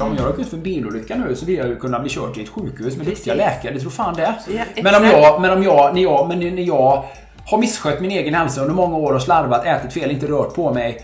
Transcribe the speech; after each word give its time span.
Om 0.00 0.16
jag 0.16 0.26
råkar 0.26 0.40
ut 0.42 0.48
för 0.48 0.56
en 0.56 0.62
bilolycka 0.62 1.16
nu 1.16 1.34
så 1.34 1.46
vill 1.46 1.56
jag 1.56 1.68
ju 1.68 1.76
kunna 1.76 2.00
bli 2.00 2.10
körd 2.10 2.34
till 2.34 2.42
ett 2.42 2.48
sjukhus 2.48 2.96
med 2.96 3.06
duktiga 3.06 3.34
Precis. 3.34 3.36
läkare. 3.36 3.74
Det 3.74 3.80
tror 3.80 3.90
fan 3.90 4.14
det. 4.14 4.34
Ja, 4.48 4.64
men 4.82 4.94
om 4.94 5.04
jag, 5.04 5.40
men 5.40 5.50
om 5.50 5.62
jag, 5.62 5.94
när 5.94 6.02
jag, 6.02 6.28
men 6.28 6.38
när 6.38 6.62
jag 6.62 7.04
har 7.44 7.58
misskött 7.58 8.00
min 8.00 8.10
egen 8.10 8.34
hälsa 8.34 8.60
under 8.60 8.74
många 8.74 8.96
år 8.96 9.12
och 9.12 9.22
slarvat, 9.22 9.66
ätit 9.66 9.92
fel, 9.92 10.10
inte 10.10 10.26
rört 10.26 10.54
på 10.54 10.72
mig. 10.74 11.00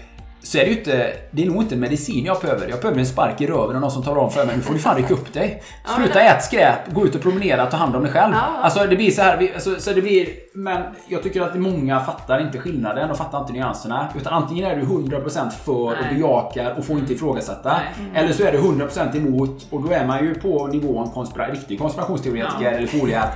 Så 0.55 0.59
är 0.61 0.65
det 0.65 0.71
ju 0.71 0.79
inte, 0.79 1.13
det 1.31 1.43
är 1.43 1.47
nog 1.47 1.63
inte 1.63 1.77
medicin 1.77 2.25
jag 2.25 2.41
behöver. 2.41 2.69
Jag 2.69 2.81
behöver 2.81 3.01
en 3.01 3.07
spark 3.07 3.41
i 3.41 3.47
röven 3.47 3.77
och 3.77 3.81
någon 3.83 3.91
som 3.91 4.03
talar 4.03 4.21
om 4.21 4.31
för 4.31 4.47
mig, 4.47 4.57
nu 4.57 4.63
får 4.63 4.75
du 4.75 4.81
fan 4.81 4.97
rycka 4.97 5.15
upp 5.15 5.33
dig. 5.33 5.63
Sluta 5.97 6.21
ät 6.21 6.45
skräp, 6.45 6.93
gå 6.93 7.07
ut 7.07 7.15
och 7.15 7.23
promenera, 7.23 7.67
ta 7.67 7.77
hand 7.77 7.97
om 7.97 8.03
dig 8.03 8.13
själv. 8.13 8.35
Ja. 8.35 8.41
Alltså 8.63 8.87
det 8.87 8.97
blir 8.97 9.11
så 9.11 9.23
här, 9.23 9.51
alltså, 9.55 9.81
så 9.81 9.93
det 9.93 10.03
blir, 10.03 10.29
men 10.53 10.83
jag 11.09 11.23
tycker 11.23 11.43
att 11.43 11.55
många 11.55 12.01
fattar 12.01 12.41
inte 12.41 12.59
skillnaden 12.59 13.11
och 13.11 13.17
fattar 13.17 13.41
inte 13.41 13.53
nyanserna. 13.53 14.09
Utan 14.21 14.33
antingen 14.33 14.71
är 14.71 14.77
du 14.77 14.83
100% 14.83 15.51
för 15.51 15.73
och 15.73 16.15
bejakar 16.15 16.75
och 16.79 16.85
får 16.85 16.99
inte 16.99 17.13
ifrågasätta. 17.13 17.73
Nej. 17.73 18.25
Eller 18.25 18.33
så 18.33 18.43
är 18.45 18.53
du 18.53 18.59
100% 18.59 19.17
emot 19.17 19.67
och 19.71 19.83
då 19.83 19.93
är 19.93 20.07
man 20.07 20.25
ju 20.25 20.35
på 20.35 20.67
nivån 20.67 21.11
konspira 21.11 21.51
riktig 21.51 21.79
konspirationsteoretiker 21.79 22.65
Ja. 22.65 22.71
eller 22.71 22.87
foliehatt. 22.87 23.33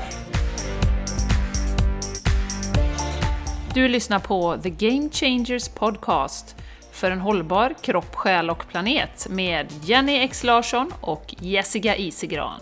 Du 3.75 3.89
lyssnar 3.89 4.19
på 4.19 4.57
The 4.63 4.71
Game 4.71 5.09
Changers 5.13 5.69
Podcast 5.69 6.55
för 6.99 7.11
en 7.11 7.21
hållbar 7.21 7.75
kropp, 7.81 8.15
själ 8.15 8.51
och 8.51 8.69
planet 8.69 9.27
med 9.31 9.73
Jenny 9.83 10.19
X 10.19 10.45
Larsson 10.45 10.93
och 11.01 11.35
Jessica 11.39 11.97
Isigran. 11.97 12.61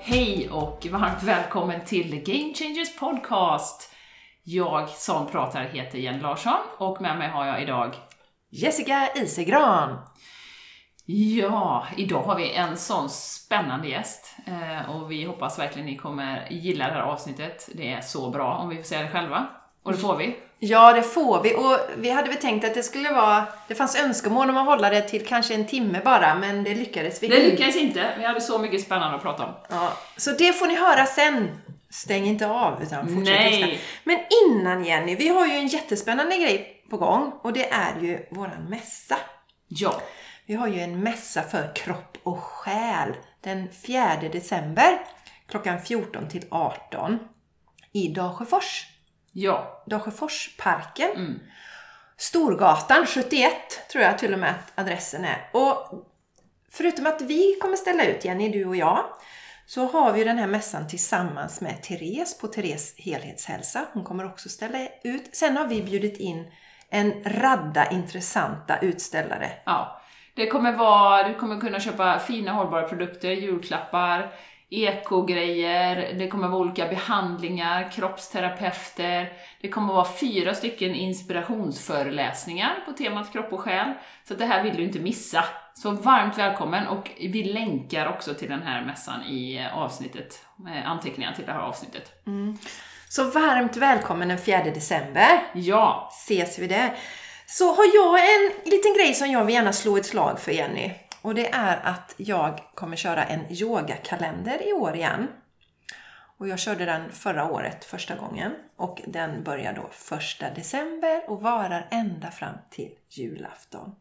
Hej 0.00 0.48
och 0.50 0.86
varmt 0.90 1.22
välkommen 1.22 1.84
till 1.84 2.10
Game 2.10 2.54
Changers 2.54 2.98
Podcast! 2.98 3.94
Jag 4.42 4.88
som 4.88 5.26
pratar 5.26 5.64
heter 5.64 5.98
Jenny 5.98 6.20
Larsson 6.20 6.60
och 6.78 7.02
med 7.02 7.18
mig 7.18 7.28
har 7.28 7.46
jag 7.46 7.62
idag 7.62 7.94
Jessica 8.50 9.08
Isegran. 9.14 9.98
Ja, 11.06 11.86
idag 11.96 12.22
har 12.22 12.36
vi 12.36 12.52
en 12.52 12.76
sån 12.76 13.08
spännande 13.08 13.88
gäst 13.88 14.36
eh, 14.46 14.90
och 14.90 15.10
vi 15.10 15.24
hoppas 15.24 15.58
verkligen 15.58 15.86
ni 15.86 15.96
kommer 15.96 16.48
gilla 16.50 16.86
det 16.86 16.92
här 16.92 17.00
avsnittet. 17.00 17.68
Det 17.74 17.92
är 17.92 18.00
så 18.00 18.30
bra 18.30 18.54
om 18.54 18.68
vi 18.68 18.76
får 18.76 18.82
säga 18.82 19.02
det 19.02 19.08
själva. 19.08 19.46
Och 19.82 19.92
det 19.92 19.98
får 19.98 20.16
vi. 20.16 20.36
Ja, 20.62 20.92
det 20.92 21.02
får 21.02 21.42
vi. 21.42 21.54
Och 21.54 21.76
vi 21.96 22.10
hade 22.10 22.28
väl 22.28 22.38
tänkt 22.38 22.64
att 22.64 22.74
det 22.74 22.82
skulle 22.82 23.12
vara... 23.12 23.44
Det 23.68 23.74
fanns 23.74 23.96
önskemål 23.96 24.50
om 24.50 24.56
att 24.56 24.66
hålla 24.66 24.90
det 24.90 25.00
till 25.02 25.26
kanske 25.26 25.54
en 25.54 25.66
timme 25.66 26.00
bara, 26.04 26.34
men 26.34 26.64
det 26.64 26.74
lyckades 26.74 27.22
vi 27.22 27.28
Det 27.28 27.36
inte. 27.36 27.50
lyckades 27.50 27.76
inte, 27.76 28.14
vi 28.18 28.24
hade 28.24 28.40
så 28.40 28.58
mycket 28.58 28.80
spännande 28.82 29.16
att 29.16 29.22
prata 29.22 29.44
om. 29.44 29.50
Ja, 29.70 29.92
så 30.16 30.30
det 30.30 30.52
får 30.52 30.66
ni 30.66 30.74
höra 30.74 31.06
sen. 31.06 31.60
Stäng 31.90 32.24
inte 32.26 32.46
av, 32.46 32.82
utan 32.82 33.00
fortsätt 33.08 33.24
Nej. 33.24 33.62
lyssna. 33.62 33.78
Men 34.04 34.18
innan 34.46 34.84
Jenny, 34.84 35.16
vi 35.16 35.28
har 35.28 35.46
ju 35.46 35.52
en 35.52 35.66
jättespännande 35.66 36.36
grej 36.36 36.82
på 36.90 36.96
gång 36.96 37.32
och 37.42 37.52
det 37.52 37.70
är 37.70 38.00
ju 38.00 38.26
våran 38.30 38.64
mässa. 38.68 39.16
Ja, 39.68 40.00
Vi 40.46 40.54
har 40.54 40.66
ju 40.68 40.80
en 40.80 41.00
mässa 41.02 41.42
för 41.42 41.74
kropp 41.76 42.18
och 42.22 42.38
själ 42.42 43.14
den 43.40 43.68
4 43.86 44.16
december 44.32 44.98
klockan 45.48 45.80
14 45.82 46.28
till 46.28 46.44
18 46.50 47.18
i 47.92 48.08
Dalsjöfors. 48.08 48.86
Ja, 49.32 49.82
Dalsjöforsparken. 49.86 51.10
Mm. 51.10 51.40
Storgatan 52.16 53.06
71 53.06 53.52
tror 53.92 54.04
jag 54.04 54.18
till 54.18 54.32
och 54.32 54.38
med 54.38 54.50
att 54.50 54.78
adressen 54.78 55.24
är. 55.24 55.50
Och 55.52 56.04
förutom 56.70 57.06
att 57.06 57.22
vi 57.22 57.58
kommer 57.60 57.76
ställa 57.76 58.04
ut, 58.04 58.24
Jenny, 58.24 58.48
du 58.48 58.64
och 58.64 58.76
jag, 58.76 59.04
så 59.66 59.84
har 59.86 60.12
vi 60.12 60.24
den 60.24 60.38
här 60.38 60.46
mässan 60.46 60.88
tillsammans 60.88 61.60
med 61.60 61.82
Therese 61.82 62.38
på 62.38 62.46
Therese 62.46 62.94
Helhetshälsa. 62.98 63.84
Hon 63.92 64.04
kommer 64.04 64.26
också 64.26 64.48
ställa 64.48 64.78
ut. 65.04 65.36
Sen 65.36 65.56
har 65.56 65.66
vi 65.66 65.82
bjudit 65.82 66.18
in 66.18 66.52
en 66.90 67.24
radda 67.24 67.90
intressanta 67.90 68.78
utställare. 68.78 69.50
ja. 69.66 69.96
Det 70.34 70.46
kommer 70.46 70.72
vara, 70.72 71.28
du 71.28 71.34
kommer 71.34 71.60
kunna 71.60 71.80
köpa 71.80 72.18
fina 72.18 72.52
hållbara 72.52 72.88
produkter, 72.88 73.30
julklappar, 73.30 74.32
ekogrejer, 74.70 76.14
det 76.18 76.28
kommer 76.28 76.48
vara 76.48 76.60
olika 76.60 76.88
behandlingar, 76.88 77.90
kroppsterapeuter, 77.90 79.32
det 79.60 79.68
kommer 79.68 79.94
vara 79.94 80.08
fyra 80.20 80.54
stycken 80.54 80.94
inspirationsföreläsningar 80.94 82.82
på 82.86 82.92
temat 82.92 83.32
kropp 83.32 83.52
och 83.52 83.60
själ. 83.60 83.92
Så 84.28 84.34
det 84.34 84.44
här 84.44 84.62
vill 84.62 84.76
du 84.76 84.82
inte 84.82 84.98
missa. 84.98 85.44
Så 85.74 85.90
varmt 85.90 86.38
välkommen 86.38 86.86
och 86.86 87.10
vi 87.20 87.44
länkar 87.44 88.06
också 88.06 88.34
till 88.34 88.48
den 88.48 88.62
här 88.62 88.84
mässan 88.84 89.22
i 89.22 89.56
eh, 89.56 89.78
avsnittet, 89.78 90.44
eh, 90.74 90.90
anteckningar 90.90 91.32
till 91.32 91.46
det 91.46 91.52
här 91.52 91.60
avsnittet. 91.60 92.12
Så 93.08 93.24
varmt 93.24 93.76
välkommen 93.76 94.28
den 94.28 94.38
4 94.38 94.64
december. 94.64 95.42
Ja, 95.54 96.10
Ses 96.12 96.58
vi 96.58 96.66
där. 96.66 96.96
Så 97.46 97.74
har 97.74 97.84
jag 97.94 98.20
en 98.20 98.70
liten 98.70 98.94
grej 98.94 99.14
som 99.14 99.30
jag 99.30 99.44
vill 99.44 99.54
gärna 99.54 99.72
slå 99.72 99.96
ett 99.96 100.06
slag 100.06 100.40
för 100.40 100.52
Jenny. 100.52 100.90
Och 101.22 101.34
det 101.34 101.48
är 101.48 101.76
att 101.76 102.14
jag 102.16 102.60
kommer 102.74 102.96
köra 102.96 103.24
en 103.24 103.52
yogakalender 103.52 104.68
i 104.68 104.72
år 104.72 104.94
igen. 104.94 105.28
Och 106.38 106.48
jag 106.48 106.58
körde 106.58 106.84
den 106.84 107.12
förra 107.12 107.50
året 107.50 107.84
första 107.84 108.16
gången. 108.16 108.54
Och 108.76 109.02
den 109.06 109.44
börjar 109.44 109.72
då 109.72 110.16
1 110.16 110.54
december 110.54 111.30
och 111.30 111.42
varar 111.42 111.88
ända 111.90 112.30
fram 112.30 112.54
till 112.70 112.94
julafton. 113.08 113.94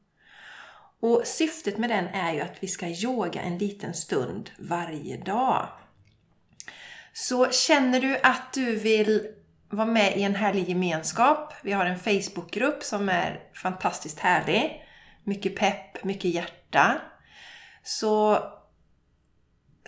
Och 1.02 1.22
syftet 1.26 1.78
med 1.78 1.90
den 1.90 2.08
är 2.08 2.34
ju 2.34 2.42
att 2.42 2.64
vi 2.64 2.68
ska 2.68 2.88
yoga 2.88 3.42
en 3.42 3.58
liten 3.58 3.94
stund 3.94 4.50
varje 4.60 5.18
dag. 5.18 5.68
Så 7.14 7.52
känner 7.52 8.02
du 8.02 8.20
att 8.24 8.54
du 8.54 8.76
vill 8.76 9.28
vara 9.70 9.88
med 9.88 10.18
i 10.18 10.24
en 10.24 10.36
härlig 10.36 10.70
gemenskap. 10.70 11.54
Vi 11.62 11.72
har 11.72 11.86
en 11.86 12.00
Facebookgrupp 12.00 12.84
som 12.84 13.10
är 13.10 13.40
fantastiskt 13.54 14.20
härlig. 14.20 14.86
Mycket 15.24 15.56
pepp, 15.56 16.04
mycket 16.04 16.32
hjärta. 16.32 17.02
Så 17.84 18.44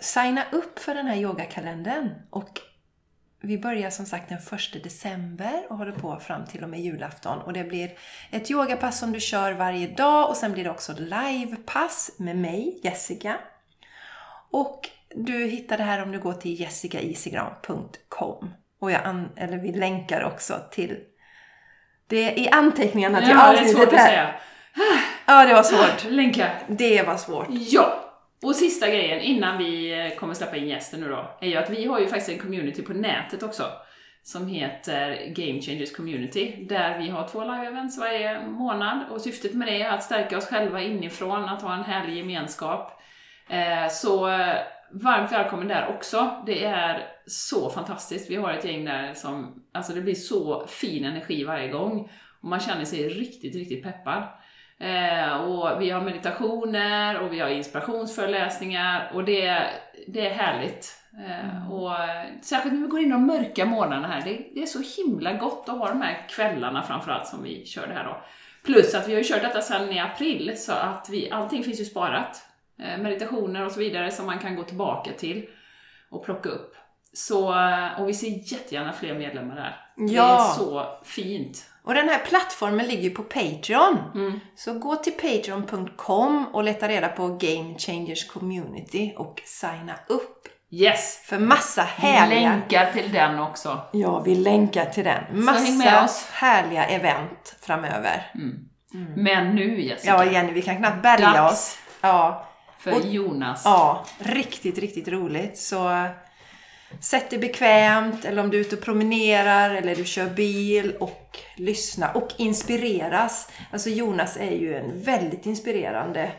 signa 0.02 0.44
upp 0.52 0.80
för 0.80 0.96
den 0.96 1.08
här 1.08 1.16
yogakalendern. 1.16 2.10
Och 2.30 2.60
vi 3.42 3.58
börjar 3.58 3.90
som 3.90 4.06
sagt 4.06 4.30
den 4.30 4.38
1 4.38 4.84
december 4.84 5.66
och 5.70 5.78
håller 5.78 5.92
på 5.92 6.20
fram 6.20 6.46
till 6.46 6.64
och 6.64 6.70
med 6.70 6.80
julafton. 6.80 7.42
Och 7.42 7.54
det 7.54 7.64
blir 7.64 7.92
ett 8.32 8.52
yogapass 8.52 9.00
som 9.00 9.12
du 9.12 9.20
kör 9.20 9.52
varje 9.52 9.88
dag 9.88 10.30
och 10.30 10.38
sen 10.38 10.52
blir 10.52 10.64
det 10.64 10.70
också 10.70 10.94
livepass 10.98 12.12
med 12.18 12.38
mig, 12.38 12.80
Jessica. 12.84 13.38
Och 14.52 14.90
du 15.16 15.46
hittar 15.46 15.78
det 15.78 15.84
här 15.84 16.02
om 16.04 16.12
du 16.12 16.20
går 16.20 16.34
till 16.34 16.60
jessicaisigran.com. 16.60 18.54
Och 18.80 18.92
jag 18.92 19.06
an- 19.06 19.32
eller 19.36 19.58
vi 19.58 19.72
länkar 19.72 20.24
också 20.24 20.60
till 20.72 21.00
det 22.08 22.40
i 22.40 22.50
anteckningarna 22.50 23.20
till 23.20 23.30
ja 23.30 23.36
det 23.36 23.58
är 23.58 23.64
avsnittet 23.64 24.00
här. 24.00 24.40
Ja, 25.28 25.46
det 25.46 25.54
var 25.54 25.64
svårt. 25.64 26.12
Länka. 26.12 26.52
Det 26.68 27.04
var 27.08 27.18
svårt. 27.18 27.48
Ja! 27.50 28.08
Och 28.44 28.56
sista 28.56 28.88
grejen 28.88 29.22
innan 29.22 29.58
vi 29.58 30.00
eh, 30.00 30.20
kommer 30.20 30.34
släppa 30.34 30.56
in 30.58 30.68
gästen 30.68 31.00
nu 31.00 31.10
då, 31.10 31.38
är 31.42 31.48
ju 31.48 31.56
att 31.58 31.70
vi 31.70 31.86
har 31.86 32.00
ju 32.00 32.08
faktiskt 32.08 32.30
en 32.30 32.40
community 32.40 32.82
på 32.82 32.94
nätet 32.94 33.44
också. 33.44 33.64
Som 34.24 34.48
heter 34.48 35.26
Game 35.36 35.62
Changers 35.62 35.96
Community, 35.96 36.66
där 36.70 37.00
vi 37.00 37.10
har 37.10 37.28
två 37.28 37.44
live-events 37.44 38.00
varje 38.00 38.48
månad. 38.48 39.00
Och 39.12 39.22
syftet 39.22 39.54
med 39.54 39.68
det 39.68 39.82
är 39.82 39.90
att 39.90 40.04
stärka 40.04 40.38
oss 40.38 40.46
själva 40.48 40.82
inifrån, 40.82 41.50
att 41.50 41.62
ha 41.62 41.74
en 41.74 41.84
härlig 41.84 42.18
gemenskap. 42.18 43.02
Eh, 43.50 43.90
Så 43.92 44.30
eh, 44.30 44.56
varmt 44.92 45.32
välkommen 45.32 45.68
där 45.68 45.96
också. 45.98 46.44
Det 46.46 46.66
är 46.66 47.08
så 47.28 47.70
fantastiskt. 47.70 48.30
Vi 48.32 48.36
har 48.36 48.52
ett 48.54 48.66
gäng 48.66 48.86
där 48.86 49.14
som, 49.14 49.64
alltså 49.74 49.94
det 49.94 50.02
blir 50.02 50.16
så 50.16 50.68
fin 50.68 51.06
energi 51.06 51.44
varje 51.44 51.68
gång. 51.68 52.12
Och 52.42 52.50
man 52.50 52.60
känner 52.60 52.86
sig 52.86 53.10
riktigt, 53.10 53.56
riktigt 53.56 53.84
peppad. 53.84 54.24
Eh, 54.82 55.34
och 55.42 55.82
vi 55.82 55.90
har 55.90 56.02
meditationer 56.02 57.20
och 57.20 57.34
vi 57.34 57.40
har 57.40 57.50
inspirationsföreläsningar 57.50 59.12
och 59.14 59.24
det, 59.24 59.68
det 60.08 60.28
är 60.28 60.34
härligt. 60.34 60.98
Eh, 61.28 61.72
och 61.74 62.00
eh, 62.00 62.26
särskilt 62.42 62.74
när 62.76 62.82
vi 62.82 62.88
går 62.88 63.00
in 63.00 63.10
de 63.10 63.26
mörka 63.26 63.66
månaderna 63.66 64.08
här, 64.08 64.22
det, 64.22 64.46
det 64.56 64.62
är 64.62 64.66
så 64.66 65.02
himla 65.02 65.34
gott 65.34 65.70
att 65.70 65.78
ha 65.78 65.90
de 65.90 66.02
här 66.02 66.28
kvällarna 66.30 66.84
framförallt 66.84 67.28
som 67.28 67.44
vi 67.44 67.66
kör 67.66 67.88
det 67.88 67.94
här 67.94 68.04
då. 68.04 68.22
Plus 68.66 68.96
att 68.96 69.08
vi 69.08 69.14
har 69.14 69.22
ju 69.22 69.28
kört 69.28 69.42
detta 69.42 69.62
sedan 69.62 69.92
i 69.92 70.00
april, 70.00 70.54
så 70.58 70.72
att 70.72 71.08
vi, 71.10 71.32
allting 71.32 71.64
finns 71.64 71.80
ju 71.80 71.86
sparat. 71.86 72.48
Meditationer 73.00 73.66
och 73.66 73.72
så 73.72 73.80
vidare 73.80 74.12
som 74.12 74.26
man 74.26 74.40
kan 74.40 74.56
gå 74.56 74.64
tillbaka 74.64 75.12
till 75.18 75.46
och 76.10 76.26
plocka 76.26 76.50
upp. 76.50 76.76
Så, 77.14 77.56
och 78.00 78.10
vi 78.10 78.14
ser 78.14 78.54
jättegärna 78.54 78.94
fler 78.94 79.14
medlemmar 79.14 79.56
där. 79.56 79.76
Det 80.08 80.14
Ja. 80.14 80.36
är 80.36 80.54
så 80.60 80.86
fint. 81.04 81.71
Och 81.84 81.94
den 81.94 82.10
här 82.10 82.20
plattformen 82.20 82.86
ligger 82.88 83.04
ju 83.04 83.10
på 83.10 83.24
Patreon. 83.24 83.98
Mm. 84.16 84.40
Så 84.56 84.74
gå 84.80 84.96
till 84.96 85.14
patreon.com 85.14 86.46
och 86.54 86.64
leta 86.64 86.88
reda 86.88 87.08
på 87.08 87.28
Game 87.28 87.76
Changers 87.80 88.28
Community 88.28 89.14
och 89.18 89.42
signa 89.46 89.94
upp 90.08 90.38
Yes! 90.74 91.22
för 91.26 91.40
massa 91.40 91.88
Vi 92.02 92.08
härliga... 92.08 92.40
länkar 92.50 92.92
till 92.94 93.12
den 93.12 93.40
också. 93.40 93.82
Ja, 93.94 94.20
vi 94.20 94.36
länkar 94.36 94.86
till 94.86 95.04
den. 95.04 95.24
Massa 95.46 96.10
härliga 96.34 96.86
event 96.86 97.56
framöver. 97.62 98.32
Men 99.16 99.56
nu 99.56 99.82
Jessica, 99.82 100.12
Ja, 100.14 100.26
Jenny, 100.26 100.52
vi 100.52 100.62
kan 100.62 100.78
knappt 100.78 101.02
bärga 101.04 101.32
Dags. 101.34 101.54
oss. 101.54 101.78
Ja, 102.02 102.48
för 102.80 102.94
och- 102.96 103.02
Jonas. 103.06 103.62
ja, 103.66 104.06
riktigt, 104.20 104.78
riktigt 104.78 105.08
roligt. 105.08 105.58
Så 105.58 106.08
sätt 107.00 107.30
dig 107.30 107.40
bekvämt 107.40 108.26
eller 108.26 108.44
om 108.44 108.50
du 108.50 108.58
är 108.58 108.62
ute 108.62 108.76
och 108.76 108.82
promenerar 108.82 109.76
eller 109.76 109.96
du 109.96 110.06
kör 110.06 110.30
bil 110.30 110.96
och 111.00 111.38
lyssna 111.56 112.12
och 112.12 112.30
inspireras. 112.38 113.52
Alltså 113.72 113.90
Jonas 113.90 114.38
är 114.38 114.52
ju 114.52 114.76
en 114.76 115.04
väldigt 115.04 115.46
inspirerande 115.46 116.32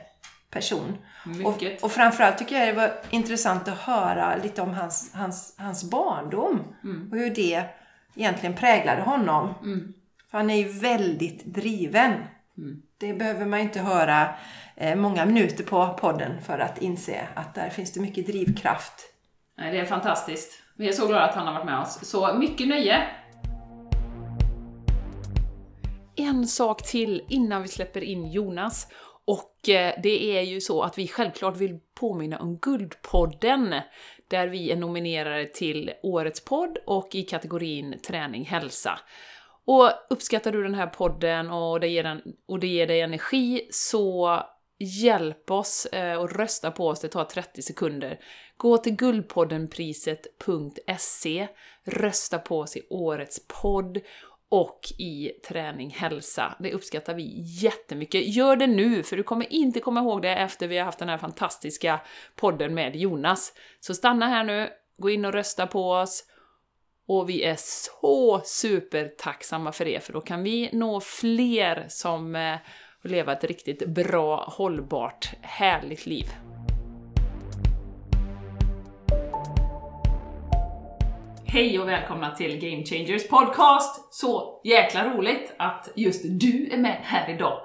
person. 0.50 0.96
Mycket. 1.26 1.78
Och, 1.78 1.84
och 1.84 1.92
framförallt 1.92 2.38
tycker 2.38 2.58
jag 2.58 2.68
det 2.68 2.72
var 2.72 2.92
intressant 3.10 3.68
att 3.68 3.78
höra 3.78 4.36
lite 4.36 4.62
om 4.62 4.74
hans, 4.74 5.10
hans, 5.14 5.54
hans 5.58 5.90
barndom. 5.90 6.74
Och 7.10 7.18
hur 7.18 7.30
det 7.30 7.64
egentligen 8.14 8.54
präglade 8.54 9.02
honom. 9.02 9.54
För 10.30 10.38
han 10.38 10.50
är 10.50 10.56
ju 10.56 10.68
väldigt 10.68 11.44
driven. 11.44 12.12
Det 12.98 13.14
behöver 13.14 13.46
man 13.46 13.58
ju 13.58 13.64
inte 13.64 13.80
höra 13.80 14.34
eh, 14.76 14.96
många 14.96 15.24
minuter 15.26 15.64
på 15.64 15.98
podden 16.00 16.42
för 16.42 16.58
att 16.58 16.78
inse 16.78 17.28
att 17.34 17.54
där 17.54 17.70
finns 17.70 17.92
det 17.92 18.00
mycket 18.00 18.26
drivkraft. 18.26 19.11
Nej, 19.62 19.72
det 19.72 19.78
är 19.78 19.84
fantastiskt. 19.84 20.62
Vi 20.76 20.88
är 20.88 20.92
så 20.92 21.06
glada 21.06 21.24
att 21.24 21.34
han 21.34 21.46
har 21.46 21.54
varit 21.54 21.66
med 21.66 21.80
oss. 21.80 21.98
Så 22.02 22.34
mycket 22.34 22.68
nöje! 22.68 23.06
En 26.16 26.46
sak 26.46 26.82
till 26.82 27.22
innan 27.28 27.62
vi 27.62 27.68
släpper 27.68 28.04
in 28.04 28.30
Jonas. 28.30 28.88
Och 29.24 29.68
eh, 29.68 29.94
det 30.02 30.38
är 30.38 30.42
ju 30.42 30.60
så 30.60 30.82
att 30.82 30.98
vi 30.98 31.08
självklart 31.08 31.56
vill 31.56 31.78
påminna 32.00 32.38
om 32.38 32.56
Guldpodden, 32.56 33.74
där 34.28 34.48
vi 34.48 34.70
är 34.70 34.76
nominerade 34.76 35.46
till 35.46 35.92
Årets 36.02 36.44
podd 36.44 36.78
och 36.86 37.14
i 37.14 37.22
kategorin 37.22 37.98
Träning 38.06 38.44
Hälsa. 38.44 38.98
Och 39.64 39.90
uppskattar 40.10 40.52
du 40.52 40.62
den 40.62 40.74
här 40.74 40.86
podden 40.86 41.50
och 41.50 41.80
det 41.80 41.88
ger, 41.88 42.02
den, 42.02 42.22
och 42.48 42.58
det 42.58 42.66
ger 42.66 42.86
dig 42.86 43.00
energi, 43.00 43.68
så 43.70 44.40
hjälp 44.82 45.50
oss 45.50 45.86
eh, 45.86 46.16
och 46.16 46.32
rösta 46.32 46.70
på 46.70 46.88
oss, 46.88 47.00
det 47.00 47.08
tar 47.08 47.24
30 47.24 47.62
sekunder. 47.62 48.20
Gå 48.56 48.78
till 48.78 48.96
guldpoddenpriset.se, 48.96 51.48
rösta 51.84 52.38
på 52.38 52.58
oss 52.58 52.76
i 52.76 52.86
Årets 52.90 53.46
podd 53.48 54.00
och 54.48 54.80
i 54.98 55.28
Träning 55.48 55.90
Hälsa. 55.90 56.56
Det 56.58 56.72
uppskattar 56.72 57.14
vi 57.14 57.42
jättemycket. 57.62 58.34
Gör 58.34 58.56
det 58.56 58.66
nu, 58.66 59.02
för 59.02 59.16
du 59.16 59.22
kommer 59.22 59.52
inte 59.52 59.80
komma 59.80 60.00
ihåg 60.00 60.22
det 60.22 60.36
efter 60.36 60.68
vi 60.68 60.78
har 60.78 60.84
haft 60.84 60.98
den 60.98 61.08
här 61.08 61.18
fantastiska 61.18 62.00
podden 62.36 62.74
med 62.74 62.96
Jonas. 62.96 63.52
Så 63.80 63.94
stanna 63.94 64.26
här 64.26 64.44
nu, 64.44 64.70
gå 64.98 65.10
in 65.10 65.24
och 65.24 65.32
rösta 65.32 65.66
på 65.66 65.90
oss. 65.90 66.24
Och 67.06 67.28
vi 67.28 67.42
är 67.42 67.56
så 67.58 68.40
supertacksamma 68.44 69.72
för 69.72 69.84
det, 69.84 70.04
för 70.04 70.12
då 70.12 70.20
kan 70.20 70.42
vi 70.42 70.70
nå 70.72 71.00
fler 71.00 71.86
som 71.88 72.36
eh, 72.36 72.56
och 73.02 73.10
leva 73.10 73.32
ett 73.32 73.44
riktigt 73.44 73.86
bra, 73.86 74.44
hållbart, 74.56 75.34
härligt 75.40 76.06
liv. 76.06 76.26
Hej 81.44 81.78
och 81.80 81.88
välkomna 81.88 82.34
till 82.34 82.60
Game 82.60 82.84
Changers 82.84 83.28
podcast! 83.28 84.14
Så 84.14 84.60
jäkla 84.64 85.14
roligt 85.14 85.54
att 85.58 85.88
just 85.96 86.22
du 86.24 86.70
är 86.72 86.78
med 86.78 87.00
här 87.02 87.34
idag. 87.34 87.60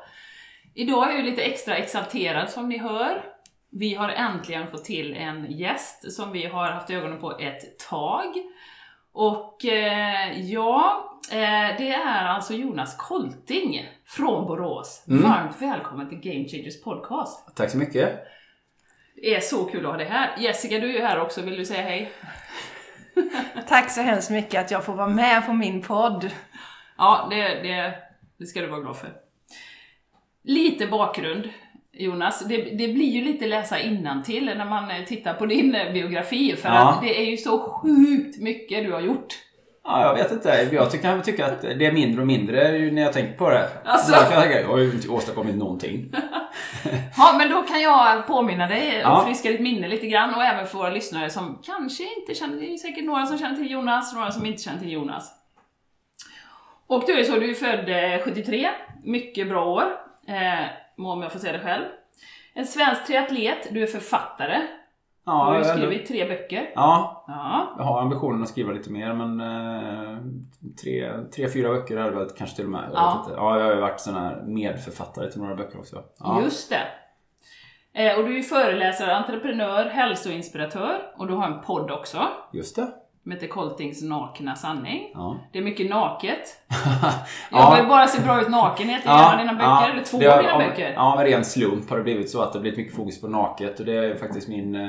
Idag 0.74 1.12
är 1.12 1.16
jag 1.16 1.26
lite 1.26 1.42
extra 1.42 1.76
exalterad 1.76 2.50
som 2.50 2.70
ni 2.70 2.78
hör. 2.78 3.24
Vi 3.72 3.94
har 3.94 4.10
äntligen 4.10 4.68
fått 4.68 4.86
till 4.86 5.14
en 5.14 5.52
gäst 5.52 6.12
som 6.12 6.32
vi 6.32 6.46
har 6.46 6.72
haft 6.72 6.90
ögonen 6.90 7.20
på 7.20 7.40
ett 7.40 7.80
tag. 7.80 8.34
Och 9.20 9.66
eh, 9.66 10.42
ja, 10.42 11.12
eh, 11.32 11.78
det 11.78 11.94
är 11.94 12.26
alltså 12.26 12.54
Jonas 12.54 12.96
Kolting 12.98 13.90
från 14.06 14.48
Borås. 14.48 15.04
Varmt 15.08 15.62
välkommen 15.62 16.10
till 16.10 16.18
Game 16.18 16.48
Changers 16.48 16.82
podcast. 16.82 17.56
Tack 17.56 17.72
så 17.72 17.78
mycket. 17.78 18.20
Det 19.16 19.36
är 19.36 19.40
så 19.40 19.66
kul 19.66 19.86
att 19.86 19.92
ha 19.92 19.98
dig 19.98 20.08
här. 20.08 20.36
Jessica, 20.38 20.80
du 20.80 20.90
är 20.90 20.94
ju 20.94 21.02
här 21.02 21.20
också, 21.22 21.42
vill 21.42 21.58
du 21.58 21.66
säga 21.66 21.82
hej? 21.82 22.12
Tack 23.68 23.92
så 23.92 24.02
hemskt 24.02 24.30
mycket 24.30 24.62
att 24.66 24.72
jag 24.72 24.86
får 24.86 24.94
vara 24.94 25.08
med 25.08 25.46
på 25.46 25.54
min 25.54 25.82
podd. 25.82 26.32
Ja, 26.98 27.28
det, 27.30 27.38
det, 27.38 27.94
det 28.38 28.46
ska 28.46 28.62
du 28.62 28.68
vara 28.68 28.82
glad 28.82 28.98
för. 28.98 29.14
Lite 30.44 30.88
bakgrund, 30.88 31.50
Jonas. 32.00 32.46
Det, 32.48 32.58
det 32.58 32.88
blir 32.88 33.10
ju 33.10 33.22
lite 33.24 33.46
läsa 33.48 33.78
till 34.24 34.46
när 34.46 34.66
man 34.66 34.92
eh, 34.92 35.04
tittar 35.06 35.34
på 35.34 35.46
din 35.46 35.76
eh, 35.76 35.94
biografi, 35.94 36.56
för 36.56 36.70
Ja. 36.70 36.90
att 36.90 37.02
det 37.02 37.22
är 37.22 37.26
ju 37.26 37.38
så 37.38 37.60
sjukt 37.60 38.42
mycket 38.42 38.84
du 38.86 38.92
har 38.92 39.02
gjort. 39.02 39.28
Ja, 39.84 40.02
jag 40.04 40.16
vet 40.24 40.32
inte. 40.32 40.70
Jag 40.72 40.92
tycker, 40.92 41.20
tycker 41.22 41.44
att 41.44 41.62
det 41.62 41.86
är 41.86 41.92
mindre 41.92 42.22
och 42.22 42.28
mindre 42.28 42.80
när 42.92 43.02
jag 43.02 43.14
tänker 43.14 43.34
på 43.38 43.50
det. 43.50 43.70
Alltså? 43.86 44.12
Jag, 44.32 44.52
jag 44.52 44.68
har 44.68 44.78
ju 44.78 44.92
inte 44.92 45.10
åstadkommit 45.10 45.56
någonting. 45.56 46.12
Ja, 47.18 47.36
men 47.38 47.50
då 47.50 47.62
kan 47.62 47.82
jag 47.82 48.28
påminna 48.28 48.68
dig 48.68 48.88
och 49.06 49.12
Ja. 49.12 49.24
friska 49.26 49.50
ditt 49.50 49.62
minne 49.62 49.88
lite 49.88 50.08
grann 50.08 50.34
och 50.36 50.44
även 50.44 50.68
för 50.68 50.78
våra 50.78 50.90
lyssnare 50.90 51.30
som 51.30 51.60
kanske 51.66 52.04
inte 52.20 52.36
känner, 52.36 52.58
det 52.60 52.74
är 52.74 52.78
säkert 52.78 53.06
några 53.06 53.26
som 53.26 53.38
känner 53.38 53.56
till 53.56 53.72
Jonas, 53.72 54.14
några 54.16 54.32
som 54.32 54.46
inte 54.46 54.62
känner 54.64 54.80
till 54.80 54.92
Jonas. 54.92 55.32
Och 56.88 57.04
du 57.08 57.20
är 57.20 57.24
så, 57.24 57.36
du 57.36 57.50
är 57.50 57.54
född 57.54 57.90
eh, 58.14 58.20
73, 58.24 58.70
mycket 59.04 59.50
bra 59.50 59.66
år, 59.66 59.84
eh, 60.28 60.66
om 60.98 61.22
jag 61.22 61.32
får 61.32 61.40
säga 61.40 61.54
det 61.54 61.60
själv. 61.60 61.84
En 62.54 62.66
svensk 62.68 63.06
triatlet, 63.08 63.68
du 63.72 63.84
är 63.84 63.88
författare, 63.88 64.58
du 65.26 65.32
har 65.32 65.58
ju 65.58 65.64
skrivit 65.64 66.08
tre 66.08 66.28
böcker. 66.28 66.72
Ja, 66.76 67.24
Ja, 67.28 67.76
jag 67.78 67.84
har 67.84 68.02
ambitionen 68.02 68.44
att 68.44 68.50
skriva 68.50 68.72
lite 68.72 68.92
mer 68.92 69.14
men 69.14 69.40
eh, 69.42 70.18
tre, 70.84 71.12
tre, 71.36 71.50
fyra 71.50 71.70
böcker 71.70 71.98
är 71.98 72.04
det 72.12 72.18
väl 72.18 72.30
kanske 72.38 72.56
till 72.56 72.66
och 72.66 72.72
med. 72.72 72.84
Jag 72.94 73.00
Ja. 73.02 73.18
vet 73.18 73.28
inte. 73.28 73.40
ja, 73.40 73.60
jag 73.60 73.66
har 73.66 73.74
ju 73.76 73.82
varit 73.82 74.00
sån 74.00 74.16
här 74.16 74.44
medförfattare 74.46 75.32
till 75.32 75.42
några 75.42 75.56
böcker 75.56 75.80
också. 75.80 76.04
Ja. 76.20 76.42
just 76.44 76.70
det. 76.70 76.82
Eh, 77.94 78.20
och 78.20 78.26
du 78.26 78.38
är 78.38 78.42
föreläsare, 78.44 79.16
entreprenör, 79.16 79.86
hälsoinspiratör 79.86 81.14
och 81.18 81.28
du 81.28 81.34
har 81.34 81.48
en 81.48 81.62
podd 81.62 81.92
också, 81.92 82.28
Just 82.54 82.76
det. 82.76 82.88
Som 83.28 83.32
heter 83.32 83.48
Koltings 83.48 84.02
nakna 84.02 84.56
sanning. 84.56 85.12
Ja. 85.14 85.40
Det 85.52 85.60
är 85.60 85.64
mycket 85.64 85.90
naket. 85.90 86.40
Ja. 87.52 87.76
Jag 87.76 87.82
vill 87.82 87.90
bara 87.90 88.08
se 88.08 88.22
bra 88.22 88.42
ut 88.42 88.50
naken 88.50 88.90
i 88.90 88.94
ett 88.94 89.08
av 89.08 89.38
dina 89.38 89.54
böcker, 89.54 89.92
eller 89.92 90.04
två 90.04 90.18
av 90.18 90.44
dina 90.44 90.58
böcker. 90.58 90.94
Ja, 90.94 91.16
med 91.16 91.26
ren 91.26 91.46
slump 91.46 91.90
har 91.90 91.98
det 91.98 92.04
blivit 92.04 92.30
så 92.30 92.42
att 92.42 92.54
det 92.54 92.60
blivit 92.60 92.78
mycket 92.78 92.96
fokus 92.96 93.22
på 93.22 93.28
naket 93.28 93.80
och 93.80 93.86
det 93.86 93.94
är 93.94 94.16
faktiskt 94.16 94.48
min, 94.48 94.76
eh, 94.76 94.82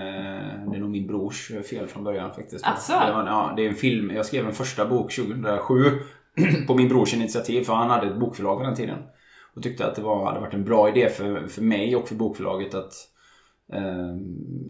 det 0.70 0.76
är 0.76 0.80
nog 0.80 0.90
min 0.90 1.06
brors 1.06 1.52
fel 1.70 1.86
från 1.86 2.04
början 2.04 2.32
faktiskt. 2.32 2.66
Asså? 2.66 2.92
Det, 3.06 3.12
var, 3.12 3.26
ja, 3.26 3.52
det 3.56 3.64
är 3.64 3.68
en 3.68 3.74
film, 3.74 4.10
jag 4.10 4.26
skrev 4.26 4.46
en 4.46 4.52
första 4.52 4.86
bok 4.86 5.14
2007 5.14 5.74
på 6.66 6.74
min 6.74 6.88
brors 6.88 7.14
initiativ 7.14 7.62
för 7.62 7.74
han 7.74 7.90
hade 7.90 8.06
ett 8.06 8.16
bokförlag 8.20 8.58
på 8.58 8.64
den 8.64 8.74
tiden. 8.74 8.98
Och 9.56 9.62
tyckte 9.62 9.86
att 9.86 9.94
det 9.94 10.02
var, 10.02 10.26
hade 10.26 10.40
varit 10.40 10.54
en 10.54 10.64
bra 10.64 10.88
idé 10.88 11.08
för, 11.08 11.46
för 11.46 11.62
mig 11.62 11.96
och 11.96 12.08
för 12.08 12.14
bokförlaget 12.14 12.74
att 12.74 12.92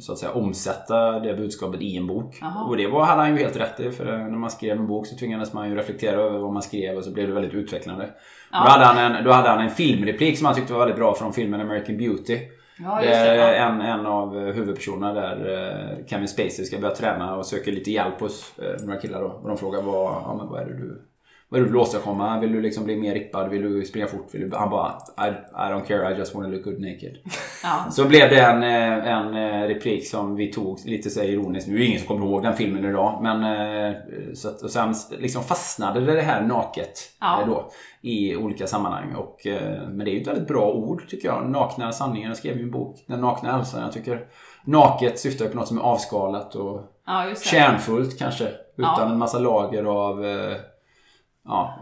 så 0.00 0.12
att 0.12 0.18
säga 0.18 0.32
omsätta 0.32 1.20
det 1.20 1.34
budskapet 1.34 1.80
i 1.80 1.96
en 1.96 2.06
bok. 2.06 2.38
Jaha. 2.40 2.64
Och 2.64 2.76
det 2.76 2.86
var, 2.86 3.04
hade 3.04 3.20
han 3.20 3.36
ju 3.36 3.42
helt 3.42 3.56
rätt 3.56 3.80
i 3.80 3.90
för 3.90 4.04
när 4.04 4.38
man 4.38 4.50
skrev 4.50 4.76
en 4.76 4.86
bok 4.86 5.06
så 5.06 5.16
tvingades 5.16 5.52
man 5.52 5.68
ju 5.70 5.74
reflektera 5.76 6.20
över 6.20 6.38
vad 6.38 6.52
man 6.52 6.62
skrev 6.62 6.96
och 6.96 7.04
så 7.04 7.12
blev 7.12 7.28
det 7.28 7.34
väldigt 7.34 7.54
utvecklande. 7.54 8.10
Ja. 8.52 8.64
Då, 8.64 8.70
hade 8.70 8.84
han 8.84 9.14
en, 9.14 9.24
då 9.24 9.32
hade 9.32 9.48
han 9.48 9.60
en 9.60 9.70
filmreplik 9.70 10.38
som 10.38 10.46
han 10.46 10.54
tyckte 10.54 10.72
var 10.72 10.80
väldigt 10.80 10.96
bra 10.96 11.14
från 11.14 11.32
filmen 11.32 11.60
American 11.60 11.96
Beauty. 11.96 12.38
Ja, 12.80 13.00
det 13.02 13.36
Ja. 13.36 13.52
en, 13.52 13.80
en 13.80 14.06
av 14.06 14.38
huvudpersonerna 14.38 15.12
där 15.12 15.36
eh, 15.98 16.06
Kevin 16.06 16.28
Spacey 16.28 16.64
ska 16.64 16.78
börja 16.78 16.94
träna 16.94 17.36
och 17.36 17.46
söker 17.46 17.72
lite 17.72 17.90
hjälp 17.90 18.20
hos 18.20 18.58
eh, 18.58 18.86
några 18.86 19.00
killar 19.00 19.20
då. 19.20 19.26
Och 19.26 19.48
de 19.48 19.56
frågar 19.56 19.82
vad, 19.82 20.12
ja, 20.12 20.34
men 20.38 20.48
vad 20.48 20.60
är 20.60 20.64
det 20.66 20.76
du 20.76 21.02
vad 21.50 21.60
du 21.60 21.64
vill 21.64 21.76
åstadkomma? 21.76 22.40
Vill 22.40 22.52
du 22.52 22.60
liksom 22.62 22.84
bli 22.84 22.96
mer 22.96 23.14
rippad? 23.14 23.50
Vill 23.50 23.62
du 23.62 23.84
springa 23.84 24.06
fort? 24.06 24.26
Vill 24.32 24.50
du... 24.50 24.56
Han 24.56 24.70
bara 24.70 24.98
I, 25.18 25.28
I 25.28 25.72
don't 25.72 25.84
care, 25.84 26.14
I 26.14 26.18
just 26.18 26.34
wanna 26.34 26.48
look 26.48 26.64
good 26.64 26.80
naked. 26.80 27.16
Ja. 27.62 27.90
Så 27.90 28.04
blev 28.08 28.30
det 28.30 28.40
en, 28.40 28.62
eh, 28.62 29.12
en 29.12 29.34
eh, 29.34 29.68
replik 29.68 30.08
som 30.08 30.36
vi 30.36 30.52
tog 30.52 30.78
lite 30.84 31.10
så 31.10 31.22
ironiskt. 31.22 31.68
Nu 31.68 31.74
är 31.74 31.78
det 31.78 31.84
ingen 31.84 31.98
som 31.98 32.08
kommer 32.08 32.26
ihåg 32.26 32.42
den 32.42 32.56
filmen 32.56 32.84
idag. 32.84 33.18
Men 33.22 33.42
eh, 33.42 33.96
så 34.34 34.48
att, 34.48 34.62
och 34.62 34.70
sen 34.70 34.94
liksom 35.18 35.42
fastnade 35.42 36.00
det 36.00 36.22
här 36.22 36.42
naket 36.42 37.00
Ja. 37.20 37.42
då 37.46 37.70
i 38.00 38.36
olika 38.36 38.66
sammanhang. 38.66 39.14
Och, 39.14 39.40
men 39.88 39.98
det 39.98 40.10
är 40.10 40.12
ju 40.12 40.20
ett 40.20 40.26
väldigt 40.26 40.48
bra 40.48 40.72
ord 40.72 41.08
tycker 41.08 41.28
jag. 41.28 41.50
Nakna 41.50 41.92
sanningen. 41.92 42.28
Jag 42.28 42.36
skrev 42.36 42.56
ju 42.56 42.62
en 42.62 42.70
bok. 42.70 43.04
Den 43.06 43.20
nakna 43.20 43.52
hälsan. 43.52 43.82
Jag 43.82 43.92
tycker 43.92 44.26
naket 44.64 45.18
syftar 45.18 45.46
på 45.46 45.56
något 45.56 45.68
som 45.68 45.78
är 45.78 45.82
avskalat 45.82 46.54
och 46.54 46.82
ja, 47.06 47.24
kärnfullt 47.44 48.18
kanske. 48.18 48.48
Utan 48.76 49.12
en 49.12 49.18
massa 49.18 49.38
lager 49.38 49.84
av 49.84 50.24
ja, 51.48 51.78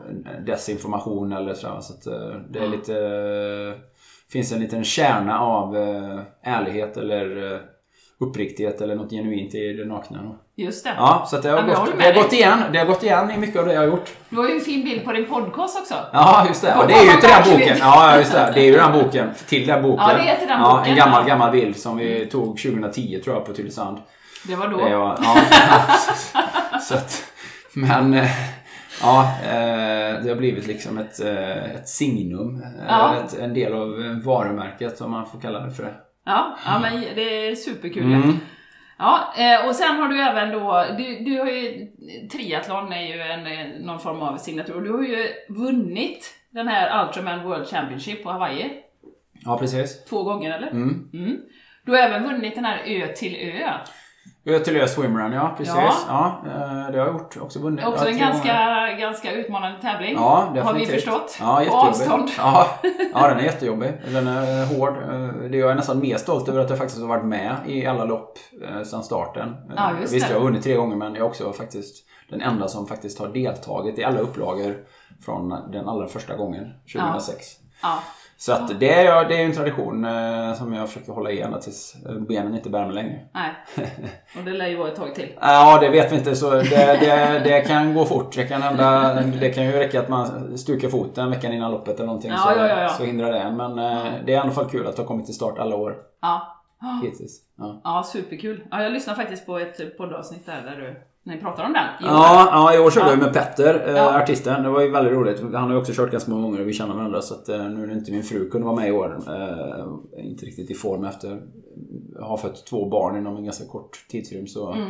desinformation 0.47 1.33
eller 1.33 1.55
sådär. 1.55 1.81
Så 1.81 1.93
att, 1.93 2.07
eh, 2.07 2.41
det 2.51 2.59
är 2.59 2.69
lite... 2.69 2.95
eh, 2.95 3.81
finns 4.33 4.53
en 4.53 4.61
liten 4.61 4.85
kärna 4.85 5.41
av 5.41 5.77
eh, 5.77 6.21
ärlighet 6.43 6.97
eller 6.97 7.61
uppriktighet 8.21 8.81
eller 8.81 8.95
något 8.95 9.11
genuint 9.11 9.55
i 9.55 9.73
det 9.73 9.85
nakna. 9.85 10.19
Just 10.57 10.85
det. 10.85 10.95
Ja, 10.97 11.27
så 11.31 11.37
det 11.41 11.49
har, 11.49 11.57
Ja, 11.59 11.63
gått, 11.63 11.99
det 11.99 12.05
har 12.05 12.23
gått 12.23 12.33
igen. 12.33 12.59
Det 12.73 12.79
har 12.79 12.87
gått 12.87 13.03
igen 13.03 13.31
i 13.31 13.39
mycket 13.39 13.61
av 13.61 13.67
det 13.67 13.73
jag 13.73 13.81
har 13.81 13.87
gjort. 13.87 14.11
Du 14.29 14.37
har 14.37 14.49
ju 14.49 14.55
en 14.55 14.61
fin 14.61 14.85
bild 14.85 15.05
på 15.05 15.13
din 15.13 15.25
podcast 15.25 15.79
också. 15.81 15.95
Ja, 16.13 16.45
just 16.49 16.63
det. 16.63 16.75
Och 16.75 16.87
det 16.87 16.95
är 16.95 17.05
ju 17.05 17.21
till 17.21 17.29
den 17.29 17.59
boken. 17.59 17.77
Ja, 17.81 18.19
just 18.19 18.33
det. 18.33 18.51
Det 18.55 18.61
är 18.61 18.65
ju 18.65 18.73
den 18.77 18.93
boken. 18.93 19.31
Till 19.49 19.67
den 19.67 19.83
boken. 19.83 20.05
Ja, 20.09 20.15
det 20.15 20.31
är 20.31 20.37
till 20.37 20.49
den 20.49 20.61
ja, 20.61 20.77
boken, 20.77 20.91
En 20.91 20.97
gammal, 20.97 21.25
gammal 21.27 21.53
bild 21.53 21.77
som 21.77 21.97
vi 21.97 22.27
tog 22.27 22.47
2010 22.63 23.21
tror 23.25 23.37
jag 23.37 23.47
på 23.47 23.53
Tylösand. 23.53 23.99
Det 24.47 24.55
var 24.57 24.69
då. 24.69 24.77
Det 24.77 24.97
var, 24.97 25.19
ja, 25.23 25.37
så 26.81 26.95
att, 26.95 27.23
men 27.73 28.13
ja, 29.03 29.33
eh, 29.45 30.23
det 30.23 30.29
har 30.29 30.37
blivit 30.37 30.67
liksom 30.67 30.99
ett, 30.99 31.21
eh, 31.25 31.75
ett 31.75 31.89
signum. 31.89 32.63
eh, 32.63 32.69
Ja. 32.89 33.17
Ett, 33.25 33.39
en 33.39 33.55
del 33.55 33.73
av 33.73 34.21
varumärket 34.25 35.01
om 35.01 35.11
man 35.11 35.27
får 35.27 35.41
kalla 35.41 35.61
det 35.61 35.71
för 35.71 35.83
det. 35.83 35.95
Ja, 36.25 36.57
ja 36.67 36.79
men 36.79 37.01
det 37.01 37.49
är 37.49 37.55
superkul. 37.55 38.05
Mm. 38.13 38.37
Ja, 38.99 39.29
och 39.69 39.75
sen 39.75 39.97
har 39.97 40.09
du 40.09 40.21
även 40.21 40.51
då, 40.53 40.85
du, 40.99 41.25
du 41.25 41.39
har 41.41 41.47
ju, 41.47 41.87
triathlon 42.33 42.93
är 42.93 43.03
ju 43.15 43.21
en, 43.21 43.69
någon 43.87 44.01
form 44.01 44.23
av 44.23 44.37
signatur, 44.37 44.81
du 44.81 44.93
har 44.93 45.03
ju 45.03 45.29
vunnit 45.49 46.35
den 46.51 46.69
här 46.69 47.07
Ultraman 47.07 47.43
World 47.45 47.67
Championship 47.67 48.23
på 48.23 48.31
Hawaii 48.31 48.71
Ja, 49.45 49.59
precis. 49.59 50.05
två 50.05 50.23
gånger 50.23 50.57
eller? 50.57 50.71
Mm. 50.71 51.09
Mm. 51.15 51.37
Du 51.85 51.93
har 51.93 51.99
även 51.99 52.23
vunnit 52.25 52.55
den 52.55 52.65
här 52.65 52.83
Ö 52.87 53.07
till 53.17 53.37
Ö. 53.37 53.71
Ö 54.47 54.87
Swimrun, 54.87 55.33
ja 55.33 55.55
precis. 55.59 55.75
Ja. 55.77 55.93
Ja. 56.09 56.51
eh, 56.51 56.93
det 56.93 56.99
har 56.99 57.07
jag 57.07 57.13
gjort. 57.13 57.37
Också 57.41 57.59
vunnit. 57.59 57.87
Också 57.87 58.05
ja, 58.05 58.11
en 58.11 58.19
ganska, 58.19 58.49
gånger. 58.49 58.99
ganska 59.01 59.33
utmanande 59.33 59.79
tävling. 59.83 60.15
Ja, 60.15 60.55
har 60.63 60.75
vi 60.75 60.87
förstått. 60.87 61.37
Ja, 61.41 61.63
jättejobbig. 61.63 61.89
avstånd. 61.89 62.31
Ja, 62.39 62.67
ja, 63.15 63.29
den 63.29 63.39
är 63.39 63.43
jättejobbig. 63.43 63.93
Den 64.13 64.27
är 64.27 64.67
hård. 64.79 64.97
Eh, 64.97 65.51
Det 65.51 65.57
jag 65.59 65.71
är 65.71 65.75
nästan 65.75 66.01
mer 66.01 66.17
stolt 66.17 66.49
över 66.49 66.61
att 66.61 66.71
jag 66.71 66.79
faktiskt 66.79 67.01
har 67.01 67.09
varit 67.09 67.25
med 67.25 67.57
i 67.67 67.87
alla 67.87 68.05
lopp 68.05 68.39
eh, 68.63 68.83
sedan 68.83 69.03
starten. 69.03 69.49
Eh, 69.49 69.55
Ja, 69.77 69.91
just 70.01 70.13
Visst, 70.15 70.27
det. 70.29 70.33
jag 70.33 70.41
har 70.41 70.45
vunnit 70.45 70.63
tre 70.63 70.75
gånger 70.75 70.97
men 70.97 71.15
jag 71.15 71.23
är 71.23 71.29
också 71.29 71.53
faktiskt 71.53 72.07
den 72.31 72.41
enda 72.41 72.69
som 72.69 72.87
faktiskt 72.87 73.19
har 73.19 73.29
deltagit 73.29 73.99
i 73.99 74.05
alla 74.05 74.19
upplagor 74.21 74.75
från 75.25 75.49
den 75.73 75.89
allra 75.89 76.07
första 76.09 76.37
gången, 76.37 76.65
2006. 76.93 77.47
Ja. 77.83 77.99
Så 78.39 78.53
att 78.53 78.81
det 78.81 78.93
är, 78.93 79.29
det 79.29 79.37
är 79.41 79.45
en 79.45 79.53
tradition 79.53 80.05
eh, 80.05 80.55
som 80.55 80.73
jag 80.75 80.89
försöker 80.89 81.13
hålla 81.13 81.31
i 81.31 81.41
ända 81.41 81.59
tills 81.61 81.97
benen 82.29 82.55
inte 82.55 82.71
bär 82.71 82.87
mig 82.87 82.95
längre. 82.95 83.21
Nej. 83.35 83.51
Och 84.39 84.45
det 84.45 84.51
lär 84.53 84.67
ju 84.67 84.77
vara 84.77 84.89
ett 84.89 84.97
tag 84.97 85.15
till. 85.15 85.33
Ja, 85.41 85.79
det 85.81 85.89
vet 85.89 86.13
vi 86.13 86.17
inte. 86.17 86.37
Så 86.37 86.51
det, 86.51 86.63
det, 87.01 87.41
det 87.45 87.61
kan 87.61 87.95
gå 87.95 88.05
fort. 88.05 88.37
Det 88.37 88.45
kan, 88.45 88.63
hända, 88.63 89.15
det 89.41 89.51
kan 89.51 89.65
ju 89.65 89.73
räcka 89.73 90.01
att 90.01 90.09
man 90.09 90.59
stukar 90.59 90.89
foten 90.89 91.31
veckan 91.31 91.53
innan 91.53 91.71
loppet 91.71 91.95
eller 91.95 92.07
någonting. 92.07 92.31
Ja, 92.31 92.37
så, 92.39 92.59
ja, 92.59 92.81
ja, 92.83 92.89
så 92.89 93.05
hindrar 93.05 93.33
det 93.33 93.39
en. 93.39 93.57
Men 93.57 93.79
eh, 93.79 94.05
det 94.27 94.33
är 94.33 94.37
i 94.37 94.41
alla 94.41 94.51
fall 94.51 94.71
kul 94.71 94.87
att 94.87 94.99
ha 94.99 95.05
kommit 95.05 95.27
till 95.27 95.35
start 95.35 95.59
alla 95.59 95.77
år 95.77 95.97
Ja. 96.21 96.63
hittills. 97.03 97.41
Ja. 97.59 97.81
Ja, 97.85 98.03
superkul. 98.13 98.65
Ja, 98.71 98.83
jag 98.83 98.93
lyssnade 98.93 99.17
faktiskt 99.17 99.47
på 99.47 99.59
ett 99.59 99.99
poddavsnitt 99.99 100.47
där, 100.47 100.63
där 100.63 100.77
du, 100.77 101.03
ni 101.27 101.37
pratade 101.41 101.67
om 101.67 101.73
den. 101.73 101.85
i 102.01 102.05
år. 102.05 102.11
Ja, 102.11 102.49
ja, 102.51 102.75
i 102.75 102.79
år 102.79 102.91
körde 102.91 103.07
Ja. 103.07 103.13
jag 103.13 103.19
med 103.19 103.33
Petter, 103.33 103.89
eh, 103.89 103.95
Ja. 103.97 104.23
artisten. 104.23 104.63
Det 104.63 104.69
var 104.71 104.81
ju 104.81 104.91
väldigt 104.91 105.13
roligt. 105.13 105.41
Han 105.43 105.55
har 105.55 105.71
ju 105.71 105.77
också 105.77 105.93
kört 105.95 106.11
ganska 106.11 106.31
många 106.31 106.43
gånger 106.43 106.61
och 106.61 106.69
vi 106.69 106.73
känner 106.73 106.95
varandra. 106.95 107.21
Så 107.23 107.35
att, 107.35 107.49
eh, 107.49 107.59
nu 107.65 107.87
när 107.87 107.93
inte 107.95 108.11
min 108.13 108.23
fru 108.23 108.51
kunde 108.51 108.65
vara 108.67 108.77
med 108.77 108.89
i 108.89 108.93
år, 108.93 109.19
eh, 109.29 110.25
inte 110.27 110.47
riktigt 110.47 110.71
i 110.71 110.75
form 110.75 111.05
efter 111.05 111.43
att 112.21 112.27
ha 112.29 112.37
fött 112.37 112.67
två 112.67 112.89
barn 112.89 113.17
inom 113.17 113.37
en 113.37 113.45
ganska 113.45 113.67
kort 113.67 114.07
tidsrymd. 114.11 114.49
Så, 114.51 114.73
Mm, 114.73 114.89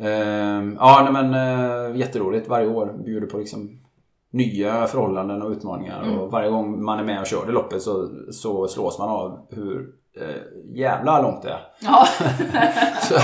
Eh, 0.00 0.74
ja, 0.78 1.08
nej, 1.10 1.22
men 1.22 1.34
eh, 1.34 1.96
jätteroligt. 1.96 2.48
Varje 2.48 2.68
år 2.68 2.94
bjuder 3.04 3.26
på 3.26 3.38
liksom 3.38 3.70
nya 4.32 4.86
förhållanden 4.86 5.42
och 5.42 5.50
utmaningar. 5.50 6.02
Mm. 6.02 6.18
Och 6.18 6.30
varje 6.30 6.50
gång 6.50 6.84
man 6.84 6.98
är 6.98 7.04
med 7.04 7.20
och 7.20 7.26
kör 7.26 7.46
det 7.46 7.52
loppet 7.52 7.82
så, 7.82 8.08
så 8.32 8.68
slås 8.68 8.98
man 8.98 9.08
av 9.08 9.46
hur 9.50 9.86
eh, 10.20 10.76
jävla 10.76 11.22
långt 11.22 11.42
det. 11.42 11.56
Ja. 11.80 12.06
Så 13.02 13.14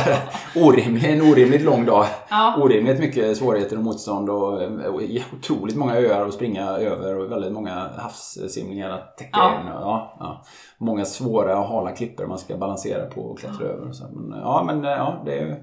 orimligt, 0.61 1.05
en 1.05 1.21
orimligt 1.33 1.63
lång 1.63 1.85
dag. 1.85 2.07
Ja. 2.31 2.57
Orimligt 2.63 2.99
mycket 3.01 3.37
svårigheter 3.37 3.77
och 3.77 3.83
motstånd 3.85 4.31
och, 4.31 4.53
och 4.63 5.01
otroligt 5.39 5.77
många 5.77 5.95
öar 5.97 6.27
att 6.29 6.35
springa 6.35 6.69
över 6.71 7.19
och 7.19 7.33
väldigt 7.33 7.53
många 7.53 7.89
havssimningar 7.97 8.91
att 8.91 9.17
täcka 9.17 9.31
Ja. 9.39 9.61
in. 9.61 9.67
Ja, 9.67 10.17
ja. 10.21 10.45
Många 10.79 11.05
svåra 11.05 11.59
och 11.59 11.65
hala 11.67 11.91
klippor 11.91 12.27
man 12.27 12.39
ska 12.39 12.57
balansera 12.57 13.07
på 13.07 13.21
och 13.21 13.39
klättra 13.39 13.67
över. 13.67 13.89
Och 13.89 13.97
så. 13.97 14.05
Men, 14.13 14.41
ja, 14.41 14.63
men 14.67 14.85
ja, 14.85 15.23
det 15.25 15.39
är 15.39 15.57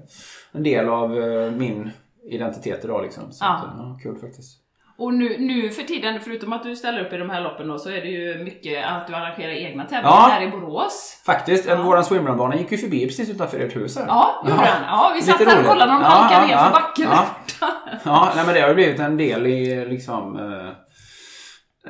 en 0.52 0.62
del 0.62 0.88
av 0.88 1.18
eh, 1.18 1.50
min 1.50 1.90
identitet 2.30 2.84
idag 2.84 3.02
liksom. 3.02 3.32
Så 3.32 3.44
Ja. 3.44 3.54
Att, 3.54 3.64
ja, 3.78 3.98
kul 4.02 4.16
faktiskt. 4.18 4.58
Och 5.02 5.14
nu, 5.14 5.36
nu 5.38 5.70
för 5.70 5.82
tiden, 5.82 6.20
förutom 6.20 6.52
att 6.52 6.62
du 6.62 6.76
ställer 6.76 7.04
upp 7.06 7.12
i 7.12 7.16
de 7.16 7.30
här 7.30 7.40
loppen 7.40 7.68
då, 7.68 7.78
så 7.78 7.88
är 7.88 8.00
det 8.00 8.08
ju 8.08 8.44
mycket 8.44 8.84
att 8.86 9.06
du 9.06 9.14
arrangerar 9.14 9.52
egna 9.52 9.84
tävlingar 9.84 10.16
Ja. 10.16 10.28
här 10.30 10.42
i 10.42 10.50
Borås. 10.50 11.22
Faktiskt, 11.26 11.68
Ja. 11.68 11.82
våran 11.82 12.04
swimrunbana 12.04 12.56
gick 12.56 12.72
ju 12.72 12.78
förbi 12.78 13.06
precis 13.06 13.30
utanför 13.30 13.60
ert 13.60 13.76
hus 13.76 13.98
här. 13.98 14.04
Ja, 14.08 14.42
gjorde 14.44 14.56
Ja. 14.56 14.62
den. 14.72 14.82
Ja, 14.86 15.12
vi 15.14 15.22
satt 15.22 15.38
där 15.38 15.60
och 15.60 15.66
kollade 15.66 15.92
när 15.92 15.98
de 16.00 16.04
halkade 16.04 16.40
ja, 16.40 16.46
ner 16.46 16.54
ja. 16.54 16.64
för 16.64 16.72
backen. 16.72 17.06
Ja. 17.10 17.26
Ja, 18.04 18.32
nej, 18.36 18.46
men 18.46 18.54
det 18.54 18.60
har 18.60 18.68
ju 18.68 18.74
blivit 18.74 19.00
en 19.00 19.16
del 19.16 19.46
i 19.46 19.84
liksom 19.88 20.36
eh, 20.38 20.68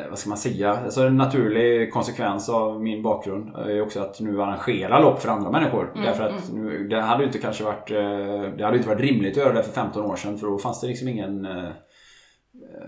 eh, 0.03 0.09
vad 0.11 0.19
ska 0.19 0.29
man 0.29 0.39
säga? 0.39 0.79
Alltså 0.85 1.01
en 1.07 1.17
naturlig 1.17 1.93
konsekvens 1.93 2.49
av 2.49 2.83
min 2.83 3.03
bakgrund 3.03 3.57
är 3.57 3.83
också 3.83 4.01
att 4.01 4.21
nu 4.21 4.43
arrangera 4.43 5.01
lopp 5.01 5.23
för 5.23 5.29
andra 5.29 5.51
människor. 5.51 5.91
Mm, 5.95 6.05
Därför 6.07 6.25
att 6.29 6.53
nu, 6.53 6.89
det 6.89 7.01
hade 7.01 7.23
ju 7.23 7.27
inte 7.27 7.39
kanske 7.39 7.65
varit 7.65 7.91
eh, 7.91 8.57
Det 8.59 8.65
hade 8.65 8.77
inte 8.77 8.89
varit 8.89 9.01
rimligt 9.01 9.33
att 9.33 9.45
göra 9.45 9.53
det 9.53 9.63
för 9.63 9.73
15 9.73 10.05
år 10.05 10.17
sedan 10.17 10.39
för 10.39 10.47
då 10.47 10.59
fanns 10.59 10.81
det 10.81 10.87
liksom 10.87 11.09
ingen 11.09 11.45
eh, 11.47 11.69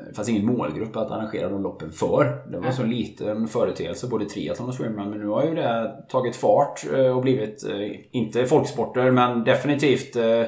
det 0.09 0.15
fanns 0.15 0.29
ingen 0.29 0.47
målgrupp 0.47 0.97
att 0.97 1.11
arrangera 1.11 1.49
de 1.49 1.63
loppen 1.63 1.93
för. 1.93 2.43
Det 2.51 2.59
var 2.59 2.71
så 2.71 2.83
liten 2.83 3.49
företeelse, 3.49 4.09
både 4.09 4.25
triathlon 4.25 4.69
och 4.69 4.75
swimrun. 4.75 5.11
Men 5.11 5.19
nu 5.19 5.27
har 5.27 5.45
ju 5.45 5.55
det 5.55 6.05
tagit 6.09 6.37
fart 6.37 6.85
eh, 6.95 7.17
och 7.17 7.23
blivit, 7.23 7.65
eh, 7.71 8.01
inte 8.11 8.47
folksporter, 8.47 9.11
men 9.11 9.45
definitivt 9.45 10.17
eh, 10.17 10.43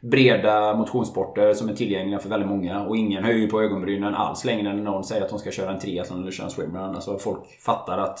breda 0.00 0.74
motionssporter 0.74 1.54
som 1.54 1.68
är 1.68 1.74
tillgängliga 1.74 2.18
för 2.18 2.28
väldigt 2.28 2.48
många. 2.48 2.86
Och 2.86 2.96
ingen 2.96 3.24
höjer 3.24 3.48
på 3.48 3.62
ögonbrynen 3.62 4.14
alls 4.14 4.44
längre 4.44 4.74
när 4.74 4.82
någon 4.82 5.04
säger 5.04 5.22
att 5.22 5.30
de 5.30 5.38
ska 5.38 5.50
köra 5.50 5.72
en 5.72 5.78
triathlon 5.78 6.22
eller 6.22 6.30
köra 6.30 6.44
en 6.44 6.50
swimrun. 6.50 6.94
Alltså 6.94 7.18
folk 7.18 7.60
fattar 7.60 7.98
att 7.98 8.18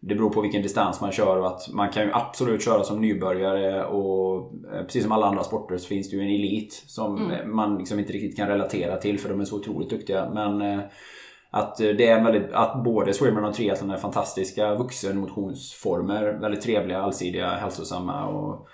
det 0.00 0.14
beror 0.14 0.30
på 0.30 0.40
vilken 0.40 0.62
distans 0.62 1.00
man 1.00 1.12
kör 1.12 1.38
och 1.38 1.46
att 1.46 1.68
man 1.72 1.90
kan 1.90 2.02
ju 2.02 2.10
absolut 2.12 2.64
köra 2.64 2.84
som 2.84 3.00
nybörjare 3.00 3.84
och 3.84 4.52
eh, 4.74 4.82
precis 4.82 5.02
som 5.02 5.12
alla 5.12 5.26
andra 5.26 5.44
sporter 5.44 5.76
så 5.76 5.86
finns 5.86 6.10
det 6.10 6.16
ju 6.16 6.22
en 6.22 6.34
elit 6.34 6.84
som 6.86 7.30
eh, 7.30 7.46
man 7.46 7.78
liksom 7.78 7.98
inte 7.98 8.12
riktigt 8.12 8.36
kan 8.36 8.48
relatera 8.48 8.96
till 8.96 9.18
för 9.18 9.28
de 9.28 9.40
är 9.40 9.44
så 9.44 9.56
otroligt 9.56 9.90
duktiga. 9.90 10.30
Men 10.34 10.62
eh, 10.62 10.80
att, 11.50 11.76
det 11.76 12.06
är 12.06 12.24
väldigt, 12.24 12.52
att 12.52 12.84
både 12.84 13.14
swimrun 13.14 13.44
och 13.44 13.54
triathlon 13.54 13.90
är 13.90 13.96
fantastiska 13.96 14.74
vuxenmotionsformer. 14.74 16.38
Väldigt 16.40 16.62
trevliga, 16.62 17.02
allsidiga, 17.02 17.48
hälsosamma 17.48 18.26
och 18.26 18.68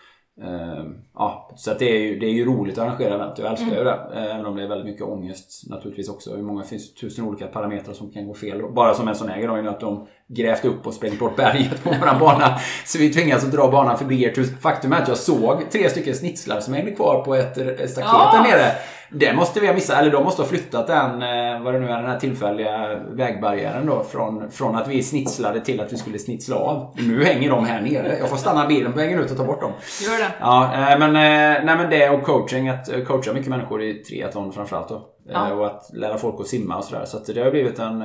Ja, 1.14 1.50
så 1.56 1.70
att 1.70 1.78
det 1.78 1.90
är, 1.96 1.98
ju, 2.00 2.18
det 2.18 2.26
är 2.26 2.30
ju 2.30 2.44
roligt 2.44 2.78
att 2.78 2.84
arrangera 2.84 3.14
event. 3.14 3.38
Jag 3.38 3.50
älskar 3.50 3.76
ju 3.78 3.84
det. 3.84 3.98
Även 4.14 4.46
om 4.46 4.56
det 4.56 4.62
är 4.62 4.68
väldigt 4.68 4.86
mycket 4.86 5.02
ångest 5.02 5.62
naturligtvis 5.70 6.08
också. 6.08 6.36
Hur 6.36 6.42
många 6.42 6.62
finns 6.62 6.94
tusen 6.94 7.24
olika 7.24 7.46
parametrar 7.46 7.94
som 7.94 8.10
kan 8.10 8.26
gå 8.26 8.34
fel. 8.34 8.62
Bara 8.72 8.94
som 8.94 9.08
en 9.08 9.14
sån 9.14 9.28
här 9.28 9.40
grej 9.40 9.68
att 9.68 9.80
de 9.80 10.06
grävt 10.28 10.64
upp 10.64 10.86
och 10.86 10.94
sprängt 10.94 11.18
bort 11.18 11.36
berget 11.36 11.84
på 11.84 11.90
våran 12.00 12.18
bana. 12.20 12.58
Så 12.84 12.98
vi 12.98 13.12
tvingas 13.12 13.44
att 13.44 13.52
dra 13.52 13.70
banan 13.70 13.98
förbi 13.98 14.24
ert 14.24 14.38
hus. 14.38 14.60
Faktum 14.60 14.92
är 14.92 15.02
att 15.02 15.08
jag 15.08 15.16
såg 15.16 15.70
tre 15.70 15.90
stycken 15.90 16.14
snitslar 16.14 16.60
som 16.60 16.74
hängde 16.74 16.90
kvar 16.90 17.24
på 17.24 17.34
ett 17.34 17.58
ett 17.58 17.90
staket 17.90 18.10
Ja. 18.12 18.32
där 18.34 18.50
nere. 18.50 18.72
Det 19.18 19.32
måste 19.34 19.60
vi 19.60 19.66
ha 19.66 19.74
missat. 19.74 19.98
Eller 19.98 20.10
de 20.10 20.24
måste 20.24 20.42
ha 20.42 20.48
flyttat 20.48 20.86
den, 20.86 21.22
eh, 21.22 21.62
vad 21.62 21.74
det 21.74 21.80
nu 21.80 21.88
är, 21.88 21.96
den 22.02 22.10
här 22.10 22.18
tillfälliga 22.18 22.98
vägbarriären 23.10 23.86
då. 23.86 24.02
Från, 24.04 24.50
från 24.50 24.76
att 24.76 24.88
vi 24.88 25.02
snitslade 25.02 25.60
till 25.60 25.80
att 25.80 25.92
vi 25.92 25.96
skulle 25.96 26.18
snitsla 26.18 26.56
av. 26.56 26.94
Nu 26.98 27.24
hänger 27.24 27.50
de 27.50 27.64
här 27.64 27.80
nere. 27.80 28.16
Jag 28.18 28.28
får 28.28 28.36
stanna 28.36 28.66
bilen 28.66 28.92
på 28.92 28.98
vägen 28.98 29.18
ut 29.20 29.30
och 29.30 29.36
ta 29.36 29.44
bort 29.44 29.60
dem. 29.60 29.72
Gör 30.02 30.18
det. 30.18 30.30
Ja, 30.40 30.64
eh, 30.74 30.98
men, 30.98 31.08
eh, 31.16 31.64
nej, 31.64 31.76
men 31.76 31.90
det 31.90 32.10
och 32.10 32.22
coaching. 32.22 32.68
Att 32.68 33.06
coacha 33.06 33.32
mycket 33.32 33.48
människor 33.48 33.82
i 33.82 33.94
triathlon 33.94 34.52
framförallt 34.52 34.88
då. 34.88 35.06
Ja. 35.28 35.52
Och 35.52 35.66
att 35.66 35.90
lära 35.94 36.18
folk 36.18 36.40
att 36.40 36.46
simma 36.46 36.76
och 36.76 36.84
sådär. 36.84 37.04
Så 37.04 37.16
att 37.16 37.26
det 37.26 37.42
har 37.42 37.50
blivit 37.50 37.78
en, 37.78 38.02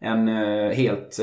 en 0.00 0.28
helt 0.72 1.18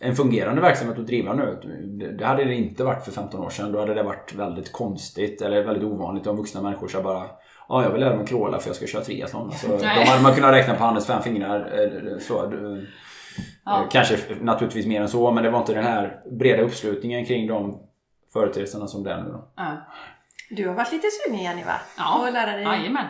en 0.00 0.16
fungerande 0.16 0.60
verksamhet 0.60 0.98
att 0.98 1.06
driva 1.06 1.32
nu. 1.32 1.58
Det- 1.98 2.12
Det 2.18 2.24
hade 2.26 2.44
det 2.44 2.54
inte 2.54 2.84
varit 2.84 3.04
för 3.04 3.12
15 3.12 3.40
år 3.40 3.50
sedan. 3.50 3.72
Då 3.72 3.80
hade 3.80 3.94
det 3.94 4.02
varit 4.02 4.34
väldigt 4.34 4.72
konstigt 4.72 5.42
eller 5.42 5.64
väldigt 5.64 5.84
ovanligt 5.84 6.26
om 6.26 6.36
vuxna 6.36 6.62
människor 6.62 6.88
så 6.88 7.02
bara 7.02 7.22
Ja, 7.68 7.82
jag 7.82 7.90
vill 7.90 8.00
lära 8.00 8.16
mig 8.16 8.26
crawla 8.26 8.58
för 8.58 8.68
jag 8.68 8.76
ska 8.76 8.86
köra 8.86 9.02
triathlon. 9.04 9.46
Alltså, 9.46 9.68
de 9.78 9.86
hade 9.86 10.22
man 10.22 10.34
kunnat 10.34 10.52
räkna 10.52 10.74
på 10.74 10.82
handens 10.84 11.06
fem 11.06 11.22
fingrar. 11.22 11.72
eh, 12.12 12.18
Så, 12.18 12.44
eh, 12.44 12.82
Ja. 13.64 13.82
Eh, 13.82 13.88
Kanske 13.90 14.16
naturligtvis 14.40 14.86
mer 14.86 15.00
än 15.00 15.08
så, 15.08 15.30
men 15.30 15.44
det 15.44 15.50
var 15.50 15.58
inte 15.58 15.74
den 15.74 15.84
här 15.84 16.20
breda 16.30 16.62
uppslutningen 16.62 17.24
kring 17.26 17.46
de 17.46 17.80
företeelserna 18.32 18.86
som 18.86 19.02
det 19.02 19.12
är 19.12 19.22
nu 19.22 19.30
då. 19.30 19.48
Ja. 19.56 19.72
Du 20.50 20.68
har 20.68 20.74
varit 20.74 20.92
lite 20.92 21.06
sugen 21.10 21.40
Jenny 21.42 21.64
va? 21.64 21.80
Ja. 21.98 22.18
Och 22.26 22.32
lära 22.32 22.52
dig 22.52 22.62
Jajamän. 22.62 23.06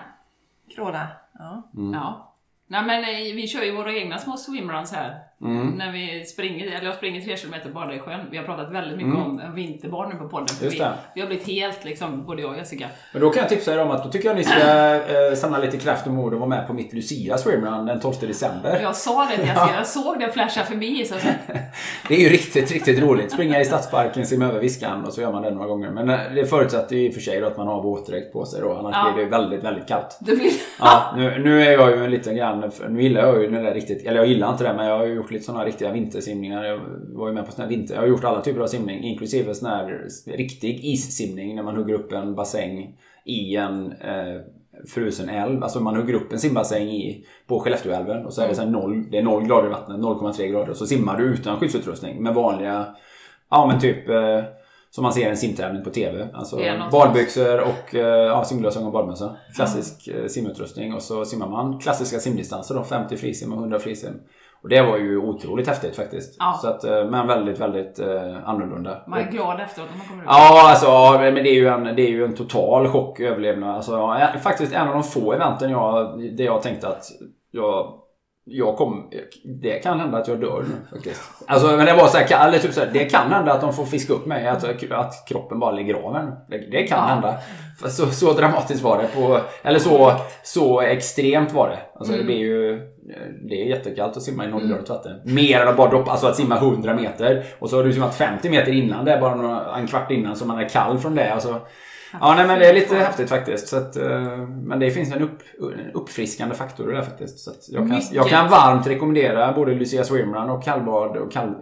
kråla. 0.74 1.06
Ja. 1.38 1.70
Ja. 1.92 2.34
Nej 2.66 2.82
men 2.84 3.00
vi 3.36 3.46
kör 3.48 3.62
ju 3.62 3.76
våra 3.76 3.92
egna 3.94 4.18
små 4.18 4.36
swimruns 4.36 4.92
här. 4.92 5.18
Mm. 5.42 5.66
När 5.68 5.92
vi 5.92 6.24
springer, 6.24 6.66
eller 6.66 6.84
jag 6.86 6.94
springer 6.94 7.20
tre 7.20 7.36
kilometer 7.36 7.70
bara 7.70 7.94
i 7.94 7.98
sjön. 7.98 8.20
Vi 8.30 8.36
har 8.36 8.44
pratat 8.44 8.70
väldigt 8.72 8.96
mycket 8.96 9.14
om 9.14 9.40
vinterbad 9.54 10.08
nu 10.08 10.14
på 10.14 10.28
podden. 10.28 10.46
För 10.46 10.64
Mm. 10.64 10.72
Vi, 10.72 10.78
det. 10.78 10.92
vi 11.14 11.20
har 11.20 11.28
blivit 11.28 11.46
helt, 11.46 11.84
liksom, 11.84 12.26
både 12.26 12.42
jag 12.42 12.50
och 12.50 12.56
Jessica. 12.56 12.86
Men 13.12 13.22
då 13.22 13.30
kan 13.30 13.40
jag 13.40 13.48
tipsa 13.48 13.74
er 13.74 13.80
om 13.82 13.90
att 13.90 14.04
då 14.04 14.10
tycker 14.10 14.28
jag 14.28 14.36
ni 14.36 14.44
ska 14.44 14.54
eh, 15.30 15.34
samla 15.36 15.58
lite 15.58 15.76
kraft 15.76 16.06
och 16.06 16.12
mod 16.12 16.32
och 16.34 16.38
vara 16.40 16.48
med 16.48 16.66
på 16.66 16.72
mitt 16.72 16.92
Lucia 16.92 17.38
swimrun 17.38 17.86
den 17.86 18.00
12 18.00 18.14
december. 18.20 18.80
Jag 18.82 18.96
sa 18.96 19.24
det 19.30 19.36
till 19.36 19.46
Jessica, 19.46 19.70
jag 19.76 19.86
såg 19.86 20.18
det 20.20 20.32
flasha 20.32 20.62
förbi. 20.64 21.04
Så 21.04 21.14
Det 22.08 22.14
är 22.14 22.20
ju 22.20 22.28
riktigt, 22.28 22.72
riktigt 22.72 22.98
roligt. 23.02 23.32
Springa 23.32 23.60
i 23.60 23.64
stadsparken, 23.64 24.26
simma 24.26 24.44
över 24.44 24.60
Viskan 24.60 25.04
och 25.04 25.12
så 25.12 25.20
gör 25.20 25.32
man 25.32 25.42
det 25.42 25.50
några 25.50 25.66
gånger. 25.66 25.90
Men 25.90 26.10
eh, 26.10 26.18
det 26.34 26.46
förutsätter 26.46 26.96
ju 26.96 27.06
i 27.06 27.10
och 27.10 27.14
för 27.14 27.20
sig 27.20 27.40
då 27.40 27.46
att 27.46 27.56
man 27.56 27.66
har 27.66 27.82
våtdräkt 27.82 28.32
på 28.32 28.44
sig 28.44 28.60
då. 28.60 28.72
Annars 28.74 28.94
Ja. 28.94 29.12
blir 29.12 29.24
det 29.24 29.30
väldigt, 29.30 29.64
väldigt 29.64 29.88
kallt. 29.88 30.16
det 30.20 30.36
blir... 30.36 30.50
Ja, 30.80 31.14
nu, 31.16 31.38
nu 31.38 31.62
är 31.62 31.72
jag 31.72 31.90
ju 31.90 32.04
en 32.04 32.10
liten 32.10 32.36
grann, 32.36 32.70
nu 32.88 33.02
gillar 33.02 33.26
jag 33.26 33.42
ju 33.42 33.50
den 33.50 33.64
där 33.64 33.74
riktigt, 33.74 34.06
eller 34.06 34.16
jag 34.16 34.26
gillar 34.26 34.50
inte 34.52 34.64
det 34.64 34.74
men 34.74 34.86
jag 34.86 34.98
har 34.98 35.04
ju 35.06 35.22
gjort 35.24 35.32
lite 35.32 35.44
sådana 35.44 35.64
riktiga 35.64 35.92
vintersimningar. 35.92 36.64
Jag 36.64 36.80
var 37.08 37.28
ju 37.28 37.34
med 37.34 37.46
på 37.46 37.52
såna 37.52 37.64
här 37.64 37.76
vinter, 37.76 37.94
jag 37.94 38.02
har 38.02 38.08
gjort 38.08 38.24
alla 38.24 38.40
typer 38.40 38.60
av 38.60 38.66
simning 38.66 39.04
inklusive 39.04 39.54
sån 39.54 39.68
här 39.68 40.08
riktig 40.26 40.84
issimning 40.84 41.56
när 41.56 41.62
man 41.62 41.76
hugger 41.76 41.94
upp 41.94 42.12
en 42.12 42.34
bassäng 42.34 42.96
i 43.24 43.56
en 43.56 43.92
eh, 43.92 44.40
frusen 44.94 45.28
älv. 45.28 45.62
Alltså 45.62 45.80
man 45.80 45.96
hugger 45.96 46.14
upp 46.14 46.32
en 46.32 46.38
simbassäng 46.38 46.88
i, 46.88 47.24
på 47.46 47.60
Skellefteåälven 47.60 48.26
och 48.26 48.32
så 48.32 48.42
är 48.42 48.48
det, 48.48 48.54
så 48.54 48.64
noll, 48.64 49.10
det 49.10 49.18
är 49.18 49.22
0 49.22 49.46
grader 49.46 49.66
i 49.66 49.70
vattnet, 49.70 50.00
0,3 50.00 50.46
grader. 50.46 50.70
Och 50.70 50.76
så 50.76 50.86
simmar 50.86 51.18
du 51.18 51.24
utan 51.24 51.60
skyddsutrustning 51.60 52.22
med 52.22 52.34
vanliga, 52.34 52.86
ja 53.50 53.66
men 53.66 53.80
typ 53.80 54.08
eh, 54.08 54.44
som 54.90 55.02
man 55.02 55.12
ser 55.12 55.30
en 55.30 55.36
simtävling 55.36 55.84
på 55.84 55.90
TV. 55.90 56.28
Alltså 56.34 56.58
badbyxor 56.92 57.60
och 57.60 57.94
eh, 57.94 58.26
ja, 58.26 58.44
simglasögon 58.44 58.86
och 58.86 58.92
badmössa. 58.92 59.36
Klassisk 59.56 60.08
eh, 60.08 60.26
simutrustning 60.26 60.94
och 60.94 61.02
så 61.02 61.24
simmar 61.24 61.48
man 61.48 61.78
klassiska 61.78 62.18
simdistanser 62.18 62.74
då. 62.74 62.84
50 62.84 63.16
frisim 63.16 63.52
och 63.52 63.58
100 63.58 63.78
frisim. 63.78 64.12
Och 64.64 64.70
det 64.70 64.82
var 64.82 64.96
ju 64.98 65.16
otroligt 65.18 65.68
häftigt 65.68 65.96
faktiskt. 65.96 66.36
Ja. 66.38 66.58
Så 66.62 66.68
att, 66.68 66.84
eh, 66.84 67.04
men 67.04 67.26
väldigt, 67.26 67.60
väldigt 67.60 67.98
eh, 67.98 68.48
annorlunda. 68.48 69.02
Man 69.08 69.18
är 69.18 69.30
glad 69.30 69.60
efteråt 69.60 69.88
när 69.90 69.98
man 69.98 70.06
kommer 70.08 70.22
ut. 70.22 70.28
Ja, 70.28 70.70
alltså 70.70 71.18
men 71.20 71.34
det 71.34 71.50
är 71.50 71.54
ju 71.54 71.68
en, 71.68 71.84
det 71.84 72.02
är 72.02 72.10
ju 72.10 72.24
en 72.24 72.34
total 72.34 72.88
chock 72.88 73.20
överlevnad. 73.20 73.76
Alltså, 73.76 73.92
ja, 73.92 74.28
faktiskt 74.42 74.72
en 74.72 74.88
av 74.88 74.94
de 74.94 75.02
få 75.02 75.32
eventen 75.32 75.70
jag, 75.70 76.20
där 76.36 76.44
jag 76.44 76.62
tänkte 76.62 76.88
att 76.88 77.04
jag 77.50 78.00
jag 78.46 78.76
kom, 78.76 79.10
det 79.62 79.78
kan 79.78 80.00
hända 80.00 80.18
att 80.18 80.28
jag 80.28 80.40
dör 80.40 80.64
nu 80.68 80.96
faktiskt. 80.96 81.22
Alltså 81.46 81.66
men 81.76 81.86
det 81.86 81.94
var 81.94 82.06
så 82.06 82.18
här, 82.18 82.48
eller 82.48 82.58
typ 82.58 82.72
så 82.72 82.80
här, 82.80 82.90
det 82.92 83.04
kan 83.04 83.32
hända 83.32 83.52
att 83.52 83.60
de 83.60 83.72
får 83.72 83.84
fiska 83.84 84.12
upp 84.12 84.26
mig, 84.26 84.46
att, 84.48 84.64
att 84.92 85.28
kroppen 85.28 85.58
bara 85.58 85.70
ligger 85.72 85.94
av 85.94 86.16
en. 86.16 86.26
Det, 86.48 86.58
det 86.70 86.86
kan 86.86 86.98
Ja. 86.98 87.04
hända. 87.04 87.34
Så, 87.90 88.06
så 88.06 88.32
dramatiskt 88.32 88.82
var 88.82 88.98
det. 88.98 89.08
På, 89.20 89.38
eller 89.62 89.78
så, 89.78 90.12
så 90.42 90.80
extremt 90.80 91.52
var 91.52 91.68
det. 91.68 91.78
Alltså 91.98 92.12
Mm. 92.14 92.26
det 92.26 92.32
blir 92.32 92.38
ju 92.40 92.80
det 93.48 93.62
är 93.62 93.66
jättekallt 93.66 94.16
att 94.16 94.22
simma 94.22 94.44
i 94.44 94.48
nollgradigt 94.48 94.88
vatten. 94.88 95.20
Mer 95.24 95.60
än 95.60 95.68
att 95.68 95.76
bara 95.76 95.90
droppa, 95.90 96.10
alltså 96.10 96.26
att 96.26 96.36
simma 96.36 96.56
100 96.56 96.94
meter. 96.94 97.44
Och 97.58 97.70
så 97.70 97.76
har 97.76 97.84
du 97.84 97.92
simmat 97.92 98.14
50 98.14 98.50
meter 98.50 98.72
innan 98.72 99.04
det, 99.04 99.18
bara 99.20 99.34
några, 99.34 99.76
en 99.76 99.86
kvart 99.86 100.10
innan, 100.10 100.36
så 100.36 100.46
man 100.46 100.58
är 100.58 100.68
kall 100.68 100.98
från 100.98 101.14
det. 101.14 101.32
Alltså, 101.32 101.60
Ja, 102.20 102.34
nej, 102.34 102.46
men 102.46 102.58
det 102.58 102.66
är 102.66 102.74
lite 102.74 102.96
häftigt 102.96 103.28
faktiskt. 103.28 103.68
Så 103.68 103.76
att, 103.76 103.96
eh, 103.96 104.38
men 104.46 104.78
det 104.78 104.90
finns 104.90 105.12
en, 105.12 105.22
upp, 105.22 105.38
en 105.60 105.92
uppfriskande 105.94 106.54
faktor 106.54 106.92
det 106.92 107.02
faktiskt. 107.02 107.38
Så 107.38 107.50
jag, 107.68 107.88
kan, 107.88 108.00
jag 108.12 108.28
kan 108.28 108.50
varmt 108.50 108.86
rekomendera 108.86 109.52
både 109.52 109.74
Lucia 109.74 110.04
Swimrun 110.04 110.50
och 110.50 110.64
kallbad 110.64 111.16
och 111.16 111.32
kall, 111.32 111.54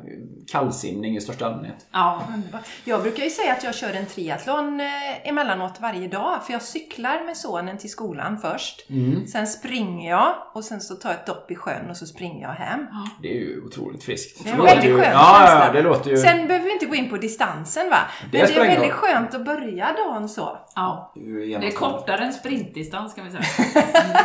kallsimning 0.52 1.16
i 1.16 1.20
största 1.20 1.46
allmänhet. 1.46 1.86
Ja. 1.92 2.22
Underbart. 2.34 2.66
Jag 2.84 3.02
brukar 3.02 3.24
ju 3.24 3.30
säga 3.30 3.52
att 3.52 3.64
jag 3.64 3.74
kör 3.74 3.94
en 3.94 4.06
triathlon 4.06 4.80
eh, 4.80 5.28
emellanåt 5.28 5.80
varje 5.80 6.08
dag. 6.08 6.46
För 6.46 6.52
jag 6.52 6.62
cyklar 6.62 7.24
med 7.26 7.36
sonen 7.36 7.78
till 7.78 7.90
skolan 7.90 8.38
först. 8.38 8.90
Mm. 8.90 9.26
Sen 9.26 9.46
springer 9.46 10.10
jag 10.10 10.34
och 10.54 10.64
sen 10.64 10.80
så 10.80 10.94
tar 10.94 11.10
jag 11.10 11.18
ett 11.18 11.26
dopp 11.26 11.50
i 11.50 11.54
sjön 11.54 11.90
och 11.90 11.96
så 11.96 12.06
springer 12.06 12.42
jag 12.42 12.54
hem. 12.54 12.86
Det 13.22 13.28
är 13.28 13.40
ju 13.40 13.62
otroligt 13.66 14.04
friskt. 14.04 14.44
Det 14.44 14.50
är 14.50 14.54
en 14.54 14.62
väldigt 14.62 14.96
skön 14.96 15.12
ja, 15.12 15.64
ja, 15.66 15.72
det 15.72 15.82
låter 15.82 16.10
ju... 16.10 16.16
Sen 16.16 16.46
behöver 16.46 16.66
vi 16.66 16.72
inte 16.72 16.86
gå 16.86 16.94
in 16.94 17.10
på 17.10 17.16
distansen 17.16 17.90
va? 17.90 17.98
Men 18.22 18.30
Det 18.30 18.38
det, 18.38 18.46
spelar 18.46 18.66
är 18.66 18.70
väldigt 18.70 18.92
skönt 18.92 19.34
att 19.34 19.44
börja 19.44 19.92
dagen 19.92 20.28
så. 20.28 20.58
ja. 20.74 21.12
det 21.14 21.20
är 21.20 21.58
Det 21.60 21.66
är 21.66 21.72
kortare 21.72 22.24
än 22.24 22.32
sprintdistans 22.32 23.14
kan 23.14 23.24
vi 23.24 23.30
säga. 23.30 23.44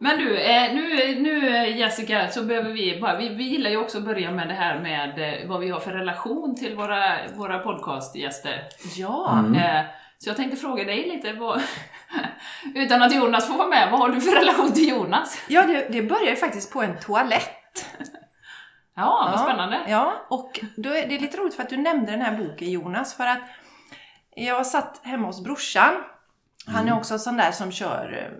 Mm. 0.00 0.16
Men 0.16 0.18
du, 0.18 0.40
eh, 0.40 0.74
nu, 0.74 1.14
nu 1.20 1.66
Jessica, 1.68 2.28
så 2.28 2.42
behöver 2.42 2.70
vi 2.70 3.00
bara, 3.00 3.16
vi, 3.18 3.28
vi 3.28 3.44
gillar 3.44 3.70
ju 3.70 3.76
också 3.76 3.98
att 3.98 4.04
börja 4.04 4.30
med 4.30 4.48
det 4.48 4.54
här 4.54 4.78
med 4.80 5.40
eh, 5.42 5.48
vad 5.48 5.60
vi 5.60 5.70
har 5.70 5.80
för 5.80 5.90
relation 5.92 6.56
till 6.56 6.76
våra, 6.76 7.04
våra 7.34 7.58
podcastgäster. 7.58 8.62
Ja. 8.96 9.38
Mm. 9.38 9.54
Eh, 9.54 9.84
Så 10.18 10.28
jag 10.30 10.36
tänkte 10.36 10.56
fråga 10.56 10.84
dig 10.84 11.08
lite, 11.08 11.32
vad, 11.32 11.62
utan 12.74 13.02
att 13.02 13.14
Jonas 13.14 13.48
får 13.48 13.54
vara 13.58 13.68
med, 13.68 13.88
vad 13.90 14.00
har 14.00 14.08
du 14.08 14.20
för 14.20 14.36
relation 14.36 14.72
till 14.72 14.88
Jonas? 14.88 15.42
Ja, 15.48 15.62
det, 15.66 15.88
det 15.90 16.02
börjar 16.02 16.30
ju 16.30 16.36
faktiskt 16.36 16.72
på 16.72 16.82
en 16.82 16.98
toalett. 17.00 17.86
Ja, 18.96 19.28
vad 19.36 19.40
spännande. 19.40 19.80
Ja, 19.88 20.26
och 20.30 20.60
då 20.76 20.90
är 20.90 21.06
det 21.08 21.14
är 21.16 21.18
lite 21.20 21.36
roligt 21.36 21.54
för 21.54 21.62
att 21.62 21.68
du 21.68 21.76
nämnde 21.76 22.12
den 22.12 22.20
här 22.22 22.36
boken 22.38 22.70
Jonas, 22.70 23.16
för 23.16 23.26
att 23.26 23.38
jag 24.36 24.66
satt 24.66 25.00
hemma 25.04 25.26
hos 25.26 25.44
brorsan. 25.44 25.94
Han 26.66 26.88
är 26.88 26.96
också 26.96 27.14
en 27.14 27.20
sån 27.20 27.36
där 27.36 27.52
som 27.52 27.72
kör 27.72 28.30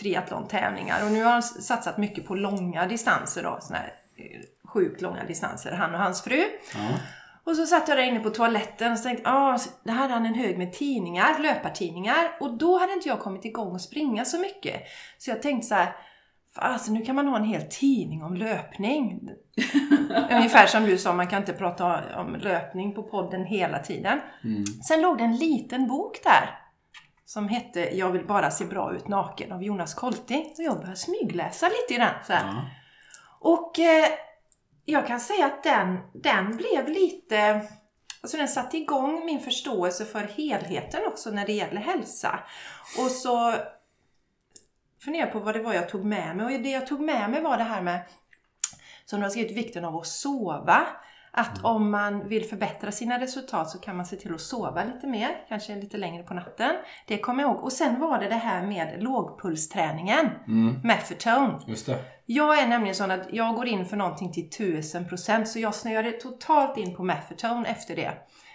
triathlon-tävlingar 0.00 1.04
och 1.04 1.12
nu 1.12 1.24
har 1.24 1.32
han 1.32 1.42
satsat 1.42 1.98
mycket 1.98 2.26
på 2.26 2.34
långa 2.34 2.86
distanser 2.86 3.42
då, 3.42 3.58
såna 3.60 3.78
här 3.78 3.92
eh, 4.16 4.40
sjukt 4.68 5.00
långa 5.00 5.24
distanser, 5.24 5.72
han 5.72 5.94
och 5.94 6.00
hans 6.00 6.22
fru. 6.22 6.42
Ja. 6.74 6.98
Och 7.44 7.56
så 7.56 7.66
satt 7.66 7.88
jag 7.88 7.98
där 7.98 8.04
inne 8.04 8.20
på 8.20 8.30
toaletten 8.30 8.92
och 8.92 9.02
tänkte 9.02 9.30
ah, 9.30 9.58
där 9.84 9.92
hade 9.92 10.14
han 10.14 10.26
en 10.26 10.34
hög 10.34 10.58
med 10.58 10.72
tidningar, 10.72 11.38
löpartidningar. 11.38 12.36
Och 12.40 12.58
då 12.58 12.78
hade 12.78 12.92
inte 12.92 13.08
jag 13.08 13.20
kommit 13.20 13.44
igång 13.44 13.72
och 13.72 13.80
springa 13.80 14.24
så 14.24 14.38
mycket. 14.38 14.82
Så 15.18 15.30
jag 15.30 15.42
tänkte 15.42 15.68
så 15.68 15.74
här, 15.74 15.92
alltså 16.54 16.92
nu 16.92 17.04
kan 17.04 17.14
man 17.14 17.28
ha 17.28 17.36
en 17.36 17.44
hel 17.44 17.62
tidning 17.62 18.22
om 18.22 18.34
löpning. 18.34 19.20
Ungefär 20.30 20.66
som 20.66 20.84
du 20.84 20.98
sa, 20.98 21.12
man 21.12 21.26
kan 21.26 21.38
inte 21.38 21.52
prata 21.52 22.02
om 22.20 22.36
löpning 22.36 22.94
på 22.94 23.02
podden 23.02 23.44
hela 23.44 23.78
tiden. 23.78 24.20
Mm. 24.44 24.64
Sen 24.88 25.00
låg 25.00 25.18
det 25.18 25.24
en 25.24 25.36
liten 25.36 25.86
bok 25.86 26.20
där. 26.24 26.65
Som 27.26 27.48
hette 27.48 27.96
Jag 27.96 28.10
vill 28.10 28.26
bara 28.26 28.50
se 28.50 28.64
bra 28.64 28.94
ut 28.94 29.08
naken 29.08 29.52
av 29.52 29.62
Jonas 29.62 29.94
Kolting. 29.94 30.54
Och 30.58 30.64
jag 30.64 30.76
började 30.76 30.96
smygläsa 30.96 31.68
lite 31.68 31.94
i 31.94 31.98
den. 31.98 32.14
Så. 32.26 32.32
Ja. 32.32 32.64
Och 33.40 33.78
eh, 33.78 34.08
jag 34.84 35.06
kan 35.06 35.20
säga 35.20 35.46
att 35.46 35.62
den, 35.62 35.98
den 36.14 36.56
blev 36.56 36.88
lite... 36.88 37.68
Alltså 38.22 38.36
den 38.36 38.48
satte 38.48 38.76
igång 38.76 39.26
min 39.26 39.40
förståelse 39.40 40.04
för 40.04 40.20
helheten 40.20 41.00
också 41.06 41.30
när 41.30 41.46
det 41.46 41.52
gäller 41.52 41.80
hälsa. 41.80 42.40
Och 42.98 43.10
så 43.10 43.54
funderade 45.04 45.26
jag 45.26 45.32
på 45.32 45.38
vad 45.38 45.54
det 45.54 45.62
var 45.62 45.74
jag 45.74 45.88
tog 45.88 46.04
med 46.04 46.36
mig. 46.36 46.56
Och 46.56 46.62
det 46.62 46.70
jag 46.70 46.86
tog 46.86 47.00
med 47.00 47.30
mig 47.30 47.42
var 47.42 47.58
det 47.58 47.64
här 47.64 47.82
med, 47.82 48.00
som 49.04 49.20
du 49.20 49.24
har 49.24 49.30
skrivit, 49.30 49.56
vikten 49.56 49.84
av 49.84 49.96
att 49.96 50.06
sova. 50.06 50.86
Att 51.38 51.64
om 51.64 51.90
man 51.90 52.28
vill 52.28 52.44
förbättra 52.44 52.92
sina 52.92 53.20
resultat 53.20 53.70
så 53.70 53.78
kan 53.78 53.96
man 53.96 54.06
se 54.06 54.16
till 54.16 54.34
att 54.34 54.40
sova 54.40 54.84
lite 54.84 55.06
mer, 55.06 55.28
kanske 55.48 55.74
lite 55.74 55.96
längre 55.96 56.22
på 56.22 56.34
natten. 56.34 56.70
Det 57.06 57.18
kommer 57.18 57.42
jag 57.42 57.50
ihåg. 57.52 57.64
Och 57.64 57.72
sen 57.72 58.00
var 58.00 58.18
det 58.18 58.28
det 58.28 58.34
här 58.34 58.66
med 58.66 59.02
lågpulsträningen, 59.02 60.30
Mm. 60.46 60.80
Methotone. 60.84 61.58
Just 61.66 61.86
det. 61.86 61.98
Jag 62.26 62.58
är 62.58 62.66
nämligen 62.66 62.94
sån 62.94 63.10
att 63.10 63.20
jag 63.30 63.54
går 63.54 63.66
in 63.66 63.86
för 63.86 63.96
någonting 63.96 64.32
till 64.32 64.48
1000% 64.48 65.44
så 65.44 65.58
jag 65.58 65.74
snöade 65.74 66.12
totalt 66.12 66.78
in 66.78 66.94
på 66.96 67.02
Methotone 67.02 67.68
efter 67.68 67.96
det. 67.96 68.12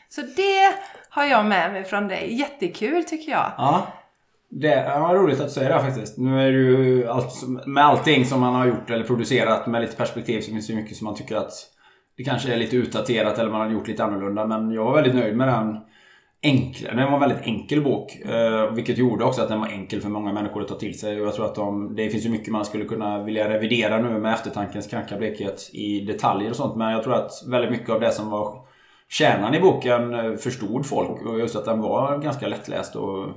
Så 0.09 0.21
det 0.21 0.73
har 1.09 1.25
jag 1.25 1.45
med 1.45 1.71
mig 1.71 1.83
från 1.83 2.07
dig. 2.07 2.39
Jättekul 2.39 3.03
tycker 3.03 3.31
jag. 3.31 3.51
Ja. 3.57 3.87
Det 4.49 4.99
var 4.99 5.15
roligt 5.15 5.39
att 5.39 5.47
du 5.47 5.53
säger 5.53 5.73
det 5.73 5.81
faktiskt. 5.81 6.17
Nu 6.17 6.41
är 6.47 6.51
det 6.51 6.57
ju 6.57 7.07
allt, 7.07 7.33
med 7.65 7.85
allting 7.85 8.25
som 8.25 8.39
man 8.39 8.55
har 8.55 8.65
gjort 8.65 8.89
eller 8.89 9.05
producerat 9.05 9.67
med 9.67 9.81
lite 9.81 9.95
perspektiv 9.95 10.41
så 10.41 10.51
finns 10.51 10.67
det 10.67 10.73
ju 10.73 10.81
mycket 10.81 10.97
som 10.97 11.05
man 11.05 11.15
tycker 11.15 11.35
att 11.35 11.51
det 12.21 12.29
kanske 12.29 12.53
är 12.53 12.57
lite 12.57 12.75
utdaterat 12.75 13.39
eller 13.39 13.51
man 13.51 13.61
har 13.61 13.69
gjort 13.69 13.87
lite 13.87 14.03
annorlunda. 14.03 14.47
Men 14.47 14.71
jag 14.71 14.85
var 14.85 14.95
väldigt 14.95 15.15
nöjd 15.15 15.37
med 15.37 15.47
den 15.47 15.77
enkla. 16.43 16.93
Den 16.93 17.05
var 17.05 17.13
en 17.13 17.19
väldigt 17.19 17.47
enkel 17.47 17.81
bok. 17.83 18.15
Eh, 18.15 18.73
vilket 18.73 18.97
gjorde 18.97 19.25
också 19.25 19.41
att 19.41 19.49
den 19.49 19.59
var 19.59 19.67
enkel 19.67 20.01
för 20.01 20.09
många 20.09 20.33
människor 20.33 20.61
att 20.61 20.67
ta 20.67 20.75
till 20.75 20.99
sig. 20.99 21.21
Och 21.21 21.27
jag 21.27 21.35
tror 21.35 21.45
att 21.45 21.55
de, 21.55 21.95
det 21.95 22.09
finns 22.09 22.25
ju 22.25 22.29
mycket 22.29 22.51
man 22.51 22.65
skulle 22.65 22.85
kunna 22.85 23.23
vilja 23.23 23.49
revidera 23.49 24.01
nu 24.01 24.19
med 24.19 24.33
eftertankens 24.33 24.87
kranka 24.87 25.17
blekhet 25.17 25.69
i 25.73 25.99
detaljer 25.99 26.49
och 26.49 26.55
sånt. 26.55 26.75
Men 26.75 26.91
jag 26.91 27.03
tror 27.03 27.13
att 27.13 27.31
väldigt 27.47 27.71
mycket 27.71 27.89
av 27.89 27.99
det 27.99 28.11
som 28.11 28.29
var 28.29 28.65
kärnan 29.09 29.55
i 29.55 29.59
boken 29.59 30.13
eh, 30.13 30.35
förstod 30.35 30.85
folk. 30.85 31.25
Och 31.25 31.39
just 31.39 31.55
att 31.55 31.65
den 31.65 31.81
var 31.81 32.17
ganska 32.17 32.47
lättläst 32.47 32.95
och 32.95 33.27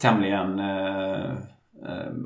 tämligen... 0.00 0.58
Eh, 0.58 1.32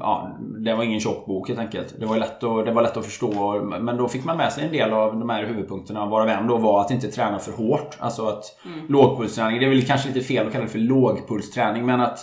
ja, 0.01 0.39
det 0.65 0.75
var 0.75 0.85
ingen 0.85 1.01
tjock 1.01 1.27
bok 1.27 1.49
helt 1.49 1.61
enkelt. 1.61 1.95
Det 1.99 2.07
var, 2.07 2.17
lätt 2.17 2.45
att, 2.45 2.65
det 2.65 2.73
var 2.73 2.83
lätt 2.83 2.97
att 2.97 3.05
förstå. 3.05 3.63
Men 3.63 3.97
då 3.97 4.09
fick 4.09 4.25
man 4.25 4.37
med 4.37 4.53
sig 4.53 4.65
en 4.65 4.73
del 4.73 4.93
av 4.93 5.19
de 5.19 5.31
här 5.31 5.45
huvudpunkterna. 5.45 6.07
Varav 6.07 6.29
en 6.29 6.47
då 6.47 6.59
var 6.59 6.81
att 6.81 6.91
inte 6.91 7.09
träna 7.09 7.39
för 7.39 7.53
hårt. 7.53 7.97
Alltså 7.99 8.27
att 8.27 8.45
lågpulsträning, 8.89 9.61
det 9.61 9.67
är 9.67 9.71
väl 9.71 9.87
kanske 9.87 10.09
lite 10.09 10.21
fel 10.21 10.47
att 10.47 10.53
kalla 10.53 10.65
det 10.65 10.71
för 10.71 10.79
lågpulsträning. 10.79 11.87
Men 11.87 12.01
att, 12.01 12.19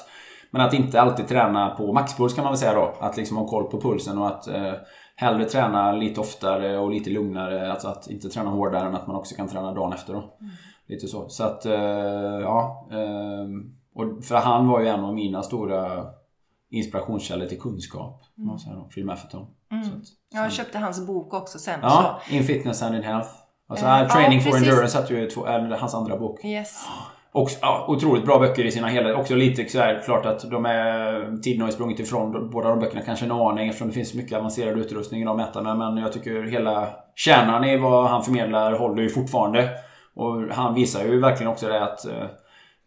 men 0.52 0.62
att 0.62 0.74
inte 0.74 1.02
alltid 1.02 1.28
träna 1.28 1.70
på 1.70 1.94
maxpuls 1.94 2.34
kan 2.34 2.44
man 2.44 2.54
väl 2.54 2.60
säga 2.60 2.74
då. 2.74 2.94
Att 3.00 3.18
liksom 3.18 3.38
ha 3.38 3.48
koll 3.48 3.72
på 3.72 3.82
pulsen 3.82 4.18
och 4.18 4.28
att 4.28 4.48
eh, 4.48 4.74
hellre 5.16 5.46
träna 5.46 5.92
lite 5.92 6.20
oftare 6.20 6.78
och 6.78 6.92
lite 6.92 7.10
lugnare. 7.10 7.72
Alltså 7.72 7.88
att 7.88 8.10
inte 8.10 8.30
träna 8.30 8.50
hårdare 8.50 8.88
än 8.88 8.96
att 8.96 9.08
man 9.08 9.16
också 9.16 9.36
kan 9.36 9.48
träna 9.48 9.74
dagen 9.74 9.94
efter 9.94 10.14
då. 10.14 10.24
Lite 10.88 11.08
så. 11.08 11.30
Så 11.30 11.44
att, 11.44 11.66
eh, 11.66 12.40
ja. 12.42 12.88
Eh, 12.92 13.48
och 13.96 14.24
för 14.24 14.36
han 14.36 14.68
var 14.68 14.80
ju 14.80 14.88
en 14.88 15.06
av 15.06 15.14
mina 15.14 15.44
stora 15.44 16.06
inspirationskällor 16.72 17.46
till 17.46 17.60
kunskap. 17.60 18.24
Mm. 18.38 18.48
Man 18.48 18.60
säger 18.60 18.76
då, 18.78 18.84
Phil 18.84 19.06
Mafferton. 19.06 19.48
Mm. 19.72 19.84
Så 19.84 19.90
att, 19.92 20.04
Jag 20.32 20.52
köpte 20.52 20.78
hans 20.78 21.08
bok 21.08 21.34
också 21.34 21.60
sen. 21.60 21.80
ja, 21.82 22.22
In 22.30 22.44
Fitness 22.44 22.84
and 22.84 22.96
in 22.96 23.04
Health. 23.04 23.30
Alltså, 23.70 23.86
Eh, 23.86 24.08
Training 24.08 24.38
ja, 24.40 24.44
for 24.44 24.52
precis. 24.52 24.68
Endurance 24.68 24.98
satt 24.98 25.12
ju 25.12 25.30
två, 25.30 25.46
är 25.46 25.60
hans 25.60 25.94
andra 25.96 26.18
bok. 26.18 26.42
Så. 26.42 26.48
Yes. 26.48 26.86
Och, 27.32 27.50
ja, 27.62 27.86
otroligt 27.88 28.26
bra 28.26 28.40
böcker 28.40 28.66
i 28.66 28.72
sina 28.72 28.88
helhet. 28.88 29.16
Också 29.18 29.36
lite 29.36 29.66
så 29.70 29.80
här, 29.80 30.02
klart 30.06 30.26
att 30.26 30.52
de 30.52 30.66
är... 30.66 31.38
Tiden 31.42 31.62
har 31.62 31.68
ju 31.68 31.74
sprungit 31.74 32.00
ifrån 32.00 32.50
båda 32.50 32.70
de 32.70 32.80
böckerna 32.80 33.02
kanske 33.02 33.26
en 33.26 33.32
aning 33.32 33.68
eftersom 33.68 33.88
det 33.88 33.94
finns 33.94 34.14
mycket 34.14 34.38
avancerad 34.38 34.78
utrustning 34.78 35.22
i 35.22 35.26
de 35.26 35.38
mätarna. 35.38 35.76
Men 35.76 35.98
jag 35.98 36.14
tycker 36.14 36.44
hela 36.44 36.90
kärnan 37.16 37.64
i 37.64 37.78
vad 37.78 38.10
han 38.10 38.24
förmedlar 38.24 38.74
håller 38.74 39.04
ju 39.04 39.10
fortfarande. 39.10 39.70
Och 40.16 40.42
han 40.52 40.74
visar 40.74 41.04
ju 41.04 41.20
verkligen 41.20 41.52
också 41.52 41.68
det 41.68 41.84
att 41.84 42.06
eh, 42.06 42.24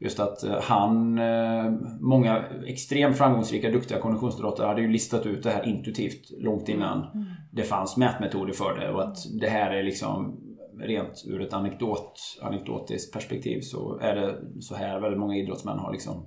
Just 0.02 0.20
att 0.20 0.44
eh, 0.44 0.60
han, 0.60 1.18
eh, 1.18 1.70
många 2.00 2.44
extremt 2.66 3.18
framgångsrika, 3.18 3.70
duktiga 3.70 3.98
konditionsidrottare 3.98 4.66
hade 4.66 4.80
ju 4.80 4.88
listat 4.88 5.26
ut 5.26 5.42
det 5.42 5.50
här 5.50 5.68
intuitivt 5.68 6.30
långt 6.38 6.68
innan 6.68 7.06
det 7.52 7.62
fanns 7.62 7.96
mätmetoder 7.96 8.52
för 8.52 8.78
det. 8.80 8.92
Och 8.92 9.02
att 9.02 9.16
det 9.40 9.48
här 9.48 9.70
är 9.70 9.82
liksom 9.82 10.40
rent 10.80 11.24
ur 11.26 11.42
ett 11.42 11.52
anekdot, 11.52 12.20
anekdotiskt 12.42 13.12
perspektiv 13.12 13.60
så 13.60 13.98
är 13.98 14.14
det 14.14 14.34
så 14.60 14.74
här 14.74 15.00
väldigt 15.00 15.20
många 15.20 15.36
idrottsmän 15.36 15.78
har 15.78 15.92
liksom 15.92 16.26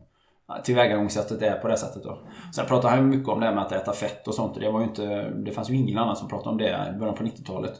Tillvägagångssättet 0.63 1.41
är 1.41 1.59
på 1.59 1.67
det 1.67 1.77
sättet 1.77 2.03
då. 2.03 2.19
Sen 2.55 2.65
pratar 2.65 2.89
han 2.89 3.09
mycket 3.09 3.29
om 3.29 3.39
det 3.39 3.45
här 3.45 3.53
med 3.53 3.63
att 3.63 3.71
äta 3.71 3.93
fett 3.93 4.27
och 4.27 4.35
sånt. 4.35 4.55
Det 4.59 4.71
var 4.71 4.79
ju 4.79 4.85
inte... 4.85 5.29
Det 5.29 5.51
fanns 5.51 5.69
ju 5.69 5.75
ingen 5.75 5.97
annan 5.97 6.15
som 6.15 6.27
pratade 6.27 6.49
om 6.49 6.57
det 6.57 6.93
i 6.95 6.99
början 6.99 7.15
på 7.15 7.23
90-talet. 7.23 7.73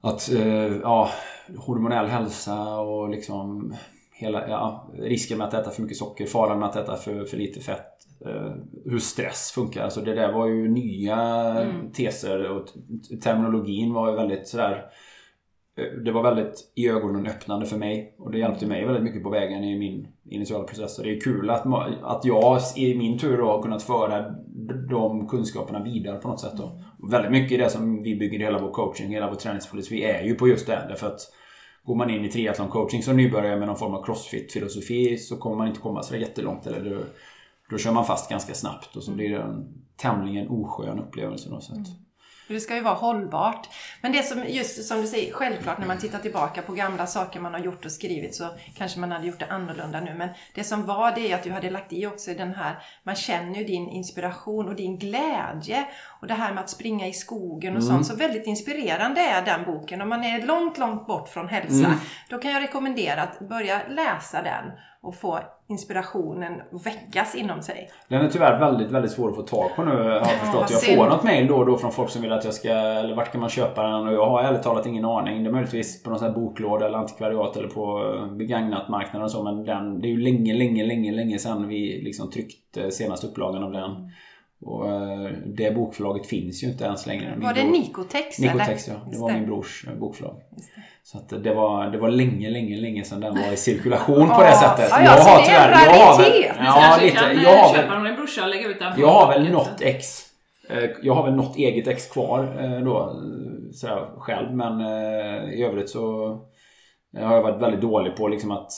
att 0.00 0.32
eh, 0.32 0.76
ja, 0.82 1.10
hormonell 1.56 2.06
hälsa 2.06 2.80
och 2.80 3.08
liksom 3.08 3.74
hela, 4.22 4.48
ja, 4.48 4.90
risken 4.98 5.38
med 5.38 5.46
att 5.46 5.54
äta 5.54 5.70
för 5.70 5.82
mycket 5.82 5.96
socker, 5.96 6.26
faran 6.26 6.58
med 6.58 6.68
att 6.68 6.76
äta 6.76 6.96
för, 6.96 7.24
för 7.24 7.36
lite 7.36 7.60
fett. 7.60 7.86
Eh, 8.26 8.52
hur 8.84 8.98
stress 8.98 9.52
funkar. 9.54 9.84
Alltså 9.84 10.00
det 10.00 10.14
där 10.14 10.32
var 10.32 10.46
ju 10.46 10.68
nya 10.68 11.16
Mm. 11.60 11.92
teser 11.92 12.50
och 12.50 12.66
terminologin 13.22 13.92
var 13.92 14.10
ju 14.10 14.16
väldigt 14.16 14.48
sådär 14.48 14.84
eh, 15.76 16.02
det 16.04 16.12
var 16.12 16.22
väldigt 16.22 16.72
i 16.74 16.88
ögonen 16.88 17.26
öppnande 17.26 17.66
för 17.66 17.76
mig 17.76 18.14
och 18.18 18.30
det 18.30 18.38
hjälpte 18.38 18.66
mig 18.66 18.84
väldigt 18.84 19.02
mycket 19.04 19.22
på 19.22 19.30
vägen 19.30 19.64
i 19.64 19.78
min 19.78 20.08
initiala 20.30 20.64
process. 20.64 20.98
Och 20.98 21.04
det 21.04 21.16
är 21.16 21.20
kul 21.20 21.50
att, 21.50 21.66
att 22.02 22.24
jag 22.24 22.60
i 22.76 22.94
min 22.98 23.18
tur 23.18 23.38
då 23.38 23.46
har 23.46 23.62
kunnat 23.62 23.82
föra 23.82 24.34
de 24.90 25.28
kunskaperna 25.28 25.84
vidare 25.84 26.16
på 26.16 26.28
något 26.28 26.40
sätt. 26.40 26.56
Då. 26.56 26.82
Och 27.02 27.12
väldigt 27.12 27.32
mycket 27.32 27.52
i 27.52 27.56
det 27.56 27.68
som 27.68 28.02
vi 28.02 28.16
bygger 28.16 28.38
hela 28.38 28.58
vår 28.58 28.70
coaching, 28.70 29.10
hela 29.10 29.28
vår 29.28 29.36
träningsfilosofi 29.36 30.04
är 30.04 30.22
ju 30.22 30.34
på 30.34 30.48
just 30.48 30.66
det. 30.66 30.86
Därför 30.88 31.06
att 31.06 31.20
går 31.84 31.94
man 31.94 32.10
in 32.10 32.24
i 32.24 32.28
triathlon 32.28 32.68
coaching 32.68 33.02
som 33.02 33.16
nybörjare 33.16 33.56
med 33.56 33.68
någon 33.68 33.78
form 33.78 33.94
av 33.94 34.04
crossfit-filosofi 34.04 35.16
så 35.16 35.36
kommer 35.36 35.56
man 35.56 35.68
inte 35.68 35.80
komma 35.80 36.02
så 36.02 36.16
jättelångt. 36.16 36.66
Eller 36.66 36.90
då, 36.90 37.00
då 37.70 37.78
kör 37.78 37.92
man 37.92 38.06
fast 38.06 38.30
ganska 38.30 38.54
snabbt 38.54 38.96
och 38.96 39.02
så 39.02 39.10
blir 39.10 39.30
det 39.30 39.42
en 39.42 39.82
tämligen 39.96 40.48
oskön 40.48 40.98
upplevelse. 40.98 41.50
Då, 41.50 41.60
så 41.60 41.72
att, 41.72 41.78
mm. 41.78 41.90
Det 42.48 42.60
ska 42.60 42.74
ju 42.74 42.80
vara 42.80 42.94
hållbart. 42.94 43.68
Men 44.00 44.12
det 44.12 44.22
som, 44.22 44.44
just 44.48 44.84
som 44.84 45.00
du 45.00 45.06
säger, 45.06 45.32
självklart 45.32 45.78
när 45.78 45.86
man 45.86 45.98
tittar 45.98 46.18
tillbaka 46.18 46.62
på 46.62 46.72
gamla 46.72 47.06
saker 47.06 47.40
man 47.40 47.54
har 47.54 47.60
gjort 47.60 47.84
och 47.84 47.92
skrivit 47.92 48.34
så 48.34 48.48
kanske 48.76 49.00
man 49.00 49.12
hade 49.12 49.26
gjort 49.26 49.38
det 49.38 49.46
annorlunda 49.46 50.00
nu. 50.00 50.14
Men 50.14 50.28
det 50.54 50.64
som 50.64 50.86
var 50.86 51.12
det 51.14 51.32
är 51.32 51.34
att 51.34 51.42
du 51.42 51.50
hade 51.50 51.70
lagt 51.70 51.92
i 51.92 52.06
också 52.06 52.34
den 52.34 52.54
här, 52.54 52.78
man 53.02 53.14
känner 53.14 53.58
ju 53.58 53.64
din 53.64 53.88
inspiration 53.88 54.68
och 54.68 54.74
din 54.74 54.98
glädje. 54.98 55.86
Och 56.22 56.28
det 56.28 56.34
här 56.34 56.54
med 56.54 56.62
att 56.62 56.70
springa 56.70 57.06
i 57.08 57.12
skogen 57.12 57.76
och 57.76 57.84
sånt. 57.84 58.06
Så 58.06 58.16
väldigt 58.16 58.46
inspirerande 58.46 59.20
är 59.20 59.44
den 59.44 59.64
boken. 59.64 60.02
Om 60.02 60.08
man 60.08 60.24
är 60.24 60.46
långt, 60.46 60.78
långt 60.78 61.06
bort 61.06 61.28
från 61.28 61.48
hälsa, 61.48 61.94
då 62.30 62.38
kan 62.38 62.50
jag 62.50 62.62
rekommendera 62.62 63.22
att 63.22 63.48
börja 63.48 63.80
läsa 63.88 64.42
den 64.42 64.64
och 65.02 65.14
få 65.14 65.38
inspirationen 65.68 66.52
väckas 66.84 67.34
inom 67.34 67.62
sig. 67.62 67.90
Den 68.08 68.24
är 68.24 68.28
tyvärr 68.28 68.58
väldigt, 68.58 68.90
väldigt 68.90 69.12
svår 69.12 69.28
att 69.30 69.36
få 69.36 69.42
tag 69.42 69.70
på 69.76 69.84
nu 69.84 69.90
har 69.90 70.10
jag 70.10 70.26
förstått. 70.26 70.70
Jag 70.70 70.96
får 70.96 71.06
något 71.06 71.24
mail 71.24 71.46
då 71.46 71.56
och 71.56 71.66
då 71.66 71.78
från 71.78 71.92
folk 71.92 72.10
som 72.10 72.22
vill 72.22 72.32
att 72.32 72.44
jag 72.44 72.54
ska, 72.54 72.68
eller 72.70 73.16
vart 73.16 73.32
kan 73.32 73.40
man 73.40 73.50
köpa 73.50 73.82
den? 73.82 74.06
Och 74.06 74.12
jag 74.12 74.26
har 74.26 74.42
ärligt 74.42 74.62
talat 74.62 74.86
ingen 74.86 75.04
aning. 75.04 75.42
Det 75.42 75.50
är 75.50 75.52
möjligtvis 75.52 76.02
på 76.02 76.10
någon 76.10 76.18
sån 76.18 76.28
här 76.28 76.34
boklåda 76.34 76.86
eller 76.86 76.98
antikvariat 76.98 77.56
eller 77.56 77.68
på 77.68 78.14
eh, 78.14 78.36
begagnatmarknaden 78.36 79.24
och 79.24 79.30
så. 79.30 79.42
Men 79.42 79.64
den, 79.64 80.00
det 80.00 80.06
är 80.06 80.10
ju 80.10 80.20
länge, 80.20 80.54
länge, 80.54 80.84
länge, 80.84 81.12
länge 81.12 81.38
sedan 81.38 81.68
vi 81.68 82.02
liksom 82.04 82.30
tryckte 82.30 82.90
senaste 82.90 83.26
upplagan 83.26 83.62
av 83.62 83.72
den. 83.72 84.10
Och 84.64 84.88
eh, 84.88 85.30
det 85.46 85.70
bokförlaget 85.74 86.26
finns 86.26 86.62
ju 86.64 86.66
inte 86.68 86.84
ens 86.84 87.06
längre. 87.06 87.30
Min 87.36 87.46
Var 87.46 87.54
det 87.54 87.60
bror- 87.60 87.70
Nikotex? 87.70 88.38
Nikotex 88.38 88.88
eller? 88.88 88.98
ja. 89.04 89.10
Det 89.12 89.18
var 89.18 89.32
min 89.32 89.46
brors 89.46 89.84
eh, 89.88 89.94
bokförlag. 89.98 90.36
Så 91.04 91.18
att 91.18 91.44
det 91.44 91.54
var, 91.54 91.86
det 91.90 91.98
var 91.98 92.08
länge, 92.10 92.50
länge, 92.50 92.76
länge 92.76 93.04
sedan 93.04 93.20
den 93.20 93.34
var 93.34 93.52
i 93.52 93.56
cirkulation 93.56 94.28
på 94.28 94.42
det 94.42 94.52
sättet. 94.52 94.86
ja, 94.90 95.02
ja, 95.04 95.16
så 95.16 95.30
det 95.42 95.50
är 95.54 95.68
en 95.68 95.84
jag 95.84 95.90
har 95.92 96.18
väl, 96.22 96.32
ja, 96.58 96.98
lite, 97.02 97.42
jag 97.42 97.56
har 97.56 97.72
väl, 97.76 97.86
jag 99.00 99.08
har 99.08 99.28
väl 99.32 99.50
något 99.52 99.80
ex. 99.80 100.18
eh, 100.70 100.90
Jag 101.02 101.14
har 101.14 101.24
väl 101.24 101.34
något 101.34 101.56
eget 101.56 101.88
ex 101.88 102.06
kvar 102.06 102.80
då, 102.84 103.16
sådär 103.72 104.06
själv. 104.18 104.54
Men 104.56 104.80
i 105.52 105.64
övrigt 105.64 105.90
så 105.90 106.28
har 107.18 107.34
jag 107.34 107.42
varit 107.42 107.62
väldigt 107.62 107.80
dålig 107.80 108.16
på 108.16 108.28
liksom 108.28 108.50
att 108.50 108.72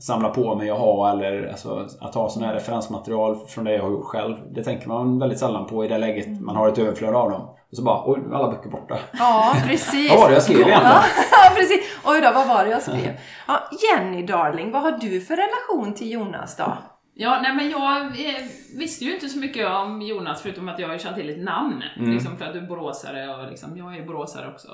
samla 0.00 0.28
på 0.28 0.54
mig 0.54 0.72
och 0.72 0.78
ha 0.78 1.10
eller 1.10 1.48
alltså, 1.48 1.88
att 2.00 2.14
ha 2.14 2.28
sådana 2.28 2.46
här 2.46 2.54
referensmaterial 2.54 3.36
från 3.36 3.64
det 3.64 3.72
jag 3.72 3.82
har 3.82 3.90
gjort 3.90 4.04
själv. 4.04 4.36
Det 4.54 4.64
tänker 4.64 4.88
man 4.88 5.18
väldigt 5.18 5.38
sällan 5.38 5.66
på 5.66 5.84
i 5.84 5.88
det 5.88 5.98
läget 5.98 6.40
man 6.40 6.56
har 6.56 6.68
ett 6.68 6.78
överflöd 6.78 7.14
av 7.14 7.30
dem. 7.30 7.42
Och 7.70 7.76
så 7.76 7.82
bara, 7.82 8.02
oj, 8.06 8.20
nu 8.26 8.34
är 8.34 8.38
alla 8.38 8.50
böcker 8.50 8.70
borta. 8.70 8.98
Ja, 9.12 9.56
precis. 9.66 10.10
Vad 10.10 10.20
var 10.20 10.28
det 10.28 10.34
jag 10.34 10.42
skrev 10.42 10.60
egentligen? 10.60 10.92
Ja, 11.30 11.54
precis. 11.56 12.00
Oj 12.04 12.20
då, 12.20 12.32
vad 12.32 12.48
var 12.48 12.64
det 12.64 12.70
jag 12.70 12.82
skrev? 12.82 13.16
Ja, 13.46 13.70
Jenny 13.82 14.26
darling, 14.26 14.72
vad 14.72 14.82
har 14.82 14.92
du 14.92 15.20
för 15.20 15.36
relation 15.36 15.94
till 15.94 16.10
Jonas 16.10 16.56
då? 16.56 16.72
Ja, 17.14 17.40
nej 17.42 17.54
men 17.54 17.70
jag 17.70 18.02
eh, 18.02 18.42
visste 18.78 19.04
ju 19.04 19.14
inte 19.14 19.28
så 19.28 19.38
mycket 19.38 19.70
om 19.70 20.02
Jonas 20.02 20.42
förutom 20.42 20.68
att 20.68 20.78
jag 20.78 20.88
har 20.88 20.98
känt 20.98 21.16
till 21.16 21.30
ett 21.30 21.44
namn. 21.44 21.82
Mm. 21.96 22.10
Liksom 22.10 22.36
för 22.36 22.44
att 22.44 22.52
du 22.52 22.58
är 22.58 22.66
boråsare 22.66 23.34
och 23.34 23.50
liksom, 23.50 23.76
jag 23.76 23.96
är 23.96 24.06
boråsare 24.06 24.48
också. 24.48 24.68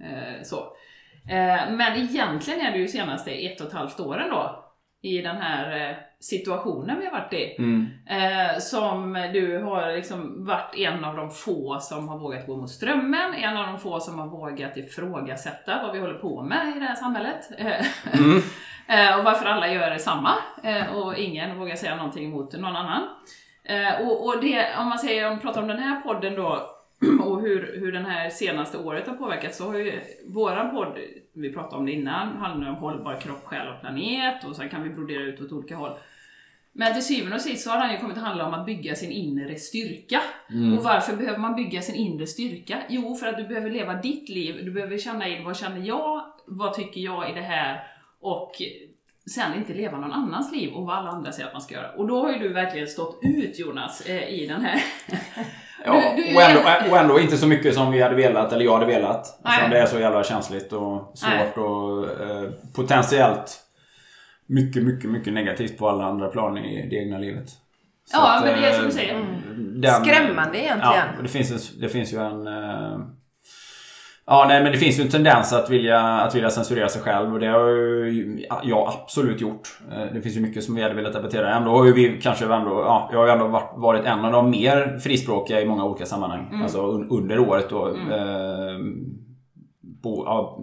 Eh, 0.00 0.42
så. 0.44 0.56
Eh, 1.28 1.70
men 1.70 1.96
egentligen 1.96 2.60
är 2.60 2.72
det 2.72 2.78
ju 2.78 2.88
senaste 2.88 3.30
ett 3.30 3.60
och 3.60 3.66
ett 3.66 3.72
halvt 3.72 4.00
åren 4.00 4.30
då 4.30 4.61
i 5.02 5.22
den 5.22 5.36
här 5.36 5.90
eh, 5.90 5.96
situationen 6.20 6.98
vi 7.00 7.04
har 7.06 7.12
varit 7.12 7.32
i. 7.32 7.56
Mm. 7.58 7.88
Eh, 8.06 8.58
som 8.58 9.12
du 9.32 9.58
har 9.58 9.92
liksom 9.92 10.44
varit 10.44 10.74
en 10.76 11.04
av 11.04 11.16
de 11.16 11.30
få 11.30 11.78
som 11.80 12.08
har 12.08 12.18
vågat 12.18 12.46
gå 12.46 12.56
mot 12.56 12.70
strömmen, 12.70 13.34
en 13.34 13.56
av 13.56 13.66
de 13.66 13.78
få 13.78 14.00
som 14.00 14.18
har 14.18 14.26
vågat 14.26 14.76
ifrågasätta 14.76 15.82
vad 15.82 15.92
vi 15.92 16.00
håller 16.00 16.18
på 16.18 16.42
med 16.42 16.76
i 16.76 16.78
det 16.78 16.86
här 16.86 16.94
samhället. 16.94 17.50
Eh, 17.58 17.86
Mm. 18.12 18.42
eh, 18.88 19.18
och 19.18 19.24
varför 19.24 19.46
alla 19.46 19.72
gör 19.72 19.90
detsamma 19.90 20.34
eh, 20.62 20.96
och 20.96 21.18
ingen 21.18 21.58
vågar 21.58 21.76
säga 21.76 21.96
någonting 21.96 22.30
mot 22.30 22.52
någon 22.52 22.76
annan. 22.76 23.02
Och, 24.00 24.26
och 24.26 24.40
det, 24.40 24.66
om 24.78 24.88
man 24.88 24.98
säger, 24.98 25.26
om 25.26 25.32
man 25.32 25.40
pratar 25.40 25.62
om 25.62 25.68
den 25.68 25.78
här 25.78 26.00
podden 26.00 26.34
då 26.34 26.70
och 27.24 27.40
hur, 27.40 27.80
hur 27.80 27.92
den 27.92 28.04
här 28.04 28.30
senaste 28.30 28.78
året 28.78 29.06
har 29.06 29.14
påverkat 29.14 29.54
så 29.54 29.66
har 29.66 29.78
ju 29.78 30.00
våran 30.26 30.70
podd, 30.70 30.98
vi 31.32 31.52
pratade 31.52 31.76
om 31.76 31.86
det 31.86 31.92
innan, 31.92 32.36
handlar 32.36 32.68
om 32.68 32.74
hållbar 32.74 33.20
kropp, 33.20 33.44
själ 33.44 33.68
och 33.68 33.80
planet 33.80 34.44
och 34.44 34.56
sen 34.56 34.68
kan 34.68 34.82
vi 34.82 34.90
brodera 34.90 35.22
ut 35.22 35.40
åt 35.40 35.52
olika 35.52 35.76
håll. 35.76 35.98
Men 36.72 36.94
till 36.94 37.04
syvende 37.04 37.36
och 37.36 37.42
sist 37.42 37.64
så 37.64 37.70
har 37.70 37.78
den 37.78 37.92
ju 37.92 37.98
kommit 37.98 38.16
att 38.16 38.22
handla 38.22 38.46
om 38.46 38.54
att 38.54 38.66
bygga 38.66 38.94
sin 38.94 39.10
inre 39.10 39.56
styrka. 39.58 40.20
Och 40.78 40.84
varför 40.84 41.16
behöver 41.16 41.38
man 41.38 41.56
bygga 41.56 41.82
sin 41.82 41.94
inre 41.94 42.26
styrka? 42.26 42.78
Jo, 42.88 43.14
för 43.14 43.26
att 43.26 43.36
du 43.36 43.46
behöver 43.46 43.70
leva 43.70 43.94
ditt 43.94 44.28
liv, 44.28 44.64
du 44.64 44.70
behöver 44.70 44.98
känna 44.98 45.28
in 45.28 45.44
vad 45.44 45.56
känner 45.56 45.86
jag, 45.86 46.22
vad 46.46 46.74
tycker 46.74 47.00
jag 47.00 47.30
i 47.30 47.34
det 47.34 47.40
här 47.40 47.86
och 48.20 48.52
sen 49.34 49.58
inte 49.58 49.74
leva 49.74 49.98
någon 49.98 50.12
annans 50.12 50.52
liv 50.52 50.72
och 50.72 50.86
vad 50.86 50.96
alla 50.96 51.10
andra 51.10 51.32
säger 51.32 51.46
att 51.46 51.54
man 51.54 51.62
ska 51.62 51.74
göra. 51.74 51.92
Och 51.92 52.06
då 52.06 52.22
har 52.22 52.32
ju 52.32 52.38
du 52.38 52.48
verkligen 52.48 52.88
stått 52.88 53.18
ut 53.22 53.58
Jonas 53.58 54.06
eh, 54.06 54.28
i 54.28 54.46
den 54.46 54.60
här... 54.60 54.82
Ja, 55.84 56.12
Du- 56.16 56.22
du- 56.22 56.36
och, 56.36 56.42
ändå, 56.42 56.90
och 56.90 56.98
ändå 56.98 57.20
inte 57.20 57.36
så 57.36 57.46
mycket 57.46 57.74
som 57.74 57.92
vi 57.92 58.02
hade 58.02 58.14
velat, 58.14 58.52
eller 58.52 58.64
jag 58.64 58.72
hade 58.74 58.86
velat. 58.86 59.40
Nej. 59.44 59.52
Eftersom 59.52 59.70
det 59.70 59.78
är 59.78 59.86
så 59.86 59.98
jävla 60.00 60.24
känsligt 60.24 60.72
och 60.72 61.12
svårt 61.14 61.56
Nej. 61.56 61.64
och 61.64 62.04
eh, 62.20 62.50
potentiellt 62.74 63.58
mycket, 64.46 64.82
mycket, 64.82 65.10
mycket 65.10 65.32
negativt 65.32 65.78
på 65.78 65.88
alla 65.88 66.04
andra 66.04 66.28
plan 66.28 66.58
i 66.58 66.88
det 66.90 66.96
egna 66.96 67.18
livet. 67.18 67.48
Så 67.48 67.56
Ja, 68.12 68.36
att, 68.38 68.44
men 68.44 68.60
det 68.60 68.66
är 68.66 68.70
eh, 68.70 68.76
som 68.76 68.84
du 68.86 68.90
säger. 68.92 69.24
den- 69.56 70.04
Skrämmande 70.04 70.58
egentligen. 70.58 70.80
Ja, 70.94 71.02
och 71.16 71.22
det 71.22 71.28
finns, 71.28 71.50
en, 71.50 71.80
det 71.80 71.88
finns 71.88 72.12
ju 72.12 72.18
en... 72.18 72.46
Ja, 74.26 74.44
nej 74.48 74.62
men 74.62 74.72
det 74.72 74.78
finns 74.78 74.98
ju 74.98 75.02
en 75.02 75.08
tendens 75.08 75.52
att 75.52 75.70
vilja, 75.70 76.00
att 76.00 76.34
vilja 76.34 76.50
censurera 76.50 76.88
sig 76.88 77.02
själv 77.02 77.32
och 77.34 77.40
det 77.40 77.46
har 77.46 77.68
ju 77.68 78.46
jag 78.62 78.88
absolut 79.02 79.40
gjort. 79.40 79.78
Eh, 79.92 80.14
Det 80.14 80.22
finns 80.22 80.36
ju 80.36 80.40
mycket 80.40 80.64
som 80.64 80.74
vi 80.74 80.82
hade 80.82 80.94
velat 80.94 81.12
debattera. 81.12 81.54
Ändå 81.56 81.70
har 81.70 81.84
ju 81.86 81.92
vi 81.92 82.20
kanske 82.22 82.44
ändå, 82.44 82.70
ja, 82.70 83.08
jag 83.12 83.18
har 83.18 83.26
ju 83.26 83.32
ändå 83.32 83.46
varit, 83.48 83.70
varit 83.76 84.04
en 84.06 84.24
av 84.24 84.32
de 84.32 84.50
mer 84.50 84.98
frispråkiga 84.98 85.60
i 85.60 85.66
många 85.66 85.84
olika 85.84 86.06
sammanhang. 86.06 86.60
Alltså 86.62 86.86
un, 86.86 87.08
under 87.10 87.38
året 87.38 87.66
då. 87.70 87.88
Eh, 87.88 88.78
på, 90.02 90.22
ja, 90.26 90.58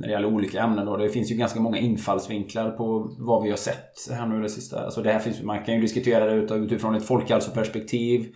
när 0.00 0.06
det 0.06 0.12
gäller 0.12 0.28
olika 0.28 0.62
ämnen 0.62 0.86
då. 0.86 0.96
Det 0.96 1.08
finns 1.08 1.32
ju 1.32 1.36
ganska 1.36 1.60
många 1.60 1.78
infallsvinklar 1.78 2.70
på 2.70 3.14
vad 3.18 3.42
vi 3.42 3.50
har 3.50 3.56
sett 3.56 3.92
här 4.12 4.26
nu 4.26 4.42
det 4.42 4.48
sista. 4.48 4.84
Alltså 4.84 5.02
det 5.02 5.12
här 5.12 5.18
finns, 5.18 5.42
man 5.42 5.64
kan 5.64 5.74
ju 5.74 5.80
diskutera 5.80 6.24
det 6.26 6.32
ut- 6.34 6.52
utifrån 6.52 6.94
ett 6.94 7.06
folkhälsoperspektiv. 7.06 8.26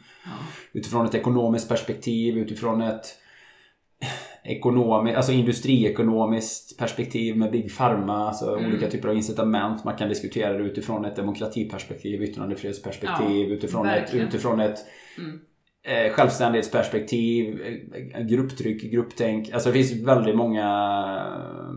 Utifrån 0.72 1.06
ett 1.06 1.14
ekonomiskt 1.14 1.68
perspektiv, 1.68 2.38
utifrån 2.38 2.82
ett 2.82 3.04
ekonomi, 4.48 5.14
alltså 5.14 5.32
industriekonomiskt 5.32 6.78
perspektiv 6.78 7.36
med 7.36 7.50
Big 7.50 7.76
Pharma, 7.76 8.28
alltså 8.28 8.56
olika 8.56 8.90
typer 8.90 9.08
av 9.08 9.16
incitament. 9.16 9.84
Man 9.84 9.96
kan 9.96 10.08
diskutera 10.08 10.52
det 10.52 10.64
utifrån 10.64 11.04
ett 11.04 11.16
demokratiperspektiv, 11.16 12.22
yttrandefrihetsperspektiv, 12.22 13.48
Ja, 13.48 13.54
utifrån, 13.54 13.88
ett, 13.88 14.14
utifrån 14.14 14.60
ett 14.60 14.78
eh, 15.82 16.12
självständighetsperspektiv, 16.12 17.60
eh, 18.14 18.22
grupptryck, 18.24 18.82
grupptänk. 18.92 19.52
Alltså 19.52 19.68
det 19.68 19.74
finns 19.74 20.08
väldigt 20.08 20.36
många 20.36 20.66
eh, 21.56 21.74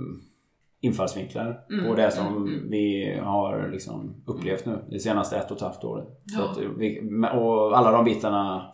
infallsvinklar 0.81 1.61
på 1.87 1.95
det 1.95 2.11
som 2.11 2.59
vi 2.69 3.15
har 3.23 3.69
liksom 3.71 4.23
upplevt 4.25 4.65
nu 4.65 4.85
det 4.89 4.99
senaste 4.99 5.37
ett 5.37 5.51
och 5.51 5.57
ett 5.57 5.63
halvt 5.63 5.83
året. 5.83 6.07
Ja. 6.23 6.55
vi, 6.77 7.01
och 7.33 7.77
alla 7.77 7.91
de 7.91 8.05
bitarna 8.05 8.71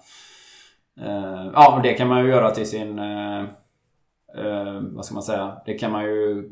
eh, 1.01 1.51
Ja, 1.53 1.79
det 1.83 1.93
kan 1.93 2.07
man 2.07 2.23
ju 2.23 2.29
göra 2.29 2.51
till 2.51 2.65
sin 2.65 2.99
eh, 2.99 3.43
eh, 4.37 4.81
Vad 4.81 5.05
ska 5.05 5.13
man 5.13 5.23
säga? 5.23 5.57
Det 5.65 5.73
kan 5.73 5.91
man 5.91 6.03
ju 6.03 6.49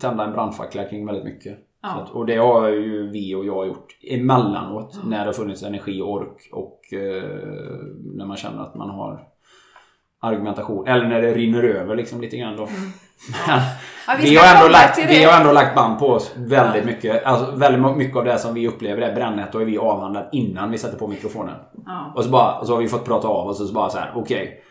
tända 0.00 0.24
en 0.24 0.32
brandfackla 0.32 0.84
kring 0.84 1.06
väldigt 1.06 1.24
mycket. 1.24 1.58
Ja. 1.82 1.88
Att, 1.88 2.10
och 2.10 2.26
det 2.26 2.36
har 2.36 2.68
ju 2.68 3.10
vi 3.10 3.34
och 3.34 3.44
jag 3.46 3.66
gjort 3.66 3.96
emellanåt 4.02 5.00
när 5.04 5.18
det 5.18 5.24
har 5.24 5.32
funnits 5.32 5.62
energi 5.62 6.00
och 6.00 6.12
ork 6.12 6.48
och 6.52 6.92
eh, 6.92 7.22
när 8.14 8.26
man 8.26 8.36
känner 8.36 8.62
att 8.62 8.74
man 8.74 8.90
har 8.90 9.28
argumentation. 10.20 10.86
Eller 10.88 11.06
när 11.06 11.22
det 11.22 11.34
rinner 11.34 11.62
över 11.62 11.96
liksom 11.96 12.20
lite 12.20 12.36
grann 12.36 12.56
då. 12.56 12.68
Ja, 14.08 14.14
vi, 14.20 14.26
ska 14.26 14.46
har 14.46 14.56
ändå 14.56 14.68
lagt, 14.72 14.98
vi 14.98 15.18
det. 15.18 15.24
har 15.24 15.40
ändå 15.40 15.52
lagt 15.52 15.74
band 15.76 15.98
på 15.98 16.06
oss 16.06 16.34
väldigt 16.36 16.84
mycket. 16.84 17.24
Alltså 17.24 17.56
väldigt 17.56 17.96
mycket 17.96 18.16
av 18.16 18.24
det 18.24 18.38
som 18.38 18.54
vi 18.54 18.68
upplever 18.68 19.02
är 19.02 19.14
brännhet 19.14 19.54
och 19.54 19.60
är 19.60 19.64
vi 19.64 19.78
avhandlat 19.78 20.28
innan 20.32 20.70
vi 20.70 20.78
sätter 20.78 20.98
på 20.98 21.08
mikrofonen. 21.08 21.54
Ja. 21.86 22.12
Och 22.16 22.24
så, 22.24 22.30
bara, 22.30 22.58
och 22.58 22.66
så 22.66 22.72
har 22.72 22.80
vi 22.80 22.88
fått 22.88 23.04
prata 23.04 23.28
av 23.28 23.48
oss 23.48 23.60
och 23.60 23.66
så 23.66 23.74
bara 23.74 23.90
så 23.90 23.98
här, 23.98 24.12
okej. 24.14 24.62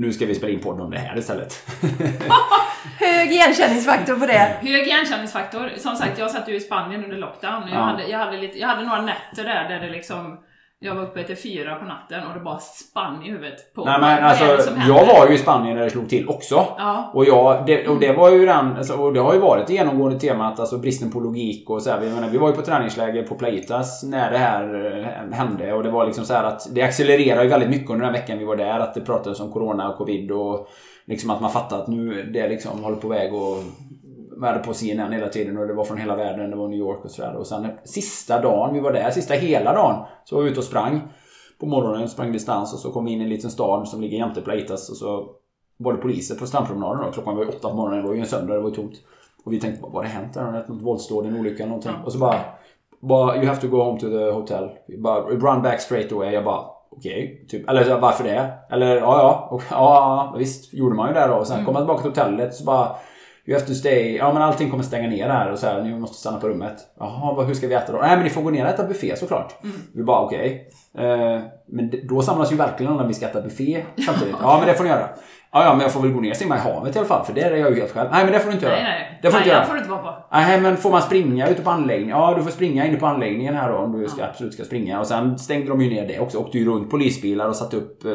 Nu 0.00 0.12
ska 0.12 0.26
vi 0.26 0.34
spela 0.34 0.52
in 0.52 0.60
podden 0.60 0.80
om 0.80 0.90
det 0.90 0.98
här 0.98 1.18
istället. 1.18 1.66
Hög 3.00 3.32
igenkänningsfaktor 3.32 4.16
på 4.16 4.26
det. 4.26 4.56
Hög 4.62 4.86
igenkänningsfaktor. 4.86 5.70
Som 5.76 5.96
sagt, 5.96 6.18
jag 6.18 6.30
satt 6.30 6.48
ju 6.48 6.54
i 6.56 6.60
Spanien 6.60 7.04
under 7.04 7.16
lockdown. 7.16 7.62
Jag, 7.68 7.70
Ja. 7.78 7.82
hade, 7.82 8.06
jag, 8.06 8.18
hade 8.18 8.36
lite, 8.36 8.58
jag 8.58 8.68
hade 8.68 8.82
några 8.82 9.02
nätter 9.02 9.44
där, 9.44 9.68
där 9.68 9.80
det 9.80 9.90
liksom... 9.90 10.38
Jag 10.82 10.94
var 10.94 11.02
uppe 11.02 11.24
till 11.24 11.36
fyra 11.36 11.74
på 11.74 11.84
natten 11.84 12.26
och 12.26 12.34
det 12.34 12.40
bara 12.40 12.58
spann 12.58 13.22
i 13.22 13.30
huvudet 13.30 13.74
på 13.74 13.84
Nej 13.84 14.00
men 14.00 14.24
alltså, 14.24 14.44
jag 14.88 15.06
var 15.06 15.28
ju 15.28 15.34
i 15.34 15.38
Spanien 15.38 15.76
när 15.76 15.84
det 15.84 15.90
slog 15.90 16.08
till 16.08 16.28
också. 16.28 16.54
Ja. 16.54 17.10
Och, 17.14 17.24
jag, 17.24 17.66
det, 17.66 17.88
och 17.88 18.00
det 18.00 18.12
var 18.12 18.30
ju 18.30 18.46
den, 18.46 18.76
alltså, 18.76 18.94
och 18.94 19.12
det 19.12 19.20
har 19.20 19.34
ju 19.34 19.40
varit 19.40 19.66
det 19.66 19.72
genomgående 19.72 20.20
temat, 20.20 20.60
alltså 20.60 20.78
bristen 20.78 21.10
på 21.10 21.20
logik 21.20 21.70
och 21.70 21.82
så 21.82 21.90
här, 21.90 22.00
vi, 22.00 22.10
menar, 22.10 22.28
vi 22.28 22.38
var 22.38 22.48
ju 22.48 22.54
på 22.54 22.62
träningsläger 22.62 23.22
på 23.22 23.34
Playitas 23.34 24.02
när 24.02 24.30
det 24.30 24.38
här 24.38 24.94
eh, 25.30 25.36
hände 25.36 25.72
och 25.72 25.82
det 25.82 25.90
var 25.90 26.06
liksom 26.06 26.24
så 26.24 26.34
här 26.34 26.44
att 26.44 26.74
det 26.74 26.82
accelererade 26.82 27.42
ju 27.42 27.48
väldigt 27.48 27.70
mycket 27.70 27.90
under 27.90 28.04
den 28.04 28.12
veckan 28.12 28.38
vi 28.38 28.44
var 28.44 28.56
där. 28.56 28.80
Att 28.80 28.94
det 28.94 29.00
pratades 29.00 29.40
om 29.40 29.52
Corona 29.52 29.88
och 29.88 29.96
Covid 29.96 30.30
och 30.30 30.68
liksom 31.06 31.30
att 31.30 31.40
man 31.40 31.50
fattade 31.50 31.82
att 31.82 31.88
nu 31.88 32.22
det 32.22 32.48
liksom 32.48 32.84
håller 32.84 32.96
på 32.96 33.08
väg 33.08 33.34
och 33.34 33.56
vi 33.99 33.99
hade 34.46 34.58
på 34.58 34.74
CNN 34.74 35.12
hela 35.12 35.28
tiden 35.28 35.58
och 35.58 35.66
det 35.66 35.74
var 35.74 35.84
från 35.84 35.98
hela 35.98 36.16
världen, 36.16 36.50
det 36.50 36.56
var 36.56 36.68
New 36.68 36.78
York 36.78 37.04
och 37.04 37.10
sådär. 37.10 37.36
Och 37.36 37.46
sen 37.46 37.66
sista 37.84 38.40
dagen 38.40 38.74
vi 38.74 38.80
var 38.80 38.92
där, 38.92 39.10
sista 39.10 39.34
hela 39.34 39.72
dagen, 39.72 40.04
så 40.24 40.36
var 40.36 40.42
vi 40.42 40.50
ute 40.50 40.60
och 40.60 40.64
sprang 40.64 41.00
på 41.60 41.66
morgonen, 41.66 42.08
sprang 42.08 42.32
distans 42.32 42.74
och 42.74 42.78
så 42.78 42.92
kom 42.92 43.04
vi 43.04 43.12
in 43.12 43.20
i 43.20 43.24
en 43.24 43.30
liten 43.30 43.50
stad 43.50 43.88
som 43.88 44.00
ligger 44.00 44.18
jämte 44.18 44.40
Playitas 44.40 44.90
och 44.90 44.96
så 44.96 45.26
var 45.76 45.92
det 45.92 45.98
poliser 45.98 46.34
på 46.34 46.46
strandpromenaden 46.46 47.04
då. 47.06 47.12
Klockan 47.12 47.36
var 47.36 47.42
ju 47.42 47.48
åtta 47.48 47.68
på 47.68 47.76
morgonen, 47.76 48.02
det 48.02 48.08
var 48.08 48.14
ju 48.14 48.20
en 48.20 48.26
söndag, 48.26 48.54
det 48.54 48.60
var 48.60 48.68
ju 48.68 48.74
tomt. 48.74 48.94
Och 49.44 49.52
vi 49.52 49.60
tänkte, 49.60 49.82
vad 49.82 49.92
har 49.92 50.02
det 50.02 50.08
hänt? 50.08 50.36
Har 50.36 50.44
det 50.44 50.52
hänt 50.52 50.68
något 50.68 50.82
våldsdåd, 50.82 51.26
en 51.26 51.40
olycka 51.40 51.66
någonting? 51.66 51.92
Och 52.04 52.12
så 52.12 52.18
bara, 52.18 52.40
bara, 53.00 53.36
you 53.36 53.46
have 53.46 53.60
to 53.60 53.68
go 53.68 53.82
home 53.82 54.00
to 54.00 54.08
the 54.08 54.30
hotel. 54.30 54.70
Bara, 54.98 55.20
run 55.20 55.62
back 55.62 55.80
straight 55.80 56.12
away. 56.12 56.32
Jag 56.32 56.44
bara, 56.44 56.64
okej. 56.90 57.46
typ. 57.48 57.68
Eller 57.68 58.00
varför 58.00 58.24
det? 58.24 58.50
Eller, 58.70 58.96
ja 58.96 59.18
ja. 59.18 59.48
Och, 59.50 59.62
ja, 59.70 60.34
visst. 60.38 60.74
Gjorde 60.74 60.94
man 60.94 61.08
ju 61.08 61.14
det 61.14 61.26
då. 61.26 61.34
Och 61.34 61.46
sen 61.46 61.64
kom 61.64 61.74
man 61.74 61.82
tillbaka 61.82 62.02
till 62.02 62.10
hotellet 62.10 62.54
så 62.54 62.64
bara, 62.64 62.96
You 63.50 63.58
have 63.58 63.66
to 63.66 63.74
stay. 63.74 64.16
Ja 64.16 64.32
men 64.32 64.42
allting 64.42 64.70
kommer 64.70 64.84
stänga 64.84 65.08
ner 65.08 65.28
här 65.28 65.52
och 65.52 65.58
så 65.58 65.66
här. 65.66 65.82
Ni 65.82 65.98
måste 65.98 66.16
stanna 66.16 66.40
på 66.40 66.48
rummet. 66.48 66.76
Jaha, 66.98 67.34
vad, 67.34 67.46
hur 67.46 67.54
ska 67.54 67.66
vi 67.66 67.74
äta 67.74 67.92
då? 67.92 67.98
Nej 67.98 68.16
men 68.16 68.24
ni 68.24 68.30
får 68.30 68.42
gå 68.42 68.50
ner 68.50 68.64
och 68.64 68.70
äta 68.70 68.84
buffé 68.84 69.16
såklart. 69.16 69.54
Vi 69.94 70.02
bara 70.02 70.20
okej. 70.20 70.68
Eh, 70.98 71.40
men 71.68 71.92
då 72.08 72.22
samlas 72.22 72.52
ju 72.52 72.56
verkligen 72.56 72.92
alla 72.92 73.06
vi 73.06 73.14
ska 73.14 73.26
äta 73.26 73.40
buffé 73.40 73.84
samtidigt. 74.06 74.36
Ja 74.42 74.56
men 74.58 74.68
det 74.68 74.74
får 74.74 74.84
ni 74.84 74.90
göra. 74.90 75.08
Ja 75.52 75.64
ja 75.64 75.72
men 75.72 75.80
jag 75.80 75.92
får 75.92 76.00
väl 76.00 76.12
gå 76.12 76.20
ner 76.20 76.30
och 76.30 76.36
simma 76.36 76.56
i 76.56 76.58
havet 76.58 76.96
i 76.96 76.98
alla 76.98 77.08
fall. 77.08 77.24
För 77.24 77.32
det 77.32 77.40
är 77.40 77.56
jag 77.56 77.70
ju 77.70 77.80
helt 77.80 77.92
själv. 77.92 78.08
Nej 78.12 78.24
men 78.24 78.32
det 78.32 78.40
får 78.40 78.48
du 78.48 78.54
inte 78.54 78.66
göra. 78.66 78.76
Nej, 78.76 78.84
nej. 78.84 79.18
Det 79.22 79.30
får 79.30 79.38
du 79.38 79.38
inte 79.38 79.48
nej, 79.48 79.56
göra. 79.56 79.66
får 79.66 79.74
du 79.74 79.78
inte 79.78 79.90
vara 79.90 80.02
på. 80.02 80.14
Nej 80.32 80.60
men 80.60 80.76
får 80.76 80.90
man 80.90 81.02
springa 81.02 81.48
ute 81.48 81.62
på 81.62 81.70
anläggningen? 81.70 82.16
Ja 82.16 82.34
du 82.36 82.42
får 82.42 82.50
springa 82.50 82.86
inne 82.86 82.96
på 82.96 83.06
anläggningen 83.06 83.54
här 83.56 83.72
då 83.72 83.78
om 83.78 84.00
du 84.00 84.08
ska, 84.08 84.24
absolut 84.24 84.54
ska 84.54 84.64
springa. 84.64 85.00
Och 85.00 85.06
sen 85.06 85.38
stängde 85.38 85.68
de 85.68 85.80
ju 85.80 85.90
ner 85.90 86.08
det 86.08 86.20
också. 86.20 86.38
Åkte 86.38 86.58
ju 86.58 86.70
runt 86.70 86.90
polisbilar 86.90 87.48
och 87.48 87.56
satte 87.56 87.76
upp 87.76 88.04
eh, 88.04 88.12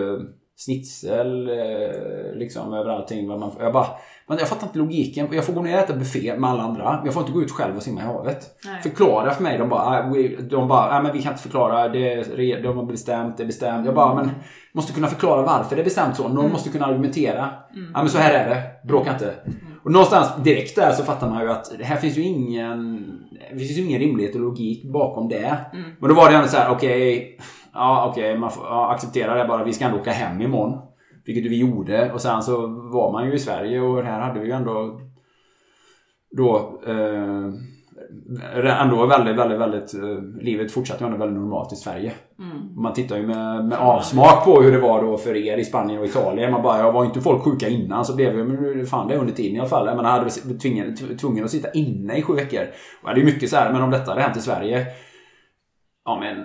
snitsel 0.56 1.50
eh, 1.50 2.36
liksom 2.36 2.74
över 2.74 2.90
allting. 2.90 3.28
Man, 3.28 3.52
jag 3.60 3.74
bara, 3.74 3.88
men 4.28 4.38
jag 4.38 4.48
fattar 4.48 4.68
inte 4.68 4.80
logiken. 4.80 5.28
Jag 5.32 5.46
får 5.46 5.54
gå 5.54 5.62
ner 5.62 5.74
och 5.78 5.84
äta 5.84 5.94
buffé 5.96 6.38
med 6.40 6.50
alla 6.50 6.64
andra. 6.64 7.02
Jag 7.06 7.14
får 7.14 7.22
inte 7.22 7.34
gå 7.34 7.42
ut 7.42 7.52
själv 7.52 7.76
och 7.76 7.84
simma 7.84 8.02
i 8.02 8.04
havet. 8.04 8.46
Nej. 8.66 8.82
Förklara 8.82 9.32
för 9.32 9.44
mig. 9.44 9.58
De 9.58 9.70
bara, 9.70 9.82
"Ah, 9.82 10.14
de 10.50 10.68
bara 10.68 10.92
nej 10.94 11.04
men 11.04 11.14
vi 11.14 11.22
kan 11.22 11.32
inte 11.32 11.44
förklara. 11.44 11.88
Det, 11.90 12.62
de 12.64 12.78
har 12.78 12.86
bestämt, 12.86 13.38
det 13.38 13.44
är 13.44 13.48
bestämt. 13.48 13.86
Jag 13.86 13.96
bara, 13.96 14.16
men 14.16 14.30
måste 14.74 14.94
kunna 14.94 15.08
förklara 15.08 15.42
varför 15.42 15.76
det 15.76 15.82
är 15.82 15.84
bestämt 15.84 16.16
så. 16.16 16.28
Någon 16.28 16.52
måste 16.52 16.70
kunna 16.70 16.86
argumentera. 16.86 17.50
Ja 17.94 18.00
men 18.00 18.10
så 18.10 18.18
här 18.18 18.34
är 18.34 18.50
det. 18.50 18.88
Bråka 18.88 19.12
inte. 19.14 19.34
Och 19.84 19.92
någonstans 19.92 20.30
direkt 20.44 20.76
där 20.76 20.92
så 20.92 21.04
fattar 21.04 21.30
man 21.30 21.42
ju 21.44 21.52
att 21.52 21.78
det 21.78 21.84
här 21.84 21.96
finns 21.96 22.18
ju 22.18 22.22
ingen 22.22 23.08
Det 23.52 23.60
finns 23.60 23.78
ju 23.78 23.86
ingen 23.86 24.00
rimlighet 24.00 24.36
och 24.36 24.42
logik 24.42 24.92
bakom 24.94 25.30
det. 25.30 25.58
Men 26.00 26.10
då 26.10 26.16
var 26.16 26.30
det 26.30 26.36
ändå 26.36 26.48
så 26.48 26.58
här, 26.58 26.72
okej 26.72 27.38
Ja 27.76 28.10
okej, 28.12 28.38
man 28.38 28.52
får 28.52 28.66
ja, 28.66 28.92
acceptera 28.92 29.36
det 29.36 29.48
bara. 29.48 29.64
Vi 29.64 29.74
ska 29.74 29.86
ändå 29.86 29.98
åka 29.98 30.12
hem 30.12 30.42
imorgon. 30.42 30.82
Vilket 31.26 31.52
vi 31.52 31.60
gjorde. 31.60 32.12
Och 32.12 32.22
sen 32.22 32.44
så 32.44 32.68
var 32.68 33.12
man 33.12 33.26
ju 33.26 33.34
i 33.34 33.40
Sverige 33.40 33.82
och 33.82 34.04
här 34.04 34.20
hade 34.20 34.40
vi 34.40 34.46
ju 34.46 34.52
ändå 34.52 35.02
då 36.38 36.80
eh, 36.88 37.50
ändå 38.82 39.06
väldigt, 39.06 39.36
väldigt, 39.36 39.60
väldigt 39.60 39.94
eh, 39.94 40.44
livet 40.44 40.72
fortsatte 40.72 41.04
ju 41.04 41.06
ändå 41.06 41.18
väldigt 41.18 41.40
normalt 41.40 41.74
i 41.74 41.76
Sverige. 41.76 42.12
Man 42.76 42.94
tittar 42.94 43.18
ju 43.18 43.28
med, 43.28 43.66
med 43.66 43.78
avsmak 43.78 44.46
på 44.46 44.62
hur 44.62 44.72
det 44.72 44.80
var 44.80 45.04
då 45.04 45.18
för 45.18 45.36
er 45.36 45.58
i 45.58 45.66
Spanien 45.66 46.00
och 46.00 46.06
Italien. 46.06 46.52
Man 46.52 46.62
bara, 46.62 46.80
ja, 46.80 46.92
var 46.92 47.06
inte 47.06 47.22
folk 47.22 47.42
sjuka 47.42 47.68
innan 47.68 48.06
så 48.06 48.16
blev 48.16 48.36
ju, 48.36 48.44
men 48.44 48.86
fan 48.86 49.08
det 49.08 49.18
under 49.18 49.34
tiden 49.34 49.56
i 49.56 49.60
alla 49.60 49.70
fall. 49.70 49.88
Jag 49.88 49.96
menar, 49.96 50.10
hade 50.10 50.30
tvungen, 50.30 50.96
tvungen 51.18 51.44
att 51.44 51.52
sitta 51.52 51.72
inne 51.72 52.18
i 52.18 52.22
sju 52.22 52.34
veckor. 52.34 52.66
Och 53.04 53.10
det 53.10 53.16
är 53.16 53.20
ju 53.20 53.26
mycket 53.26 53.50
så 53.50 53.56
här, 53.56 53.74
men 53.74 53.82
om 53.82 53.92
detta 53.92 54.12
hade 54.12 54.22
hänt 54.22 54.38
i 54.38 54.42
Sverige. 54.42 54.86
Ja 56.06 56.20
men 56.20 56.38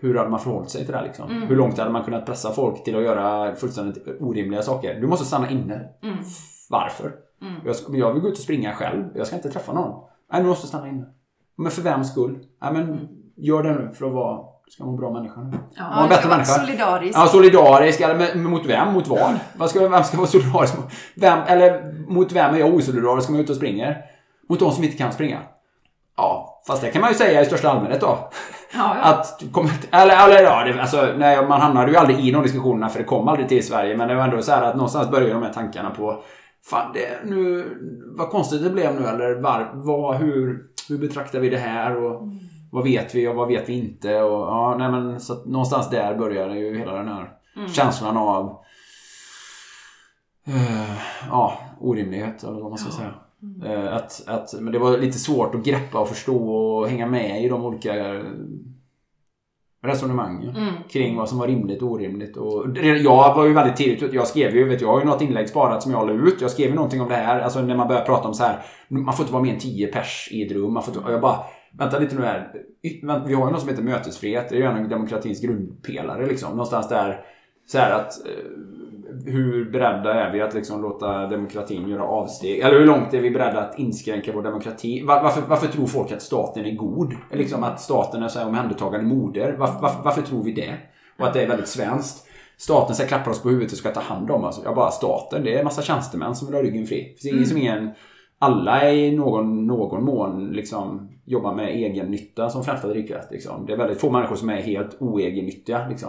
hur 0.00 0.14
hade 0.14 0.30
man 0.30 0.40
förhållit 0.40 0.70
sig 0.70 0.84
till 0.84 0.92
det 0.92 0.98
här 0.98 1.04
liksom? 1.06 1.42
Hur 1.48 1.56
långt 1.56 1.78
hade 1.78 1.90
man 1.90 2.04
kunnat 2.04 2.26
pressa 2.26 2.52
folk 2.52 2.84
till 2.84 2.96
att 2.96 3.02
göra 3.02 3.54
fullständigt 3.54 4.08
orimliga 4.20 4.62
saker? 4.62 5.00
Du 5.00 5.06
måste 5.06 5.24
stanna 5.24 5.50
inne. 5.50 5.88
Varför? 6.70 7.12
Jag, 7.64 7.76
ska, 7.76 7.96
jag 7.96 8.12
vill 8.12 8.22
gå 8.22 8.28
ut 8.28 8.34
och 8.34 8.42
springa 8.42 8.72
själv. 8.72 9.04
Jag 9.14 9.26
ska 9.26 9.36
inte 9.36 9.50
träffa 9.50 9.72
någon. 9.72 10.04
Nej, 10.32 10.42
du 10.42 10.48
måste 10.48 10.66
stanna 10.66 10.88
inne. 10.88 11.04
Men 11.56 11.70
för 11.70 11.82
vems 11.82 12.10
skull? 12.10 12.38
Nej, 12.62 12.72
men 12.72 13.08
gör 13.36 13.62
det 13.62 13.72
nu 13.72 13.90
för 13.94 14.06
att 14.06 14.12
vara... 14.12 14.38
Du 14.64 14.72
ska 14.72 14.84
vara 14.84 14.92
en 14.92 14.96
bra 15.00 15.10
människa 15.12 15.40
nu. 15.40 15.58
Ja, 15.76 15.84
Vara 15.94 16.02
en 16.02 16.08
bättre 16.08 16.28
människa. 16.28 16.52
solidarisk. 16.52 17.18
Ja, 17.18 17.26
solidarisk. 17.26 18.00
Eller 18.00 18.34
mot 18.38 18.66
vem? 18.66 18.92
Mot 18.92 19.08
vad? 19.08 19.34
vad 19.56 19.70
ska, 19.70 19.88
vem 19.88 20.04
ska 20.04 20.16
vara 20.16 20.26
solidarisk 20.26 20.76
mot? 20.76 20.86
Vem, 21.16 21.38
eller 21.46 21.92
mot 22.08 22.32
vem 22.32 22.54
är 22.54 22.58
jag 22.58 22.74
osolidarisk 22.74 23.28
om 23.28 23.34
jag 23.34 23.40
är 23.40 23.44
ute 23.44 23.52
och 23.52 23.56
springer? 23.56 24.02
Mot 24.48 24.60
de 24.60 24.72
som 24.72 24.84
inte 24.84 24.96
kan 24.96 25.12
springa. 25.12 25.38
Ja, 26.16 26.47
fast 26.66 26.82
det 26.82 26.90
kan 26.90 27.00
man 27.00 27.10
ju 27.10 27.16
säga 27.16 27.42
i 27.42 27.46
största 27.46 27.70
allmänhet 27.70 28.00
då. 28.00 28.28
Ja, 28.74 28.96
ja. 28.96 29.02
Att, 29.02 29.42
eller, 29.90 30.26
eller 30.26 30.42
ja, 30.42 30.64
det, 30.64 30.80
alltså, 30.80 31.14
nej, 31.18 31.46
man 31.48 31.60
hamnade 31.60 31.90
ju 31.90 31.96
aldrig 31.96 32.20
i 32.20 32.30
de 32.30 32.42
diskussionerna 32.42 32.88
för 32.88 32.98
det 32.98 33.04
kom 33.04 33.28
aldrig 33.28 33.48
till 33.48 33.66
Sverige. 33.66 33.96
Men 33.96 34.08
det 34.08 34.14
var 34.14 34.24
ändå 34.24 34.42
så 34.42 34.52
här 34.52 34.62
att 34.62 34.74
någonstans 34.74 35.10
började 35.10 35.32
de 35.32 35.42
här 35.42 35.52
tankarna 35.52 35.90
på 35.90 36.22
Fan, 36.70 36.92
det, 36.94 37.30
nu, 37.30 37.64
vad 38.16 38.30
konstigt 38.30 38.62
det 38.62 38.70
blev 38.70 39.00
nu 39.00 39.06
eller 39.06 39.34
var, 39.40 39.70
vad, 39.74 40.16
hur, 40.16 40.62
hur 40.88 40.98
betraktar 40.98 41.40
vi 41.40 41.50
det 41.50 41.58
här 41.58 41.96
och 41.96 42.22
vad 42.72 42.84
vet 42.84 43.14
vi 43.14 43.28
och 43.28 43.34
vad 43.34 43.48
vet 43.48 43.68
vi 43.68 43.72
inte 43.72 44.22
och 44.22 44.40
ja, 44.40 44.76
nej 44.78 44.90
men 44.90 45.20
så 45.20 45.44
någonstans 45.44 45.90
där 45.90 46.14
började 46.14 46.58
ju 46.58 46.78
hela 46.78 46.92
den 46.92 47.08
här 47.08 47.30
känslan 47.72 48.16
av 48.16 48.58
eh, 50.46 50.98
ja, 51.30 51.58
orimlighet 51.80 52.42
eller 52.42 52.60
vad 52.60 52.70
man 52.70 52.78
ska 52.78 52.92
säga. 52.92 53.14
Eh, 53.64 53.94
Att, 53.94 54.22
att, 54.26 54.54
men 54.60 54.72
det 54.72 54.78
var 54.78 54.98
lite 54.98 55.18
svårt 55.18 55.54
att 55.54 55.64
greppa 55.64 56.00
och 56.00 56.08
förstå 56.08 56.48
och 56.56 56.88
hänga 56.88 57.06
med 57.06 57.44
i 57.44 57.48
de 57.48 57.64
olika 57.64 57.94
resonemangen 59.82 60.54
kring 60.90 61.16
vad 61.16 61.28
som 61.28 61.38
var 61.38 61.46
rimligt 61.46 61.82
och 61.82 61.90
orimligt. 61.90 62.36
Och 62.36 62.66
jag 62.82 63.34
var 63.34 63.44
ju 63.46 63.52
väldigt 63.52 63.76
tidigt. 63.76 64.12
Jag 64.12 64.26
skrev 64.26 64.56
ju, 64.56 64.64
vet, 64.64 64.80
jag 64.80 64.88
har 64.88 65.00
ju 65.00 65.06
något 65.06 65.22
inlägg 65.22 65.48
sparat 65.48 65.82
som 65.82 65.92
jag 65.92 66.06
la 66.06 66.12
ut. 66.12 66.40
Jag 66.40 66.50
skrev 66.50 66.68
ju 66.68 66.74
någonting 66.74 67.00
om 67.00 67.08
det 67.08 67.14
här. 67.14 67.40
Alltså 67.40 67.62
när 67.62 67.76
man 67.76 67.88
börjar 67.88 68.04
prata 68.04 68.28
om 68.28 68.34
så 68.34 68.44
här. 68.44 68.62
Man 68.88 69.14
får 69.14 69.22
inte 69.24 69.32
vara 69.32 69.42
mer 69.42 69.52
än 69.52 69.58
10 69.58 69.86
pers 69.86 70.28
i 70.32 70.42
ett 70.46 70.52
rum. 70.52 70.72
Man 70.72 70.82
får 70.82 70.94
inte, 70.94 71.06
och 71.06 71.12
jag 71.12 71.20
bara, 71.20 71.38
vänta 71.78 71.98
lite 71.98 72.14
nu 72.16 72.22
här. 72.22 72.52
Vi 73.26 73.34
har 73.34 73.46
ju 73.46 73.52
något 73.52 73.60
som 73.60 73.68
heter 73.68 73.82
mötesfrihet. 73.82 74.48
Det 74.48 74.54
är 74.54 74.58
ju 74.58 74.64
en 74.64 74.82
av 74.82 74.88
demokratins 74.88 75.40
grundpelare 75.40 76.26
liksom. 76.26 76.50
Någonstans 76.50 76.88
där, 76.88 77.20
så 77.66 77.78
här 77.78 77.92
att 77.92 78.26
eh, 78.26 78.32
hur 79.26 79.70
beredda 79.70 80.14
är 80.14 80.32
vi 80.32 80.40
att 80.40 80.54
liksom 80.54 80.82
låta 80.82 81.26
demokratin 81.26 81.88
göra 81.88 82.02
avsteg? 82.02 82.58
Eller 82.58 82.78
hur 82.78 82.86
långt 82.86 83.14
är 83.14 83.20
vi 83.20 83.30
beredda 83.30 83.60
att 83.60 83.78
inskränka 83.78 84.32
vår 84.34 84.42
demokrati? 84.42 85.02
Var, 85.02 85.22
varför, 85.22 85.42
varför 85.48 85.66
tror 85.66 85.86
folk 85.86 86.12
att 86.12 86.22
staten 86.22 86.64
är 86.64 86.74
god? 86.76 87.14
Liksom 87.32 87.64
att 87.64 87.80
staten 87.80 88.22
är 88.22 88.28
så 88.28 88.38
här 88.38 88.46
omhändertagande 88.46 89.06
moder. 89.06 89.56
Varför, 89.58 89.80
varför, 89.80 90.02
varför 90.02 90.22
tror 90.22 90.42
vi 90.42 90.52
det? 90.52 90.74
Och 91.18 91.26
att 91.26 91.34
det 91.34 91.42
är 91.42 91.48
väldigt 91.48 91.68
svenskt. 91.68 92.28
Staten 92.56 92.94
ska 92.94 93.06
klappa 93.06 93.30
oss 93.30 93.42
på 93.42 93.48
huvudet 93.48 93.72
och 93.72 93.78
ska 93.78 93.90
ta 93.90 94.00
hand 94.00 94.30
om 94.30 94.44
oss. 94.44 94.60
Jag 94.64 94.74
bara, 94.74 94.90
staten, 94.90 95.44
det 95.44 95.54
är 95.54 95.58
en 95.58 95.64
massa 95.64 95.82
tjänstemän 95.82 96.34
som 96.34 96.46
vill 96.46 96.56
ha 96.56 96.62
ryggen 96.62 96.86
fri. 96.86 97.14
Det 97.22 97.22
finns 97.22 97.34
ingen 97.34 97.46
som 97.46 97.56
ingen... 97.56 97.90
Alla 98.38 98.80
är 98.82 98.92
i 98.92 99.16
någon, 99.16 99.66
någon 99.66 100.04
mån 100.04 100.48
liksom 100.48 101.10
jobbar 101.28 101.54
med 101.54 101.68
egen 101.68 102.10
nytta 102.10 102.50
som 102.50 102.64
främsta 102.64 102.88
drivkraft. 102.88 103.30
Liksom. 103.30 103.66
Det 103.66 103.72
är 103.72 103.76
väldigt 103.76 104.00
få 104.00 104.10
människor 104.10 104.36
som 104.36 104.48
är 104.50 104.56
helt 104.56 104.96
oegennyttiga. 105.00 105.88
Liksom. 105.88 106.08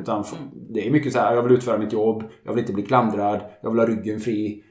Utan 0.00 0.20
f- 0.20 0.38
Det 0.74 0.86
är 0.86 0.90
mycket 0.90 1.12
så 1.12 1.18
här, 1.18 1.34
jag 1.34 1.42
vill 1.42 1.52
utföra 1.52 1.78
mitt 1.78 1.92
jobb, 1.92 2.24
jag 2.44 2.52
vill 2.52 2.60
inte 2.60 2.72
bli 2.72 2.82
klandrad, 2.82 3.40
jag 3.62 3.70
vill 3.70 3.78
ha 3.80 3.86
ryggen 3.86 4.20
fri. 4.20 4.62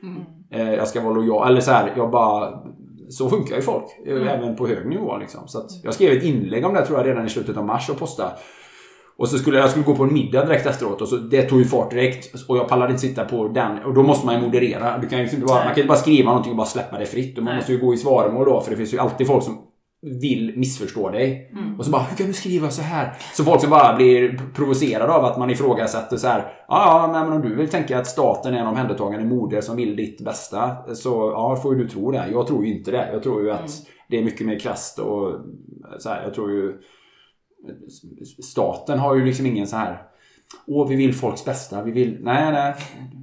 Eh, 0.52 0.74
jag 0.74 0.88
ska 0.88 1.02
vara 1.02 1.14
lojal. 1.14 1.48
Eller 1.48 1.62
så 1.62 1.72
här, 1.72 1.94
jag 1.98 2.12
bara... 2.12 2.54
Så 3.10 3.30
funkar 3.30 3.56
ju 3.56 3.62
folk. 3.62 3.86
eh, 4.08 4.34
Även 4.34 4.56
på 4.56 4.68
hög 4.68 4.88
nivå. 4.90 5.18
Liksom. 5.18 5.48
Så 5.48 5.58
att 5.60 5.70
jag 5.84 5.94
skrev 5.94 6.12
ett 6.18 6.24
inlägg 6.24 6.66
om 6.66 6.74
det 6.74 6.86
tror 6.86 6.98
jag 7.00 7.08
redan 7.08 7.26
i 7.26 7.30
slutet 7.30 7.58
av 7.58 7.66
mars 7.66 7.90
och 7.90 8.00
postade. 8.00 8.30
Och 9.18 9.28
så 9.28 9.38
skulle 9.38 9.58
jag 9.60 9.70
skulle 9.70 9.86
gå 9.86 9.96
på 9.96 10.04
en 10.04 10.14
middag 10.14 10.46
direkt 10.46 10.66
efteråt 10.66 11.02
och 11.02 11.08
så 11.08 11.16
det 11.16 11.42
tog 11.42 11.60
ju 11.60 11.66
fart 11.66 11.90
direkt. 11.92 12.36
Och 12.50 12.58
jag 12.58 12.68
pallade 12.68 12.92
inte 12.92 13.02
sitta 13.02 13.26
på 13.26 13.48
den. 13.48 13.78
Och 13.86 13.94
då 13.94 14.04
måste 14.04 14.26
man 14.26 14.36
ju 14.36 14.42
moderera. 14.42 14.98
Du 14.98 15.08
kan 15.08 15.20
ju 15.20 15.26
inte 15.26 15.38
bara, 15.38 15.54
man 15.56 15.64
kan 15.64 15.76
inte 15.78 15.88
bara 15.88 15.98
skriva 15.98 16.30
någonting 16.30 16.52
och 16.52 16.58
bara 16.58 16.68
släppa 16.68 16.98
det 17.00 17.06
fritt. 17.06 17.38
Och 17.38 17.44
man 17.44 17.52
Nej. 17.54 17.60
måste 17.60 17.74
ju 17.74 17.80
gå 17.80 17.94
i 17.94 17.98
svaromål 17.98 18.46
då. 18.46 18.62
För 18.62 18.72
det 18.72 18.78
finns 18.78 18.94
ju 18.94 19.00
alltid 19.00 19.28
folk 19.28 19.44
som 19.44 19.58
vill 20.22 20.54
missförstå 20.58 21.10
dig. 21.10 21.52
Mm. 21.52 21.80
Och 21.80 21.86
så 21.86 21.92
bara, 21.92 22.02
hur 22.02 22.18
kan 22.18 22.28
du 22.28 22.34
skriva 22.34 22.70
så 22.70 22.82
här? 22.82 23.14
Så 23.34 23.44
folk 23.44 23.62
som 23.62 23.70
bara 23.70 23.96
blir 23.96 24.42
provocerade 24.56 25.14
av 25.14 25.26
att 25.26 25.38
man 25.38 25.50
ifrågasätter 25.50 26.18
så 26.18 26.28
här. 26.28 26.40
Ja, 26.68 27.12
ja, 27.14 27.24
men 27.24 27.34
om 27.34 27.42
du 27.42 27.56
vill 27.56 27.70
tänka 27.70 28.00
att 28.00 28.08
staten 28.08 28.54
är 28.54 28.60
en 28.60 28.68
omhändertagande 28.68 29.26
moder 29.26 29.62
som 29.62 29.76
vill 29.76 29.96
ditt 29.96 30.22
bästa. 30.22 30.76
Så 30.96 31.10
ja, 31.10 31.56
får 31.56 31.76
ju 31.76 31.84
du 31.84 31.90
tro 31.90 32.12
det. 32.12 32.26
Jag 32.32 32.48
tror 32.48 32.66
ju 32.66 32.78
inte 32.78 32.92
det. 32.92 33.10
Jag 33.14 33.24
tror 33.24 33.44
ju 33.44 33.52
att 33.52 33.72
det 34.10 34.18
är 34.18 34.24
mycket 34.24 34.48
mer 34.48 34.60
krasst 34.60 35.00
och 35.00 35.34
så 36.00 36.10
här, 36.10 36.24
jag 36.24 36.34
tror 36.34 36.52
ju 36.52 36.74
staten 38.44 39.00
har 39.00 39.16
ju 39.16 39.26
liksom 39.26 39.46
ingen 39.46 39.68
så 39.68 39.76
här 39.76 40.08
Åh, 40.68 40.88
vi 40.88 40.96
vill 40.96 41.14
folks 41.14 41.46
bästa. 41.46 41.84
Vi 41.84 41.92
vill... 41.92 42.18
Nej, 42.22 42.52
nej. 42.52 42.76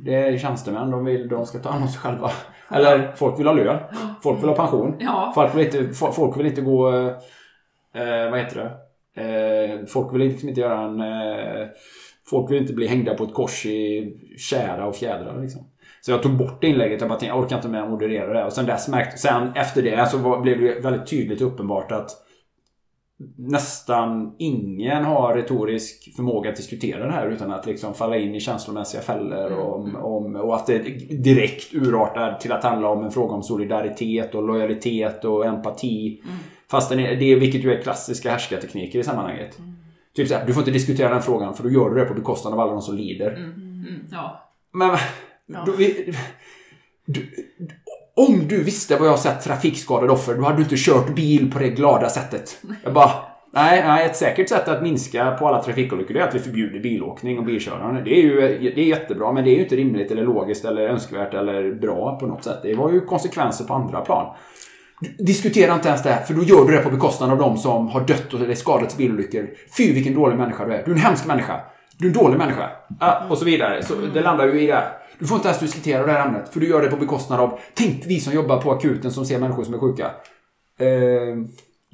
Det 0.04 0.14
är 0.14 0.38
tjänstemän. 0.38 0.90
De, 0.90 1.04
vill, 1.04 1.28
de 1.28 1.46
ska 1.46 1.58
ta 1.58 1.70
hand 1.70 1.84
om 1.84 1.90
sig 1.90 2.00
själva. 2.00 2.30
Eller 2.68 3.12
folk 3.16 3.38
vill 3.40 3.46
ha 3.46 3.54
lön. 3.54 3.78
Folk 4.22 4.42
vill 4.42 4.48
ha 4.48 4.56
pension. 4.56 4.96
Ja. 4.98 5.32
Folk 5.34 5.54
vill 5.54 5.64
inte, 5.64 5.78
fo- 5.82 6.12
folk 6.12 6.38
vill 6.38 6.46
inte 6.46 6.60
gå... 6.60 6.88
Eh, 7.94 8.30
vad 8.30 8.38
heter 8.38 8.56
det? 8.56 8.70
Eh, 9.22 9.86
folk 9.86 10.14
vill 10.14 10.20
liksom 10.20 10.48
inte 10.48 10.60
göra 10.60 10.80
en... 10.80 11.00
Eh, 11.00 11.66
folk 12.30 12.50
vill 12.50 12.60
inte 12.60 12.72
bli 12.72 12.86
hängda 12.86 13.14
på 13.14 13.24
ett 13.24 13.34
kors 13.34 13.66
i 13.66 14.12
kära 14.50 14.86
och 14.86 14.96
fjädrar 14.96 15.40
liksom. 15.40 15.62
Så 16.00 16.10
jag 16.10 16.22
tog 16.22 16.32
bort 16.32 16.60
det 16.60 16.66
inlägget. 16.66 17.00
Jag 17.00 17.08
bara 17.10 17.18
tänkte, 17.18 17.36
jag 17.36 17.44
orkar 17.44 17.56
inte 17.56 17.68
med 17.68 17.82
att 17.82 17.90
moderera 17.90 18.32
det. 18.32 18.44
Och 18.44 18.52
sen 18.52 18.66
dess 18.66 18.88
märkte... 18.88 19.18
Sen 19.18 19.52
efter 19.54 19.82
det 19.82 20.08
så 20.10 20.18
var, 20.18 20.40
blev 20.40 20.60
det 20.60 20.80
väldigt 20.80 21.06
tydligt 21.10 21.40
och 21.40 21.46
uppenbart 21.46 21.92
att 21.92 22.10
nästan 23.36 24.34
ingen 24.38 25.04
har 25.04 25.34
retorisk 25.34 26.16
förmåga 26.16 26.50
att 26.50 26.56
diskutera 26.56 27.06
det 27.06 27.12
här 27.12 27.30
utan 27.30 27.52
att 27.52 27.66
liksom 27.66 27.94
falla 27.94 28.16
in 28.16 28.34
i 28.34 28.40
känslomässiga 28.40 29.02
fällor. 29.02 29.52
Om, 29.52 29.96
om, 29.96 30.36
och 30.36 30.56
att 30.56 30.66
det 30.66 30.78
direkt 31.22 31.74
urartar 31.74 32.38
till 32.40 32.52
att 32.52 32.64
handla 32.64 32.88
om 32.88 33.04
en 33.04 33.10
fråga 33.10 33.34
om 33.34 33.42
solidaritet 33.42 34.34
och 34.34 34.42
lojalitet 34.42 35.24
och 35.24 35.46
empati. 35.46 36.22
Fast 36.70 36.90
det 36.90 36.94
är, 36.94 37.16
det 37.16 37.32
är, 37.32 37.40
vilket 37.40 37.64
ju 37.64 37.72
är 37.72 37.82
klassiska 37.82 38.30
härskartekniker 38.30 38.98
i 38.98 39.04
sammanhanget. 39.04 39.58
Typ 40.16 40.28
såhär, 40.28 40.46
du 40.46 40.52
får 40.52 40.60
inte 40.60 40.70
diskutera 40.70 41.08
den 41.08 41.22
frågan 41.22 41.54
för 41.54 41.62
då 41.62 41.70
gör 41.70 41.90
du 41.90 42.00
det 42.00 42.04
på 42.04 42.14
bekostnad 42.14 42.52
av 42.54 42.60
alla 42.60 42.72
de 42.72 42.82
som 42.82 42.96
lider. 42.96 43.34
Mm, 43.34 44.06
ja. 44.10 44.50
Men... 44.72 44.98
Då, 45.66 45.72
vi, 45.72 46.14
du, 47.06 47.26
om 48.16 48.48
du 48.48 48.62
visste 48.62 48.96
vad 48.96 49.06
jag 49.06 49.12
har 49.12 49.18
sett 49.18 49.44
trafikskadade 49.44 50.12
offer, 50.12 50.34
då 50.34 50.42
hade 50.42 50.56
du 50.56 50.62
inte 50.62 50.76
kört 50.78 51.14
bil 51.14 51.52
på 51.52 51.58
det 51.58 51.68
glada 51.68 52.08
sättet. 52.08 52.58
Jag 52.84 52.92
bara... 52.92 53.10
Nej, 53.56 53.82
nej, 53.86 54.06
ett 54.06 54.16
säkert 54.16 54.48
sätt 54.48 54.68
att 54.68 54.82
minska 54.82 55.30
på 55.30 55.48
alla 55.48 55.62
trafikolyckor 55.62 56.16
är 56.16 56.20
att 56.20 56.34
vi 56.34 56.38
förbjuder 56.38 56.80
bilåkning 56.80 57.38
och 57.38 57.44
bilkörande. 57.44 58.02
Det 58.02 58.10
är 58.10 58.22
ju 58.22 58.40
det 58.74 58.80
är 58.80 58.84
jättebra, 58.84 59.32
men 59.32 59.44
det 59.44 59.50
är 59.50 59.54
ju 59.54 59.62
inte 59.62 59.76
rimligt 59.76 60.10
eller 60.10 60.22
logiskt 60.22 60.64
eller 60.64 60.88
önskvärt 60.88 61.34
eller 61.34 61.74
bra 61.74 62.18
på 62.20 62.26
något 62.26 62.44
sätt. 62.44 62.58
Det 62.62 62.74
var 62.74 62.92
ju 62.92 63.00
konsekvenser 63.00 63.64
på 63.64 63.74
andra 63.74 64.00
plan. 64.00 64.34
Diskutera 65.18 65.74
inte 65.74 65.88
ens 65.88 66.02
det, 66.02 66.22
för 66.26 66.34
då 66.34 66.42
gör 66.42 66.64
du 66.64 66.76
det 66.76 66.82
på 66.82 66.90
bekostnad 66.90 67.30
av 67.30 67.38
de 67.38 67.56
som 67.56 67.88
har 67.88 68.00
dött 68.00 68.34
eller 68.34 68.54
skadats 68.54 68.94
i 68.94 68.98
bilolyckor. 68.98 69.48
Fy 69.76 69.92
vilken 69.92 70.14
dålig 70.14 70.36
människa 70.36 70.64
du 70.64 70.74
är. 70.74 70.82
Du 70.84 70.90
är 70.90 70.96
en 70.96 71.02
hemsk 71.02 71.26
människa. 71.26 71.60
Du 71.98 72.06
är 72.06 72.10
en 72.10 72.18
dålig 72.18 72.38
människa. 72.38 72.70
Och 73.28 73.38
så 73.38 73.44
vidare. 73.44 73.82
Så 73.82 73.94
det 74.14 74.20
landar 74.20 74.46
ju 74.46 74.60
i 74.60 74.66
det. 74.66 74.82
Du 75.18 75.26
får 75.26 75.36
inte 75.36 75.48
ens 75.48 75.60
diskutera 75.60 76.06
det 76.06 76.12
här 76.12 76.28
ämnet, 76.28 76.48
för 76.52 76.60
du 76.60 76.68
gör 76.68 76.82
det 76.82 76.88
på 76.88 76.96
bekostnad 76.96 77.40
av... 77.40 77.58
Tänk 77.74 78.06
vi 78.06 78.20
som 78.20 78.32
jobbar 78.32 78.62
på 78.62 78.72
akuten 78.72 79.10
som 79.10 79.24
ser 79.24 79.38
människor 79.38 79.64
som 79.64 79.74
är 79.74 79.78
sjuka. 79.78 80.10
Eh, 80.78 81.36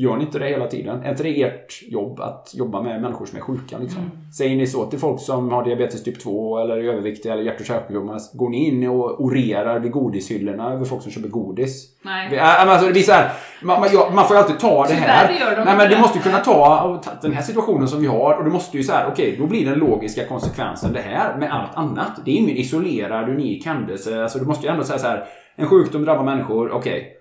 gör 0.02 0.16
ni 0.16 0.24
inte 0.24 0.38
det 0.38 0.48
hela 0.48 0.66
tiden? 0.66 1.02
Är 1.02 1.10
inte 1.10 1.22
det 1.22 1.42
ert 1.42 1.82
jobb 1.88 2.20
att 2.20 2.50
jobba 2.54 2.82
med 2.82 3.00
människor 3.02 3.26
som 3.26 3.38
är 3.38 3.42
sjuka? 3.42 3.78
Liksom? 3.78 4.10
Säger 4.36 4.56
ni 4.56 4.66
så 4.66 4.84
till 4.86 4.98
folk 4.98 5.20
som 5.20 5.50
har 5.52 5.64
diabetes 5.64 6.02
typ 6.02 6.20
2 6.20 6.58
eller 6.58 6.76
är 6.76 6.84
överviktiga 6.84 7.32
eller 7.32 7.42
hjärt 7.42 7.60
och 7.60 7.66
kärlsjukdomar? 7.66 8.20
Går 8.32 8.48
ni 8.50 8.66
in 8.68 8.88
och 8.88 9.20
orerar 9.24 9.78
vid 9.78 9.92
godishyllorna 9.92 10.72
över 10.72 10.84
folk 10.84 11.02
som 11.02 11.12
köper 11.12 11.28
godis? 11.28 11.86
Nej. 12.02 12.28
Vi- 12.30 12.36
äh, 12.36 12.60
alltså, 12.70 12.86
det 12.86 12.92
blir 12.92 13.02
så 13.02 13.12
här, 13.12 13.30
man, 13.62 13.80
man, 13.80 14.14
man 14.14 14.24
får 14.26 14.36
ju 14.36 14.42
alltid 14.42 14.58
ta 14.58 14.86
det 14.86 14.94
här. 14.94 15.28
Tyvärr 15.28 15.40
gör 15.50 15.56
de 15.56 15.64
Nej, 15.64 15.76
men 15.76 15.90
du 15.90 15.98
måste 15.98 16.18
ju 16.18 16.22
kunna 16.22 16.38
ta 16.38 17.00
den 17.22 17.32
här 17.32 17.42
situationen 17.42 17.88
som 17.88 18.00
vi 18.00 18.06
har 18.06 18.34
och 18.38 18.44
du 18.44 18.50
måste 18.50 18.76
ju 18.76 18.82
så 18.82 18.92
här, 18.92 19.08
okej, 19.12 19.36
då 19.38 19.46
blir 19.46 19.64
den 19.70 19.78
logiska 19.78 20.26
konsekvensen 20.26 20.92
det 20.92 21.00
här 21.00 21.36
med 21.36 21.52
allt 21.54 21.74
annat. 21.74 22.20
Det 22.24 22.30
är 22.30 22.34
ingen 22.34 22.56
isolerad, 22.56 23.28
unik 23.28 23.66
händelse. 23.66 24.22
Alltså, 24.22 24.38
du 24.38 24.44
måste 24.44 24.66
ju 24.66 24.72
ändå 24.72 24.84
säga 24.84 24.98
så 24.98 25.06
här, 25.06 25.24
en 25.56 25.66
sjukdom 25.66 26.04
drabbar 26.04 26.24
människor, 26.24 26.70
okej. 26.72 27.16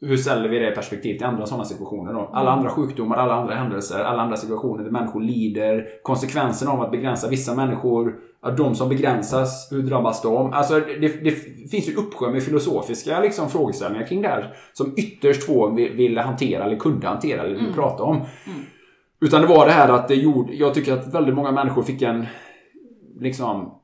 Hur 0.00 0.16
ställer 0.16 0.48
vi 0.48 0.58
det 0.58 0.72
i 0.72 0.74
perspektiv 0.74 1.16
till 1.16 1.26
andra 1.26 1.46
sådana 1.46 1.64
situationer 1.64 2.12
då? 2.12 2.30
Alla 2.32 2.50
andra 2.50 2.70
sjukdomar, 2.70 3.16
alla 3.16 3.34
andra 3.34 3.54
händelser, 3.54 4.00
alla 4.00 4.22
andra 4.22 4.36
situationer 4.36 4.84
där 4.84 4.90
människor 4.90 5.20
lider. 5.20 5.88
Konsekvensen 6.02 6.68
av 6.68 6.80
att 6.80 6.90
begränsa 6.90 7.28
vissa 7.28 7.54
människor. 7.54 8.18
Att 8.40 8.56
de 8.56 8.74
som 8.74 8.88
begränsas, 8.88 9.68
hur 9.72 9.82
drabbas 9.82 10.22
de? 10.22 10.52
Alltså 10.52 10.80
det, 10.80 11.24
det 11.24 11.30
finns 11.70 11.88
ju 11.88 11.94
uppsjö 11.94 12.30
med 12.30 12.42
filosofiska 12.42 13.20
liksom, 13.20 13.50
frågeställningar 13.50 14.06
kring 14.06 14.22
det 14.22 14.28
här. 14.28 14.54
Som 14.72 14.94
ytterst 14.96 15.46
få 15.46 15.70
vill, 15.70 15.92
vill 15.92 16.18
hantera 16.18 16.64
eller 16.64 16.76
kunde 16.76 17.06
hantera 17.06 17.42
eller 17.42 17.54
vill 17.54 17.74
prata 17.74 18.02
om. 18.02 18.20
Utan 19.20 19.40
det 19.40 19.46
var 19.46 19.66
det 19.66 19.72
här 19.72 19.88
att 19.88 20.08
det 20.08 20.14
gjorde, 20.14 20.54
jag 20.54 20.74
tycker 20.74 20.92
att 20.92 21.14
väldigt 21.14 21.34
många 21.34 21.52
människor 21.52 21.82
fick 21.82 22.02
en, 22.02 22.26
liksom, 23.20 23.74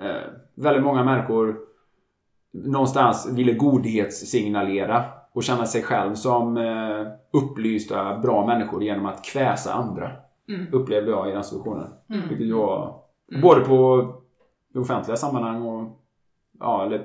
eh, 0.00 0.30
väldigt 0.54 0.84
många 0.84 1.04
människor 1.04 1.65
någonstans 2.64 3.28
ville 3.32 3.52
godhetssignalera 3.52 5.04
och 5.32 5.44
känna 5.44 5.66
sig 5.66 5.82
själv 5.82 6.14
som 6.14 6.56
eh, 6.56 7.06
upplysta, 7.32 8.18
bra 8.18 8.46
människor 8.46 8.82
genom 8.82 9.06
att 9.06 9.24
kväsa 9.24 9.72
andra. 9.72 10.10
Upplevde 10.72 11.10
jag 11.10 11.28
i 11.28 11.32
den 11.32 11.44
situationen. 11.44 11.88
Vilket 12.28 12.56
var 12.56 12.94
både 13.42 13.60
på 13.60 14.06
offentliga 14.74 15.16
sammanhang 15.16 15.62
och 15.62 16.02
ja, 16.60 16.84
eller 16.84 16.98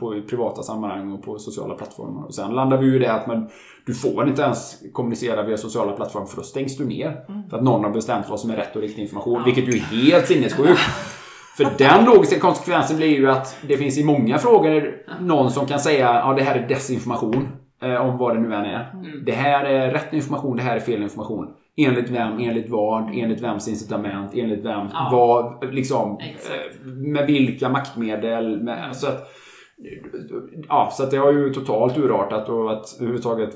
på 0.00 0.22
privata 0.28 0.62
sammanhang 0.62 1.12
och 1.12 1.22
på 1.22 1.38
sociala 1.38 1.74
plattformar. 1.74 2.24
Och 2.24 2.34
sen 2.34 2.50
landar 2.50 2.78
vi 2.78 2.86
ju 2.86 2.96
i 2.96 2.98
det 2.98 3.12
att 3.12 3.26
man, 3.26 3.48
du 3.86 3.94
får 3.94 4.28
inte 4.28 4.42
ens 4.42 4.82
kommunicera 4.92 5.42
via 5.42 5.56
sociala 5.56 5.92
plattformar 5.92 6.26
för 6.26 6.36
då 6.36 6.42
stängs 6.42 6.76
du 6.76 6.84
ner. 6.84 7.24
För 7.50 7.56
att 7.56 7.64
någon 7.64 7.84
har 7.84 7.90
bestämt 7.90 8.30
vad 8.30 8.40
som 8.40 8.50
är 8.50 8.56
rätt 8.56 8.76
och 8.76 8.82
riktig 8.82 9.02
information. 9.02 9.44
Vilket 9.44 9.68
ju 9.68 9.72
är 9.72 9.80
helt 9.80 10.26
sinnessjukt. 10.26 10.80
För 11.56 11.66
den 11.78 12.04
logiska 12.04 12.40
konsekvensen 12.40 12.96
blir 12.96 13.08
ju 13.18 13.30
att 13.30 13.56
det 13.68 13.76
finns 13.76 13.98
i 13.98 14.04
många 14.04 14.38
frågor 14.38 14.94
någon 15.20 15.50
som 15.50 15.66
kan 15.66 15.80
säga 15.80 16.14
ja 16.14 16.34
det 16.34 16.42
här 16.42 16.58
är 16.58 16.68
desinformation. 16.68 17.48
Eh, 17.82 18.06
om 18.06 18.18
vad 18.18 18.36
det 18.36 18.40
nu 18.40 18.54
än 18.54 18.64
är. 18.64 18.92
Det 19.26 19.32
här 19.32 19.64
är 19.64 19.90
rätt 19.90 20.12
information, 20.12 20.56
det 20.56 20.62
här 20.62 20.76
är 20.76 20.80
fel 20.80 21.02
information. 21.02 21.54
Enligt 21.76 22.10
vem, 22.10 22.38
enligt 22.38 22.70
vad, 22.70 23.10
enligt 23.14 23.40
vems 23.40 23.68
incitament, 23.68 24.30
enligt 24.34 24.64
vem, 24.64 24.88
Ja. 24.92 25.08
vad, 25.12 25.74
liksom. 25.74 26.18
Eh, 26.20 26.86
Med 26.86 27.26
vilka 27.26 27.68
maktmedel. 27.68 28.62
Med, 28.62 28.96
så 28.96 29.06
att, 29.06 29.28
ja, 30.68 30.90
så 30.92 31.02
att 31.02 31.10
det 31.10 31.16
har 31.16 31.32
ju 31.32 31.54
totalt 31.54 31.98
urartat 31.98 32.48
och 32.48 32.72
att 32.72 32.96
överhuvudtaget 32.96 33.50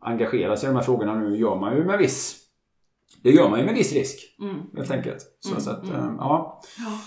engagera 0.00 0.56
sig 0.56 0.66
i 0.66 0.70
de 0.72 0.76
här 0.76 0.84
frågorna 0.84 1.14
nu 1.14 1.36
gör 1.36 1.56
man 1.56 1.76
ju 1.76 1.84
med 1.84 1.98
viss 1.98 2.40
det 3.22 3.30
gör 3.30 3.48
man 3.50 3.58
ju 3.58 3.64
med 3.64 3.74
viss 3.74 3.92
risk. 3.92 4.18
Mm. 4.40 4.56
Helt 4.76 4.90
enkelt. 4.90 5.18
Så, 5.40 5.60
så 5.60 5.70
att, 5.70 5.84
eh, 5.84 6.14
ja. 6.18 6.60
Ja. 6.78 6.98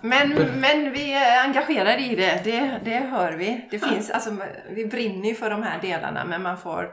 Men, 0.00 0.28
men 0.60 0.92
vi 0.92 1.12
är 1.12 1.44
engagerade 1.44 2.00
i 2.00 2.16
det, 2.16 2.40
det, 2.44 2.80
det 2.84 2.98
hör 2.98 3.32
vi. 3.32 3.68
Det 3.70 3.78
finns, 3.78 4.10
alltså, 4.10 4.36
vi 4.70 4.86
brinner 4.86 5.28
ju 5.28 5.34
för 5.34 5.50
de 5.50 5.62
här 5.62 5.80
delarna 5.80 6.24
men 6.24 6.42
man 6.42 6.58
får 6.58 6.88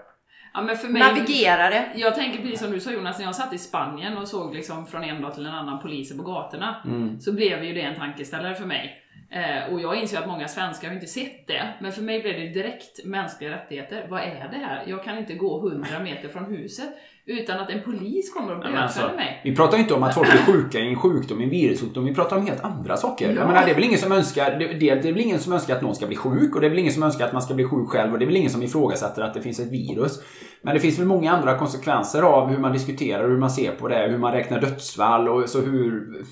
ja, 0.53 0.61
men 0.61 0.77
för 0.77 0.87
mig... 0.87 1.01
navigera 1.01 1.69
det. 1.69 1.85
Jag 1.95 2.15
tänker 2.15 2.41
precis 2.41 2.59
som 2.59 2.71
du 2.71 2.79
sa 2.79 2.91
Jonas, 2.91 3.19
när 3.19 3.25
jag 3.25 3.35
satt 3.35 3.53
i 3.53 3.57
Spanien 3.57 4.17
och 4.17 4.27
såg 4.27 4.55
liksom 4.55 4.87
från 4.87 5.03
en 5.03 5.21
dag 5.21 5.33
till 5.33 5.45
en 5.45 5.53
annan 5.53 5.81
poliser 5.81 6.15
på 6.15 6.23
gatorna, 6.23 6.75
så 7.19 7.33
blev 7.33 7.63
ju 7.63 7.73
det 7.73 7.81
en 7.81 7.95
tankeställare 7.95 8.55
för 8.55 8.65
mig. 8.65 8.97
Eh, 9.31 9.73
och 9.73 9.81
jag 9.81 9.95
inser 9.95 10.17
att 10.17 10.27
många 10.27 10.47
svenskar 10.47 10.87
har 10.87 10.95
inte 10.95 11.07
sett 11.07 11.47
det, 11.47 11.73
men 11.79 11.91
för 11.91 12.01
mig 12.01 12.21
blev 12.21 12.33
det 12.33 12.47
direkt 12.47 13.05
mänskliga 13.05 13.51
rättigheter. 13.51 14.07
Vad 14.09 14.21
är 14.21 14.49
det 14.51 14.57
här? 14.57 14.83
Jag 14.87 15.03
kan 15.03 15.17
inte 15.17 15.33
gå 15.33 15.67
100 15.67 15.99
meter 15.99 16.29
från 16.29 16.45
huset 16.45 16.89
utan 17.25 17.59
att 17.59 17.69
en 17.69 17.81
polis 17.81 18.33
kommer 18.33 18.51
och 18.51 18.59
Men 18.59 18.71
bötfäller 18.71 18.83
alltså, 18.83 19.15
mig. 19.15 19.41
vi 19.43 19.55
pratar 19.55 19.77
ju 19.77 19.83
inte 19.83 19.93
om 19.93 20.03
att 20.03 20.13
folk 20.13 20.27
är 20.27 20.37
sjuka 20.37 20.79
i 20.79 20.87
en 20.87 20.95
sjukdom, 20.95 21.41
i 21.41 21.43
en 21.43 21.49
virussjukdom. 21.49 22.05
Vi 22.05 22.15
pratar 22.15 22.37
om 22.37 22.45
helt 22.45 22.63
andra 22.63 22.97
saker. 22.97 23.29
Ja. 23.29 23.35
Jag 23.35 23.47
menar, 23.47 23.65
det 23.65 23.71
är 23.71 23.75
väl 23.75 23.83
ingen 23.83 23.99
som 23.99 24.11
önskar, 24.11 24.59
det, 24.59 24.67
det, 24.67 24.89
är 24.89 25.13
väl 25.13 25.21
ingen 25.21 25.39
som 25.39 25.53
önskar 25.53 25.75
att 25.75 25.81
någon 25.81 25.95
ska 25.95 26.07
bli 26.07 26.15
sjuk 26.15 26.55
och 26.55 26.61
det 26.61 26.67
är 26.67 26.69
väl 26.69 26.79
ingen 26.79 26.93
som 26.93 27.03
önskar 27.03 27.25
att 27.25 27.33
man 27.33 27.41
ska 27.41 27.53
bli 27.53 27.65
sjuk 27.65 27.89
själv 27.89 28.13
och 28.13 28.19
det 28.19 28.25
är 28.25 28.27
väl 28.27 28.35
ingen 28.35 28.49
som 28.49 28.63
ifrågasätter 28.63 29.21
att 29.21 29.33
det 29.33 29.41
finns 29.41 29.59
ett 29.59 29.71
virus. 29.71 30.21
Men 30.61 30.73
det 30.73 30.79
finns 30.79 30.99
väl 30.99 31.05
många 31.05 31.31
andra 31.31 31.57
konsekvenser 31.57 32.21
av 32.21 32.47
hur 32.47 32.57
man 32.57 32.73
diskuterar 32.73 33.27
hur 33.27 33.37
man 33.37 33.49
ser 33.49 33.71
på 33.71 33.87
det, 33.87 34.07
hur 34.09 34.17
man 34.17 34.33
räknar 34.33 34.61
dödsfall 34.61 35.29
och 35.29 35.49
så 35.49 35.61
hur... 35.61 36.23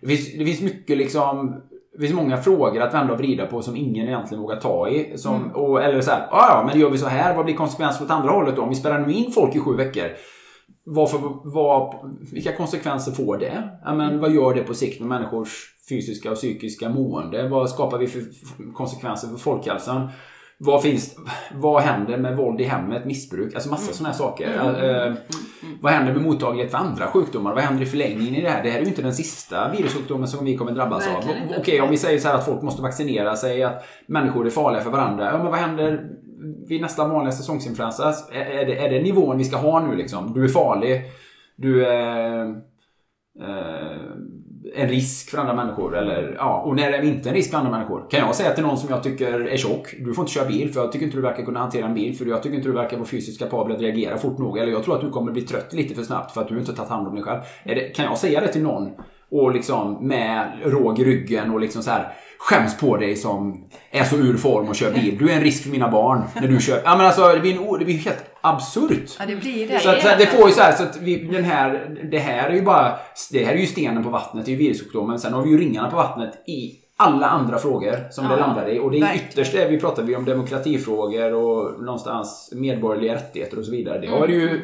Det 0.00 0.06
finns, 0.06 0.38
det 0.38 0.44
finns 0.44 0.60
mycket 0.60 0.96
liksom... 0.96 1.62
Det 1.92 2.02
finns 2.02 2.14
många 2.14 2.36
frågor 2.36 2.80
att 2.80 2.94
vända 2.94 3.12
och 3.12 3.18
vrida 3.18 3.46
på 3.46 3.62
som 3.62 3.76
ingen 3.76 4.08
egentligen 4.08 4.42
vågar 4.42 4.56
ta 4.56 4.88
i. 4.88 5.18
Som, 5.18 5.50
och, 5.54 5.82
eller 5.82 6.00
så 6.00 6.10
här, 6.10 6.28
ja 6.30 6.46
ja, 6.48 6.64
men 6.66 6.80
gör 6.80 6.90
vi 6.90 6.98
så 6.98 7.06
här, 7.06 7.36
vad 7.36 7.44
blir 7.44 7.54
konsekvensen 7.54 8.06
åt 8.06 8.10
andra 8.10 8.30
hållet 8.30 8.56
då? 8.56 8.62
Om 8.62 8.68
vi 8.68 8.74
spärrar 8.74 9.06
nu 9.06 9.12
in 9.12 9.32
folk 9.32 9.56
i 9.56 9.60
sju 9.60 9.76
veckor. 9.76 10.10
Varför, 10.88 11.18
vad, 11.44 11.94
vilka 12.32 12.56
konsekvenser 12.56 13.12
får 13.12 13.38
det? 13.38 13.70
Men, 13.84 14.20
vad 14.20 14.32
gör 14.32 14.54
det 14.54 14.62
på 14.62 14.74
sikt 14.74 15.00
med 15.00 15.08
människors 15.08 15.74
fysiska 15.88 16.30
och 16.30 16.36
psykiska 16.36 16.88
mående? 16.88 17.48
Vad 17.48 17.70
skapar 17.70 17.98
vi 17.98 18.06
för 18.06 18.22
konsekvenser 18.74 19.28
för 19.28 19.36
folkhälsan? 19.36 20.08
Vad, 20.58 20.82
finns, 20.82 21.16
vad 21.54 21.82
händer 21.82 22.18
med 22.18 22.36
våld 22.36 22.60
i 22.60 22.64
hemmet, 22.64 23.04
missbruk? 23.04 23.54
Alltså 23.54 23.70
massa 23.70 23.92
sådana 23.92 24.12
här 24.12 24.18
saker. 24.18 24.48
Eh, 24.48 25.14
vad 25.80 25.92
händer 25.92 26.12
med 26.12 26.22
mottaglighet 26.22 26.70
för 26.70 26.78
andra 26.78 27.06
sjukdomar? 27.06 27.54
Vad 27.54 27.62
händer 27.62 27.82
i 27.82 27.86
förlängningen 27.86 28.34
i 28.34 28.40
det 28.40 28.50
här? 28.50 28.62
Det 28.62 28.70
här 28.70 28.78
är 28.78 28.82
ju 28.82 28.88
inte 28.88 29.02
den 29.02 29.14
sista 29.14 29.72
virussjukdomen 29.72 30.28
som 30.28 30.44
vi 30.44 30.56
kommer 30.56 30.72
drabbas 30.72 31.06
Verkligen 31.06 31.48
av. 31.48 31.54
Okej, 31.58 31.80
om 31.80 31.90
vi 31.90 31.96
säger 31.96 32.18
så 32.18 32.28
här 32.28 32.34
att 32.34 32.44
folk 32.44 32.62
måste 32.62 32.82
vaccinera 32.82 33.36
sig, 33.36 33.62
att 33.62 33.84
människor 34.06 34.46
är 34.46 34.50
farliga 34.50 34.82
för 34.82 34.90
varandra. 34.90 35.24
Ja, 35.24 35.38
men 35.38 35.46
vad 35.46 35.58
händer 35.58 36.10
vid 36.68 36.80
nästa 36.80 37.08
vanliga 37.08 37.32
säsongsinfluensa? 37.32 38.14
Är, 38.32 38.44
är, 38.44 38.66
det, 38.66 38.76
är 38.76 38.90
det 38.90 39.02
nivån 39.02 39.38
vi 39.38 39.44
ska 39.44 39.56
ha 39.56 39.86
nu 39.86 39.96
liksom? 39.96 40.32
Du 40.34 40.44
är 40.44 40.48
farlig. 40.48 41.02
Du 41.56 41.86
är... 41.86 42.46
Eh, 43.40 43.96
en 44.74 44.88
risk 44.88 45.30
för 45.30 45.38
andra 45.38 45.54
människor. 45.54 45.96
Eller, 45.96 46.34
ja, 46.38 46.62
och 46.66 46.76
när 46.76 46.92
är 46.92 47.02
vi 47.02 47.08
inte 47.08 47.28
en 47.28 47.34
risk 47.34 47.50
för 47.50 47.58
andra 47.58 47.70
människor? 47.70 48.10
Kan 48.10 48.20
jag 48.20 48.34
säga 48.34 48.50
till 48.50 48.64
någon 48.64 48.78
som 48.78 48.90
jag 48.90 49.02
tycker 49.02 49.40
är 49.40 49.56
tjock, 49.56 49.94
du 49.98 50.14
får 50.14 50.22
inte 50.22 50.32
köra 50.32 50.48
bil 50.48 50.72
för 50.72 50.80
jag 50.80 50.92
tycker 50.92 51.06
inte 51.06 51.18
du 51.18 51.22
verkar 51.22 51.44
kunna 51.44 51.60
hantera 51.60 51.86
en 51.86 51.94
bil. 51.94 52.16
För 52.16 52.26
jag 52.26 52.42
tycker 52.42 52.56
inte 52.56 52.68
du 52.68 52.74
verkar 52.74 52.96
vara 52.96 53.06
fysiskt 53.06 53.38
kapabel 53.38 53.76
att 53.76 53.82
reagera 53.82 54.18
fort 54.18 54.38
nog. 54.38 54.58
Eller 54.58 54.72
jag 54.72 54.84
tror 54.84 54.94
att 54.94 55.00
du 55.00 55.10
kommer 55.10 55.32
bli 55.32 55.42
trött 55.42 55.72
lite 55.72 55.94
för 55.94 56.02
snabbt 56.02 56.32
för 56.32 56.40
att 56.40 56.48
du 56.48 56.58
inte 56.58 56.72
tagit 56.72 56.90
hand 56.90 57.08
om 57.08 57.14
dig 57.14 57.24
själv. 57.24 57.40
Är 57.64 57.74
det, 57.74 57.80
kan 57.80 58.04
jag 58.04 58.18
säga 58.18 58.40
det 58.40 58.48
till 58.48 58.62
någon? 58.62 58.90
Och 59.30 59.52
liksom 59.52 60.08
med 60.08 60.52
råg 60.64 60.98
i 60.98 61.04
ryggen 61.04 61.50
och 61.50 61.60
liksom 61.60 61.82
så 61.82 61.90
här 61.90 62.12
skäms 62.38 62.78
på 62.78 62.96
dig 62.96 63.16
som 63.16 63.64
är 63.90 64.04
så 64.04 64.16
ur 64.16 64.36
form 64.36 64.68
och 64.68 64.76
kör 64.76 64.92
bil. 64.92 65.16
Du 65.18 65.30
är 65.30 65.36
en 65.36 65.42
risk 65.42 65.62
för 65.62 65.70
mina 65.70 65.90
barn 65.90 66.22
när 66.34 66.48
du 66.48 66.60
kör. 66.60 66.80
Ja 66.84 66.96
men 66.96 67.06
alltså 67.06 67.28
det 67.28 67.40
blir, 67.40 67.56
en, 67.56 67.78
det 67.78 67.84
blir 67.84 67.98
helt 67.98 68.24
absurt. 68.40 69.16
Ja, 69.18 69.26
det 69.26 69.36
blir 69.36 69.68
det. 69.68 69.80
Så, 69.80 69.90
att, 69.90 70.02
så 70.02 70.08
att 70.08 70.18
det 70.18 70.26
får 70.26 70.48
ju 70.48 70.54
så 70.54 70.60
här, 70.60 70.72
så 70.72 70.82
att 70.82 71.00
vi, 71.00 71.16
den 71.16 71.44
här, 71.44 71.96
det 72.10 72.18
här 72.18 72.50
är 72.50 72.54
ju 72.54 72.62
bara, 72.62 72.98
det 73.30 73.44
här 73.44 73.54
är 73.54 73.58
ju 73.58 73.66
stenen 73.66 74.04
på 74.04 74.10
vattnet, 74.10 74.44
det 74.44 74.50
är 74.50 74.52
ju 74.52 74.58
virussjukdomen. 74.58 75.18
Sen 75.18 75.32
har 75.32 75.42
vi 75.42 75.50
ju 75.50 75.58
ringarna 75.58 75.90
på 75.90 75.96
vattnet 75.96 76.48
i 76.48 76.72
alla 76.96 77.26
andra 77.26 77.58
frågor 77.58 78.10
som 78.10 78.24
Ja, 78.24 78.30
det 78.30 78.36
landar 78.36 78.68
i. 78.68 78.78
Och 78.78 78.90
det 78.90 78.98
är 78.98 79.14
ytterst 79.14 79.52
det 79.52 79.68
vi 79.68 79.80
pratar 79.80 80.02
vi 80.02 80.16
om 80.16 80.24
demokratifrågor 80.24 81.34
och 81.34 81.82
någonstans 81.84 82.52
medborgerliga 82.56 83.14
rättigheter 83.14 83.58
och 83.58 83.64
så 83.64 83.70
vidare. 83.70 83.98
Det 84.00 84.06
har 84.06 84.28
ju, 84.28 84.62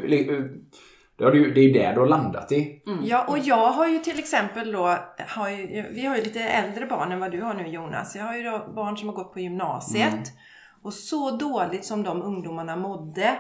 det, 1.31 1.39
har 1.39 1.45
ju, 1.45 1.55
det 1.55 1.61
är 1.61 1.65
ju 1.65 1.73
där 1.73 1.95
du 1.95 2.01
har 2.01 2.07
landat 2.07 2.53
i. 2.53 2.83
Ja, 3.03 3.25
och 3.29 3.39
jag 3.39 3.71
har 3.71 3.89
ju 3.89 3.99
till 3.99 4.19
exempel 4.19 4.73
då, 4.73 4.99
har 5.29 5.49
ju, 5.49 5.89
vi 5.91 6.07
har 6.07 6.17
ju 6.17 6.23
lite 6.23 6.41
äldre 6.41 6.87
barn 6.87 7.13
än 7.13 7.21
vad 7.21 7.31
du 7.31 7.43
har 7.43 7.55
nu 7.55 7.67
Jonas. 7.67 8.17
Jag 8.17 8.25
har 8.25 8.37
ju 8.37 8.43
då 8.43 8.73
barn 8.75 8.97
som 8.97 9.09
har 9.09 9.15
gått 9.15 9.33
på 9.33 9.41
gymnasiet. 9.41 10.33
Och 10.83 10.95
så 10.95 11.31
dåligt 11.31 11.85
som 11.85 12.03
de 12.03 12.23
ungdomarna 12.23 12.77
mådde 12.77 13.39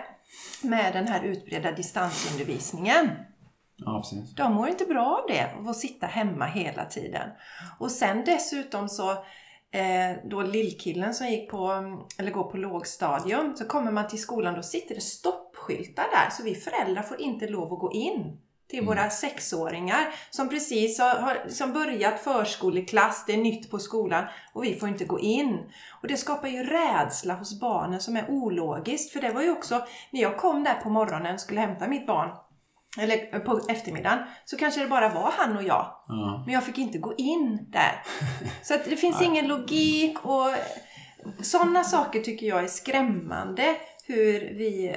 med 0.62 0.92
den 0.92 1.08
här 1.08 1.22
utbredda 1.22 1.72
distansundervisningen. 1.72 3.10
Ja, 3.76 4.00
precis. 4.00 4.34
De 4.34 4.54
mår 4.54 4.68
inte 4.68 4.84
bra 4.84 5.22
av 5.22 5.34
det, 5.34 5.54
av 5.58 5.68
att 5.68 5.76
sitta 5.76 6.06
hemma 6.06 6.46
hela 6.46 6.84
tiden. 6.84 7.28
Och 7.78 7.90
sen 7.90 8.24
dessutom 8.24 8.88
så, 8.88 9.10
eh, 9.70 10.16
då 10.30 10.42
lillkillen 10.42 11.14
som 11.14 11.26
gick 11.26 11.50
på, 11.50 11.82
eller 12.18 12.30
går 12.30 12.50
på 12.50 12.56
lågstadium, 12.56 13.56
så 13.56 13.64
kommer 13.64 13.92
man 13.92 14.08
till 14.08 14.20
skolan, 14.20 14.54
då 14.54 14.62
sitter 14.62 14.94
det 14.94 15.00
stoppskyltar 15.62 16.04
där, 16.12 16.30
så 16.30 16.42
vi 16.42 16.54
föräldrar 16.54 17.02
får 17.02 17.20
inte 17.20 17.46
lov 17.46 17.72
att 17.72 17.78
gå 17.78 17.92
in 17.92 18.38
till 18.68 18.84
våra 18.84 19.10
sexåringar 19.10 20.14
som 20.30 20.48
precis 20.48 20.98
har, 20.98 21.42
liksom 21.44 21.72
börjat 21.72 22.20
förskoleklass, 22.20 23.24
det 23.26 23.32
är 23.32 23.36
nytt 23.36 23.70
på 23.70 23.78
skolan 23.78 24.24
och 24.52 24.64
vi 24.64 24.74
får 24.74 24.88
inte 24.88 25.04
gå 25.04 25.20
in. 25.20 25.58
Och 26.02 26.08
det 26.08 26.16
skapar 26.16 26.48
ju 26.48 26.62
rädsla 26.62 27.34
hos 27.34 27.60
barnen 27.60 28.00
som 28.00 28.16
är 28.16 28.30
ologiskt. 28.30 29.12
För 29.12 29.20
det 29.20 29.32
var 29.32 29.42
ju 29.42 29.50
också, 29.50 29.86
när 30.10 30.22
jag 30.22 30.36
kom 30.36 30.64
där 30.64 30.74
på 30.74 30.90
morgonen 30.90 31.34
och 31.34 31.40
skulle 31.40 31.60
hämta 31.60 31.88
mitt 31.88 32.06
barn, 32.06 32.30
eller 33.00 33.38
på 33.38 33.60
eftermiddagen, 33.68 34.18
så 34.44 34.56
kanske 34.56 34.80
det 34.80 34.86
bara 34.86 35.08
var 35.08 35.32
han 35.36 35.56
och 35.56 35.62
jag. 35.62 35.94
Ja. 36.08 36.42
Men 36.46 36.54
jag 36.54 36.64
fick 36.64 36.78
inte 36.78 36.98
gå 36.98 37.14
in 37.16 37.66
där. 37.70 38.02
Så 38.62 38.74
att 38.74 38.84
det 38.84 38.96
finns 38.96 39.22
ingen 39.22 39.48
logik 39.48 40.24
och 40.24 40.48
sådana 41.42 41.84
saker 41.84 42.20
tycker 42.20 42.46
jag 42.46 42.64
är 42.64 42.68
skrämmande. 42.68 43.76
Hur 44.06 44.40
vi, 44.40 44.96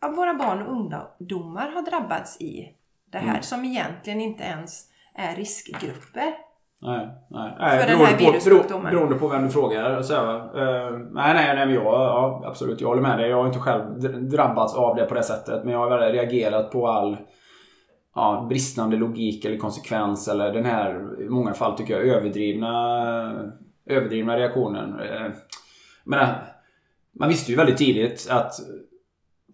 ja, 0.00 0.08
våra 0.08 0.34
barn 0.34 0.62
och 0.62 0.72
ungdomar 0.72 1.70
har 1.70 1.82
drabbats 1.90 2.40
i 2.40 2.74
det 3.12 3.18
här. 3.18 3.40
Som 3.40 3.64
egentligen 3.64 4.20
inte 4.20 4.42
ens 4.44 4.84
är 5.14 5.36
riskgrupper. 5.36 6.34
Nej, 6.82 7.08
nej. 7.30 7.56
nej 7.58 7.80
För 7.80 7.88
den 7.88 7.98
här 7.98 8.18
virussjukdomen. 8.18 8.86
bero- 8.86 8.90
Beroende 8.90 9.14
på 9.18 9.28
vem 9.28 9.42
du 9.44 9.50
frågar. 9.50 10.02
Så, 10.02 10.14
eh, 10.14 10.90
nej, 11.10 11.34
nej, 11.34 11.54
nej, 11.56 11.66
men 11.66 11.74
jag, 11.74 11.84
ja, 11.84 12.42
absolut. 12.46 12.80
Jag 12.80 12.88
håller 12.88 13.02
med 13.02 13.18
dig. 13.18 13.30
Jag 13.30 13.36
har 13.36 13.46
inte 13.46 13.58
själv 13.58 13.82
dr- 13.84 14.20
drabbats 14.30 14.74
av 14.74 14.96
det 14.96 15.04
på 15.04 15.14
det 15.14 15.22
sättet. 15.22 15.64
Men 15.64 15.72
jag 15.72 15.90
har 15.90 15.98
reagerat 15.98 16.70
på 16.70 16.88
all 16.88 17.16
ja, 18.14 18.46
bristande 18.48 18.96
logik 18.96 19.44
eller 19.44 19.56
konsekvens. 19.58 20.28
Eller 20.28 20.52
den 20.52 20.64
här, 20.64 21.20
i 21.22 21.28
många 21.28 21.54
fall 21.54 21.76
tycker 21.76 21.94
jag, 21.94 22.06
överdrivna, 22.06 22.72
överdrivna 23.86 24.36
reaktionen. 24.36 25.00
Eh, 25.00 25.30
Men, 26.04 26.28
man 27.20 27.28
visste 27.28 27.50
ju 27.52 27.56
väldigt 27.56 27.76
tidigt 27.76 28.28
att 28.30 28.52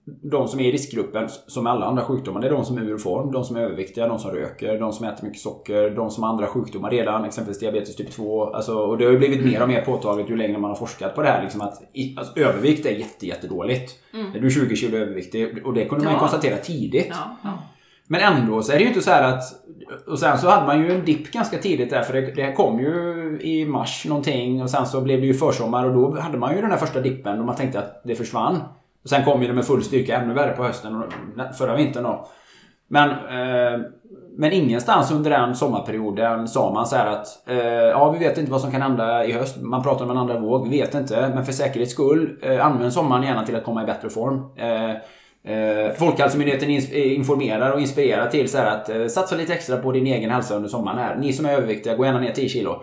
de 0.06 0.48
som 0.48 0.60
är 0.60 0.64
i 0.64 0.72
riskgruppen, 0.72 1.28
som 1.28 1.66
alla 1.66 1.86
andra 1.86 2.02
sjukdomar, 2.04 2.40
det 2.40 2.46
är 2.46 2.50
de 2.50 2.64
som 2.64 2.78
är 2.78 2.82
ur 2.82 2.98
form, 2.98 3.32
de 3.32 3.44
som 3.44 3.56
är 3.56 3.60
överviktiga, 3.60 4.08
de 4.08 4.18
som 4.18 4.30
röker, 4.30 4.78
de 4.78 4.92
som 4.92 5.06
äter 5.06 5.24
mycket 5.24 5.40
socker, 5.40 5.90
de 5.90 6.10
som 6.10 6.22
har 6.22 6.30
andra 6.30 6.46
sjukdomar 6.46 6.90
redan, 6.90 7.24
exempelvis 7.24 7.60
diabetes 7.60 7.96
typ 7.96 8.10
2. 8.10 8.44
Alltså, 8.44 8.74
och 8.74 8.98
det 8.98 9.04
har 9.04 9.12
ju 9.12 9.18
blivit 9.18 9.44
mer 9.44 9.62
och 9.62 9.68
mer 9.68 9.80
påtagligt 9.82 10.30
ju 10.30 10.36
längre 10.36 10.58
man 10.58 10.70
har 10.70 10.76
forskat 10.76 11.14
på 11.14 11.22
det 11.22 11.28
här. 11.28 11.42
Liksom 11.42 11.60
att 11.60 11.82
alltså, 12.16 12.40
övervikt 12.40 12.86
är 12.86 12.90
jätte, 12.90 13.26
jättedåligt. 13.26 13.92
Är 14.34 14.40
du 14.40 14.50
20 14.50 14.76
kilo 14.76 14.96
överviktig 14.98 15.66
och 15.66 15.74
det 15.74 15.84
kunde 15.84 16.04
man 16.04 16.12
ju 16.12 16.16
Ja. 16.16 16.20
konstatera 16.20 16.56
tidigt. 16.56 17.08
Ja, 17.10 17.36
ja. 17.42 17.58
Men 18.06 18.20
ändå 18.20 18.62
så 18.62 18.72
är 18.72 18.76
det 18.76 18.82
ju 18.82 18.88
inte 18.88 19.00
så 19.02 19.10
här 19.10 19.34
att... 19.34 19.42
Och 20.06 20.18
sen 20.18 20.38
så 20.38 20.48
hade 20.48 20.66
man 20.66 20.80
ju 20.80 20.92
en 20.94 21.04
dipp 21.04 21.30
ganska 21.30 21.58
tidigt 21.58 21.90
där 21.90 22.02
för 22.02 22.12
det, 22.14 22.20
det 22.20 22.52
kom 22.52 22.80
ju 22.80 23.38
i 23.42 23.66
mars 23.66 24.04
någonting 24.08 24.62
och 24.62 24.70
sen 24.70 24.86
så 24.86 25.00
blev 25.00 25.20
det 25.20 25.26
ju 25.26 25.34
försommar 25.34 25.84
och 25.84 25.94
då 25.94 26.20
hade 26.20 26.38
man 26.38 26.54
ju 26.54 26.60
den 26.60 26.70
här 26.70 26.78
första 26.78 27.00
dippen 27.00 27.38
och 27.40 27.46
man 27.46 27.56
tänkte 27.56 27.78
att 27.78 28.02
det 28.04 28.14
försvann. 28.14 28.60
Och 29.04 29.10
sen 29.10 29.24
kom 29.24 29.42
ju 29.42 29.48
det 29.48 29.54
med 29.54 29.64
full 29.64 29.84
styrka 29.84 30.16
ännu 30.16 30.34
värre 30.34 30.52
på 30.52 30.64
hösten 30.64 30.96
och 30.96 31.12
förra 31.58 31.76
vintern 31.76 32.02
då. 32.02 32.28
Men, 32.88 33.10
eh, 33.10 33.80
men 34.36 34.52
ingenstans 34.52 35.12
under 35.12 35.30
den 35.30 35.54
sommarperioden 35.54 36.48
sa 36.48 36.72
man 36.72 36.86
så 36.86 36.96
här 36.96 37.06
att 37.06 37.48
eh, 37.48 37.56
ja, 37.66 38.10
vi 38.10 38.18
vet 38.18 38.38
inte 38.38 38.52
vad 38.52 38.60
som 38.60 38.70
kan 38.70 38.82
hända 38.82 39.24
i 39.24 39.32
höst. 39.32 39.56
Man 39.62 39.82
pratar 39.82 40.04
om 40.04 40.10
en 40.10 40.16
andra 40.16 40.40
våg, 40.40 40.68
vi 40.68 40.80
vet 40.80 40.94
inte. 40.94 41.32
Men 41.34 41.44
för 41.44 41.52
säkerhets 41.52 41.92
skull, 41.92 42.38
eh, 42.42 42.66
använd 42.66 42.92
sommaren 42.92 43.22
gärna 43.22 43.46
till 43.46 43.56
att 43.56 43.64
komma 43.64 43.82
i 43.82 43.86
bättre 43.86 44.10
form. 44.10 44.42
Eh, 44.56 44.90
eh, 45.54 45.92
Folkhälsomyndigheten 45.98 46.70
eh, 46.70 47.14
informerar 47.14 47.70
och 47.72 47.80
inspirerar 47.80 48.26
till 48.26 48.48
så 48.48 48.58
här 48.58 48.76
att 48.76 48.88
eh, 48.88 49.06
satsa 49.06 49.36
lite 49.36 49.54
extra 49.54 49.76
på 49.76 49.92
din 49.92 50.06
egen 50.06 50.30
hälsa 50.30 50.56
under 50.56 50.68
sommaren 50.68 50.98
här. 50.98 51.16
Ni 51.16 51.32
som 51.32 51.46
är 51.46 51.52
överviktiga, 51.52 51.96
gå 51.96 52.04
gärna 52.04 52.20
ner 52.20 52.32
10 52.32 52.48
kilo. 52.48 52.82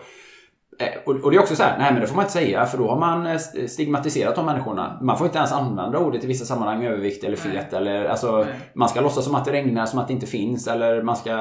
Eh, 0.81 0.99
Och, 1.05 1.31
det 1.31 1.37
är 1.37 1.41
också 1.41 1.55
så 1.55 1.63
här, 1.63 1.77
nej 1.77 1.91
men 1.91 2.01
det 2.01 2.07
får 2.07 2.15
man 2.15 2.23
inte 2.25 2.33
säga 2.33 2.65
för 2.65 2.77
då 2.77 2.89
har 2.89 2.99
man 2.99 3.25
eh, 3.27 3.33
st- 3.35 3.67
stigmatiserat 3.67 4.35
de 4.35 4.45
människorna. 4.45 4.99
Man 5.01 5.17
får 5.17 5.27
inte 5.27 5.37
ens 5.37 5.51
använda 5.51 5.97
ordet 5.99 6.23
i 6.23 6.27
vissa 6.27 6.45
sammanhang, 6.45 6.85
övervikt 6.85 7.23
eller 7.23 7.37
fet 7.37 7.73
eller 7.73 8.05
alltså 8.05 8.37
Nej. 8.37 8.53
Man 8.73 8.89
ska 8.89 9.01
låtsas 9.01 9.25
som 9.25 9.35
att 9.35 9.45
det 9.45 9.51
regnar 9.51 9.85
som 9.85 9.99
att 9.99 10.07
det 10.07 10.13
inte 10.13 10.27
finns 10.27 10.67
eller 10.67 11.01
man 11.03 11.15
ska 11.15 11.31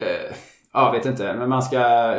eh, 0.00 0.34
Ja, 0.72 0.90
vet 0.90 1.06
inte, 1.06 1.34
men 1.34 1.48
man 1.48 1.62
ska 1.62 2.14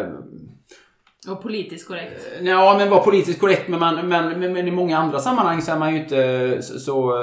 Och 1.29 1.41
politiskt 1.41 1.87
korrekt. 1.87 2.21
Ja, 2.41 2.75
men 2.77 2.89
vara 2.89 3.01
politiskt 3.03 3.39
korrekt 3.39 3.67
men, 3.67 3.79
man, 3.79 3.95
men, 4.07 4.39
men, 4.39 4.53
men 4.53 4.67
i 4.67 4.71
många 4.71 4.97
andra 4.97 5.19
sammanhang 5.19 5.61
så 5.61 5.71
är 5.71 5.77
man 5.79 5.93
ju 5.93 5.99
inte 6.01 6.61
så, 6.61 7.13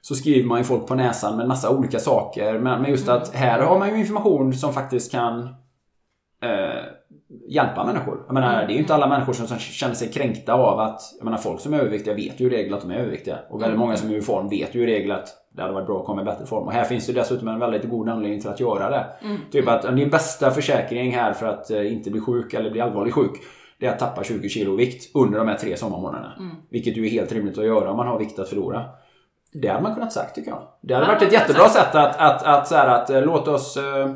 så 0.00 0.14
skriver 0.14 0.48
man 0.48 0.58
ju 0.58 0.64
folk 0.64 0.86
på 0.86 0.94
näsan 0.94 1.36
med 1.36 1.48
massa 1.48 1.70
olika 1.70 1.98
saker. 1.98 2.58
Men, 2.58 2.82
men 2.82 2.90
just 2.90 3.08
att 3.08 3.34
här 3.34 3.58
har 3.60 3.78
man 3.78 3.88
ju 3.90 3.96
information 4.00 4.52
som 4.54 4.72
faktiskt 4.72 5.12
kan 5.12 5.42
eh, 6.42 6.84
hjälpa 7.48 7.84
människor. 7.84 8.24
Jag 8.26 8.34
menar, 8.34 8.66
det 8.66 8.72
är 8.72 8.74
ju 8.74 8.80
inte 8.80 8.94
alla 8.94 9.06
människor 9.06 9.32
som, 9.32 9.46
som 9.46 9.58
känner 9.58 9.94
sig 9.94 10.12
kränkta 10.12 10.54
av 10.54 10.80
att... 10.80 11.00
Jag 11.18 11.24
menar, 11.24 11.38
folk 11.38 11.60
som 11.60 11.74
är 11.74 11.78
överviktiga 11.78 12.14
vet 12.14 12.40
ju 12.40 12.46
i 12.46 12.50
regel 12.50 12.74
att 12.74 12.80
de 12.80 12.90
är 12.90 12.98
överviktiga. 12.98 13.38
Och 13.50 13.62
väldigt 13.62 13.78
många 13.78 13.96
som 13.96 14.10
är 14.10 14.14
i 14.14 14.20
form 14.20 14.48
vet 14.48 14.74
ju 14.74 14.82
i 14.82 14.86
regel 14.86 15.10
att 15.12 15.28
det 15.56 15.62
hade 15.62 15.74
varit 15.74 15.86
bra 15.86 16.00
att 16.00 16.06
komma 16.06 16.22
i 16.22 16.24
bättre 16.24 16.46
form. 16.46 16.66
Och 16.66 16.72
här 16.72 16.84
finns 16.84 17.06
det 17.06 17.12
dessutom 17.12 17.48
en 17.48 17.58
väldigt 17.58 17.90
god 17.90 18.08
anledning 18.08 18.40
till 18.40 18.50
att 18.50 18.60
göra 18.60 18.90
det. 18.90 19.06
Typ 19.52 19.68
att 19.68 19.96
din 19.96 20.10
bästa 20.10 20.50
försäkring 20.50 21.12
här 21.12 21.32
för 21.32 21.46
att 21.46 21.70
eh, 21.70 21.92
inte 21.92 22.10
bli 22.10 22.20
sjuk 22.20 22.54
eller 22.54 22.70
bli 22.70 22.80
allvarligt 22.80 23.14
sjuk 23.14 23.32
det 23.78 23.86
är 23.86 23.90
att 23.92 23.98
tappa 23.98 24.24
20 24.24 24.48
kilo 24.48 24.76
vikt 24.76 25.16
under 25.16 25.38
de 25.38 25.48
här 25.48 25.56
tre 25.56 25.76
sommarmånaderna. 25.76 26.32
Vilket 26.70 26.96
ju 26.96 27.06
är 27.06 27.10
helt 27.10 27.32
rimligt 27.32 27.58
att 27.58 27.66
göra 27.66 27.90
om 27.90 27.96
man 27.96 28.06
har 28.06 28.18
vikt 28.18 28.38
att 28.38 28.48
förlora. 28.48 28.84
Det 29.52 29.68
hade 29.68 29.82
man 29.82 29.94
kunnat 29.94 30.12
sagt 30.12 30.34
tycker 30.34 30.50
jag. 30.50 30.62
Det 30.82 30.94
hade 30.94 31.06
Ja, 31.06 31.12
varit 31.12 31.22
ett 31.22 31.28
hade 31.28 31.36
jättebra 31.36 31.68
sätt 31.68 31.94
att, 31.94 32.16
att, 32.20 32.42
att, 32.42 32.68
så 32.68 32.74
här, 32.74 32.88
att 32.88 33.10
eh, 33.10 33.22
låt 33.22 33.48
oss 33.48 33.76
eh, 33.76 34.10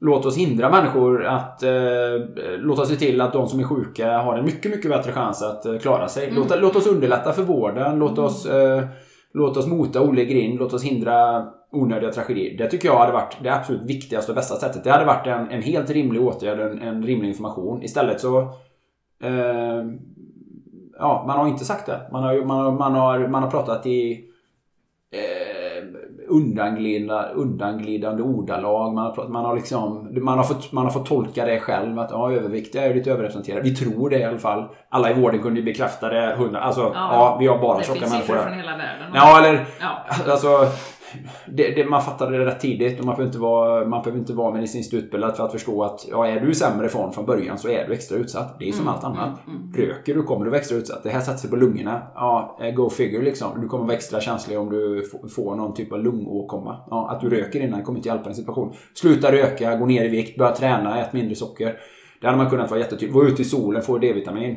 Låt 0.00 0.26
oss 0.26 0.36
hindra 0.36 0.70
människor 0.70 1.24
att 1.24 1.62
eh, 1.62 1.70
låta 2.58 2.84
se 2.84 2.96
till 2.96 3.20
att 3.20 3.32
de 3.32 3.48
som 3.48 3.60
är 3.60 3.64
sjuka 3.64 4.18
har 4.18 4.38
en 4.38 4.44
mycket, 4.44 4.70
mycket 4.70 4.90
bättre 4.90 5.12
chans 5.12 5.42
att 5.42 5.66
eh, 5.66 5.78
klara 5.78 6.08
sig. 6.08 6.30
Låt, 6.30 6.60
låt 6.60 6.76
oss 6.76 6.86
underlätta 6.86 7.32
för 7.32 7.42
vården. 7.42 7.98
Låt 7.98 8.18
oss, 8.18 8.46
eh, 8.46 8.84
låt 9.32 9.56
oss 9.56 9.66
mota 9.66 10.02
Olle 10.02 10.24
grind. 10.24 10.58
Låt 10.58 10.72
oss 10.72 10.84
hindra 10.84 11.46
onödiga 11.72 12.12
tragedier. 12.12 12.58
Det 12.58 12.70
tycker 12.70 12.88
jag 12.88 12.98
hade 12.98 13.12
varit 13.12 13.36
det 13.42 13.54
absolut 13.54 13.82
viktigaste 13.82 14.32
och 14.32 14.36
bästa 14.36 14.54
sättet. 14.56 14.84
Det 14.84 14.90
hade 14.90 15.04
varit 15.04 15.26
en, 15.26 15.50
en 15.50 15.62
helt 15.62 15.90
rimlig 15.90 16.22
åtgärd, 16.22 16.60
en, 16.60 16.82
en 16.82 17.02
rimlig 17.02 17.28
information. 17.28 17.82
Istället 17.82 18.20
så 18.20 18.38
eh, 19.22 19.84
Ja, 20.98 21.24
man 21.26 21.38
har 21.38 21.48
inte 21.48 21.64
sagt 21.64 21.86
det. 21.86 22.00
Man 22.12 22.22
har, 22.22 22.44
man 22.44 22.64
har, 22.64 22.72
man 22.72 22.94
har, 22.94 23.28
man 23.28 23.42
har 23.42 23.50
pratat 23.50 23.86
i 23.86 24.24
eh, 25.12 25.45
undanglidande, 26.28 27.28
undanglidande 27.34 28.22
ordalag. 28.22 28.94
Man 28.94 29.04
har, 29.04 29.28
man, 29.28 29.44
har 29.44 29.56
liksom, 29.56 30.08
man, 30.22 30.38
har 30.38 30.44
fått, 30.44 30.72
man 30.72 30.84
har 30.84 30.92
fått 30.92 31.06
tolka 31.06 31.44
det 31.44 31.60
själv. 31.60 31.98
Att 31.98 32.10
ja, 32.10 32.32
överviktiga 32.32 32.82
är 32.82 32.94
lite 32.94 33.10
överrepresenterade. 33.10 33.62
Vi 33.62 33.76
tror 33.76 34.10
det 34.10 34.18
i 34.18 34.24
alla 34.24 34.38
fall. 34.38 34.64
Alla 34.88 35.10
i 35.10 35.14
vården 35.14 35.42
kunde 35.42 35.60
ju 35.60 35.66
bekräfta 35.66 36.08
det. 36.08 36.34
Hundra, 36.38 36.60
alltså, 36.60 36.92
ja. 36.94 37.36
vi 37.40 37.46
har 37.46 37.58
bara 37.58 37.78
det 37.78 37.84
tjocka 37.84 38.00
finns 38.00 38.12
människor 38.12 38.26
siffror 38.26 38.36
här. 38.36 38.44
från 38.44 38.58
hela 38.58 38.76
världen. 38.76 39.10
Ja, 39.14 39.38
eller 39.38 39.66
Ja. 39.80 40.32
alltså... 40.32 40.48
det, 41.48 41.70
det, 41.70 41.84
man 41.84 42.02
fattade 42.02 42.38
det 42.38 42.44
rätt 42.44 42.60
tidigt 42.60 43.00
och 43.00 43.06
man 43.06 43.14
behöver 43.14 43.28
inte 43.28 43.38
vara, 43.38 43.86
man 43.86 44.02
behöver 44.02 44.18
inte 44.18 44.32
vara 44.32 44.54
medicinskt 44.54 44.94
utbildad 44.94 45.36
för 45.36 45.44
att 45.44 45.52
förstå 45.52 45.82
att 45.82 46.06
ja, 46.10 46.26
är 46.26 46.40
du 46.40 46.54
sämre 46.54 46.86
ifrån 46.86 47.12
från 47.12 47.26
början 47.26 47.58
så 47.58 47.68
är 47.68 47.86
du 47.86 47.92
extra 47.92 48.18
utsatt. 48.18 48.56
Det 48.58 48.68
är 48.68 48.72
som 48.72 48.88
allt 48.88 49.04
annat. 49.04 49.40
Röker 49.76 50.14
du 50.14 50.22
kommer 50.22 50.44
du 50.44 50.50
vara 50.50 50.60
extra 50.60 50.76
utsatt. 50.76 51.02
Det 51.02 51.10
här 51.10 51.20
sätter 51.20 51.38
sig 51.38 51.50
på 51.50 51.56
lungorna. 51.56 52.02
Ja, 52.14 52.58
eh, 52.60 52.74
go 52.74 52.90
figure 52.90 53.24
liksom. 53.24 53.60
Du 53.60 53.68
kommer 53.68 53.84
vara 53.84 53.96
extra 53.96 54.20
känslig 54.20 54.58
om 54.58 54.70
du 54.70 55.04
får 55.34 55.56
någon 55.56 55.74
typ 55.74 55.92
av 55.92 56.04
lungåkomma. 56.04 56.76
Ja, 56.90 57.10
att 57.10 57.20
du 57.20 57.30
röker 57.30 57.60
innan 57.60 57.82
kommer 57.82 57.98
inte 57.98 58.08
hjälpa 58.08 58.24
din 58.24 58.34
situation. 58.34 58.72
Sluta 58.94 59.32
röka, 59.32 59.76
gå 59.76 59.86
ner 59.86 60.04
i 60.04 60.08
vikt, 60.08 60.38
börja 60.38 60.54
träna, 60.54 61.00
ät 61.00 61.12
mindre 61.12 61.34
socker. 61.34 61.76
Det 62.20 62.26
hade 62.26 62.38
man 62.38 62.50
kunnat 62.50 62.70
vara 62.70 62.80
jättetydlig. 62.80 63.12
Gå 63.12 63.24
ut 63.24 63.40
i 63.40 63.44
solen, 63.44 63.82
få 63.82 63.98
D-vitamin. 63.98 64.56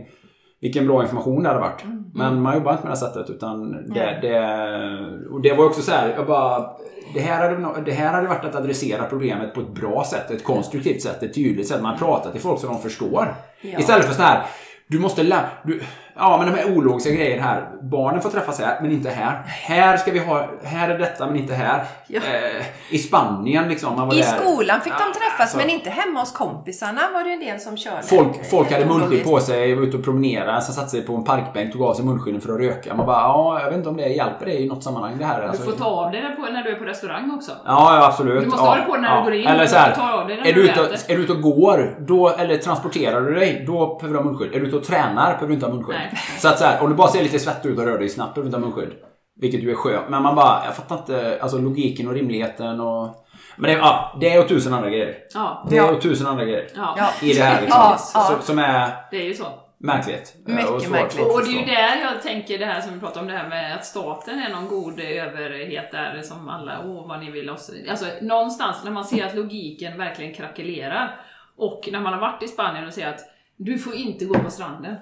Vilken 0.61 0.87
bra 0.87 1.03
information 1.03 1.43
det 1.43 1.49
hade 1.49 1.61
varit. 1.61 1.83
Men 2.13 2.41
man 2.41 2.53
jobbar 2.53 2.71
inte 2.71 2.83
med 2.83 2.91
det 2.93 2.99
här 2.99 3.07
sättet. 3.07 3.29
Utan 3.29 3.71
det, 3.71 4.19
det, 4.21 5.27
och 5.31 5.41
det 5.41 5.53
var 5.53 5.65
också 5.65 5.81
så 5.81 5.91
här, 5.91 6.13
jag 6.17 6.27
bara... 6.27 6.69
Det 7.13 7.19
här, 7.19 7.49
hade, 7.49 7.81
det 7.81 7.91
här 7.91 8.13
hade 8.13 8.27
varit 8.27 8.45
att 8.45 8.55
adressera 8.55 9.03
problemet 9.03 9.53
på 9.53 9.61
ett 9.61 9.73
bra 9.73 10.03
sätt, 10.03 10.31
ett 10.31 10.43
konstruktivt 10.43 11.01
sätt, 11.01 11.23
ett 11.23 11.35
tydligt 11.35 11.67
sätt. 11.67 11.81
Man 11.81 11.97
pratar 11.97 12.31
till 12.31 12.41
folk 12.41 12.59
så 12.59 12.67
de 12.67 12.81
förstår. 12.81 13.35
Ja. 13.61 13.79
Istället 13.79 14.05
för 14.05 14.13
så 14.13 14.21
här, 14.21 14.45
du 14.87 14.99
måste 14.99 15.23
lära... 15.23 15.45
Du, 15.63 15.81
ja, 16.19 16.37
men 16.37 16.53
de 16.53 16.59
här 16.59 16.77
ologiska 16.77 17.09
grejerna 17.11 17.43
här. 17.43 17.67
Barnen 17.81 18.21
får 18.21 18.29
träffas 18.29 18.59
här, 18.59 18.77
men 18.81 18.91
inte 18.91 19.09
här. 19.09 19.43
Här 19.45 19.97
ska 19.97 20.11
vi 20.11 20.19
ha... 20.19 20.45
Här 20.63 20.89
är 20.89 20.97
detta, 20.99 21.25
men 21.27 21.35
inte 21.35 21.53
här. 21.53 21.83
Ja. 22.07 22.19
Eh, 22.19 22.65
I 22.89 22.97
Spanien 22.97 23.67
liksom. 23.69 23.95
Man 23.95 24.07
var 24.07 24.15
I 24.15 24.17
där. 24.17 24.25
skolan 24.25 24.81
fick 24.81 24.93
Ja, 24.93 25.05
de 25.13 25.19
träffas 25.19 25.39
alltså. 25.39 25.57
men 25.57 25.69
inte 25.69 25.89
hemma 25.89 26.19
hos 26.19 26.31
kompisarna 26.31 27.01
var 27.13 27.23
det 27.23 27.33
en 27.33 27.39
del 27.39 27.59
som 27.59 27.77
körde. 27.77 28.03
Folk, 28.03 28.49
folk 28.49 28.71
hade 28.71 28.85
munskydd 28.85 29.23
på 29.23 29.39
sig, 29.39 29.75
var 29.75 29.83
ute 29.83 29.97
och 29.97 30.03
promenerade, 30.03 30.61
sen 30.61 30.73
satte 30.75 30.89
sig 30.89 31.01
på 31.01 31.15
en 31.15 31.23
parkbänk, 31.23 31.71
tog 31.73 31.81
av 31.83 31.93
sig 31.93 32.05
munskydden 32.05 32.41
för 32.41 32.53
att 32.53 32.59
röka. 32.59 32.93
Man 32.95 33.05
bara, 33.05 33.17
ja, 33.21 33.59
jag 33.61 33.69
vet 33.69 33.77
inte 33.77 33.89
om 33.89 33.97
det 33.97 34.07
hjälper 34.07 34.45
dig 34.45 34.63
i 34.63 34.67
något 34.67 34.83
sammanhang 34.83 35.17
det 35.17 35.25
här. 35.25 35.41
Du 35.41 35.47
Alltså, 35.47 35.63
får 35.63 35.71
ta 35.71 35.85
av 35.85 36.11
dig 36.11 36.21
det 36.21 36.29
på, 36.29 36.41
när 36.41 36.63
du 36.63 36.69
är 36.69 36.75
på 36.75 36.83
restaurang 36.85 37.31
också. 37.35 37.51
Ja, 37.65 37.95
ja, 37.95 38.05
absolut. 38.05 38.43
Du 38.43 38.49
måste 38.49 38.63
ja, 38.63 38.69
ha 38.69 38.75
det 38.75 38.81
på 38.81 38.97
när 38.97 39.09
du 39.11 39.15
ja. 39.17 39.23
går 39.23 39.33
in. 39.33 39.47
Eller 39.47 39.63
Du 39.63 39.67
så 39.69 39.75
här, 39.75 39.95
ta 39.95 40.11
av 40.21 40.27
dig 40.27 40.37
när 40.37 40.47
är 40.47 40.53
du 40.53 40.61
du, 40.63 40.69
ute, 40.69 40.81
är 41.07 41.17
du 41.17 41.23
ute 41.23 41.31
och 41.33 41.41
går, 41.41 41.95
då, 41.99 42.29
eller 42.29 42.57
transporterar 42.57 43.21
du 43.21 43.35
dig, 43.35 43.63
då 43.67 43.97
behöver 44.01 44.17
du 44.17 44.23
ha 44.23 44.31
munskydd. 44.31 44.55
Är 44.55 44.59
du 44.59 44.67
ute 44.67 44.75
och 44.75 44.83
tränar 44.83 45.25
behöver 45.25 45.47
du 45.47 45.53
inte 45.53 45.65
ha 45.65 45.73
munskydd. 45.73 45.95
Nej. 45.95 46.08
Så 46.39 46.47
att 46.47 46.59
så 46.59 46.65
här, 46.65 46.83
om 46.83 46.89
du 46.89 46.95
bara 46.95 47.07
ser 47.07 47.23
lite 47.23 47.39
svettig 47.39 47.69
ut 47.69 47.77
och 47.79 47.85
rör 47.85 47.97
dig 47.99 48.09
snabbt 48.09 48.35
behöver 48.35 48.51
du 48.51 48.57
inte 48.57 48.67
ha 48.67 48.75
munskydd. 48.75 48.99
Vilket 49.41 49.63
ju 49.63 49.71
är 49.71 49.75
skönt. 49.75 50.09
Men 50.09 50.23
man 50.23 50.35
bara, 50.35 50.65
jag 50.65 50.75
fattar 50.75 50.97
inte 50.97 51.39
alltså 51.41 51.57
logiken 51.57 52.07
och 52.07 52.13
rimligheten 52.13 52.79
och... 52.79 53.25
Men 53.57 53.71
det, 53.71 53.77
ja, 53.77 54.17
det 54.21 54.29
är 54.33 54.41
och 54.41 54.47
tusen 54.47 54.73
andra 54.73 54.89
grejer. 54.89 55.15
Ja. 55.33 55.67
Det 55.69 55.77
är 55.77 55.93
och 55.95 56.01
tusen 56.01 56.27
andra 56.27 56.45
grejer. 56.45 56.67
Ja. 56.75 57.09
I 57.21 57.33
det 57.33 57.41
här 57.43 57.61
liksom. 57.61 57.79
Ja, 57.81 57.97
ja. 58.13 58.19
Som, 58.21 58.41
som 58.41 58.59
är 58.59 58.91
Det 59.11 59.17
är 59.17 59.23
ju 59.23 59.33
så. 59.33 59.45
märkligt. 59.79 60.35
eh, 60.47 60.53
Mycket 60.55 60.69
och 60.69 60.91
märkligt. 60.91 61.25
Och 61.27 61.39
det 61.43 61.49
är 61.49 61.59
ju 61.59 61.65
där 61.65 62.01
jag 62.13 62.21
tänker 62.21 62.57
det 62.57 62.65
här 62.65 62.81
som 62.81 62.93
vi 62.93 62.99
pratade 62.99 63.19
om, 63.19 63.27
det 63.27 63.37
här 63.37 63.49
med 63.49 63.75
att 63.75 63.85
staten 63.85 64.39
är 64.39 64.49
någon 64.49 64.67
god 64.67 64.99
överhet 64.99 65.91
där 65.91 66.21
som 66.21 66.49
alla, 66.49 66.79
åh 66.85 67.07
vad 67.07 67.19
ni 67.19 67.31
vill 67.31 67.49
oss. 67.49 67.71
Alltså 67.89 68.05
någonstans 68.21 68.77
när 68.83 68.91
man 68.91 69.05
ser 69.05 69.25
att 69.25 69.35
logiken 69.35 69.97
verkligen 69.97 70.33
krackelerar 70.33 71.19
och 71.57 71.89
när 71.91 71.99
man 71.99 72.13
har 72.13 72.19
varit 72.19 72.43
i 72.43 72.47
Spanien 72.47 72.87
och 72.87 72.93
ser 72.93 73.07
att 73.07 73.19
du 73.57 73.77
får 73.77 73.95
inte 73.95 74.25
gå 74.25 74.39
på 74.39 74.49
stranden. 74.51 74.95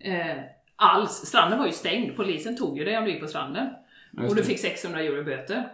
Eh, 0.00 0.36
alls. 0.76 1.12
Stranden 1.12 1.58
var 1.58 1.66
ju 1.66 1.72
stängd, 1.72 2.16
polisen 2.16 2.56
tog 2.56 2.78
ju 2.78 2.84
dig 2.84 2.98
om 2.98 3.04
du 3.04 3.10
gick 3.10 3.20
på 3.20 3.26
stranden. 3.26 3.68
just 4.12 4.30
och 4.30 4.36
du 4.36 4.42
fick 4.42 4.58
600 4.58 5.00
euro 5.00 5.24
böter. 5.24 5.68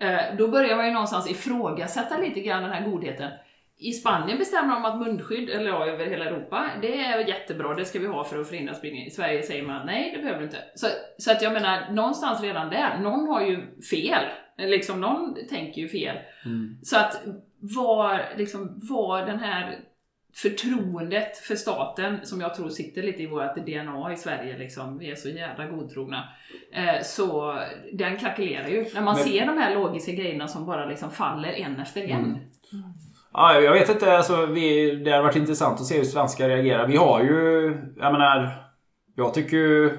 Eh, 0.00 0.36
då 0.38 0.48
börjar 0.48 0.76
man 0.76 0.86
ju 0.86 0.92
någonstans 0.92 1.30
ifrågasätta 1.30 2.18
lite 2.18 2.40
grann 2.40 2.62
den 2.62 2.72
här 2.72 2.90
godheten. 2.90 3.30
I 3.78 3.92
Spanien 3.92 4.38
bestämmer 4.38 4.74
de 4.74 4.84
att 4.84 4.98
munskydd, 4.98 5.50
eller 5.50 5.70
ja, 5.70 5.86
över 5.86 6.06
hela 6.06 6.24
Europa, 6.24 6.70
det 6.82 7.00
är 7.00 7.28
jättebra, 7.28 7.74
det 7.74 7.84
ska 7.84 7.98
vi 7.98 8.06
ha 8.06 8.24
för 8.24 8.40
att 8.40 8.48
förhindra 8.48 8.74
spridning. 8.74 9.06
I 9.06 9.10
Sverige 9.10 9.42
säger 9.42 9.62
man 9.62 9.86
nej, 9.86 10.12
det 10.16 10.22
behöver 10.22 10.38
du 10.38 10.44
inte. 10.44 10.64
Så, 10.74 10.86
så 11.18 11.32
att 11.32 11.42
jag 11.42 11.52
menar, 11.52 11.92
någonstans 11.92 12.42
redan 12.42 12.70
där, 12.70 12.98
någon 12.98 13.28
har 13.28 13.40
ju 13.40 13.80
fel. 13.82 14.24
Liksom, 14.58 15.00
någon 15.00 15.34
tänker 15.48 15.82
ju 15.82 15.88
fel. 15.88 16.16
Mm. 16.44 16.78
Så 16.82 16.96
att 16.96 17.22
var, 17.60 18.20
liksom, 18.36 18.80
var 18.90 19.26
den 19.26 19.38
här 19.38 19.78
förtroendet 20.42 21.38
för 21.38 21.54
staten, 21.54 22.18
som 22.22 22.40
jag 22.40 22.54
tror 22.54 22.68
sitter 22.68 23.02
lite 23.02 23.22
i 23.22 23.26
vårt 23.26 23.56
DNA 23.56 24.12
i 24.12 24.16
Sverige, 24.16 24.58
liksom, 24.58 24.98
vi 24.98 25.10
är 25.10 25.14
så 25.14 25.28
jävla 25.28 25.66
godtrogna. 25.66 26.28
Eh, 26.72 27.02
så 27.02 27.58
den 27.92 28.16
krackelerar 28.16 28.68
ju. 28.68 28.86
När 28.94 29.00
man 29.00 29.14
Men- 29.16 29.24
ser 29.24 29.46
de 29.46 29.58
här 29.58 29.74
logiska 29.74 30.12
grejerna 30.12 30.48
som 30.48 30.66
bara 30.66 30.86
liksom 30.86 31.10
faller 31.10 31.48
en 31.48 31.80
efter 31.80 32.02
en. 32.02 32.24
Mm. 32.24 32.38
Ja, 33.32 33.60
jag 33.60 33.72
vet 33.72 33.88
inte. 33.88 34.16
Alltså, 34.16 34.46
vi, 34.46 34.96
det 34.96 35.10
har 35.10 35.22
varit 35.22 35.36
intressant 35.36 35.80
att 35.80 35.86
se 35.86 35.96
hur 35.96 36.04
svenskar 36.04 36.48
reagerar. 36.48 36.86
Vi 36.86 36.96
har 36.96 37.22
ju... 37.22 37.66
Jag 37.96 38.12
menar... 38.12 38.62
Jag 39.14 39.34
tycker 39.34 39.56
ju... 39.56 39.98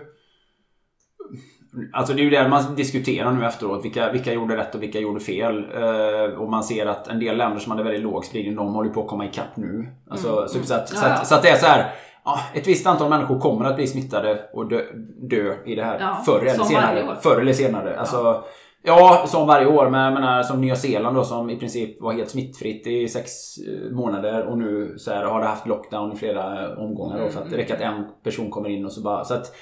Alltså 1.94 2.14
det 2.14 2.22
är 2.22 2.24
ju 2.24 2.30
det 2.30 2.48
man 2.48 2.76
diskuterar 2.76 3.32
nu 3.32 3.46
efteråt. 3.46 3.86
Vilka, 3.86 4.12
vilka 4.12 4.34
gjorde 4.34 4.58
rätt 4.58 4.76
och 4.76 4.84
vilka 4.84 5.00
gjorde 5.00 5.20
fel. 5.20 5.66
Eh, 5.76 6.40
och 6.40 6.50
man 6.50 6.64
ser 6.64 6.86
att 6.86 7.08
en 7.08 7.20
del 7.20 7.38
länder 7.38 7.60
som 7.60 7.72
hade 7.72 7.84
väldigt 7.84 8.04
låg 8.04 8.26
spridning, 8.26 8.56
de 8.56 8.74
håller 8.74 8.90
på 8.90 9.02
att 9.02 9.08
komma 9.08 9.26
ikapp 9.26 9.58
nu. 9.58 9.88
Alltså, 10.10 10.28
Mm, 10.28 10.48
så, 10.48 10.56
mm. 10.56 10.68
så, 10.68 10.74
att, 10.74 10.92
Ja, 10.94 11.00
så, 11.00 11.06
att, 11.06 11.28
så 11.28 11.36
att 11.36 11.44
det 11.44 11.50
är 11.50 11.56
så 11.56 11.66
här. 11.66 11.92
Ja, 12.26 12.40
ett 12.54 12.68
visst 12.68 12.88
antal 12.88 13.10
människor 13.10 13.40
kommer 13.40 13.66
att 13.66 13.76
bli 13.76 13.88
smittade 13.88 14.40
och 14.54 14.70
dö, 14.70 14.82
dö 15.30 15.56
i 15.66 15.76
det 15.76 15.84
här. 15.84 16.00
Ja, 16.00 16.22
förr, 16.26 16.40
eller 16.40 16.64
senare, 16.64 17.16
förr 17.22 17.42
eller 17.42 17.54
senare. 17.54 18.00
Alltså, 18.00 18.44
Ja, 18.84 19.24
som 19.28 19.48
varje 19.48 19.68
år. 19.68 19.90
Men 19.90 20.04
jag 20.04 20.14
menar, 20.14 20.44
som 20.44 20.62
Nya 20.62 20.76
Zeeland 20.76 21.16
då 21.16 21.24
som 21.24 21.50
i 21.50 21.56
princip 21.60 22.02
var 22.02 22.14
helt 22.14 22.30
smittfritt 22.30 22.88
i 22.88 23.08
sex 23.08 23.32
eh, 23.58 23.92
månader 23.92 24.46
och 24.46 24.58
nu 24.58 24.96
så 24.98 25.12
här, 25.12 25.26
har 25.26 25.40
det 25.40 25.48
haft 25.48 25.68
lockdown 25.68 26.14
i 26.14 26.16
flera 26.16 26.76
omgångar 26.78 27.20
då, 27.20 27.30
för 27.30 27.42
att 27.42 27.50
det 27.50 27.58
räcker 27.58 27.74
att 27.76 27.82
en 27.82 28.06
person 28.24 28.52
kommer 28.52 28.70
in 28.70 28.86
och 28.86 28.92
så 28.92 29.02
bara... 29.02 29.24
Så 29.24 29.34
att 29.34 29.56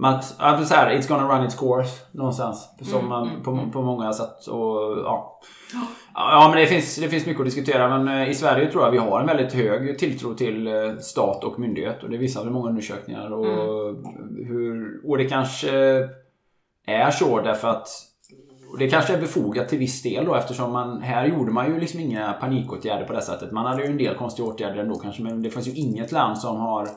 man, 0.00 0.22
så 0.22 0.74
här, 0.74 0.96
it's 0.96 1.08
gonna 1.08 1.36
run 1.36 1.46
its 1.46 1.54
course 1.54 2.00
någonstans. 2.12 2.68
Som 2.80 3.08
man, 3.08 3.42
på, 3.44 3.70
på 3.72 3.82
många 3.82 4.12
sätt. 4.12 4.46
Och, 4.46 4.98
ja. 5.04 5.40
Ja, 6.14 6.48
men 6.50 6.60
det 6.60 6.66
finns, 6.66 6.96
det 6.96 7.08
finns 7.08 7.26
mycket 7.26 7.40
att 7.40 7.46
diskutera. 7.46 7.98
Men 7.98 8.22
eh, 8.22 8.30
i 8.30 8.34
Sverige 8.34 8.70
tror 8.70 8.84
jag 8.84 8.90
vi 8.90 8.98
har 8.98 9.20
en 9.20 9.26
väldigt 9.26 9.52
hög 9.52 9.98
tilltro 9.98 10.34
till 10.34 10.66
eh, 10.66 10.96
stat 11.00 11.44
och 11.44 11.58
myndighet. 11.58 12.02
Och 12.02 12.10
det 12.10 12.16
visar 12.16 12.44
väl 12.44 12.52
många 12.52 12.68
undersökningar. 12.68 13.32
Och, 13.32 13.46
hur, 14.36 15.00
och 15.04 15.18
det 15.18 15.24
kanske 15.24 15.70
är 16.86 17.10
så 17.10 17.40
därför 17.40 17.68
att 17.68 17.88
det 18.78 18.90
kanske 18.90 19.14
är 19.14 19.20
befogat 19.20 19.68
till 19.68 19.78
viss 19.78 20.02
del 20.02 20.24
då 20.24 20.34
eftersom 20.34 20.72
man, 20.72 21.02
här 21.02 21.26
gjorde 21.26 21.52
man 21.52 21.66
ju 21.66 21.80
liksom 21.80 22.00
inga 22.00 22.32
panikåtgärder 22.32 23.04
på 23.04 23.12
det 23.12 23.22
sättet. 23.22 23.52
Man 23.52 23.66
hade 23.66 23.82
ju 23.82 23.90
en 23.90 23.98
del 23.98 24.14
konstiga 24.14 24.48
åtgärder 24.48 24.80
ändå 24.82 24.94
kanske 24.94 25.22
men 25.22 25.42
det 25.42 25.50
finns 25.50 25.68
ju 25.68 25.72
inget 25.72 26.12
land 26.12 26.38
som 26.38 26.56
har 26.56 26.88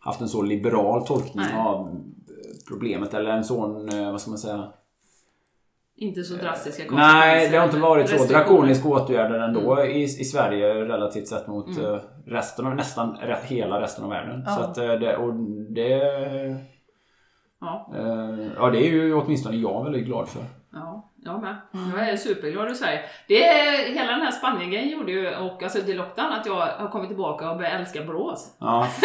haft 0.00 0.20
en 0.20 0.28
så 0.28 0.42
liberal 0.42 1.06
tolkning 1.06 1.44
Nej. 1.44 1.60
av 1.66 1.80
eh, 1.88 1.94
problemet 2.68 3.14
eller 3.14 3.30
en 3.30 3.44
sån, 3.44 3.88
eh, 3.88 4.10
vad 4.12 4.20
ska 4.20 4.30
man 4.30 4.38
säga? 4.38 4.72
Inte 5.96 6.22
så 6.22 6.34
drastiska 6.34 6.82
konsekvenser. 6.82 7.18
Nej, 7.18 7.48
det 7.50 7.56
har 7.56 7.64
inte 7.64 7.78
varit 7.78 8.08
så 8.08 8.24
drakoniska 8.24 8.88
åtgärder 8.88 9.38
ändå 9.38 9.84
i, 9.84 10.02
i 10.02 10.06
Sverige 10.24 10.74
relativt 10.74 11.28
sett 11.28 11.46
mot 11.46 11.66
Mm. 11.68 11.84
eh, 11.94 12.00
resten 12.26 12.66
av, 12.66 12.74
nästan 12.76 13.16
hela 13.42 13.80
resten 13.80 14.04
av 14.04 14.10
världen. 14.10 14.42
Ja. 14.46 14.54
Så 14.56 14.60
att 14.60 14.78
eh, 14.78 14.86
det, 14.86 15.16
och 15.16 15.34
det, 15.70 15.96
Ja, 17.60 17.90
eh, 17.96 18.46
ja 18.56 18.70
det 18.70 18.78
är 18.86 18.90
ju 18.90 19.14
åtminstone 19.14 19.56
jag 19.56 19.84
väldigt 19.84 20.04
glad 20.06 20.28
för. 20.28 20.42
ja, 20.72 21.09
jag 21.24 21.42
med. 21.42 21.56
Mm. 21.74 21.98
Jag 21.98 22.08
är 22.08 22.16
superglad 22.16 22.70
i 22.70 22.74
Sverige. 22.74 23.00
Det 23.28 23.48
är, 23.48 23.94
hela 23.94 24.12
den 24.12 24.20
här 24.20 24.30
Spanien-grejen 24.30 24.88
gjorde 24.88 25.12
ju, 25.12 25.34
och 25.36 25.62
alltså 25.62 25.78
det 25.86 25.94
lockdown, 25.94 26.32
att 26.32 26.46
jag 26.46 26.54
har 26.54 26.88
kommit 26.88 27.08
tillbaka 27.08 27.50
och 27.50 27.56
börjat 27.56 27.72
älska 27.80 28.02
Borås. 28.02 28.56
Ja, 28.60 28.86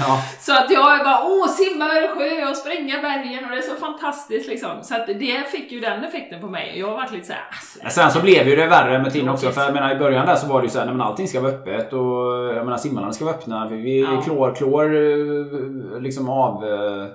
ja. 0.00 0.22
Så 0.40 0.52
att 0.52 0.70
jag 0.70 1.00
är 1.00 1.04
bara 1.04 1.20
åh, 1.24 1.48
simma 1.48 1.84
över 1.84 2.08
sjö 2.08 2.50
och 2.50 2.56
spränga 2.56 3.02
bergen 3.02 3.44
och 3.44 3.50
det 3.50 3.56
är 3.56 3.62
så 3.62 3.74
fantastiskt 3.74 4.48
liksom. 4.48 4.70
Så 4.82 4.94
att 4.94 5.06
det 5.06 5.50
fick 5.50 5.72
ju 5.72 5.80
den 5.80 6.04
effekten 6.04 6.40
på 6.40 6.46
mig. 6.46 6.78
Jag 6.78 6.86
har 6.86 6.94
varit 6.94 7.12
lite 7.12 7.26
såhär, 7.26 7.42
alltså, 7.50 7.78
Men 7.82 7.90
sen 7.90 8.10
så 8.10 8.20
blev 8.20 8.48
ju 8.48 8.56
det 8.56 8.66
värre 8.66 9.02
med 9.02 9.12
tiden 9.12 9.28
också. 9.28 9.50
För 9.50 9.60
jag 9.62 9.74
menar 9.74 9.94
i 9.94 9.98
början 9.98 10.26
där 10.26 10.36
så 10.36 10.46
var 10.46 10.60
det 10.60 10.64
ju 10.64 10.70
så 10.70 10.78
här, 10.78 10.86
nej, 10.86 10.94
men 10.94 11.06
allting 11.06 11.28
ska 11.28 11.40
vara 11.40 11.52
öppet 11.52 11.92
och 11.92 12.54
jag 12.56 12.64
menar 12.64 12.76
simhallarna 12.76 13.12
ska 13.12 13.24
vara 13.24 13.34
öppna. 13.34 13.68
Vi, 13.68 13.76
vi 13.76 14.00
Ja. 14.00 14.22
klor, 14.22 14.54
klor 14.54 14.84
eh, 14.96 16.00
liksom 16.00 16.28
av 16.28 16.64
eh, 16.64 17.06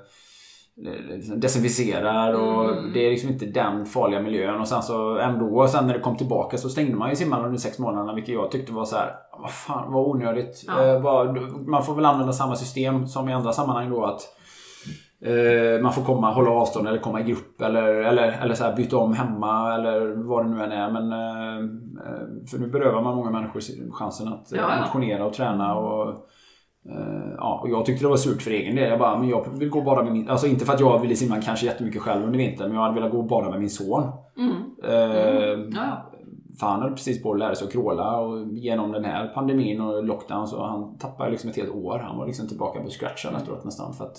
desinficerar 1.35 2.33
och 2.33 2.69
Mm. 2.69 2.93
det 2.93 3.05
är 3.05 3.09
liksom 3.09 3.29
inte 3.29 3.45
den 3.45 3.85
farliga 3.85 4.19
miljön. 4.21 4.59
Och 4.61 4.67
sen 4.67 4.81
så 4.83 5.17
ändå, 5.17 5.67
sen 5.67 5.87
när 5.87 5.93
det 5.93 5.99
kom 5.99 6.17
tillbaka 6.17 6.57
så 6.57 6.69
stängde 6.69 6.95
man 6.95 7.09
ju 7.09 7.15
simhallarna 7.15 7.47
under 7.47 7.59
sex 7.59 7.79
månaderna 7.79 8.13
vilket 8.13 8.33
jag 8.33 8.51
tyckte 8.51 8.73
var 8.73 8.85
så 8.85 8.95
här, 8.95 9.11
vad 9.41 9.51
fan 9.51 9.91
vad 9.93 10.07
onödigt. 10.07 10.63
Ja. 10.67 10.85
Eh, 10.85 11.01
vad, 11.01 11.37
man 11.67 11.83
får 11.83 11.95
väl 11.95 12.05
använda 12.05 12.33
samma 12.33 12.55
system 12.55 13.07
som 13.07 13.29
i 13.29 13.33
andra 13.33 13.51
sammanhang 13.51 13.89
då 13.89 14.03
att 14.05 14.21
Eh, 15.25 15.81
man 15.81 15.93
får 15.93 16.01
komma, 16.03 16.31
hålla 16.31 16.49
avstånd 16.51 16.87
eller 16.87 16.97
komma 16.99 17.19
i 17.19 17.23
grupp 17.23 17.61
eller, 17.61 17.83
eller, 17.83 18.31
eller 18.41 18.55
så 18.55 18.63
här 18.63 18.75
byta 18.75 18.97
om 18.97 19.13
hemma 19.13 19.75
eller 19.75 20.07
vad 20.27 20.45
det 20.45 20.49
nu 20.49 20.63
än 20.63 20.71
är. 20.71 20.91
Men, 20.91 21.11
eh, 21.11 21.57
eh, 22.07 22.47
för 22.51 22.57
nu 22.59 22.67
berövar 22.67 23.01
man 23.01 23.15
många 23.15 23.31
människor 23.31 23.61
chansen 23.91 24.27
att 24.27 24.51
eh, 24.53 24.59
Ja, 24.59 24.69
ja. 24.75 24.81
motionera 24.81 25.25
och 25.25 25.33
träna. 25.33 25.75
Och, 25.75 26.15
ja, 27.37 27.59
och 27.63 27.69
jag 27.69 27.85
tyckte 27.85 28.05
det 28.05 28.09
var 28.09 28.17
surt 28.17 28.41
för 28.41 28.51
egen 28.51 28.75
del. 28.75 28.89
Jag 28.89 28.99
bara, 28.99 29.17
men 29.17 29.29
jag 29.29 29.45
vill 29.59 29.69
gå 29.69 29.81
bara 29.81 30.03
med 30.03 30.13
min... 30.13 30.29
Alltså 30.29 30.47
inte 30.47 30.65
för 30.65 30.73
att 30.73 30.79
jag 30.79 30.99
ville 30.99 31.15
simma 31.15 31.41
kanske 31.41 31.65
jättemycket 31.65 32.01
själv 32.01 32.23
under 32.25 32.37
vintern. 32.39 32.67
Men 32.67 32.75
jag 32.75 32.83
hade 32.83 32.95
velat 32.95 33.11
gå 33.11 33.21
bara 33.21 33.49
med 33.49 33.59
min 33.59 33.69
son. 33.69 34.03
mm, 34.37 34.53
Eh, 34.83 34.93
ja, 34.93 35.65
ja. 35.75 36.11
för 36.59 36.67
han 36.67 36.81
höll 36.81 36.91
precis 36.91 37.23
på 37.23 37.31
att 37.31 37.39
lära 37.39 37.55
sig 37.55 37.65
att 37.65 37.71
kråla 37.71 38.17
och 38.19 38.47
genom 38.47 38.91
den 38.91 39.05
här 39.05 39.27
pandemin 39.27 39.81
och 39.81 40.03
lockdown 40.03 40.47
så 40.47 40.63
han 40.65 40.97
tappade 40.97 41.31
liksom 41.31 41.49
ett 41.49 41.55
helt 41.55 41.71
år. 41.71 41.99
Han 41.99 42.17
var 42.17 42.25
liksom 42.25 42.47
tillbaka 42.47 42.83
på 42.83 42.89
scratch 42.89 43.25
efteråt 43.25 43.63
nästan. 43.63 43.93
För 43.93 44.05
att, 44.05 44.17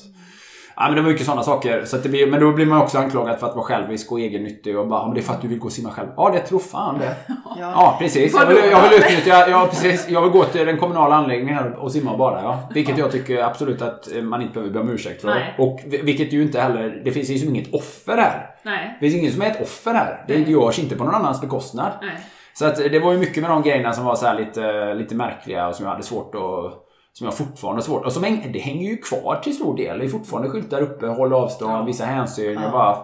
Ja, 0.77 0.83
men 0.87 0.95
det 0.95 1.03
var 1.03 1.11
mycket 1.11 1.27
sådana 1.27 1.43
saker. 1.43 1.85
Så 1.85 1.97
att 1.97 2.03
det 2.03 2.09
blir, 2.09 2.27
men 2.31 2.41
då 2.41 2.53
blir 2.53 2.67
man 2.67 2.81
också 2.83 2.99
anklagad 2.99 3.39
för 3.41 3.47
att 3.47 3.55
vara 3.57 3.65
självisk 3.65 4.13
och 4.13 4.21
egennyttig 4.21 4.79
och 4.79 4.89
bara, 4.89 5.01
"Ja, 5.01 5.07
men 5.07 5.15
det 5.15 5.21
är 5.21 5.23
för 5.23 5.33
att 5.35 5.43
du 5.43 5.49
vill 5.49 5.59
gå 5.59 5.67
och 5.67 5.73
simma 5.73 5.91
själv. 5.91 6.09
Ja, 6.17 6.31
det 6.33 6.41
tror 6.41 6.59
fan 6.59 6.99
det. 6.99 7.17
Ja, 7.59 7.97
precis. 8.01 8.35
Jag 8.35 8.47
vill, 8.47 8.57
jag 8.71 8.83
vill 8.89 8.99
utnyttja, 8.99 9.49
ja, 9.49 9.67
precis. 9.71 10.09
Jag 10.09 10.23
vill 10.23 10.31
gå 10.31 10.45
till 10.45 10.67
den 10.67 10.77
kommunala 10.79 11.15
anläggningen 11.15 11.55
här 11.55 11.73
och 11.73 11.93
simma 11.93 12.13
och 12.13 12.19
bada, 12.19 12.43
ja. 12.43 12.59
Vilket 12.75 12.99
jag 12.99 13.11
tycker 13.13 13.43
absolut 13.43 13.83
att 13.83 14.09
man 14.23 14.43
inte 14.43 14.55
behöver 14.55 14.73
be 14.73 14.81
om 14.81 14.89
ursäkt 14.91 15.21
för. 15.21 15.29
Nej. 15.29 15.55
Och 15.59 15.81
vilket 15.85 16.33
ju 16.33 16.43
inte 16.43 16.61
heller, 16.61 17.03
det 17.05 17.13
finns 17.13 17.29
ju 17.31 17.47
inget 17.49 17.75
offer 17.75 18.17
här. 18.17 18.51
Nej. 18.63 18.97
Det 19.01 19.11
finns 19.11 19.21
ingen 19.21 19.33
som 19.33 19.43
är 19.43 19.47
ett 19.47 19.63
offer 19.63 19.95
här. 19.95 20.25
Det 20.29 20.39
Nej. 20.39 20.53
görs 20.53 20.79
inte 20.79 20.97
på 20.97 21.05
någon 21.05 21.15
annans 21.15 21.41
bekostnad. 21.41 21.93
Nej. 22.03 22.11
Så 22.55 22.67
att 22.67 22.77
det 22.77 22.99
var 22.99 23.13
ju 23.13 23.19
mycket 23.19 23.43
med 23.43 23.51
de 23.51 23.63
grejerna 23.63 23.93
som 23.93 24.05
var 24.05 24.15
så 24.15 24.27
här 24.27 24.35
lite, 24.35 24.95
lite 24.95 25.15
märkliga 25.15 25.69
och 25.69 25.75
som 25.75 25.85
jag 25.85 25.93
hade 25.93 26.05
svårt 26.05 26.35
att... 26.35 26.84
Som 27.19 27.25
jag 27.25 27.37
fortfarande 27.37 27.83
har 27.83 27.85
svårt... 27.85 28.05
Och 28.05 28.13
som 28.13 28.25
häng, 28.25 28.51
det 28.53 28.59
hänger 28.59 28.91
ju 28.91 28.97
kvar 28.97 29.41
till 29.43 29.55
stor 29.55 29.77
del. 29.77 29.99
Det 29.99 30.05
är 30.05 30.09
fortfarande 30.09 30.51
skyltar 30.51 30.81
uppe, 30.83 31.07
håll 31.07 31.33
avstånd, 31.33 31.87
vissa 31.87 32.05
hänsyn. 32.05 32.63
Jag 32.63 32.73
bara... 32.73 32.97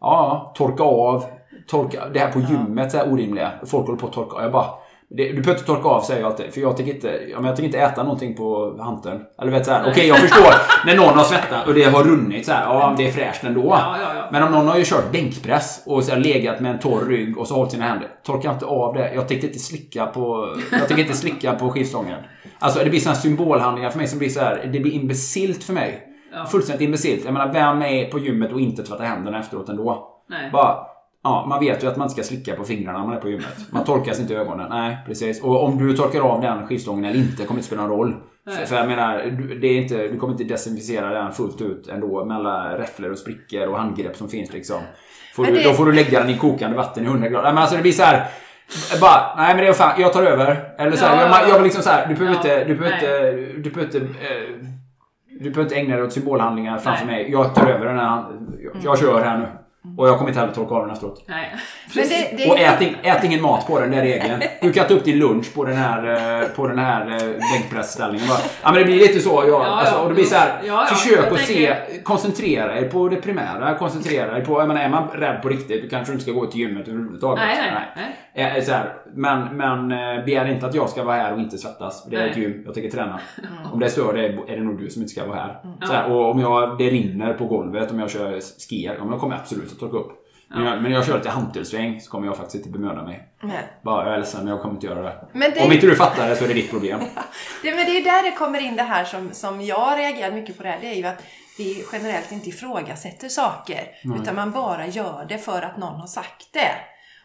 Ja, 0.00 0.52
torka 0.56 0.82
av. 0.82 1.24
Torka, 1.68 2.08
det 2.08 2.18
här 2.18 2.32
på 2.32 2.40
gymmet, 2.40 2.92
så 2.92 2.98
här 2.98 3.12
orimliga. 3.12 3.52
Folk 3.66 3.86
håller 3.86 3.98
på 3.98 4.06
att 4.06 4.12
torka 4.12 4.36
av. 4.36 4.42
Jag 4.42 4.52
bara... 4.52 4.85
Det, 5.08 5.24
du 5.28 5.32
behöver 5.32 5.52
inte 5.52 5.64
torka 5.64 5.88
av 5.88 6.02
säger 6.02 6.20
jag 6.20 6.30
alltid. 6.30 6.54
För 6.54 6.60
jag 6.60 6.76
tänker 6.76 6.94
inte, 6.94 7.08
ja, 7.30 7.36
men 7.36 7.44
jag 7.44 7.56
tänker 7.56 7.66
inte 7.66 7.78
äta 7.78 8.02
någonting 8.02 8.34
på 8.34 8.76
hanteln. 8.80 9.20
Eller 9.40 9.52
vet 9.52 9.66
så 9.66 9.72
här, 9.72 9.90
okej 9.90 10.06
jag 10.06 10.18
förstår. 10.18 10.54
när 10.86 10.96
någon 10.96 11.18
har 11.18 11.24
svettat 11.24 11.66
och 11.66 11.74
det 11.74 11.84
har 11.84 12.04
runnit 12.04 12.46
så 12.46 12.52
här, 12.52 12.64
ja 12.64 12.94
det 12.96 13.08
är 13.08 13.12
fräscht 13.12 13.44
ändå. 13.44 13.64
Ja, 13.64 13.96
ja, 14.02 14.14
ja. 14.16 14.28
Men 14.32 14.42
om 14.42 14.52
någon 14.52 14.68
har 14.68 14.76
ju 14.76 14.84
kört 14.84 15.12
bänkpress 15.12 15.82
och 15.86 16.04
så 16.04 16.12
här 16.12 16.18
legat 16.18 16.60
med 16.60 16.72
en 16.72 16.78
torr 16.78 17.04
rygg 17.08 17.38
och 17.38 17.48
så 17.48 17.54
hållit 17.54 17.72
sina 17.72 17.84
händer. 17.84 18.08
Torka 18.22 18.50
inte 18.50 18.66
av 18.66 18.94
det. 18.94 19.14
Jag 19.14 19.28
tänkte 19.28 19.46
inte 19.46 19.58
slicka 19.58 20.06
på, 20.06 20.56
jag 20.70 20.88
tänker 20.88 21.02
inte 21.02 21.16
slicka 21.16 21.52
på 21.52 21.70
skivstången. 21.70 22.18
Alltså 22.58 22.84
det 22.84 22.90
blir 22.90 23.06
här 23.06 23.14
symbolhandlingar 23.14 23.90
för 23.90 23.98
mig 23.98 24.08
som 24.08 24.18
blir 24.18 24.28
så 24.28 24.40
här, 24.40 24.70
det 24.72 24.80
blir 24.80 24.92
imbecilt 24.92 25.64
för 25.64 25.72
mig. 25.72 26.02
Ja. 26.32 26.46
Fullständigt 26.46 26.82
imbecilt. 26.82 27.24
Jag 27.24 27.32
menar, 27.32 27.52
vem 27.52 27.82
är 27.82 28.10
på 28.10 28.18
gymmet 28.18 28.52
och 28.52 28.60
inte 28.60 28.82
tvättar 28.82 29.04
händerna 29.04 29.40
efteråt 29.40 29.68
ändå? 29.68 30.12
Nej. 30.28 30.50
Bara, 30.52 30.76
ja, 31.26 31.46
man 31.48 31.60
vet 31.60 31.84
ju 31.84 31.88
att 31.88 31.96
man 31.96 32.04
inte 32.08 32.22
ska 32.22 32.34
slicka 32.34 32.54
på 32.56 32.64
fingrarna 32.64 32.98
när 32.98 33.06
man 33.06 33.16
är 33.16 33.20
på 33.20 33.28
gymmet. 33.28 33.56
Man 33.70 33.84
torkar 33.84 34.12
sig 34.12 34.22
inte 34.22 34.34
i 34.34 34.36
ögonen. 34.36 34.66
Nej, 34.70 34.96
precis. 35.06 35.42
Och 35.42 35.64
om 35.64 35.78
du 35.78 35.96
torkar 35.96 36.20
av 36.20 36.40
den 36.40 36.66
skivstången 36.66 37.04
eller 37.04 37.16
inte 37.18 37.44
kommer 37.44 37.58
inte 37.58 37.66
spela 37.66 37.82
någon 37.82 37.90
roll. 37.98 38.14
Nej. 38.46 38.66
för 38.66 38.76
jag 38.76 38.86
menar, 38.88 39.18
det 39.60 39.66
är 39.66 39.76
inte, 39.82 40.08
du 40.08 40.18
kommer 40.18 40.32
inte 40.32 40.44
desinficera 40.44 41.08
den 41.22 41.32
fullt 41.32 41.60
ut 41.60 41.88
ändå 41.88 42.24
med 42.24 42.36
alla 42.36 42.78
räfflor 42.78 43.10
och 43.12 43.18
sprickor 43.18 43.66
och 43.66 43.78
handgrepp 43.78 44.16
som 44.16 44.28
finns 44.28 44.52
liksom. 44.52 44.80
Får 45.36 45.44
du, 45.44 45.52
det- 45.52 45.64
Då 45.64 45.72
får 45.72 45.86
du 45.86 45.92
lägga 45.92 46.20
den 46.20 46.30
i 46.30 46.38
kokande 46.38 46.76
vatten 46.76 47.04
i 47.04 47.06
100 47.06 47.28
grader. 47.28 47.42
Nej, 47.44 47.52
men 47.52 47.60
alltså 47.62 47.76
det 47.76 47.82
blir 47.82 47.92
så 47.92 48.02
här. 48.02 48.26
Bara, 49.00 49.34
nej 49.36 49.54
men 49.54 49.64
det 49.64 49.68
är 49.68 49.72
fan, 49.72 50.00
jag 50.00 50.12
tar 50.12 50.22
över. 50.22 50.74
Eller 50.78 50.96
så 50.96 51.04
här, 51.06 51.16
Ja, 51.16 51.22
jag, 51.22 51.30
ja, 51.30 51.38
ja. 51.42 51.48
jag 51.48 51.54
vill 51.54 51.64
liksom 51.64 51.82
så 51.82 51.90
här, 51.90 52.06
du 52.08 52.14
behöver 52.14 52.34
Ja, 52.34 52.38
inte, 52.54 52.64
du 52.64 52.74
behöver 52.74 52.96
inte, 52.96 53.52
du 53.62 53.70
behöver 53.70 53.94
inte, 53.94 53.98
eh, 53.98 54.66
du 55.40 55.50
behöver 55.50 55.62
inte 55.62 55.74
ägna 55.74 55.96
dig 55.96 56.04
åt 56.04 56.12
symbolhandlingar 56.12 56.78
framför 56.78 57.06
Nej. 57.06 57.22
mig. 57.22 57.32
Jag 57.32 57.54
tar 57.54 57.66
över 57.66 57.86
den 57.86 57.98
här, 57.98 58.24
jag, 58.64 58.72
jag 58.84 58.98
kör 58.98 59.20
här 59.24 59.38
nu. 59.38 59.46
Och 59.98 60.08
jag 60.08 60.18
kommer 60.18 60.30
inte 60.30 60.40
heller 60.40 60.52
torka 60.52 60.74
av 60.74 60.86
den 60.86 60.90
efteråt. 60.96 61.22
Nej. 61.26 61.54
Det, 61.94 62.36
det 62.36 62.50
Och 62.50 62.58
ät, 62.58 62.80
in- 62.82 62.96
ät 63.02 63.24
ingen 63.24 63.42
mat 63.42 63.66
på 63.66 63.80
den, 63.80 63.90
det 63.90 63.96
är 63.96 64.02
regeln. 64.02 64.42
Du 64.60 64.72
kan 64.72 64.86
ta 64.86 64.94
upp 64.94 65.04
din 65.04 65.18
lunch 65.18 65.54
på 65.54 65.64
den 65.64 65.76
här, 65.76 66.40
eh, 66.42 66.48
på 66.48 66.66
den 66.68 66.78
här 66.78 67.06
eh, 67.06 67.32
bänkpressställningen. 67.52 68.26
Ja 68.62 68.72
men 68.72 68.74
det 68.74 68.84
blir 68.84 68.96
lite 68.96 69.20
så. 69.20 69.30
Ja, 69.30 69.48
Ja, 69.48 69.64
alltså, 69.64 69.94
och 69.96 70.08
det 70.08 70.14
blir 70.14 70.24
så 70.24 70.34
här, 70.36 70.48
Ja, 70.64 70.86
ja. 70.90 70.94
försök 70.96 71.26
Jag 71.26 71.32
att 71.34 71.40
se, 71.40 71.76
koncentrera 72.04 72.78
er 72.78 72.88
på 72.88 73.08
det 73.08 73.16
primära. 73.16 73.74
Koncentrera 73.74 74.38
er 74.38 74.44
på, 74.44 74.60
jag 74.60 74.68
menar, 74.68 74.80
är 74.80 74.88
man 74.88 75.08
rädd 75.08 75.42
på 75.42 75.48
riktigt, 75.48 75.82
då 75.82 75.88
kanske 75.88 76.12
du 76.12 76.14
inte 76.14 76.22
ska 76.24 76.32
gå 76.32 76.46
till 76.46 76.60
gymmet 76.60 76.88
överhuvudtaget. 76.88 77.44
Nej, 77.46 77.58
nej, 77.74 78.12
nej. 78.34 78.56
Eh, 78.58 78.64
Så 78.64 78.72
här, 78.72 78.92
men, 79.14 79.56
men 79.56 79.92
eh, 79.92 80.24
begär 80.24 80.44
inte 80.46 80.66
att 80.66 80.74
jag 80.74 80.88
ska 80.88 81.04
vara 81.04 81.16
här 81.16 81.32
och 81.32 81.40
inte 81.40 81.58
svettas. 81.58 82.04
Det 82.04 82.16
är 82.16 82.20
Nej. 82.20 82.30
ett 82.30 82.36
gym, 82.36 82.62
jag 82.64 82.74
tänker 82.74 82.90
träna. 82.90 83.20
Om 83.72 83.80
det 83.80 83.90
stör 83.90 84.12
dig 84.12 84.38
är 84.48 84.56
det 84.56 84.62
nog 84.62 84.78
du 84.78 84.90
som 84.90 85.02
inte 85.02 85.12
ska 85.12 85.26
vara 85.26 85.38
här. 85.38 85.60
Så 85.62 85.92
Ja. 85.92 85.96
här 85.96 86.12
och 86.12 86.30
om 86.30 86.40
jag, 86.40 86.78
det 86.78 86.90
rinner 86.90 87.34
på 87.34 87.44
golvet 87.46 87.90
om 87.90 87.98
jag 87.98 88.10
kör 88.10 88.40
skier, 88.68 88.94
ja, 88.98 89.04
men 89.04 89.10
då 89.12 89.18
kommer 89.18 89.34
jag 89.34 89.40
absolut 89.40 89.72
att 89.72 89.78
torka 89.78 89.96
upp. 89.96 90.22
Men, 90.48 90.64
jag, 90.64 90.82
men 90.82 90.92
jag 90.92 91.06
kör 91.06 91.16
lite 91.16 91.28
hantelsväng 91.30 92.00
så 92.00 92.10
kommer 92.10 92.26
jag 92.26 92.36
faktiskt 92.36 92.56
inte 92.66 92.78
bemöda 92.78 93.02
mig. 93.02 93.28
Nej. 93.40 93.56
Bara, 93.82 94.04
jag 94.04 94.14
är 94.14 94.18
ledsen 94.18 94.44
men 94.44 94.52
jag 94.52 94.62
kommer 94.62 94.74
inte 94.74 94.86
göra 94.86 95.02
det. 95.02 95.14
Det- 95.54 95.64
Om 95.66 95.72
inte 95.72 95.86
du 95.86 95.96
fattar 95.96 96.28
det 96.28 96.36
så 96.36 96.44
är 96.44 96.48
det 96.48 96.54
ditt 96.54 96.70
problem. 96.70 97.00
Det, 97.62 97.74
men 97.74 97.84
det 97.84 97.98
är 97.98 98.04
där 98.04 98.30
det 98.30 98.36
kommer 98.36 98.60
in 98.60 98.76
det 98.76 98.82
här 98.82 99.04
som, 99.04 99.30
som 99.32 99.60
jag 99.60 99.98
reagerar 99.98 100.32
mycket 100.32 100.56
på 100.56 100.62
det 100.62 100.68
här. 100.68 100.78
Det 100.80 100.86
är 100.86 100.94
ju 100.94 101.06
att 101.06 101.22
vi 101.58 101.84
generellt 101.92 102.32
inte 102.32 102.48
ifrågasätter 102.48 103.28
saker. 103.28 103.80
Utan 104.20 104.34
man 104.34 104.50
bara 104.50 104.86
gör 104.86 105.26
det 105.28 105.38
för 105.38 105.62
att 105.62 105.76
någon 105.76 106.00
har 106.00 106.06
sagt 106.06 106.48
det. 106.52 106.70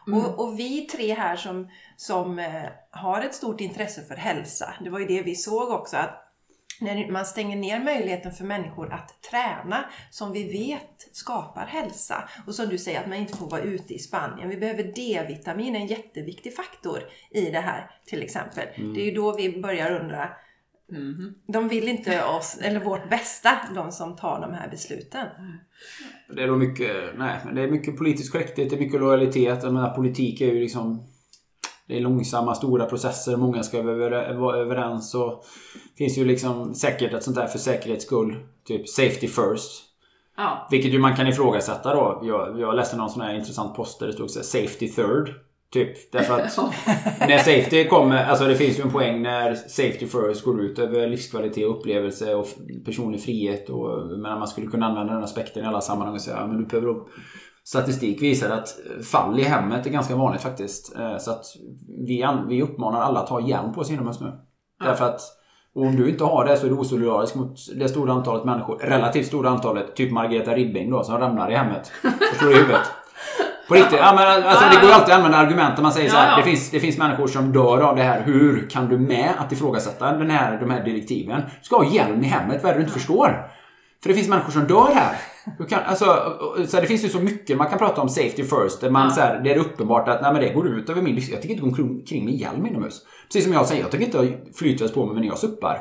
Och, 0.07 0.39
och 0.39 0.59
vi 0.59 0.81
tre 0.81 1.13
här 1.13 1.35
som, 1.35 1.69
som 1.97 2.39
eh, 2.39 2.63
har 2.91 3.21
ett 3.21 3.35
stort 3.35 3.61
intresse 3.61 4.01
för 4.01 4.15
hälsa. 4.15 4.73
Det 4.83 4.89
var 4.89 4.99
ju 4.99 5.05
det 5.05 5.21
vi 5.21 5.35
såg 5.35 5.69
också. 5.69 5.97
att 5.97 6.27
när 6.81 7.11
man 7.11 7.25
stänger 7.25 7.55
ner 7.55 7.83
möjligheten 7.83 8.31
för 8.31 8.43
människor 8.43 8.93
att 8.93 9.21
träna 9.21 9.85
som 10.11 10.31
vi 10.31 10.43
vet 10.43 11.09
skapar 11.11 11.65
hälsa. 11.65 12.29
Och 12.47 12.55
som 12.55 12.69
du 12.69 12.77
säger 12.77 12.99
att 12.99 13.07
man 13.07 13.17
inte 13.17 13.37
får 13.37 13.49
vara 13.49 13.61
ute 13.61 13.93
i 13.93 13.99
Spanien. 13.99 14.49
Vi 14.49 14.57
behöver 14.57 14.83
D-vitamin, 14.83 15.75
en 15.75 15.87
jätteviktig 15.87 16.55
faktor 16.55 16.99
i 17.31 17.49
det 17.49 17.59
här 17.59 17.91
till 18.05 18.23
exempel. 18.23 18.67
Det 18.93 19.01
är 19.01 19.05
ju 19.05 19.11
då 19.11 19.35
vi 19.35 19.61
börjar 19.61 20.01
undra 20.01 20.29
de 21.47 21.67
vill 21.67 21.87
inte 21.87 22.23
oss, 22.23 22.57
eller 22.61 22.79
vårt 22.79 23.09
bästa, 23.09 23.49
de 23.75 23.91
som 23.91 24.15
tar 24.15 24.41
de 24.41 24.53
här 24.53 24.69
besluten. 24.69 25.27
Det 26.35 26.43
är 26.43 26.47
då 26.47 26.55
mycket, 26.55 27.17
nej, 27.17 27.39
men 27.45 27.55
det 27.55 27.61
är 27.61 27.67
mycket 27.67 27.97
politisk 27.97 28.31
korrekthet, 28.31 28.69
det 28.69 28.75
är 28.75 28.79
mycket 28.79 28.99
lojalitet. 28.99 29.63
Jag 29.63 29.73
menar, 29.73 29.89
politik 29.89 30.41
är 30.41 30.45
ju 30.45 30.59
liksom... 30.59 31.07
Det 31.87 31.97
är 31.97 32.01
långsamma, 32.01 32.55
stora 32.55 32.85
processer. 32.85 33.37
Många 33.37 33.63
ska 33.63 33.81
vara 33.81 34.57
överens. 34.57 35.15
Och 35.15 35.45
det 35.73 35.97
finns 35.97 36.17
ju 36.17 36.25
liksom 36.25 36.75
säkert 36.75 37.13
ett 37.13 37.23
sånt 37.23 37.35
där 37.35 37.47
för 37.47 37.59
säkerhets 37.59 38.05
skull. 38.05 38.45
Typ 38.67 38.89
safety 38.89 39.27
first. 39.27 39.83
Ja. 40.37 40.67
Vilket 40.71 40.91
ju 40.91 40.99
man 40.99 41.15
kan 41.15 41.27
ifrågasätta 41.27 41.93
då. 41.93 42.21
Jag, 42.23 42.59
jag 42.59 42.75
läste 42.75 42.97
någon 42.97 43.09
sån 43.09 43.21
här 43.21 43.35
intressant 43.35 43.75
post 43.75 43.99
där 43.99 44.07
det 44.07 44.13
stod 44.13 44.29
så 44.29 44.39
här, 44.39 44.43
safety 44.43 44.89
third. 44.89 45.29
Typ. 45.71 46.11
Därför 46.11 46.33
att 46.33 46.57
när 47.19 47.37
safety 47.37 47.87
kommer, 47.87 48.25
alltså 48.25 48.45
det 48.45 48.55
finns 48.55 48.79
ju 48.79 48.83
en 48.83 48.91
poäng 48.91 49.21
när 49.21 49.55
safety 49.55 50.07
first 50.07 50.45
går 50.45 50.61
ut 50.61 50.79
över 50.79 51.07
livskvalitet, 51.07 51.65
upplevelse 51.65 52.35
och 52.35 52.47
personlig 52.85 53.23
frihet. 53.23 53.69
Och, 53.69 54.07
men 54.07 54.39
man 54.39 54.47
skulle 54.47 54.67
kunna 54.67 54.85
använda 54.85 55.13
den 55.13 55.23
aspekten 55.23 55.63
i 55.63 55.67
alla 55.67 55.81
sammanhang 55.81 56.15
och 56.15 56.21
säga 56.21 56.37
ja, 56.37 56.47
men 56.47 56.57
du 56.57 56.65
behöver 56.65 56.87
då 56.87 57.07
Statistik 57.63 58.21
visar 58.21 58.49
att 58.49 58.69
fall 59.11 59.39
i 59.39 59.43
hemmet 59.43 59.85
är 59.85 59.89
ganska 59.89 60.15
vanligt 60.15 60.41
faktiskt. 60.41 60.95
Eh, 60.95 61.17
Så 61.17 61.31
att 61.31 61.45
vi, 62.07 62.25
vi 62.47 62.61
uppmanar 62.61 63.01
alla 63.01 63.19
att 63.19 63.29
ha 63.29 63.47
hjälm 63.47 63.73
på 63.73 63.83
sig 63.83 63.93
inomhus 63.95 64.21
nu. 64.21 64.31
Därför 64.83 65.05
att 65.05 65.21
och 65.75 65.85
om 65.85 65.95
du 65.95 66.09
inte 66.09 66.23
har 66.23 66.45
det 66.45 66.57
så 66.57 66.65
är 66.65 66.69
du 66.69 66.77
osolidarisk 66.77 67.35
mot 67.35 67.55
det 67.75 67.89
stora 67.89 68.13
antalet 68.13 68.45
människor. 68.45 68.77
Relativt 68.77 69.27
stora 69.27 69.49
antalet. 69.49 69.95
Typ 69.95 70.11
Margareta 70.11 70.55
Ribbing 70.55 70.91
då 70.91 71.03
som 71.03 71.17
ramlar 71.17 71.51
i 71.51 71.55
hemmet. 71.55 71.87
Förstår 72.31 72.47
du 72.47 72.53
i 72.53 72.57
huvudet? 72.57 72.81
På 73.71 73.75
riktigt. 73.77 73.99
Ja, 73.99 74.13
men 74.15 74.43
alltså, 74.49 74.65
det 74.69 74.75
går 74.81 74.85
ju 74.89 74.91
alltid 74.93 75.11
att 75.13 75.17
använda 75.17 75.37
argument 75.37 75.73
när 75.75 75.83
man 75.83 75.91
säger 75.91 76.09
så 76.09 76.17
här. 76.17 76.37
Det, 76.37 76.43
finns, 76.43 76.69
det 76.71 76.79
finns 76.79 76.97
människor 76.97 77.27
som 77.27 77.51
dör 77.51 77.81
av 77.81 77.95
det 77.95 78.03
här. 78.03 78.21
Hur 78.25 78.69
kan 78.69 78.89
du 78.89 78.97
med 78.99 79.29
att 79.37 79.51
ifrågasätta 79.51 80.11
den 80.17 80.29
här, 80.29 80.59
de 80.59 80.69
här 80.69 80.83
direktiven? 80.83 81.41
Du 81.59 81.65
ska 81.65 81.77
ha 81.77 81.85
hjälm 81.93 82.23
i 82.23 82.27
hemmet. 82.27 82.63
Vad 82.63 82.69
är 82.69 82.73
det 82.73 82.79
du 82.79 82.83
inte 82.85 82.99
förstår? 82.99 83.47
För 84.03 84.09
det 84.09 84.15
finns 84.15 84.27
människor 84.27 84.51
som 84.51 84.67
dör 84.67 84.87
här. 84.95 85.15
Du 85.57 85.65
kan, 85.65 85.79
alltså, 85.85 86.05
så 86.67 86.77
här, 86.77 86.81
det 86.81 86.87
finns 86.87 87.03
ju 87.05 87.09
så 87.09 87.19
mycket 87.19 87.57
man 87.57 87.67
kan 87.69 87.79
prata 87.79 88.01
om 88.01 88.09
safety 88.09 88.43
first. 88.43 88.81
Där 88.81 88.89
man, 88.89 89.03
Ja. 89.07 89.09
så 89.09 89.21
här, 89.21 89.39
det 89.43 89.53
är 89.53 89.57
uppenbart 89.57 90.07
att 90.07 90.21
nej, 90.21 90.33
men 90.33 90.41
det 90.41 90.49
går 90.53 90.67
ut 90.67 90.89
över 90.89 91.01
min 91.01 91.15
Jag 91.15 91.25
tänker 91.31 91.49
inte 91.49 91.61
gå 91.61 91.67
omkring- 91.67 92.05
kring 92.05 92.25
med 92.25 92.33
hjälm 92.33 92.65
inomhus. 92.65 93.01
Precis 93.27 93.43
som 93.43 93.53
jag 93.53 93.65
säger, 93.65 93.81
jag 93.81 93.91
tänker 93.91 94.05
inte 94.05 94.17
ha 94.17 94.25
flytväst 94.55 94.93
på 94.93 95.05
mig 95.05 95.15
när 95.21 95.27
jag 95.27 95.37
suppar. 95.37 95.77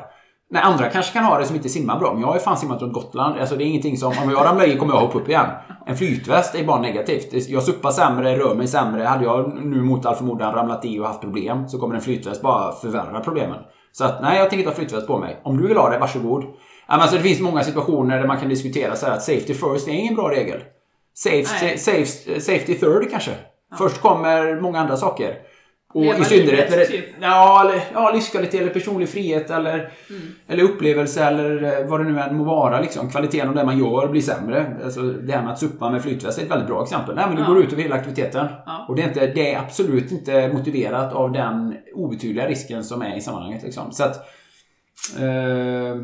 Nej, 0.53 0.61
andra 0.63 0.89
kanske 0.89 1.13
kan 1.13 1.23
ha 1.23 1.39
det 1.39 1.45
som 1.45 1.55
inte 1.55 1.69
simmar 1.69 1.99
bra, 1.99 2.13
men 2.13 2.21
jag 2.21 2.27
har 2.27 2.35
ju 2.35 2.39
fan 2.39 2.57
simmat 2.57 2.81
runt 2.81 2.93
Gotland. 2.93 3.39
Alltså 3.39 3.55
det 3.55 3.63
är 3.63 3.65
ingenting 3.65 3.97
som, 3.97 4.13
om 4.23 4.31
jag 4.31 4.45
ramlar 4.45 4.67
i 4.67 4.77
kommer 4.77 4.93
jag 4.93 5.01
hoppa 5.01 5.19
upp 5.19 5.29
igen. 5.29 5.45
En 5.85 5.97
flytväst 5.97 6.55
är 6.55 6.63
bara 6.63 6.81
negativt. 6.81 7.49
Jag 7.49 7.63
suppar 7.63 7.91
sämre, 7.91 8.37
rör 8.37 8.55
mig 8.55 8.67
sämre. 8.67 9.03
Hade 9.03 9.23
jag 9.23 9.65
nu 9.65 9.81
mot 9.81 10.05
all 10.05 10.15
förmodan 10.15 10.53
ramlat 10.53 10.85
i 10.85 10.99
och 10.99 11.05
haft 11.05 11.21
problem 11.21 11.67
så 11.67 11.79
kommer 11.79 11.95
en 11.95 12.01
flytväst 12.01 12.41
bara 12.41 12.71
förvärra 12.71 13.19
problemen. 13.19 13.57
Så 13.91 14.05
att 14.05 14.21
nej, 14.21 14.37
jag 14.37 14.49
tänker 14.49 14.57
inte 14.57 14.69
ha 14.69 14.75
flytväst 14.75 15.07
på 15.07 15.17
mig. 15.17 15.41
Om 15.43 15.57
du 15.57 15.67
vill 15.67 15.77
ha 15.77 15.89
det, 15.89 15.99
varsågod. 15.99 16.43
Ja, 16.43 16.49
alltså, 16.87 17.15
det 17.15 17.21
finns 17.21 17.39
många 17.39 17.63
situationer 17.63 18.19
där 18.19 18.27
man 18.27 18.39
kan 18.39 18.49
diskutera 18.49 18.95
så 18.95 19.05
här 19.05 19.13
att 19.13 19.23
safety 19.23 19.53
first 19.53 19.87
är 19.87 19.91
ingen 19.91 20.15
bra 20.15 20.29
regel. 20.29 20.59
Safe, 21.13 21.77
safe, 21.77 22.05
safety 22.41 22.75
third 22.75 23.11
kanske. 23.11 23.31
Först 23.77 24.01
kommer 24.01 24.61
många 24.61 24.79
andra 24.79 24.97
saker. 24.97 25.35
Och 25.93 26.01
Leva 26.03 26.17
i 26.19 26.23
synnerhet 26.23 26.69
när 26.69 26.77
det, 26.77 26.85
typ. 26.85 27.05
ja, 27.21 27.61
eller, 27.69 27.83
ja, 27.93 28.11
livskvalitet 28.11 28.61
eller 28.61 28.71
personlig 28.73 29.09
frihet 29.09 29.49
eller, 29.49 29.91
Mm. 30.09 30.21
eller 30.47 30.63
upplevelse 30.63 31.23
eller 31.25 31.63
eh, 31.81 31.87
vad 31.87 31.99
det 31.99 32.03
nu 32.11 32.19
än 32.19 32.35
må 32.37 32.43
vara. 32.43 32.81
Liksom. 32.81 33.09
Kvaliteten 33.09 33.49
av 33.49 33.55
det 33.55 33.63
man 33.63 33.77
gör 33.79 34.07
blir 34.07 34.21
sämre. 34.21 34.65
Alltså, 34.83 35.01
det 35.01 35.33
här 35.33 35.41
med 35.43 35.51
att 35.51 35.59
suppa 35.59 35.89
med 35.89 36.01
flytväst 36.03 36.39
är 36.39 36.43
ett 36.43 36.51
väldigt 36.51 36.67
bra 36.67 36.83
exempel. 36.83 37.15
Nej, 37.15 37.25
men 37.27 37.35
det 37.35 37.41
Ja. 37.41 37.47
går 37.47 37.63
ut 37.63 37.73
över 37.73 37.83
hela 37.83 37.95
aktiviteten. 37.95 38.47
Ja. 38.65 38.85
Och 38.87 38.95
det 38.95 39.01
är, 39.01 39.07
inte, 39.07 39.27
det 39.27 39.53
är 39.53 39.59
absolut 39.59 40.11
inte 40.11 40.47
motiverat 40.53 41.13
av 41.13 41.31
den 41.31 41.75
obetydliga 41.93 42.47
risken 42.47 42.83
som 42.83 43.01
är 43.01 43.17
i 43.17 43.21
sammanhanget. 43.21 43.63
Liksom. 43.63 43.91
Så 43.91 44.03
att... 44.03 44.15
Eh, 45.19 45.95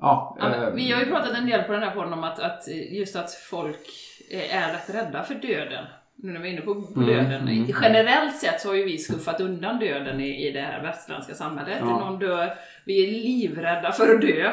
ja, 0.00 0.38
eh, 0.42 0.70
vi 0.74 0.92
har 0.92 1.00
ju 1.00 1.06
pratat 1.06 1.36
en 1.38 1.46
del 1.46 1.62
på 1.62 1.72
den 1.72 1.82
här 1.82 1.90
podden 1.90 2.12
om 2.12 2.24
att, 2.24 2.38
att 2.40 2.68
just 2.90 3.16
att 3.16 3.30
folk 3.32 3.86
är 4.30 4.72
rätt 4.72 4.94
rädda 4.94 5.22
för 5.22 5.34
döden. 5.34 5.84
Nu 6.22 6.32
när 6.32 6.40
vi 6.40 6.48
är 6.48 6.52
inne 6.52 6.60
på, 6.60 6.74
på 6.74 7.00
Mm, 7.00 7.06
döden. 7.14 7.48
mm. 7.48 7.66
Generellt 7.82 8.36
sett 8.36 8.60
så 8.60 8.68
har 8.68 8.74
ju 8.74 8.84
vi 8.84 8.98
skuffat 8.98 9.40
undan 9.40 9.78
döden 9.78 10.20
i, 10.20 10.48
i 10.48 10.52
det 10.52 10.60
här 10.60 10.82
västerländska 10.82 11.34
samhället. 11.34 11.76
Ja. 11.80 11.86
Någon 11.86 12.18
dör, 12.18 12.50
vi 12.84 13.04
är 13.08 13.10
livrädda 13.12 13.92
för 13.92 14.14
att 14.14 14.20
dö. 14.20 14.52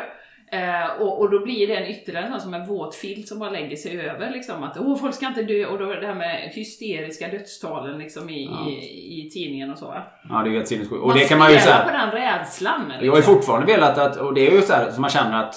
Eh, 0.52 1.02
och, 1.02 1.20
och 1.20 1.32
då 1.32 1.40
blir 1.44 1.68
det 1.68 1.76
en 1.76 1.88
ytterligare 1.88 2.30
sån 2.32 2.42
som 2.42 2.54
en 2.54 2.66
våt 2.68 2.96
filt 2.96 3.28
som 3.28 3.40
bara 3.40 3.50
lägger 3.50 3.76
sig 3.76 4.00
över. 4.02 4.30
Liksom, 4.32 4.64
att 4.64 4.78
Åh, 4.80 4.98
folk 5.00 5.16
ska 5.16 5.28
inte 5.28 5.44
dö. 5.44 5.66
Och 5.66 5.80
då 5.80 5.86
det 5.86 6.08
här 6.08 6.16
med 6.16 6.52
hysteriska 6.54 7.28
dödstalen 7.28 7.98
liksom, 7.98 8.30
i, 8.30 8.46
Ja. 8.46 8.70
i, 8.70 9.26
i 9.26 9.30
tidningen 9.34 9.72
och 9.72 9.78
så. 9.78 9.86
va. 9.86 10.04
Ja, 10.30 10.42
det 10.44 10.50
är 10.50 10.54
helt 10.54 10.68
sinnessjukt. 10.68 11.02
Och 11.02 11.08
Man 11.08 11.18
det 11.18 11.30
kan 11.30 11.40
man 11.40 11.52
ju 11.54 11.60
säga. 11.60 11.84
på 11.86 11.92
den 11.92 12.12
rädslan. 12.12 12.82
Jag 12.90 12.96
har 12.98 13.04
ju 13.04 13.12
liksom. 13.16 13.34
fortfarande 13.34 13.68
velat 13.74 13.98
att, 13.98 14.18
och 14.18 14.34
det 14.34 14.48
är 14.48 14.52
ju 14.52 14.62
så 14.62 14.74
här 14.74 14.92
som 14.92 15.02
man 15.02 15.10
känner 15.10 15.44
att 15.44 15.56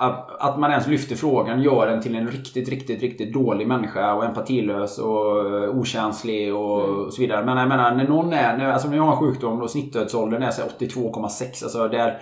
att, 0.00 0.40
att 0.40 0.58
man 0.58 0.70
ens 0.70 0.86
lyfter 0.86 1.16
frågan 1.16 1.62
gör 1.62 1.86
en 1.86 2.02
till 2.02 2.14
en 2.14 2.28
riktigt, 2.28 2.68
riktigt, 2.68 3.00
riktigt 3.02 3.32
dålig 3.32 3.66
människa 3.68 4.14
och 4.14 4.24
empatilös 4.24 4.98
och 4.98 5.46
eh, 5.64 5.70
okänslig 5.78 6.54
och, 6.54 6.84
Mm. 6.84 6.96
och 7.06 7.12
så 7.12 7.20
vidare. 7.22 7.44
Men 7.44 7.56
jag 7.58 7.68
menar, 7.68 7.94
när 7.94 8.08
någon 8.08 8.32
är, 8.32 8.56
när, 8.56 8.72
alltså 8.72 8.88
när 8.88 8.96
jag 8.96 9.02
har 9.04 9.12
en 9.12 9.18
sjukdom 9.18 9.60
och 9.62 9.70
snittdödsåldern 9.70 10.42
är 10.42 10.50
så 10.50 10.62
här 10.62 10.68
82,6. 10.78 11.64
Alltså 11.64 11.88
det 11.88 11.98
är 11.98 12.18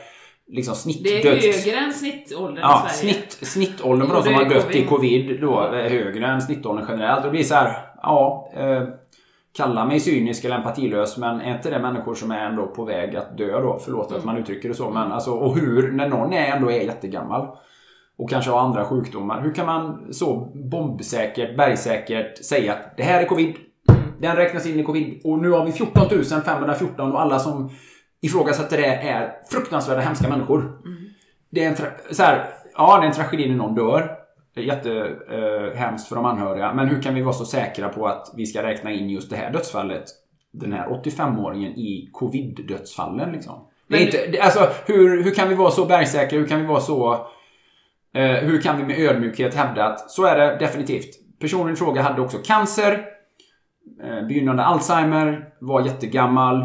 liksom 0.48 0.74
Det 0.74 1.10
är 1.10 1.22
snittdöds... 1.22 1.64
högre 1.66 1.78
än 1.78 1.92
snittåldern 1.92 2.58
Ja, 2.62 2.86
i 2.86 2.94
Sverige. 2.94 3.14
snitt, 3.14 3.48
snittåldern 3.48 4.08
på 4.08 4.14
de 4.14 4.22
som 4.22 4.34
har 4.34 4.44
dött 4.44 4.74
i 4.74 4.84
covid. 4.86 4.88
covid 5.28 5.40
då 5.40 5.60
är 5.60 5.88
högre 5.90 6.26
än 6.26 6.42
snittåldern 6.42 6.86
generellt. 6.88 7.18
Och 7.18 7.24
det 7.24 7.30
blir 7.30 7.42
så 7.44 7.54
här, 7.54 7.78
ja. 8.02 8.50
Eh, 8.56 8.82
kalla 9.58 9.84
mig 9.84 10.00
cynisk 10.00 10.44
eller 10.44 10.56
empatilös 10.56 11.16
men 11.16 11.40
är 11.40 11.56
inte 11.56 11.70
det 11.70 11.78
människor 11.78 12.14
som 12.14 12.30
är 12.30 12.46
ändå 12.46 12.66
på 12.66 12.84
väg 12.84 13.16
att 13.16 13.38
dö 13.38 13.60
då? 13.60 13.78
Förlåt 13.84 14.12
att 14.12 14.24
man 14.24 14.36
uttrycker 14.36 14.68
det 14.68 14.74
så. 14.74 14.90
Men 14.90 15.12
alltså, 15.12 15.30
och 15.30 15.58
hur, 15.58 15.92
när 15.92 16.08
någon 16.08 16.32
är 16.32 16.56
ändå 16.56 16.70
är 16.70 16.80
jättegammal 16.80 17.48
och 18.18 18.30
kanske 18.30 18.50
har 18.50 18.60
andra 18.60 18.84
sjukdomar. 18.84 19.40
Hur 19.40 19.54
kan 19.54 19.66
man 19.66 20.12
så 20.12 20.52
bombsäkert, 20.54 21.56
bergsäkert 21.56 22.44
säga 22.44 22.72
att 22.72 22.96
det 22.96 23.02
här 23.02 23.22
är 23.22 23.26
covid. 23.26 23.54
Den 24.20 24.36
räknas 24.36 24.66
in 24.66 24.80
i 24.80 24.84
covid 24.84 25.20
och 25.24 25.38
nu 25.38 25.50
har 25.50 25.64
vi 25.64 25.72
14 25.72 26.42
514 26.44 27.12
och 27.12 27.20
alla 27.20 27.38
som 27.38 27.70
ifrågasätter 28.20 28.76
det 28.76 28.86
är 28.86 29.32
fruktansvärda 29.50 30.00
hemska 30.00 30.28
människor. 30.28 30.78
Det 31.50 31.64
är 31.64 31.68
en 31.68 31.76
så 32.14 32.22
här, 32.22 32.50
ja, 32.74 32.98
det 32.98 33.04
är 33.04 33.08
en 33.08 33.14
tragedi 33.14 33.48
när 33.48 33.56
någon 33.56 33.74
dör. 33.74 34.17
Jättehemskt 34.62 36.06
eh, 36.06 36.08
för 36.08 36.16
de 36.16 36.24
anhöriga. 36.24 36.74
Men 36.74 36.88
hur 36.88 37.02
kan 37.02 37.14
vi 37.14 37.22
vara 37.22 37.34
så 37.34 37.44
säkra 37.44 37.88
på 37.88 38.06
att 38.06 38.32
vi 38.36 38.46
ska 38.46 38.62
räkna 38.62 38.92
in 38.92 39.10
just 39.10 39.30
det 39.30 39.36
här 39.36 39.52
dödsfallet? 39.52 40.04
Den 40.50 40.72
här 40.72 40.88
85-åringen 40.88 41.74
i 41.76 42.10
covid-dödsfallen 42.12 43.32
liksom. 43.32 43.66
Men- 43.86 44.00
inte, 44.00 44.42
alltså, 44.42 44.68
hur, 44.86 45.22
hur 45.22 45.34
kan 45.34 45.48
vi 45.48 45.54
vara 45.54 45.70
så 45.70 45.84
bergsäkra? 45.84 46.38
Hur 46.38 46.46
kan 46.46 46.60
vi 46.60 46.66
vara 46.66 46.80
så... 46.80 47.26
Eh, 48.14 48.30
hur 48.30 48.60
kan 48.60 48.76
vi 48.76 48.84
med 48.84 48.98
ödmjukhet 48.98 49.54
hävda 49.54 49.84
att 49.84 50.10
så 50.10 50.24
är 50.24 50.36
det 50.38 50.56
definitivt. 50.58 51.38
Personen 51.38 51.72
i 51.72 51.76
fråga 51.76 52.02
hade 52.02 52.22
också 52.22 52.38
cancer, 52.38 53.04
eh, 54.02 54.26
begynnande 54.26 54.64
Alzheimer, 54.64 55.48
var 55.58 55.86
jättegammal 55.86 56.62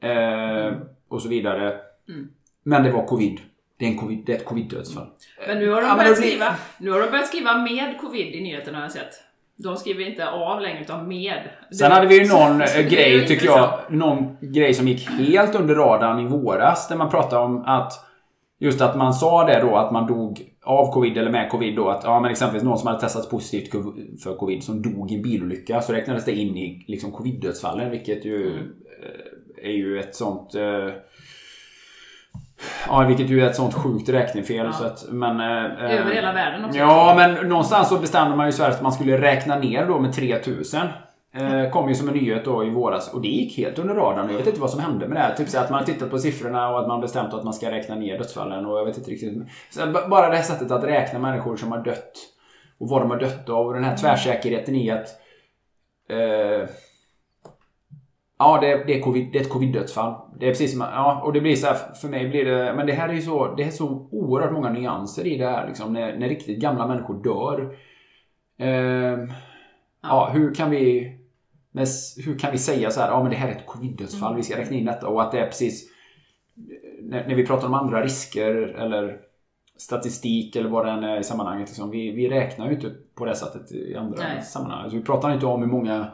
eh, 0.00 0.74
och 1.08 1.22
så 1.22 1.28
vidare. 1.28 1.68
Mm. 2.08 2.28
Men 2.62 2.82
det 2.82 2.90
var 2.90 3.06
covid. 3.06 3.40
Det 3.82 3.86
är, 3.86 3.90
en 3.90 3.98
covid, 3.98 4.22
det 4.26 4.32
är 4.32 4.36
ett 4.36 4.44
covid-dödsfall. 4.44 5.06
Men 5.48 5.58
nu 5.58 5.70
har 5.70 5.80
de 5.80 5.88
Ja, 5.88 5.94
börjat 5.96 6.18
blir- 6.18 6.28
skriva, 6.28 6.54
nu 6.78 6.90
har 6.90 7.00
de 7.00 7.10
börjat 7.10 7.26
skriva 7.26 7.56
med 7.58 7.98
covid 8.00 8.34
i 8.34 8.40
nyheterna 8.42 8.78
har 8.78 8.84
jag 8.84 8.92
sett. 8.92 9.10
De 9.56 9.76
skriver 9.76 10.08
inte 10.08 10.28
av 10.28 10.60
längre 10.60 10.80
utan 10.80 11.08
med. 11.08 11.40
Sen 11.70 11.88
Det- 11.88 11.94
hade 11.94 12.06
vi 12.06 12.14
ju 12.22 12.28
någon 12.28 12.66
så 12.66 12.78
eh, 12.80 12.86
grej, 12.88 13.26
tycker 13.26 13.46
jag, 13.46 13.78
någon 13.88 14.36
grej 14.40 14.74
som 14.74 14.88
gick 14.88 15.10
helt 15.10 15.54
under 15.54 15.74
radarn 15.74 16.26
i 16.26 16.28
våras. 16.28 16.88
Där 16.88 16.96
man 16.96 17.10
pratade 17.10 17.42
om 17.44 17.62
att 17.66 17.92
Just 18.58 18.80
att 18.80 18.96
man 18.96 19.14
sa 19.14 19.44
det 19.46 19.60
då 19.60 19.76
att 19.76 19.92
man 19.92 20.06
dog 20.06 20.42
av 20.64 20.92
covid 20.92 21.18
eller 21.18 21.30
med 21.30 21.50
covid 21.50 21.76
då. 21.76 21.88
Att 21.88 22.04
ja 22.04 22.20
men 22.20 22.30
exempelvis 22.30 22.62
någon 22.64 22.78
som 22.78 22.86
hade 22.86 23.00
testats 23.00 23.28
positivt 23.28 23.70
för 24.22 24.36
covid 24.36 24.64
som 24.64 24.82
dog 24.82 25.12
i 25.12 25.14
en 25.16 25.22
bilolycka. 25.22 25.80
Så 25.80 25.92
räknades 25.92 26.24
det 26.24 26.32
in 26.32 26.56
i 26.56 26.84
liksom 26.88 27.12
covid-dödsfallen. 27.12 27.90
Vilket 27.90 28.24
ju 28.24 28.46
Mm. 28.50 28.58
eh, 28.58 29.68
är 29.68 29.72
ju 29.72 29.98
ett 30.00 30.14
sånt... 30.16 30.54
Eh, 30.54 30.88
ja, 32.86 33.04
vilket 33.08 33.30
ju 33.30 33.40
är 33.40 33.46
ett 33.46 33.56
sånt 33.56 33.74
sjukt 33.74 34.08
räknefel. 34.08 34.56
Ja. 34.56 34.72
Så 34.72 34.84
att, 34.84 35.04
men, 35.08 35.40
eh, 35.40 35.64
eh, 35.64 36.00
Över 36.00 36.14
hela 36.14 36.32
världen 36.32 36.64
också. 36.64 36.78
Ja, 36.78 37.14
men 37.16 37.48
någonstans 37.48 37.88
så 37.88 37.98
bestämde 37.98 38.36
man 38.36 38.46
ju 38.46 38.52
så 38.52 38.64
att 38.64 38.82
man 38.82 38.92
skulle 38.92 39.20
räkna 39.20 39.58
ner 39.58 39.86
då 39.86 39.98
med 39.98 40.12
3000. 40.12 40.80
Eh, 41.34 41.70
kom 41.70 41.88
ju 41.88 41.94
som 41.94 42.08
en 42.08 42.14
nyhet 42.14 42.44
då 42.44 42.64
i 42.64 42.70
våras 42.70 43.14
och 43.14 43.22
det 43.22 43.28
gick 43.28 43.58
helt 43.58 43.78
under 43.78 43.94
radarn. 43.94 44.30
Jag 44.30 44.36
vet 44.36 44.46
inte 44.46 44.60
vad 44.60 44.70
som 44.70 44.80
hände 44.80 45.08
med 45.08 45.16
det 45.16 45.20
här. 45.20 45.34
Typ 45.34 45.48
så 45.48 45.58
att 45.58 45.70
man 45.70 45.78
har 45.78 45.86
tittat 45.86 46.10
på 46.10 46.18
siffrorna 46.18 46.70
och 46.70 46.80
att 46.80 46.88
man 46.88 47.00
bestämt 47.00 47.34
att 47.34 47.44
man 47.44 47.54
ska 47.54 47.70
räkna 47.70 47.94
ner 47.94 48.18
dödsfallen 48.18 48.66
och 48.66 48.78
jag 48.78 48.84
vet 48.84 48.98
inte 48.98 49.10
riktigt. 49.10 49.42
Så 49.70 49.86
bara 49.86 50.28
det 50.28 50.36
här 50.36 50.42
sättet 50.42 50.70
att 50.70 50.84
räkna 50.84 51.18
människor 51.18 51.56
som 51.56 51.72
har 51.72 51.78
dött 51.78 52.12
och 52.78 52.88
vad 52.88 53.02
de 53.02 53.10
har 53.10 53.18
dött 53.18 53.48
av 53.48 53.66
och 53.66 53.74
den 53.74 53.84
här 53.84 53.96
tvärsäkerheten 53.96 54.76
i 54.76 54.90
att 54.90 55.06
eh, 56.08 56.68
Ja, 58.42 58.58
det 58.60 58.72
är, 58.72 58.84
det 58.86 58.98
är, 58.98 59.00
covid, 59.00 59.32
det 59.32 59.38
är 59.38 59.42
ett 59.42 59.50
covid-dödsfall. 59.50 60.14
Det 60.40 60.46
är 60.46 60.50
precis 60.50 60.72
som, 60.72 60.80
ja, 60.80 61.22
och 61.24 61.32
det 61.32 61.40
blir 61.40 61.56
så 61.56 61.66
här, 61.66 61.94
för 61.94 62.08
mig 62.08 62.28
blir 62.28 62.44
det, 62.44 62.74
men 62.76 62.86
det 62.86 62.92
här 62.92 63.08
är 63.08 63.12
ju 63.12 63.22
så, 63.22 63.54
det 63.54 63.62
är 63.62 63.70
så 63.70 64.08
oerhört 64.10 64.52
många 64.52 64.70
nyanser 64.70 65.26
i 65.26 65.36
det 65.36 65.46
här 65.46 65.68
liksom, 65.68 65.92
när, 65.92 66.18
när 66.18 66.28
riktigt 66.28 66.58
gamla 66.58 66.86
människor 66.86 67.22
dör. 67.22 67.76
Ehm, 68.58 69.32
ja, 70.02 70.30
hur 70.32 70.54
kan 70.54 70.70
vi, 70.70 71.12
men 71.72 71.86
hur 72.24 72.38
kan 72.38 72.52
vi 72.52 72.58
säga 72.58 72.90
så 72.90 73.00
här, 73.00 73.10
ja 73.10 73.22
men 73.22 73.30
det 73.30 73.36
här 73.36 73.48
är 73.48 73.52
ett 73.52 73.66
covid-dödsfall, 73.66 74.36
vi 74.36 74.42
ska 74.42 74.58
räkna 74.58 74.76
in 74.76 74.84
detta 74.84 75.08
och 75.08 75.22
att 75.22 75.32
det 75.32 75.40
är 75.40 75.46
precis, 75.46 75.88
när, 77.02 77.28
när 77.28 77.34
vi 77.34 77.46
pratar 77.46 77.66
om 77.66 77.74
andra 77.74 78.04
risker 78.04 78.54
eller 78.54 79.20
statistik 79.76 80.56
eller 80.56 80.68
vad 80.68 80.86
det 80.86 80.92
än 80.92 81.04
är 81.04 81.20
i 81.20 81.24
sammanhanget. 81.24 81.68
Liksom, 81.68 81.90
vi, 81.90 82.10
vi 82.10 82.28
räknar 82.28 82.66
ju 82.66 82.74
inte 82.74 82.92
på 83.14 83.24
det 83.24 83.34
sättet 83.34 83.72
i 83.72 83.96
andra 83.96 84.18
Nej. 84.18 84.42
sammanhang. 84.42 84.82
Alltså, 84.82 84.98
vi 84.98 85.04
pratar 85.04 85.34
inte 85.34 85.46
om 85.46 85.62
hur 85.62 85.68
många 85.68 86.12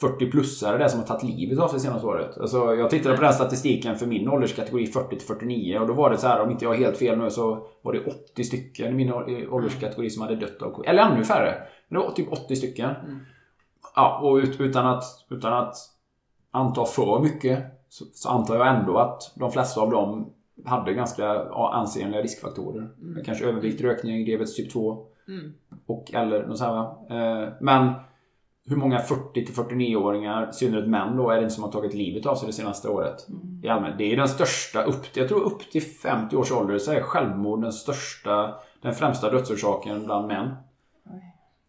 40-plussare 0.00 0.78
det 0.78 0.84
är 0.84 0.88
som 0.88 1.00
har 1.00 1.06
tagit 1.06 1.22
livet 1.22 1.58
av 1.58 1.68
sig 1.68 1.80
senaste 1.80 2.06
året. 2.06 2.38
Alltså, 2.38 2.74
jag 2.74 2.90
tittade 2.90 3.16
på 3.16 3.22
den 3.22 3.32
statistiken 3.32 3.96
för 3.96 4.06
min 4.06 4.28
ålderskategori 4.28 4.86
40-49 4.86 5.78
och 5.78 5.86
då 5.86 5.92
var 5.92 6.10
det 6.10 6.18
så 6.18 6.26
här, 6.26 6.40
om 6.40 6.50
inte 6.50 6.64
jag 6.64 6.70
har 6.70 6.76
helt 6.76 6.96
fel 6.96 7.18
nu, 7.18 7.30
så 7.30 7.66
var 7.82 7.92
det 7.92 8.04
80 8.32 8.44
stycken 8.44 8.86
i 8.86 8.94
min 8.94 9.12
ålderskategori 9.50 10.10
som 10.10 10.22
hade 10.22 10.36
dött 10.36 10.62
av 10.62 10.70
covid. 10.70 10.90
Eller 10.90 11.02
ännu 11.02 11.24
färre. 11.24 11.54
Men 11.88 12.00
det 12.00 12.06
var 12.06 12.12
typ 12.12 12.32
80 12.32 12.56
stycken. 12.56 12.94
Ja, 13.94 14.20
och 14.22 14.36
ut, 14.36 14.60
utan, 14.60 14.86
att, 14.86 15.04
utan 15.30 15.52
att 15.52 15.74
anta 16.50 16.84
för 16.84 17.20
mycket 17.20 17.64
så, 17.88 18.04
så 18.12 18.28
antar 18.28 18.56
jag 18.56 18.76
ändå 18.76 18.98
att 18.98 19.32
de 19.34 19.52
flesta 19.52 19.80
av 19.80 19.90
dem 19.90 20.32
hade 20.64 20.92
ganska 20.92 21.28
ansenliga 21.50 22.22
riskfaktorer. 22.22 22.88
Kanske 23.24 23.46
övervikt, 23.46 23.80
rökning, 23.80 24.24
diabetes 24.24 24.56
typ 24.56 24.72
2 24.72 25.06
Mm. 25.28 25.52
och 25.86 26.14
eller 26.14 26.46
något 26.46 26.58
sånt 26.58 26.70
här, 27.08 27.44
eh, 27.44 27.52
Men 27.60 27.92
hur 28.68 28.76
många 28.76 28.98
40 28.98 29.46
till 29.46 29.54
49-åringar, 29.54 30.48
i 30.50 30.52
synnerhet 30.52 30.88
män 30.88 31.16
då, 31.16 31.30
är 31.30 31.36
det 31.36 31.42
inte 31.42 31.54
som 31.54 31.64
har 31.64 31.70
tagit 31.70 31.94
livet 31.94 32.26
av 32.26 32.34
sig 32.34 32.46
det 32.46 32.52
senaste 32.52 32.88
året? 32.88 33.26
I 33.62 33.68
allmänhet. 33.68 33.98
Det 33.98 34.12
är 34.12 34.16
den 34.16 34.28
största, 34.28 34.82
upp 34.82 35.12
till, 35.12 35.20
jag 35.22 35.28
tror 35.28 35.40
upp 35.40 35.70
till 35.70 35.82
50 35.82 36.36
års 36.36 36.52
ålder 36.52 36.78
så 36.78 36.92
är 36.92 37.00
självmord 37.00 37.62
den 37.62 37.72
största, 37.72 38.54
den 38.82 38.94
främsta 38.94 39.30
dödsorsaken 39.30 40.04
bland 40.04 40.26
män. 40.26 40.54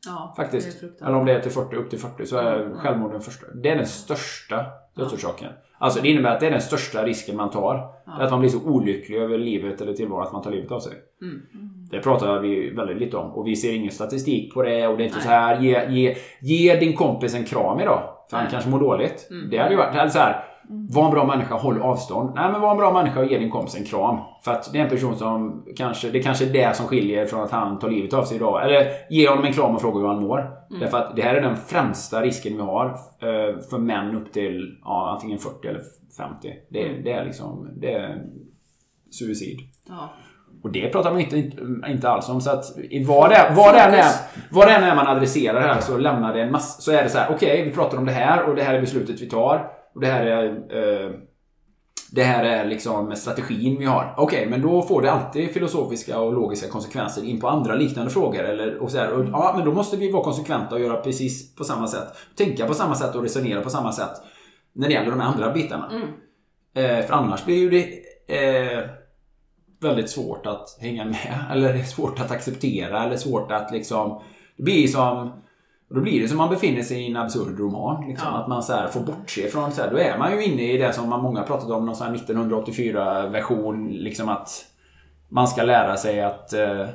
Ja, 0.05 0.33
Faktiskt. 0.37 0.83
Eller 1.01 1.15
om 1.15 1.25
det 1.25 1.33
är 1.33 1.39
till 1.39 1.51
40, 1.51 1.75
upp 1.75 1.89
till 1.89 1.99
40 1.99 2.25
så 2.25 2.37
är 2.37 2.73
självmord 2.75 3.11
den 3.11 3.21
första. 3.21 3.47
Det 3.53 3.69
är 3.69 3.75
den 3.75 3.87
största 3.87 4.65
dödsorsaken. 4.95 5.51
Alltså 5.77 6.01
det 6.01 6.09
innebär 6.09 6.33
att 6.33 6.39
det 6.39 6.47
är 6.47 6.51
den 6.51 6.61
största 6.61 7.03
risken 7.03 7.37
man 7.37 7.49
tar. 7.49 7.75
Är 8.19 8.23
att 8.23 8.31
man 8.31 8.39
blir 8.39 8.49
så 8.49 8.63
olycklig 8.63 9.17
över 9.17 9.37
livet 9.37 9.81
eller 9.81 9.93
tillvaron 9.93 10.27
att 10.27 10.33
man 10.33 10.41
tar 10.41 10.51
livet 10.51 10.71
av 10.71 10.79
sig. 10.79 10.93
Mm. 11.21 11.41
Det 11.91 11.99
pratar 11.99 12.39
vi 12.39 12.69
väldigt 12.69 12.97
lite 12.97 13.17
om. 13.17 13.31
Och 13.31 13.47
vi 13.47 13.55
ser 13.55 13.73
ingen 13.73 13.91
statistik 13.91 14.53
på 14.53 14.61
det. 14.61 14.87
Och 14.87 14.97
det 14.97 15.03
är 15.03 15.05
inte 15.05 15.17
Nej. 15.17 15.25
så 15.25 15.31
här 15.31 15.61
ge, 15.61 15.85
ge, 15.89 16.15
ge 16.41 16.75
din 16.75 16.93
kompis 16.93 17.35
en 17.35 17.45
kram 17.45 17.79
idag. 17.79 18.03
För 18.29 18.37
han 18.37 18.43
Nej. 18.43 18.51
kanske 18.51 18.69
mår 18.69 18.79
dåligt. 18.79 19.27
Mm. 19.31 19.49
Det 19.49 19.57
hade 19.57 19.71
ju 19.71 19.77
varit 19.77 19.95
hade 19.95 20.09
så 20.09 20.19
här. 20.19 20.43
Var 20.69 21.05
en 21.05 21.11
bra 21.11 21.25
människa, 21.25 21.55
håll 21.55 21.81
avstånd. 21.81 22.31
Nej 22.35 22.51
men 22.51 22.61
var 22.61 22.71
en 22.71 22.77
bra 22.77 22.93
människa 22.93 23.19
och 23.19 23.25
ge 23.25 23.37
din 23.37 23.49
kompis 23.49 23.75
en 23.75 23.85
kram. 23.85 24.17
För 24.43 24.51
att 24.51 24.73
det 24.73 24.79
är 24.79 24.83
en 24.83 24.89
person 24.89 25.15
som 25.15 25.65
kanske, 25.75 26.09
det 26.09 26.23
kanske 26.23 26.45
är 26.45 26.53
det 26.53 26.75
som 26.75 26.87
skiljer 26.87 27.25
från 27.25 27.43
att 27.43 27.51
han 27.51 27.79
tar 27.79 27.89
livet 27.89 28.13
av 28.13 28.23
sig 28.23 28.37
idag. 28.37 28.65
Eller 28.65 28.87
ge 29.09 29.29
honom 29.29 29.45
en 29.45 29.53
kram 29.53 29.75
och 29.75 29.81
fråga 29.81 29.99
hur 29.99 30.07
han 30.07 30.23
mår. 30.23 30.51
Därför 30.79 30.97
att 30.97 31.15
det 31.15 31.21
här 31.21 31.35
är 31.35 31.41
den 31.41 31.57
främsta 31.57 32.21
risken 32.21 32.53
vi 32.53 32.61
har 32.61 32.85
eh, 32.85 33.59
för 33.69 33.77
män 33.77 34.15
upp 34.15 34.33
till 34.33 34.77
ja, 34.83 35.11
antingen 35.13 35.39
40 35.39 35.67
eller 35.67 35.81
50. 36.17 36.53
Det, 36.69 37.01
det 37.03 37.11
är 37.11 37.25
liksom, 37.25 37.69
det 37.75 37.93
är 37.93 38.21
suicid. 39.11 39.59
Ja. 39.87 40.09
Och 40.63 40.71
det 40.71 40.89
pratar 40.89 41.11
man 41.11 41.21
inte, 41.21 41.37
inte, 41.87 42.09
alls 42.09 42.29
om. 42.29 42.41
Så 42.41 42.49
att 42.49 42.65
vad 43.07 43.29
det, 43.29 43.53
vad 43.55 43.73
det 43.73 43.79
än 43.79 43.93
är, 43.93 44.11
vad 44.51 44.67
det 44.67 44.73
än 44.73 44.83
är 44.83 44.95
man 44.95 45.07
adresserar 45.07 45.61
här 45.61 45.81
så 45.81 45.97
lämnar 45.97 46.33
det 46.33 46.41
en 46.41 46.51
massa... 46.51 46.81
Så 46.81 46.91
är 46.91 47.03
det 47.03 47.09
så 47.09 47.17
här, 47.17 47.31
okej 47.31 47.63
vi 47.63 47.71
pratar 47.71 47.97
om 47.97 48.05
det 48.05 48.11
här 48.11 48.43
och 48.43 48.55
det 48.55 48.63
här 48.63 48.73
är 48.73 48.81
beslutet 48.81 49.21
vi 49.21 49.29
tar. 49.29 49.71
Och 49.95 50.01
det 50.01 50.07
här 50.07 50.25
är... 50.25 50.45
Eh, 50.45 51.11
det 52.11 52.23
här 52.23 52.43
är 52.43 52.65
liksom 52.65 53.15
strategin 53.15 53.79
vi 53.79 53.85
har. 53.85 54.13
Okej, 54.17 54.47
men 54.49 54.61
då 54.61 54.81
får 54.81 55.01
det 55.01 55.11
alltid 55.11 55.51
filosofiska 55.51 56.19
och 56.19 56.33
logiska 56.33 56.69
konsekvenser 56.69 57.25
in 57.25 57.39
på 57.39 57.47
andra 57.47 57.75
liknande 57.75 58.11
frågor. 58.11 58.43
Eller, 58.43 58.77
och 58.77 58.91
så 58.91 58.97
här, 58.97 59.13
och, 59.13 59.25
ja, 59.31 59.53
men 59.55 59.65
då 59.65 59.73
måste 59.73 59.97
vi 59.97 60.11
vara 60.11 60.23
konsekventa 60.23 60.75
och 60.75 60.81
göra 60.81 61.01
precis 61.01 61.55
på 61.55 61.63
samma 61.63 61.87
sätt. 61.87 62.07
Tänka 62.37 62.67
på 62.67 62.73
samma 62.73 62.95
sätt 62.95 63.15
och 63.15 63.23
resonera 63.23 63.61
på 63.61 63.69
samma 63.69 63.91
sätt. 63.91 64.11
När 64.73 64.87
det 64.87 64.93
gäller 64.93 65.11
de 65.11 65.21
andra 65.21 65.51
bitarna. 65.51 65.91
Mm. 65.91 66.07
Eh, 66.73 67.05
för 67.05 67.13
annars 67.13 67.45
blir 67.45 67.57
ju 67.57 67.69
det 67.69 67.83
eh, 68.27 68.83
väldigt 69.79 70.09
svårt 70.09 70.45
att 70.45 70.77
hänga 70.81 71.05
med. 71.05 71.45
Eller 71.51 71.73
det 71.73 71.79
är 71.79 71.83
svårt 71.83 72.19
att 72.19 72.31
acceptera. 72.31 73.03
Eller 73.03 73.17
svårt 73.17 73.51
att 73.51 73.71
liksom... 73.71 74.21
Det 74.57 74.63
blir 74.63 74.87
som... 74.87 75.31
Då 75.89 76.01
blir 76.01 76.21
det 76.21 76.27
som 76.27 76.37
man 76.37 76.49
befinner 76.49 76.81
sig 76.81 77.01
i 77.01 77.07
en 77.11 77.17
absurd 77.17 77.59
roman. 77.59 78.07
Liksom, 78.07 78.27
Ja. 78.31 78.37
Att 78.39 78.47
man 78.47 78.63
så 78.63 78.73
här 78.73 78.87
får 78.87 78.99
bortse 79.01 79.47
från... 79.47 79.71
Så 79.71 79.81
här, 79.81 79.91
då 79.91 79.97
är 79.97 80.17
man 80.17 80.31
ju 80.31 80.43
inne 80.43 80.73
i 80.73 80.77
det 80.77 80.93
som 80.93 81.09
man 81.09 81.21
många 81.21 81.43
pratat 81.43 81.69
om, 81.71 81.85
någon 81.85 81.95
sån 81.95 82.07
här 82.07 82.15
1984-version. 82.15 83.87
Liksom 83.89 84.29
att... 84.29 84.65
man 85.29 85.47
ska 85.47 85.63
lära 85.63 85.97
sig 85.97 86.21
att 86.21 86.53
eh, 86.53 86.85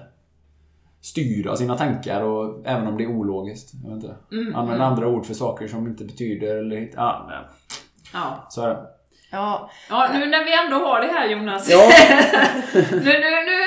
styra 1.00 1.56
sina 1.56 1.76
tankar 1.76 2.22
och 2.22 2.66
även 2.66 2.86
om 2.86 2.96
det 2.96 3.04
är 3.04 3.10
ologiskt. 3.10 3.72
Jag 3.84 3.94
vet 3.94 4.04
inte. 4.04 4.16
Mm, 4.32 4.54
Använda 4.56 4.84
andra 4.84 5.08
ord 5.08 5.26
för 5.26 5.34
saker 5.34 5.68
som 5.68 5.86
inte 5.86 6.04
betyder 6.04 6.56
eller... 6.56 6.90
Ja, 6.96 7.26
nej. 7.28 7.38
Ja. 8.12 8.46
så 8.48 8.62
är 8.62 8.68
det. 8.68 8.86
Ja, 9.34 9.70
ja, 9.88 10.08
nu 10.12 10.26
när 10.26 10.44
vi 10.44 10.64
ändå 10.64 10.76
har 10.86 11.00
det 11.00 11.06
här 11.06 11.26
Jonas. 11.28 11.68
Ja. 11.70 11.78
nu, 12.90 13.00
nu, 13.00 13.30
nu, 13.30 13.58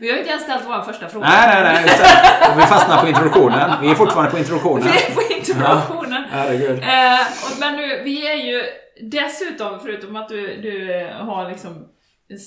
vi 0.00 0.08
har 0.08 0.14
ju 0.14 0.18
inte 0.18 0.30
ens 0.30 0.42
ställt 0.42 0.64
vår 0.66 0.82
första 0.82 1.08
fråga. 1.08 1.28
Nej, 1.28 1.48
nej, 1.62 1.72
nej. 1.72 1.82
just 1.82 1.98
det. 1.98 2.54
Vi 2.56 2.62
fastnar 2.62 3.00
på 3.02 3.08
introduktionen. 3.08 3.70
Vi 3.82 3.90
är 3.90 3.94
fortfarande 3.94 4.30
på 4.30 4.38
introduktionen. 4.38 4.82
Vi 4.82 4.88
är 4.88 5.14
på 5.14 5.34
introduktionen. 5.34 6.24
Herregud. 6.30 6.82
Eh, 6.82 7.20
och- 7.20 7.60
men 7.60 7.76
nu, 7.76 8.02
vi 8.04 8.26
är 8.30 8.36
ju 8.36 8.62
dessutom, 9.10 9.80
förutom 9.80 10.16
att 10.16 10.28
du, 10.28 10.56
du 10.60 11.06
har 11.20 11.48
liksom 11.50 11.86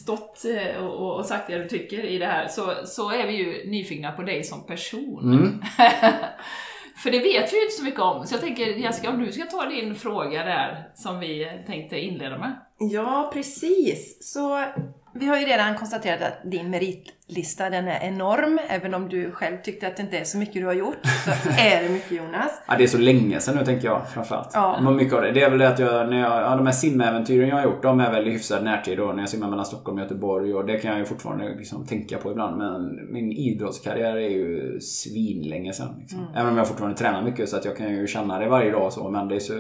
stått 0.04 0.42
eh, 0.46 0.84
och, 0.84 0.94
och, 0.94 1.16
och 1.20 1.26
sagt 1.26 1.48
det 1.48 1.58
du 1.58 1.68
tycker 1.70 2.06
i 2.06 2.18
det 2.18 2.26
här, 2.26 2.48
så, 2.48 2.74
så 2.86 3.12
är 3.12 3.28
vi 3.28 3.34
ju 3.34 3.70
nyfikna 3.72 4.12
på 4.12 4.22
dig 4.22 4.44
som 4.44 4.66
person. 4.68 5.34
Mm. 5.34 5.62
För 7.04 7.12
det 7.12 7.20
vet 7.20 7.54
vi 7.54 7.58
ju 7.58 7.64
inte 7.64 7.76
så 7.76 7.84
mycket 7.84 8.00
om, 8.00 8.28
så 8.28 8.34
jag 8.34 8.42
tänker 8.42 8.66
Jessica, 8.66 9.10
om 9.10 9.20
du 9.20 9.32
ska 9.32 9.46
ta 9.46 9.66
din 9.66 9.96
fråga 9.96 10.44
där, 10.44 10.90
som 10.96 11.20
vi 11.20 11.48
tänkte 11.68 12.00
inleda 12.00 12.38
med. 12.38 12.56
ja 12.80 13.30
precis. 13.34 14.18
Så 14.34 14.66
vi 15.14 15.26
har 15.26 15.38
ju 15.38 15.46
redan 15.46 15.76
konstaterat 15.76 16.22
att 16.22 16.52
din 16.52 16.70
meritlista 16.70 17.70
den 17.70 17.88
är 17.88 18.00
enorm. 18.00 18.60
Även 18.70 18.94
om 18.94 19.10
du 19.10 19.32
själv 19.32 19.58
tyckte 19.64 19.88
att 19.88 19.98
det 19.98 20.04
inte 20.04 20.18
är 20.18 20.24
så 20.24 20.38
mycket 20.38 20.54
du 20.54 20.66
har 20.66 20.74
gjort, 20.74 21.06
så 21.26 21.50
är 21.50 21.84
det 21.84 21.90
mycket 21.90 22.12
Jonas. 22.12 22.62
Ja, 22.68 22.76
det 22.78 22.84
är 22.84 22.88
så 22.88 22.98
länge 22.98 23.40
sedan 23.40 23.56
nu 23.56 23.66
tänker 23.66 23.88
jag 23.88 24.10
framförallt. 24.10 24.50
Ja. 24.54 24.80
Men 24.82 24.96
mycket 24.96 25.14
av 25.14 25.22
det. 25.22 25.32
Det 25.32 25.42
är 25.42 25.50
väl 25.50 25.60
det 25.60 25.68
att 25.70 25.80
jag, 25.80 26.10
när 26.10 26.20
jag, 26.20 26.32
ja, 26.32 26.56
de 26.56 26.66
här 26.66 26.74
simäventyren 26.74 27.50
jag 27.50 27.56
har 27.56 27.64
gjort, 27.64 27.84
de 27.84 28.00
är 28.00 28.12
väl 28.12 28.28
i 28.28 28.32
hyfsad 28.32 28.64
närtid 28.64 28.98
då. 28.98 29.06
När 29.06 29.20
jag 29.20 29.30
simmar 29.30 29.50
mellan 29.50 29.66
Stockholm 29.66 29.98
och 29.98 30.04
Göteborg. 30.04 30.54
Och 30.54 30.66
det 30.66 30.78
kan 30.78 30.92
jag 30.92 31.00
ju 31.00 31.06
fortfarande 31.06 31.56
liksom 31.56 31.86
tänka 31.86 32.18
på 32.18 32.32
ibland. 32.32 32.58
Men 32.58 33.14
min 33.14 33.32
idrottskarriär 33.32 34.16
är 34.16 34.30
ju 34.30 34.80
svinlänge 34.80 35.74
sedan. 35.74 35.96
Liksom. 36.00 36.20
Mm. 36.20 36.36
Även 36.36 36.52
om 36.52 36.58
jag 36.58 36.68
fortfarande 36.68 36.98
tränar 36.98 37.22
mycket 37.22 37.50
så 37.50 37.58
att 37.58 37.66
jag 37.66 37.78
kan 37.78 37.96
ju 37.96 38.08
känna 38.08 38.40
det 38.40 38.50
varje 38.50 38.72
dag 38.72 38.86
och 38.86 38.94
så. 38.94 39.10
Men 39.10 39.28
det 39.28 39.36
är 39.36 39.40
så 39.40 39.54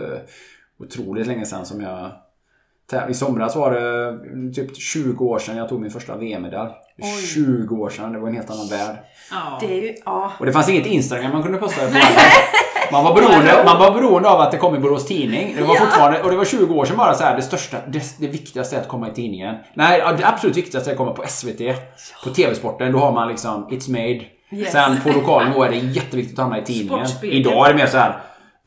otroligt 0.80 1.28
länge 1.28 1.45
sedan 1.45 1.66
som 1.66 1.82
jag 1.82 2.12
i 3.10 3.14
somras 3.14 3.56
var 3.56 3.72
det 3.72 4.54
typ 4.54 4.78
20 4.78 5.26
år 5.26 5.40
sedan 5.40 5.58
jag 5.58 5.70
tog 5.70 5.82
min 5.82 5.92
första 5.92 6.18
VM-medalj. 6.18 6.72
Oj. 7.02 7.28
20 7.28 7.76
år 7.76 7.90
sedan, 7.90 8.14
det 8.14 8.20
var 8.20 8.28
en 8.28 8.36
helt 8.36 8.50
annan 8.50 8.68
värld. 8.68 8.96
Ja. 9.32 9.58
Det 9.62 9.66
är 9.66 9.82
ju, 9.82 9.96
ja. 10.06 10.32
Och 10.40 10.46
det 10.46 10.54
fanns 10.54 10.70
inget 10.70 10.86
Instagram 10.86 11.32
man 11.32 11.44
kunde 11.44 11.58
posta 11.58 11.86
det 11.86 11.92
på. 11.92 11.98
Man 12.92 13.04
var, 13.04 13.14
beroende, 13.14 13.64
man 13.66 13.80
var 13.80 13.92
beroende 13.92 14.30
av 14.30 14.42
att 14.42 14.52
det 14.52 14.58
kom 14.58 14.76
i 14.76 14.80
Borås 14.80 15.06
Tidning. 15.06 15.56
Det 15.58 15.64
var 15.64 15.76
fortfarande, 15.76 16.22
och 16.22 16.32
det 16.32 16.38
var 16.38 16.46
20 16.46 16.76
år 16.76 16.86
sedan 16.86 16.98
bara 16.98 17.14
så 17.14 17.24
här, 17.24 17.36
det 17.36 17.42
största, 17.42 17.78
det, 17.88 18.04
det 18.20 18.28
viktigaste 18.28 18.76
är 18.76 18.82
att 18.82 18.88
komma 18.88 19.10
i 19.10 19.14
tidningen. 19.14 19.56
Nej, 19.74 20.04
det 20.18 20.28
absolut 20.28 20.58
viktigaste 20.58 20.90
är 20.90 20.92
att 20.92 20.98
komma 20.98 21.12
på 21.12 21.24
SVT. 21.28 21.62
På 22.24 22.30
TV-sporten, 22.30 22.92
då 22.92 23.00
har 23.00 23.12
man 23.12 23.28
liksom 23.28 23.68
It's 23.70 23.92
made. 23.92 24.26
Yes. 24.52 24.72
Sen 24.72 25.02
på 25.04 25.10
lokal 25.10 25.50
nivå 25.50 25.64
är 25.64 25.70
det 25.70 25.76
jätteviktigt 25.76 26.40
att 26.40 26.44
hamna 26.44 26.60
i 26.60 26.64
tidningen. 26.64 27.08
Idag 27.22 27.70
är 27.70 27.74
det 27.74 27.80
mer 27.80 27.88
så 27.88 27.98
här. 27.98 28.18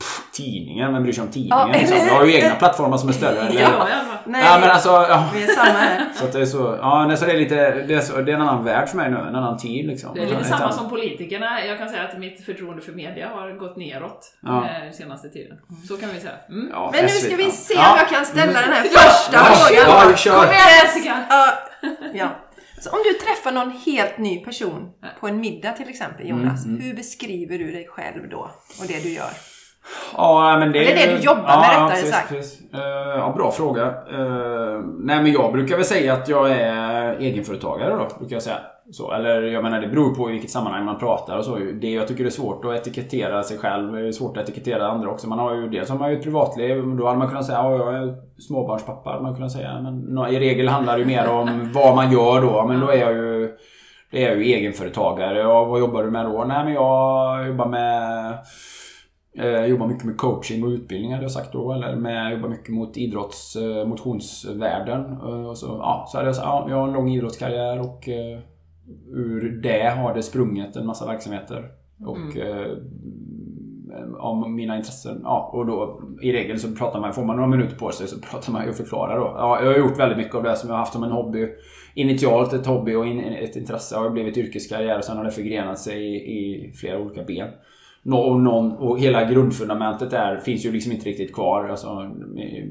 Pff, 0.00 0.20
tidningen, 0.32 0.92
vem 0.92 1.02
bryr 1.02 1.12
sig 1.12 1.22
om 1.24 1.28
tidningen? 1.30 1.58
Ja, 1.58 1.78
liksom? 1.78 1.98
Vi 2.04 2.10
har 2.10 2.24
ju 2.24 2.34
egna 2.34 2.54
plattformar 2.54 2.96
som 2.98 3.08
är 3.08 3.12
större. 3.12 3.38
eller- 3.40 3.60
Ja, 3.60 3.68
fall. 3.70 3.88
Nej, 4.26 4.44
ja 4.44 4.58
men 4.60 4.70
alltså, 4.70 4.88
ja. 4.88 5.28
vi 5.34 5.42
är 5.42 5.46
samma 5.46 5.78
här. 5.78 6.06
Så 6.14 6.24
att 6.24 6.32
det 6.32 6.40
är 6.40 6.46
så, 6.46 6.78
ja 6.80 7.06
nej, 7.08 7.16
så 7.16 7.24
det 7.26 7.32
är 7.32 7.38
lite, 7.38 7.54
det 7.88 7.94
är, 7.94 8.00
så, 8.00 8.20
det 8.20 8.32
är 8.32 8.36
en 8.36 8.42
annan 8.42 8.64
värld 8.64 8.88
för 8.88 8.96
mig 8.96 9.10
nu, 9.10 9.16
en 9.16 9.34
annan 9.34 9.56
tid 9.58 9.86
liksom. 9.86 10.14
Det 10.14 10.22
är 10.22 10.26
lite 10.26 10.44
samma 10.44 10.72
som 10.72 10.88
politikerna. 10.90 11.64
Jag 11.64 11.78
kan 11.78 11.88
säga 11.88 12.02
att 12.02 12.18
mitt 12.18 12.44
förtroende 12.44 12.82
för 12.82 12.92
media 12.92 13.28
har 13.28 13.58
gått 13.58 13.76
neråt 13.76 14.20
Ja. 14.42 14.64
eh, 14.64 14.92
senaste 14.92 15.28
tiden. 15.28 15.58
Så 15.88 15.96
kan 15.96 16.08
vi 16.14 16.20
säga. 16.20 16.32
Mm. 16.48 16.68
Ja, 16.72 16.90
Men 16.94 17.02
nu 17.02 17.08
ska 17.08 17.36
vi 17.36 17.44
ja. 17.44 17.50
se 17.50 17.74
om 17.74 17.80
Ja. 17.80 17.96
jag 17.98 18.08
kan 18.08 18.26
ställa 18.26 18.60
den 18.60 18.72
här 18.72 18.84
Ja, 18.94 19.00
första 19.00 19.36
ja, 19.36 19.44
frågan. 19.44 20.10
ja, 20.10 20.16
kör. 20.16 20.34
Kom 20.40 20.44
igen 20.44 20.66
Jessica! 20.84 21.14
Ja, 21.28 21.46
ja. 22.14 22.28
Så 22.80 22.90
om 22.90 22.98
du 23.04 23.12
träffar 23.26 23.52
någon 23.52 23.70
helt 23.86 24.18
ny 24.18 24.44
person 24.44 24.88
på 25.20 25.28
en 25.28 25.40
middag 25.40 25.72
till 25.72 25.88
exempel 25.88 26.28
Jonas, 26.28 26.64
Mm, 26.64 26.80
hur 26.80 26.94
beskriver 26.94 27.58
du 27.58 27.70
dig 27.72 27.86
själv 27.90 28.28
då 28.30 28.38
och 28.80 28.86
det 28.88 29.02
du 29.02 29.08
gör? 29.12 29.30
Ja, 30.16 30.56
men 30.58 30.72
det 30.72 30.78
Eller 30.78 31.02
är 31.02 31.10
det 31.10 31.16
du 31.16 31.22
jobbar 31.22 31.42
med, 31.42 31.52
ja, 31.52 31.72
rättare 31.72 31.90
precis, 31.90 32.10
sagt. 32.10 32.28
Precis. 32.28 32.74
Eh, 32.74 33.18
ja, 33.18 33.32
bra 33.36 33.50
fråga. 33.50 33.82
Eh, 33.86 34.80
nej, 34.98 35.22
men 35.22 35.32
jag 35.32 35.52
brukar 35.52 35.76
väl 35.76 35.84
säga 35.84 36.12
att 36.12 36.28
jag 36.28 36.50
är 36.50 37.16
egenföretagare 37.20 37.90
då, 37.90 38.18
brukar 38.18 38.36
jag 38.36 38.42
säga. 38.42 38.58
Så, 38.92 39.12
eller 39.12 39.42
jag 39.42 39.62
menar, 39.62 39.80
det 39.80 39.88
beror 39.88 40.14
på 40.14 40.28
i 40.28 40.32
vilket 40.32 40.50
sammanhang 40.50 40.84
man 40.84 40.98
pratar 40.98 41.38
och 41.38 41.44
så. 41.44 41.56
Det 41.56 41.90
jag 41.90 42.08
tycker 42.08 42.24
är 42.24 42.30
svårt 42.30 42.64
att 42.64 42.74
etikettera 42.74 43.42
sig 43.42 43.58
själv, 43.58 43.92
det 43.92 44.08
är 44.08 44.12
svårt 44.12 44.36
att 44.36 44.42
etikettera 44.48 44.88
andra 44.88 45.10
också. 45.10 45.28
Man 45.28 45.38
har 45.38 45.54
ju 45.54 45.68
dels 45.68 45.88
har 45.88 45.98
man 45.98 46.10
ju 46.10 46.16
ett 46.16 46.22
privatliv, 46.22 46.96
då 46.98 47.06
hade 47.06 47.18
man 47.18 47.28
kunnat 47.28 47.46
säga 47.46 47.58
att 47.58 47.78
jag 47.78 47.94
är 47.94 48.14
småbarnspappa, 48.38 49.10
hade 49.10 49.22
man 49.22 49.34
kunnat 49.34 49.52
säga. 49.52 49.80
Men 49.80 50.26
i 50.28 50.38
regel 50.40 50.68
handlar 50.68 50.92
det 50.92 50.98
ju 50.98 51.06
mer 51.06 51.28
om 51.28 51.70
vad 51.74 51.96
man 51.96 52.12
gör 52.12 52.40
då. 52.40 52.66
Men 52.68 52.80
då 52.80 52.88
är 52.88 52.96
jag 52.96 53.12
ju 53.12 53.56
det 54.10 54.24
är 54.24 54.28
jag 54.28 54.42
ju 54.42 54.54
egenföretagare. 54.54 55.38
Ja, 55.38 55.64
vad 55.64 55.80
jobbar 55.80 56.02
du 56.02 56.10
med 56.10 56.24
då? 56.24 56.44
Nej, 56.44 56.64
men 56.64 56.72
jag 56.72 57.46
jobbar 57.46 57.66
med 57.66 58.32
Jag 59.36 59.68
jobbar 59.68 59.86
mycket 59.86 60.04
med 60.04 60.16
coaching 60.16 60.64
och 60.64 60.68
utbildning 60.70 61.12
hade 61.12 61.24
jag 61.24 61.32
sagt 61.32 61.52
då. 61.52 61.72
Eller 61.72 61.96
med, 61.96 62.26
jag 62.26 62.32
jobbar 62.32 62.48
mycket 62.48 62.74
mot 62.74 62.96
idrotts, 62.96 63.56
eh, 63.56 63.86
motionsvärlden. 63.86 65.12
Eh, 65.12 65.46
Och 65.48 65.58
så, 65.58 65.66
ja, 65.66 66.06
så 66.08 66.16
hade 66.16 66.28
jag 66.28 66.36
sagt, 66.36 66.46
ja, 66.46 66.66
jag 66.70 66.76
har 66.76 66.88
en 66.88 66.94
lång 66.94 67.10
idrottskarriär 67.10 67.80
och 67.80 68.08
eh, 68.08 68.38
ur 69.12 69.60
det 69.62 69.88
har 69.88 70.14
det 70.14 70.22
sprungit 70.22 70.76
en 70.76 70.86
massa 70.86 71.06
verksamheter. 71.06 71.70
Och 72.06 72.36
eh, 72.36 72.72
om 74.18 74.54
mina 74.54 74.76
intressen. 74.76 75.20
Ja, 75.24 75.50
och 75.52 75.66
då 75.66 76.00
i 76.22 76.32
regel 76.32 76.58
så 76.58 76.74
pratar 76.74 77.00
man, 77.00 77.12
får 77.12 77.24
man 77.24 77.36
några 77.36 77.48
minuter 77.48 77.76
på 77.76 77.90
sig 77.90 78.06
så 78.08 78.20
pratar 78.20 78.52
man 78.52 78.68
och 78.68 78.74
förklarar 78.74 79.18
då. 79.18 79.32
Ja, 79.36 79.60
jag 79.62 79.72
har 79.72 79.78
gjort 79.78 79.98
väldigt 79.98 80.18
mycket 80.18 80.34
av 80.34 80.42
det 80.42 80.56
som 80.56 80.68
jag 80.68 80.74
har 80.74 80.80
haft 80.80 80.92
som 80.92 81.02
en 81.02 81.10
hobby. 81.10 81.48
Initialt 81.94 82.52
ett 82.52 82.66
hobby 82.66 82.94
och 82.94 83.06
in, 83.06 83.20
ett 83.20 83.56
intresse 83.56 83.96
har 83.96 84.10
blivit 84.10 84.36
yrkeskarriär 84.36 84.98
och 84.98 85.04
sen 85.04 85.16
har 85.16 85.24
det 85.24 85.30
förgrenat 85.30 85.78
sig 85.78 85.98
i, 86.06 86.16
i 86.16 86.72
flera 86.72 86.98
olika 86.98 87.24
ben. 87.24 87.48
Och, 88.12 88.40
någon, 88.40 88.72
och 88.72 88.98
hela 88.98 89.24
grundfundamentet 89.24 90.10
där 90.10 90.36
finns 90.36 90.66
ju 90.66 90.72
liksom 90.72 90.92
inte 90.92 91.08
riktigt 91.08 91.34
kvar. 91.34 91.68
Alltså, 91.68 91.88
eh, 92.38 92.64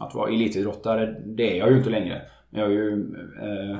att 0.00 0.14
vara 0.14 0.30
elitidrottare, 0.30 1.14
det 1.26 1.54
är 1.54 1.58
jag 1.58 1.70
ju 1.70 1.76
inte 1.76 1.90
längre. 1.90 2.22
Jag 2.50 2.66
är 2.66 2.70
ju 2.70 2.92
eh, 3.42 3.78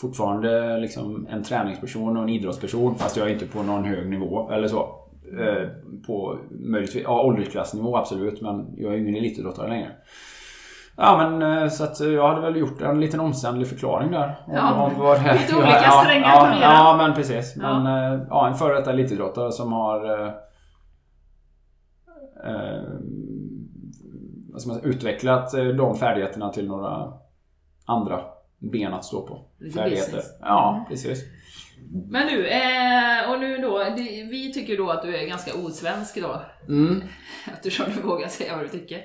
fortfarande 0.00 0.78
liksom 0.78 1.26
en 1.30 1.42
träningsperson 1.42 2.16
och 2.16 2.22
en 2.22 2.28
idrottsperson 2.28 2.94
fast 2.94 3.16
jag 3.16 3.28
är 3.28 3.32
inte 3.32 3.46
på 3.46 3.62
någon 3.62 3.84
hög 3.84 4.10
nivå 4.10 4.50
eller 4.50 4.68
så. 4.68 4.98
Eh, 5.38 5.68
på 6.06 6.38
möjligtvis, 6.50 7.02
ja, 7.04 7.22
åldersklassnivå 7.22 7.96
absolut 7.96 8.40
men 8.40 8.66
jag 8.76 8.92
är 8.92 8.96
ju 8.96 9.02
ingen 9.02 9.16
elitidrottare 9.16 9.68
längre. 9.68 9.90
Ja 10.96 11.16
men 11.16 11.62
eh, 11.62 11.68
så 11.68 11.84
att 11.84 12.00
jag 12.00 12.28
hade 12.28 12.40
väl 12.40 12.56
gjort 12.56 12.82
en 12.82 13.00
liten 13.00 13.20
omständlig 13.20 13.68
förklaring 13.68 14.10
där. 14.10 14.42
Om, 14.46 14.54
Ja, 14.54 14.82
om 14.82 14.92
vad 14.98 15.24
det, 15.24 15.32
lite 15.32 15.56
olika 15.56 15.82
ja, 15.84 16.02
strängar 16.04 16.28
ja, 16.28 16.44
lyran. 16.46 16.60
ja 16.60 16.94
men 16.98 17.14
precis. 17.14 17.54
Ja. 17.56 17.78
Men 17.78 18.12
eh, 18.14 18.20
ja, 18.30 18.48
en 18.48 18.54
före 18.54 18.74
detta 18.74 18.90
elitidrottare 18.90 19.52
som 19.52 19.72
har 19.72 20.26
eh, 22.46 22.82
utvecklat 24.82 25.54
eh, 25.54 25.64
de 25.64 25.96
färdigheterna 25.98 26.52
till 26.52 26.68
några 26.68 27.12
andra 27.86 28.20
ben 28.58 28.94
att 28.94 29.04
stå 29.04 29.26
på. 29.26 29.44
Lite 29.58 29.78
Färdigheter. 29.78 30.06
business. 30.12 30.26
Ja, 30.40 30.86
precis. 30.88 31.24
Men 32.08 32.26
du, 32.26 32.46
eh, 32.48 33.30
och 33.30 33.40
nu 33.40 33.58
då, 33.58 33.78
det- 33.78 34.26
vi 34.30 34.52
tycker 34.54 34.76
då 34.76 34.90
att 34.90 35.02
du 35.02 35.16
är 35.16 35.26
ganska 35.26 35.54
osvensk 35.54 36.22
då. 36.22 36.42
Mm. 36.68 37.02
Eftersom 37.52 37.86
du 37.96 38.00
vågar 38.02 38.28
säga 38.28 38.56
vad 38.56 38.64
du 38.64 38.68
tycker. 38.68 38.96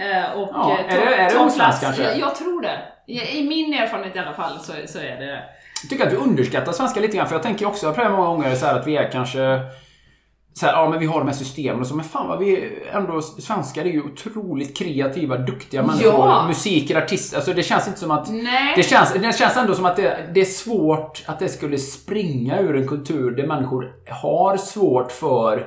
Eh, 0.00 0.32
och, 0.40 0.48
Ja, 0.52 0.78
eh, 0.78 0.94
är 0.94 1.00
det- 1.06 1.14
är 1.16 1.24
det 1.30 1.50
Plats- 1.54 1.80
kanske? 1.80 2.02
Jag, 2.02 2.18
jag 2.18 2.34
tror 2.34 2.62
det. 2.62 2.78
I, 3.06 3.48
min 3.48 3.74
erfarenhet 3.74 4.16
i 4.16 4.18
alla 4.18 4.32
fall 4.32 4.58
så, 4.58 4.72
så 4.86 4.98
är 4.98 5.20
det 5.20 5.26
det. 5.26 5.42
Jag 5.82 5.90
tycker 5.90 6.04
att 6.04 6.10
du 6.10 6.16
underskattar 6.16 6.72
svenska 6.72 7.00
lite 7.00 7.16
grann. 7.16 7.26
För 7.28 7.34
jag 7.34 7.42
tänker 7.42 7.66
också, 7.66 7.86
har 7.86 7.94
prövat 7.94 8.12
många 8.12 8.26
gånger 8.28 8.54
så 8.54 8.66
här 8.66 8.78
att 8.80 8.86
vi 8.86 8.96
är 8.96 9.10
kanske 9.12 9.60
så 10.54 10.66
här, 10.66 10.72
ja 10.72 10.88
men 10.88 10.98
vi 10.98 11.06
har 11.06 11.18
de 11.18 11.28
här 11.28 11.34
systemen 11.34 11.80
och 11.80 11.86
så, 11.86 11.96
men 11.96 12.04
fan 12.04 12.28
vad 12.28 12.38
vi 12.38 12.78
ändå, 12.92 13.22
svenskar 13.22 13.84
är 13.84 13.90
ju 13.90 14.02
otroligt 14.02 14.76
kreativa, 14.76 15.36
duktiga 15.36 15.82
människor. 15.82 16.28
Ja. 16.28 16.44
Musiker, 16.48 17.02
artister, 17.02 17.36
alltså 17.36 17.52
det 17.52 17.62
känns 17.62 17.88
inte 17.88 18.00
som 18.00 18.10
att 18.10 18.30
Nej. 18.30 18.72
det 18.76 18.82
känns, 18.82 19.12
det 19.12 19.38
känns 19.38 19.56
ändå 19.56 19.74
som 19.74 19.84
att 19.84 19.96
det, 19.96 20.30
det 20.34 20.40
är 20.40 20.44
svårt 20.44 21.22
att 21.26 21.38
det 21.38 21.48
skulle 21.48 21.78
springa 21.78 22.60
ur 22.60 22.76
en 22.76 22.88
kultur 22.88 23.30
där 23.30 23.46
människor 23.46 23.92
har 24.08 24.56
svårt 24.56 25.12
för 25.12 25.66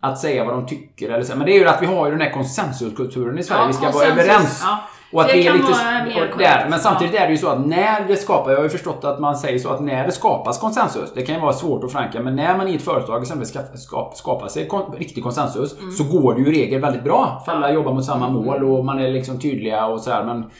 att 0.00 0.18
säga 0.18 0.44
vad 0.44 0.54
de 0.54 0.66
tycker. 0.66 1.10
Eller 1.10 1.24
så. 1.24 1.36
Men 1.36 1.46
det 1.46 1.52
är 1.52 1.58
ju 1.58 1.68
att 1.68 1.82
vi 1.82 1.86
har 1.86 2.06
ju 2.06 2.12
den 2.12 2.20
här 2.20 2.30
konsensuskulturen 2.30 3.38
i 3.38 3.42
Sverige. 3.42 3.62
Ja, 3.62 3.66
vi 3.66 3.72
ska 3.72 3.90
vara 3.90 4.06
överens. 4.06 4.60
Ja. 4.64 4.78
Och 5.12 5.20
att 5.20 5.26
Det 5.28 5.32
det, 5.32 5.40
är 5.40 5.50
kan 5.50 5.56
lite... 5.56 5.72
vara 5.72 6.04
mer 6.04 6.30
korrekt. 6.32 6.66
Men 6.70 6.78
samtidigt 6.78 7.14
är 7.14 7.26
det 7.26 7.30
ju 7.32 7.38
så 7.38 7.48
att 7.48 7.66
när 7.66 8.08
det 8.08 8.16
skapas, 8.16 8.50
jag 8.50 8.56
har 8.56 8.62
ju 8.62 8.68
förstått 8.68 9.04
att 9.04 9.20
man 9.20 9.36
säger 9.36 9.58
så 9.58 9.68
att 9.70 9.80
när 9.80 10.06
det 10.06 10.12
skapas 10.12 10.58
konsensus, 10.58 11.12
det 11.14 11.22
kan 11.22 11.34
ju 11.34 11.40
vara 11.40 11.52
svårt 11.52 11.84
att 11.84 11.92
förankra, 11.92 12.22
men 12.22 12.36
när 12.36 12.56
man 12.56 12.68
i 12.68 12.74
ett 12.74 12.82
företag 12.82 13.22
exempelvis 13.22 13.48
ska 13.54 13.60
skapa, 13.76 14.14
skapa 14.14 14.48
sig 14.48 14.68
kon, 14.68 14.92
riktig 14.98 15.22
konsensus 15.22 15.78
Mm. 15.78 15.90
så 15.92 16.04
går 16.04 16.34
det 16.34 16.40
ju 16.40 16.46
i 16.46 16.62
regel 16.64 16.80
väldigt 16.80 17.04
bra. 17.04 17.42
För 17.44 17.52
alla 17.52 17.72
jobbar 17.72 17.92
mot 17.94 18.04
samma 18.04 18.28
mål 18.28 18.64
och 18.64 18.84
man 18.84 18.98
är 18.98 19.08
liksom 19.10 19.38
tydliga 19.38 19.86
och 19.86 20.00
sådär. 20.00 20.24
Men, 20.24 20.50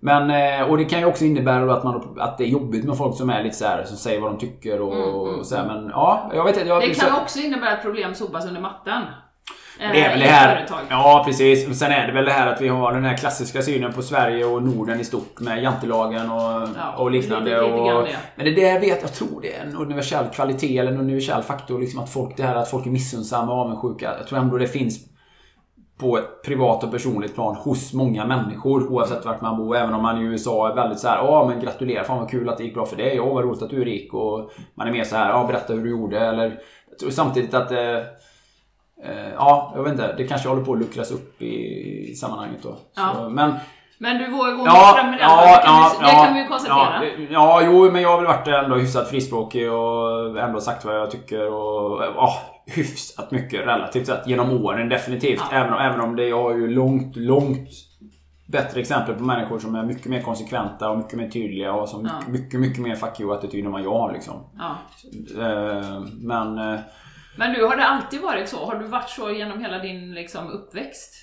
men, 0.00 0.30
eh, 0.60 0.70
och 0.70 0.78
det 0.78 0.84
kan 0.84 0.98
ju 1.00 1.06
också 1.06 1.24
innebära 1.24 1.74
att, 1.74 1.84
man, 1.84 2.14
att 2.18 2.38
det 2.38 2.44
är 2.44 2.48
jobbigt 2.48 2.84
med 2.84 2.96
folk 2.96 3.16
som 3.16 3.30
är 3.30 3.42
lite 3.42 3.56
så 3.56 3.64
här, 3.64 3.84
som 3.84 3.96
säger 3.96 4.20
vad 4.20 4.30
de 4.32 4.38
tycker 4.38 4.80
och, 4.80 4.92
och 5.38 5.46
så 5.46 5.56
här. 5.56 5.66
Men 5.66 5.88
ja, 5.88 6.30
jag 6.34 6.44
vet 6.44 6.56
inte. 6.56 6.70
Mm, 6.70 6.88
Det 6.88 6.94
så, 6.94 7.06
kan 7.06 7.22
också 7.22 7.38
innebära 7.38 7.72
att 7.72 7.82
problem 7.82 8.14
sopas 8.14 8.46
under 8.46 8.60
mattan. 8.60 9.02
Eh, 9.80 9.92
Det 9.92 10.00
är 10.04 10.10
väl 10.10 10.20
det 10.20 10.26
här. 10.26 10.56
företag. 10.56 10.78
Ja, 10.90 11.22
precis. 11.26 11.68
Och 11.68 11.76
Sen 11.76 11.92
är 11.92 12.06
det 12.06 12.12
väl 12.12 12.24
det 12.24 12.32
här 12.32 12.46
att 12.52 12.60
vi 12.60 12.68
har 12.68 12.92
den 12.92 13.04
här 13.04 13.16
klassiska 13.16 13.62
synen 13.62 13.92
på 13.92 14.02
Sverige 14.02 14.44
och 14.44 14.62
Norden 14.62 15.00
i 15.00 15.04
stort 15.04 15.40
med 15.40 15.62
jantelagen 15.62 16.30
och, 16.30 16.40
Ja, 16.76 16.94
och 16.96 17.10
liknande. 17.10 17.50
lite- 17.50 17.62
lite 17.62 17.94
och, 17.94 18.04
det. 18.04 18.16
men 18.36 18.44
det 18.44 18.50
där 18.54 18.80
vet 18.80 19.02
jag 19.02 19.12
tror 19.12 19.40
det 19.42 19.54
är 19.56 19.62
en 19.64 19.76
universell 19.76 20.26
kvalitet 20.28 20.78
eller 20.78 20.92
en 20.92 21.00
universell 21.00 21.42
faktor. 21.42 21.78
Liksom 21.80 22.00
att 22.00 22.10
folk, 22.10 22.36
det 22.36 22.42
här 22.42 22.54
att 22.56 22.70
folk 22.70 22.86
är 22.86 22.90
missunnsamma 22.90 23.52
och 23.52 23.58
avundsjuka. 23.58 24.14
Jag 24.18 24.26
tror 24.26 24.38
ändå 24.38 24.58
det 24.58 24.66
finns 24.68 24.98
på 25.98 26.18
ett 26.18 26.42
privat 26.44 26.84
och 26.84 26.90
personligt 26.90 27.34
plan 27.34 27.54
hos 27.56 27.92
många 27.92 28.26
människor 28.26 28.92
oavsett 28.92 29.24
vart 29.24 29.40
man 29.40 29.56
bor. 29.56 29.76
Även 29.76 29.94
om 29.94 30.02
man 30.02 30.22
i 30.22 30.24
USA 30.24 30.70
är 30.70 30.74
väldigt 30.74 30.98
så 30.98 31.08
här, 31.08 31.16
ja 31.16 31.46
men 31.48 31.60
gratulerar, 31.60 32.04
fan 32.04 32.18
vad 32.18 32.30
kul 32.30 32.48
att 32.48 32.58
det 32.58 32.64
gick 32.64 32.74
bra 32.74 32.86
för 32.86 32.96
dig. 32.96 33.16
Ja 33.16 33.24
vad 33.24 33.44
roligt 33.44 33.62
att 33.62 33.70
du 33.70 33.80
är 33.80 33.84
rik. 33.84 34.14
Och 34.14 34.50
man 34.74 34.88
är 34.88 34.92
mer 34.92 35.04
så 35.04 35.16
här, 35.16 35.28
ja 35.30 35.44
berätta 35.46 35.72
hur 35.72 35.82
du 35.84 35.90
gjorde. 35.90 36.18
Eller, 36.20 36.58
jag 36.90 36.98
tror 36.98 37.10
samtidigt 37.10 37.54
att 37.54 37.70
eh, 37.72 37.78
Ja, 39.36 39.72
jag 39.76 39.82
vet 39.82 39.92
inte. 39.92 40.14
Det 40.16 40.26
kanske 40.26 40.48
håller 40.48 40.62
på 40.64 40.72
att 40.72 40.78
luckras 40.78 41.10
upp 41.10 41.42
i, 41.42 42.14
sammanhanget 42.14 42.62
då. 42.62 42.76
Ja. 42.96 43.12
Så, 43.16 43.28
men 43.28 43.54
Men 43.98 44.18
du 44.18 44.30
vågar 44.30 44.52
gå 44.52 44.62
Ja, 44.66 44.94
fram 44.96 45.10
med 45.10 45.18
den. 45.18 45.28
ja, 45.28 45.56
det 45.56 45.62
kan, 45.66 45.74
ja, 45.74 45.92
vi, 46.00 46.06
det 46.06 46.12
ja, 46.12 46.24
kan 46.24 46.34
vi 46.34 46.40
ju 46.40 46.48
konstatera. 46.48 47.04
Ja, 47.04 47.10
det- 47.16 47.32
ja, 47.32 47.62
jo, 47.64 47.90
men 47.90 48.02
jag 48.02 48.08
har 48.10 48.16
väl 48.16 48.26
varit 48.26 48.48
ändå 48.48 48.76
hyfsat 48.76 49.08
frispråkig 49.08 49.72
och 49.72 50.38
ändå 50.40 50.60
sagt 50.60 50.84
vad 50.84 50.96
jag 50.96 51.10
tycker 51.10 51.52
och 51.52 52.02
ja, 52.16 52.32
hyfsat 52.66 53.30
mycket 53.30 53.60
relativt 53.66 54.06
sett 54.06 54.26
genom 54.26 54.50
åren 54.64 54.88
definitivt. 54.88 55.42
Ja. 55.50 55.56
Även, 55.56 55.74
även 55.74 56.00
om 56.00 56.16
det 56.16 56.28
jag 56.28 56.42
har 56.42 56.54
ju 56.54 56.68
långt, 56.70 57.16
långt 57.16 57.68
bättre 58.48 58.80
exempel 58.80 59.14
på 59.14 59.22
människor 59.22 59.58
som 59.58 59.74
är 59.74 59.82
mycket 59.82 60.06
mer 60.06 60.22
konsekventa 60.22 60.90
och 60.90 60.98
mycket 60.98 61.14
mer 61.18 61.28
tydliga 61.28 61.72
och 61.72 61.88
som 61.88 62.04
Ja. 62.04 62.10
mycket, 62.18 62.32
mycket, 62.42 62.60
mycket 62.60 62.82
mer 62.82 62.94
fuck 62.94 63.20
you-attityd 63.20 63.64
än 63.66 63.72
vad 63.72 63.82
jag 63.82 63.92
har 63.98 64.12
liksom. 64.12 64.34
Ja. 64.58 64.70
Eh, 65.42 66.00
Men 66.22 66.58
eh, 66.58 66.80
Men 67.36 67.52
du, 67.52 67.64
har 67.66 67.76
det 67.76 67.84
alltid 67.86 68.20
varit 68.20 68.48
så? 68.48 68.64
Har 68.64 68.74
du 68.74 68.86
varit 68.86 69.08
så 69.10 69.30
genom 69.30 69.60
hela 69.60 69.78
din 69.78 70.14
liksom, 70.14 70.50
uppväxt? 70.50 71.14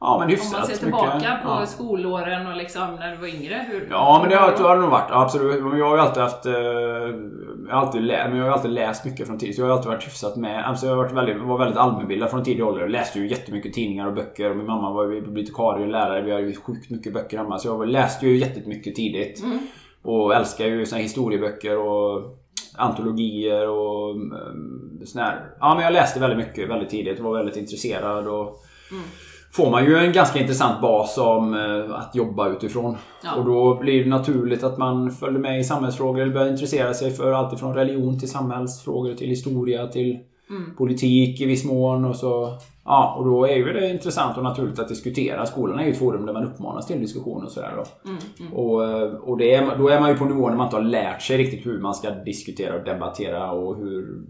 ja, 0.00 0.16
men 0.18 0.24
Om 0.24 0.30
hyfsat 0.30 0.58
man 0.58 0.66
ser 0.66 0.76
tillbaka 0.76 1.14
mycket. 1.14 1.42
på 1.42 1.48
ja. 1.48 1.66
skolåren 1.66 2.46
och 2.46 2.56
liksom 2.56 2.94
när 2.94 3.10
du 3.10 3.16
var 3.16 3.26
yngre? 3.28 3.66
Hur, 3.70 3.88
Ja 3.90 4.18
men 4.20 4.30
det 4.30 4.36
har, 4.36 4.56
så 4.56 4.62
har 4.68 4.74
det 4.76 4.82
nog 4.82 4.90
varit. 4.90 5.10
Absolut. 5.10 5.62
Men 5.64 5.78
jag 5.78 5.88
har 5.88 5.96
ju 5.96 6.02
alltid 6.02 6.22
haft... 6.22 6.46
Eh, 6.46 6.52
jag, 6.52 7.74
har 7.74 7.80
alltid 7.86 8.02
lä- 8.02 8.28
men 8.28 8.38
jag 8.38 8.44
har 8.44 8.52
alltid 8.52 8.70
läst 8.70 9.04
mycket 9.04 9.26
från 9.26 9.38
tid. 9.38 9.54
Så 9.54 9.60
jag 9.60 9.66
har 9.66 9.72
alltid 9.72 9.90
varit 9.90 10.06
hyfsat 10.06 10.36
med. 10.36 10.64
Alltså 10.64 10.86
jag 10.86 10.92
har 10.92 11.02
varit 11.02 11.12
väldigt, 11.12 11.42
var 11.42 11.58
väldigt 11.58 11.78
allmänbildad 11.78 12.30
från 12.30 12.44
tidig 12.44 12.64
ålder. 12.66 12.80
Jag 12.80 12.90
läste 12.90 13.18
ju 13.18 13.28
jättemycket 13.28 13.72
tidningar 13.72 14.06
och 14.06 14.14
böcker. 14.14 14.50
Och 14.50 14.56
min 14.56 14.66
mamma 14.66 14.90
var 14.92 15.04
ju 15.10 15.20
bibliotekarie 15.20 15.84
och 15.84 15.90
lärare. 15.92 16.22
Vi 16.22 16.30
har 16.30 16.38
ju 16.40 16.56
sjukt 16.56 16.90
mycket 16.90 17.12
böcker 17.14 17.38
hemma. 17.38 17.58
Så 17.58 17.68
jag 17.68 17.88
läste 17.88 18.26
ju 18.26 18.36
jättemycket 18.38 18.94
tidigt. 18.94 19.42
Mm. 19.42 19.58
Och 20.02 20.34
älskar 20.34 20.64
ju 20.66 20.86
såna 20.86 21.02
historieböcker 21.02 21.78
och 21.78 22.38
antologier 22.76 23.68
och 23.68 24.10
um, 24.14 25.00
sån 25.04 25.22
här. 25.22 25.40
Ja 25.60 25.74
men 25.74 25.84
jag 25.84 25.92
läste 25.92 26.20
väldigt 26.20 26.38
mycket 26.48 26.70
väldigt 26.70 26.90
tidigt. 26.90 27.20
Var 27.20 27.36
väldigt 27.36 27.56
intresserad 27.56 28.26
och 28.28 28.58
Mm. 28.90 29.04
får 29.52 29.70
man 29.70 29.84
ju 29.84 29.96
en 29.96 30.12
ganska 30.12 30.38
intressant 30.40 30.80
bas 30.82 31.18
om 31.18 31.54
eh, 31.54 31.94
att 31.94 32.14
jobba 32.14 32.48
utifrån. 32.48 32.96
Ja. 33.24 33.34
Och 33.34 33.44
då 33.44 33.78
blir 33.78 34.04
det 34.04 34.10
naturligt 34.10 34.62
att 34.64 34.78
man 34.78 35.10
följer 35.10 35.38
med 35.40 35.60
i 35.60 35.64
samhällsfrågor 35.64 36.20
eller 36.20 36.32
börjar 36.32 36.48
intressera 36.48 36.94
sig 36.94 37.10
för 37.10 37.32
allt 37.32 37.60
från 37.60 37.74
religion 37.74 38.18
till 38.20 38.30
samhällsfrågor 38.30 39.14
till 39.14 39.28
historia 39.28 39.86
till 39.86 40.18
Mm. 40.52 40.74
politik 40.76 41.40
i 41.40 41.46
viss 41.46 41.64
mån 41.64 42.04
och 42.04 42.16
så. 42.16 42.58
Ja, 42.84 43.14
och 43.18 43.24
då 43.24 43.44
är 43.44 43.56
ju 43.56 43.72
det 43.72 43.90
intressant 43.90 44.36
och 44.36 44.44
naturligt 44.44 44.78
att 44.78 44.88
diskutera. 44.88 45.46
Skolan 45.46 45.78
är 45.78 45.84
ju 45.84 45.90
ett 45.90 45.98
forum 45.98 46.26
där 46.26 46.32
man 46.32 46.44
uppmanas 46.44 46.86
till 46.86 47.00
diskussion 47.00 47.44
och 47.44 47.50
sådär 47.50 47.72
då. 47.76 48.10
Mm, 48.10 48.22
mm. 48.40 48.52
Och, 48.52 48.84
eh, 48.84 49.14
och 49.14 49.38
det 49.38 49.54
är, 49.54 49.78
då 49.78 49.88
är 49.88 50.00
man 50.00 50.10
ju 50.10 50.16
på 50.16 50.24
nivån 50.24 50.50
när 50.50 50.56
man 50.56 50.66
inte 50.66 50.76
har 50.76 50.82
lärt 50.82 51.22
sig 51.22 51.36
riktigt 51.38 51.66
hur 51.66 51.80
man 51.80 51.94
ska 51.94 52.10
diskutera 52.10 52.78
och 52.78 52.84
debattera 52.84 53.50
och 53.50 53.76
hur... 53.76 54.22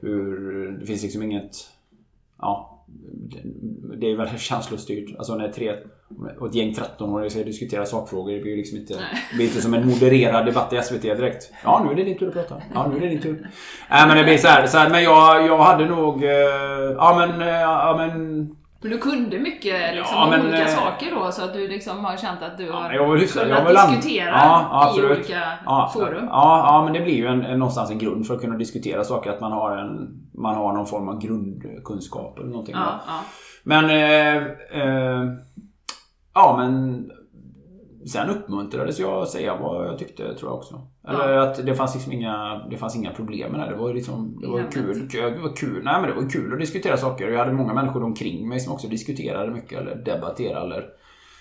Hur... 0.00 0.68
Det 0.80 0.86
finns 0.86 1.02
liksom 1.02 1.22
inget... 1.22 1.50
Ja. 2.38 2.84
det- 3.98 4.10
är 4.10 4.16
väldigt 4.16 4.40
känslostyrt. 4.50 5.18
Alltså 5.18 5.34
när 5.34 5.48
tre... 5.48 5.76
Och 6.40 6.46
ett 6.46 6.54
gäng 6.54 6.72
13-åringar 6.72 7.28
ska 7.28 7.38
diskutera 7.44 7.86
sakfrågor. 7.86 8.32
Det 8.32 8.40
blir 8.40 8.50
ju 8.50 8.56
liksom 8.56 8.78
inte... 8.78 8.94
Det 9.30 9.36
blir 9.36 9.46
inte 9.46 9.60
som 9.60 9.74
en 9.74 9.88
modererad 9.88 10.46
debatt 10.46 10.72
i 10.72 10.82
SVT 10.82 11.02
direkt. 11.02 11.52
Ja, 11.64 11.82
nu 11.84 11.90
är 11.92 11.96
det 11.96 12.04
din 12.04 12.18
tur 12.18 12.28
att 12.28 12.34
prata. 12.34 12.54
Ja, 12.74 12.86
nu 12.90 12.96
är 12.96 13.00
det 13.00 13.08
din 13.08 13.20
tur. 13.22 13.50
Nej, 13.90 14.08
men 14.08 14.16
det 14.16 14.24
blir 14.24 14.36
så 14.38 14.48
här. 14.48 14.66
Så 14.66 14.78
här 14.78 14.90
men 14.90 15.02
jag, 15.02 15.46
jag 15.46 15.58
hade 15.58 15.86
nog... 15.86 16.24
eh, 16.24 16.30
Ja, 16.96 17.14
men... 17.18 17.42
eh, 17.42 17.48
Ja, 17.60 17.94
men... 17.98 18.38
Men 18.82 18.90
du 18.90 18.98
kunde 18.98 19.38
mycket 19.38 19.94
liksom, 19.96 20.16
Ja, 20.16 20.26
men, 20.30 20.40
olika 20.40 20.62
eh, 20.62 20.66
saker 20.68 21.06
då 21.14 21.32
så 21.32 21.44
att 21.44 21.54
du 21.54 21.68
liksom 21.68 22.04
har 22.04 22.16
känt 22.16 22.42
att 22.42 22.58
du 22.58 22.70
har 22.70 22.92
jag 22.92 23.08
var 23.08 23.16
hyfsad. 23.16 23.42
kunnat 23.42 23.72
land- 23.72 23.92
diskutera 23.96 24.30
Ja, 24.30 24.68
ja, 24.96 25.02
i 25.02 25.06
olika 25.06 25.40
Ja, 25.64 25.90
forum. 25.94 26.24
Ja, 26.30 26.64
ja, 26.66 26.82
men 26.84 26.92
det 26.92 27.00
blir 27.00 27.14
ju 27.14 27.26
en, 27.26 27.38
någonstans 27.58 27.90
en 27.90 27.98
grund 27.98 28.26
för 28.26 28.34
att 28.34 28.40
kunna 28.40 28.56
diskutera 28.56 29.04
saker. 29.04 29.30
Att 29.30 29.40
man 29.40 29.52
har, 29.52 29.76
en, 29.76 30.08
man 30.34 30.54
har 30.54 30.72
någon 30.72 30.86
form 30.86 31.08
av 31.08 31.20
grundkunskap 31.20 32.38
eller 32.38 32.48
någonting. 32.48 32.74
Ja, 32.78 33.00
ja. 33.06 33.12
Men... 33.64 33.84
Eh, 33.84 34.36
eh, 34.82 35.22
ja, 36.34 36.56
men... 36.58 37.04
Sen 38.12 38.30
uppmuntrades 38.30 38.98
jag 38.98 39.22
att 39.22 39.28
säga 39.28 39.56
vad 39.56 39.86
jag 39.86 39.98
tyckte 39.98 40.34
tror 40.34 40.50
jag 40.50 40.58
också. 40.58 40.80
Eller 41.08 41.36
att 41.36 41.66
det 41.66 41.74
fanns 41.74 41.94
liksom 41.94 42.12
inga, 42.12 42.66
det 42.70 42.76
fanns 42.76 42.96
inga 42.96 43.10
problem 43.10 43.52
med 43.52 43.60
det. 43.60 43.70
Det 43.70 43.76
var 43.76 43.94
liksom, 43.94 44.40
det 44.40 44.48
var 44.48 44.70
kul. 44.70 45.08
Det 45.12 45.40
var 45.42 45.56
kul. 45.56 45.84
Nej 45.84 46.00
men 46.00 46.10
det 46.10 46.22
var 46.22 46.30
kul 46.30 46.52
att 46.52 46.60
diskutera 46.60 46.96
saker. 46.96 47.28
Jag 47.28 47.38
hade 47.38 47.52
många 47.52 47.74
människor 47.74 48.04
omkring 48.04 48.48
mig 48.48 48.60
som 48.60 48.72
också 48.72 48.88
diskuterade 48.88 49.50
mycket 49.50 49.80
eller 49.80 49.94
debatterade 49.94 50.64
eller 50.64 50.84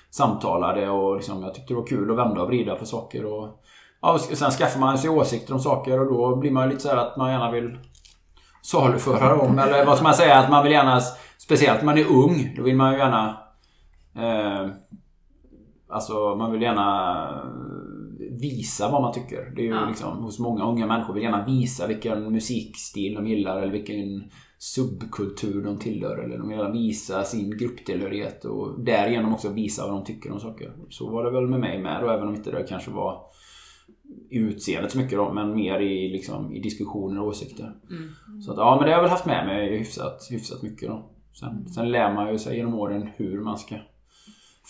samtalade 0.10 0.90
och 0.90 1.16
liksom, 1.16 1.44
jag 1.44 1.54
tyckte 1.54 1.74
det 1.74 1.80
var 1.80 1.88
kul 1.88 2.12
att 2.12 2.18
vända 2.18 2.42
och 2.42 2.48
vrida 2.48 2.76
på 2.76 2.86
saker 2.86 3.26
och 3.26 3.64
ja, 4.02 4.14
och 4.14 4.20
sen 4.20 4.52
skaffar 4.52 4.80
man 4.80 4.98
sig 4.98 5.10
åsikter 5.10 5.54
om 5.54 5.60
saker 5.60 6.00
och 6.00 6.06
då 6.06 6.36
blir 6.36 6.52
man 6.52 6.64
ju 6.64 6.70
lite 6.70 6.82
så 6.82 6.90
här 6.90 6.98
att 6.98 7.18
man 7.18 7.32
gärna 7.32 7.52
vill 7.52 7.78
saluföra 8.62 9.38
dem 9.38 9.60
eller 9.60 9.86
vad 9.86 9.96
ska 9.96 10.04
man 10.04 10.14
säga 10.14 10.38
att 10.38 10.50
man 10.50 10.64
vill 10.64 10.74
gärna 10.74 11.02
speciellt 11.38 11.80
när 11.80 11.86
man 11.86 11.98
är 11.98 12.12
ung 12.12 12.54
då 12.58 12.64
vill 12.64 12.76
man 12.76 12.94
ju 12.94 13.00
gärna 13.00 13.38
eh, 14.18 14.70
Alltså 15.90 16.36
man 16.36 16.52
vill 16.52 16.62
gärna 16.62 17.52
visa 18.32 18.92
vad 18.92 19.02
man 19.02 19.14
tycker. 19.14 19.52
Det 19.56 19.62
är 19.62 19.66
ju 19.66 19.72
Ja. 19.72 19.86
liksom 19.88 20.18
hos 20.24 20.40
många 20.40 20.66
unga 20.66 20.88
människor 20.88 21.14
vill 21.14 21.24
gärna 21.24 21.46
visa 21.46 21.88
vilken 21.88 22.32
musikstil 22.32 23.14
de 23.14 23.28
gillar 23.28 23.62
eller 23.62 23.72
vilken 23.72 24.24
subkultur 24.58 25.64
de 25.64 25.80
tillhör. 25.80 26.18
Eller 26.18 26.38
de 26.38 26.48
vill 26.50 26.58
gärna 26.58 26.72
visa 26.72 27.24
sin 27.24 27.58
grupptillhörighet 27.58 28.46
och 28.46 28.80
därigenom 28.80 29.34
också 29.34 29.50
visa 29.50 29.86
vad 29.88 29.94
de 29.96 30.04
tycker 30.04 30.32
om 30.32 30.40
saker. 30.40 30.72
Så 30.90 31.10
var 31.10 31.24
det 31.24 31.32
väl 31.32 31.48
med 31.48 31.60
mig 31.60 31.80
med 31.82 32.04
då, 32.04 32.10
även 32.10 32.28
om 32.28 32.36
inte 32.36 32.52
det 32.52 32.64
kanske 32.64 32.92
var 32.92 33.22
i 34.30 34.38
utseendet 34.38 34.92
så 34.92 34.98
mycket 34.98 35.18
då, 35.18 35.34
men 35.34 35.56
mer 35.56 35.80
i, 35.80 36.10
liksom, 36.10 36.54
i 36.54 36.60
diskussioner 36.60 37.22
och 37.22 37.28
åsikter. 37.28 37.74
Mm. 37.90 38.42
Så 38.42 38.52
att, 38.52 38.58
ja, 38.58 38.76
men 38.76 38.86
det 38.86 38.92
har 38.92 38.98
jag 38.98 39.02
väl 39.02 39.12
haft 39.12 39.26
med 39.26 39.46
mig 39.48 39.78
hyfsat, 39.78 40.28
hyfsat 40.32 40.64
mycket 40.64 40.90
då. 40.90 41.10
Sen, 41.34 41.70
sen 41.70 41.92
lär 41.92 42.14
man 42.14 42.32
ju 42.32 42.38
sig 42.38 42.58
genom 42.58 42.74
åren 42.74 43.10
hur 43.16 43.42
man 43.42 43.58
ska 43.58 43.76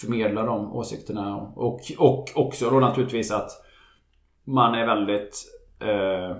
förmedla 0.01 0.43
de 0.43 0.73
åsikterna. 0.75 1.35
Och, 1.37 1.81
och 1.97 2.31
också 2.35 2.69
då 2.69 2.79
naturligtvis 2.79 3.31
att 3.31 3.49
man 4.43 4.75
är 4.75 4.85
väldigt 4.85 5.45
eh, 5.79 6.37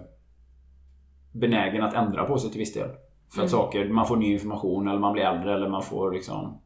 benägen 1.32 1.84
att 1.84 1.93
ändra 1.93 2.24
på 2.24 2.38
sig 2.38 2.49
till 2.49 2.60
viss 2.60 2.74
del. 2.74 2.89
För 3.34 3.41
att 3.43 3.49
Mm. 3.53 3.60
saker, 3.60 3.89
man 3.89 4.08
får 4.08 4.18
ny 4.18 4.34
information 4.34 4.88
eller 4.88 4.99
man 4.99 5.14
blir 5.14 5.24
äldre 5.24 5.53
eller 5.53 5.70
man 5.70 5.82
får 5.82 6.12
liksom 6.12 6.62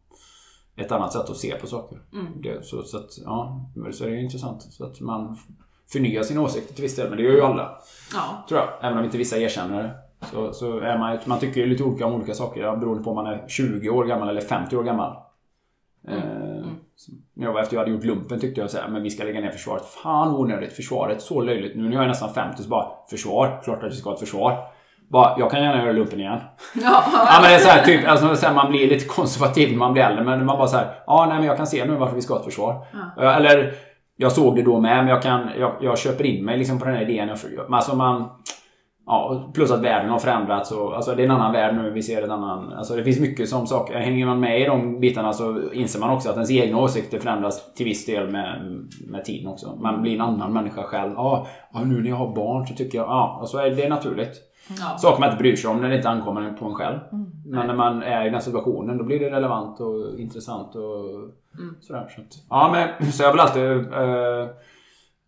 ett 0.75 0.91
annat 0.91 1.13
sätt 1.13 1.29
att 1.29 1.37
se 1.37 1.55
på 1.55 1.67
saker. 1.67 1.99
Mm. 2.13 2.41
Det, 2.41 2.65
så, 2.65 2.83
så 2.83 2.97
att, 2.97 3.09
ja, 3.25 3.65
så 3.91 4.05
är 4.05 4.09
det 4.09 4.21
intressant. 4.21 4.61
Så 4.61 4.85
att 4.85 4.99
man 4.99 5.37
förnyar 5.91 6.23
sina 6.23 6.41
åsikter 6.41 6.73
till 6.73 6.83
viss 6.83 6.95
del, 6.95 7.09
men 7.09 7.17
det 7.17 7.23
gör 7.23 7.31
ju 7.33 7.41
alla. 7.41 7.77
Ja. 8.13 8.45
Tror 8.49 8.59
jag. 8.59 8.69
Även 8.81 8.97
om 8.97 9.05
inte 9.05 9.17
vissa 9.17 9.37
erkänner 9.37 9.83
det. 9.83 9.91
Så, 10.31 10.53
så 10.53 10.79
är 10.79 10.97
man, 10.97 11.17
man 11.25 11.39
tycker 11.39 11.61
ju 11.61 11.67
lite 11.67 11.83
olika 11.83 12.05
om 12.05 12.13
olika 12.13 12.33
saker. 12.33 12.75
Beroende 12.75 13.03
på 13.03 13.09
om 13.09 13.15
man 13.15 13.25
är 13.27 13.47
20 13.47 13.89
år 13.89 14.05
gammal 14.05 14.29
eller 14.29 14.41
50 14.41 14.77
år 14.77 14.83
gammal. 14.83 15.17
Mm. 16.07 16.21
Jag 17.33 17.53
var 17.53 17.61
efter 17.61 17.75
jag 17.75 17.81
hade 17.81 17.91
gjort 17.91 18.03
lumpen 18.03 18.39
tyckte 18.39 18.61
jag 18.61 18.69
så 18.69 18.77
här, 18.77 18.87
men 18.87 19.03
vi 19.03 19.09
ska 19.09 19.23
lägga 19.23 19.41
ner 19.41 19.51
försvaret. 19.51 19.85
Fan 19.85 20.35
onödigt. 20.35 20.73
Försvaret, 20.73 21.21
så 21.21 21.41
löjligt. 21.41 21.75
Nu 21.75 21.83
när 21.83 21.95
jag 21.95 22.03
är 22.03 22.07
nästan 22.07 22.33
50 22.33 22.63
så 22.63 22.69
bara, 22.69 22.87
försvar. 23.09 23.61
Klart 23.63 23.83
att 23.83 23.91
vi 23.91 23.95
ska 23.95 24.09
ha 24.09 24.13
ett 24.13 24.19
försvar. 24.19 24.57
Bara, 25.09 25.39
jag 25.39 25.51
kan 25.51 25.63
gärna 25.63 25.83
göra 25.83 25.91
lumpen 25.91 26.19
igen. 26.19 26.39
Ja. 26.81 27.03
Men 27.41 27.49
det 27.49 27.55
är 27.55 27.59
så 27.59 27.69
här, 27.69 27.85
typ, 27.85 28.07
alltså, 28.07 28.35
så 28.35 28.45
här, 28.45 28.53
man 28.53 28.71
blir 28.71 28.89
lite 28.89 29.05
konservativ 29.05 29.69
när 29.69 29.77
man 29.77 29.93
blir 29.93 30.03
äldre. 30.03 30.23
Men 30.23 30.45
man 30.45 30.57
bara 30.57 30.67
så 30.67 30.77
här, 30.77 30.87
ja 31.07 31.25
nej 31.25 31.37
men 31.37 31.47
jag 31.47 31.57
kan 31.57 31.67
se 31.67 31.85
nu 31.85 31.95
varför 31.95 32.15
vi 32.15 32.21
ska 32.21 32.33
ha 32.33 32.39
ett 32.39 32.45
försvar. 32.45 32.85
Ja. 33.17 33.31
Eller, 33.31 33.73
jag 34.15 34.31
såg 34.31 34.55
det 34.55 34.61
då 34.61 34.79
med, 34.79 34.97
men 34.97 35.07
jag, 35.07 35.21
kan, 35.21 35.49
jag, 35.59 35.75
jag 35.81 35.97
köper 35.97 36.25
in 36.25 36.45
mig 36.45 36.57
liksom 36.57 36.79
på 36.79 36.85
den 36.85 36.95
här 36.95 37.01
idén. 37.01 37.27
Jag, 37.27 37.73
alltså 37.73 37.95
man, 37.95 38.29
ja, 39.11 39.51
plus 39.53 39.71
att 39.71 39.81
världen 39.81 40.09
har 40.09 40.19
förändrats. 40.19 40.71
Och, 40.71 40.95
alltså 40.95 41.15
det 41.15 41.21
är 41.21 41.25
en 41.25 41.31
annan 41.31 41.51
värld 41.53 41.75
nu, 41.75 41.91
vi 41.91 42.01
ser 42.01 42.23
en 42.23 42.31
annan... 42.31 42.73
Alltså 42.73 42.95
det 42.95 43.03
finns 43.03 43.19
mycket 43.19 43.49
som 43.49 43.67
saker. 43.67 43.99
Hänger 43.99 44.25
man 44.25 44.39
med 44.39 44.61
i 44.61 44.65
de 44.65 44.99
bitarna 44.99 45.33
så 45.33 45.71
inser 45.71 45.99
man 45.99 46.09
också 46.09 46.29
att 46.29 46.35
ens 46.35 46.51
egna 46.51 46.77
åsikter 46.77 47.19
förändras 47.19 47.73
till 47.73 47.85
viss 47.85 48.05
del 48.05 48.29
med, 48.29 48.61
med 49.07 49.25
tiden 49.25 49.47
också. 49.47 49.75
Man 49.75 50.01
blir 50.01 50.15
en 50.15 50.21
annan 50.21 50.53
människa 50.53 50.83
själv. 50.83 51.11
Ja, 51.15 51.47
nu 51.85 52.01
när 52.01 52.09
jag 52.09 52.15
har 52.15 52.35
barn 52.35 52.67
så 52.67 52.73
tycker 52.75 52.97
jag... 52.97 53.07
Ja, 53.07 53.39
och 53.41 53.49
så 53.49 53.57
är 53.57 53.69
det 53.69 53.89
naturligt. 53.89 54.47
Ja. 54.79 54.97
Saker 54.97 55.19
man 55.19 55.29
inte 55.29 55.41
bryr 55.41 55.55
sig 55.55 55.69
om 55.69 55.81
när 55.81 55.89
det 55.89 55.95
inte 55.95 56.09
ankommer 56.09 56.53
på 56.53 56.65
en 56.65 56.73
själv. 56.73 56.99
Mm. 57.11 57.25
Men 57.45 57.67
när 57.67 57.75
man 57.75 58.03
är 58.03 58.25
i 58.25 58.29
den 58.29 58.41
situationen 58.41 58.97
då 58.97 59.03
blir 59.03 59.19
det 59.19 59.29
relevant 59.29 59.79
och 59.79 60.19
intressant 60.19 60.75
och 60.75 61.05
Mm. 61.59 61.75
sådär. 61.81 62.07
Så 62.15 62.21
att, 62.21 62.27
ja 62.49 62.69
men 62.99 63.11
så 63.11 63.23
jag 63.23 63.31
väl 63.31 63.39
alltid... 63.39 63.71
Eh, 63.93 64.47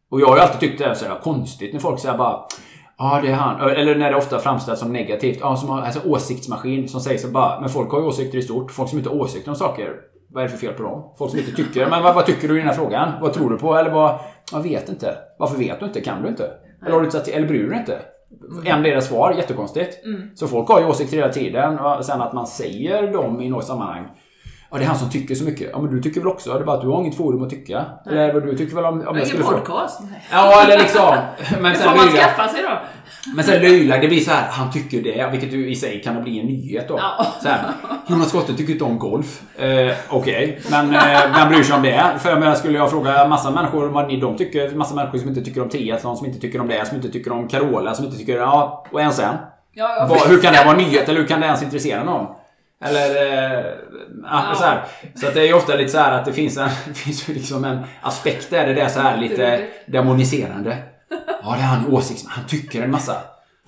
och 0.10 0.22
jag 0.22 0.28
har 0.28 0.36
ju 0.36 0.42
alltid 0.42 0.60
tyckt 0.60 0.80
det 0.80 0.86
är 0.86 0.94
så 0.94 1.06
jävla 1.06 1.20
konstigt 1.20 1.74
när 1.74 1.80
folk 1.80 2.00
säger 2.00 2.18
bara 2.18 2.40
Ja, 2.98 3.20
det 3.24 3.28
är 3.28 3.36
han. 3.36 3.70
Eller 3.70 3.96
när 3.96 4.12
det 4.12 4.18
ofta 4.18 4.39
framställs 4.39 4.80
som 4.80 4.94
negativt. 4.94 5.38
Ja, 5.41 5.56
som 5.56 5.70
alltså 5.70 6.00
åsiktsmaskin 6.06 6.88
som 6.88 7.02
säger 7.02 7.18
så 7.18 7.28
bara, 7.28 7.60
men 7.60 7.70
folk 7.70 7.91
har 7.91 8.00
ju 8.00 8.06
åsikter 8.06 8.38
i 8.38 8.41
stort. 8.41 8.72
Folk 8.72 8.89
som 8.89 8.98
inte 8.98 9.10
har 9.10 9.18
åsikter 9.18 9.52
om 9.52 9.56
saker. 9.56 9.96
Vad 10.30 10.44
är 10.44 10.48
det 10.48 10.52
för 10.52 10.68
fel 10.68 10.74
på 10.74 10.84
dem? 10.84 11.14
Folk 11.18 11.32
som 11.32 11.39
inte 11.39 11.52
tycker. 11.52 11.89
Men 11.89 12.04
vad, 12.04 12.16
vad 12.16 12.26
tycker 12.26 12.48
du 12.48 12.56
i 12.56 12.58
den 12.58 12.68
här 12.68 12.76
frågan? 12.76 13.12
Vad 13.22 13.34
tror 13.34 13.50
du 13.50 13.58
på? 13.58 13.76
Eller 13.76 13.91
vad? 13.91 14.20
Jag 14.52 14.60
vet 14.60 14.89
inte. 14.89 15.16
Varför 15.39 15.58
vet 15.58 15.80
du 15.80 15.86
inte? 15.86 16.02
Kan 16.02 16.22
du 16.22 16.28
inte? 16.28 16.52
Eller, 16.82 16.91
har 16.91 17.00
du 17.00 17.06
inte 17.06 17.18
satt, 17.18 17.28
eller 17.28 17.48
bryr 17.48 17.64
du 17.64 17.70
dig 17.70 17.80
inte? 17.80 18.00
En 18.66 18.84
deras 18.84 19.08
svar, 19.08 19.34
jättekonstigt. 19.38 19.98
Så 20.36 20.48
folk 20.48 20.70
har 20.70 20.80
ju 20.82 20.88
åsikter 20.88 21.18
hela 21.18 21.34
tiden. 21.34 21.80
Och 21.80 22.06
sen 22.06 22.22
att 22.22 22.34
man 22.34 22.48
säger 22.48 23.12
dem 23.14 23.41
i 23.41 23.50
något 23.50 23.66
sammanhang. 23.66 24.08
Ja, 24.74 24.80
det 24.80 24.86
är 24.86 24.88
han 24.88 24.97
som 24.97 25.09
tycker 25.09 25.36
så 25.36 25.43
mycket. 25.43 25.69
Ja, 25.71 25.82
men 25.82 25.91
du 25.91 26.01
tycker 26.01 26.21
väl 26.21 26.28
också? 26.28 26.53
Det 26.53 26.59
är 26.59 26.63
bara 26.63 26.76
att 26.76 26.82
du 26.82 26.88
har 26.88 26.99
inget 26.99 27.17
forum 27.17 27.43
att 27.43 27.49
tycka. 27.49 27.86
Eller 28.05 28.34
vad 28.34 28.43
du 28.43 28.57
tycker 28.57 28.76
väl 28.76 28.86
om... 28.86 28.93
om 28.93 29.01
jag 29.01 29.15
Ingen 29.15 29.28
skulle 29.28 29.43
podcast. 29.43 30.01
Ja, 30.32 30.63
eller 30.63 30.78
liksom. 30.78 31.15
Men 31.61 31.74
Det 31.74 31.80
får 31.80 31.95
man 31.95 32.05
det... 32.05 32.11
skaffa 32.11 32.47
sig 32.47 32.61
då. 32.63 32.69
Men 33.36 33.45
sen 33.45 33.61
löjlag, 33.61 34.01
det 34.01 34.07
blir 34.07 34.19
så 34.19 34.32
här, 34.32 34.47
han 34.49 34.71
tycker 34.71 35.01
det, 35.01 35.30
vilket 35.32 35.53
ju 35.53 35.71
i 35.71 35.76
sig 35.76 36.01
kan 36.03 36.24
bli 36.24 36.39
en 36.39 36.45
nyhet 36.45 36.88
då. 36.88 36.99
Ja. 36.99 37.26
Så 37.41 37.47
här, 37.47 37.59
Jonas 38.07 38.30
Skotte 38.30 38.53
tycker 38.53 38.74
inte 38.74 38.84
om 38.84 38.99
golf. 38.99 39.41
Eh, 39.57 39.93
Okej, 40.09 40.59
men 40.71 40.95
eh, 40.95 41.19
vem 41.36 41.49
bryr 41.49 41.63
sig 41.63 41.76
om 41.76 41.82
det? 41.82 42.03
För 42.19 42.30
jag 42.30 42.39
menar, 42.39 42.55
skulle 42.55 42.78
jag 42.78 42.91
fråga 42.91 43.28
massa 43.28 43.51
människor 43.51 43.88
vad 43.88 44.07
ni 44.07 44.19
de 44.19 44.38
tycker, 44.38 44.76
massa 44.76 44.95
människor 44.95 45.17
som 45.17 45.30
inte 45.30 45.41
tycker 45.41 45.61
om 45.61 45.69
triathlon, 45.69 46.17
som 46.17 46.26
inte 46.26 46.39
tycker 46.39 46.61
om 46.61 46.67
det, 46.67 46.88
som 46.88 46.95
inte 46.95 47.09
tycker 47.09 47.32
om 47.32 47.47
Carola, 47.47 47.93
som 47.93 48.05
inte 48.05 48.17
tycker, 48.17 48.38
ja, 48.38 48.86
och 48.91 49.01
en 49.01 49.13
sen. 49.13 49.36
Ja, 49.74 50.07
ja. 50.09 50.26
Hur 50.28 50.41
kan 50.41 50.53
det 50.53 50.65
vara 50.65 50.78
nyhet 50.78 51.09
eller 51.09 51.19
hur 51.19 51.28
kan 51.28 51.39
det 51.39 51.45
ens 51.45 51.63
intressera 51.63 52.03
någon? 52.03 52.28
Eller... 52.84 53.16
Eh, 53.16 53.66
ja. 54.24 54.54
Så, 54.56 54.64
här. 54.64 54.84
så 55.16 55.28
att 55.28 55.34
det 55.34 55.42
är 55.42 55.46
ju 55.46 55.54
ofta 55.54 55.76
lite 55.76 55.92
så 55.92 55.98
här 55.98 56.20
att 56.20 56.26
det 56.26 56.34
finns 56.34 56.58
en, 56.58 56.70
det 56.88 56.94
finns 56.94 57.28
liksom 57.28 57.64
en 57.64 57.80
aspekt 58.02 58.50
där 58.50 58.74
det 58.74 58.82
är 58.82 58.90
så 58.90 59.00
här 59.00 59.18
lite 59.18 59.68
demoniserande. 59.86 60.78
Ja, 61.44 61.56
det 61.56 61.62
är 61.62 61.66
han 61.66 61.94
åsikts... 61.94 62.26
Han 62.28 62.48
tycker 62.48 62.84
en 62.84 62.92
massa. 62.92 63.16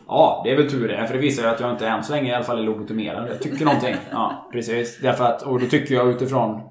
Ja, 0.08 0.42
det 0.46 0.52
är 0.52 0.56
väl 0.56 0.70
tur 0.70 0.88
det. 0.88 1.08
För 1.08 1.14
det 1.14 1.20
visar 1.20 1.44
ju 1.44 1.50
att 1.50 1.60
jag 1.60 1.72
inte 1.72 1.88
än 1.88 2.04
så 2.04 2.14
länge 2.14 2.32
i 2.32 2.34
alla 2.34 2.44
fall 2.44 2.60
är 2.60 2.64
lobotomerad. 2.64 3.30
Jag 3.30 3.42
tycker 3.42 3.66
någonting. 3.66 3.96
Ja, 4.12 4.50
precis. 4.52 5.00
Därför 5.02 5.24
att, 5.24 5.42
och 5.42 5.60
då 5.60 5.66
tycker 5.66 5.96
jag 5.96 6.10
utifrån 6.10 6.62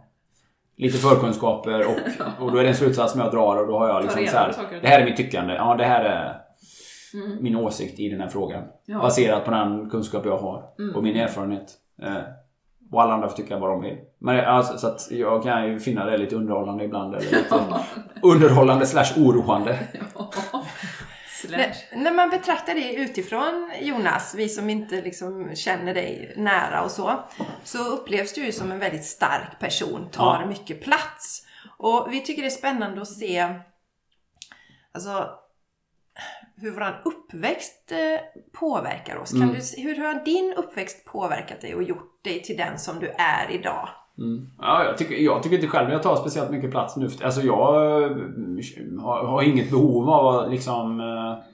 lite 0.77 0.99
förkunskaper 0.99 1.87
och, 1.87 1.97
och 2.45 2.53
då 2.53 2.59
är 2.59 2.63
det 2.63 2.69
en 2.69 2.75
slutsats 2.75 3.13
som 3.13 3.21
jag 3.21 3.31
drar 3.31 3.57
och 3.57 3.67
då 3.67 3.79
har 3.79 3.89
jag 3.89 4.03
liksom 4.03 4.27
så 4.27 4.37
här. 4.37 4.55
Det 4.83 4.89
här 4.89 5.01
är 5.01 5.05
mitt 5.05 5.17
tyckande. 5.17 5.55
Ja, 5.55 5.75
det 5.79 5.85
här 5.85 6.05
är 6.05 6.41
min 7.41 7.57
åsikt 7.57 8.01
i 8.01 8.09
den 8.09 8.21
här 8.21 8.29
frågan. 8.29 8.63
Baserat 8.89 9.45
på 9.45 9.51
den 9.51 9.91
kunskap 9.91 10.27
jag 10.27 10.39
har 10.39 10.63
och 10.95 11.03
min 11.03 11.17
erfarenhet. 11.17 11.73
Eh, 12.03 12.23
och 12.93 13.03
alla 13.03 13.15
andra 13.15 13.29
får 13.29 13.37
tycka 13.37 13.59
vad 13.59 13.71
de 13.71 13.83
vill. 13.83 13.99
Men 14.19 14.37
det- 14.37 14.49
alltså, 14.49 14.79
så 14.79 14.87
att 14.87 15.11
jag 15.11 15.43
kan 15.43 15.67
ju 15.69 15.81
finna 15.81 16.05
det 16.05 16.17
lite 16.19 16.37
underhållande 16.37 16.85
ibland. 16.85 17.15
Eller 17.15 17.31
lite 17.31 17.61
underhållande 18.23 18.87
slash 18.87 19.13
oroande. 19.17 19.79
När, 21.51 21.75
när 22.03 22.13
man 22.13 22.31
betraktar 22.31 22.75
det 22.75 22.95
utifrån 22.95 23.71
Jonas, 23.81 24.35
vi 24.37 24.49
som 24.49 24.71
inte 24.71 24.95
liksom 25.03 25.55
känner 25.55 25.95
dig 25.95 26.35
nära 26.37 26.83
och 26.83 26.91
så, 26.91 27.13
så 27.65 27.85
upplevs 27.89 28.33
du 28.35 28.45
ju 28.47 28.53
som 28.53 28.73
en 28.73 28.79
väldigt 28.79 29.05
stark 29.05 29.59
person, 29.61 30.09
tar 30.13 30.41
Ja. 30.41 30.47
mycket 30.47 30.83
plats. 30.83 31.43
Och 31.79 32.09
vi 32.11 32.21
tycker 32.21 32.43
det 32.43 32.49
är 32.49 32.51
spännande 32.51 33.03
att 33.03 33.09
se 33.09 33.55
alltså, 34.95 35.29
hur 36.57 36.71
vår 36.71 37.03
uppväxt 37.05 37.93
eh, 37.93 37.99
påverkar 38.61 39.17
oss. 39.17 39.31
Kan 39.31 39.43
Mm. 39.43 39.55
du, 39.55 39.83
hur 39.83 39.97
har 40.05 40.25
din 40.25 40.55
uppväxt 40.57 41.05
påverkat 41.05 41.61
dig 41.61 41.75
och 41.75 41.83
gjort 41.83 42.25
dig 42.25 42.43
till 42.43 42.57
den 42.57 42.79
som 42.79 42.99
du 43.01 43.09
är 43.09 43.51
idag? 43.51 43.89
Mm. 44.19 44.47
Ja, 44.59 44.85
jag, 44.85 44.99
tycker, 44.99 45.15
jag 45.15 45.43
tycker 45.43 45.57
inte 45.57 45.69
själv 45.69 45.91
jag 45.91 46.03
tar 46.03 46.17
speciellt 46.17 46.51
mycket 46.51 46.71
plats 46.71 46.97
nu. 46.97 47.09
Alltså 47.25 47.41
jag 47.41 48.03
eh, 48.03 48.11
har, 49.03 49.27
har 49.27 49.43
inget 49.43 49.71
behov 49.71 50.11
av 50.11 50.27
att 50.27 50.51
liksom 50.51 51.01
eh, 51.01 51.45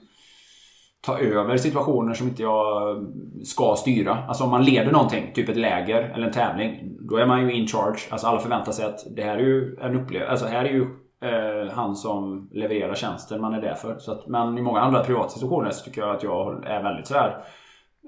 ta 1.01 1.19
över 1.19 1.57
situationer 1.57 2.13
som 2.13 2.27
inte 2.27 2.41
jag 2.41 2.97
ska 3.43 3.75
styra. 3.75 4.17
Alltså 4.27 4.43
om 4.43 4.49
man 4.49 4.63
leder 4.63 4.91
någonting, 4.91 5.31
typ 5.33 5.49
ett 5.49 5.57
läger 5.57 6.03
eller 6.03 6.27
en 6.27 6.33
tävling, 6.33 6.97
då 7.09 7.17
är 7.17 7.25
man 7.25 7.41
ju 7.49 7.53
in 7.53 7.67
charge. 7.67 7.99
Alltså 8.09 8.27
alla 8.27 8.39
förväntar 8.39 8.71
sig 8.71 8.85
att 8.85 9.15
det 9.15 9.23
här 9.23 9.37
är 9.37 9.43
ju 9.43 9.77
en 9.81 9.95
upplevelse. 9.95 10.31
Alltså 10.31 10.45
här 10.45 10.65
är 10.65 10.69
ju 10.69 10.87
eh, 11.21 11.73
han 11.73 11.95
som 11.95 12.49
levererar 12.51 12.95
tjänsten 12.95 13.41
man 13.41 13.53
är 13.53 13.61
där 13.61 13.75
för. 13.75 13.97
Så 13.99 14.11
att, 14.11 14.27
men 14.27 14.57
i 14.57 14.61
många 14.61 14.79
andra 14.79 15.03
privata 15.03 15.29
situationer 15.29 15.69
så 15.69 15.85
tycker 15.85 16.01
jag 16.01 16.15
att 16.15 16.23
jag 16.23 16.65
är 16.65 16.83
väldigt 16.83 17.07
sådär 17.07 17.43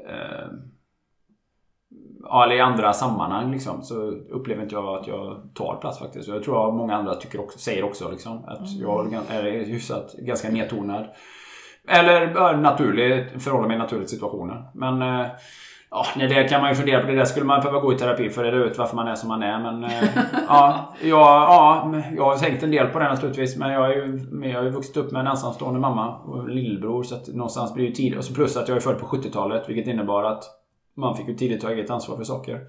eh, 0.07 0.47
Ja, 2.25 2.43
eller 2.43 2.55
i 2.55 2.59
andra 2.59 2.93
sammanhang 2.93 3.51
liksom, 3.51 3.81
så 3.81 3.95
upplever 4.11 4.63
inte 4.63 4.75
jag 4.75 4.99
att 4.99 5.07
jag 5.07 5.49
tar 5.53 5.77
plats 5.81 5.99
faktiskt. 5.99 6.29
Och 6.29 6.35
Jag 6.35 6.43
tror 6.43 6.67
att 6.67 6.73
många 6.73 6.95
andra 6.95 7.15
tycker 7.15 7.39
också, 7.39 7.59
säger 7.59 7.83
också 7.83 8.11
liksom, 8.11 8.45
att 8.45 8.71
jag 8.71 9.13
är 9.29 9.65
hyfsat 9.65 10.13
ganska 10.13 10.49
nedtonad. 10.49 11.05
Eller 11.87 12.57
naturlig, 12.57 13.41
förhåller 13.41 13.67
mig 13.67 13.77
naturligt 13.77 14.07
till 14.07 14.17
situationen. 14.17 14.63
Men 14.73 15.01
eh, 15.01 15.27
ja, 15.93 16.05
nej, 16.15 16.27
det 16.27 16.43
kan 16.43 16.61
man 16.61 16.69
ju 16.69 16.75
fundera 16.75 17.01
på. 17.01 17.07
Det 17.07 17.15
där 17.15 17.25
skulle 17.25 17.45
man 17.45 17.61
behöva 17.61 17.79
gå 17.79 17.93
i 17.93 17.97
terapi 17.97 18.29
för 18.29 18.45
att 18.45 18.53
reda 18.53 18.65
ut 18.65 18.77
varför 18.77 18.95
man 18.95 19.07
är 19.07 19.15
som 19.15 19.29
man 19.29 19.43
är. 19.43 19.59
Men 19.59 19.83
eh, 19.83 20.03
ja, 20.47 20.93
ja, 21.01 21.89
men 21.91 22.15
jag 22.15 22.23
har 22.23 22.37
tänkt 22.37 22.63
en 22.63 22.71
del 22.71 22.87
på 22.87 22.99
det 22.99 23.05
naturligtvis. 23.05 23.57
Men 23.57 23.71
jag, 23.71 23.91
är 23.91 23.95
ju, 23.95 24.29
jag 24.49 24.57
har 24.57 24.63
ju 24.63 24.69
vuxit 24.69 24.97
upp 24.97 25.11
med 25.11 25.19
en 25.19 25.27
ensamstående 25.27 25.79
mamma 25.79 26.17
och 26.17 26.49
lillebror. 26.49 27.03
Så 27.03 27.15
att 27.15 27.27
någonstans 27.27 27.73
blir 27.73 27.83
det 27.83 27.89
ju 27.89 27.95
tid. 27.95 28.17
Och 28.17 28.25
så 28.25 28.33
plus 28.33 28.57
att 28.57 28.67
jag 28.67 28.77
är 28.77 28.81
född 28.81 28.99
på 28.99 29.05
70-talet. 29.05 29.69
Vilket 29.69 29.87
innebar 29.87 30.23
att 30.23 30.43
man 30.95 31.17
fick 31.17 31.27
ju 31.27 31.35
tidigt 31.35 31.61
ta 31.61 31.71
eget 31.71 31.89
ansvar 31.89 32.17
för 32.17 32.23
saker. 32.23 32.59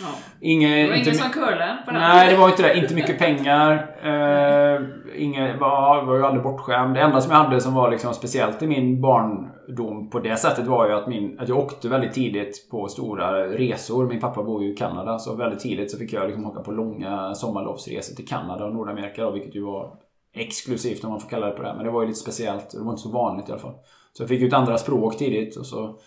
Ja. 0.00 0.06
Inge, 0.40 0.82
Det 0.82 0.88
var 0.88 0.96
ingen 0.96 1.14
som 1.14 1.30
curlade 1.30 1.78
på 1.84 1.90
den 1.90 2.00
Nej, 2.00 2.30
det 2.30 2.36
var 2.36 2.48
inte 2.48 2.62
det. 2.62 2.78
Inte 2.78 2.94
mycket 2.94 3.18
pengar. 3.18 3.72
Eh, 4.02 4.80
inge, 5.16 5.56
var, 5.56 6.04
var 6.04 6.16
ju 6.16 6.24
aldrig 6.24 6.42
bortskämd. 6.42 6.94
Det 6.94 7.00
enda 7.00 7.20
som 7.20 7.32
jag 7.32 7.38
hade 7.38 7.60
som 7.60 7.74
var 7.74 7.90
liksom 7.90 8.14
speciellt 8.14 8.62
i 8.62 8.66
min 8.66 9.00
barndom 9.00 10.10
på 10.10 10.18
det 10.18 10.36
sättet 10.36 10.66
var 10.66 10.88
ju 10.88 10.94
att, 10.94 11.08
min, 11.08 11.40
att 11.40 11.48
jag 11.48 11.58
åkte 11.58 11.88
väldigt 11.88 12.12
tidigt 12.12 12.70
på 12.70 12.88
stora 12.88 13.44
resor. 13.46 14.06
Min 14.06 14.20
pappa 14.20 14.42
bor 14.42 14.62
ju 14.62 14.72
i 14.72 14.76
Kanada, 14.76 15.18
så 15.18 15.36
väldigt 15.36 15.60
tidigt 15.60 15.90
så 15.90 15.98
fick 15.98 16.12
jag 16.12 16.26
liksom 16.26 16.46
åka 16.46 16.60
på 16.60 16.72
långa 16.72 17.34
sommarlovsresor 17.34 18.16
till 18.16 18.28
Kanada 18.28 18.64
och 18.64 18.74
Nordamerika 18.74 19.24
då, 19.24 19.30
vilket 19.30 19.54
ju 19.54 19.62
var 19.64 19.92
exklusivt 20.34 21.04
om 21.04 21.10
man 21.10 21.20
får 21.20 21.28
kalla 21.28 21.46
det 21.46 21.52
på 21.52 21.62
det. 21.62 21.74
Men 21.76 21.84
det 21.84 21.90
var 21.90 22.02
ju 22.02 22.08
lite 22.08 22.20
speciellt. 22.20 22.70
Det 22.70 22.84
var 22.84 22.90
inte 22.90 23.02
så 23.02 23.10
vanligt 23.10 23.48
i 23.48 23.52
alla 23.52 23.60
fall. 23.60 23.74
Så 24.12 24.22
jag 24.22 24.28
fick 24.28 24.40
ju 24.40 24.48
ett 24.48 24.54
andra 24.54 24.78
språk 24.78 25.16
tidigt 25.16 25.56
och 25.56 25.66
så 25.66 25.98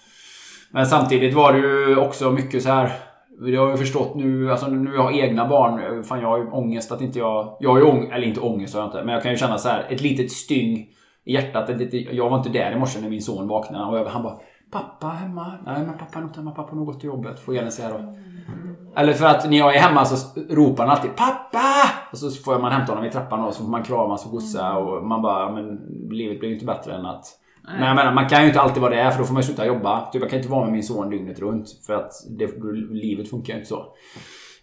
men 0.76 0.86
samtidigt 0.86 1.34
var 1.34 1.54
det 1.54 1.60
ju 1.60 1.98
också 1.98 2.32
mycket 2.32 2.64
så 2.64 2.70
här. 2.70 2.92
Jag 3.40 3.62
har 3.62 3.72
ju 3.72 3.78
förstått 3.78 4.16
nu, 4.16 4.52
alltså 4.52 4.68
nu 4.68 4.96
jag 4.96 5.04
har 5.04 5.12
egna 5.12 5.48
barn. 5.48 6.04
Fan 6.04 6.22
jag 6.22 6.28
har 6.28 6.38
ju 6.38 6.50
ångest 6.50 6.92
att 6.92 7.02
inte 7.02 7.20
jag... 7.20 7.58
Jag 7.60 7.70
har 7.70 7.78
ju 7.78 7.84
ångest, 7.84 8.12
eller 8.14 8.28
inte 8.28 8.40
ångest 8.40 8.74
har 8.74 8.82
jag 8.82 8.88
inte. 8.88 9.04
Men 9.04 9.14
jag 9.14 9.24
kan 9.24 9.32
ju 9.32 9.38
känna 9.38 9.58
så 9.58 9.70
här 9.70 9.88
ett 9.90 10.02
litet 10.02 10.32
styng 10.32 10.78
i 11.26 11.34
hjärtat. 11.34 11.70
Ett 11.70 11.78
litet, 11.78 12.14
jag 12.14 12.30
var 12.30 12.38
inte 12.38 12.50
där 12.50 12.72
i 12.72 12.80
morse 12.80 13.02
när 13.02 13.10
min 13.10 13.22
son 13.22 13.48
vaknade. 13.48 13.86
Och 13.86 13.98
jag, 13.98 14.06
han 14.06 14.24
bara 14.24 14.38
Pappa 14.72 15.08
hemma? 15.08 15.54
Nej 15.66 15.84
men 15.86 15.98
pappa 15.98 16.20
är 16.20 16.24
inte 16.24 16.40
hemma. 16.40 16.52
Pappa 16.52 16.70
har 16.70 16.78
nog 16.78 16.86
gått 16.86 17.00
till 17.00 17.08
jobbet. 17.08 17.40
Får 17.40 17.56
Elin 17.56 17.72
säga 17.72 17.90
då. 17.90 18.16
Eller 18.96 19.14
för 19.14 19.26
att 19.26 19.50
när 19.50 19.58
jag 19.58 19.76
är 19.76 19.80
hemma 19.80 20.06
så 20.06 20.40
ropar 20.50 20.84
han 20.84 20.96
alltid 20.96 21.16
Pappa! 21.16 21.60
Och 22.12 22.18
så 22.18 22.30
får 22.30 22.60
man 22.60 22.72
hämta 22.72 22.92
honom 22.92 23.06
i 23.06 23.12
trappan 23.12 23.44
och 23.44 23.54
så 23.54 23.64
får 23.64 23.72
man 23.72 23.84
kramas 23.84 24.26
och 24.26 24.32
gossa 24.32 24.78
och 24.78 25.08
man 25.08 25.22
bara, 25.22 25.52
men 25.52 25.66
livet 26.10 26.40
blir 26.40 26.50
ju 26.50 26.54
inte 26.54 26.66
bättre 26.66 26.96
än 26.96 27.06
att 27.06 27.26
men 27.68 27.88
jag 27.88 27.96
menar, 27.96 28.14
man 28.14 28.30
kan 28.30 28.42
ju 28.42 28.48
inte 28.48 28.62
alltid 28.62 28.82
vara 28.82 28.96
där 28.96 29.12
för 29.12 29.20
då 29.20 29.26
får 29.26 29.34
man 29.34 29.42
ju 29.42 29.46
sluta 29.46 29.66
jobba. 29.66 30.12
Typ, 30.12 30.22
jag 30.22 30.30
kan 30.30 30.40
inte 30.40 30.52
vara 30.52 30.64
med 30.64 30.74
min 30.74 30.84
son 30.84 31.10
dygnet 31.10 31.40
runt. 31.40 31.70
För 31.86 31.94
att 31.94 32.12
det, 32.30 32.50
livet 32.92 33.30
funkar 33.30 33.54
ju 33.54 33.60
inte 33.60 33.70
så. 33.70 33.86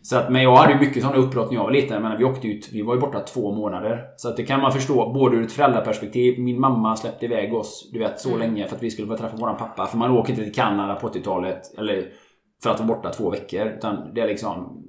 så 0.03 0.17
att, 0.17 0.33
men 0.33 0.43
jag 0.43 0.57
hade 0.57 0.73
ju 0.73 0.79
mycket 0.79 1.03
sådana 1.03 1.19
uppbrott 1.19 1.51
när 1.51 1.57
jag 1.57 1.65
var 1.65 1.71
liten. 1.71 1.93
Jag 1.93 2.03
menar, 2.03 2.17
vi, 2.17 2.25
åkte 2.25 2.49
ut, 2.49 2.69
vi 2.73 2.83
var 2.83 2.95
ju 2.95 3.01
borta 3.01 3.21
två 3.21 3.55
månader. 3.55 4.05
Så 4.17 4.29
att 4.29 4.37
det 4.37 4.43
kan 4.43 4.61
man 4.61 4.73
förstå 4.73 5.13
både 5.13 5.37
ur 5.37 5.45
ett 5.45 5.53
föräldraperspektiv. 5.53 6.41
Min 6.41 6.61
mamma 6.61 6.97
släppte 6.97 7.27
iväg 7.27 7.55
oss 7.55 7.91
du 7.93 7.99
vet, 7.99 8.21
så 8.21 8.37
länge 8.37 8.69
för 8.69 8.77
att 8.77 8.83
vi 8.83 8.91
skulle 8.91 9.09
få 9.09 9.17
träffa 9.17 9.37
våran 9.37 9.57
pappa. 9.57 9.87
För 9.87 9.99
man 9.99 10.11
åker 10.11 10.31
inte 10.31 10.45
till 10.45 10.55
Kanada 10.55 10.95
på 10.95 11.09
80-talet. 11.09 11.79
Eller 11.79 12.09
för 12.63 12.71
att 12.71 12.81
vara 12.81 12.89
borta 12.89 13.11
två 13.11 13.31
veckor. 13.31 13.67
Utan 13.67 14.15
det 14.15 14.21
är 14.21 14.27
liksom... 14.27 14.85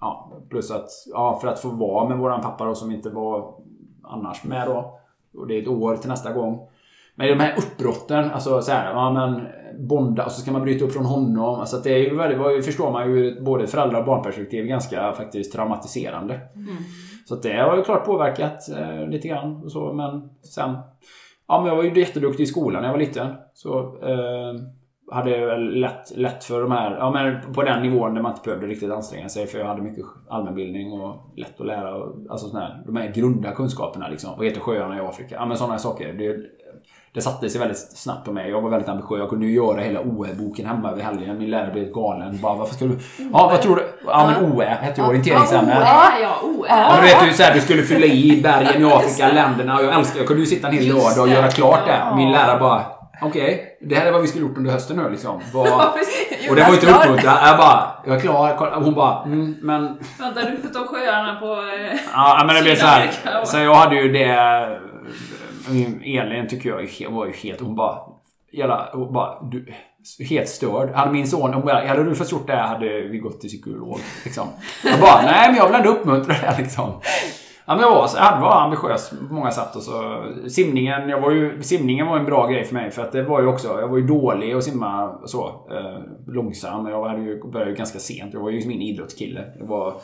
Ja, 0.00 0.32
plus 0.50 0.70
att... 0.70 0.88
Ja, 1.12 1.38
för 1.40 1.48
att 1.48 1.60
få 1.60 1.68
vara 1.68 2.08
med 2.08 2.18
våran 2.18 2.42
pappa 2.42 2.64
då 2.64 2.74
som 2.74 2.90
inte 2.90 3.10
var 3.10 3.54
annars 4.02 4.44
med 4.44 4.66
då. 4.66 4.98
Och 5.34 5.46
det 5.46 5.58
är 5.58 5.62
ett 5.62 5.68
år 5.68 5.96
till 5.96 6.10
nästa 6.10 6.32
gång. 6.32 6.68
Men 7.14 7.28
de 7.28 7.40
här 7.40 7.54
uppbrotten, 7.58 8.30
alltså 8.30 8.62
så 8.62 8.72
här, 8.72 8.92
ja 8.92 9.12
men 9.12 9.46
bonda 9.88 10.24
och 10.24 10.32
så 10.32 10.40
ska 10.40 10.52
man 10.52 10.62
bryta 10.62 10.84
upp 10.84 10.92
från 10.92 11.04
honom. 11.04 11.60
Alltså 11.60 11.76
det 11.76 11.90
är 11.90 11.98
ju 11.98 12.16
väldigt, 12.16 12.64
förstår 12.64 12.92
man 12.92 13.10
ju 13.10 13.18
ur 13.18 13.40
både 13.40 13.66
föräldrar 13.66 14.00
och 14.00 14.06
barnperspektiv 14.06 14.66
ganska 14.66 15.12
faktiskt 15.12 15.52
traumatiserande. 15.52 16.40
Så 17.28 17.34
att 17.34 17.42
det 17.42 17.56
har 17.56 17.76
ju 17.76 17.82
klart 17.82 18.06
påverkat 18.06 18.68
eh, 18.68 19.08
lite 19.08 19.28
grann 19.28 19.62
och 19.64 19.72
så 19.72 19.92
men 19.92 20.28
sen 20.54 20.76
Ja 21.46 21.60
men 21.60 21.68
jag 21.68 21.76
var 21.76 21.82
ju 21.82 22.00
jätteduktig 22.00 22.44
i 22.44 22.46
skolan 22.46 22.82
när 22.82 22.88
jag 22.88 22.92
var 22.92 23.00
liten. 23.00 23.34
Så 23.54 23.78
eh, 24.02 24.54
hade 25.12 25.30
jag 25.30 25.46
väl 25.46 25.80
lätt, 25.80 26.16
lätt 26.16 26.44
för 26.44 26.62
de 26.62 26.72
här, 26.72 26.96
ja 26.96 27.10
men 27.10 27.52
på 27.52 27.62
den 27.62 27.82
nivån 27.82 28.14
där 28.14 28.22
man 28.22 28.32
inte 28.32 28.44
behövde 28.44 28.66
riktigt 28.66 28.90
anstränga 28.90 29.28
sig 29.28 29.46
för 29.46 29.58
jag 29.58 29.66
hade 29.66 29.82
mycket 29.82 30.04
allmänbildning 30.28 30.92
och 30.92 31.32
lätt 31.36 31.60
att 31.60 31.66
lära 31.66 31.94
och 31.94 32.16
alltså 32.30 32.48
sådana 32.48 32.66
här, 32.66 32.82
de 32.86 32.96
här 32.96 33.12
grunda 33.12 33.52
kunskaperna 33.52 34.08
liksom. 34.08 34.30
Vad 34.36 34.46
heter 34.46 34.60
sjöarna 34.60 34.96
i 34.96 35.00
Afrika? 35.00 35.34
Ja 35.34 35.46
men 35.46 35.56
sådana 35.56 35.78
saker. 35.78 36.12
Det, 36.12 36.36
det 37.14 37.20
satte 37.20 37.50
sig 37.50 37.60
väldigt 37.60 37.78
snabbt 37.78 38.24
på 38.24 38.32
mig. 38.32 38.50
Jag 38.50 38.60
var 38.60 38.70
väldigt 38.70 38.88
ambitiös. 38.88 39.18
Jag 39.18 39.28
kunde 39.30 39.46
ju 39.46 39.52
göra 39.54 39.80
hela 39.80 40.00
OÄ-boken 40.00 40.66
hemma 40.66 40.90
över 40.90 41.02
helgen. 41.02 41.38
Min 41.38 41.50
lärare 41.50 41.70
blev 41.72 41.92
galen. 41.92 42.38
Bara, 42.42 42.54
varför 42.54 42.74
ska 42.74 42.84
du... 42.84 42.98
Ja, 43.32 43.48
vad 43.52 43.62
tror 43.62 43.76
du? 43.76 43.82
Ja, 44.06 44.26
men 44.40 44.52
OÄ 44.52 44.64
hette 44.80 45.00
ju 45.00 45.06
orienteringsämne. 45.06 45.76
Ja, 45.80 46.04
ja, 46.22 46.28
oh, 46.42 46.66
Ja, 46.68 46.96
du 46.96 47.02
vet 47.02 47.26
ju 47.28 47.32
såhär, 47.32 47.54
du 47.54 47.60
skulle 47.60 47.82
fylla 47.82 48.06
i 48.06 48.40
bergen 48.42 48.82
i 48.82 48.92
Afrika, 48.92 49.32
länderna. 49.32 49.76
Och 49.78 49.84
jag 49.84 49.94
älskar, 49.94 50.18
jag 50.18 50.26
kunde 50.26 50.40
ju 50.42 50.46
sitta 50.46 50.68
en 50.68 50.74
hel 50.74 50.84
lördag 50.88 51.18
och 51.22 51.28
göra 51.28 51.48
klart 51.50 51.86
det. 51.86 52.16
Min 52.16 52.32
lärare 52.32 52.58
bara... 52.60 52.82
okej. 53.22 53.78
Det 53.80 53.94
här 53.94 54.06
är 54.06 54.12
vad 54.12 54.20
vi 54.22 54.26
skulle 54.28 54.44
gjort 54.44 54.56
under 54.58 54.70
hösten 54.72 54.96
nu 54.96 55.10
liksom. 55.10 55.40
Precis. 55.94 56.50
och 56.50 56.56
det 56.56 56.62
var 56.62 56.68
ju 56.68 56.74
inte 56.74 56.86
Jonas, 56.86 57.04
uppmuntran. 57.04 57.36
Jag 57.46 57.56
bara, 57.58 57.82
jag 58.06 58.16
är 58.16 58.20
klar. 58.20 58.70
Hon 58.84 58.94
bara, 58.94 59.22
mm, 59.24 59.56
men... 59.62 59.98
Vänta, 60.18 60.40
du 60.50 60.56
får 60.56 60.68
ta 60.68 60.86
sjöarna 60.86 61.40
på... 61.40 61.46
eh, 61.46 61.98
Ja, 62.12 62.42
men 62.46 62.56
det 62.56 62.62
blev 62.62 62.76
så 62.76 62.86
här. 62.86 63.00
Sydamerika 63.10 63.40
och- 63.40 63.48
Så 63.48 63.58
jag 63.58 63.74
hade 63.74 63.96
ju 63.96 64.12
det... 64.12 64.78
Mm, 65.70 66.00
Elin 66.04 66.48
tycker 66.48 66.68
jag 66.98 67.10
var 67.10 67.26
ju 67.26 67.32
helt... 67.32 67.60
Hon 67.60 67.76
bara... 67.76 67.98
Jävla, 68.52 68.90
hon 68.92 69.12
bara 69.12 69.42
du, 69.42 69.66
helt 70.30 70.48
störd. 70.48 70.90
Hade 70.90 71.12
min 71.12 71.26
son... 71.26 71.54
Hon 71.54 71.64
bara, 71.64 71.86
hade 71.86 72.04
du 72.04 72.14
först 72.14 72.32
gjort 72.32 72.46
det 72.46 72.56
hade 72.56 73.00
vi 73.00 73.18
gått 73.18 73.40
till 73.40 73.50
psykolog. 73.50 73.98
Liksom. 74.24 74.48
Jag 74.84 75.00
bara, 75.00 75.22
nej 75.26 75.48
men 75.48 75.56
jag 75.56 75.66
vill 75.66 75.74
ändå 75.74 75.90
uppmuntra 75.90 76.34
det 76.34 76.54
liksom. 76.58 76.92
Ja, 77.66 77.74
men 77.74 77.82
jag 77.82 77.90
var, 77.90 78.08
jag 78.16 78.40
var 78.40 78.60
ambitiös 78.60 79.10
på 79.28 79.34
många 79.34 79.50
sätt. 79.50 79.76
Och 79.76 79.82
så, 79.82 80.24
simningen, 80.48 81.08
jag 81.08 81.20
var 81.20 81.30
ju, 81.30 81.62
simningen 81.62 82.06
var 82.06 82.18
en 82.18 82.24
bra 82.24 82.46
grej 82.46 82.64
för 82.64 82.74
mig. 82.74 82.90
För 82.90 83.02
att 83.02 83.12
det 83.12 83.22
var 83.22 83.40
ju 83.40 83.46
också, 83.46 83.80
jag 83.80 83.88
var 83.88 83.96
ju 83.96 84.06
dålig 84.06 84.52
att 84.52 84.64
simma 84.64 85.18
så, 85.26 85.46
eh, 85.70 85.98
långsam. 86.26 86.86
Jag 86.86 87.08
hade 87.08 87.22
ju, 87.22 87.42
började 87.42 87.70
ju 87.70 87.76
ganska 87.76 87.98
sent. 87.98 88.34
Jag 88.34 88.40
var 88.40 88.50
ju 88.50 88.68
min 88.68 88.82
idrottskille. 88.82 89.44
Jag 89.58 89.66
var, 89.66 89.94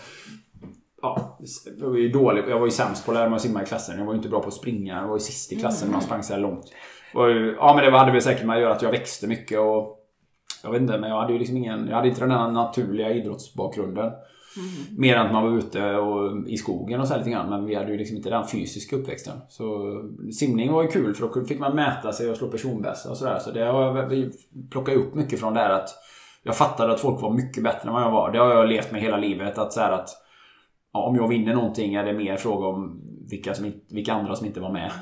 ja, 1.03 1.39
jag 1.79 1.89
var 1.89 1.97
ju 1.97 2.09
dålig. 2.09 2.45
Jag 2.49 2.59
var 2.59 2.67
ju 2.67 2.73
sämst 2.73 3.07
på 3.07 3.11
att 3.11 3.17
lära 3.17 3.29
mig 3.29 3.37
att 3.37 3.43
simma 3.43 3.63
i 3.63 3.67
klassen. 3.67 3.99
Jag 3.99 4.05
var 4.05 4.13
ju 4.13 4.17
inte 4.17 4.29
bra 4.29 4.41
på 4.41 4.49
att 4.49 4.55
springa. 4.55 4.97
Jag 4.97 5.09
var 5.09 5.17
ju 5.17 5.21
sist 5.21 5.53
i 5.53 5.57
klassen 5.57 5.89
när 5.89 5.93
man 5.93 6.03
sprang 6.03 6.23
så 6.23 6.33
här 6.33 6.41
långt. 6.41 6.65
Ju, 7.15 7.57
ja 7.59 7.75
men 7.75 7.85
det 7.85 7.99
hade 7.99 8.13
väl 8.13 8.23
säkert 8.23 8.47
med 8.47 8.57
att 8.57 8.63
göra 8.63 8.75
att 8.75 8.83
jag 8.83 8.91
växte 8.91 9.27
mycket 9.27 9.59
och 9.59 9.97
jag 10.63 10.71
vet 10.71 10.81
inte, 10.81 10.99
men 10.99 11.11
jag 11.11 11.21
hade 11.21 11.33
ju 11.33 11.39
liksom 11.39 11.57
ingen, 11.57 11.89
jag 11.89 11.97
hade 11.97 12.09
inte 12.09 12.21
den 12.21 12.31
här 12.31 12.51
naturliga 12.51 13.11
idrottsbakgrunden. 13.11 14.13
Mer 14.99 15.17
än 15.17 15.27
att 15.27 15.33
man 15.33 15.43
var 15.43 15.59
ute 15.59 15.97
och, 15.97 16.49
i 16.49 16.57
skogen 16.57 17.01
och 17.01 17.07
så 17.07 17.13
här 17.13 17.19
lite 17.19 17.31
grann. 17.31 17.51
Men 17.51 17.65
vi 17.65 17.75
hade 17.75 17.91
ju 17.91 17.99
liksom 17.99 18.17
inte 18.17 18.31
den 18.31 18.47
fysiska 18.47 18.97
uppväxten. 18.97 19.39
Så 19.49 19.95
simning 20.33 20.73
var 20.73 20.83
ju 20.83 20.89
kul 20.89 21.15
för 21.15 21.29
då 21.29 21.47
fick 21.47 21.59
man 21.59 21.77
mäta 21.77 22.13
sig 22.13 22.31
och 22.31 22.37
slå 22.37 22.49
personbästa 22.49 23.11
och 23.11 23.17
sådär. 23.17 23.39
Så 23.39 23.51
det 23.51 23.65
har 23.65 23.97
jag 23.97 24.09
vi 24.09 24.31
plockade 24.71 24.99
upp 24.99 25.15
mycket 25.15 25.41
från 25.41 25.55
det 25.55 25.61
här 25.61 25.71
att 25.71 25.89
jag 26.43 26.57
fattade 26.57 26.93
att 26.93 27.01
folk 27.01 27.23
var 27.23 27.33
mycket 27.33 27.63
bättre 27.63 27.89
än 27.89 27.95
vad 27.95 28.03
jag 28.03 28.11
var. 28.11 28.33
Det 28.33 28.39
har 28.39 28.55
jag 28.55 28.69
levt 28.69 28.93
med 28.93 29.01
hela 29.01 29.17
livet. 29.17 29.59
Att 29.59 29.73
så 29.73 29.81
att 29.81 30.09
ja, 30.93 31.01
om 31.01 31.17
jag 31.17 31.29
vinner 31.29 31.55
någonting 31.55 31.95
är 31.95 32.05
det 32.05 32.13
mer 32.13 32.37
fråga 32.37 32.67
om 32.67 33.01
vilka, 33.31 33.55
som, 33.55 33.73
vilka 33.91 34.13
andra 34.15 34.35
som 34.37 34.47
inte 34.47 34.61
var 34.61 34.71
med. 34.73 34.91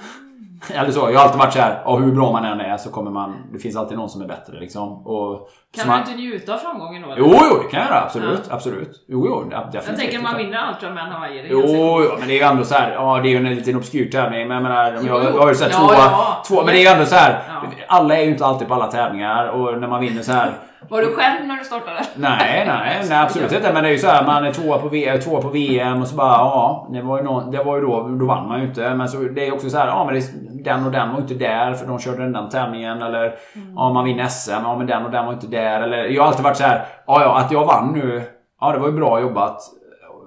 Eller 0.75 0.91
så. 0.91 1.01
Jag 1.01 1.19
har 1.19 1.25
alltid 1.25 1.39
varit 1.39 1.53
så 1.53 1.59
här, 1.61 1.83
ja, 1.85 1.97
hur 1.97 2.13
bra 2.13 2.33
man 2.33 2.45
än 2.45 2.61
är 2.61 2.77
så 2.77 2.91
kommer 2.91 3.11
man... 3.11 3.35
Det 3.53 3.59
finns 3.59 3.77
alltid 3.77 3.99
någon 3.99 4.09
som 4.09 4.23
är 4.23 4.27
bättre 4.27 4.61
liksom. 4.61 5.07
Och, 5.07 5.49
Kan 5.77 5.87
man 5.87 5.99
man- 5.99 5.99
inte 6.09 6.15
njuta 6.23 6.55
av 6.55 6.59
framgången 6.59 7.03
då? 7.03 7.09
eller? 7.13 7.19
Jo, 7.19 7.35
jo, 7.51 7.63
det 7.63 7.69
kan 7.71 7.81
jag 7.81 7.89
göra. 7.89 8.01
Absolut. 8.03 8.43
Absolut. 8.51 9.05
Jo, 9.09 9.27
jo, 9.27 9.41
definitivt. 9.51 9.85
Jag 9.89 9.97
tänker 9.99 10.23
man 10.23 10.37
vinner 10.37 10.69
Ultraman 10.75 11.13
Hawaii. 11.13 11.43
det 11.43 11.49
är 11.49 11.53
Jo, 11.53 11.61
ganska 11.61 11.77
jo, 11.79 11.95
coolt. 12.09 12.19
men 12.19 12.29
det 12.29 12.35
är 12.35 12.37
ju 12.39 12.43
ändå 12.51 12.65
så 12.65 12.75
här, 12.75 12.93
ja 12.93 13.21
det 13.23 13.29
är 13.29 13.31
ju 13.31 13.37
en 13.37 13.55
liten 13.55 13.77
obskyr 13.77 14.11
tävling. 14.11 14.49
Men 14.49 14.55
jag 14.55 14.63
menar, 14.63 14.93
Jo, 15.01 15.07
jag, 15.07 15.25
jo. 15.25 15.31
jag 15.37 15.43
har 15.43 15.53
ju 15.53 15.59
här 15.59 15.71
Ja, 15.71 15.79
två, 15.79 15.95
ja. 15.95 16.43
två, 16.49 16.57
men 16.57 16.67
det 16.67 16.79
är 16.79 16.83
ju 16.83 16.87
ändå 16.87 17.05
så 17.05 17.15
här. 17.15 17.43
Ja. 17.49 17.63
Alla 17.89 18.17
är 18.17 18.23
ju 18.25 18.31
inte 18.31 18.47
alltid 18.47 18.69
på 18.69 18.75
alla 18.75 18.87
tävlingar 18.87 19.47
och 19.49 19.81
när 19.81 19.89
man 19.89 20.01
vinner 20.01 20.23
så 20.23 20.33
här. 20.33 20.53
Var 20.89 21.03
du 21.03 21.15
själv 21.15 21.47
när 21.47 21.57
du 21.57 21.65
startade? 21.65 22.01
Nej, 22.17 22.65
nej, 22.67 23.03
nej 23.09 23.19
absolut 23.19 23.53
inte. 23.53 23.73
Men 23.73 23.83
det 23.83 23.89
är 23.89 23.93
ju 23.93 23.99
så 23.99 24.09
här, 24.09 24.27
man 24.27 24.45
är 24.45 24.53
tvåa 24.53 24.79
på, 24.79 24.89
v, 24.89 25.19
tvåa 25.19 25.43
på 25.43 25.49
VM 25.49 26.03
och 26.03 26.09
så 26.09 26.17
bara, 26.17 26.33
ja, 26.33 26.89
det 26.93 27.03
var 27.03 27.19
ju, 27.19 27.25
någon, 27.25 27.51
det 27.51 27.63
var 27.63 27.77
ju 27.77 27.83
då, 27.83 28.09
då 28.21 28.27
vann 28.27 28.49
man 28.49 28.61
ju 28.61 28.67
inte. 28.67 28.95
Men 28.95 29.09
så 29.09 29.19
det 29.19 29.47
är 29.47 29.55
också 29.55 29.71
så 29.71 29.79
här, 29.79 29.87
ja 29.87 30.05
men 30.05 30.15
det, 30.15 30.25
den 30.65 30.87
och 30.87 30.93
den 30.93 31.13
var 31.13 31.21
inte 31.21 31.35
där 31.35 31.75
för 31.75 31.87
de 31.87 31.99
körde 31.99 32.23
den 32.23 32.33
där 32.33 32.49
tävlingen. 32.49 33.03
Eller, 33.03 33.35
ja 33.77 33.93
man 33.93 34.05
vinner 34.05 34.27
SM, 34.27 34.51
ja 34.51 34.77
men 34.79 34.87
den 34.87 35.05
och 35.05 35.11
den 35.11 35.27
var 35.27 35.33
inte 35.33 35.47
där. 35.47 35.81
Eller, 35.81 36.05
jag 36.05 36.23
har 36.23 36.29
alltid 36.29 36.45
varit 36.45 36.57
så 36.57 36.65
här, 36.65 36.85
ja 37.07 37.23
ja, 37.23 37.39
att 37.39 37.53
jag 37.53 37.67
vann 37.67 37.93
nu, 37.93 38.23
ja 38.61 38.73
det 38.73 38.79
var 38.79 38.89
ju 38.89 38.95
bra 38.95 39.21
jobbat. 39.21 39.61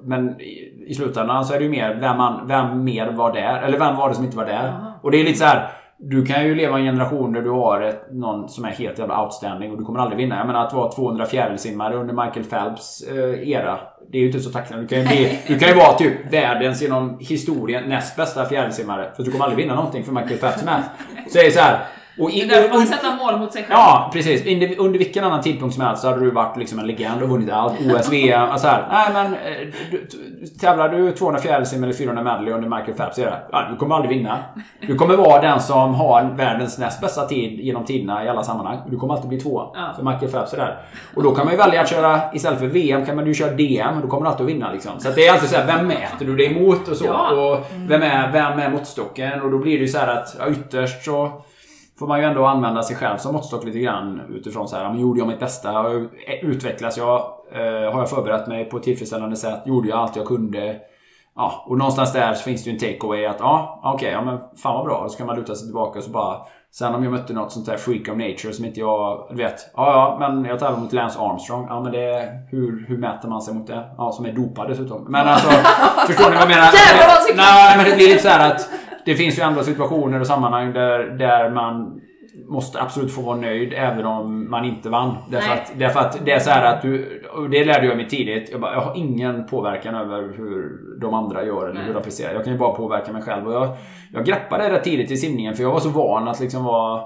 Men 0.04 0.42
i, 0.42 0.86
i 0.88 0.94
slutändan 0.94 1.46
så 1.46 1.54
är 1.54 1.58
det 1.58 1.64
ju 1.64 1.72
mer 1.72 1.98
vem, 2.00 2.18
man, 2.18 2.48
vem 2.48 2.84
mer 2.84 3.12
var 3.12 3.34
där. 3.34 3.62
Eller 3.62 3.80
vem 3.80 3.96
var 3.96 4.10
det 4.10 4.16
som 4.16 4.26
inte 4.26 4.38
var 4.38 4.46
där. 4.46 4.68
Jaha. 4.68 4.94
Och 5.02 5.12
det 5.12 5.20
är 5.20 5.24
lite 5.24 5.40
så 5.40 5.46
här. 5.46 5.70
Du 6.04 6.26
kan 6.26 6.46
ju 6.46 6.56
leva 6.56 6.80
i 6.80 6.82
en 6.82 6.88
generation 6.88 7.34
där 7.34 7.42
du 7.42 7.50
har 7.50 7.82
ett, 7.82 8.06
någon 8.12 8.50
som 8.50 8.66
är 8.66 8.70
helt 8.70 9.00
jävla 9.00 9.24
outstanding 9.24 9.72
och 9.72 9.78
du 9.78 9.84
kommer 9.84 10.00
aldrig 10.00 10.18
vinna. 10.18 10.38
Jag 10.38 10.48
menar 10.48 10.66
att 10.66 10.74
vara 10.74 10.92
200 10.92 11.26
fjärilsimmare 11.26 11.96
under 11.96 12.14
Michael 12.26 12.46
Phelps 12.46 13.02
eh, 13.02 13.50
era. 13.50 13.80
Det 14.12 14.18
är 14.18 14.22
ju 14.22 14.28
inte 14.28 14.40
så 14.40 14.50
tacksamt. 14.50 14.82
Du 14.82 14.88
kan 14.88 15.00
ju, 15.00 15.08
bli, 15.08 15.40
du 15.48 15.60
kan 15.60 15.70
ju 15.70 15.76
vara 15.76 15.94
typ 15.94 16.34
världens 16.34 16.82
genom 16.82 17.18
historien 17.20 17.90
näst 17.90 18.16
bästa 18.18 18.46
fjärilsimmare. 18.46 19.12
För 19.16 19.24
du 19.24 19.32
kommer 19.32 19.46
aldrig 19.46 19.66
vinna 19.66 19.76
någonting 19.76 20.04
för 20.04 20.12
Michael 20.12 20.38
Phelps 20.38 20.66
med. 20.66 20.84
Så 21.30 21.38
det 21.38 21.46
är 21.46 21.52
så 21.52 21.60
här. 21.60 21.80
Och 22.22 22.30
Det 22.30 22.36
i, 22.36 22.42
är 22.42 22.48
därför 22.48 22.78
man 22.78 22.88
sätter 22.88 23.16
mål 23.16 23.40
mot 23.40 23.54
sig 23.54 23.64
själv. 23.64 23.74
Ja, 23.74 24.10
precis. 24.14 24.46
Under, 24.48 24.80
under 24.80 25.00
vilken 25.00 25.24
annan 25.24 25.42
tidpunkt 25.42 25.76
som 25.76 25.84
helst 25.84 26.02
så 26.02 26.08
hade 26.08 26.20
du 26.20 26.32
varit 26.32 26.58
liksom 26.58 26.80
en 26.80 26.88
legend 26.88 27.22
och 27.24 27.30
vunnit 27.30 27.52
allt. 27.52 27.74
OS, 27.74 28.12
VM, 28.12 28.50
alltså 28.52 28.68
här. 28.68 28.88
Nej 28.92 29.14
men, 29.14 29.34
eh, 29.34 29.68
du, 29.92 30.08
tävlar 30.60 30.90
du 30.90 31.12
200 31.12 31.42
fjärilsim 31.42 31.84
eller 31.84 31.94
400 31.94 32.24
medley 32.24 32.54
under 32.54 32.70
Michael 32.70 32.98
Phelps, 32.98 33.18
är 33.20 33.26
det, 33.26 33.38
ja, 33.52 33.68
du 33.72 33.78
kommer 33.78 33.96
aldrig 33.96 34.18
vinna. 34.18 34.38
Du 34.88 34.96
kommer 34.96 35.16
vara 35.16 35.42
den 35.42 35.60
som 35.62 35.96
har 35.96 36.24
världens 36.24 36.78
näst 36.78 37.02
bästa 37.02 37.26
tid 37.26 37.60
genom 37.60 37.86
tiderna 37.86 38.26
i 38.26 38.30
alla 38.30 38.44
sammanhang. 38.44 38.80
Du 38.90 38.98
kommer 38.98 39.14
alltid 39.14 39.30
bli 39.30 39.40
två. 39.40 39.72
Ja. 39.74 39.94
För 39.96 40.04
Michael 40.04 40.32
Phelps 40.32 40.54
är 40.54 40.58
där. 40.58 40.78
Och 41.16 41.24
då 41.24 41.36
kan 41.36 41.46
man 41.46 41.54
ju 41.54 41.58
välja 41.58 41.82
att 41.82 41.90
köra, 41.90 42.20
istället 42.34 42.60
för 42.60 42.68
VM 42.68 43.06
kan 43.06 43.16
man 43.16 43.28
ju 43.28 43.34
köra 43.34 43.52
DM 43.52 43.96
och 43.96 44.02
då 44.02 44.08
kommer 44.08 44.24
du 44.24 44.30
alltid 44.30 44.46
att 44.46 44.50
vinna 44.50 44.72
liksom. 44.72 45.00
Så 45.00 45.10
det 45.10 45.28
är 45.28 45.34
alltid 45.34 45.50
så 45.50 45.56
här, 45.56 45.78
vem 45.78 45.88
mäter 45.88 46.26
du 46.26 46.36
dig 46.36 46.58
emot 46.58 46.88
och 46.88 46.98
så? 46.98 47.06
Ja. 47.06 47.32
Och 47.32 47.66
vem 47.78 48.02
är, 48.02 48.32
vem 48.32 48.60
är 48.60 48.70
måttstocken? 48.70 49.42
Och 49.42 49.52
då 49.52 49.58
blir 49.58 49.74
det 49.74 49.82
ju 49.82 49.88
så 49.88 49.98
här 49.98 50.08
att, 50.08 50.36
ja, 50.40 50.50
ytterst 50.50 51.06
så 51.06 51.42
får 52.02 52.08
man 52.08 52.20
ju 52.20 52.26
ändå 52.26 52.46
använda 52.46 52.84
sig 52.84 52.96
själv 52.96 53.18
som 53.18 53.34
måttstock 53.34 53.64
lite 53.64 53.80
grann 53.80 54.22
utifrån 54.30 54.68
så 54.68 54.76
här, 54.76 54.90
men 54.90 55.00
gjorde 55.00 55.20
jag 55.20 55.28
mitt 55.28 55.40
bästa? 55.40 55.74
Jag 55.74 56.08
Utvecklas 56.42 56.98
jag? 56.98 57.18
Eh, 57.52 57.94
har 57.94 58.00
jag 58.00 58.10
förberett 58.10 58.48
mig 58.48 58.70
på 58.70 58.78
ett 58.78 58.84
tillfredsställande 58.84 59.36
sätt? 59.36 59.62
Gjorde 59.66 59.90
jag 59.90 60.00
allt 60.00 60.16
jag 60.16 60.26
kunde? 60.26 60.76
Ja, 61.36 61.66
och 61.68 61.78
någonstans 61.78 62.14
där 62.14 62.34
så 62.34 62.44
finns 62.44 62.64
det 62.64 62.70
ju 62.70 62.74
en 62.74 62.80
takeaway 62.80 63.26
att 63.26 63.40
ja, 63.40 63.82
okej, 63.84 64.12
ja 64.12 64.22
men 64.22 64.40
fan 64.64 64.76
vad 64.76 64.86
bra. 64.86 65.04
Då 65.04 65.10
ska 65.10 65.26
man 65.26 65.36
luta 65.36 65.56
sig 65.56 65.68
tillbaka 65.68 66.00
och 66.00 66.06
så 66.06 66.12
bara 66.12 66.38
Sen 66.74 66.96
om 66.96 67.04
jag 67.04 67.12
mötte 67.12 67.34
något 67.34 67.52
sånt 67.52 67.66
där 67.66 67.78
freak 67.78 68.02
of 68.02 68.18
nature 68.18 68.54
som 68.54 68.66
inte 68.66 68.80
jag 68.80 69.28
du 69.30 69.36
vet. 69.36 69.72
Ja, 69.76 69.92
ja, 69.92 70.18
men 70.20 70.46
jag 70.46 70.60
tävlar 70.60 70.80
mot 70.80 70.94
Lance 70.94 71.20
Armstrong. 71.20 71.66
Ja, 71.70 71.80
men 71.80 71.92
det 71.92 72.30
hur, 72.52 72.86
hur 72.88 72.98
mäter 72.98 73.30
man 73.30 73.42
sig 73.42 73.54
mot 73.54 73.68
det? 73.68 73.90
Ja, 73.98 74.12
som 74.12 74.26
är 74.26 74.32
dopad 74.32 74.70
dessutom. 74.70 75.06
Men 75.10 75.28
alltså, 75.28 75.50
förstår 76.08 76.30
ni 76.30 76.36
vad 76.36 76.42
jag 76.42 76.50
menar? 76.50 76.64
Jävlar 76.64 77.08
vad! 77.08 77.38
Nej, 77.38 77.78
men 77.78 77.86
det 77.86 77.96
blir 77.96 78.08
lite 78.08 78.22
så 78.22 78.30
här 78.30 78.52
att 78.52 78.70
det 79.06 79.16
finns 79.16 79.40
ju 79.40 79.44
ändå 79.44 79.64
situationer 79.64 80.20
och 80.20 80.28
sammanhang 80.28 80.74
där, 80.74 81.00
där 81.00 81.50
man 81.50 82.02
måste 82.48 82.82
absolut 82.82 83.16
få 83.16 83.22
vara 83.22 83.38
nöjd 83.38 83.74
även 83.74 84.06
om 84.06 84.52
man 84.52 84.66
inte 84.66 84.90
vann. 84.90 85.16
Därför 85.30 85.50
Nej. 85.50 85.58
att, 85.58 85.80
därför 85.80 86.00
att 86.00 86.26
det 86.26 86.32
är 86.32 86.40
så 86.40 86.50
här 86.50 86.74
att 86.74 86.82
du, 86.82 87.24
det 87.52 87.66
lärde 87.66 87.88
jag 87.88 87.98
mig 87.98 88.08
tidigt. 88.08 88.52
Jag, 88.52 88.62
bara, 88.62 88.74
jag 88.74 88.82
har 88.82 88.98
ingen 88.98 89.48
påverkan 89.48 89.96
över 89.96 90.34
hur 90.38 90.80
de 91.02 91.14
andra 91.14 91.46
gör 91.46 91.64
eller 91.64 91.74
Nej. 91.74 91.84
hur 91.84 91.94
de 91.94 92.04
presterar. 92.04 92.34
Jag 92.34 92.44
kan 92.44 92.54
ju 92.54 92.60
bara 92.60 92.74
påverka 92.74 93.12
mig 93.14 93.22
själv. 93.22 93.48
Och 93.48 93.54
jag, 93.54 93.70
jag 94.14 94.26
greppade 94.26 94.64
det 94.64 94.74
rätt 94.74 94.84
tidigt 94.84 95.12
i 95.12 95.18
simningen 95.18 95.56
för 95.56 95.64
jag 95.64 95.72
var 95.72 95.80
så 95.80 95.90
van 95.90 96.28
att 96.28 96.40
liksom 96.40 96.64
vara 96.64 97.02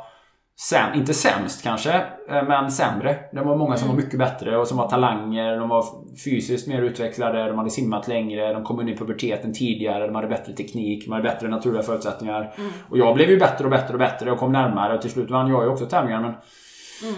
Säm, 0.61 0.93
inte 0.93 1.13
sämst 1.13 1.63
kanske, 1.63 1.93
eh, 2.29 2.43
men 2.47 2.71
sämre. 2.71 3.15
Det 3.31 3.41
var 3.41 3.55
många 3.57 3.77
som 3.77 3.87
var 3.87 3.95
mycket 3.95 4.19
bättre 4.19 4.57
och 4.57 4.67
som 4.67 4.77
var 4.77 4.89
talanger. 4.89 5.57
De 5.57 5.69
var 5.69 5.85
fysiskt 6.25 6.67
mer 6.67 6.81
utvecklade, 6.81 7.47
de 7.47 7.57
hade 7.57 7.69
simmat 7.69 8.07
längre, 8.07 8.53
de 8.53 8.63
kom 8.63 8.81
in 8.81 8.89
i 8.89 8.97
puberteten 8.97 9.53
tidigare, 9.53 10.05
de 10.07 10.15
hade 10.15 10.27
bättre 10.27 10.53
teknik, 10.53 11.05
de 11.05 11.11
hade 11.11 11.23
bättre 11.23 11.47
naturliga 11.47 11.83
förutsättningar. 11.83 12.53
Och 12.89 12.97
jag 12.97 13.15
blev 13.15 13.29
ju 13.29 13.39
bättre 13.39 13.63
och 13.65 13.71
bättre 13.71 13.93
och 13.93 13.99
bättre 13.99 14.31
och 14.31 14.37
kom 14.37 14.51
närmare 14.51 14.95
och 14.95 15.01
till 15.01 15.11
slut 15.11 15.31
vann 15.31 15.49
jag 15.49 15.63
ju 15.63 15.69
också 15.69 15.85
tävlingar. 15.85 16.21
Men 16.21 16.33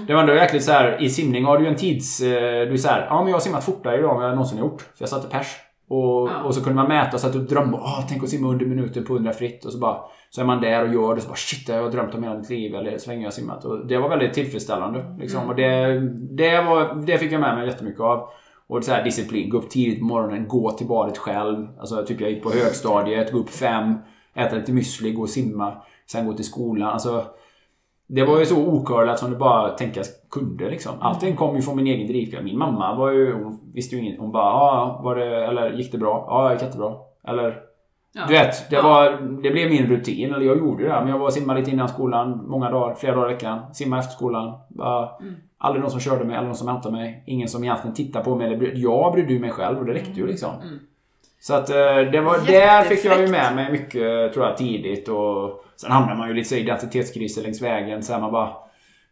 det 0.07 0.13
var 0.13 0.21
ändå 0.21 0.33
jäkligt 0.33 0.63
så 0.63 0.71
här, 0.71 1.01
i 1.01 1.09
simning 1.09 1.45
har 1.45 1.57
du 1.57 1.63
ju 1.63 1.69
en 1.69 1.75
tids... 1.75 2.21
eh, 2.21 2.67
Du 2.67 2.73
är 2.73 2.77
så 2.77 2.87
här, 2.87 3.05
ja 3.09 3.17
men 3.19 3.27
jag 3.27 3.35
har 3.35 3.39
simmat 3.41 3.63
fortare 3.63 3.97
idag 3.97 4.11
än 4.11 4.15
vad 4.17 4.25
jag 4.25 4.31
någonsin 4.35 4.59
gjort. 4.59 4.81
För 4.81 4.89
jag 4.97 5.09
satte 5.09 5.27
pers. 5.27 5.47
Och, 5.89 6.29
Ja. 6.29 6.43
och 6.43 6.55
så 6.55 6.63
kunde 6.63 6.75
man 6.75 6.87
mäta 6.87 7.13
och 7.15 7.19
satte 7.19 7.37
upp 7.37 7.49
drömmar. 7.49 7.79
Åh, 7.79 8.05
tänk 8.09 8.23
att 8.23 8.29
simma 8.29 8.47
under 8.47 8.65
minuten 8.65 9.05
på 9.05 9.13
100 9.13 9.33
fritt. 9.33 9.65
Och 9.65 9.71
så 9.71 9.77
bara... 9.79 9.97
Så 10.29 10.41
är 10.41 10.45
man 10.45 10.61
där 10.61 10.81
och 10.87 10.93
gör 10.93 11.15
det. 11.15 11.21
Så 11.21 11.27
bara 11.27 11.35
shit, 11.35 11.67
det 11.67 11.73
har 11.73 11.81
jag 11.81 11.91
drömt 11.91 12.15
om 12.15 12.23
hela 12.23 12.37
mitt 12.37 12.49
liv. 12.49 12.75
Eller 12.75 12.97
så 12.97 13.09
länge 13.09 13.23
jag 13.23 13.33
simmat. 13.33 13.65
Och 13.65 13.87
det 13.87 13.97
var 13.97 14.09
väldigt 14.09 14.33
tillfredsställande. 14.33 15.15
Liksom. 15.19 15.47
Och 15.49 15.55
det, 15.55 15.99
det, 16.37 16.61
var, 16.61 16.95
det 17.05 17.17
fick 17.17 17.31
jag 17.31 17.41
med 17.41 17.55
mig 17.55 17.67
jättemycket 17.67 18.01
av. 18.01 18.29
Och 18.67 18.83
så 18.83 18.91
här 18.91 19.03
disciplin. 19.03 19.49
Gå 19.49 19.57
upp 19.57 19.69
tidigt 19.69 19.99
på 19.99 20.05
morgonen. 20.05 20.47
Gå 20.47 20.71
till 20.71 20.87
badet 20.87 21.17
själv. 21.17 21.67
Alltså 21.79 22.05
typ 22.05 22.21
jag 22.21 22.29
gick 22.29 22.43
på 22.43 22.51
högstadiet. 22.51 23.31
Gå 23.31 23.37
upp 23.39 23.49
fem. 23.49 23.95
Äta 24.35 24.55
lite 24.55 24.71
müsli. 24.71 25.13
Gå 25.13 25.21
och 25.21 25.29
simma. 25.29 25.73
Sen 26.05 26.27
gå 26.27 26.33
till 26.33 26.45
skolan. 26.45 26.89
Alltså... 26.89 27.23
Det 28.09 28.23
var 28.23 28.39
ju 28.39 28.45
så 28.45 28.67
okurlat 28.67 29.19
som 29.19 29.31
det 29.31 29.37
bara 29.37 29.69
tänkas 29.69 30.09
kunde 30.31 30.69
liksom. 30.69 30.91
Allting 30.99 31.35
kom 31.35 31.55
ju 31.55 31.61
från 31.61 31.75
min 31.75 31.87
egen 31.87 32.07
drivkraft. 32.07 32.43
Min 32.43 32.57
mamma 32.57 32.95
var 32.95 33.11
ju, 33.11 33.33
hon 33.33 33.59
visste 33.73 33.95
ju 33.95 34.01
inget. 34.01 34.19
Hon 34.19 34.31
bara, 34.31 34.43
ja, 34.49 34.99
var 35.03 35.15
det, 35.15 35.45
eller 35.45 35.71
gick 35.73 35.91
det 35.91 35.97
bra? 35.97 36.25
Ja, 36.27 36.47
det 36.47 36.53
gick 36.53 36.61
jättebra. 36.63 36.93
Eller, 37.27 37.59
Ja. 38.13 38.21
du 38.27 38.33
vet, 38.33 38.69
det 38.69 38.75
Ja. 38.75 38.81
var, 38.83 39.11
det 39.43 39.51
blev 39.51 39.69
min 39.69 39.85
rutin. 39.87 40.33
Eller 40.33 40.45
jag 40.45 40.57
gjorde 40.57 40.83
det. 40.83 40.89
Men 40.99 41.07
jag 41.07 41.17
var 41.19 41.25
och 41.25 41.33
simmade 41.33 41.59
lite 41.59 41.71
innan 41.71 41.87
skolan, 41.89 42.43
många 42.47 42.71
dagar, 42.71 42.95
flera 42.95 43.15
dagar 43.15 43.29
i 43.29 43.33
veckan. 43.33 43.59
Simma 43.73 43.99
efter 43.99 44.11
skolan. 44.11 44.53
Bara, 44.69 45.09
Mm. 45.19 45.35
Aldrig 45.59 45.81
någon 45.81 45.91
som 45.91 45.99
körde 45.99 46.25
mig, 46.25 46.35
eller 46.35 46.45
någon 46.45 46.55
som 46.55 46.67
hämtade 46.67 46.95
mig. 46.95 47.23
Ingen 47.27 47.47
som 47.47 47.63
egentligen 47.63 47.93
tittade 47.95 48.25
på 48.25 48.35
mig. 48.35 48.47
Eller, 48.53 48.71
jag 48.75 49.13
brydde 49.13 49.33
ju 49.33 49.39
mig 49.39 49.49
själv 49.51 49.79
och 49.79 49.85
det 49.85 49.93
räckte 49.93 50.11
ju 50.19 50.27
liksom. 50.27 50.49
Mm. 50.63 50.79
Så 51.39 51.53
att 51.53 51.69
eh, 51.69 52.11
det 52.11 52.21
var, 52.21 52.47
där 52.47 52.81
fick 52.81 53.05
jag 53.05 53.21
ju 53.21 53.27
med 53.27 53.55
mig 53.55 53.71
mycket 53.71 54.33
tror 54.33 54.45
jag 54.45 54.57
tidigt 54.57 55.07
och 55.07 55.63
Sen 55.75 55.91
hamnar 55.91 56.15
man 56.15 56.27
ju 56.27 56.33
lite 56.33 56.55
i 56.55 56.59
identitetskriser 56.59 57.41
längs 57.41 57.61
vägen. 57.61 58.03
Så 58.03 58.19
man 58.19 58.31
bara 58.31 58.53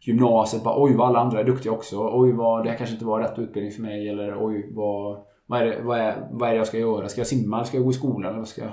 Gymnasiet 0.01 0.63
bara 0.63 0.83
oj 0.83 0.95
vad 0.95 1.07
alla 1.07 1.19
andra 1.19 1.39
är 1.39 1.43
duktiga 1.43 1.71
också. 1.71 2.09
Oj 2.13 2.31
vad 2.31 2.63
det 2.63 2.69
här 2.69 2.77
kanske 2.77 2.93
inte 2.93 3.05
var 3.05 3.19
rätt 3.19 3.39
utbildning 3.39 3.73
för 3.73 3.81
mig. 3.81 4.09
Eller 4.09 4.45
oj 4.45 4.69
vad 4.73 5.17
vad 5.47 5.61
är, 5.61 5.65
det, 5.65 5.81
vad, 5.83 5.99
är, 5.99 6.27
vad 6.31 6.49
är 6.49 6.53
det 6.53 6.57
jag 6.57 6.67
ska 6.67 6.77
göra? 6.77 7.09
Ska 7.09 7.19
jag 7.19 7.27
simma? 7.27 7.63
Ska 7.63 7.77
jag 7.77 7.83
gå 7.83 7.91
i 7.91 7.93
skolan? 7.93 8.29
Eller 8.29 8.39
vad 8.39 8.47
ska 8.47 8.61
jag... 8.61 8.71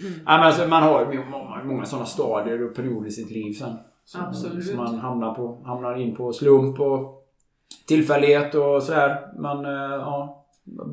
Mm. 0.00 0.12
Ja, 0.26 0.36
men 0.36 0.46
alltså, 0.46 0.68
man 0.68 0.82
har 0.82 1.12
ju 1.12 1.24
många, 1.24 1.64
många 1.64 1.84
sådana 1.84 2.06
stadier 2.06 2.64
och 2.64 2.76
perioder 2.76 3.08
i 3.08 3.10
sitt 3.10 3.30
liv 3.30 3.52
sen. 3.52 3.76
Så, 4.04 4.18
Absolut. 4.18 4.66
Så 4.66 4.76
man 4.76 4.98
hamnar, 4.98 5.34
på, 5.34 5.62
hamnar 5.64 6.00
in 6.00 6.16
på 6.16 6.32
slump 6.32 6.80
och 6.80 7.24
tillfällighet 7.88 8.54
och 8.54 8.82
sådär. 8.82 9.40
Man, 9.40 9.64
eh, 9.64 9.72
ja. 9.72 10.37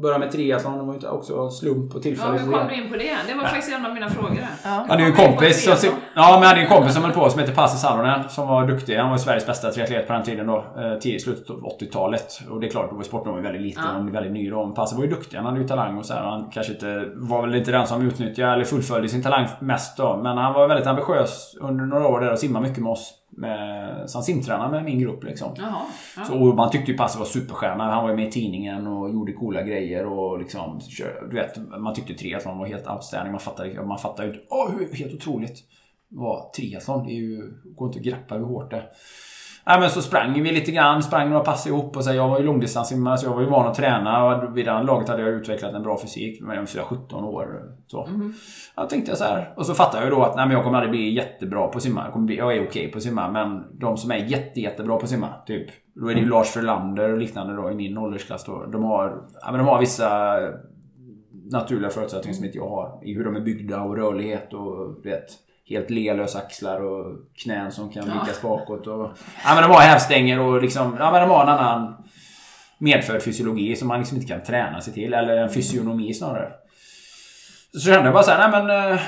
Börjar 0.01 0.19
med 0.19 0.31
triathlon, 0.31 0.77
det 0.77 0.83
var 0.83 0.93
ju 0.93 1.07
också 1.07 1.49
slump 1.49 1.91
och 1.91 1.97
Ja, 1.97 2.01
tillfällighet. 2.01 2.47
hur 2.47 2.51
kom 2.51 2.67
du 2.67 2.75
in 2.75 2.89
på 2.91 2.97
det? 2.97 3.17
Det 3.27 3.33
var 3.33 3.43
faktiskt 3.43 3.73
en 3.77 3.85
av 3.85 3.93
mina 3.93 4.09
frågor. 4.09 4.29
här. 4.35 4.71
Ja. 4.71 4.81
Jag 4.81 4.87
hade 4.87 5.01
ju 5.03 5.09
en 5.09 5.15
kompis 5.15 5.63
som, 5.81 5.89
ja, 6.15 6.37
men 6.39 6.47
hade 6.47 6.61
en 6.61 6.67
kompis 6.67 6.93
som 6.93 7.03
höll 7.03 7.11
på 7.13 7.29
som 7.29 7.39
heter 7.39 7.53
Pasi 7.53 7.77
Salonen 7.77 8.29
som 8.29 8.47
var 8.47 8.67
duktig. 8.67 8.95
Han 8.97 9.09
var 9.11 9.17
Sveriges 9.17 9.45
bästa 9.45 9.71
triatlet 9.71 10.07
på 10.07 10.13
den 10.13 10.23
tiden 10.23 10.47
då. 10.47 10.57
eh, 10.77 10.99
Tidigt 10.99 11.23
slutet 11.23 11.49
av 11.49 11.55
80-talet. 11.79 12.41
Och 12.49 12.59
det 12.59 12.67
är 12.67 12.71
klart, 12.71 12.89
då 12.89 12.95
var 12.95 13.03
sporten 13.03 13.43
väldigt 13.43 13.61
liten 13.61 13.83
Ja. 13.93 13.99
och 13.99 14.15
väldigt 14.15 14.33
ny 14.33 14.49
då. 14.49 14.65
Men 14.65 14.75
Pasi 14.75 14.95
var 14.95 15.03
ju 15.03 15.09
duktig. 15.09 15.37
Han 15.37 15.45
hade 15.45 15.59
ju 15.59 15.67
talang 15.67 15.97
och 15.97 16.05
så 16.05 16.13
här. 16.13 16.21
Han 16.23 16.49
kanske 16.53 16.73
inte 16.73 17.05
var 17.15 17.41
väl 17.41 17.55
inte 17.55 17.71
den 17.71 17.87
som 17.87 18.01
utnyttjade 18.07 18.53
eller 18.53 18.63
fullföljde 18.65 19.09
sin 19.09 19.23
talang 19.23 19.47
mest 19.59 19.97
då. 19.97 20.19
Men 20.23 20.37
han 20.37 20.53
var 20.53 20.67
väldigt 20.67 20.87
ambitiös 20.87 21.55
under 21.61 21.85
några 21.85 22.07
år 22.07 22.19
där 22.19 22.31
och 22.31 22.39
simmade 22.39 22.67
mycket 22.67 22.83
med 22.83 22.91
oss. 22.91 23.13
Med, 23.37 24.09
så 24.09 24.17
han 24.17 24.23
simtränade 24.23 24.71
med 24.71 24.83
min 24.83 24.99
grupp 24.99 25.23
liksom. 25.23 25.51
Jaha. 25.57 25.81
Ja. 26.17 26.25
Så, 26.25 26.39
och 26.39 26.55
man 26.55 26.71
tyckte 26.71 26.91
ju 26.91 26.97
Passi 26.97 27.19
var 27.19 27.25
superstjärna. 27.25 27.83
Han 27.91 28.03
var 28.03 28.09
ju 28.09 28.15
med 28.15 28.27
i 28.27 28.31
tidningen 28.31 28.87
och 28.87 29.13
gjorde 29.13 29.33
coola 29.33 29.63
grejer 29.63 30.05
och 30.05 30.39
liksom... 30.39 30.79
Du 31.29 31.35
vet, 31.35 31.57
man 31.79 31.93
tyckte 31.93 32.13
triathlon 32.13 32.57
var 32.57 32.65
helt 32.65 32.87
outstanding. 32.87 33.31
Man 33.31 33.41
fattade, 33.41 33.83
man 33.83 33.97
fattade 33.97 34.27
ju 34.27 34.33
inte... 34.33 34.45
Åh, 34.49 34.71
helt 34.93 35.13
otroligt 35.13 35.63
vad 36.07 36.53
triathlon. 36.53 37.05
Det 37.05 37.11
är 37.11 37.15
ju... 37.15 37.53
går 37.75 37.87
inte 37.87 37.99
att 37.99 38.05
greppa 38.05 38.35
hur 38.35 38.45
hårt 38.45 38.71
det 38.71 38.77
är. 38.77 38.89
Nej 39.67 39.79
men 39.79 39.89
så 39.89 40.01
sprang 40.01 40.43
vi 40.43 40.51
lite 40.51 40.71
grann, 40.71 41.03
sprang 41.03 41.29
några 41.29 41.43
pass 41.43 41.67
ihop 41.67 41.97
och 41.97 42.03
så 42.03 42.13
jag 42.13 42.29
var 42.29 42.39
ju 42.39 42.45
långdistanssimmare 42.45 43.17
så 43.17 43.25
jag 43.25 43.33
var 43.33 43.41
ju 43.41 43.49
van 43.49 43.67
att 43.67 43.75
träna 43.75 44.25
och 44.25 44.57
vid 44.57 44.65
det 44.65 44.71
här 44.71 44.83
laget 44.83 45.09
hade 45.09 45.21
jag 45.21 45.31
utvecklat 45.31 45.73
en 45.73 45.83
bra 45.83 45.97
fysik. 46.01 46.41
Men 46.41 46.55
jag 46.55 46.61
var 46.61 46.83
17 46.83 47.23
år. 47.23 47.61
Så. 47.87 48.09
Jag 48.75 48.89
tänkte 48.89 49.15
så 49.15 49.23
här. 49.23 49.53
Och 49.57 49.65
så 49.65 49.73
fattade 49.73 49.97
jag 49.97 50.09
ju 50.09 50.15
då 50.15 50.23
att 50.23 50.35
nej, 50.35 50.45
men 50.45 50.55
jag 50.55 50.63
kommer 50.63 50.77
aldrig 50.77 50.91
bli 50.91 51.13
jättebra 51.13 51.67
på 51.67 51.79
simma. 51.79 52.03
Jag, 52.03 52.13
kommer 52.13 52.25
bli, 52.25 52.37
jag 52.37 52.55
är 52.55 52.67
okej 52.67 52.91
på 52.91 52.97
att 52.97 53.03
simma 53.03 53.31
men 53.31 53.79
de 53.79 53.97
som 53.97 54.11
är 54.11 54.15
jätte, 54.15 54.59
jättebra 54.59 54.97
på 54.97 55.07
simma. 55.07 55.29
Typ. 55.47 55.67
Då 55.95 56.07
är 56.07 56.15
det 56.15 56.21
ju 56.21 56.29
Lars 56.29 56.47
Frölander 56.47 57.11
och 57.11 57.17
liknande 57.17 57.55
då 57.55 57.71
i 57.71 57.75
min 57.75 57.97
åldersklass 57.97 58.45
då. 58.45 58.65
De 58.65 58.83
har, 58.83 59.21
ja, 59.41 59.51
men 59.51 59.59
de 59.59 59.67
har 59.67 59.79
vissa 59.79 60.37
naturliga 61.51 61.89
förutsättningar 61.89 62.35
som 62.35 62.45
inte 62.45 62.57
jag 62.57 62.69
har. 62.69 62.99
I 63.03 63.13
hur 63.13 63.23
de 63.23 63.35
är 63.35 63.41
byggda 63.41 63.81
och 63.81 63.97
rörlighet 63.97 64.53
och 64.53 65.01
du 65.03 65.09
vet, 65.09 65.25
helt 65.69 65.89
lelösa 65.89 66.39
axlar 66.39 66.81
och 66.81 67.15
knän 67.43 67.71
som 67.71 67.89
kan 67.89 68.03
vikas 68.03 68.41
bakåt. 68.41 68.87
Och, 68.87 69.11
ja, 69.43 69.55
men 69.55 69.63
de 69.63 69.71
har 69.71 69.81
hävstänger 69.81 70.39
och 70.39 70.61
liksom, 70.61 70.95
ja, 70.99 71.11
men 71.11 71.21
de 71.21 71.29
har 71.29 71.43
en 71.43 71.49
annan 71.49 71.95
medfödd 72.77 73.23
fysiologi 73.23 73.75
som 73.75 73.87
man 73.87 73.99
liksom 73.99 74.17
inte 74.17 74.33
kan 74.33 74.43
träna 74.43 74.81
sig 74.81 74.93
till. 74.93 75.13
Eller 75.13 75.37
en 75.37 75.49
fysionomi 75.49 76.13
snarare. 76.13 76.51
Så 77.73 77.79
kände 77.79 78.05
jag 78.05 78.13
bara 78.13 78.23
såhär, 78.23 78.49
nej 78.49 78.63
men 78.63 78.91
eh, 78.91 78.99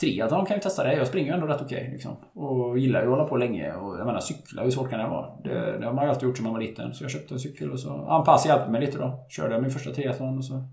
triathlon 0.00 0.46
kan 0.46 0.56
ju 0.56 0.60
testa 0.60 0.84
det. 0.84 0.94
Jag 0.94 1.06
springer 1.06 1.28
ju 1.28 1.34
ändå 1.34 1.46
rätt 1.46 1.62
okej. 1.62 1.88
liksom. 1.92 2.16
Och 2.34 2.78
gillar 2.78 3.00
ju 3.00 3.06
att 3.06 3.10
hålla 3.10 3.24
på 3.24 3.36
länge. 3.36 3.72
Och 3.72 3.98
jag 3.98 4.06
menar 4.06 4.20
cykla, 4.20 4.62
hur 4.62 4.70
svårt 4.70 4.90
kan 4.90 4.98
det 4.98 5.08
vara? 5.08 5.26
Det, 5.44 5.78
det 5.78 5.86
har 5.86 5.92
man 5.92 6.04
ju 6.04 6.10
alltid 6.10 6.28
gjort 6.28 6.36
sedan 6.36 6.44
man 6.44 6.52
var 6.52 6.60
liten. 6.60 6.94
Så 6.94 7.04
jag 7.04 7.10
köpte 7.10 7.34
en 7.34 7.40
cykel 7.40 7.72
och 7.72 7.80
så, 7.80 7.88
ja, 7.88 8.18
en 8.18 8.24
pass 8.24 8.46
hjälpte 8.46 8.70
mig 8.70 8.80
lite 8.80 8.98
då. 8.98 9.26
Körde 9.28 9.54
jag 9.54 9.62
min 9.62 9.70
första 9.70 9.90
triathlon 9.90 10.38
och 10.38 10.44
så 10.44 10.64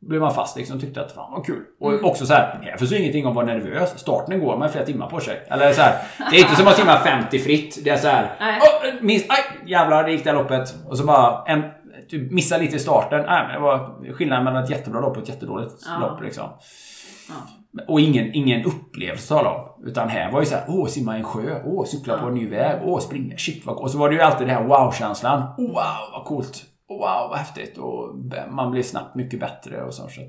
blev 0.00 0.20
man 0.20 0.34
fast 0.34 0.56
liksom 0.56 0.76
och 0.76 0.82
tyckte 0.82 1.00
att 1.00 1.12
fan 1.12 1.32
vad 1.32 1.46
kul. 1.46 1.64
Och 1.80 2.04
också 2.10 2.26
så 2.26 2.34
här, 2.34 2.76
finns 2.78 2.92
ju 2.92 2.98
ingenting 2.98 3.24
om 3.26 3.30
att 3.30 3.36
vara 3.36 3.46
nervös. 3.46 3.98
Starten 3.98 4.40
går 4.40 4.56
man 4.58 4.68
flera 4.70 4.84
timmar 4.86 5.06
på 5.10 5.20
sig. 5.20 5.46
Eller 5.50 5.72
så 5.72 5.82
här, 5.82 5.94
det 6.30 6.36
är 6.36 6.40
inte 6.40 6.56
som 6.56 6.66
att 6.66 6.76
simma 6.76 6.98
50 6.98 7.38
fritt. 7.38 7.84
Det 7.84 7.90
är 7.90 7.96
så 7.96 8.08
här. 8.08 8.30
"Åh, 8.40 8.92
minst, 9.00 9.26
aj, 9.28 9.68
jävlar 9.70 10.04
det 10.04 10.12
gick 10.12 10.24
det 10.24 10.30
här 10.30 10.36
loppet. 10.36 10.74
Och 10.88 10.98
så 10.98 11.04
bara 11.06 11.44
en, 11.46 11.62
typ, 12.08 12.32
missa 12.32 12.58
lite 12.58 12.76
i 12.76 12.78
starten. 12.78 13.24
Nej, 13.26 13.42
men 13.46 13.54
det 13.54 13.60
var 13.60 14.12
skillnaden 14.12 14.44
mellan 14.44 14.64
ett 14.64 14.70
jättebra 14.70 15.00
lopp 15.00 15.16
och 15.16 15.22
ett 15.22 15.28
jättedåligt 15.28 15.74
Ja. 15.86 16.06
lopp 16.08 16.22
liksom. 16.22 16.44
Ja. 17.28 17.34
Och 17.88 18.00
ingen, 18.00 18.34
ingen 18.34 18.64
upplevelse 18.64 19.28
tala 19.28 19.50
om. 19.50 19.84
Utan 19.86 20.08
här 20.08 20.32
var 20.32 20.40
ju 20.40 20.46
så 20.46 20.54
här, 20.54 20.64
åh 20.68 20.86
simma 20.86 21.14
i 21.14 21.18
en 21.18 21.24
sjö, 21.24 21.62
åh 21.64 21.84
cykla 21.84 22.18
på 22.18 22.26
en 22.26 22.34
ny 22.34 22.48
väg, 22.48 22.80
åh 22.84 22.98
springa, 23.00 23.36
shit 23.36 23.66
vad 23.66 23.76
Och 23.76 23.90
så 23.90 23.98
var 23.98 24.08
det 24.08 24.14
ju 24.14 24.20
alltid 24.20 24.46
det 24.46 24.52
här 24.52 24.64
wow-känslan. 24.64 25.42
Wow 25.58 25.74
vad 26.12 26.24
coolt! 26.24 26.62
Wow 26.88 27.28
vad 27.30 27.38
häftigt! 27.38 27.78
Och 27.78 28.14
man 28.50 28.70
blev 28.70 28.82
snabbt 28.82 29.14
mycket 29.14 29.40
bättre 29.40 29.82
och 29.82 29.94
så. 29.94 30.08
så 30.08 30.20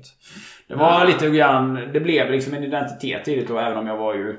det 0.68 0.74
var 0.74 1.06
lite 1.06 1.30
grann, 1.30 1.74
det 1.74 2.00
blev 2.00 2.30
liksom 2.30 2.54
en 2.54 2.64
identitet 2.64 3.24
tidigt 3.24 3.48
då 3.48 3.58
även 3.58 3.78
om 3.78 3.86
jag 3.86 3.96
var 3.96 4.14
ju 4.14 4.36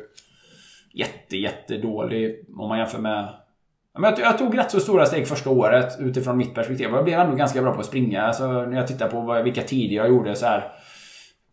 jätte, 0.93 1.37
jätte 1.37 1.77
dålig 1.77 2.45
om 2.57 2.69
man 2.69 2.79
jämför 2.79 2.99
med 2.99 3.29
men 3.99 4.15
jag, 4.17 4.37
tog 4.37 4.57
rätt 4.57 4.71
så 4.71 4.79
stora 4.79 5.05
steg 5.05 5.27
första 5.27 5.49
året 5.49 5.99
utifrån 5.99 6.37
mitt 6.37 6.55
perspektiv. 6.55 6.89
Jag 6.91 7.03
blev 7.03 7.19
ändå 7.19 7.35
ganska 7.35 7.61
bra 7.61 7.73
på 7.73 7.79
att 7.79 7.85
springa. 7.85 8.21
Alltså, 8.21 8.47
när 8.47 8.77
jag 8.77 8.87
tittar 8.87 9.07
på 9.07 9.21
vad, 9.21 9.43
vilka 9.43 9.61
tider 9.61 9.95
jag 9.95 10.09
gjorde 10.09 10.35
så 10.35 10.45
här. 10.45 10.71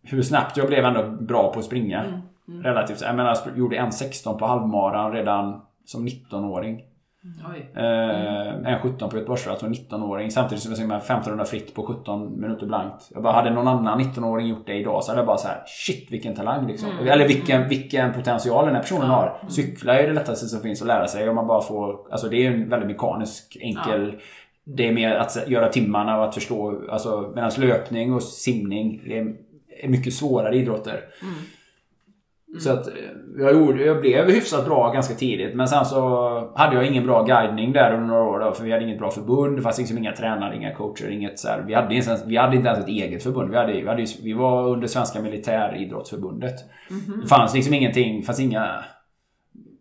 Hur 0.03 0.23
snabbt 0.23 0.57
jag 0.57 0.67
blev 0.67 0.85
ändå 0.85 1.05
bra 1.05 1.53
på 1.53 1.59
att 1.59 1.65
springa. 1.65 2.23
Relativt. 2.63 3.01
Jag 3.01 3.17
menar, 3.17 3.37
jag 3.47 3.59
gjorde 3.59 3.77
1.16 3.77 4.39
på 4.39 4.47
halvmaran 4.47 5.13
redan 5.13 5.61
som 5.85 6.09
19-åring. 6.09 6.83
Oj. 7.25 7.71
Eh, 7.75 7.83
1.17 7.83 9.11
på 9.11 9.17
Göteborgsvarvet 9.17 9.61
som 9.61 9.73
19-åring. 9.73 10.31
Samtidigt 10.31 10.63
som 10.63 10.73
jag 10.73 10.79
simmade 10.79 11.01
1500 11.01 11.45
fritt 11.45 11.75
på 11.75 11.83
17 11.87 12.41
minuter 12.41 12.67
blankt. 12.67 13.09
Jag 13.11 13.23
bara, 13.23 13.33
hade 13.33 13.51
någon 13.51 13.69
annan 13.69 14.01
19-åring 14.01 14.47
gjort 14.47 14.67
det 14.67 14.75
idag 14.75 15.05
så 15.05 15.11
hade 15.11 15.21
jag 15.21 15.27
bara 15.27 15.37
så 15.37 15.49
här: 15.49 15.63
shit 15.67 16.11
vilken 16.11 16.35
talang 16.35 16.67
liksom. 16.67 16.89
Eller 16.99 17.29
vilken, 17.29 17.69
vilken 17.69 18.13
potential 18.13 18.67
den 18.67 18.75
här 18.75 18.83
personen 18.83 19.09
har. 19.11 19.39
Cykla 19.49 19.99
är 19.99 20.07
det 20.07 20.13
lättaste 20.13 20.47
som 20.47 20.61
finns 20.61 20.81
att 20.81 20.89
lära 20.89 21.07
sig 21.07 21.29
om 21.29 21.35
man 21.35 21.47
bara 21.47 21.63
får... 21.63 22.13
Alltså 22.13 22.29
det 22.29 22.47
är 22.47 22.53
en 22.53 22.69
väldigt 22.69 22.89
mekanisk, 22.89 23.57
enkel... 23.61 24.15
Det 24.65 24.89
är 24.89 24.93
mer 24.93 25.15
att 25.15 25.49
göra 25.49 25.69
timmarna 25.69 26.19
och 26.19 26.25
att 26.25 26.35
förstå. 26.35 26.83
Alltså 26.91 27.33
medan 27.35 27.51
löpning 27.59 28.15
och 28.15 28.23
simning 28.23 29.03
det 29.05 29.19
är, 29.19 29.35
är 29.83 29.89
mycket 29.89 30.15
svårare 30.15 30.57
idrotter. 30.57 31.01
Så 32.61 32.73
att 32.73 32.87
eh, 32.87 32.95
jag, 33.39 33.55
gjorde, 33.55 33.85
jag 33.85 34.01
blev 34.01 34.31
hyfsat 34.31 34.65
bra 34.65 34.93
ganska 34.93 35.15
tidigt. 35.15 35.55
Men 35.55 35.69
sen 35.69 35.85
så 35.85 36.01
hade 36.55 36.77
jag 36.77 36.87
ingen 36.87 37.07
bra 37.07 37.23
guidning 37.23 37.73
där 37.73 37.95
under 37.95 38.07
några 38.07 38.23
år. 38.23 38.41
Då, 38.41 38.53
för 38.53 38.65
vi 38.65 38.73
hade 38.73 38.85
inget 38.85 38.99
bra 38.99 39.11
förbund. 39.11 39.57
Det 39.57 39.63
fanns 39.63 39.79
liksom 39.79 39.99
inga 39.99 40.13
tränare, 40.13 40.57
inga 40.57 40.75
coacher, 40.75 41.11
inget 41.11 41.39
så 41.39 41.49
här. 41.49 41.65
Vi 41.67 41.75
hade, 41.75 41.95
inte 41.95 42.11
ens, 42.11 42.27
vi 42.27 42.37
hade 42.37 42.57
inte 42.57 42.69
ens 42.69 42.81
ett 42.81 42.89
eget 42.89 43.23
förbund. 43.23 43.51
Vi, 43.51 43.57
hade, 43.57 43.73
vi, 43.73 43.89
hade, 43.89 44.07
vi 44.23 44.33
var 44.33 44.69
under 44.69 44.87
Svenska 44.87 45.23
Militäridrottsförbundet. 45.23 46.55
Det 47.23 47.29
fanns 47.29 47.55
liksom 47.55 47.75
ingenting. 47.75 48.21
Det 48.21 48.27
fanns 48.27 48.41
inga 48.41 48.85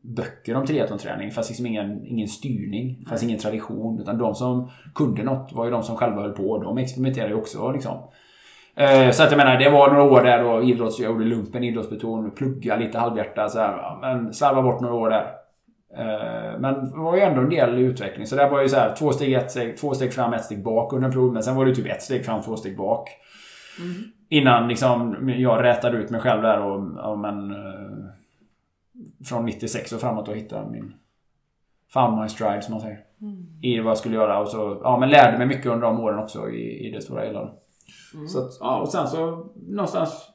böcker 0.01 0.55
om 0.55 0.65
triathlonträning. 0.65 1.27
Det 1.27 1.33
fanns 1.33 1.49
liksom 1.49 1.65
ingen, 1.65 2.05
ingen 2.05 2.27
styrning. 2.27 2.97
Det 2.99 3.09
fanns 3.09 3.23
ingen 3.23 3.39
tradition. 3.39 3.99
Utan 4.01 4.17
de 4.17 4.35
som 4.35 4.69
kunde 4.95 5.23
något 5.23 5.53
var 5.53 5.65
ju 5.65 5.71
de 5.71 5.83
som 5.83 5.95
själva 5.95 6.21
höll 6.21 6.31
på. 6.31 6.63
De 6.63 6.77
experimenterade 6.77 7.29
ju 7.29 7.39
också 7.39 7.71
liksom. 7.71 7.97
Eh, 8.77 9.11
Så 9.11 9.23
att 9.23 9.31
jag 9.31 9.37
menar, 9.37 9.57
det 9.59 9.69
var 9.69 9.89
några 9.89 10.03
år 10.03 10.23
där 10.23 10.43
då 10.43 10.63
idrotts, 10.63 10.99
jag 10.99 11.11
gjorde 11.11 11.25
lumpen, 11.25 11.63
idrottsbeton, 11.63 12.31
plugga 12.31 12.75
lite 12.75 12.99
halvhjärta 12.99 13.49
så 13.49 13.59
här, 13.59 13.97
Men 14.01 14.33
slarva 14.33 14.61
bort 14.61 14.81
några 14.81 14.95
år 14.95 15.09
där. 15.09 15.25
Eh, 15.97 16.59
Men 16.59 16.73
det 16.89 16.97
var 16.97 17.15
ju 17.15 17.21
ändå 17.21 17.41
en 17.41 17.49
del 17.49 17.77
i 17.79 17.81
utveckling. 17.81 18.25
Så 18.25 18.35
det 18.35 18.49
var 18.49 18.61
ju 18.61 18.69
så 18.69 18.75
här, 18.77 18.95
två 18.95 19.11
steg, 19.11 19.33
ett 19.33 19.51
steg, 19.51 19.77
två 19.77 19.93
steg 19.93 20.13
fram, 20.13 20.33
ett 20.33 20.43
steg 20.43 20.63
bak 20.63 20.93
under 20.93 21.07
en 21.07 21.13
period. 21.13 21.33
Men 21.33 21.43
sen 21.43 21.55
var 21.55 21.65
det 21.65 21.75
typ 21.75 21.91
ett 21.91 22.01
steg 22.01 22.25
fram, 22.25 22.41
två 22.41 22.55
steg 22.55 22.77
bak. 22.77 23.09
Innan 24.29 24.67
liksom 24.67 25.29
jag 25.37 25.63
rätade 25.63 25.97
ut 25.97 26.09
mig 26.09 26.21
själv 26.21 26.41
där 26.41 26.61
och, 26.61 26.91
ja, 26.97 27.15
men, 27.15 27.51
eh, 27.51 27.57
från 29.29 29.45
96 29.45 29.91
och 29.93 29.99
framåt 30.01 30.27
och 30.27 30.35
hittade 30.35 30.69
min 30.71 30.93
Found 31.93 32.21
my 32.21 32.27
stride 32.29 32.61
som 32.61 32.71
man 32.73 32.81
säger. 32.81 32.99
I 33.61 33.79
vad 33.79 33.89
jag 33.89 33.97
skulle 33.97 34.15
göra 34.15 34.39
och 34.39 34.47
så, 34.47 34.79
ja 34.83 34.97
men 34.99 35.09
lärde 35.09 35.37
mig 35.37 35.47
mycket 35.47 35.65
under 35.65 35.87
de 35.87 35.99
åren 35.99 36.19
också 36.19 36.49
i, 36.49 36.87
i 36.87 36.91
det 36.91 37.01
stora 37.01 37.21
hela. 37.23 37.49
Så 38.27 38.39
att, 38.39 38.57
ja, 38.59 38.81
och 38.81 38.89
sen 38.89 39.07
så 39.07 39.47
någonstans 39.67 40.33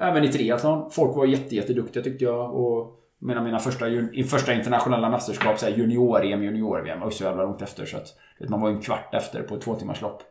Även 0.00 0.24
i 0.24 0.28
triathlon. 0.28 0.90
Folk 0.90 1.16
var 1.16 1.26
jätte, 1.26 1.56
jätteduktiga 1.56 2.02
tyckte 2.02 2.24
jag. 2.24 2.54
Och 2.54 2.98
jag 3.18 3.26
menar, 3.26 3.42
mina 3.42 3.58
första, 3.58 3.88
jun- 3.88 4.22
första 4.22 4.54
internationella 4.54 5.10
mästerskap, 5.10 5.56
junior-EM, 5.76 6.42
junior-VM, 6.42 7.00
var 7.00 7.06
ju 7.06 7.12
så 7.12 7.24
jävla 7.24 7.42
långt 7.42 7.62
efter. 7.62 7.84
Så 7.86 7.96
att, 7.96 8.06
vet, 8.40 8.48
man 8.48 8.60
var 8.60 8.68
ju 8.68 8.74
en 8.74 8.80
kvart 8.82 9.14
efter 9.14 9.42
på 9.42 9.54
ett 9.54 9.60
två 9.60 9.74
timmars 9.74 10.02
lopp. 10.02 10.22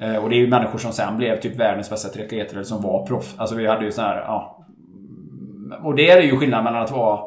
Eh, 0.00 0.16
och 0.16 0.30
det 0.30 0.36
är 0.36 0.38
ju 0.38 0.48
människor 0.48 0.78
som 0.78 0.92
sen 0.92 1.16
blev 1.16 1.40
typ 1.40 1.56
världens 1.56 1.90
bästa 1.90 2.08
triatleter, 2.08 2.54
eller 2.54 2.64
som 2.64 2.82
var 2.82 3.06
proffs. 3.06 3.34
Alltså 3.38 3.56
vi 3.56 3.66
hade 3.66 3.84
ju 3.84 3.92
så 3.92 4.02
här, 4.02 4.16
ja. 4.16 4.66
Och 5.82 5.94
det 5.94 6.10
är 6.10 6.22
ju 6.22 6.36
skillnad 6.36 6.64
mellan 6.64 6.82
att 6.82 6.90
vara 6.90 7.20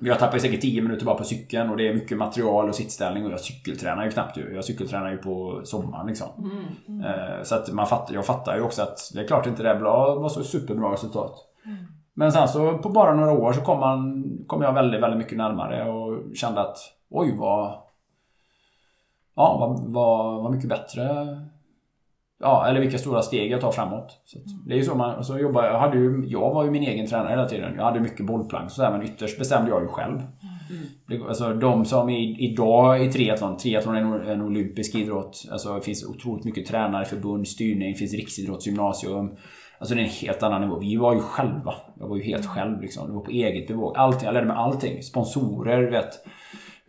jag 0.00 0.18
tappar 0.18 0.34
ju 0.34 0.40
säkert 0.40 0.60
10 0.60 0.82
minuter 0.82 1.06
bara 1.06 1.16
på 1.16 1.24
cykeln 1.24 1.70
och 1.70 1.76
det 1.76 1.88
är 1.88 1.94
mycket 1.94 2.18
material 2.18 2.68
och 2.68 2.74
sittställning 2.74 3.26
och 3.26 3.32
jag 3.32 3.40
cykeltränar 3.40 4.04
ju 4.04 4.10
knappt 4.10 4.36
ju. 4.38 4.54
Jag 4.54 4.64
cykeltränar 4.64 5.10
ju 5.10 5.16
på 5.16 5.60
sommaren 5.64 6.06
liksom. 6.06 6.28
Eh, 7.04 7.42
Så 7.42 7.54
att 7.54 7.72
man 7.72 7.86
fattar, 7.86 8.14
jag 8.14 8.26
fattar 8.26 8.56
ju 8.56 8.62
också 8.62 8.82
att 8.82 8.98
det 9.14 9.20
är 9.20 9.26
klart 9.26 9.46
inte 9.46 9.62
det 9.62 9.78
var 9.78 10.28
så 10.28 10.44
superbra 10.44 10.92
resultat. 10.92 11.32
Men 12.14 12.32
sen 12.32 12.48
så 12.48 12.78
på 12.78 12.88
bara 12.88 13.14
några 13.14 13.32
år 13.32 13.52
så 13.52 13.60
kom, 13.60 13.80
man, 13.80 14.24
kom 14.46 14.62
jag 14.62 14.72
väldigt, 14.72 15.02
väldigt 15.02 15.18
mycket 15.18 15.38
närmare 15.38 15.90
och 15.90 16.36
kände 16.36 16.60
att 16.60 16.76
oj 17.10 17.36
vad... 17.38 17.72
Ja, 19.38 19.56
vad, 19.60 19.92
vad, 19.92 20.42
vad 20.42 20.52
mycket 20.54 20.68
bättre 20.68 21.02
Ja, 22.40 22.66
eller 22.68 22.80
vilka 22.80 22.98
stora 22.98 23.22
steg 23.22 23.50
jag 23.50 23.60
tar 23.60 23.72
framåt. 23.72 24.22
Så 24.24 24.38
att 24.38 24.44
det 24.66 24.74
är 24.74 24.78
ju 24.78 24.84
så 24.84 24.94
man, 24.94 25.24
så 25.24 25.38
jobbar 25.38 25.64
jag, 25.64 25.80
hade 25.80 25.98
ju, 25.98 26.24
jag 26.26 26.54
var 26.54 26.64
ju 26.64 26.70
min 26.70 26.82
egen 26.82 27.06
tränare 27.06 27.30
hela 27.30 27.48
tiden. 27.48 27.74
Jag 27.76 27.84
hade 27.84 28.00
mycket 28.00 28.26
bollplank 28.26 28.64
och 28.64 28.72
sådär, 28.72 28.92
men 28.92 29.02
ytterst 29.02 29.38
bestämde 29.38 29.70
jag 29.70 29.82
ju 29.82 29.88
själv. 29.88 30.22
Det, 31.08 31.22
alltså 31.28 31.54
de 31.54 31.84
som 31.84 32.10
i, 32.10 32.36
idag 32.38 33.04
i 33.04 33.12
triathlon, 33.12 33.56
triathlon 33.56 33.96
är 33.96 34.00
en, 34.00 34.28
en 34.28 34.42
olympisk 34.42 34.94
idrott. 34.94 35.44
Alltså 35.52 35.74
det 35.74 35.80
finns 35.80 36.04
otroligt 36.04 36.44
mycket 36.44 36.66
tränare, 36.66 37.04
förbund, 37.04 37.48
styrning, 37.48 37.92
det 37.92 37.98
finns 37.98 38.14
riksidrottsgymnasium. 38.14 39.36
Alltså 39.78 39.94
det 39.94 40.00
är 40.00 40.04
en 40.04 40.10
helt 40.10 40.42
annan 40.42 40.60
nivå. 40.60 40.78
Vi 40.78 40.96
var 40.96 41.14
ju 41.14 41.20
själva. 41.20 41.74
Jag 42.00 42.08
var 42.08 42.16
ju 42.16 42.22
helt 42.22 42.46
själv 42.46 42.80
liksom. 42.80 43.06
Det 43.06 43.14
var 43.14 43.20
på 43.20 43.30
eget 43.30 43.68
bevåg. 43.68 43.96
Allting, 43.96 44.24
jag 44.24 44.34
lärde 44.34 44.46
mig 44.46 44.56
allting. 44.56 45.02
Sponsorer, 45.02 45.90
vet. 45.90 46.10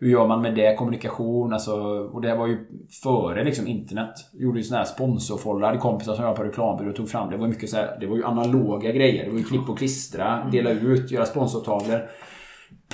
Hur 0.00 0.10
gör 0.10 0.26
man 0.26 0.42
med 0.42 0.54
det? 0.54 0.74
Kommunikation, 0.74 1.52
alltså. 1.52 1.74
Och 2.12 2.22
det 2.22 2.34
var 2.34 2.46
ju 2.46 2.58
före 3.02 3.44
liksom 3.44 3.66
internet. 3.66 4.10
Jag 4.32 4.42
gjorde 4.42 4.58
ju 4.58 4.64
sådana 4.64 4.84
här 4.84 4.90
sponsorfolder. 4.90 5.66
hade 5.66 5.78
kompisar 5.78 6.14
som 6.14 6.24
jag 6.24 6.36
på 6.36 6.44
reklambyrå 6.44 6.90
och 6.90 6.96
tog 6.96 7.08
fram. 7.08 7.30
Det 7.30 7.36
var 7.36 7.48
mycket 7.48 7.70
så 7.70 7.76
här, 7.76 7.96
Det 8.00 8.06
var 8.06 8.16
ju 8.16 8.24
analoga 8.24 8.92
grejer. 8.92 9.24
Det 9.24 9.30
var 9.30 9.38
ju 9.38 9.44
klipp 9.44 9.68
och 9.68 9.78
klistra, 9.78 10.48
dela 10.52 10.70
ut, 10.70 11.10
göra 11.10 11.24
sponsortavlor. 11.24 12.00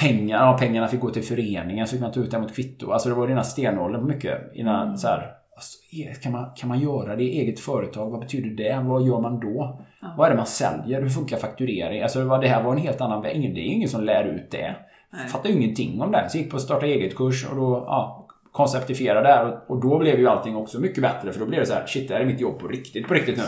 Pengar, 0.01 0.39
ja 0.39 0.57
pengarna 0.59 0.89
fick 0.89 1.01
gå 1.01 1.11
till 1.11 1.23
föreningen 1.23 1.87
så 1.87 1.93
fick 1.93 2.01
man 2.01 2.13
ta 2.13 2.21
ut 2.21 2.31
det 2.31 2.39
mot 2.39 2.55
kvitto. 2.55 2.91
Alltså 2.91 3.09
det 3.09 3.15
var 3.15 3.29
rena 3.29 3.43
stenåldern 3.43 4.01
på 4.01 4.07
mycket. 4.07 4.51
Innan 4.55 4.99
så 4.99 5.09
här, 5.09 5.35
Alltså, 5.57 5.79
kan, 6.23 6.33
man, 6.33 6.51
kan 6.57 6.69
man 6.69 6.81
göra 6.81 7.17
det 7.17 7.25
i 7.25 7.41
eget 7.41 7.61
företag? 7.61 8.11
Vad 8.11 8.21
betyder 8.21 8.51
det? 8.51 8.81
Vad 8.85 9.07
gör 9.07 9.21
man 9.21 9.41
då? 9.41 9.79
Ja. 10.03 10.15
Vad 10.19 10.27
är 10.27 10.31
det 10.31 10.37
man 10.37 10.47
säljer? 10.47 11.03
Hur 11.03 11.09
funkar 11.09 11.37
fakturering? 11.37 12.03
Alltså, 12.03 12.39
det 12.39 12.49
här 12.49 12.63
var 12.63 12.73
en 12.73 12.79
helt 12.79 13.01
annan 13.01 13.23
väg. 13.23 13.55
Det 13.55 13.61
är 13.61 13.73
ingen 13.73 13.89
som 13.89 14.05
lär 14.05 14.25
ut 14.25 14.51
det. 14.51 14.77
Jag 15.19 15.31
fattade 15.31 15.55
ingenting 15.55 16.01
om 16.01 16.13
det. 16.13 16.31
Så 16.31 16.37
jag 16.37 16.43
gick 16.43 16.53
på 16.53 16.59
starta 16.59 16.87
eget-kurs 16.87 17.47
och 17.51 17.57
då 17.57 17.85
ja, 17.87 18.27
konceptifierade 18.53 19.29
där. 19.29 19.47
Och, 19.47 19.71
och 19.71 19.81
då 19.81 19.99
blev 19.99 20.19
ju 20.19 20.29
allting 20.29 20.57
också 20.57 20.81
mycket 20.81 21.03
bättre. 21.03 21.33
För 21.33 21.41
då 21.41 21.47
blev 21.47 21.61
det 21.61 21.67
så 21.67 21.75
här, 21.75 21.87
shit, 21.87 22.09
det 22.09 22.15
här 22.15 22.21
är 22.21 22.27
mitt 22.27 22.41
jobb 22.41 22.59
på 22.59 22.69
riktigt, 22.69 23.09
på 23.09 23.15
riktigt 23.15 23.37
nu. 23.37 23.45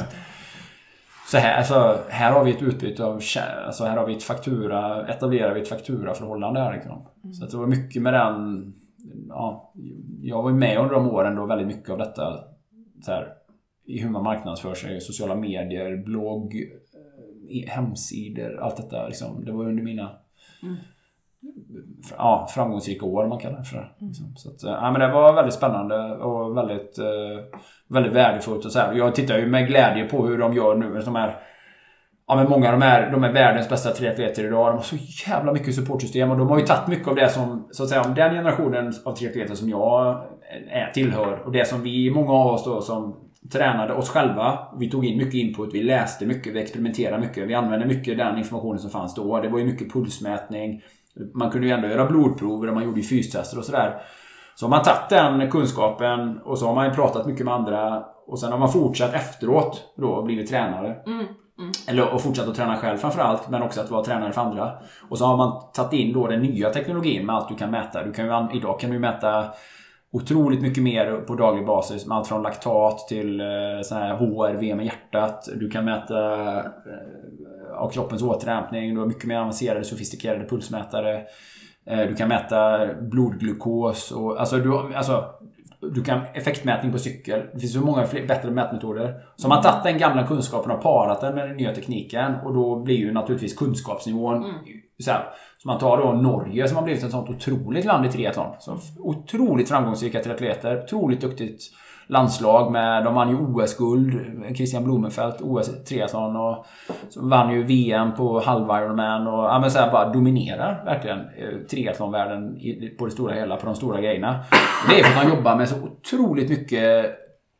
Så 1.26 1.38
här, 1.38 1.56
alltså, 1.56 1.98
här 2.08 2.32
har 2.32 2.44
vi 2.44 2.50
ett 2.50 2.62
utbyte 2.62 3.04
av, 3.04 3.20
alltså 3.66 3.84
här 3.84 3.96
har 3.96 4.06
vi 4.06 4.16
ett 4.16 4.22
faktura, 4.22 5.06
etablerar 5.06 5.54
vi 5.54 5.60
ett 5.60 5.68
fakturaförhållande 5.68 6.60
här 6.60 6.72
liksom. 6.72 7.06
Mm. 7.24 7.34
Så 7.34 7.46
det 7.46 7.56
var 7.56 7.66
mycket 7.66 8.02
med 8.02 8.14
den 8.14 8.74
ja, 9.28 9.72
jag 10.22 10.42
var 10.42 10.50
ju 10.50 10.56
med 10.56 10.78
under 10.78 10.94
de 10.94 11.10
åren 11.10 11.36
då 11.36 11.46
väldigt 11.46 11.66
mycket 11.66 11.90
av 11.90 11.98
detta. 11.98 12.44
Så 13.02 13.12
här, 13.12 13.32
I 13.84 13.98
hur 13.98 14.10
man 14.10 14.22
marknadsför 14.22 14.74
sig, 14.74 15.00
sociala 15.00 15.34
medier, 15.34 15.96
blogg, 15.96 16.54
eh, 17.50 17.70
hemsidor, 17.70 18.60
allt 18.60 18.76
detta. 18.76 19.06
Liksom, 19.06 19.44
det 19.44 19.52
var 19.52 19.64
under 19.64 19.82
mina 19.82 20.18
mm. 20.62 20.76
Ja, 22.18 22.48
framgångsrika 22.54 23.06
år 23.06 23.26
man 23.26 23.38
kallar 23.38 23.58
det 23.58 23.64
för. 23.64 23.92
Liksom. 23.98 24.36
Så 24.36 24.50
att, 24.50 24.62
ja, 24.62 24.90
men 24.90 25.00
det 25.00 25.12
var 25.12 25.32
väldigt 25.32 25.54
spännande 25.54 26.16
och 26.16 26.56
väldigt, 26.56 26.98
eh, 26.98 27.58
väldigt 27.88 28.12
värdefullt. 28.12 28.64
Och 28.64 28.72
så 28.72 28.78
här. 28.78 28.94
Jag 28.94 29.14
tittar 29.14 29.38
ju 29.38 29.46
med 29.46 29.66
glädje 29.66 30.04
på 30.04 30.26
hur 30.26 30.38
de 30.38 30.52
gör 30.52 30.74
nu. 30.74 31.00
De 31.00 31.16
här 31.16 31.36
Ja 32.28 32.36
men 32.36 32.48
många 32.48 32.66
av 32.66 32.80
de 32.80 32.86
är, 32.86 33.10
de 33.10 33.24
är 33.24 33.32
världens 33.32 33.68
bästa 33.68 33.90
triatleter 33.90 34.44
idag. 34.44 34.66
De 34.66 34.76
har 34.76 34.82
så 34.82 34.96
jävla 35.28 35.52
mycket 35.52 35.74
supportsystem 35.74 36.30
och 36.30 36.38
de 36.38 36.48
har 36.48 36.58
ju 36.58 36.66
tagit 36.66 36.88
mycket 36.88 37.08
av 37.08 37.14
det 37.14 37.28
som, 37.28 37.68
så 37.70 37.82
att 37.82 37.88
säga, 37.88 38.02
om 38.02 38.14
den 38.14 38.34
generationen 38.34 38.92
av 39.04 39.12
triatleter 39.12 39.54
som 39.54 39.68
jag 39.68 40.22
är, 40.70 40.90
tillhör 40.94 41.42
och 41.44 41.52
det 41.52 41.68
som 41.68 41.82
vi, 41.82 42.10
många 42.10 42.32
av 42.32 42.46
oss 42.46 42.64
då 42.64 42.80
som 42.80 43.16
tränade 43.52 43.94
oss 43.94 44.08
själva. 44.08 44.58
Vi 44.78 44.90
tog 44.90 45.06
in 45.06 45.18
mycket 45.18 45.34
input, 45.34 45.74
vi 45.74 45.82
läste 45.82 46.26
mycket, 46.26 46.54
vi 46.54 46.60
experimenterade 46.60 47.20
mycket. 47.20 47.48
Vi 47.48 47.54
använde 47.54 47.86
mycket 47.86 48.18
den 48.18 48.38
informationen 48.38 48.78
som 48.78 48.90
fanns 48.90 49.14
då. 49.14 49.40
Det 49.40 49.48
var 49.48 49.58
ju 49.58 49.64
mycket 49.64 49.92
pulsmätning. 49.92 50.82
Man 51.34 51.50
kunde 51.50 51.66
ju 51.66 51.72
ändå 51.72 51.88
göra 51.88 52.06
blodprover 52.06 52.68
och 52.68 52.74
man 52.74 52.84
gjorde 52.84 53.02
fystester 53.02 53.58
och 53.58 53.64
sådär. 53.64 54.00
Så 54.54 54.66
har 54.66 54.70
man 54.70 54.82
tagit 54.82 55.08
den 55.08 55.50
kunskapen 55.50 56.38
och 56.38 56.58
så 56.58 56.66
har 56.66 56.74
man 56.74 56.94
pratat 56.94 57.26
mycket 57.26 57.44
med 57.44 57.54
andra 57.54 58.04
och 58.26 58.38
sen 58.38 58.52
har 58.52 58.58
man 58.58 58.72
fortsatt 58.72 59.14
efteråt 59.14 59.94
då 59.96 60.08
och 60.08 60.24
blivit 60.24 60.48
tränare. 60.48 60.96
Mm. 61.06 61.26
Mm. 61.58 61.72
Eller 61.88 62.14
och 62.14 62.22
fortsatt 62.22 62.48
att 62.48 62.54
träna 62.54 62.76
själv 62.76 62.96
framförallt, 62.96 63.48
men 63.48 63.62
också 63.62 63.80
att 63.80 63.90
vara 63.90 64.04
tränare 64.04 64.32
för 64.32 64.40
andra. 64.40 64.72
Och 65.08 65.18
så 65.18 65.26
har 65.26 65.36
man 65.36 65.72
tagit 65.72 65.92
in 65.92 66.12
då 66.12 66.26
den 66.26 66.42
nya 66.42 66.70
teknologin 66.70 67.26
med 67.26 67.34
allt 67.36 67.48
du 67.48 67.54
kan 67.54 67.70
mäta. 67.70 68.04
Du 68.04 68.12
kan 68.12 68.26
ju, 68.26 68.58
idag 68.58 68.80
kan 68.80 68.90
du 68.90 68.98
mäta 68.98 69.44
otroligt 70.12 70.62
mycket 70.62 70.82
mer 70.82 71.16
på 71.16 71.34
daglig 71.34 71.66
basis 71.66 72.06
med 72.06 72.16
allt 72.16 72.28
från 72.28 72.42
laktat 72.42 73.08
till 73.08 73.40
eh, 73.40 73.46
sån 73.82 73.98
här 73.98 74.16
HRV 74.16 74.74
med 74.74 74.84
hjärtat. 74.84 75.48
Du 75.54 75.70
kan 75.70 75.84
mäta 75.84 76.56
eh, 76.58 76.62
av 77.74 77.90
kroppens 77.90 78.22
återhämtning. 78.22 78.94
Du 78.94 79.00
har 79.00 79.06
mycket 79.06 79.24
mer 79.24 79.38
avancerade 79.38 79.84
sofistikerade 79.84 80.44
pulsmätare. 80.44 81.22
Eh, 81.86 82.08
du 82.08 82.14
kan 82.14 82.28
mäta 82.28 82.88
blodglukos 83.00 84.12
och 84.12 84.40
alltså, 84.40 84.56
du, 84.56 84.94
alltså 84.94 85.24
du 85.94 86.02
kan 86.02 86.20
effektmätning 86.34 86.92
på 86.92 86.98
cykel. 86.98 87.42
Det 87.52 87.60
finns 87.60 87.72
så 87.72 87.80
många 87.80 88.06
fler, 88.06 88.26
bättre 88.26 88.50
mätmetoder. 88.50 89.14
Så 89.36 89.48
man 89.48 89.62
tagit 89.62 89.84
den 89.84 89.98
gamla 89.98 90.26
kunskapen 90.26 90.70
och 90.70 90.82
parat 90.82 91.20
den 91.20 91.34
med 91.34 91.48
den 91.48 91.56
nya 91.56 91.74
tekniken. 91.74 92.34
Och 92.34 92.54
då 92.54 92.80
blir 92.82 92.96
ju 92.96 93.12
naturligtvis 93.12 93.54
kunskapsnivån 93.54 94.36
mm. 94.36 94.54
så, 94.98 95.10
här, 95.10 95.24
så 95.62 95.68
man 95.68 95.78
tar 95.78 95.98
då 95.98 96.12
Norge 96.12 96.68
som 96.68 96.76
har 96.76 96.84
blivit 96.84 97.04
ett 97.04 97.10
sånt 97.10 97.30
otroligt 97.30 97.84
land 97.84 98.06
i 98.06 98.08
triathlon. 98.08 98.54
Så 98.58 98.78
otroligt 98.98 99.68
framgångsrika 99.68 100.22
triatleter. 100.22 100.82
Otroligt 100.84 101.20
duktigt 101.20 101.62
landslag 102.06 102.72
med, 102.72 103.04
de 103.04 103.14
vann 103.14 103.30
ju 103.30 103.36
OS-guld. 103.36 104.20
Christian 104.56 104.84
Blumenfeldt, 104.84 105.40
OS 105.40 105.84
triathlon 105.84 106.36
och 106.36 106.66
så 107.08 107.28
vann 107.28 107.54
ju 107.54 107.62
VM 107.62 108.14
på 108.14 108.40
halv 108.40 108.64
Ironman 108.64 109.26
och 109.26 109.44
ja, 109.44 109.58
men 109.58 109.70
så 109.70 109.78
här, 109.78 109.92
bara 109.92 110.12
dominerar 110.12 110.84
verkligen 110.84 111.18
eh, 111.18 111.66
triathlonvärlden 111.70 112.58
på 112.98 113.04
det 113.04 113.10
stora 113.10 113.34
hela, 113.34 113.56
på 113.56 113.66
de 113.66 113.74
stora 113.74 114.00
grejerna. 114.00 114.44
Det 114.88 115.00
är 115.00 115.04
för 115.04 115.10
att 115.10 115.26
han 115.26 115.36
jobbar 115.36 115.56
med 115.56 115.68
så 115.68 115.76
otroligt 115.82 116.50
mycket 116.50 117.16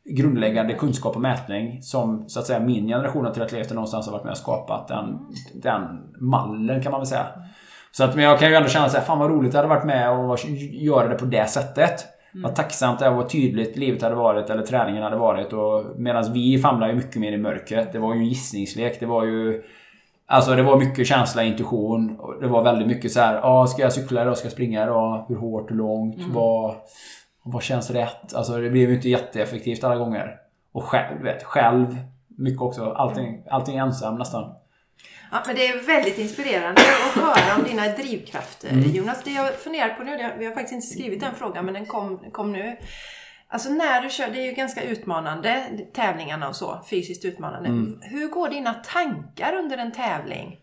grundläggande 0.09 0.73
kunskap 0.73 1.15
och 1.15 1.21
mätning 1.21 1.81
som 1.81 2.29
så 2.29 2.39
att 2.39 2.45
säga 2.45 2.59
min 2.59 2.87
generation 2.87 3.25
av 3.25 3.33
triatleter 3.33 3.75
någonstans 3.75 4.05
har 4.05 4.13
varit 4.13 4.23
med 4.23 4.31
och 4.31 4.37
skapat. 4.37 4.87
Den, 4.87 5.19
den 5.53 5.81
mallen 6.19 6.83
kan 6.83 6.91
man 6.91 7.01
väl 7.01 7.07
säga. 7.07 7.25
Så 7.91 8.03
att, 8.03 8.15
men 8.15 8.23
jag 8.23 8.39
kan 8.39 8.49
ju 8.49 8.55
ändå 8.55 8.69
känna 8.69 8.89
så 8.89 8.97
här, 8.97 9.03
fan 9.03 9.19
vad 9.19 9.29
roligt 9.29 9.51
det 9.51 9.57
hade 9.57 9.67
varit 9.67 9.85
med 9.85 10.11
och 10.11 10.39
göra 10.71 11.07
det 11.07 11.15
på 11.15 11.25
det 11.25 11.49
sättet. 11.49 12.16
Mm. 12.37 12.43
Vad 12.43 12.55
tacksamt 12.55 12.99
det 12.99 13.05
är 13.05 13.09
och 13.09 13.15
vad 13.15 13.29
tydligt 13.29 13.77
livet 13.77 14.01
hade 14.01 14.15
varit 14.15 14.49
eller 14.49 14.63
träningen 14.63 15.03
hade 15.03 15.15
varit. 15.15 15.53
Medan 15.97 16.33
vi 16.33 16.57
famlar 16.57 16.87
ju 16.87 16.95
mycket 16.95 17.15
mer 17.15 17.31
i 17.31 17.37
mörkret. 17.37 17.93
Det 17.93 17.99
var 17.99 18.13
ju 18.13 18.19
en 18.19 18.25
gissningslek. 18.25 18.99
Det 18.99 19.05
var 19.05 19.25
ju... 19.25 19.63
Alltså 20.25 20.55
det 20.55 20.63
var 20.63 20.79
mycket 20.79 21.07
känsla, 21.07 21.43
intuition. 21.43 22.17
Det 22.41 22.47
var 22.47 22.63
väldigt 22.63 22.87
mycket 22.87 23.11
så 23.11 23.19
här, 23.19 23.39
ah, 23.43 23.67
ska 23.67 23.81
jag 23.81 23.93
cykla 23.93 24.21
idag? 24.21 24.37
Ska 24.37 24.45
jag 24.45 24.51
springa 24.51 24.83
idag? 24.83 25.25
Hur 25.27 25.35
hårt, 25.35 25.71
hur 25.71 25.75
långt? 25.75 26.17
Mm. 26.17 26.33
Vad, 26.33 26.75
vad 27.43 27.63
känns 27.63 27.91
rätt? 27.91 28.33
Alltså 28.35 28.57
det 28.57 28.69
blev 28.69 28.89
ju 28.89 28.95
inte 28.95 29.09
jätteeffektivt 29.09 29.83
alla 29.83 29.95
gånger. 29.95 30.35
Och 30.71 30.83
själv, 30.83 31.23
vet, 31.23 31.43
själv 31.43 31.97
mycket 32.27 32.61
också. 32.61 32.91
Allting, 32.91 33.43
allting 33.49 33.77
ensam 33.77 34.17
nästan. 34.17 34.51
Ja, 35.31 35.43
men 35.47 35.55
det 35.55 35.67
är 35.67 35.81
väldigt 35.81 36.17
inspirerande 36.17 36.81
att 36.81 37.23
höra 37.23 37.55
om 37.57 37.63
dina 37.63 37.87
drivkrafter. 37.87 38.69
Mm. 38.69 38.91
Jonas, 38.91 39.23
det 39.23 39.31
jag 39.31 39.55
funderar 39.55 39.89
på 39.89 40.03
nu, 40.03 40.33
vi 40.39 40.45
har 40.45 40.53
faktiskt 40.53 40.73
inte 40.73 40.87
skrivit 40.87 41.19
den 41.19 41.35
frågan, 41.35 41.65
men 41.65 41.73
den 41.73 41.85
kom, 41.85 42.31
kom 42.31 42.51
nu. 42.51 42.77
Alltså 43.49 43.69
när 43.69 44.01
du 44.01 44.09
kör, 44.09 44.27
det 44.27 44.39
är 44.39 44.45
ju 44.45 44.51
ganska 44.51 44.83
utmanande, 44.83 45.67
tävlingarna 45.93 46.49
och 46.49 46.55
så, 46.55 46.85
fysiskt 46.89 47.25
utmanande. 47.25 47.69
Mm. 47.69 47.99
Hur 48.01 48.27
går 48.27 48.49
dina 48.49 48.73
tankar 48.73 49.53
under 49.55 49.77
en 49.77 49.91
tävling? 49.91 50.57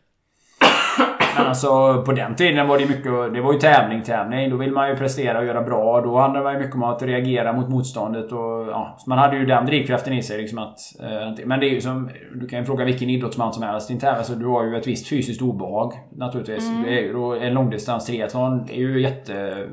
Men 1.36 1.46
alltså 1.46 2.02
på 2.02 2.12
den 2.12 2.34
tiden 2.34 2.68
var 2.68 2.78
det 2.78 2.86
mycket, 2.86 3.34
det 3.34 3.40
var 3.40 3.52
ju 3.52 3.58
tävling, 3.58 4.02
tävling. 4.02 4.50
Då 4.50 4.56
vill 4.56 4.72
man 4.72 4.88
ju 4.88 4.96
prestera 4.96 5.38
och 5.38 5.44
göra 5.44 5.62
bra. 5.62 6.00
Då 6.00 6.18
handlade 6.18 6.52
det 6.52 6.58
mycket 6.58 6.74
om 6.74 6.82
att 6.82 7.02
reagera 7.02 7.52
mot 7.52 7.68
motståndet. 7.68 8.32
Och, 8.32 8.68
ja, 8.70 8.96
man 9.06 9.18
hade 9.18 9.36
ju 9.36 9.46
den 9.46 9.66
drivkraften 9.66 10.12
i 10.12 10.22
sig. 10.22 10.40
Liksom 10.40 10.58
att, 10.58 10.78
eh, 11.00 11.46
men 11.46 11.60
det 11.60 11.66
är 11.66 11.70
ju 11.70 11.80
som, 11.80 12.10
du 12.34 12.48
kan 12.48 12.58
ju 12.58 12.64
fråga 12.64 12.84
vilken 12.84 13.10
idrottsman 13.10 13.52
som 13.52 13.62
helst. 13.62 13.90
Inte 13.90 14.12
alltså, 14.12 14.34
du 14.34 14.46
har 14.46 14.64
ju 14.64 14.76
ett 14.76 14.86
visst 14.86 15.08
fysiskt 15.08 15.42
obehag 15.42 15.92
naturligtvis. 16.16 16.68
Mm. 16.68 16.82
Det 16.82 17.08
är 17.08 17.12
då, 17.12 17.34
en 17.34 17.54
långdistans 17.54 18.06
triathlon 18.06 18.68
är 18.70 18.78
ju 18.78 19.02
jätte... 19.02 19.66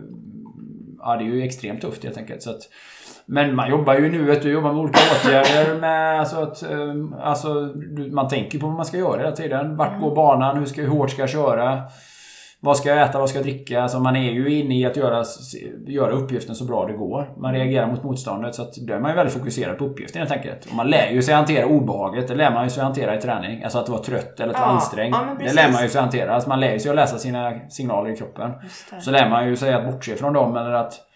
Ja, 1.03 1.15
det 1.15 1.23
är 1.23 1.27
ju 1.27 1.43
extremt 1.43 1.81
tufft 1.81 2.03
helt 2.03 2.17
enkelt. 2.17 2.41
Så 2.41 2.49
att, 2.49 2.61
men 3.33 3.55
man 3.55 3.69
jobbar 3.69 3.93
ju 3.93 4.11
nu, 4.11 4.39
du 4.41 4.51
jobbar 4.51 4.73
med 4.73 4.81
olika 4.81 4.99
åtgärder 4.99 5.79
med 5.79 6.19
alltså 6.19 6.37
att, 6.37 6.63
ehm, 6.63 7.13
alltså, 7.13 7.73
man 8.11 8.27
tänker 8.27 8.59
på 8.59 8.67
vad 8.67 8.75
man 8.75 8.85
ska 8.85 8.97
göra 8.97 9.17
hela 9.17 9.31
tiden. 9.31 9.77
Vart 9.77 9.99
går 9.99 10.15
banan? 10.15 10.57
Hur, 10.57 10.65
ska, 10.65 10.81
hur 10.81 10.89
hårt 10.89 11.09
ska 11.09 11.21
jag 11.21 11.29
köra? 11.29 11.81
Vad 12.59 12.77
ska 12.77 12.89
jag 12.89 13.01
äta? 13.01 13.19
Vad 13.19 13.29
ska 13.29 13.37
jag 13.37 13.45
dricka? 13.45 13.83
Alltså 13.83 13.99
man 13.99 14.15
är 14.15 14.31
ju 14.31 14.59
inne 14.59 14.79
i 14.79 14.85
att 14.85 14.97
göra, 14.97 15.23
göra 15.87 16.11
uppgiften 16.11 16.55
så 16.55 16.65
bra 16.65 16.85
det 16.85 16.93
går. 16.93 17.41
Man 17.41 17.53
reagerar 17.53 17.87
mot 17.87 18.03
motståndet 18.03 18.55
så 18.55 18.61
att 18.61 18.75
då 18.75 18.93
är 18.93 18.99
man 18.99 19.11
ju 19.11 19.15
väldigt 19.15 19.33
fokuserad 19.33 19.77
på 19.77 19.85
uppgiften 19.85 20.19
helt 20.19 20.31
enkelt. 20.31 20.65
Och 20.69 20.75
man 20.75 20.89
lär 20.89 21.11
ju 21.11 21.21
sig 21.21 21.35
hantera 21.35 21.65
obehaget. 21.65 22.27
Det 22.27 22.35
lär 22.35 22.51
man 22.51 22.63
ju 22.63 22.69
sig 22.69 22.83
hantera 22.83 23.15
i 23.15 23.21
träning. 23.21 23.63
Alltså 23.63 23.79
att 23.79 23.89
vara 23.89 24.01
trött 24.03 24.39
eller 24.39 24.53
att 24.53 24.59
vara 24.59 24.69
ja, 24.69 24.75
ansträngd. 24.75 25.15
Ja, 25.15 25.45
det 25.45 25.53
lär 25.53 25.71
man 25.71 25.83
ju 25.83 25.89
sig 25.89 26.01
hantera. 26.01 26.33
Alltså 26.33 26.49
man 26.49 26.59
lär 26.59 26.73
ju 26.73 26.79
sig 26.79 26.89
att 26.89 26.95
läsa 26.95 27.17
sina 27.17 27.69
signaler 27.69 28.09
i 28.09 28.17
kroppen. 28.17 28.51
Så 29.01 29.11
lär 29.11 29.29
man 29.29 29.47
ju 29.47 29.55
sig 29.55 29.73
att 29.73 29.85
bortse 29.91 30.15
från 30.15 30.33
dem 30.33 30.57
eller 30.57 30.73
att 30.73 31.10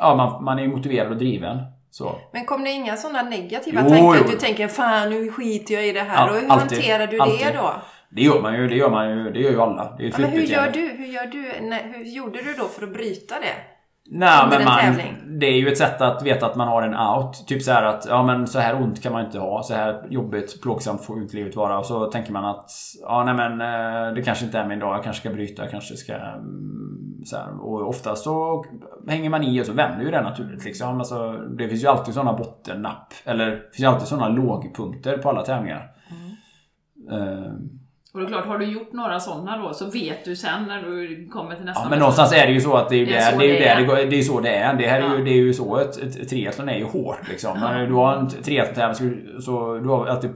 ja, 0.00 0.14
man, 0.14 0.44
man 0.44 0.58
är 0.58 0.68
motiverad 0.68 1.12
och 1.12 1.16
driven. 1.18 1.58
Så. 1.90 2.18
Men 2.32 2.44
kom 2.44 2.64
det 2.64 2.70
inga 2.70 2.96
sådana 2.96 3.22
negativa 3.22 3.80
jo, 3.84 3.88
tankar? 3.88 4.14
Jo. 4.14 4.24
Att 4.24 4.30
du 4.30 4.36
tänker 4.36 4.68
fan 4.68 5.10
nu 5.10 5.32
skiter 5.32 5.74
jag 5.74 5.86
i 5.86 5.92
det 5.92 6.00
här. 6.00 6.26
Ja, 6.26 6.32
och 6.32 6.40
hur 6.40 6.50
alltid, 6.50 6.78
hanterar 6.78 7.06
du 7.06 7.20
alltid. 7.20 7.46
det 7.46 7.52
då? 7.52 7.72
Det 8.08 8.22
gör 8.22 8.42
man 8.42 8.54
ju. 8.54 8.68
Det 8.68 8.74
gör, 8.74 8.90
man 8.90 9.10
ju, 9.10 9.30
det 9.30 9.40
gör 9.40 9.50
ju 9.50 9.60
alla. 9.60 9.94
Det 9.98 10.04
är 10.04 10.08
ja, 10.08 10.18
men 10.18 10.30
hur 10.30 10.42
gör 10.42 10.70
du? 10.70 10.80
Hur, 10.80 11.06
gör 11.06 11.26
du? 11.26 11.52
Nej, 11.60 11.92
hur 11.94 12.04
gjorde 12.04 12.42
du 12.42 12.54
då 12.54 12.64
för 12.64 12.82
att 12.82 12.92
bryta 12.92 13.34
det? 13.34 13.54
Nej, 14.12 14.46
men 14.50 14.64
man, 14.64 15.38
det 15.40 15.46
är 15.46 15.56
ju 15.56 15.68
ett 15.68 15.78
sätt 15.78 16.00
att 16.00 16.22
veta 16.22 16.46
att 16.46 16.56
man 16.56 16.68
har 16.68 16.82
en 16.82 16.94
out. 16.94 17.46
Typ 17.46 17.62
så 17.62 17.72
här 17.72 17.82
att 17.82 18.06
ja, 18.08 18.22
men 18.22 18.46
så 18.46 18.58
här 18.58 18.82
ont 18.82 19.02
kan 19.02 19.12
man 19.12 19.24
inte 19.24 19.38
ha. 19.38 19.62
Så 19.62 19.74
här 19.74 20.06
jobbigt, 20.10 20.62
plågsamt 20.62 21.04
får 21.04 21.18
inte 21.18 21.36
livet 21.36 21.56
vara. 21.56 21.78
Och 21.78 21.86
så 21.86 22.06
tänker 22.06 22.32
man 22.32 22.44
att 22.44 22.70
ja, 23.02 23.24
nej, 23.24 23.34
men 23.34 23.60
eh, 23.60 24.14
det 24.14 24.22
kanske 24.22 24.44
inte 24.44 24.58
är 24.58 24.66
min 24.66 24.78
dag. 24.78 24.96
Jag 24.96 25.04
kanske 25.04 25.20
ska 25.20 25.30
bryta. 25.30 25.62
Jag 25.62 25.70
kanske 25.70 25.96
ska... 25.96 26.14
Mm, 26.14 27.22
så 27.24 27.36
här. 27.36 27.60
Och 27.60 27.88
oftast 27.88 28.24
så 28.24 28.64
hänger 29.08 29.30
man 29.30 29.42
i 29.42 29.62
och 29.62 29.66
så 29.66 29.72
vänder 29.72 30.04
ju 30.04 30.10
det 30.10 30.22
naturligt. 30.22 30.64
Liksom. 30.64 30.98
Alltså, 30.98 31.32
det 31.32 31.68
finns 31.68 31.82
ju 31.82 31.88
alltid 31.88 32.14
sådana 32.14 32.32
bottennapp. 32.32 33.12
Eller 33.24 33.46
det 33.46 33.60
finns 33.72 33.80
ju 33.80 33.86
alltid 33.86 34.08
sådana 34.08 34.28
lågpunkter 34.28 35.18
på 35.18 35.28
alla 35.28 35.42
tävlingar. 35.42 35.90
Mm. 36.10 37.22
Eh, 37.22 37.52
Och 38.12 38.20
det 38.20 38.26
är 38.26 38.28
klart, 38.28 38.46
har 38.46 38.58
du 38.58 38.64
gjort 38.64 38.92
några 38.92 39.20
sådana 39.20 39.56
då 39.58 39.74
så 39.74 39.90
vet 39.90 40.24
du 40.24 40.36
sen 40.36 40.64
när 40.68 40.82
du 40.82 41.28
kommer 41.32 41.54
till 41.54 41.64
nästa 41.64 41.82
Ja, 41.82 41.90
men 41.90 41.98
någonstans 41.98 42.32
är 42.32 42.46
det 42.46 42.52
ju 42.52 42.60
så 42.60 42.74
att 42.76 42.88
det 42.88 42.94
är 42.94 42.98
ju 42.98 43.04
Det 43.06 43.12
där, 43.12 43.38
det 43.38 43.44
är 43.44 43.48
ju 43.48 43.52
det 43.52 43.64
där 43.64 43.76
är. 43.76 43.80
det, 43.80 43.84
går, 43.86 43.96
det 44.10 44.18
är 44.18 44.22
så 44.22 44.40
det 44.40 44.54
är. 44.56 44.74
Det 44.74 44.86
här 44.86 45.00
är 45.00 45.08
ju, 45.08 45.18
Ja. 45.18 45.24
det 45.24 45.30
är 45.30 45.34
ju 45.34 45.54
så 45.54 45.76
ett, 45.78 46.28
triathlon 46.30 46.68
är 46.68 46.78
ju 46.78 46.84
hårt 46.84 47.28
liksom. 47.28 47.60
Men 47.60 47.88
Du 47.88 47.94
har 47.94 48.16
en 48.16 48.28
triathlon 48.28 48.94
så, 49.40 49.74
du 49.78 49.88
har 49.88 50.06
alltid 50.06 50.30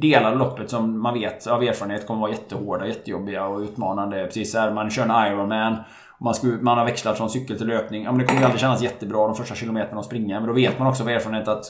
delar 0.00 0.34
loppet 0.34 0.70
som 0.70 1.02
man 1.02 1.14
vet 1.14 1.46
av 1.46 1.62
erfarenhet 1.62 2.06
kommer 2.06 2.20
vara 2.20 2.30
jättehårda, 2.30 2.86
jättejobbiga 2.86 3.46
och 3.46 3.60
utmanande. 3.60 4.24
Precis 4.26 4.52
så 4.52 4.58
här, 4.58 4.70
man 4.72 4.90
kör 4.90 5.02
en 5.02 5.32
Ironman 5.32 5.76
man, 6.20 6.34
ska, 6.34 6.46
man 6.46 6.78
har 6.78 6.84
växlat 6.84 7.16
från 7.16 7.30
cykel 7.30 7.58
till 7.58 7.66
löpning. 7.66 8.02
Ja, 8.04 8.12
men 8.12 8.18
det 8.18 8.24
kommer 8.24 8.40
ju 8.40 8.44
aldrig 8.44 8.60
kännas 8.60 8.82
jättebra 8.82 9.26
de 9.26 9.34
första 9.34 9.54
kilometerna 9.54 10.00
att 10.00 10.06
springa. 10.06 10.40
Men 10.40 10.48
då 10.48 10.54
vet 10.54 10.78
man 10.78 10.88
också 10.88 11.02
av 11.02 11.08
erfarenhet 11.08 11.48
att 11.48 11.64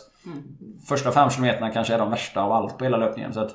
första 0.89 1.11
fem 1.13 1.31
kilometerna 1.31 1.71
kanske 1.71 1.95
är 1.95 1.99
de 1.99 2.11
värsta 2.11 2.43
av 2.43 2.53
allt 2.53 2.79
på 2.79 2.85
hela 2.85 2.97
löpningen. 2.97 3.33
Så 3.35 3.41
att 3.41 3.51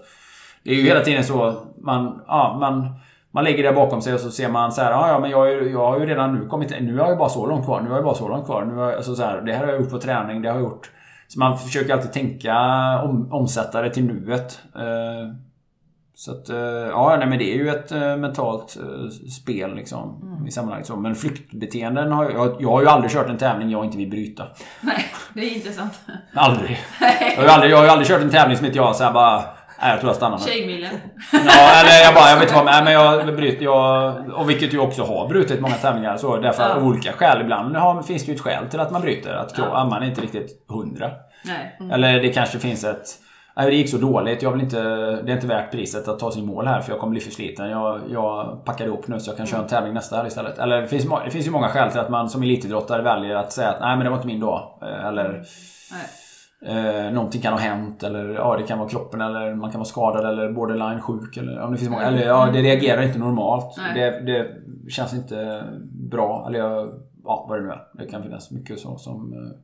det 0.63 0.71
är 0.71 0.75
ju 0.75 0.83
hela 0.83 0.99
tiden 0.99 1.23
så 1.23 1.55
man, 1.81 2.21
ja, 2.27 2.57
man, 2.59 2.87
man 3.31 3.43
lägger 3.43 3.63
det 3.63 3.73
bakom 3.73 4.01
sig 4.01 4.13
och 4.13 4.19
så 4.19 4.31
ser 4.31 4.49
man 4.49 4.71
så 4.71 4.81
här, 4.81 4.91
ja, 4.91 5.07
ja 5.07 5.19
men 5.19 5.31
jag, 5.31 5.71
jag 5.71 5.91
har 5.91 5.99
ju 5.99 6.05
redan 6.05 6.35
nu 6.35 6.45
kommit, 6.45 6.73
nu 6.81 6.97
har 6.97 7.05
jag 7.05 7.13
ju 7.13 7.17
bara 7.17 7.29
så 7.29 7.45
långt 7.45 7.65
kvar, 7.65 7.81
nu 7.81 7.89
har 7.89 7.95
jag 7.95 8.05
bara 8.05 8.15
så 8.15 8.27
långt 8.27 8.45
kvar. 8.45 8.65
Nu 8.65 8.75
har 8.75 8.93
alltså 8.93 9.15
så 9.15 9.23
här, 9.23 9.41
det 9.41 9.53
här 9.53 9.65
har 9.65 9.71
jag 9.71 9.81
gjort 9.81 9.91
på 9.91 9.99
träning, 9.99 10.41
det 10.41 10.49
har 10.49 10.55
jag 10.55 10.63
gjort. 10.63 10.91
Så 11.27 11.39
man 11.39 11.57
försöker 11.57 11.93
alltid 11.93 12.11
tänka, 12.11 12.55
om, 13.03 13.31
omsätta 13.31 13.81
det 13.81 13.89
till 13.89 14.05
nuet. 14.05 14.61
Eh, 14.75 15.35
så 16.15 16.31
att, 16.31 16.49
eh, 16.49 16.57
ja 16.89 17.15
nej 17.19 17.27
men 17.27 17.37
det 17.37 17.53
är 17.53 17.57
ju 17.57 17.69
ett 17.69 17.91
eh, 17.91 18.17
mentalt 18.17 18.77
spel 19.41 19.75
liksom. 19.75 20.25
I 20.47 20.51
sammanhanget 20.51 20.87
så. 20.87 20.95
Men 20.95 21.15
flyktbeteenden 21.15 22.11
har 22.11 22.29
jag, 22.29 22.55
jag 22.59 22.69
har 22.69 22.81
ju 22.81 22.87
aldrig 22.87 23.11
kört 23.11 23.29
en 23.29 23.37
tävling 23.37 23.69
jag 23.69 23.85
inte 23.85 23.97
vill 23.97 24.09
bryta. 24.09 24.47
Nej, 24.81 25.05
det 25.33 25.41
är 25.41 25.55
intressant. 25.55 25.99
Aldrig. 26.33 26.79
Jag 27.35 27.37
har 27.37 27.43
ju 27.43 27.49
aldrig, 27.49 27.71
jag 27.71 27.77
har 27.77 27.83
ju 27.83 27.89
aldrig 27.89 28.07
kört 28.07 28.21
en 28.21 28.29
tävling 28.29 28.57
som 28.57 28.65
inte 28.65 28.77
jag 28.77 28.95
så 28.95 29.03
här 29.03 29.13
bara, 29.13 29.43
nej 29.81 29.91
jag 29.91 29.99
tror 29.99 30.09
jag 30.09 30.15
stannar 30.15 30.37
med. 30.37 30.47
Tjejmilen. 30.47 30.91
Ja, 31.31 31.81
eller 31.81 32.03
jag 32.05 32.13
bara, 32.15 32.29
jag 32.29 32.35
vet 32.35 32.43
inte 32.43 32.55
vad, 32.55 32.65
nej, 32.65 32.83
men 32.83 32.93
jag 32.93 33.35
bryter, 33.35 33.63
jag, 33.65 34.15
och 34.35 34.49
vilket 34.49 34.73
ju 34.73 34.79
också 34.79 35.03
har 35.03 35.27
brutit 35.27 35.61
många 35.61 35.73
tävlingar 35.75 36.17
så 36.17 36.37
därför 36.37 36.63
Ja. 36.63 36.75
av 36.75 36.87
olika 36.87 37.11
skäl. 37.11 37.41
Ibland 37.41 37.75
har, 37.75 38.01
finns 38.03 38.25
det 38.25 38.31
ju 38.31 38.35
ett 38.35 38.41
skäl 38.41 38.67
till 38.69 38.79
att 38.79 38.91
man 38.91 39.01
bryter. 39.01 39.33
Att 39.33 39.57
Ja. 39.57 39.63
ja. 39.73 39.85
man 39.85 40.03
är 40.03 40.07
inte 40.07 40.21
riktigt 40.21 40.65
hundra. 40.69 41.11
Nej. 41.45 41.77
Eller 41.93 42.13
det 42.21 42.29
kanske 42.29 42.59
finns 42.59 42.83
ett 42.83 43.05
Nej, 43.55 43.69
det 43.69 43.75
gick 43.75 43.89
så 43.89 43.97
dåligt. 43.97 44.41
Jag 44.41 44.51
vill 44.51 44.61
inte, 44.61 44.81
det 45.21 45.31
är 45.31 45.35
inte 45.35 45.47
värt 45.47 45.71
priset 45.71 46.07
att 46.07 46.19
ta 46.19 46.31
sig 46.31 46.41
i 46.41 46.45
mål 46.45 46.67
här 46.67 46.81
för 46.81 46.91
jag 46.91 46.99
kommer 46.99 47.11
bli 47.11 47.19
för 47.19 47.31
sliten. 47.31 47.69
Jag, 47.69 48.01
jag 48.09 48.65
packar 48.65 48.85
ihop 48.85 49.07
nu 49.07 49.19
så 49.19 49.29
jag 49.31 49.37
kan 49.37 49.45
köra 49.45 49.61
en 49.61 49.67
tävling 49.67 49.93
nästa 49.93 50.15
helg 50.15 50.27
istället. 50.27 50.57
Eller 50.57 50.81
det 50.81 50.87
finns, 50.87 51.05
det 51.25 51.31
finns 51.31 51.47
ju 51.47 51.51
många 51.51 51.67
skäl 51.69 51.91
till 51.91 51.99
att 51.99 52.09
man 52.09 52.29
som 52.29 52.43
elitidrottare 52.43 53.01
väljer 53.01 53.35
att 53.35 53.51
säga 53.51 53.69
att 53.69 53.79
nej 53.81 53.95
men 53.95 54.03
det 54.03 54.09
var 54.09 54.17
inte 54.17 54.27
min 54.27 54.39
dag. 54.39 54.77
Eh, 54.81 55.05
Eller 55.07 55.29
Nej. 55.91 56.01
Eh, 56.65 57.11
någonting 57.13 57.41
kan 57.41 57.53
ha 57.53 57.59
hänt 57.59 58.03
eller 58.03 58.29
ja, 58.29 58.57
det 58.57 58.63
kan 58.63 58.79
vara 58.79 58.89
kroppen 58.89 59.21
eller 59.21 59.55
man 59.55 59.71
kan 59.71 59.79
vara 59.79 59.85
skadad 59.87 60.25
eller 60.25 60.51
borderline 60.51 61.01
sjuk 61.01 61.37
eller 61.37 61.51
ja, 61.53 61.67
det 61.67 61.77
finns 61.77 61.89
många, 61.89 62.03
eller 62.03 62.25
ja, 62.27 62.49
det 62.53 62.61
reagerar 62.61 63.01
inte 63.01 63.19
normalt. 63.19 63.75
Det, 63.95 64.19
det 64.25 64.47
känns 64.91 65.13
inte 65.13 65.63
bra. 66.11 66.45
Eller 66.47 66.59
ja, 66.59 67.45
vad 67.49 67.59
det 67.59 67.63
nu 67.63 67.69
är. 67.71 67.79
Det 67.93 68.05
kan 68.11 68.23
finnas 68.23 68.51
mycket 68.51 68.79
så 68.79 68.97
som... 68.97 69.33
eh, 69.33 69.59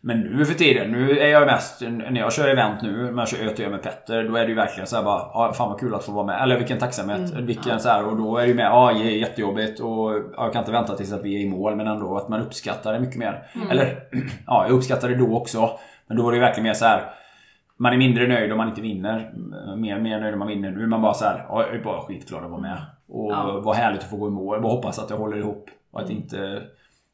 Men 0.00 0.20
nu 0.20 0.44
för 0.44 0.54
tiden, 0.54 0.92
nu 0.92 1.18
är 1.18 1.28
jag 1.28 1.46
mest, 1.46 1.80
när 1.80 2.20
jag 2.20 2.32
kör 2.32 2.48
event 2.48 2.82
nu, 2.82 3.10
när 3.12 3.18
jag 3.22 3.28
kör 3.28 3.46
ÖTÖ 3.46 3.70
med 3.70 3.82
Petter, 3.82 4.28
då 4.28 4.36
är 4.36 4.42
det 4.42 4.48
ju 4.48 4.54
verkligen 4.54 4.86
så 4.86 4.96
här 4.96 5.02
bara, 5.04 5.18
ja, 5.34 5.52
fan 5.54 5.68
vad 5.68 5.80
kul 5.80 5.94
att 5.94 6.04
få 6.04 6.12
vara 6.12 6.26
med. 6.26 6.42
Eller 6.42 6.56
vilken 6.58 6.78
tacksamhet. 6.78 7.20
Vilken 7.46 7.80
så 7.80 7.88
här, 7.88 8.06
och 8.08 8.16
då 8.16 8.36
är 8.36 8.42
det 8.42 8.48
ju 8.48 8.54
med, 8.54 8.66
ja, 8.66 8.92
det 8.98 9.04
är 9.04 9.16
jättejobbigt 9.16 9.80
och 9.80 10.10
ja, 10.12 10.22
jag 10.36 10.52
kan 10.52 10.60
inte 10.62 10.72
vänta 10.72 10.94
tills 10.96 11.12
att 11.12 11.22
vi 11.24 11.36
är 11.36 11.40
i 11.46 11.48
mål, 11.50 11.76
men 11.76 11.86
ändå 11.86 12.16
att 12.16 12.28
man 12.28 12.40
uppskattar 12.40 12.92
det 12.92 13.00
mycket 13.00 13.16
mer. 13.18 13.42
Eller, 13.70 13.98
ja, 14.46 14.64
jag 14.68 14.76
uppskattar 14.76 15.08
det 15.08 15.14
då 15.16 15.36
också. 15.36 15.70
Men 16.06 16.16
då 16.16 16.26
är 16.28 16.30
det 16.32 16.36
ju 16.36 16.40
verkligen 16.40 16.64
mer 16.66 16.74
så 16.74 16.84
här. 16.84 17.10
Man 17.76 17.92
är 17.92 17.96
mindre 17.96 18.26
nöjd 18.26 18.52
om 18.52 18.58
man 18.58 18.68
inte 18.68 18.80
vinner. 18.80 19.32
Mer, 19.76 19.98
mer 20.00 20.20
nöjd 20.20 20.32
om 20.32 20.38
man 20.38 20.48
vinner. 20.48 20.70
Nu 20.70 20.82
är 20.82 20.86
man 20.86 21.02
bara 21.02 21.14
så 21.14 21.24
här, 21.24 21.46
ja, 21.48 21.62
jag 21.66 21.74
är 21.74 21.84
bara 21.84 22.00
skitglad 22.00 22.44
att 22.44 22.50
vara 22.50 22.60
med. 22.60 22.78
Och 23.08 23.32
Ja. 23.32 23.60
vad 23.64 23.76
härligt 23.76 24.02
att 24.02 24.10
få 24.10 24.16
gå 24.16 24.28
i 24.28 24.30
mål. 24.30 24.56
Jag 24.56 24.62
bara 24.62 24.72
hoppas 24.72 24.98
att 24.98 25.10
jag 25.10 25.16
håller 25.16 25.36
ihop. 25.36 25.70
Och 25.92 26.00
att 26.00 26.10
inte 26.10 26.62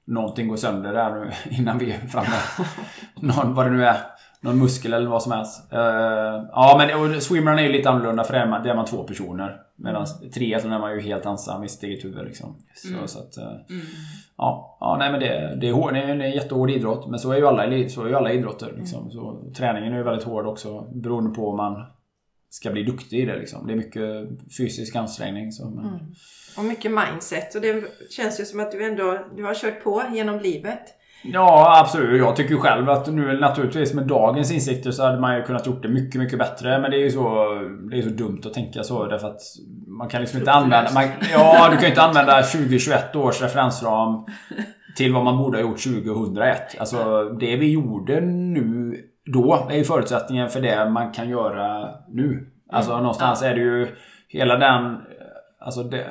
någonting 0.06 0.48
går 0.48 0.56
sönder 0.56 0.92
där 0.92 1.14
nu 1.14 1.30
innan 1.56 1.78
vi 1.78 1.92
är 1.92 1.98
framme. 1.98 2.26
Någon, 3.20 3.54
vad 3.54 3.66
det 3.66 3.70
nu 3.70 3.84
är. 3.84 3.96
Någon 4.40 4.58
muskel 4.58 4.92
eller 4.92 5.10
vad 5.10 5.22
som 5.22 5.32
helst. 5.32 5.72
Eh, 5.72 5.78
ja 6.52 6.74
men 6.78 7.20
swimrun 7.20 7.58
är 7.58 7.62
ju 7.62 7.72
lite 7.72 7.90
annorlunda 7.90 8.24
för 8.24 8.32
där 8.32 8.40
är 8.40 8.46
man, 8.46 8.62
där 8.62 8.70
är 8.70 8.76
man 8.76 8.86
två 8.86 9.04
personer. 9.04 9.60
Medan 9.76 10.06
triathlon 10.34 10.72
är 10.72 10.78
man 10.78 10.92
ju 10.92 11.00
helt 11.00 11.26
ensam 11.26 11.64
i 11.64 11.68
sitt 11.68 11.82
eget 11.82 12.04
huvud 12.04 12.24
liksom. 12.24 12.56
Så, 12.74 13.08
så 13.08 13.18
att, 13.18 13.36
eh, 13.36 13.76
Ja, 14.40 14.76
ja 14.80 14.96
nej 14.98 15.10
men 15.10 15.20
det, 15.20 15.56
det, 15.60 15.68
är 15.68 15.72
hård, 15.72 15.94
det 15.94 16.00
är 16.00 16.08
en 16.08 16.30
jättehård 16.30 16.70
idrott. 16.70 17.10
Men 17.10 17.18
så 17.18 17.32
är 17.32 17.36
ju 17.36 17.46
alla, 17.46 17.88
så 17.88 18.04
är 18.04 18.08
ju 18.08 18.14
alla 18.14 18.32
idrotter. 18.32 18.74
Liksom. 18.76 19.10
Så, 19.10 19.52
träningen 19.56 19.92
är 19.92 19.96
ju 19.96 20.02
väldigt 20.02 20.26
hård 20.26 20.46
också. 20.46 20.80
Beroende 20.80 21.30
på 21.30 21.48
om 21.48 21.56
man 21.56 21.84
ska 22.50 22.70
bli 22.70 22.82
duktig 22.82 23.18
i 23.18 23.24
det. 23.24 23.38
Liksom. 23.38 23.66
Det 23.66 23.72
är 23.72 23.76
mycket 23.76 24.28
fysisk 24.58 24.96
ansträngning. 24.96 25.52
Så, 25.52 25.70
men, 25.70 26.14
Och 26.56 26.64
mycket 26.64 26.90
mindset. 26.90 27.54
Och 27.54 27.60
det 27.60 27.84
känns 28.10 28.40
ju 28.40 28.44
som 28.44 28.60
att 28.60 28.72
du 28.72 28.84
ändå 28.84 29.18
du 29.36 29.44
har 29.44 29.54
kört 29.54 29.84
på 29.84 30.02
genom 30.12 30.40
livet. 30.40 30.82
Ja, 31.22 31.80
absolut. 31.80 32.20
Jag 32.20 32.36
tycker 32.36 32.56
själv 32.56 32.90
att 32.90 33.06
nu 33.06 33.40
naturligtvis 33.40 33.94
med 33.94 34.06
dagens 34.06 34.52
insikter 34.52 34.90
så 34.90 35.04
hade 35.04 35.20
man 35.20 35.36
ju 35.36 35.42
kunnat 35.42 35.66
gjort 35.66 35.82
det 35.82 35.88
mycket, 35.88 36.20
mycket 36.20 36.38
bättre. 36.38 36.78
Men 36.78 36.90
det 36.90 36.96
är 36.96 37.04
ju 37.04 37.10
så, 37.10 37.46
det 37.90 37.98
är 37.98 38.02
så 38.02 38.08
dumt 38.08 38.40
att 38.46 38.54
tänka 38.54 38.82
så 38.82 39.06
därför 39.06 39.28
att 39.28 39.40
man 39.98 40.08
kan 40.08 40.20
liksom 40.20 40.38
inte 40.38 40.52
använda... 40.52 40.90
Man, 40.94 41.04
ja, 41.32 41.68
du 41.70 41.76
kan 41.76 41.82
ju 41.82 41.88
inte 41.88 42.02
använda 42.02 42.42
2021 42.42 43.16
års 43.16 43.42
referensram 43.42 44.24
till 44.96 45.14
vad 45.14 45.24
man 45.24 45.38
borde 45.38 45.58
ha 45.58 45.62
gjort 45.62 45.82
2001. 45.82 46.80
Alltså 46.80 47.24
det 47.24 47.56
vi 47.56 47.72
gjorde 47.72 48.20
nu 48.20 48.96
då 49.32 49.66
är 49.70 49.76
ju 49.76 49.84
förutsättningen 49.84 50.48
för 50.48 50.60
det 50.60 50.90
man 50.90 51.12
kan 51.12 51.28
göra 51.28 51.88
nu. 52.08 52.46
Alltså 52.72 52.96
någonstans 52.98 53.42
är 53.42 53.54
det 53.54 53.60
ju 53.60 53.88
hela 54.28 54.56
den... 54.56 54.98
Alltså 55.60 55.82
det... 55.82 56.06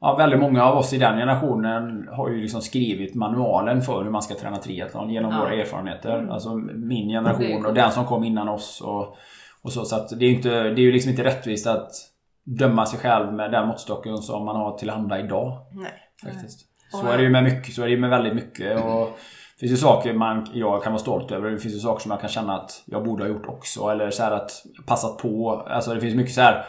Ja, 0.00 0.16
väldigt 0.16 0.40
många 0.40 0.64
av 0.64 0.78
oss 0.78 0.92
i 0.92 0.98
den 0.98 1.18
generationen 1.18 2.08
har 2.12 2.28
ju 2.28 2.40
liksom 2.40 2.60
skrivit 2.60 3.14
manualen 3.14 3.82
för 3.82 4.02
hur 4.04 4.10
man 4.10 4.22
ska 4.22 4.34
träna 4.34 4.56
triathlon 4.56 5.10
genom 5.10 5.32
Ja. 5.32 5.38
våra 5.38 5.54
erfarenheter. 5.54 6.28
Alltså 6.30 6.54
min 6.74 7.08
generation 7.08 7.66
och 7.66 7.74
den 7.74 7.90
som 7.90 8.04
kom 8.04 8.24
innan 8.24 8.48
oss. 8.48 8.80
Och, 8.84 9.16
och 9.62 9.72
så, 9.72 9.84
så 9.84 9.96
att 9.96 10.08
det 10.18 10.24
är 10.24 10.28
ju 10.28 10.36
inte, 10.36 10.48
det 10.50 10.80
är 10.80 10.84
ju 10.84 10.92
liksom 10.92 11.10
inte 11.10 11.24
rättvist 11.24 11.66
att 11.66 11.90
döma 12.44 12.86
sig 12.86 12.98
själv 12.98 13.32
med 13.32 13.50
den 13.52 13.68
måttstocken 13.68 14.16
som 14.18 14.44
man 14.44 14.56
har 14.56 14.78
tillhanda 14.78 15.18
idag. 15.20 15.58
Nej. 15.72 15.92
Faktiskt. 16.32 16.60
Och- 16.92 16.98
Så 16.98 17.06
är 17.06 17.16
det 17.16 17.22
ju 17.22 17.30
med 17.30 17.44
mycket. 17.44 17.74
Så 17.74 17.82
är 17.82 17.86
det 17.86 17.92
ju 17.92 18.00
med 18.00 18.10
väldigt 18.10 18.34
mycket. 18.34 18.84
Och 18.84 19.08
det 19.54 19.60
finns 19.60 19.72
ju 19.72 19.76
saker 19.76 20.14
man, 20.14 20.46
jag 20.54 20.82
kan 20.82 20.92
vara 20.92 21.00
stolt 21.00 21.32
över. 21.32 21.50
Det 21.50 21.58
finns 21.58 21.74
ju 21.74 21.78
saker 21.78 22.02
som 22.02 22.10
jag 22.10 22.20
kan 22.20 22.28
känna 22.30 22.56
att 22.56 22.82
jag 22.86 23.04
borde 23.04 23.24
ha 23.24 23.28
gjort 23.28 23.46
också. 23.46 23.88
Eller 23.88 24.10
så 24.10 24.22
här 24.22 24.32
att 24.32 24.50
passat 24.86 25.18
på. 25.18 25.50
Alltså 25.70 25.94
det 25.94 26.00
finns 26.00 26.14
mycket 26.14 26.34
så 26.34 26.40
här. 26.40 26.64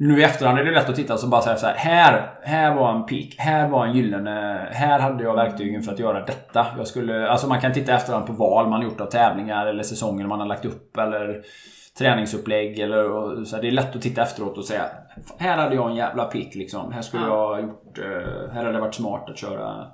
Nu 0.00 0.20
i 0.20 0.24
efterhand 0.24 0.58
är 0.58 0.64
det 0.64 0.70
lätt 0.70 0.88
att 0.88 0.96
titta 0.96 1.14
och 1.14 1.28
bara 1.30 1.42
säga 1.42 1.56
så 1.56 1.66
här. 1.66 1.74
Här, 1.74 2.30
här 2.42 2.74
var 2.74 2.94
en 2.94 3.06
peak. 3.06 3.34
Här 3.38 3.68
var 3.68 3.86
en 3.86 3.92
gyllene... 3.96 4.68
Här 4.72 4.98
hade 5.00 5.24
jag 5.24 5.34
verktygen 5.36 5.82
för 5.82 5.92
att 5.92 5.98
göra 5.98 6.24
detta. 6.24 6.66
Jag 6.76 6.86
skulle, 6.86 7.28
alltså 7.28 7.46
man 7.48 7.60
kan 7.60 7.72
titta 7.72 7.92
i 7.92 7.94
efterhand 7.94 8.26
på 8.26 8.32
val 8.32 8.68
man 8.68 8.82
gjort 8.82 9.00
av 9.00 9.06
tävlingar 9.06 9.66
eller 9.66 9.82
säsonger 9.82 10.26
man 10.26 10.38
har 10.40 10.46
lagt 10.46 10.64
upp. 10.64 10.96
Eller 10.96 11.42
träningsupplägg. 11.98 12.78
Eller, 12.78 13.10
och, 13.10 13.46
så 13.46 13.56
här, 13.56 13.62
det 13.62 13.68
är 13.68 13.72
lätt 13.72 13.96
att 13.96 14.02
titta 14.02 14.22
efteråt 14.22 14.58
och 14.58 14.64
säga. 14.64 14.84
Här 15.38 15.56
hade 15.56 15.74
jag 15.74 15.90
en 15.90 15.96
jävla 15.96 16.24
peak 16.24 16.54
liksom. 16.54 16.92
Här 16.92 17.02
skulle 17.02 17.26
Ja. 17.26 17.56
jag 17.58 17.66
gjort... 17.68 17.98
eh, 17.98 18.52
Här 18.52 18.64
hade 18.64 18.72
det 18.72 18.80
varit 18.80 18.94
smart 18.94 19.30
att 19.30 19.38
köra... 19.38 19.86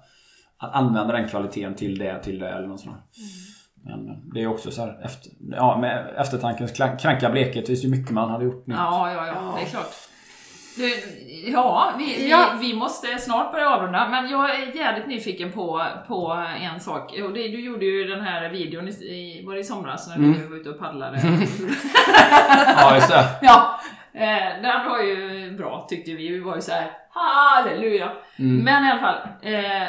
Att 0.59 0.75
använda 0.75 1.13
den 1.13 1.29
kvaliteten 1.29 1.75
till 1.75 1.99
det, 1.99 2.23
till 2.23 2.39
det 2.39 2.49
eller 2.49 2.67
något 2.69 2.81
sånt. 2.81 2.97
Men 3.85 4.31
det 4.35 4.43
är 4.43 4.47
också 4.47 4.71
så 4.71 4.81
här, 4.83 5.01
efter, 5.05 5.31
ja, 5.53 5.79
med 5.81 6.15
eftertankens 6.17 6.73
kranka 7.01 7.31
blekhet 7.31 7.67
finns 7.67 7.83
det 7.83 7.89
ju 7.89 7.97
mycket 7.97 8.13
man 8.13 8.31
hade 8.31 8.45
gjort 8.45 8.67
nu. 8.67 8.75
Ja, 8.75 9.13
ja, 9.13 9.27
ja, 9.27 9.55
det 9.59 9.63
är 9.63 9.67
klart. 9.71 9.91
Du, 10.77 10.91
ja, 11.53 11.93
vi, 11.99 12.31
Ja. 12.31 12.47
Vi, 12.61 12.69
vi 12.69 12.77
måste 12.79 13.19
snart 13.19 13.53
börja 13.53 13.71
avrunda, 13.71 14.09
men 14.09 14.29
jag 14.31 14.51
är 14.55 14.77
jävligt 14.77 15.07
nyfiken 15.07 15.53
på, 15.53 15.85
på 16.09 16.45
en 16.61 16.81
sak. 16.81 17.13
Och 17.25 17.33
det, 17.33 17.49
du 17.49 17.61
gjorde 17.61 17.85
ju 17.85 18.05
den 18.05 18.21
här 18.21 18.49
videon, 18.49 18.89
i, 18.89 18.91
i- 18.91 19.45
var 19.47 19.55
det 19.55 19.61
i 19.61 19.65
somras 19.65 20.09
när 20.09 20.17
Mm. 20.17 20.33
du 20.33 20.47
var 20.49 20.57
ute 20.57 20.71
och 20.71 20.79
paddlade? 20.79 21.19
Ja, 22.77 22.95
just 22.95 23.09
det. 23.09 23.25
ja, 23.43 23.81
eh, 24.13 24.63
den 24.63 24.89
var 24.91 25.03
ju 25.03 25.51
bra 25.59 25.87
tyckte 25.89 26.11
vi. 26.15 26.29
Vi 26.29 26.41
var 26.41 26.55
ju 26.57 26.61
såhär, 26.63 26.91
halleluja! 27.11 28.09
Mm. 28.39 28.57
Men 28.65 28.85
i 28.87 28.91
alla 28.91 29.01
fall, 29.01 29.19
eh, 29.43 29.89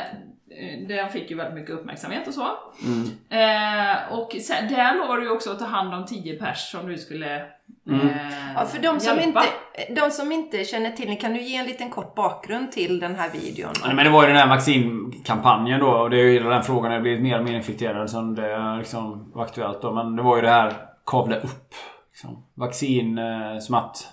den 0.88 1.10
fick 1.10 1.30
ju 1.32 1.38
väldigt 1.38 1.56
mycket 1.56 1.72
uppmärksamhet 1.76 2.28
och 2.28 2.34
så. 2.34 2.48
Mm. 2.86 3.10
Eh, 3.30 4.14
och 4.20 4.36
sen, 4.42 4.68
där 4.74 4.96
lovar 4.96 5.18
du 5.18 5.24
ju 5.24 5.30
också 5.32 5.52
att 5.52 5.60
ta 5.60 5.66
hand 5.66 5.94
om 5.94 6.06
10 6.06 6.38
pers 6.40 6.58
som 6.72 6.88
du 6.88 6.98
skulle 6.98 7.42
Mm. 7.88 8.08
eh, 8.10 8.54
Ja, 8.56 8.66
för 8.66 8.80
de 8.82 9.00
som, 9.00 9.20
hjälpa. 9.20 9.44
inte, 9.88 10.02
de 10.02 10.12
som 10.12 10.32
inte 10.32 10.64
känner 10.64 10.92
till 10.92 11.08
den, 11.08 11.18
kan 11.18 11.34
du 11.34 11.42
ge 11.42 11.56
en 11.58 11.66
liten 11.66 11.90
kort 11.90 12.16
bakgrund 12.16 12.72
till 12.72 13.00
den 13.00 13.16
här 13.16 13.30
videon? 13.30 13.72
Ja, 13.84 13.94
Men 13.94 14.06
det 14.06 14.10
var 14.12 14.22
ju 14.22 14.28
den 14.28 14.38
här 14.38 14.48
vaccinkampanjen 14.48 15.80
då 15.80 15.88
och 15.90 16.10
det 16.10 16.18
är 16.20 16.24
ju 16.24 16.32
hela 16.34 16.50
den 16.50 16.64
frågan 16.64 16.92
har 16.92 17.00
blivit 17.00 17.22
mer 17.22 17.40
och 17.40 17.46
mer 17.46 17.54
infekterad 17.56 18.10
som 18.10 18.36
det 18.36 18.76
liksom 18.78 19.32
var 19.36 19.44
aktuellt 19.44 19.82
då. 19.82 19.94
Men 19.94 20.16
det 20.16 20.22
var 20.24 20.36
ju 20.36 20.42
det 20.42 20.50
här 20.50 20.74
kavla 21.06 21.36
upp. 21.36 21.74
Liksom. 22.12 22.44
Vaccin 22.54 23.18
eh, 23.18 23.60
som 23.60 23.76
att 23.76 24.08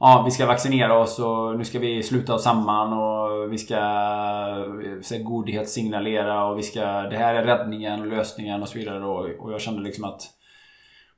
Ja, 0.00 0.22
vi 0.24 0.30
ska 0.30 0.46
vaccinera 0.46 0.98
oss 0.98 1.18
och 1.18 1.58
nu 1.58 1.64
ska 1.64 1.78
vi 1.78 2.02
sluta 2.02 2.34
oss 2.34 2.42
samman 2.42 2.92
och 2.92 3.52
vi 3.52 3.58
ska 3.58 3.74
eh, 3.74 3.80
här, 3.80 5.22
godhetssignalera 5.22 6.44
och 6.44 6.58
vi 6.58 6.62
ska 6.62 6.80
Det 6.80 7.16
här 7.16 7.34
är 7.34 7.44
räddningen 7.44 8.00
och 8.00 8.06
lösningen 8.06 8.62
och 8.62 8.68
så 8.68 8.78
vidare 8.78 8.98
då. 8.98 9.28
Och 9.38 9.52
jag 9.52 9.60
kände 9.60 9.82
liksom 9.82 10.04
att 10.04 10.22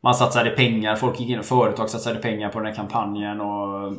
man 0.00 0.14
satsade 0.14 0.50
pengar, 0.50 0.96
folk 0.96 1.20
gick 1.20 1.30
in 1.30 1.38
och 1.38 1.44
företag 1.44 1.90
satsade 1.90 2.18
pengar 2.18 2.48
på 2.48 2.58
den 2.58 2.68
här 2.68 2.74
kampanjen 2.74 3.40
och 3.40 3.86
eh, 3.86 3.92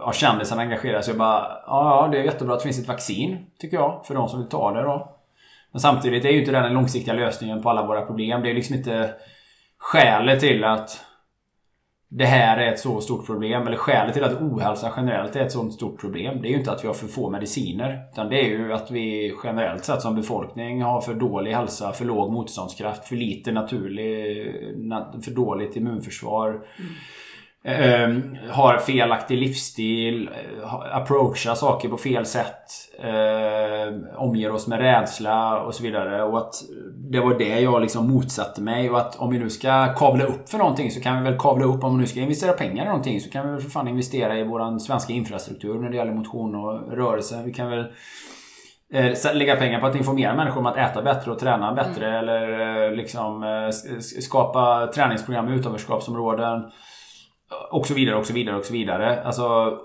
ja, 0.00 0.12
kändisarna 0.12 0.62
engagerade 0.62 1.02
sig. 1.02 1.12
Jag 1.12 1.18
bara, 1.18 1.40
ja, 1.66 2.02
ja 2.02 2.08
det 2.12 2.18
är 2.18 2.24
jättebra 2.24 2.54
att 2.54 2.60
det 2.60 2.64
finns 2.64 2.78
ett 2.78 2.88
vaccin, 2.88 3.46
tycker 3.58 3.76
jag, 3.76 4.06
för 4.06 4.14
de 4.14 4.28
som 4.28 4.40
vill 4.40 4.48
ta 4.48 4.72
det 4.72 4.82
då. 4.82 5.16
Men 5.72 5.80
samtidigt 5.80 6.24
är 6.24 6.30
ju 6.30 6.40
inte 6.40 6.52
den 6.52 6.62
den 6.62 6.74
långsiktiga 6.74 7.14
lösningen 7.14 7.62
på 7.62 7.70
alla 7.70 7.86
våra 7.86 8.06
problem. 8.06 8.42
Det 8.42 8.50
är 8.50 8.54
liksom 8.54 8.76
inte 8.76 9.14
skälet 9.78 10.40
till 10.40 10.64
att 10.64 11.04
det 12.12 12.24
här 12.24 12.56
är 12.56 12.72
ett 12.72 12.80
så 12.80 13.00
stort 13.00 13.26
problem. 13.26 13.66
Eller 13.66 13.76
skälet 13.76 14.14
till 14.14 14.24
att 14.24 14.40
ohälsa 14.40 14.92
generellt 14.96 15.36
är 15.36 15.40
ett 15.40 15.52
sånt 15.52 15.74
stort 15.74 16.00
problem. 16.00 16.42
Det 16.42 16.48
är 16.48 16.50
ju 16.50 16.58
inte 16.58 16.72
att 16.72 16.84
vi 16.84 16.86
har 16.86 16.94
för 16.94 17.06
få 17.06 17.30
mediciner. 17.30 18.02
Utan 18.12 18.28
det 18.28 18.40
är 18.40 18.48
ju 18.48 18.72
att 18.72 18.90
vi 18.90 19.34
generellt 19.44 19.84
sett 19.84 20.02
som 20.02 20.14
befolkning 20.14 20.82
har 20.82 21.00
för 21.00 21.14
dålig 21.14 21.52
hälsa, 21.52 21.92
för 21.92 22.04
låg 22.04 22.32
motståndskraft, 22.32 23.04
för 23.04 23.16
lite 23.16 23.52
naturlig, 23.52 24.44
för 25.24 25.30
dåligt 25.30 25.76
immunförsvar. 25.76 26.48
Mm. 26.48 26.64
Uh, 27.68 28.18
har 28.50 28.78
felaktig 28.78 29.38
livsstil, 29.38 30.28
uh, 30.28 30.74
approachar 30.96 31.54
saker 31.54 31.88
på 31.88 31.96
fel 31.96 32.26
sätt. 32.26 32.64
Uh, 33.04 34.16
omger 34.16 34.50
oss 34.52 34.66
med 34.66 34.78
rädsla 34.78 35.60
och 35.60 35.74
så 35.74 35.82
vidare. 35.82 36.22
Och 36.22 36.38
att 36.38 36.54
det 37.10 37.20
var 37.20 37.38
det 37.38 37.60
jag 37.60 37.80
liksom 37.82 38.08
motsatte 38.08 38.62
mig. 38.62 38.90
Och 38.90 38.98
att 38.98 39.16
om 39.16 39.30
vi 39.30 39.38
nu 39.38 39.50
ska 39.50 39.94
kavla 39.94 40.24
upp 40.24 40.48
för 40.48 40.58
någonting 40.58 40.90
så 40.90 41.00
kan 41.00 41.22
vi 41.22 41.30
väl 41.30 41.38
kavla 41.38 41.64
upp. 41.64 41.84
Om 41.84 41.96
vi 41.96 42.00
nu 42.00 42.06
ska 42.06 42.20
investera 42.20 42.52
pengar 42.52 42.84
i 42.84 42.88
någonting 42.88 43.20
så 43.20 43.30
kan 43.30 43.46
vi 43.46 43.52
väl 43.52 43.60
för 43.60 43.70
fan 43.70 43.88
investera 43.88 44.38
i 44.38 44.44
våran 44.44 44.80
svenska 44.80 45.12
infrastruktur 45.12 45.78
när 45.78 45.90
det 45.90 45.96
gäller 45.96 46.14
motion 46.14 46.54
och 46.54 46.92
rörelse. 46.92 47.42
Vi 47.44 47.52
kan 47.52 47.70
väl 47.70 47.86
eh, 48.92 49.34
lägga 49.34 49.56
pengar 49.56 49.80
på 49.80 49.86
att 49.86 49.96
informera 49.96 50.34
människor 50.34 50.60
om 50.60 50.66
att 50.66 50.76
äta 50.76 51.02
bättre 51.02 51.30
och 51.30 51.38
träna 51.38 51.74
bättre. 51.74 52.06
Mm. 52.06 52.18
Eller 52.18 52.96
liksom 52.96 53.44
skapa 54.20 54.86
träningsprogram 54.94 55.48
i 55.48 55.52
utanförskapsområden. 55.52 56.62
Och 57.70 57.86
så 57.86 57.94
vidare 57.94 58.16
och 58.16 58.26
så 58.26 58.32
vidare 58.32 58.56
och 58.56 58.64
så 58.64 58.72
vidare. 58.72 59.22
Alltså... 59.22 59.78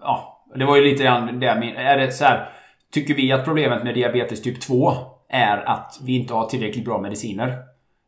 Ja, 0.00 0.46
det 0.54 0.64
var 0.64 0.76
ju 0.76 0.82
lite 0.82 1.04
grann 1.04 1.40
det 1.40 1.56
min... 1.60 1.76
Är 1.76 1.96
det 1.96 2.12
så 2.12 2.24
här, 2.24 2.52
Tycker 2.96 3.14
vi 3.14 3.32
att 3.32 3.44
problemet 3.44 3.84
med 3.84 3.94
diabetes 3.94 4.42
typ 4.42 4.60
2 4.60 4.92
är 5.28 5.68
att 5.68 5.98
vi 6.02 6.16
inte 6.16 6.34
har 6.34 6.46
tillräckligt 6.46 6.84
bra 6.84 7.00
mediciner? 7.00 7.58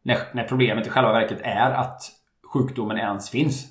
När, 0.03 0.19
när 0.33 0.45
problemet 0.45 0.87
i 0.87 0.91
själva 0.91 1.13
verket 1.13 1.39
är 1.43 1.71
att 1.71 2.03
sjukdomen 2.53 2.99
ens 2.99 3.31
finns. 3.31 3.67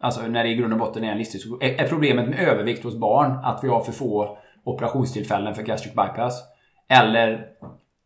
Alltså 0.00 0.22
när 0.22 0.44
det 0.44 0.50
i 0.50 0.54
grund 0.54 0.72
och 0.72 0.78
botten 0.78 1.04
är 1.04 1.12
en 1.12 1.18
livsstilssjukdom. 1.18 1.58
Är, 1.62 1.84
är 1.84 1.88
problemet 1.88 2.28
med 2.28 2.38
övervikt 2.38 2.84
hos 2.84 2.96
barn 2.96 3.38
att 3.44 3.64
vi 3.64 3.68
har 3.68 3.80
för 3.80 3.92
få 3.92 4.38
operationstillfällen 4.64 5.54
för 5.54 5.62
gastric 5.62 5.94
bypass? 5.94 6.42
Eller 6.88 7.46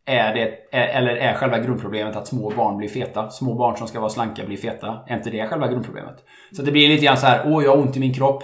är 0.07 0.33
det, 0.33 0.77
eller 0.77 1.15
är 1.15 1.33
själva 1.33 1.59
grundproblemet 1.59 2.15
att 2.15 2.27
små 2.27 2.49
barn 2.49 2.77
blir 2.77 2.87
feta? 2.87 3.29
Små 3.29 3.53
barn 3.53 3.77
som 3.77 3.87
ska 3.87 3.99
vara 3.99 4.09
slanka 4.09 4.45
blir 4.45 4.57
feta. 4.57 5.03
Är 5.07 5.17
inte 5.17 5.29
det 5.29 5.47
själva 5.47 5.67
grundproblemet? 5.67 6.15
Så 6.51 6.61
det 6.61 6.71
blir 6.71 6.87
lite 6.89 7.05
grann 7.05 7.17
så 7.17 7.25
här, 7.25 7.41
åh 7.45 7.63
jag 7.63 7.71
har 7.75 7.81
ont 7.81 7.97
i 7.97 7.99
min 7.99 8.13
kropp. 8.13 8.43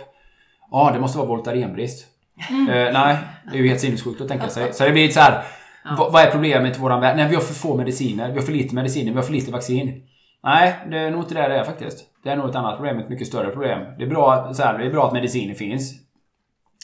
Ja, 0.71 0.91
det 0.93 0.99
måste 0.99 1.17
vara 1.17 1.27
Voltarenbrist. 1.27 2.07
Mm. 2.49 2.69
Uh, 2.69 2.93
nej, 2.93 3.17
det 3.51 3.57
är 3.57 3.61
ju 3.61 3.67
helt 3.67 3.79
sinnessjukt 3.79 4.21
att 4.21 4.27
tänka 4.27 4.47
sig. 4.47 4.73
Så 4.73 4.83
det 4.83 4.91
blir 4.91 5.01
lite 5.01 5.13
så 5.13 5.19
här, 5.19 5.43
ja. 5.83 6.09
vad 6.13 6.21
är 6.23 6.31
problemet 6.31 6.77
i 6.77 6.79
våran 6.79 7.01
värld? 7.01 7.17
Nej, 7.17 7.29
vi 7.29 7.35
har 7.35 7.41
för 7.41 7.53
få 7.53 7.77
mediciner. 7.77 8.29
Vi 8.31 8.35
har 8.35 8.41
för 8.41 8.51
lite 8.51 8.75
mediciner. 8.75 9.11
Vi 9.11 9.15
har 9.15 9.23
för 9.23 9.33
lite 9.33 9.51
vaccin. 9.51 10.03
Nej, 10.43 10.75
det 10.91 10.97
är 10.97 11.11
nog 11.11 11.21
inte 11.21 11.33
det 11.33 11.47
det 11.47 11.55
är 11.55 11.63
faktiskt. 11.63 12.05
Det 12.23 12.29
är 12.29 12.35
nog 12.35 12.49
ett 12.49 12.55
annat 12.55 12.75
problem, 12.75 12.99
ett 12.99 13.09
mycket 13.09 13.27
större 13.27 13.49
problem. 13.49 13.79
Det 13.97 14.03
är 14.03 14.09
bra, 14.09 14.53
så 14.53 14.63
här, 14.63 14.77
det 14.77 14.85
är 14.85 14.91
bra 14.91 15.07
att 15.07 15.13
mediciner 15.13 15.53
finns. 15.53 15.93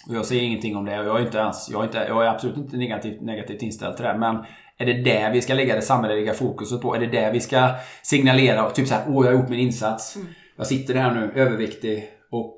Och 0.07 0.15
jag 0.15 0.25
säger 0.25 0.43
ingenting 0.43 0.77
om 0.77 0.85
det 0.85 0.99
och 0.99 1.05
jag 1.05 1.19
är 1.19 1.25
inte 1.25 1.37
ens, 1.37 1.69
jag 1.69 1.81
är, 1.81 1.85
inte, 1.85 2.05
jag 2.07 2.25
är 2.25 2.29
absolut 2.29 2.57
inte 2.57 2.77
negativt, 2.77 3.21
negativt 3.21 3.61
inställd 3.61 3.95
till 3.95 4.05
det. 4.05 4.17
Men 4.17 4.45
är 4.79 4.85
det 4.85 4.93
det 4.93 5.29
vi 5.33 5.41
ska 5.41 5.53
lägga 5.53 5.75
det 5.75 5.81
samhälleliga 5.81 6.33
fokuset 6.33 6.81
på? 6.81 6.95
Är 6.95 6.99
det 6.99 7.07
det 7.07 7.31
vi 7.31 7.39
ska 7.39 7.69
signalera? 8.03 8.69
Typ 8.69 8.87
så 8.87 8.93
här, 8.93 9.03
åh 9.07 9.25
jag 9.25 9.33
har 9.33 9.39
gjort 9.39 9.49
min 9.49 9.59
insats. 9.59 10.15
Mm. 10.15 10.27
Jag 10.57 10.67
sitter 10.67 10.95
här 10.95 11.13
nu 11.13 11.31
överviktig 11.35 12.09
och 12.31 12.57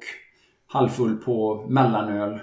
halvfull 0.68 1.18
på 1.18 1.66
mellanöl 1.70 2.40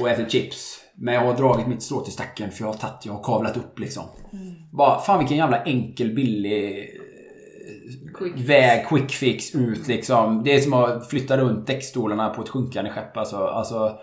och 0.00 0.10
äter 0.10 0.28
chips. 0.28 0.80
Men 0.94 1.14
jag 1.14 1.20
har 1.20 1.36
dragit 1.36 1.66
mitt 1.66 1.82
strå 1.82 2.00
till 2.00 2.12
stacken 2.12 2.50
för 2.50 2.64
jag 2.64 2.68
har 2.68 2.78
tagit, 2.78 3.06
jag 3.06 3.12
har 3.12 3.24
kavlat 3.24 3.56
upp 3.56 3.78
liksom. 3.78 4.04
Mm. 4.32 4.54
Bara, 4.72 5.00
fan 5.00 5.18
vilken 5.18 5.36
jävla 5.36 5.62
enkel, 5.62 6.14
billig 6.14 6.88
quick 8.14 8.48
väg, 8.48 8.88
quick 8.88 9.10
fix 9.10 9.54
ut 9.54 9.88
liksom. 9.88 10.42
Det 10.44 10.54
är 10.54 10.60
som 10.60 10.72
att 10.72 11.10
flytta 11.10 11.36
runt 11.36 11.66
däckstolarna 11.66 12.30
på 12.30 12.42
ett 12.42 12.48
sjunkande 12.48 12.90
skepp 12.90 13.16
alltså. 13.16 13.36
alltså 13.36 13.98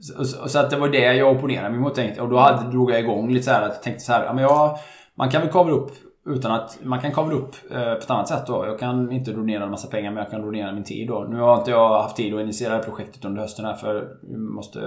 så, 0.00 0.48
så, 0.48 0.58
att 0.58 0.70
det 0.70 0.76
var 0.76 0.88
det 0.88 1.14
jag 1.14 1.36
opponerade 1.36 1.70
mig 1.70 1.80
mot. 1.80 1.98
Och 2.20 2.28
då 2.28 2.38
hade, 2.38 2.70
drog 2.70 2.90
jag 2.90 3.00
igång 3.00 3.32
lite 3.32 3.44
så 3.44 3.50
här 3.50 3.62
att 3.62 3.72
jag 3.74 3.82
tänkte 3.82 4.04
så 4.04 4.12
här, 4.12 4.24
ja, 4.24 4.32
men 4.32 4.42
jag, 4.42 4.78
man 5.14 5.30
kan 5.30 5.42
väl 5.42 5.50
kavla 5.50 5.74
upp 5.74 5.90
utan 6.26 6.52
att, 6.52 6.78
man 6.82 7.00
kan 7.00 7.12
kavla 7.12 7.34
upp 7.34 7.54
eh, 7.70 7.94
på 7.94 7.98
ett 7.98 8.10
annat 8.10 8.28
sätt 8.28 8.46
då. 8.46 8.66
Jag 8.66 8.78
kan 8.78 9.12
inte 9.12 9.32
donera 9.32 9.64
en 9.64 9.70
massa 9.70 9.88
pengar 9.88 10.10
men 10.10 10.22
jag 10.22 10.30
kan 10.30 10.42
donera 10.42 10.72
min 10.72 10.84
tid 10.84 11.08
då. 11.08 11.26
Nu 11.30 11.40
har 11.40 11.58
inte 11.58 11.70
jag 11.70 12.02
haft 12.02 12.16
tid 12.16 12.34
att 12.34 12.40
initiera 12.40 12.78
projektet 12.78 13.24
under 13.24 13.40
hösten 13.40 13.64
här 13.64 13.74
för 13.74 14.08
vi 14.22 14.36
måste 14.36 14.80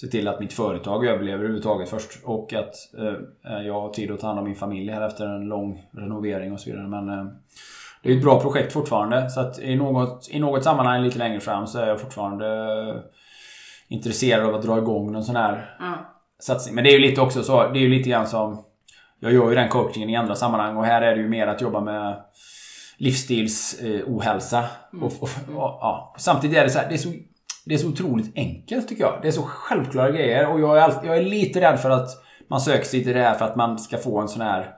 se 0.00 0.06
till 0.06 0.28
att 0.28 0.40
mitt 0.40 0.52
företag 0.52 1.06
överlever 1.06 1.38
överhuvudtaget 1.38 1.88
först. 1.88 2.24
Och 2.24 2.52
att 2.52 2.74
eh, 2.98 3.52
eh, 3.52 3.66
jag 3.66 3.80
har 3.80 3.88
tid 3.88 4.10
att 4.10 4.20
ta 4.20 4.26
hand 4.26 4.38
om 4.38 4.44
min 4.44 4.56
familj 4.56 4.92
här 4.92 5.06
efter 5.06 5.26
en 5.26 5.48
lång 5.48 5.82
renovering 5.92 6.52
och 6.52 6.60
så 6.60 6.70
vidare. 6.70 6.88
Men 6.88 7.08
eh, 7.08 7.26
det 8.02 8.12
är 8.12 8.16
ett 8.16 8.22
bra 8.22 8.40
projekt 8.40 8.72
fortfarande. 8.72 9.30
Så 9.30 9.40
att 9.40 9.58
i 9.58 9.76
något, 9.76 10.28
i 10.30 10.38
något 10.38 10.64
sammanhang 10.64 11.02
lite 11.02 11.18
längre 11.18 11.40
fram 11.40 11.66
så 11.66 11.78
är 11.78 11.86
jag 11.86 12.00
fortfarande 12.00 12.46
intresserad 13.90 14.46
av 14.46 14.54
att 14.54 14.62
dra 14.62 14.78
igång 14.78 15.12
någon 15.12 15.24
sån 15.24 15.36
här 15.36 15.76
mm. 15.80 15.98
satsning. 16.38 16.74
Men 16.74 16.84
det 16.84 16.90
är 16.90 16.98
ju 16.98 17.08
lite 17.08 17.20
också 17.20 17.42
så, 17.42 17.68
det 17.68 17.78
är 17.78 17.82
ju 17.82 17.88
lite 17.88 18.10
grann 18.10 18.26
som... 18.26 18.64
Jag 19.22 19.32
gör 19.32 19.48
ju 19.48 19.54
den 19.54 19.68
coachingen 19.68 20.10
i 20.10 20.16
andra 20.16 20.34
sammanhang 20.34 20.76
och 20.76 20.84
här 20.84 21.02
är 21.02 21.16
det 21.16 21.22
ju 21.22 21.28
mer 21.28 21.46
att 21.46 21.60
jobba 21.60 21.80
med 21.80 22.22
livsstils 22.96 23.80
eh. 23.80 24.00
Mm. 24.92 25.04
Och, 25.04 25.12
och, 25.20 25.28
och, 25.48 25.78
ja. 25.80 26.14
Samtidigt 26.18 26.56
är 26.56 26.64
det 26.64 26.70
så 26.70 26.78
här, 26.78 26.88
det 26.88 26.94
är 26.94 26.98
så, 26.98 27.08
det 27.66 27.74
är 27.74 27.78
så 27.78 27.88
otroligt 27.88 28.36
enkelt 28.36 28.88
tycker 28.88 29.02
jag. 29.02 29.18
Det 29.22 29.28
är 29.28 29.32
så 29.32 29.42
självklara 29.42 30.10
grejer 30.10 30.52
och 30.52 30.60
jag 30.60 30.78
är, 30.78 30.80
alltid, 30.80 31.10
jag 31.10 31.16
är 31.16 31.22
lite 31.22 31.60
rädd 31.60 31.80
för 31.80 31.90
att 31.90 32.08
man 32.50 32.60
söker 32.60 32.84
sig 32.84 33.04
till 33.04 33.14
det 33.14 33.22
här 33.22 33.34
för 33.34 33.44
att 33.44 33.56
man 33.56 33.78
ska 33.78 33.98
få 33.98 34.20
en 34.20 34.28
sån 34.28 34.42
här... 34.42 34.74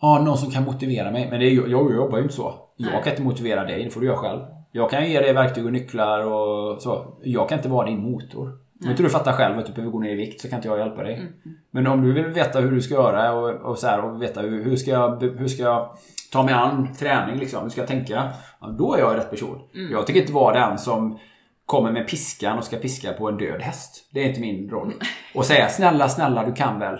Ja, 0.00 0.22
någon 0.24 0.38
som 0.38 0.50
kan 0.50 0.64
motivera 0.64 1.10
mig. 1.10 1.30
Men 1.30 1.40
det 1.40 1.46
är, 1.46 1.50
jag, 1.50 1.68
jag 1.70 1.94
jobbar 1.94 2.16
ju 2.16 2.22
inte 2.22 2.34
så. 2.34 2.54
Jag 2.76 3.04
kan 3.04 3.12
inte 3.12 3.22
motivera 3.22 3.64
dig, 3.64 3.84
det 3.84 3.90
får 3.90 4.00
du 4.00 4.06
göra 4.06 4.16
själv. 4.16 4.40
Jag 4.72 4.90
kan 4.90 5.10
ge 5.10 5.20
dig 5.20 5.32
verktyg 5.32 5.66
och 5.66 5.72
nycklar 5.72 6.26
och 6.26 6.82
så. 6.82 7.18
Jag 7.22 7.48
kan 7.48 7.58
inte 7.58 7.68
vara 7.68 7.86
din 7.86 8.02
motor. 8.02 8.58
Om 8.84 8.90
inte 8.90 9.02
du 9.02 9.10
fattar 9.10 9.32
själv 9.32 9.58
att 9.58 9.66
du 9.66 9.72
behöver 9.72 9.92
gå 9.92 9.98
ner 9.98 10.10
i 10.10 10.14
vikt 10.14 10.40
så 10.40 10.48
kan 10.48 10.58
inte 10.58 10.68
jag 10.68 10.78
hjälpa 10.78 11.02
dig. 11.02 11.14
Mm. 11.14 11.32
Men 11.70 11.86
om 11.86 12.02
du 12.02 12.12
vill 12.12 12.24
veta 12.24 12.60
hur 12.60 12.70
du 12.70 12.80
ska 12.80 12.94
göra 12.94 13.32
och, 13.32 13.70
och, 13.70 13.78
så 13.78 13.86
här, 13.86 14.04
och 14.04 14.22
veta 14.22 14.40
hur, 14.40 14.64
hur, 14.64 14.76
ska 14.76 14.90
jag, 14.90 15.22
hur 15.22 15.48
ska 15.48 15.62
jag 15.62 15.96
ta 16.32 16.42
mig 16.42 16.54
an 16.54 16.94
träning 16.98 17.38
liksom. 17.38 17.62
Hur 17.62 17.70
ska 17.70 17.80
jag 17.80 17.88
tänka? 17.88 18.30
Ja, 18.60 18.66
då 18.78 18.94
är 18.94 18.98
jag 18.98 19.16
rätt 19.16 19.30
person. 19.30 19.58
Mm. 19.74 19.92
Jag 19.92 20.06
tycker 20.06 20.20
inte 20.20 20.32
vara 20.32 20.68
den 20.68 20.78
som 20.78 21.18
kommer 21.66 21.92
med 21.92 22.08
piskan 22.08 22.58
och 22.58 22.64
ska 22.64 22.76
piska 22.76 23.12
på 23.12 23.28
en 23.28 23.36
död 23.36 23.62
häst. 23.62 24.08
Det 24.12 24.20
är 24.20 24.28
inte 24.28 24.40
min 24.40 24.70
roll. 24.70 24.92
Och 25.34 25.44
säga 25.44 25.68
snälla, 25.68 26.08
snälla, 26.08 26.44
du 26.44 26.52
kan 26.52 26.78
väl. 26.78 26.98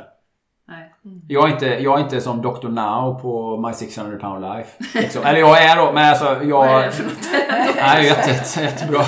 Mm. 1.05 1.21
Jag, 1.29 1.49
är 1.49 1.53
inte, 1.53 1.67
jag 1.67 1.99
är 1.99 2.03
inte 2.03 2.21
som 2.21 2.43
Dr. 2.43 2.69
Now 2.69 3.21
på 3.21 3.57
My 3.67 3.73
600 3.73 4.19
pound 4.19 4.41
life. 4.41 5.01
Liksom. 5.01 5.25
Eller 5.25 5.39
jag 5.39 5.63
är 5.63 5.77
då, 5.77 5.93
men 5.93 6.09
alltså 6.09 6.25
jag... 6.43 6.67
Vad 6.67 6.83
är 6.83 6.87
det 6.87 6.93
för 6.93 7.05
något? 7.05 7.29
Nej, 7.77 8.07
jätte, 8.07 8.61
jättebra. 8.63 9.01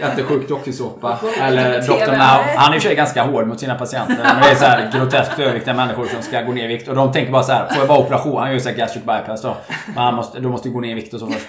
Jättesjuk 0.00 0.48
dokusåpa. 0.48 1.18
Eller 1.40 1.80
Dr. 1.80 2.12
Now. 2.12 2.56
Han 2.56 2.72
är 2.72 2.76
i 2.76 2.78
och 2.78 2.82
för 2.82 2.88
sig 2.88 2.96
ganska 2.96 3.22
hård 3.22 3.46
mot 3.46 3.60
sina 3.60 3.74
patienter. 3.74 4.18
Men 4.22 4.42
det 4.42 4.50
är 4.50 4.54
så 4.54 4.64
här 4.64 4.90
groteskt 4.92 5.38
överviktiga 5.38 5.74
människor 5.74 6.06
som 6.06 6.22
ska 6.22 6.42
gå 6.42 6.52
ner 6.52 6.64
i 6.64 6.66
vikt. 6.66 6.88
Och 6.88 6.94
de 6.94 7.12
tänker 7.12 7.32
bara 7.32 7.42
så 7.42 7.52
här, 7.52 7.66
får 7.68 7.78
jag 7.78 7.88
bara 7.88 7.98
operation? 7.98 8.38
Han 8.38 8.52
gör 8.52 8.70
ju 8.70 8.76
gastric 8.76 9.04
bypass 9.04 9.42
då. 9.42 9.56
Men 9.86 9.96
han 9.96 10.14
måste, 10.14 10.40
då 10.40 10.48
måste 10.48 10.68
gå 10.68 10.80
ner 10.80 10.90
i 10.90 10.94
vikt 10.94 11.14
och 11.14 11.20
så 11.20 11.26
först. 11.26 11.46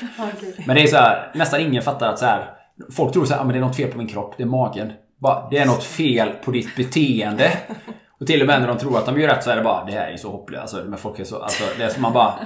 Men 0.66 0.76
det 0.76 0.82
är 0.82 0.88
så 0.88 0.98
här, 0.98 1.32
nästan 1.34 1.62
ingen 1.62 1.84
fattar 1.84 2.10
att 2.10 2.20
så 2.20 2.26
här. 2.26 2.50
Folk 2.96 3.14
tror 3.14 3.26
så 3.26 3.34
här, 3.34 3.42
ah, 3.42 3.44
men 3.44 3.54
det 3.54 3.60
är 3.60 3.62
något 3.62 3.76
fel 3.76 3.92
på 3.92 3.98
min 3.98 4.08
kropp. 4.08 4.34
Det 4.38 4.44
är 4.44 4.48
magen. 4.48 4.92
Bara, 5.22 5.50
det 5.50 5.58
är 5.58 5.66
något 5.66 5.84
fel 5.84 6.30
på 6.46 6.52
ditt 6.52 6.76
beteende. 6.76 7.52
Och 8.22 8.28
till 8.28 8.42
och 8.42 8.48
med 8.48 8.62
när 8.62 8.68
de 8.68 8.78
tror 8.78 8.98
att 8.98 9.06
de 9.06 9.22
gör 9.22 9.28
rätt 9.28 9.44
så 9.44 9.50
är 9.50 9.56
det 9.56 9.62
bara 9.62 9.86
det 9.86 9.92
här 9.92 10.12
är 10.12 10.18
så 10.18 10.30
hopplöst. 10.30 10.62
Alltså, 10.62 10.90
men 10.90 11.00
folk 11.00 11.20
är 11.20 11.24
så, 11.24 11.42
alltså, 11.42 11.64
det 11.78 11.84
är 11.84 11.90
som 11.90 12.02
man 12.02 12.14
bara... 12.14 12.40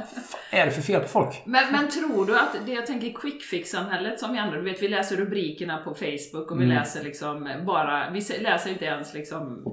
Vad 0.52 0.62
är 0.62 0.66
det 0.66 0.72
för 0.72 0.82
fel 0.82 1.02
på 1.02 1.08
folk? 1.08 1.42
Men, 1.46 1.72
men 1.72 1.90
tror 1.90 2.26
du 2.26 2.38
att 2.38 2.56
det 2.66 2.72
jag 2.72 2.86
tänker 2.86 3.14
quick 3.14 3.44
fix-samhället 3.44 4.20
som 4.20 4.32
vi 4.32 4.40
ändå, 4.40 4.56
du 4.56 4.62
vet 4.62 4.82
vi 4.84 4.88
läser 4.88 5.16
rubrikerna 5.16 5.78
på 5.78 5.94
Facebook 5.94 6.52
och 6.52 6.60
vi 6.60 6.64
mm. 6.64 6.78
läser 6.78 7.04
liksom 7.04 7.50
bara, 7.66 8.10
vi 8.10 8.22
läser 8.40 8.70
inte 8.70 8.86
ens 8.86 9.14
liksom 9.14 9.64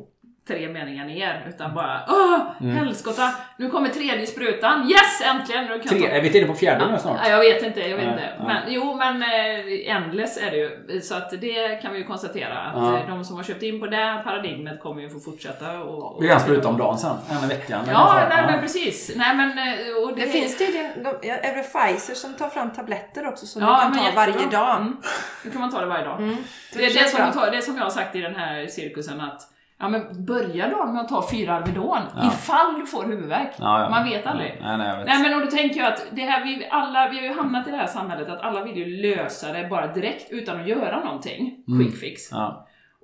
tre 0.48 0.68
meningar 0.68 1.04
ner 1.04 1.46
utan 1.48 1.74
bara 1.74 2.00
Åh! 2.08 2.40
Mm. 2.60 2.76
Helskotta! 2.76 3.34
Nu 3.56 3.70
kommer 3.70 3.88
tredje 3.88 4.26
sprutan! 4.26 4.90
Yes! 4.90 5.22
Äntligen! 5.24 5.64
Nu 5.64 5.78
kan 5.78 5.98
tre, 5.98 6.06
är 6.06 6.20
vi 6.20 6.38
inne 6.38 6.46
på 6.46 6.54
fjärde 6.54 6.92
nu 6.92 6.98
snart? 6.98 7.20
Ja, 7.24 7.30
jag 7.30 7.38
vet 7.38 7.62
inte, 7.62 7.80
jag 7.80 7.96
vet 7.96 8.06
inte. 8.06 8.34
Men, 8.38 8.46
nej. 8.46 8.62
jo 8.68 8.94
men 8.94 9.22
eh, 9.22 9.96
Endless 9.96 10.36
är 10.36 10.50
det 10.50 10.56
ju. 10.56 11.00
Så 11.00 11.14
att 11.14 11.30
det 11.40 11.82
kan 11.82 11.92
vi 11.92 11.98
ju 11.98 12.04
konstatera 12.04 12.58
att 12.58 12.76
ja. 12.76 12.98
Eh, 12.98 13.08
de 13.08 13.24
som 13.24 13.36
har 13.36 13.42
köpt 13.42 13.62
in 13.62 13.80
på 13.80 13.86
det 13.86 14.22
paradigmet 14.24 14.80
kommer 14.80 15.02
ju 15.02 15.10
få 15.10 15.20
fortsätta 15.20 15.80
och... 15.80 16.16
och 16.16 16.24
vi 16.24 16.28
har 16.28 16.34
en 16.34 16.40
spruta 16.40 16.68
om 16.68 16.78
dagen 16.78 16.98
sen, 16.98 17.16
en 17.30 17.44
i 17.44 17.48
veckan. 17.48 17.84
Ja, 17.90 18.26
nej, 18.30 18.46
men 18.46 18.60
precis. 18.60 19.12
Nej, 19.16 19.36
men, 19.36 19.58
eh, 19.58 20.02
och 20.02 20.16
det, 20.16 20.24
det 20.24 20.30
finns 20.30 20.58
tydligen, 20.58 20.90
är 21.22 21.54
det 21.56 21.62
Pfizer 21.62 22.14
som 22.14 22.34
tar 22.34 22.48
fram 22.48 22.70
tabletter 22.70 23.28
också 23.28 23.46
som 23.46 23.62
ja, 23.62 23.90
du 23.92 23.98
kan 23.98 24.06
ta 24.06 24.12
varje 24.14 24.46
dag? 24.50 24.76
Mm. 24.76 24.96
Då 25.44 25.50
kan 25.50 25.60
man 25.60 25.70
ta 25.70 25.80
det 25.80 25.86
varje 25.86 26.04
dag. 26.04 26.18
Mm. 26.18 26.36
Det, 26.72 26.78
det, 26.78 26.86
är 26.86 27.02
det, 27.02 27.08
som, 27.08 27.50
det 27.52 27.62
som 27.62 27.76
jag 27.76 27.84
har 27.84 27.90
sagt 27.90 28.16
i 28.16 28.20
den 28.20 28.34
här 28.34 28.66
cirkusen 28.66 29.20
att 29.20 29.51
Ja 29.82 29.88
men 29.88 30.24
börja 30.24 30.68
då 30.68 30.86
med 30.86 31.00
att 31.00 31.08
ta 31.08 31.28
fyra 31.30 31.54
Alvedon, 31.54 31.98
Ja. 32.16 32.26
ifall 32.26 32.80
du 32.80 32.86
får 32.86 33.04
huvudvärk. 33.04 33.50
Ja, 33.58 33.82
ja. 33.82 33.90
Man 33.90 34.04
vet 34.04 34.26
aldrig. 34.26 34.58
Nej, 34.62 34.78
nej, 34.78 34.96
vet. 34.98 35.06
Nej 35.06 35.22
men 35.22 35.34
och 35.34 35.40
då 35.40 35.46
tänker 35.46 35.80
jag 35.80 35.92
att 35.92 36.06
det 36.10 36.22
här, 36.22 36.44
vi, 36.44 36.66
alla, 36.70 37.08
vi 37.08 37.16
har 37.16 37.24
ju 37.24 37.32
hamnat 37.32 37.68
i 37.68 37.70
det 37.70 37.76
här 37.76 37.86
samhället 37.86 38.28
att 38.28 38.40
alla 38.40 38.64
vill 38.64 38.76
ju 38.76 38.86
lösa 39.02 39.52
det 39.52 39.68
bara 39.68 39.92
direkt 39.92 40.30
utan 40.30 40.60
att 40.60 40.68
göra 40.68 41.04
någonting. 41.04 41.64
Mm. 41.68 41.78
Quick 41.84 42.00
fix. 42.00 42.22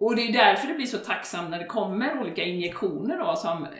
Och 0.00 0.16
det 0.16 0.22
är 0.22 0.32
därför 0.32 0.68
det 0.68 0.74
blir 0.74 0.86
så 0.86 0.98
tacksamt 0.98 1.50
när 1.50 1.58
det 1.58 1.64
kommer 1.64 2.20
olika 2.20 2.42
injektioner 2.42 3.18
då 3.18 3.36
som 3.36 3.64
eh, 3.64 3.70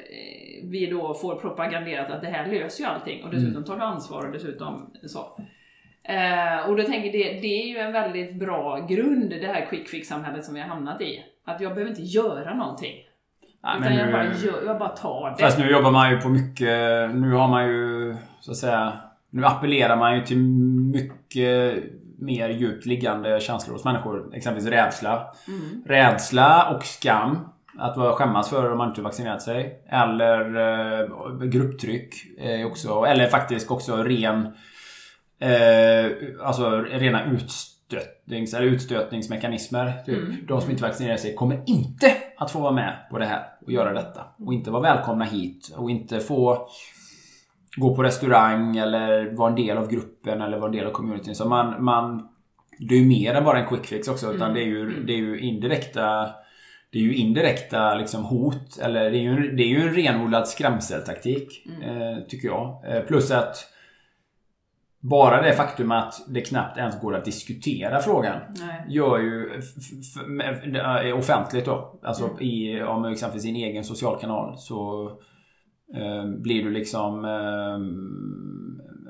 vi 0.71 0.87
då 0.91 1.15
får 1.15 1.35
propaganderat 1.35 2.11
att 2.11 2.21
det 2.21 2.29
här 2.29 2.47
löser 2.47 2.85
ju 2.85 2.91
allting 2.91 3.25
och 3.25 3.31
dessutom 3.31 3.65
tar 3.65 3.77
du 3.77 3.83
ansvar 3.83 4.27
och 4.27 4.33
dessutom 4.33 4.91
så. 5.07 5.19
Eh, 6.05 6.69
och 6.69 6.77
då 6.77 6.83
tänker 6.83 7.05
jag 7.05 7.13
det, 7.13 7.41
det 7.41 7.63
är 7.63 7.67
ju 7.67 7.79
en 7.79 7.93
väldigt 7.93 8.35
bra 8.35 8.87
grund 8.89 9.31
det 9.31 9.47
här 9.47 9.67
quick 9.67 9.89
fix-samhället 9.89 10.45
som 10.45 10.55
vi 10.55 10.61
har 10.61 10.69
hamnat 10.69 11.01
i. 11.01 11.25
Att 11.49 11.61
jag 11.61 11.75
behöver 11.75 11.91
inte 11.91 12.03
göra 12.03 12.55
någonting. 12.55 12.95
Nej, 13.63 13.81
utan 13.81 13.95
jag, 13.95 14.07
nu- 14.07 14.13
bara 14.13 14.25
gör, 14.25 14.67
jag 14.67 14.79
bara 14.79 14.89
tar 14.89 15.31
det. 15.31 15.45
Fast 15.45 15.59
nu 15.59 15.71
jobbar 15.71 15.91
man 15.91 16.11
ju 16.11 16.21
på 16.21 16.29
mycket... 16.29 16.69
Nu 17.15 17.33
har 17.33 17.49
man 17.49 17.67
ju 17.69 18.17
så 18.41 18.51
att 18.51 18.57
säga... 18.57 18.93
Nu 19.31 19.45
appellerar 19.45 19.97
man 19.97 20.17
ju 20.17 20.23
till 20.25 20.39
mycket 20.93 21.85
mer 22.19 22.49
djupt 22.49 22.87
liggande 22.87 23.41
känslor 23.41 23.75
hos 23.75 23.85
människor. 23.85 24.35
Exempelvis 24.35 24.71
rädsla. 24.71 25.27
Mm. 25.49 25.83
Rädsla 25.87 26.75
och 26.77 26.85
skam. 26.85 27.39
Att 27.79 27.97
vara 27.97 28.13
skämmas 28.13 28.51
för 28.51 28.73
om 28.73 28.79
man 28.79 28.89
inte 28.89 29.03
vaccinerat 29.03 29.43
sig. 29.43 29.83
Eller 29.89 30.57
eh, 31.01 31.39
grupptryck. 31.45 32.15
Eh, 32.39 32.67
också, 32.67 33.05
eller 33.05 33.27
faktiskt 33.27 33.71
också 33.71 33.97
ren... 33.97 34.47
Eh, 35.41 36.13
alltså 36.47 36.71
rena 36.81 37.25
utstötnings, 37.93 38.55
eller 38.55 38.67
utstötningsmekanismer. 38.67 39.93
Typ. 40.07 40.19
Mm. 40.19 40.37
De 40.49 40.61
som 40.61 40.71
inte 40.71 40.83
vaccinerar 40.83 41.17
sig 41.17 41.35
kommer 41.35 41.63
inte 41.67 42.17
att 42.37 42.51
få 42.51 42.61
vara 42.61 42.73
med 42.73 42.97
på 43.11 43.19
det 43.19 43.27
här 43.27 43.43
och 43.67 43.73
göra 43.73 43.93
detta. 43.93 44.25
Och 44.47 44.55
inte 44.55 44.71
vara 44.71 44.83
välkomna 44.83 45.25
hit. 45.25 45.75
Och 45.77 45.91
inte 45.91 46.21
få 46.21 46.69
gå 47.77 47.97
på 47.97 48.03
restaurang 48.03 48.77
eller 48.77 49.37
vara 49.37 49.51
en 49.51 49.57
del 49.57 49.79
av 49.79 49.91
gruppen 49.91 50.43
eller 50.43 50.59
vara 50.59 50.71
en 50.71 50.77
del 50.77 50.87
av 50.87 50.91
communityn. 50.91 51.35
Så 51.35 51.49
man, 51.49 51.85
man, 51.85 52.29
det 52.79 52.95
är 52.95 52.99
ju 52.99 53.07
mer 53.07 53.35
än 53.35 53.45
bara 53.45 53.59
en 53.59 53.67
quick 53.69 53.87
fix 53.87 54.09
också. 54.09 54.27
Utan 54.35 54.51
Mm. 54.51 54.55
det 54.55 54.61
är 54.61 54.67
ju, 54.67 54.83
Mm. 54.83 55.07
det 55.07 55.13
är 55.13 55.17
ju 55.17 55.41
indirekta 55.41 56.31
det 56.93 56.99
är 56.99 57.03
ju 57.03 57.15
indirekta 57.15 57.95
liksom 57.95 58.25
hot. 58.25 58.79
Eller 58.83 59.11
det 59.11 59.17
är 59.19 59.21
ju 59.21 59.29
en, 59.31 59.57
det 59.57 59.63
är 59.63 59.67
ju 59.67 59.81
en 59.81 59.95
renodlad 59.95 60.49
skrämseltaktik. 60.49 61.67
Mm. 61.67 61.83
Eh, 62.03 62.19
tycker 62.29 62.49
jag. 62.49 62.83
Eh, 62.89 63.01
plus 63.03 63.31
att 63.31 63.57
bara 65.01 65.43
det 65.43 65.53
faktum 65.53 65.93
att 65.93 66.15
det 66.29 66.41
knappt 66.41 66.79
ens 66.79 67.01
går 67.01 67.15
att 67.17 67.25
diskutera 67.25 67.99
frågan 68.01 68.41
Nej. 68.61 68.85
gör 68.89 69.19
ju 69.19 69.51
f- 69.59 70.17
är 70.77 71.13
offentligt 71.13 71.65
då. 71.65 72.01
Alltså 72.03 72.25
Mm. 72.25 72.41
i, 72.43 72.83
om 72.83 73.05
exempelvis 73.05 73.43
sin 73.43 73.57
egen 73.57 73.85
social 73.85 74.21
kanal 74.21 74.55
så 74.59 75.09
eh, 75.95 76.25
blir 76.43 76.65
du 76.65 76.71
liksom 76.71 77.25
eh, 77.25 77.79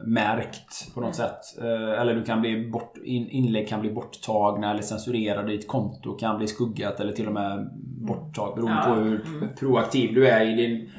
märkt 0.07 0.95
på 0.95 1.01
något 1.01 1.19
Mm. 1.19 1.29
sätt. 1.31 1.59
Eh, 1.63 2.01
eller 2.01 2.15
du 2.15 2.23
kan 2.25 2.41
bli 2.41 2.69
bort, 2.71 2.95
in, 3.05 3.29
inlägg 3.29 3.69
kan 3.69 3.81
bli 3.81 3.91
borttagna 3.93 4.71
eller 4.71 4.83
censurerade. 4.83 5.49
Ditt 5.53 5.69
konto 5.69 6.17
kan 6.17 6.39
bli 6.39 6.47
skuggat 6.47 7.01
eller 7.01 7.13
till 7.13 7.27
och 7.27 7.33
med 7.35 7.71
borttaget 8.09 8.55
beroende 8.55 8.83
Ja. 8.87 8.95
på 8.95 9.01
hur 9.01 9.27
Mm. 9.27 9.49
proaktiv 9.61 10.15
du 10.15 10.29
är 10.29 10.47
i 10.47 10.55
din 10.55 10.91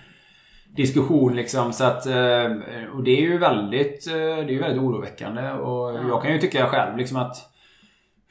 diskussion 0.81 1.35
liksom. 1.35 1.73
Så 1.73 1.83
att, 1.83 2.05
eh, 2.05 2.45
och 2.95 3.03
det 3.03 3.11
är 3.11 3.21
ju 3.21 3.37
väldigt, 3.37 4.07
eh, 4.07 4.13
det 4.13 4.55
är 4.55 4.59
väldigt 4.59 4.81
oroväckande. 4.81 5.51
Och 5.51 5.93
Ja. 5.93 5.99
jag 6.07 6.21
kan 6.21 6.33
ju 6.33 6.39
tycka 6.39 6.65
själv 6.67 6.97
liksom 6.97 7.17
att 7.17 7.35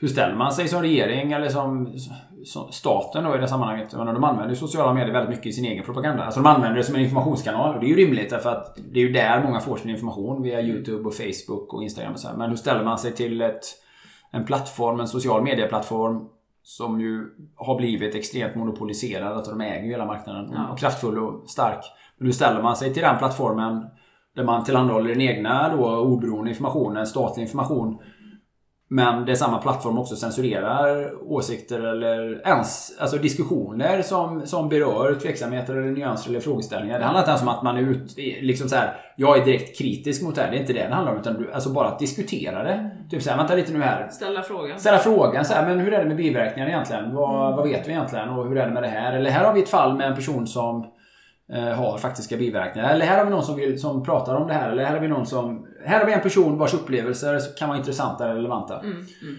hur 0.00 0.08
ställer 0.08 0.34
man 0.36 0.52
sig 0.52 0.68
som 0.68 0.82
regering 0.82 1.32
eller 1.32 1.48
som, 1.48 1.94
som 2.44 2.72
staten 2.72 3.24
då 3.24 3.36
i 3.36 3.38
det 3.38 3.48
sammanhanget? 3.48 3.94
Menar, 3.94 4.12
de 4.12 4.24
använder 4.24 4.50
ju 4.50 4.56
sociala 4.56 4.94
medier 4.94 5.12
väldigt 5.12 5.30
mycket 5.36 5.46
i 5.46 5.52
sin 5.52 5.64
egen 5.64 5.84
propaganda. 5.84 6.24
Alltså 6.24 6.40
de 6.40 6.46
använder 6.46 6.76
det 6.76 6.84
som 6.84 6.94
en 6.94 7.00
informationskanal 7.00 7.74
och 7.74 7.80
det 7.80 7.86
är 7.86 7.88
ju 7.88 7.96
rimligt 7.96 8.30
därför 8.30 8.50
att 8.50 8.78
det 8.92 9.00
är 9.00 9.04
ju 9.04 9.12
där 9.12 9.42
många 9.44 9.60
får 9.60 9.76
sin 9.76 9.90
information 9.90 10.42
via 10.42 10.62
YouTube 10.62 11.08
och 11.08 11.14
Facebook 11.14 11.74
och 11.74 11.82
Instagram 11.82 12.12
och 12.12 12.20
så 12.20 12.28
här. 12.28 12.36
Men 12.36 12.50
hur 12.50 12.56
ställer 12.56 12.84
man 12.84 12.98
sig 12.98 13.12
till 13.12 13.40
ett, 13.42 13.64
en 14.32 14.44
plattform, 14.44 15.00
en 15.00 15.08
social 15.08 15.42
medieplattform 15.42 16.28
som 16.68 17.00
ju 17.00 17.30
har 17.56 17.76
blivit 17.76 18.14
extremt 18.14 18.54
monopoliserad. 18.54 19.38
Att 19.38 19.44
de 19.44 19.60
äger 19.60 19.84
ju 19.84 19.90
hela 19.90 20.06
marknaden. 20.06 20.50
Ja. 20.54 20.68
Och 20.68 20.78
kraftfull 20.78 21.18
och 21.18 21.50
stark. 21.50 21.84
Men 22.18 22.26
hur 22.26 22.32
ställer 22.32 22.62
man 22.62 22.76
sig 22.76 22.94
till 22.94 23.02
den 23.02 23.18
plattformen 23.18 23.86
där 24.36 24.44
man 24.44 24.64
tillhandahåller 24.64 25.08
den 25.08 25.20
egna 25.20 25.76
då, 25.76 25.96
oberoende 25.96 26.50
informationen, 26.50 27.06
statlig 27.06 27.42
information. 27.42 27.98
Men 28.90 29.24
det 29.24 29.36
samma 29.36 29.58
plattform 29.58 29.98
också 29.98 30.16
censurerar 30.16 31.12
åsikter 31.32 31.80
eller 31.80 32.46
ens 32.46 32.98
alltså 32.98 33.16
diskussioner 33.16 34.02
som, 34.02 34.46
som 34.46 34.68
berör 34.68 35.14
tveksamheter 35.14 35.76
eller 35.76 35.90
nyanser 35.90 36.30
eller 36.30 36.40
frågeställningar. 36.40 36.98
Det 36.98 37.04
handlar 37.04 37.20
inte 37.20 37.30
ens 37.30 37.42
om 37.42 37.48
att 37.48 37.62
man 37.62 37.76
är 37.76 37.80
ut, 37.80 38.16
liksom 38.40 38.68
så 38.68 38.76
här, 38.76 38.94
jag 39.16 39.38
är 39.38 39.44
direkt 39.44 39.78
kritisk 39.78 40.22
mot 40.22 40.34
det 40.34 40.42
här. 40.42 40.50
Det 40.50 40.56
är 40.56 40.60
inte 40.60 40.72
det 40.72 40.88
det 40.88 40.94
handlar 40.94 41.12
om. 41.12 41.20
Utan 41.20 41.34
du, 41.34 41.52
alltså 41.52 41.70
bara 41.70 41.88
att 41.88 41.98
diskutera 41.98 42.62
det. 42.62 42.90
Typ 43.10 43.22
såhär, 43.22 43.36
vänta 43.36 43.54
lite 43.54 43.72
nu 43.72 43.82
här. 43.82 44.08
Ställa 44.10 44.42
frågan. 44.42 44.78
Ställa 44.80 44.98
frågan 44.98 45.44
så 45.44 45.54
här, 45.54 45.66
men 45.66 45.78
hur 45.78 45.92
är 45.92 45.98
det 45.98 46.08
med 46.08 46.16
biverkningar 46.16 46.68
egentligen? 46.68 47.14
Vad, 47.14 47.56
vad 47.56 47.68
vet 47.68 47.88
vi 47.88 47.92
egentligen? 47.92 48.28
Och 48.28 48.48
hur 48.48 48.58
är 48.58 48.66
det 48.66 48.74
med 48.74 48.82
det 48.82 48.88
här? 48.88 49.12
Eller 49.12 49.30
här 49.30 49.44
har 49.44 49.52
vi 49.52 49.62
ett 49.62 49.68
fall 49.68 49.96
med 49.96 50.06
en 50.06 50.14
person 50.14 50.46
som 50.46 50.86
har 51.56 51.98
faktiska 51.98 52.36
biverkningar. 52.36 52.90
Eller 52.90 53.06
här 53.06 53.18
har 53.18 53.24
vi 53.24 53.30
någon 53.30 53.44
som, 53.44 53.56
vill, 53.56 53.80
som 53.80 54.04
pratar 54.04 54.34
om 54.34 54.48
det 54.48 54.54
här. 54.54 54.70
Eller 54.70 54.84
här 54.84 54.92
har 54.92 55.00
vi 55.00 55.08
någon 55.08 55.26
som... 55.26 55.66
Här 55.84 55.98
har 55.98 56.06
vi 56.06 56.12
en 56.12 56.20
person 56.20 56.58
vars 56.58 56.74
upplevelser 56.74 57.40
kan 57.58 57.68
vara 57.68 57.78
intressanta 57.78 58.24
eller 58.24 58.34
relevanta. 58.34 58.80
Mm, 58.80 58.96
mm. 58.96 59.36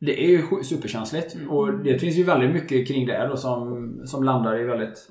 Det 0.00 0.24
är 0.24 0.28
ju 0.28 0.62
superkänsligt. 0.64 1.34
Mm. 1.34 1.50
Och 1.50 1.78
det 1.78 1.98
finns 1.98 2.16
ju 2.16 2.24
väldigt 2.24 2.50
mycket 2.50 2.88
kring 2.88 3.06
det 3.06 3.26
då 3.26 3.36
som, 3.36 3.92
som 4.04 4.24
landar 4.24 4.60
i 4.60 4.64
väldigt 4.64 5.08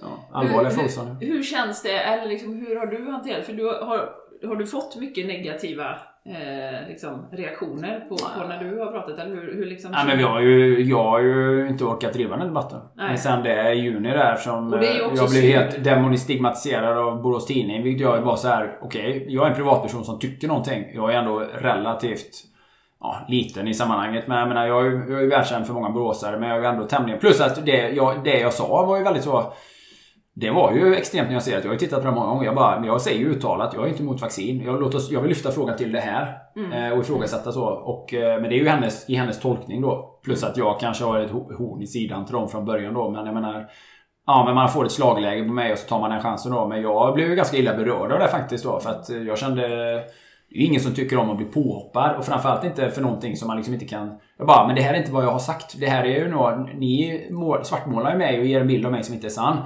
ja, 0.00 0.28
allvarliga 0.32 0.70
hur, 0.70 0.76
frågeställningar. 0.76 1.20
hur, 1.20 1.26
hur 1.26 1.42
känns 1.42 1.82
det, 1.82 1.98
eller 1.98 2.28
liksom, 2.28 2.66
hur 2.66 2.76
har 2.76 2.86
du 2.86 3.10
hanterat 3.10 3.46
För 3.46 3.52
du 3.52 3.64
har, 3.64 4.10
har 4.48 4.56
du 4.56 4.66
fått 4.66 4.96
mycket 4.96 5.26
negativa 5.26 6.00
eh, 6.28 6.88
liksom, 6.88 7.28
reaktioner 7.32 8.00
på, 8.08 8.16
på 8.16 8.48
när 8.48 8.64
du 8.64 8.78
har 8.78 8.86
pratat? 8.92 9.18
Eller 9.18 9.36
hur, 9.36 9.54
hur 9.56 9.66
liksom, 9.66 9.90
Nej, 9.92 10.04
men 10.06 10.18
vi 10.18 10.22
har 10.24 10.40
ju, 10.40 10.82
jag 10.84 11.04
har 11.04 11.20
ju 11.20 11.68
inte 11.68 11.84
orkat 11.84 12.12
driva 12.12 12.36
den 12.36 12.46
debatten. 12.46 12.78
Nej. 12.94 13.08
Men 13.08 13.18
sen 13.18 13.42
det 13.42 13.52
är 13.52 13.72
i 13.72 13.78
juni 13.80 14.08
där 14.10 14.36
som 14.36 14.74
eh, 14.74 14.80
jag 15.14 15.30
blev 15.30 15.42
helt 15.42 15.84
demoniskt 15.84 16.24
stigmatiserad 16.24 16.98
av 16.98 17.22
Borås 17.22 17.46
Tidning. 17.46 17.82
Vilket 17.82 18.02
jag 18.02 18.20
var 18.20 18.36
så 18.36 18.48
här: 18.48 18.72
okej, 18.82 19.26
jag 19.28 19.46
är 19.46 19.50
en 19.50 19.56
privatperson 19.56 20.04
som 20.04 20.18
tycker 20.18 20.48
någonting. 20.48 20.84
Jag 20.94 21.14
är 21.14 21.18
ändå 21.18 21.38
relativt 21.54 22.30
ja, 23.00 23.16
liten 23.28 23.68
i 23.68 23.74
sammanhanget. 23.74 24.26
Men 24.26 24.38
jag 24.38 24.48
menar, 24.48 24.66
jag 24.66 24.86
är, 24.86 24.90
ju- 24.90 25.04
jag 25.08 25.18
är 25.18 25.22
ju 25.22 25.28
världskänd 25.28 25.66
för 25.66 25.74
många 25.74 25.90
boråsare. 25.90 26.38
Men 26.38 26.48
jag 26.48 26.58
är 26.58 26.62
ju 26.62 26.68
ändå 26.68 26.84
tämligen... 26.84 27.20
Plus 27.20 27.40
att 27.40 27.66
det 27.66 27.88
jag, 27.88 28.24
det 28.24 28.40
jag 28.40 28.52
sa 28.52 28.86
var 28.86 28.96
ju 28.98 29.04
väldigt 29.04 29.24
så... 29.24 29.52
Det 30.38 30.50
var 30.50 30.72
ju 30.72 30.94
extremt 30.94 31.28
nyanserat. 31.28 31.64
Jag 31.64 31.70
har 31.70 31.74
ju 31.74 31.78
tittat 31.78 32.00
på 32.02 32.08
det 32.08 32.14
många 32.14 32.26
gånger. 32.26 32.44
Jag, 32.44 32.54
bara, 32.54 32.80
men 32.80 32.88
jag 32.88 33.00
säger 33.00 33.18
ju 33.18 33.30
uttalat, 33.30 33.74
jag 33.74 33.84
är 33.84 33.88
inte 33.88 34.02
emot 34.02 34.22
vaccin. 34.22 34.62
Jag, 34.64 34.80
låt 34.80 34.94
oss, 34.94 35.10
jag 35.10 35.20
vill 35.20 35.28
lyfta 35.28 35.50
frågan 35.50 35.76
till 35.76 35.92
det 35.92 36.00
här. 36.00 36.38
Mm. 36.56 36.72
Eh, 36.72 36.92
och 36.92 37.00
ifrågasätta 37.04 37.52
så. 37.52 37.64
Och, 37.64 38.14
eh, 38.14 38.40
men 38.40 38.50
det 38.50 38.56
är 38.56 38.58
ju 38.58 38.68
hennes, 38.68 39.10
i 39.10 39.14
hennes 39.14 39.40
tolkning 39.40 39.82
då. 39.82 40.20
Plus 40.24 40.44
att 40.44 40.56
jag 40.56 40.80
kanske 40.80 41.04
har 41.04 41.20
ett 41.20 41.30
ho- 41.30 41.54
horn 41.58 41.82
i 41.82 41.86
sidan 41.86 42.24
till 42.24 42.34
dem 42.34 42.48
från 42.48 42.64
början 42.64 42.94
då. 42.94 43.10
Men 43.10 43.26
jag 43.26 43.34
menar... 43.34 43.66
Ja, 44.26 44.44
men 44.46 44.54
man 44.54 44.68
får 44.68 44.84
ett 44.84 44.92
slagläge 44.92 45.44
på 45.44 45.52
mig 45.52 45.72
och 45.72 45.78
så 45.78 45.88
tar 45.88 46.00
man 46.00 46.10
den 46.10 46.20
chansen 46.22 46.52
då. 46.52 46.68
Men 46.68 46.82
jag 46.82 47.14
blev 47.14 47.28
ju 47.28 47.34
ganska 47.36 47.56
illa 47.56 47.74
berörd 47.76 48.12
av 48.12 48.18
det 48.18 48.28
faktiskt 48.28 48.64
då. 48.64 48.80
För 48.80 48.90
att 48.90 49.08
jag 49.26 49.38
kände... 49.38 49.68
Det 50.48 50.56
är 50.56 50.60
ju 50.60 50.66
ingen 50.66 50.80
som 50.80 50.94
tycker 50.94 51.18
om 51.18 51.30
att 51.30 51.36
bli 51.36 51.46
påhoppad. 51.46 52.16
Och 52.16 52.24
framförallt 52.24 52.64
inte 52.64 52.90
för 52.90 53.02
någonting 53.02 53.36
som 53.36 53.48
man 53.48 53.56
liksom 53.56 53.74
inte 53.74 53.86
kan... 53.86 54.18
Jag 54.38 54.46
bara, 54.46 54.66
men 54.66 54.76
det 54.76 54.82
här 54.82 54.94
är 54.94 54.98
inte 54.98 55.12
vad 55.12 55.24
jag 55.24 55.30
har 55.30 55.38
sagt. 55.38 55.80
Det 55.80 55.86
här 55.86 56.04
är 56.04 56.18
ju 56.20 56.28
nog... 56.28 56.70
Ni 56.74 57.26
mål, 57.30 57.64
svartmålar 57.64 58.12
ju 58.12 58.18
mig 58.18 58.40
och 58.40 58.46
ger 58.46 58.60
en 58.60 58.66
bild 58.66 58.86
av 58.86 58.92
mig 58.92 59.02
som 59.04 59.14
inte 59.14 59.26
är 59.26 59.30
sann. 59.30 59.56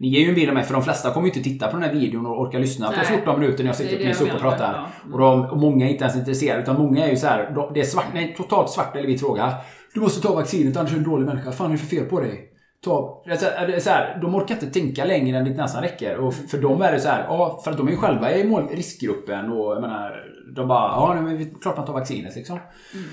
Ni 0.00 0.08
ger 0.08 0.20
ju 0.20 0.28
en 0.28 0.34
bild 0.34 0.48
av 0.48 0.54
mig, 0.54 0.64
för 0.64 0.74
de 0.74 0.82
flesta 0.82 1.10
kommer 1.10 1.26
ju 1.26 1.34
inte 1.34 1.50
titta 1.50 1.66
på 1.66 1.76
den 1.76 1.82
här 1.82 1.92
videon 1.92 2.26
och 2.26 2.40
orka 2.40 2.58
lyssna 2.58 2.86
på 2.86 2.96
Nej. 2.96 3.04
14 3.06 3.40
minuter 3.40 3.64
när 3.64 3.68
jag 3.68 3.76
sitter 3.76 3.96
och 3.96 4.02
jag 4.02 4.20
upp 4.20 4.34
och 4.34 4.40
pratar. 4.40 4.72
ja. 4.72 4.86
Mm. 5.04 5.14
Och, 5.14 5.20
de, 5.20 5.50
och 5.50 5.58
många 5.58 5.86
är 5.86 5.90
inte 5.90 6.04
ens 6.04 6.16
intresserade. 6.16 6.62
Utan 6.62 6.76
många 6.76 7.06
är 7.06 7.10
ju 7.10 7.16
så 7.16 7.26
här, 7.26 7.52
de, 7.54 7.74
det 7.74 7.80
är 7.80 7.84
svart, 7.84 8.06
nej, 8.14 8.34
totalt 8.36 8.70
svart 8.70 8.96
eller 8.96 9.06
vit 9.06 9.20
fråga. 9.20 9.54
Du 9.94 10.00
måste 10.00 10.22
ta 10.28 10.34
vaccinet 10.34 10.76
annars 10.76 10.90
är 10.90 10.94
du 10.94 10.98
en 10.98 11.10
dålig 11.10 11.26
människa. 11.26 11.52
Fan 11.52 11.66
är 11.66 11.72
det 11.72 11.78
för 11.78 11.96
fel 11.96 12.04
på 12.04 12.20
dig? 12.20 12.44
Ta, 12.84 13.22
är 13.26 13.80
så 13.80 13.90
här, 13.90 14.18
de 14.20 14.34
orkar 14.34 14.54
inte 14.54 14.70
tänka 14.70 15.04
längre 15.04 15.38
än 15.38 15.44
dit 15.44 15.56
näsan 15.56 15.82
räcker. 15.82 16.16
Och 16.16 16.34
för, 16.34 16.58
dem 16.58 16.82
är 16.82 16.92
det 16.92 17.00
så 17.00 17.08
här, 17.08 17.24
ja, 17.28 17.60
för 17.64 17.70
att 17.70 17.76
de 17.76 17.86
är 17.86 17.90
ju 17.90 17.96
själva 17.96 18.32
i 18.32 18.42
riskgruppen 18.70 19.52
och 19.52 19.74
jag 19.74 19.80
menar, 19.80 20.24
de 20.56 20.68
bara, 20.68 20.90
ja 20.90 21.20
men 21.22 21.54
klart 21.54 21.76
man 21.76 21.86
tar 21.86 21.92
vaccinet 21.92 22.36
liksom. 22.36 22.58
Mm. 22.94 23.08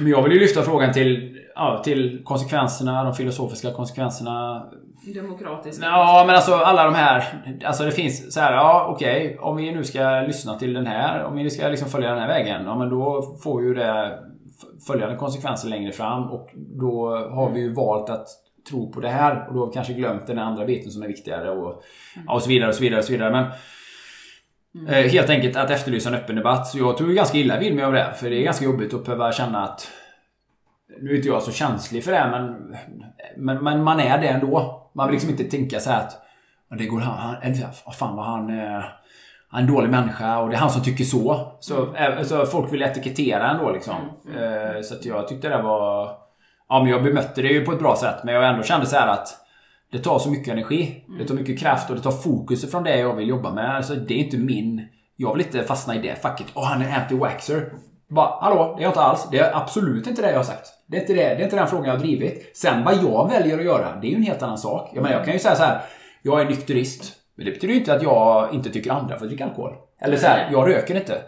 Men 0.00 0.10
jag 0.10 0.22
vill 0.22 0.32
ju 0.32 0.38
lyfta 0.38 0.62
frågan 0.62 0.92
till, 0.92 1.38
ja, 1.54 1.82
till 1.84 2.24
konsekvenserna, 2.24 3.04
de 3.04 3.14
filosofiska 3.14 3.72
konsekvenserna. 3.72 4.66
Demokratiska. 5.14 5.86
Ja, 5.86 6.24
men 6.26 6.36
alltså 6.36 6.54
alla 6.54 6.84
de 6.84 6.94
här. 6.94 7.24
Alltså 7.64 7.84
det 7.84 7.92
finns 7.92 8.34
så 8.34 8.40
här, 8.40 8.52
ja 8.52 8.86
okej. 8.94 9.38
om 9.40 9.56
vi 9.56 9.72
nu 9.72 9.84
ska 9.84 10.20
lyssna 10.20 10.58
till 10.58 10.72
den 10.72 10.86
här, 10.86 11.24
om 11.24 11.36
vi 11.36 11.42
nu 11.42 11.50
ska 11.50 11.68
liksom 11.68 11.88
följa 11.88 12.10
den 12.10 12.18
här 12.18 12.28
vägen. 12.28 12.64
Ja, 12.64 12.78
men 12.78 12.90
då 12.90 13.22
får 13.42 13.62
ju 13.62 13.74
det 13.74 14.18
följande 14.86 15.16
konsekvenser 15.16 15.68
längre 15.68 15.92
fram. 15.92 16.30
Och 16.30 16.48
då 16.54 17.08
har 17.08 17.50
vi 17.50 17.60
ju 17.60 17.74
valt 17.74 18.10
att 18.10 18.26
tro 18.70 18.92
på 18.92 19.00
det 19.00 19.08
här. 19.08 19.48
Och 19.48 19.54
då 19.54 19.60
har 19.60 19.66
vi 19.66 19.72
kanske 19.72 19.92
glömt 19.92 20.26
den 20.26 20.38
andra 20.38 20.64
biten 20.64 20.90
som 20.90 21.02
är 21.02 21.06
viktigare. 21.06 21.50
Och, 21.50 21.82
ja, 22.26 22.34
och 22.34 22.42
så 22.42 22.48
vidare 22.48 22.68
och 22.68 22.74
så 22.74 22.82
vidare 22.82 22.98
och 22.98 23.04
så 23.04 23.12
vidare. 23.12 23.32
Men 23.32 23.46
eh, 24.88 25.10
helt 25.10 25.30
enkelt 25.30 25.56
att 25.56 25.70
efterlysa 25.70 26.08
en 26.08 26.14
öppen 26.14 26.36
debatt. 26.36 26.66
Så 26.66 26.78
jag 26.78 26.96
tog 26.96 27.14
ganska 27.14 27.38
illa 27.38 27.58
vid 27.58 27.74
mig 27.74 27.84
av 27.84 27.92
det. 27.92 28.12
För 28.16 28.30
det 28.30 28.36
är 28.36 28.42
ganska 28.42 28.64
jobbigt 28.64 28.94
att 28.94 29.04
behöva 29.04 29.32
känna 29.32 29.64
att 29.64 29.90
Nu 31.00 31.10
är 31.10 31.16
inte 31.16 31.28
jag 31.28 31.42
så 31.42 31.52
känslig 31.52 32.04
för 32.04 32.12
det 32.12 32.28
men, 32.30 32.76
men, 33.36 33.64
men 33.64 33.82
man 33.84 34.00
är 34.00 34.18
det 34.18 34.28
ändå. 34.28 34.86
Man 34.92 35.06
vill 35.06 35.14
liksom 35.14 35.30
inte 35.30 35.44
tänka 35.44 35.80
så 35.80 35.90
här 35.90 36.00
att 36.00 36.22
det 36.78 36.86
går 36.86 37.00
han, 37.00 37.18
han 37.18 37.36
eller, 37.42 37.92
fan 37.92 38.16
vad 38.16 38.26
han 38.26 38.58
eh, 38.58 38.84
han 39.50 39.60
är 39.60 39.68
en 39.68 39.74
dålig 39.74 39.90
människa 39.90 40.38
och 40.38 40.48
det 40.48 40.56
är 40.56 40.58
han 40.58 40.70
som 40.70 40.82
tycker 40.82 41.04
så. 41.04 41.52
Så, 41.60 41.94
mm. 41.94 42.24
så 42.24 42.46
folk 42.46 42.72
vill 42.72 42.82
etikettera 42.82 43.50
ändå 43.50 43.70
liksom. 43.70 43.96
Mm. 44.28 44.42
Mm. 44.42 44.82
Så 44.82 44.94
att 44.94 45.04
jag 45.04 45.28
tyckte 45.28 45.48
det 45.48 45.62
var... 45.62 46.16
Ja 46.68 46.82
men 46.82 46.92
jag 46.92 47.02
bemötte 47.02 47.42
det 47.42 47.48
ju 47.48 47.64
på 47.64 47.72
ett 47.72 47.78
bra 47.78 47.96
sätt 47.96 48.24
men 48.24 48.34
jag 48.34 48.48
ändå 48.48 48.62
kände 48.62 48.86
så 48.86 48.96
att 48.96 49.28
det 49.92 49.98
tar 49.98 50.18
så 50.18 50.30
mycket 50.30 50.52
energi. 50.52 51.04
Det 51.18 51.24
tar 51.24 51.34
mycket 51.34 51.58
kraft 51.58 51.90
och 51.90 51.96
det 51.96 52.02
tar 52.02 52.10
fokus 52.10 52.70
från 52.70 52.84
det 52.84 52.98
jag 52.98 53.14
vill 53.14 53.28
jobba 53.28 53.54
med. 53.54 53.76
Alltså 53.76 53.94
det 53.94 54.14
är 54.14 54.18
inte 54.18 54.36
min... 54.36 54.88
Jag 55.16 55.32
vill 55.32 55.46
inte 55.46 55.62
fastna 55.62 55.94
i 55.94 55.98
det 55.98 56.22
facket. 56.22 56.46
Åh, 56.54 56.64
han 56.64 56.82
är 56.82 56.86
anti-waxer. 56.86 57.72
Bara, 58.08 58.40
hallå, 58.40 58.74
det 58.76 58.82
är 58.82 58.84
jag 58.84 58.90
inte 58.90 59.00
alls. 59.00 59.28
Det 59.30 59.38
är 59.38 59.56
absolut 59.56 60.06
inte 60.06 60.22
det 60.22 60.30
jag 60.30 60.36
har 60.36 60.44
sagt. 60.44 60.68
Det 60.86 60.96
är 60.96 61.00
inte, 61.00 61.12
det, 61.12 61.20
det 61.22 61.34
är 61.34 61.44
inte 61.44 61.56
den 61.56 61.66
frågan 61.66 61.84
jag 61.84 61.92
har 61.92 61.98
drivit. 61.98 62.56
Sen 62.56 62.84
vad 62.84 62.94
jag 62.94 63.30
väljer 63.30 63.58
att 63.58 63.64
göra, 63.64 63.96
det 64.00 64.06
är 64.06 64.10
ju 64.10 64.16
en 64.16 64.22
helt 64.22 64.42
annan 64.42 64.58
sak. 64.58 64.90
Jag, 64.94 65.02
menar, 65.02 65.16
jag 65.16 65.24
kan 65.24 65.34
ju 65.34 65.40
säga 65.40 65.54
så 65.54 65.62
här. 65.62 65.80
Jag 66.22 66.40
är 66.40 66.44
nykterist. 66.44 67.12
Men 67.36 67.44
det 67.46 67.52
betyder 67.52 67.74
ju 67.74 67.80
inte 67.80 67.94
att 67.94 68.02
jag 68.02 68.54
inte 68.54 68.70
tycker 68.70 68.90
andra 68.90 69.18
får 69.18 69.26
dricka 69.26 69.44
alkohol. 69.44 69.74
Eller 70.00 70.16
så 70.16 70.26
här, 70.26 70.48
jag 70.52 70.68
röker 70.68 70.96
inte. 70.96 71.22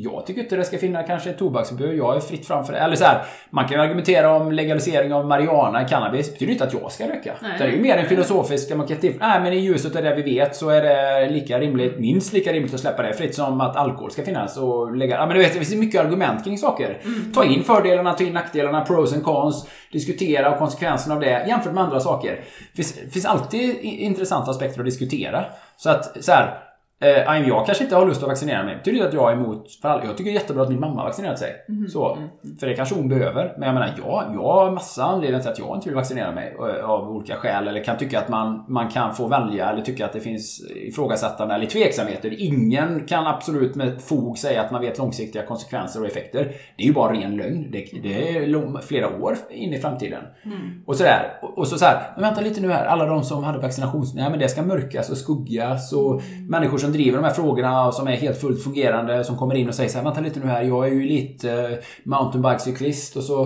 Jag 0.00 0.26
tycker 0.26 0.40
inte 0.40 0.56
det 0.56 0.64
ska 0.64 0.78
finnas 0.78 1.06
kanske 1.06 1.30
ett 1.30 1.38
tobaksförbud. 1.38 1.98
Jag 1.98 2.16
är 2.16 2.20
fritt 2.20 2.46
framför 2.46 2.72
det. 2.72 2.78
Eller 2.78 2.96
så 2.96 3.04
här, 3.04 3.24
man 3.50 3.68
kan 3.68 3.78
ju 3.78 3.82
argumentera 3.84 4.36
om 4.36 4.52
legalisering 4.52 5.12
av 5.12 5.26
marijuana, 5.26 5.84
cannabis. 5.84 6.26
Det 6.26 6.32
betyder 6.32 6.52
inte 6.52 6.64
att 6.64 6.72
jag 6.72 6.92
ska 6.92 7.08
röka. 7.08 7.34
Nej. 7.42 7.52
Det 7.58 7.64
är 7.64 7.68
ju 7.68 7.80
mer 7.80 7.96
en 7.96 8.06
filosofisk 8.06 8.68
demokrati. 8.68 9.16
Nej, 9.20 9.40
men 9.40 9.52
i 9.52 9.58
ljuset 9.58 9.96
av 9.96 10.02
det 10.02 10.14
vi 10.14 10.22
vet 10.22 10.56
så 10.56 10.68
är 10.68 10.82
det 10.82 11.30
lika 11.30 11.58
rimligt, 11.58 11.98
minst 11.98 12.32
lika 12.32 12.52
rimligt 12.52 12.74
att 12.74 12.80
släppa 12.80 13.02
det 13.02 13.14
fritt 13.14 13.34
som 13.34 13.60
att 13.60 13.76
alkohol 13.76 14.10
ska 14.10 14.22
finnas. 14.22 14.56
Och 14.56 14.96
lägga, 14.96 15.16
ja, 15.16 15.26
men 15.26 15.36
du 15.36 15.42
vet, 15.42 15.52
det 15.52 15.58
finns 15.58 15.74
mycket 15.74 16.00
argument 16.04 16.44
kring 16.44 16.58
saker. 16.58 17.00
Mm. 17.04 17.32
Ta 17.32 17.44
in 17.44 17.64
fördelarna, 17.64 18.12
ta 18.12 18.24
in 18.24 18.32
nackdelarna, 18.32 18.80
pros 18.80 19.12
and 19.12 19.24
cons. 19.24 19.68
Diskutera 19.92 20.50
och 20.50 20.58
konsekvenserna 20.58 21.14
av 21.14 21.20
det 21.20 21.46
jämfört 21.48 21.72
med 21.72 21.84
andra 21.84 22.00
saker. 22.00 22.40
Det 22.72 22.76
finns, 22.76 23.12
finns 23.12 23.26
alltid 23.26 23.76
intressanta 23.80 24.50
aspekter 24.50 24.80
att 24.80 24.86
diskutera. 24.86 25.44
Så 25.76 25.90
att 25.90 26.24
så 26.24 26.32
här, 26.32 26.67
Eh, 27.00 27.48
jag 27.48 27.66
kanske 27.66 27.84
inte 27.84 27.96
har 27.96 28.06
lust 28.06 28.22
att 28.22 28.28
vaccinera 28.28 28.64
mig. 28.64 28.74
Det 28.74 28.78
betyder 28.78 28.96
inte 28.96 29.08
att 29.08 29.14
jag 29.14 29.32
är 29.32 29.36
emot 29.36 29.72
för 29.82 29.88
alla. 29.88 30.04
Jag 30.04 30.16
tycker 30.16 30.30
det 30.30 30.36
är 30.36 30.40
jättebra 30.40 30.62
att 30.62 30.68
min 30.68 30.80
mamma 30.80 31.04
vaccinerat 31.04 31.38
sig. 31.38 31.64
Mm. 31.68 31.88
Så, 31.88 32.14
mm. 32.14 32.28
För 32.60 32.66
det 32.66 32.74
kanske 32.74 32.94
hon 32.94 33.08
behöver. 33.08 33.54
Men 33.58 33.66
jag 33.66 33.74
menar, 33.74 33.94
jag, 33.98 34.24
jag 34.34 34.42
har 34.42 34.70
massa 34.70 35.04
anledningar 35.04 35.40
till 35.40 35.50
att 35.50 35.58
jag 35.58 35.76
inte 35.76 35.88
vill 35.88 35.96
vaccinera 35.96 36.32
mig. 36.32 36.56
Eh, 36.58 36.90
av 36.90 37.10
olika 37.10 37.36
skäl. 37.36 37.68
Eller 37.68 37.84
kan 37.84 37.96
tycka 37.96 38.18
att 38.18 38.28
man, 38.28 38.64
man 38.68 38.88
kan 38.88 39.14
få 39.14 39.26
välja. 39.26 39.70
Eller 39.70 39.82
tycka 39.82 40.06
att 40.06 40.12
det 40.12 40.20
finns 40.20 40.70
ifrågasättande 40.70 41.54
eller 41.54 41.66
tveksamheter. 41.66 42.42
Ingen 42.42 43.06
kan 43.06 43.26
absolut 43.26 43.74
med 43.74 44.02
fog 44.02 44.38
säga 44.38 44.62
att 44.62 44.70
man 44.70 44.80
vet 44.80 44.98
långsiktiga 44.98 45.46
konsekvenser 45.46 46.00
och 46.00 46.06
effekter. 46.06 46.52
Det 46.76 46.82
är 46.82 46.86
ju 46.86 46.92
bara 46.92 47.12
ren 47.12 47.36
lögn. 47.36 47.70
Det, 47.70 47.88
det 48.02 48.36
är 48.36 48.80
flera 48.80 49.22
år 49.22 49.36
in 49.50 49.72
i 49.72 49.78
framtiden. 49.78 50.22
Mm. 50.44 50.58
Och 50.86 50.96
sådär. 50.96 51.38
Och 51.42 51.68
så, 51.68 51.78
så 51.78 51.84
här, 51.84 52.12
men 52.14 52.22
vänta 52.22 52.40
lite 52.40 52.60
nu 52.60 52.70
här. 52.70 52.84
Alla 52.86 53.06
de 53.06 53.24
som 53.24 53.44
hade 53.44 53.58
vaccinations... 53.58 54.14
Nej 54.14 54.30
men 54.30 54.38
det 54.38 54.48
ska 54.48 54.62
mörkas 54.62 55.10
och 55.10 55.16
skuggas. 55.16 55.92
Och 55.92 56.12
mm. 56.12 56.46
människor 56.46 56.78
som 56.78 56.87
som 56.88 56.92
driver 56.92 57.18
de 57.18 57.24
här 57.24 57.34
frågorna 57.34 57.86
och 57.86 57.94
som 57.94 58.08
är 58.08 58.12
helt 58.12 58.40
fullt 58.40 58.64
fungerande 58.64 59.24
som 59.24 59.36
kommer 59.36 59.54
in 59.54 59.68
och 59.68 59.74
säger 59.74 59.90
så 59.90 59.98
här, 59.98 60.04
vänta 60.04 60.20
lite 60.20 60.40
nu 60.40 60.46
här, 60.46 60.62
jag 60.62 60.86
är 60.86 60.92
ju 60.92 61.02
lite 61.02 61.52
eh, 61.52 61.78
mountainbikecyklist 62.04 63.16
och 63.16 63.22
så 63.22 63.42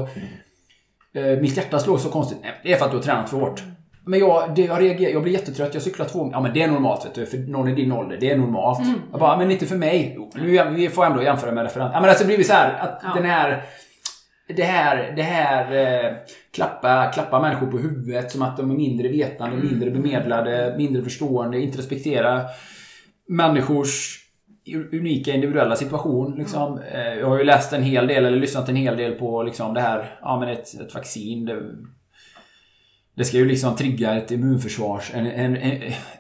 mm. 1.15 1.41
Mitt 1.41 1.57
hjärta 1.57 1.79
slår 1.79 1.99
så 1.99 2.09
konstigt. 2.09 2.39
Nej, 2.43 2.61
det 2.63 2.73
är 2.73 2.77
för 2.77 2.85
att 2.85 2.91
du 2.91 2.97
har 2.97 3.05
tränat 3.05 3.31
för 3.31 3.37
hårt. 3.37 3.63
Men 4.07 4.21
jag, 4.21 4.55
det, 4.55 4.63
jag 4.63 4.83
reagerar, 4.83 5.13
jag 5.13 5.23
blir 5.23 5.33
jättetrött, 5.33 5.75
jag 5.75 5.83
cyklar 5.83 6.07
två 6.07 6.29
Ja 6.33 6.41
men 6.41 6.55
det 6.55 6.63
är 6.63 6.69
normalt 6.69 7.07
vet 7.07 7.15
du, 7.15 7.27
för 7.27 7.39
någon 7.39 7.69
i 7.69 7.75
din 7.75 7.93
ålder. 7.93 8.17
Det 8.21 8.31
är 8.31 8.37
normalt. 8.37 8.81
Mm. 8.81 9.01
Jag 9.11 9.21
bara, 9.21 9.37
men 9.37 9.51
inte 9.51 9.67
för 9.67 9.77
mig. 9.77 10.19
Nu, 10.35 10.71
vi 10.71 10.89
får 10.89 11.05
ändå 11.05 11.23
jämföra 11.23 11.53
med 11.53 11.65
referens. 11.65 11.91
Ja 11.95 12.01
men 12.01 12.11
alltså 12.11 12.25
det 12.27 12.37
blir 12.37 12.45
så 12.45 12.53
här 12.53 12.79
att 12.81 13.01
ja. 13.03 13.15
den 13.15 13.25
här 13.25 13.65
det 14.57 14.63
här, 14.63 15.13
det 15.17 15.23
här 15.23 15.73
eh, 15.73 16.13
klappa, 16.55 17.11
klappa 17.15 17.41
människor 17.41 17.67
på 17.67 17.79
huvudet 17.79 18.31
som 18.31 18.43
att 18.43 18.57
de 18.57 18.71
är 18.71 18.75
mindre 18.75 19.09
vetande, 19.09 19.57
mm. 19.57 19.69
mindre 19.69 19.91
bemedlade, 19.91 20.75
mindre 20.79 21.03
förstående, 21.03 21.61
inte 21.61 21.79
respektera 21.79 22.43
människors 23.33 24.19
unika 24.93 25.35
individuella 25.35 25.77
situation. 25.77 26.35
Liksom. 26.39 26.79
Mm. 26.79 27.19
Jag 27.19 27.29
har 27.29 27.39
ju 27.39 27.45
läst 27.45 27.73
en 27.73 27.83
hel 27.83 28.07
del, 28.07 28.25
eller 28.25 28.39
lyssnat 28.39 28.69
en 28.69 28.77
hel 28.77 28.97
del 28.97 29.13
på 29.13 29.43
liksom 29.43 29.75
det 29.75 29.81
här, 29.81 30.19
ja 30.23 30.41
men 30.41 30.49
ett, 30.49 30.81
ett 30.81 30.95
vaccin. 30.95 31.45
Det, 31.45 31.63
det 33.15 33.25
ska 33.25 33.37
ju 33.37 33.45
liksom 33.45 33.77
trigga 33.77 34.15
ett 34.15 34.31
immunförsvars, 34.31 35.11
en, 35.15 35.27
en, 35.27 35.57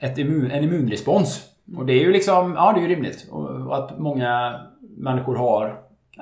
ett 0.01 0.19
immun, 0.19 0.51
en 0.51 0.65
immunrespons. 0.65 1.49
Och 1.77 1.87
det 1.87 1.93
är 1.93 2.01
ju 2.01 2.13
liksom, 2.13 2.53
ja 2.53 2.73
det 2.73 2.81
är 2.81 2.83
ju 2.83 2.89
rimligt. 2.89 3.29
Och 3.31 3.77
att 3.77 3.99
många 3.99 4.61
människor 4.97 5.37
har 5.37 5.79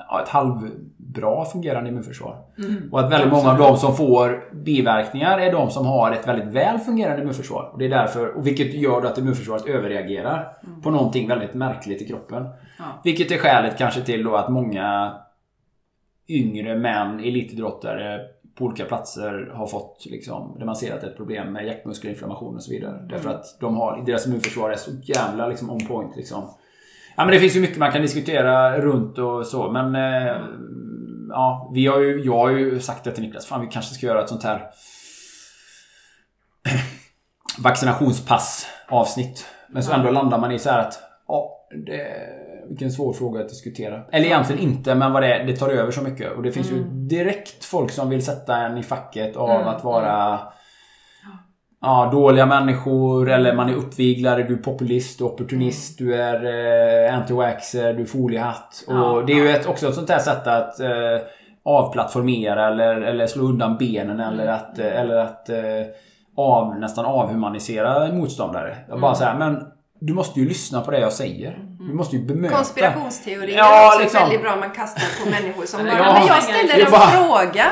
ja, 0.08 0.22
ett 0.22 0.28
halvbra 0.28 1.44
fungerande 1.44 1.90
immunförsvar. 1.90 2.36
Mm. 2.58 2.88
Och 2.92 3.00
att 3.00 3.12
väldigt 3.12 3.32
många 3.32 3.50
av 3.50 3.58
de 3.58 3.76
som 3.76 3.96
får 3.96 4.54
biverkningar 4.54 5.38
är 5.38 5.52
de 5.52 5.70
som 5.70 5.86
har 5.86 6.12
ett 6.12 6.28
väldigt 6.28 6.48
väl 6.48 6.78
fungerande 6.78 7.22
immunförsvar. 7.22 7.70
Och 7.72 7.78
det 7.78 7.84
är 7.84 7.88
därför, 7.88 8.36
och 8.36 8.46
vilket 8.46 8.74
gör 8.74 9.06
att 9.06 9.18
immunförsvaret 9.18 9.66
överreagerar 9.66 10.56
mm. 10.66 10.82
på 10.82 10.90
någonting 10.90 11.28
väldigt 11.28 11.54
märkligt 11.54 12.02
i 12.02 12.06
kroppen. 12.06 12.48
Ja. 12.78 12.84
Vilket 13.04 13.30
är 13.30 13.38
skälet 13.38 13.78
kanske 13.78 14.00
till 14.00 14.24
då 14.24 14.36
att 14.36 14.48
många 14.48 15.12
yngre 16.28 16.78
män, 16.78 17.20
elitidrottare 17.20 18.20
på 18.54 18.64
olika 18.64 18.84
platser 18.84 19.50
har 19.54 19.66
fått 19.66 20.06
liksom, 20.10 20.56
där 20.58 20.66
man 20.66 20.76
ser 20.76 20.94
att 20.94 21.00
det 21.00 21.06
är 21.06 21.10
ett 21.10 21.16
problem 21.16 21.52
med 21.52 21.66
hjärtmuskelinflammation 21.66 22.56
och 22.56 22.62
så 22.62 22.70
vidare. 22.70 22.96
Mm. 22.96 23.08
Därför 23.08 23.30
att 23.30 23.56
de 23.60 23.76
har, 23.76 24.02
deras 24.06 24.26
immunförsvar 24.26 24.70
är 24.70 24.76
så 24.76 24.90
jävla 25.02 25.46
liksom, 25.46 25.70
on 25.70 25.86
point. 25.86 26.16
Liksom. 26.16 26.42
Ja, 27.20 27.24
men 27.24 27.34
det 27.34 27.40
finns 27.40 27.56
ju 27.56 27.60
mycket 27.60 27.78
man 27.78 27.92
kan 27.92 28.02
diskutera 28.02 28.80
runt 28.80 29.18
och 29.18 29.46
så 29.46 29.70
men... 29.70 29.94
Eh, 29.94 30.36
ja, 31.28 31.70
vi 31.74 31.86
har 31.86 31.98
ju, 32.00 32.24
jag 32.24 32.38
har 32.38 32.50
ju 32.50 32.80
sagt 32.80 33.04
det 33.04 33.12
till 33.12 33.24
Niklas. 33.24 33.46
Fan, 33.46 33.60
vi 33.60 33.66
kanske 33.66 33.94
ska 33.94 34.06
göra 34.06 34.22
ett 34.22 34.28
sånt 34.28 34.44
här... 34.44 34.70
vaccinationspass 37.58 38.66
avsnitt. 38.88 39.46
Men 39.68 39.82
så 39.82 39.92
ändå 39.92 40.10
landar 40.10 40.38
man 40.38 40.52
i 40.52 40.58
så 40.58 40.70
här 40.70 40.78
att... 40.78 40.98
Ja, 41.28 41.68
det... 41.86 42.06
Vilken 42.68 42.90
svår 42.90 43.12
fråga 43.12 43.40
att 43.40 43.48
diskutera. 43.48 44.02
Eller 44.12 44.26
egentligen 44.26 44.62
inte, 44.62 44.94
men 44.94 45.12
vad 45.12 45.22
det 45.22 45.34
är, 45.34 45.46
det 45.46 45.56
tar 45.56 45.68
över 45.68 45.90
så 45.90 46.02
mycket. 46.02 46.32
Och 46.32 46.42
det 46.42 46.52
finns 46.52 46.70
mm. 46.70 46.82
ju 46.82 46.90
direkt 46.90 47.64
folk 47.64 47.90
som 47.90 48.10
vill 48.10 48.24
sätta 48.24 48.56
en 48.56 48.78
i 48.78 48.82
facket 48.82 49.36
av 49.36 49.50
mm. 49.50 49.68
att 49.68 49.84
vara 49.84 50.40
ja, 51.82 52.08
dåliga 52.12 52.46
människor 52.46 53.30
eller 53.30 53.54
man 53.54 53.68
är 53.68 53.74
uppviglare, 53.74 54.42
du 54.42 54.54
är 54.54 54.62
populist, 54.62 55.18
du 55.18 55.24
är 55.24 55.28
opportunist, 55.28 55.98
du 55.98 56.14
är 56.14 56.44
eh, 56.44 57.18
anti-waxer, 57.18 57.92
du 57.92 58.02
är 58.02 58.06
foliehatt. 58.06 58.84
Och 58.86 58.94
ja, 58.94 59.22
det 59.26 59.32
är 59.32 59.36
ju 59.36 59.48
ett, 59.48 59.66
också 59.66 59.88
ett 59.88 59.94
sånt 59.94 60.10
här 60.10 60.18
sätt 60.18 60.46
att 60.46 60.80
eh, 60.80 60.88
avplattformera 61.64 62.66
eller, 62.66 63.00
eller 63.00 63.26
slå 63.26 63.44
undan 63.44 63.76
benen 63.78 64.20
eller 64.20 64.42
mm. 64.42 64.54
att, 64.54 64.78
eh, 64.78 65.00
eller 65.00 65.16
att 65.16 65.48
eh, 65.48 65.56
av, 66.36 66.78
nästan 66.78 67.04
avhumanisera 67.04 68.12
motståndare. 68.12 68.76
Jag 68.88 69.00
bara 69.00 69.10
mm. 69.10 69.18
säger 69.18 69.34
men 69.34 69.66
du 70.00 70.14
måste 70.14 70.40
ju 70.40 70.48
lyssna 70.48 70.80
på 70.80 70.90
det 70.90 71.00
jag 71.00 71.12
säger. 71.12 71.58
Du 71.78 71.84
mm. 71.84 71.96
måste 71.96 72.16
ju 72.16 72.26
bemöta. 72.26 72.56
Konspirationsteorier 72.56 73.58
ja, 73.58 73.82
är 73.82 73.86
också 73.86 74.00
liksom. 74.00 74.20
väldigt 74.20 74.42
bra 74.42 74.56
man 74.56 74.70
kastar 74.70 75.24
på 75.24 75.30
människor 75.30 75.64
som 75.64 75.80
bara, 75.84 75.98
ja, 75.98 76.12
men 76.18 76.26
jag 76.26 76.42
ställer 76.42 76.84
en 76.84 76.90
bara, 76.90 77.00
fråga. 77.00 77.66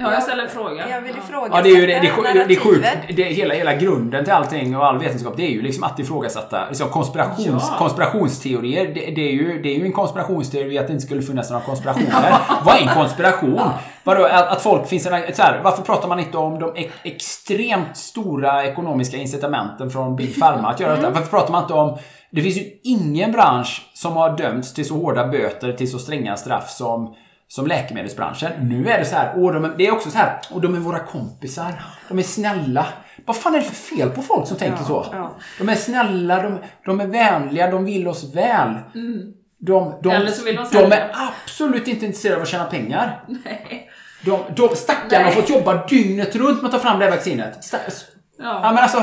Ja, 0.00 0.12
jag 0.12 0.22
ställer 0.22 0.42
en 0.42 0.50
fråga. 0.50 0.88
Jag 0.88 1.00
vill 1.00 1.16
ifrågasätta 1.16 1.56
ja, 1.56 1.62
det 1.62 1.70
är 1.70 1.76
ju 1.76 1.86
det, 1.86 2.00
det, 2.32 2.44
det 2.48 2.54
är 2.54 2.60
sjukt. 2.60 2.86
Det, 3.16 3.22
hela, 3.22 3.54
hela 3.54 3.74
grunden 3.74 4.24
till 4.24 4.32
allting 4.32 4.76
och 4.76 4.86
all 4.86 4.98
vetenskap 4.98 5.34
det 5.36 5.42
är 5.42 5.50
ju 5.50 5.62
liksom 5.62 5.84
att 5.84 5.98
ifrågasätta 5.98 6.68
liksom 6.68 6.88
konspirations, 6.88 7.64
ja. 7.70 7.76
konspirationsteorier. 7.78 8.86
Det, 8.94 9.10
det, 9.10 9.20
är 9.20 9.32
ju, 9.32 9.62
det 9.62 9.68
är 9.68 9.78
ju 9.78 9.84
en 9.84 9.92
konspirationsteori 9.92 10.78
att 10.78 10.86
det 10.86 10.92
inte 10.92 11.06
skulle 11.06 11.22
finnas 11.22 11.50
några 11.50 11.64
konspirationer. 11.64 12.34
Vad 12.64 12.76
är 12.76 12.80
en 12.80 12.94
konspiration? 12.94 13.60
Vadå, 14.04 14.24
att, 14.24 14.48
att 14.48 14.62
folk 14.62 14.88
finns 14.88 15.06
en, 15.06 15.34
så 15.34 15.42
här, 15.42 15.60
Varför 15.64 15.82
pratar 15.82 16.08
man 16.08 16.20
inte 16.20 16.38
om 16.38 16.58
de 16.58 16.76
e 16.76 16.90
extremt 17.02 17.96
stora 17.96 18.64
ekonomiska 18.64 19.16
incitamenten 19.16 19.90
från 19.90 20.16
Big 20.16 20.40
Pharma 20.40 20.68
att 20.68 20.80
göra 20.80 20.90
detta? 20.90 21.06
Mm. 21.06 21.14
Varför 21.14 21.30
pratar 21.30 21.52
man 21.52 21.62
inte 21.62 21.74
om 21.74 21.98
det 22.30 22.42
finns 22.42 22.56
ju 22.56 22.64
ingen 22.82 23.32
bransch 23.32 23.90
som 23.94 24.12
har 24.12 24.36
dömts 24.36 24.74
till 24.74 24.84
så 24.84 24.94
hårda 24.94 25.26
böter, 25.26 25.72
till 25.72 25.90
så 25.90 25.98
stränga 25.98 26.36
straff 26.36 26.70
som 26.70 27.14
som 27.50 27.66
läkemedelsbranschen. 27.66 28.52
Nu 28.68 28.88
är 28.88 28.98
det 28.98 29.04
så 29.04 29.16
här, 29.16 29.32
åh, 29.36 29.52
de 29.52 29.64
är, 29.64 29.68
det 29.78 29.86
är 29.86 29.92
också 29.92 30.10
så 30.10 30.18
här, 30.18 30.40
och 30.50 30.60
de 30.60 30.74
är 30.74 30.78
våra 30.78 30.98
kompisar. 30.98 31.82
De 32.08 32.18
är 32.18 32.22
snälla. 32.22 32.86
Vad 33.26 33.36
fan 33.36 33.54
är 33.54 33.58
det 33.58 33.64
för 33.64 33.96
fel 33.96 34.10
på 34.10 34.22
folk 34.22 34.48
som 34.48 34.56
tänker 34.56 34.78
ja, 34.78 34.86
så? 34.86 35.06
Ja. 35.12 35.36
De 35.58 35.68
är 35.68 35.74
snälla, 35.74 36.42
de, 36.42 36.58
de, 36.84 37.00
är 37.00 37.06
vänliga, 37.06 37.70
de 37.70 37.84
vill 37.84 38.08
oss 38.08 38.34
väl. 38.34 38.68
Mm. 38.94 39.32
De, 39.58 39.94
de, 40.02 40.08
de, 40.08 40.56
de 40.72 40.92
är 40.92 41.10
absolut 41.44 41.88
inte 41.88 42.06
intresserade 42.06 42.36
av 42.36 42.42
att 42.42 42.48
tjäna 42.48 42.64
pengar. 42.64 43.24
Nej. 43.44 43.90
De, 44.24 44.40
de 44.56 44.68
stackarna 44.68 45.24
har 45.24 45.32
fått 45.32 45.50
jobba 45.50 45.86
dygnet 45.86 46.36
runt 46.36 46.62
med 46.62 46.64
att 46.64 46.72
ta 46.72 46.78
fram 46.78 46.98
det 46.98 47.04
här 47.04 47.12
vaccinet. 47.12 47.64
Stack, 47.64 47.80
ja. 48.38 48.60
ja. 48.62 48.72
men 48.72 48.78
alltså, 48.78 49.02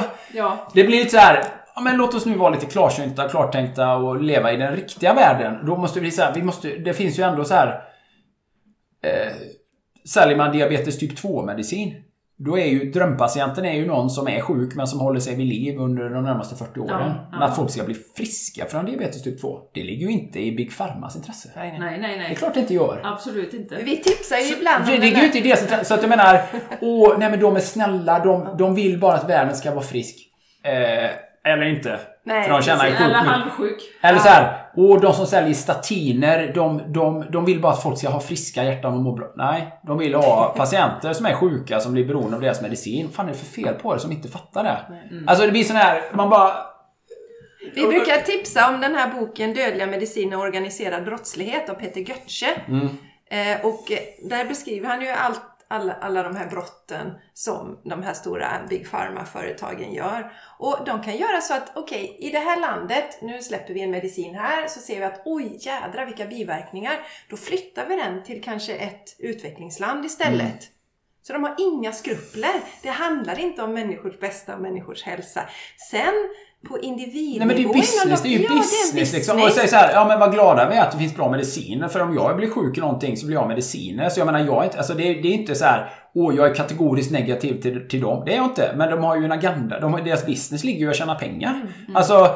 det 0.74 0.84
blir 0.84 0.98
lite 0.98 1.10
så 1.10 1.18
här. 1.18 1.44
Ja, 1.76 1.82
men 1.82 1.98
låt 1.98 2.14
oss 2.14 2.26
nu 2.26 2.38
vara 2.38 2.50
lite 2.50 2.66
klarsynta, 2.66 3.30
klartänkta 3.30 3.96
och 3.96 4.22
leva 4.22 4.52
i 4.52 4.58
den 4.58 4.76
riktiga 4.76 5.14
världen. 5.14 5.66
Då 5.66 5.78
måste 5.78 6.00
vi 6.00 6.12
så 6.12 6.22
här, 6.22 6.34
vi 6.34 6.44
måste, 6.44 6.68
det 6.70 6.94
finns 6.94 7.20
ju 7.20 7.24
ändå 7.24 7.46
så 7.46 7.54
här 7.54 7.82
eh, 9.04 9.34
säljer 10.10 10.38
man 10.38 10.52
diabetes 10.52 11.00
typ 11.00 11.20
2-medicin. 11.20 12.04
Då 12.40 12.58
är 12.58 12.66
ju 12.66 12.92
drömpatienten 12.92 13.66
är 13.66 13.74
ju 13.74 13.86
någon 13.86 14.10
som 14.10 14.28
är 14.28 14.42
sjuk 14.42 14.76
men 14.76 14.88
som 14.88 15.00
håller 15.00 15.20
sig 15.20 15.36
vid 15.36 15.48
liv 15.48 15.80
under 15.80 16.10
de 16.10 16.24
närmaste 16.24 16.56
40 16.56 16.80
åren. 16.80 16.90
Ja, 16.90 17.28
ja. 17.32 17.38
Men 17.40 17.42
att 17.42 17.56
folk 17.56 17.72
ska 17.72 17.84
bli 17.84 17.96
friska 18.16 18.66
från 18.66 18.86
diabetes 18.86 19.24
typ 19.24 19.42
2, 19.42 19.60
det 19.74 19.84
ligger 19.84 20.08
ju 20.08 20.12
inte 20.12 20.40
i 20.40 20.52
Big 20.52 20.78
Pharmas 20.78 21.16
intresse. 21.16 21.50
Nej, 21.56 21.78
nej. 21.80 22.00
Nej, 22.00 22.18
nej, 22.18 22.30
Det 22.30 22.34
är 22.34 22.36
klart 22.36 22.54
det 22.54 22.60
inte 22.60 22.74
gör. 22.74 23.02
Absolut 23.04 23.54
inte. 23.54 23.76
Vi 23.76 23.98
tipsar 23.98 24.38
ju 24.38 24.56
ibland 24.58 24.86
Det 24.86 24.96
om 24.96 25.02
ligger 25.02 25.12
den 25.12 25.22
ju 25.22 25.26
inte 25.26 25.38
i 25.38 25.42
deras 25.42 25.62
intresse. 25.62 25.86
Så 25.86 25.94
att 25.94 26.02
jag 26.02 26.10
menar, 26.10 26.42
åh, 26.82 27.16
nej 27.20 27.30
men 27.30 27.40
de 27.40 27.56
är 27.56 27.60
snälla, 27.60 28.20
de, 28.20 28.58
de 28.58 28.76
vill 28.76 29.00
bara 29.00 29.14
att 29.14 29.30
världen 29.30 29.56
ska 29.56 29.72
vara 29.72 29.84
frisk. 29.84 30.16
Eh, 30.64 31.52
eller 31.52 31.64
inte. 31.64 32.00
Nej, 32.28 32.44
För 32.44 32.52
de 32.52 32.62
tjänar 32.62 32.86
ju 32.88 32.92
Eller 32.96 33.06
sjukt 33.08 33.20
mycket. 33.22 33.32
halvsjuk. 33.32 33.82
Eller 34.02 34.20
så 34.20 34.28
här, 34.28 34.66
åh, 34.76 35.02
de 35.02 35.14
som 35.14 35.26
säljer 35.26 35.54
statiner, 35.54 36.52
de, 36.56 36.82
de, 36.94 37.26
de 37.32 37.46
vill 37.46 37.62
bara 37.62 37.72
att 37.74 37.84
folk 37.84 37.98
ska 37.98 38.10
ha 38.10 38.20
friska 38.20 38.64
hjärtan 38.64 38.94
och 38.94 39.00
må 39.00 39.12
bra. 39.12 39.34
Nej, 39.36 39.80
de 39.84 39.98
vill 39.98 40.16
ha 40.16 40.54
patienter 40.58 41.14
som 41.14 41.26
är 41.26 41.34
sjuka, 41.34 41.80
som 41.80 41.94
blir 41.94 42.06
beroende 42.06 42.36
av 42.36 42.42
deras 42.42 42.62
medicin. 42.62 43.10
Fan 43.14 43.26
är 43.28 43.32
det 43.32 43.38
för 43.38 43.46
fel 43.46 43.74
på 43.74 43.94
det 43.94 44.00
som 44.00 44.12
inte 44.12 44.28
fattar 44.28 44.64
det? 44.64 44.78
Alltså 45.28 45.46
det 45.46 45.52
blir 45.52 45.64
sån 45.64 45.76
här, 45.76 46.02
man 46.14 46.30
bara... 46.30 46.54
Vi 47.76 47.88
brukar 47.88 48.18
tipsa 48.18 48.70
om 48.70 48.82
den 48.82 48.96
här 48.96 49.14
boken 49.20 49.54
Dödliga 49.54 49.88
mediciner 49.88 50.38
och 50.38 50.44
organiserad 50.44 51.06
brottslighet 51.06 51.70
av 51.70 51.74
Peter 51.74 52.02
Götze. 52.02 52.46
Eh, 53.30 53.66
och 53.66 53.92
där 54.30 54.46
beskriver 54.46 54.90
han 54.90 55.02
ju 55.02 55.08
allt, 55.10 55.42
alla, 55.68 55.94
alla 55.94 56.24
de 56.24 56.36
här 56.36 56.50
brotten 56.50 57.14
som 57.34 57.82
de 57.84 58.04
här 58.04 58.14
stora 58.14 58.66
Big 58.70 58.92
Pharma-företagen 58.92 59.94
gör. 59.94 60.32
Och 60.60 60.78
de 60.86 61.02
kan 61.04 61.18
göra 61.18 61.42
så 61.42 61.54
att, 61.54 61.72
okej, 61.76 62.18
i 62.20 62.30
det 62.30 62.40
här 62.40 62.60
landet, 62.60 63.22
nu 63.22 63.42
släpper 63.42 63.74
vi 63.74 63.82
en 63.82 63.92
medicin 63.92 64.36
här, 64.36 64.68
så 64.68 64.80
ser 64.80 65.00
vi 65.00 65.06
att 65.06 65.22
oj 65.26 65.58
jädra 65.60 66.06
vilka 66.06 66.26
biverkningar. 66.26 67.00
Då 67.30 67.38
flyttar 67.38 67.86
vi 67.86 67.96
den 67.96 68.24
till 68.24 68.44
kanske 68.44 68.76
ett 68.76 69.16
utvecklingsland 69.20 70.06
istället. 70.06 70.72
Så 71.22 71.34
de 71.34 71.44
har 71.44 71.56
inga 71.58 71.92
skrupler. 71.92 72.54
Det 72.82 72.90
handlar 72.90 73.40
inte 73.40 73.64
om 73.64 73.74
människors 73.74 74.20
bästa 74.20 74.56
och 74.56 74.62
människors 74.62 75.04
hälsa. 75.04 75.50
Sen 75.90 76.14
på 76.70 76.80
individnivå... 76.80 77.38
Nej 77.46 77.48
men 77.48 77.56
det 77.56 77.64
är 77.64 77.74
business, 77.74 78.22
det 78.22 78.28
är 78.30 78.32
ju 78.38 78.44
ja, 78.44 78.50
business, 78.56 79.14
liksom. 79.14 79.42
Och 79.42 79.50
säger 79.52 79.68
så 79.68 79.76
här, 79.76 79.94
ja 79.94 80.06
men 80.08 80.20
vad 80.20 80.34
glada 80.34 80.70
vi 80.70 80.76
är 80.76 80.82
att 80.82 80.92
det 80.92 80.98
finns 80.98 81.16
bra 81.16 81.32
mediciner. 81.32 81.88
För 81.88 82.00
om 82.00 82.14
jag 82.16 82.38
blir 82.38 82.50
sjuk 82.50 82.78
i 82.78 82.82
någonting 82.82 83.18
så 83.18 83.26
blir 83.26 83.38
jag 83.38 83.48
mediciner. 83.48 84.10
Så 84.10 84.20
jag 84.20 84.26
menar, 84.26 84.40
jag 84.40 84.60
är 84.62 84.64
inte, 84.64 84.78
alltså 84.78 84.94
det, 84.94 85.04
är- 85.04 85.22
det 85.22 85.28
är 85.28 85.34
inte 85.34 85.56
så 85.56 85.66
här, 85.66 85.90
åh 86.16 86.36
jag 86.36 86.48
är 86.50 86.56
kategoriskt 86.56 87.12
negativ 87.12 87.62
till, 87.62 87.88
till 87.90 88.02
dem. 88.02 88.24
Det 88.26 88.34
är 88.34 88.38
jag 88.38 88.46
inte. 88.46 88.74
Men 88.76 88.90
de 88.92 89.04
har 89.04 89.18
ju 89.18 89.26
en 89.26 89.32
agenda. 89.32 89.80
De, 89.80 89.94
har- 89.94 90.02
deras 90.02 90.26
business 90.26 90.64
ligger 90.64 90.80
ju 90.80 90.90
att 90.90 90.96
tjäna 90.96 91.16
pengar. 91.16 91.62
Alltså, 91.94 92.30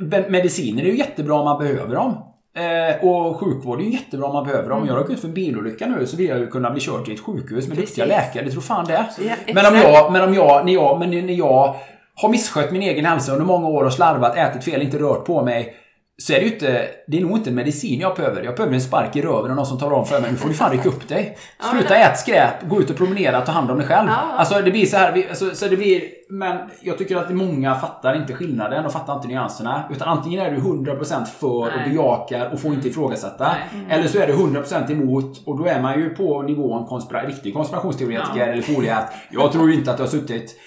be- 0.00 0.26
mediciner 0.30 0.82
är 0.82 0.86
ju 0.86 0.96
jättebra 0.98 1.34
om 1.34 1.44
man 1.44 1.58
behöver 1.58 1.94
dem. 1.94 2.30
Eh, 2.56 3.08
och 3.08 3.36
sjukvård 3.40 3.80
är 3.80 3.84
ju 3.84 3.90
jättebra 3.92 4.26
om 4.26 4.32
man 4.32 4.44
behöver 4.44 4.68
dem. 4.68 4.82
Om 4.82 4.88
jag 4.88 4.96
råkar 4.98 5.14
ut 5.14 5.20
för 5.20 5.28
en 5.28 5.34
bilolycka 5.34 5.86
nu 5.86 6.06
så 6.06 6.16
vill 6.16 6.28
jag 6.28 6.38
ju 6.38 6.46
kunna 6.46 6.70
bli 6.70 6.80
körd 6.80 7.04
till 7.04 7.14
ett 7.14 7.20
sjukhus 7.20 7.68
med 7.68 7.76
duktiga 7.76 8.04
Precis. 8.06 8.18
läkare. 8.26 8.44
Det 8.44 8.50
tror 8.50 8.60
fan 8.62 8.84
det. 8.86 9.06
Ja, 9.18 9.34
men 9.54 9.66
om 9.66 9.74
jag, 9.78 10.12
men 10.12 10.22
om 10.28 10.34
jag, 10.34 10.66
när 10.66 10.72
jag, 10.72 10.98
men 10.98 11.10
när 11.10 11.34
jag 11.34 11.74
har 12.16 12.28
misskött 12.28 12.70
min 12.72 12.82
egen 12.82 13.04
hälsa 13.04 13.32
under 13.32 13.44
många 13.46 13.68
år 13.68 13.84
och 13.84 13.92
slarvat, 13.92 14.36
ätit 14.36 14.64
fel, 14.64 14.82
inte 14.82 14.98
rört 14.98 15.24
på 15.24 15.44
mig. 15.44 15.74
Så 16.22 16.32
är 16.32 16.36
det 16.36 16.44
ju 16.46 16.52
inte, 16.52 16.86
det 17.06 17.16
är 17.16 17.20
nog 17.20 17.36
inte 17.38 17.50
en 17.50 17.56
medicin 17.56 18.00
jag 18.00 18.16
behöver. 18.16 18.42
Jag 18.42 18.54
behöver 18.56 18.74
en 18.74 18.80
spark 18.80 19.16
i 19.16 19.22
röven 19.22 19.50
och 19.50 19.56
någon 19.56 19.66
som 19.66 19.78
talar 19.78 19.96
om 19.96 20.06
för 20.06 20.20
mig, 20.20 20.30
nu 20.30 20.36
får 20.36 20.48
du 20.48 20.54
fan 20.54 20.70
rycka 20.72 20.88
upp 20.88 21.08
dig. 21.08 21.36
Sluta 21.70 21.96
ät 21.96 22.18
skräp, 22.18 22.68
gå 22.68 22.80
ut 22.80 22.90
och 22.90 22.96
promenera, 22.96 23.40
ta 23.40 23.52
hand 23.52 23.70
om 23.70 23.78
dig 23.78 23.86
själv. 23.86 24.08
Alltså 24.36 24.60
det 24.60 24.70
blir 24.70 24.86
så 24.86 24.96
här, 24.96 25.26
alltså, 25.28 25.50
så 25.54 25.68
det 25.68 25.76
blir, 25.76 26.02
men 26.30 26.58
jag 26.80 26.98
tycker 26.98 27.16
att 27.16 27.30
många 27.30 27.74
fattar 27.74 28.16
inte 28.16 28.32
skillnaden 28.32 28.86
och 28.86 28.92
fattar 28.92 29.14
inte 29.14 29.28
nyanserna. 29.28 29.84
Utan 29.92 30.08
antingen 30.08 30.40
är 30.46 30.50
du 30.50 30.56
100% 30.56 31.24
för 31.24 31.48
och 31.48 31.90
bejakar 31.90 32.50
och 32.52 32.60
får 32.60 32.74
inte 32.74 32.88
ifrågasätta. 32.88 33.52
Nej. 33.72 33.86
Eller 33.98 34.08
så 34.08 34.18
är 34.18 34.26
du 34.26 34.32
100% 34.32 34.92
emot 34.92 35.42
och 35.46 35.58
då 35.58 35.64
är 35.66 35.80
man 35.80 35.98
ju 36.00 36.08
på 36.10 36.42
nivån 36.42 36.86
konspira 36.86 37.26
riktig 37.26 37.54
konspirationsteoretiker 37.54 38.40
Ja. 38.40 38.44
eller 38.46 38.62
foliehatt. 38.62 39.12
Jag 39.30 39.52
tror 39.52 39.68
ju 39.70 39.74
inte 39.74 39.90
att 39.90 39.96
det 39.96 40.02
har 40.02 40.08
suttit 40.08 40.60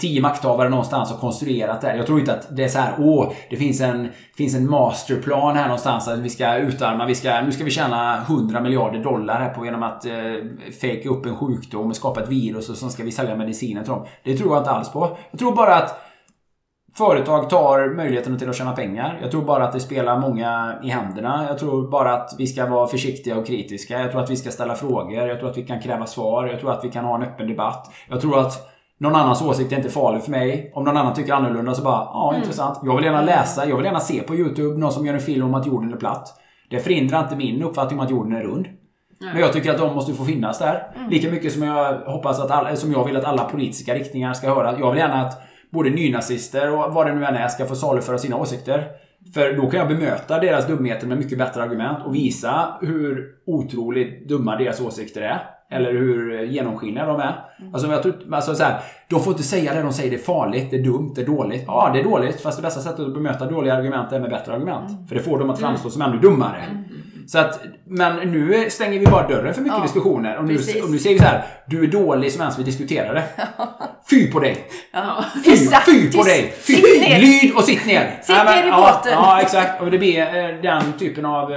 tio 0.00 0.20
makthavare 0.20 0.68
någonstans 0.68 1.12
och 1.12 1.20
konstruerat 1.20 1.80
det 1.80 1.86
här. 1.86 1.96
Jag 1.96 2.06
tror 2.06 2.20
inte 2.20 2.32
att 2.32 2.56
det 2.56 2.64
är 2.64 2.68
så 2.68 2.78
här, 2.78 2.94
åh, 2.98 3.32
det 3.50 3.56
finns 3.56 3.80
en, 3.80 4.08
finns 4.36 4.54
en 4.54 4.70
masterplan 4.70 5.56
här 5.56 5.64
någonstans 5.64 6.08
att 6.08 6.18
vi 6.18 6.30
ska 6.30 6.56
utarma, 6.56 7.06
vi 7.06 7.14
ska, 7.14 7.40
nu 7.40 7.52
ska 7.52 7.64
vi 7.64 7.70
tjäna 7.70 8.18
100 8.18 8.60
miljarder 8.60 8.98
dollar 8.98 9.40
här 9.40 9.54
på 9.54 9.64
genom 9.64 9.82
att 9.82 10.06
eh, 10.06 10.12
fejka 10.80 11.08
upp 11.08 11.26
en 11.26 11.36
sjukdom 11.36 11.88
och 11.90 11.96
skapa 11.96 12.22
ett 12.22 12.28
virus 12.28 12.68
och 12.68 12.76
så 12.76 12.88
ska 12.88 13.04
vi 13.04 13.12
sälja 13.12 13.36
mediciner 13.36 13.82
till 13.82 13.92
dem. 13.92 14.06
Det 14.22 14.36
tror 14.36 14.52
jag 14.52 14.60
inte 14.60 14.70
alls 14.70 14.92
på. 14.92 15.16
Jag 15.30 15.38
tror 15.38 15.56
bara 15.56 15.74
att 15.74 16.00
företag 16.96 17.50
tar 17.50 17.94
möjligheten 17.94 18.38
till 18.38 18.48
att 18.50 18.56
tjäna 18.56 18.72
pengar. 18.72 19.18
Jag 19.22 19.30
tror 19.30 19.42
bara 19.42 19.64
att 19.64 19.72
det 19.72 19.80
spelar 19.80 20.18
många 20.18 20.78
i 20.84 20.88
händerna. 20.88 21.44
Jag 21.48 21.58
tror 21.58 21.90
bara 21.90 22.14
att 22.14 22.34
vi 22.38 22.46
ska 22.46 22.66
vara 22.66 22.86
försiktiga 22.86 23.38
och 23.38 23.46
kritiska. 23.46 24.00
Jag 24.00 24.10
tror 24.10 24.22
att 24.22 24.30
vi 24.30 24.36
ska 24.36 24.50
ställa 24.50 24.74
frågor. 24.74 25.28
Jag 25.28 25.38
tror 25.38 25.50
att 25.50 25.58
vi 25.58 25.62
kan 25.62 25.80
kräva 25.80 26.06
svar. 26.06 26.46
Jag 26.46 26.60
tror 26.60 26.72
att 26.72 26.84
vi 26.84 26.90
kan 26.90 27.04
ha 27.04 27.14
en 27.14 27.22
öppen 27.22 27.48
debatt. 27.48 27.92
Jag 28.08 28.20
tror 28.20 28.38
att 28.38 28.73
någon 29.04 29.14
annans 29.14 29.42
åsikt 29.42 29.72
är 29.72 29.76
inte 29.76 29.88
farlig 29.88 30.22
för 30.22 30.30
mig. 30.30 30.72
Om 30.74 30.84
någon 30.84 30.96
annan 30.96 31.14
tycker 31.14 31.32
annorlunda 31.32 31.74
så 31.74 31.82
bara, 31.82 32.08
ja 32.12 32.34
intressant. 32.36 32.80
Jag 32.82 32.96
vill 32.96 33.04
gärna 33.04 33.22
läsa, 33.22 33.66
jag 33.68 33.76
vill 33.76 33.84
gärna 33.84 34.00
se 34.00 34.22
på 34.22 34.34
YouTube 34.34 34.78
någon 34.78 34.92
som 34.92 35.06
gör 35.06 35.14
en 35.14 35.20
film 35.20 35.46
om 35.46 35.54
att 35.54 35.66
jorden 35.66 35.92
är 35.92 35.96
platt. 35.96 36.40
Det 36.70 36.80
förhindrar 36.80 37.20
inte 37.20 37.36
min 37.36 37.62
uppfattning 37.62 37.98
om 37.98 38.04
att 38.04 38.10
jorden 38.10 38.32
är 38.32 38.42
rund. 38.42 38.66
Men 39.20 39.40
jag 39.40 39.52
tycker 39.52 39.70
att 39.70 39.78
de 39.78 39.94
måste 39.94 40.12
få 40.12 40.24
finnas 40.24 40.58
där. 40.58 40.82
Lika 41.10 41.30
mycket 41.30 41.52
som 41.52 41.62
jag 41.62 41.98
hoppas 41.98 42.40
att 42.40 42.50
alla, 42.50 42.76
som 42.76 42.92
jag 42.92 43.04
vill 43.04 43.16
att 43.16 43.24
alla 43.24 43.44
politiska 43.44 43.94
riktningar 43.94 44.32
ska 44.32 44.54
höra. 44.54 44.78
Jag 44.78 44.90
vill 44.90 45.00
gärna 45.00 45.14
att 45.14 45.42
både 45.72 45.90
nynazister 45.90 46.70
och 46.72 46.94
vad 46.94 47.06
det 47.06 47.14
nu 47.14 47.24
än 47.24 47.34
är 47.34 47.48
ska 47.48 47.66
få 47.66 47.74
saluföra 47.74 48.18
sina 48.18 48.36
åsikter. 48.36 48.84
För 49.34 49.52
då 49.52 49.70
kan 49.70 49.80
jag 49.80 49.88
bemöta 49.88 50.38
deras 50.38 50.66
dumheter 50.66 51.06
med 51.06 51.18
mycket 51.18 51.38
bättre 51.38 51.62
argument 51.62 51.98
och 52.06 52.14
visa 52.14 52.78
hur 52.80 53.30
otroligt 53.46 54.28
dumma 54.28 54.56
deras 54.56 54.80
åsikter 54.80 55.20
är. 55.20 55.53
Eller 55.70 55.92
hur 55.92 56.42
genomskinliga 56.42 57.06
de 57.06 57.20
är. 57.20 57.34
Alltså, 57.72 57.88
jag 57.88 58.02
tror, 58.02 58.14
alltså 58.32 58.54
så 58.54 58.62
här, 58.62 58.80
de 59.08 59.20
får 59.20 59.32
inte 59.32 59.42
säga 59.42 59.74
det 59.74 59.82
de 59.82 59.92
säger 59.92 60.10
det 60.10 60.16
är 60.16 60.22
farligt, 60.22 60.70
det 60.70 60.76
är 60.76 60.82
dumt, 60.82 61.12
det 61.14 61.22
är 61.22 61.26
dåligt. 61.26 61.64
Ja, 61.66 61.90
det 61.94 62.00
är 62.00 62.04
dåligt. 62.04 62.40
Fast 62.40 62.58
det 62.58 62.62
bästa 62.62 62.80
sättet 62.80 63.00
att 63.00 63.14
bemöta 63.14 63.46
dåliga 63.46 63.74
argument 63.74 64.12
är 64.12 64.20
med 64.20 64.30
bättre 64.30 64.52
argument. 64.52 65.08
För 65.08 65.14
det 65.14 65.22
får 65.22 65.38
dem 65.38 65.50
att 65.50 65.60
framstå 65.60 65.90
som 65.90 66.02
ännu 66.02 66.18
dummare. 66.18 66.64
Så 67.26 67.38
att, 67.38 67.60
men 67.84 68.16
nu 68.32 68.70
stänger 68.70 68.98
vi 68.98 69.06
bara 69.06 69.28
dörren 69.28 69.54
för 69.54 69.62
mycket 69.62 69.78
Ja, 69.78 69.82
diskussioner. 69.82 70.36
Och 70.38 70.44
nu, 70.44 70.56
precis. 70.56 70.84
och 70.84 70.90
nu 70.90 70.98
säger 70.98 71.14
vi 71.14 71.18
så 71.18 71.24
här, 71.24 71.44
du 71.66 71.84
är 71.84 71.86
dålig 71.86 72.32
som 72.32 72.40
ens 72.40 72.58
vi 72.58 72.62
diskuterar 72.62 73.14
det. 73.14 73.24
Fy 74.10 74.32
på 74.32 74.40
dig! 74.40 74.56
Ja. 74.92 75.24
Fy, 75.44 75.56
fy 75.86 76.12
på 76.12 76.22
dig! 76.22 76.54
Fy, 76.60 76.72
lyd 77.20 77.54
och 77.56 77.64
sitt 77.64 77.86
ner! 77.86 78.18
Sitt 78.22 78.36
Ja, 78.36 78.44
ner 78.44 78.64
i 78.64 78.68
ja, 78.68 78.76
båten. 78.94 79.12
Ja, 79.12 79.40
exakt. 79.40 79.82
Och 79.82 79.90
det 79.90 79.98
blir 79.98 80.20
eh, 80.20 80.62
den 80.62 80.92
typen 80.98 81.26
av 81.26 81.52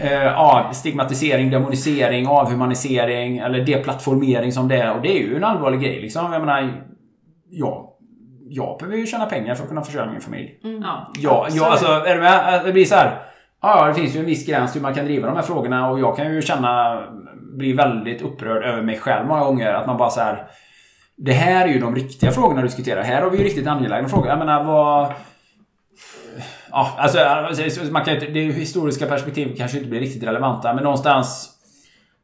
eh, 0.00 0.12
eh, 0.12 0.22
ja, 0.22 0.70
stigmatisering, 0.72 1.50
demonisering, 1.50 2.26
avhumanisering 2.26 3.38
eller 3.38 3.64
deplattformering 3.64 4.52
som 4.52 4.68
det 4.68 4.76
är. 4.76 4.94
Och 4.96 5.02
det 5.02 5.08
är 5.08 5.18
ju 5.18 5.36
en 5.36 5.44
allvarlig 5.44 5.80
grej 5.80 6.00
liksom. 6.00 6.32
Jag 6.32 6.40
menar, 6.40 6.84
ja, 7.50 7.94
jag 8.48 8.78
behöver 8.78 8.98
ju 8.98 9.06
tjäna 9.06 9.26
pengar 9.26 9.54
för 9.54 9.62
att 9.62 9.68
kunna 9.68 9.82
försörja 9.82 10.10
min 10.10 10.20
familj. 10.20 10.58
Ja. 10.62 11.10
Ja, 11.18 11.46
ja 11.50 11.70
alltså 11.70 11.86
är 11.86 12.14
du 12.14 12.20
med? 12.20 12.62
Det 12.64 12.72
blir 12.72 12.84
så 12.84 12.94
här. 12.94 13.18
Ja, 13.62 13.86
det 13.86 13.94
finns 13.94 14.16
ju 14.16 14.20
en 14.20 14.26
viss 14.26 14.46
gräns 14.46 14.76
hur 14.76 14.80
man 14.80 14.94
kan 14.94 15.04
driva 15.04 15.26
de 15.26 15.36
här 15.36 15.42
frågorna 15.42 15.90
och 15.90 16.00
jag 16.00 16.16
kan 16.16 16.34
ju 16.34 16.42
känna, 16.42 17.02
bli 17.56 17.72
väldigt 17.72 18.22
upprörd 18.22 18.64
över 18.64 18.82
mig 18.82 18.98
själv 18.98 19.26
många 19.26 19.44
gånger. 19.44 19.74
Att 19.74 19.86
man 19.86 19.96
bara 19.96 20.10
så 20.10 20.20
här. 20.20 20.46
Det 21.16 21.32
här 21.32 21.68
är 21.68 21.72
ju 21.72 21.80
de 21.80 21.94
riktiga 21.94 22.30
frågorna 22.30 22.60
att 22.60 22.66
diskutera. 22.66 23.02
Här 23.02 23.22
har 23.22 23.30
vi 23.30 23.38
ju 23.38 23.44
riktigt 23.44 23.66
angelägna 23.66 24.08
frågor. 24.08 24.28
Jag 24.28 24.38
menar 24.38 24.64
vad... 24.64 25.12
Ja, 26.70 26.94
alltså, 26.98 27.18
alltså, 27.18 27.84
man 27.92 28.04
kan 28.04 28.14
det 28.18 28.40
historiska 28.40 29.06
perspektivet 29.06 29.56
kanske 29.58 29.76
inte 29.78 29.90
blir 29.90 30.00
riktigt 30.00 30.22
relevanta, 30.28 30.74
men 30.74 30.84
någonstans 30.84 31.50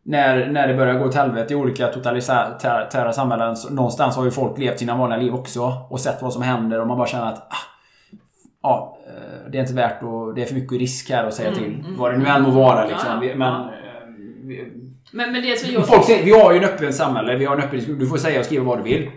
när, 0.02 0.46
när 0.48 0.68
det 0.68 0.74
börjar 0.74 0.94
gå 0.94 1.04
åt 1.04 1.14
helvete 1.14 1.52
i 1.52 1.56
olika 1.56 1.86
totalitära 1.86 3.12
samhällen, 3.12 3.56
så 3.56 3.72
någonstans 3.74 4.16
har 4.16 4.24
ju 4.24 4.30
folk 4.30 4.58
levt 4.58 4.78
sina 4.78 4.96
vanliga 4.96 5.18
liv 5.18 5.34
också 5.34 5.72
och 5.90 6.00
sett 6.00 6.22
vad 6.22 6.32
som 6.32 6.42
händer 6.42 6.80
och 6.80 6.86
man 6.86 6.96
bara 6.98 7.06
känner 7.08 7.26
att 7.26 7.38
ah, 7.38 7.56
ja, 8.62 8.98
eh, 9.06 9.50
det 9.50 9.58
är 9.58 9.62
inte 9.62 9.74
värt 9.74 10.02
och 10.02 10.34
det 10.34 10.42
är 10.42 10.46
för 10.46 10.54
mycket 10.54 10.78
risk 10.78 11.10
här 11.10 11.24
att 11.24 11.34
säga 11.34 11.54
till. 11.54 11.84
Vad 11.98 12.12
det 12.12 12.18
nu 12.18 12.26
än 12.26 12.42
må 12.42 12.50
vara 12.50 12.86
liksom. 12.86 13.20
Vi- 13.20 13.34
Men, 13.34 13.54
eh, 13.60 13.68
vi, 14.44 14.72
Men, 15.12 15.32
men 15.32 15.42
det 15.42 15.58
som 15.58 15.74
jag... 15.74 15.86
Folk 15.86 16.04
säger, 16.04 16.24
vi 16.24 16.40
har 16.40 16.52
ju 16.52 16.58
en 16.58 16.64
öppen 16.64 16.92
samhälle, 16.92 17.36
vi 17.36 17.44
har 17.44 17.56
en 17.56 17.62
öppen. 17.62 17.98
Du 17.98 18.06
får 18.06 18.16
säga 18.16 18.38
och 18.40 18.46
skriva 18.46 18.64
vad 18.64 18.78
du 18.78 18.82
vill. 18.82 19.10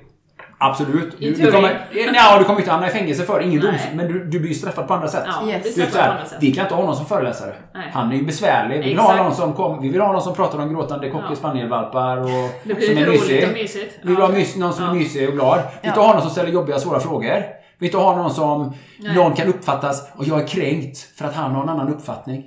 Absolut. 0.70 1.14
I 1.22 1.32
Du, 1.32 1.44
du, 1.46 1.52
kommer, 1.52 1.88
ja, 2.16 2.38
du 2.40 2.44
kommer 2.46 2.60
inte 2.60 2.72
hamna 2.72 2.88
i 2.88 2.92
fängelse 2.92 3.24
för 3.24 3.40
ingen 3.42 3.62
domstol. 3.62 3.96
Men 3.96 4.08
du, 4.08 4.26
du 4.26 4.40
blir 4.40 4.50
ju 4.50 4.56
straffad 4.56 4.88
på 4.88 4.94
andra 4.94 5.08
sätt. 5.08 5.24
Ja, 5.28 5.48
Yes. 5.50 5.76
Du 5.76 5.82
här, 5.82 6.26
sätt. 6.26 6.38
vi 6.42 6.52
kan 6.54 6.66
inte 6.66 6.76
ha 6.76 6.84
någon 6.86 6.96
som 6.96 7.06
föreläsare. 7.06 7.54
Nej. 7.74 7.90
Han 7.94 8.12
är 8.12 8.16
ju 8.16 8.26
besvärlig. 8.26 8.76
Vi 8.78 8.82
vill, 8.84 8.92
Exakt. 8.94 9.18
ha 9.18 9.24
någon 9.24 9.36
som 9.36 9.54
kom, 9.54 9.82
vi 9.82 9.90
vill 9.90 10.02
ha 10.02 10.12
någon 10.12 10.22
som 10.22 10.36
pratar 10.36 10.60
om 10.60 10.74
gråtande 10.74 11.10
cocker 11.10 11.26
Ja. 11.30 11.36
spanielvalpar 11.36 12.18
och 12.18 12.30
Det 12.64 12.74
blir 12.74 12.86
som 12.88 12.96
lite 12.96 13.02
är 13.08 13.12
mysig. 13.12 13.48
och 13.48 13.54
mysigt. 13.54 14.00
Vi 14.04 14.10
vill 14.10 14.22
ha 14.22 14.30
mys, 14.30 14.56
någon 14.56 14.74
som 14.74 14.86
Ja. 14.86 14.92
är 14.92 14.96
mysig 14.96 15.28
och 15.30 15.34
glad. 15.34 15.58
Vi 15.58 15.64
vill 15.82 15.88
inte 15.90 16.00
Ja. 16.00 16.06
ha 16.06 16.14
någon 16.14 16.22
som 16.22 16.32
ställer 16.32 16.50
jobbiga 16.50 16.80
svåra 16.80 17.00
frågor. 17.00 17.24
Vi 17.34 17.40
vill 17.80 17.88
inte 17.88 17.98
ha 17.98 18.16
någon 18.16 18.32
som 18.34 18.74
Nej. 19.00 19.16
någon 19.16 19.34
kan 19.34 19.48
uppfattas 19.48 20.12
och 20.16 20.26
jag 20.26 20.42
är 20.42 20.48
kränkt 20.48 20.98
för 21.18 21.26
att 21.26 21.36
han 21.36 21.52
har 21.56 21.64
en 21.64 21.70
annan 21.70 21.90
uppfattning. 21.94 22.44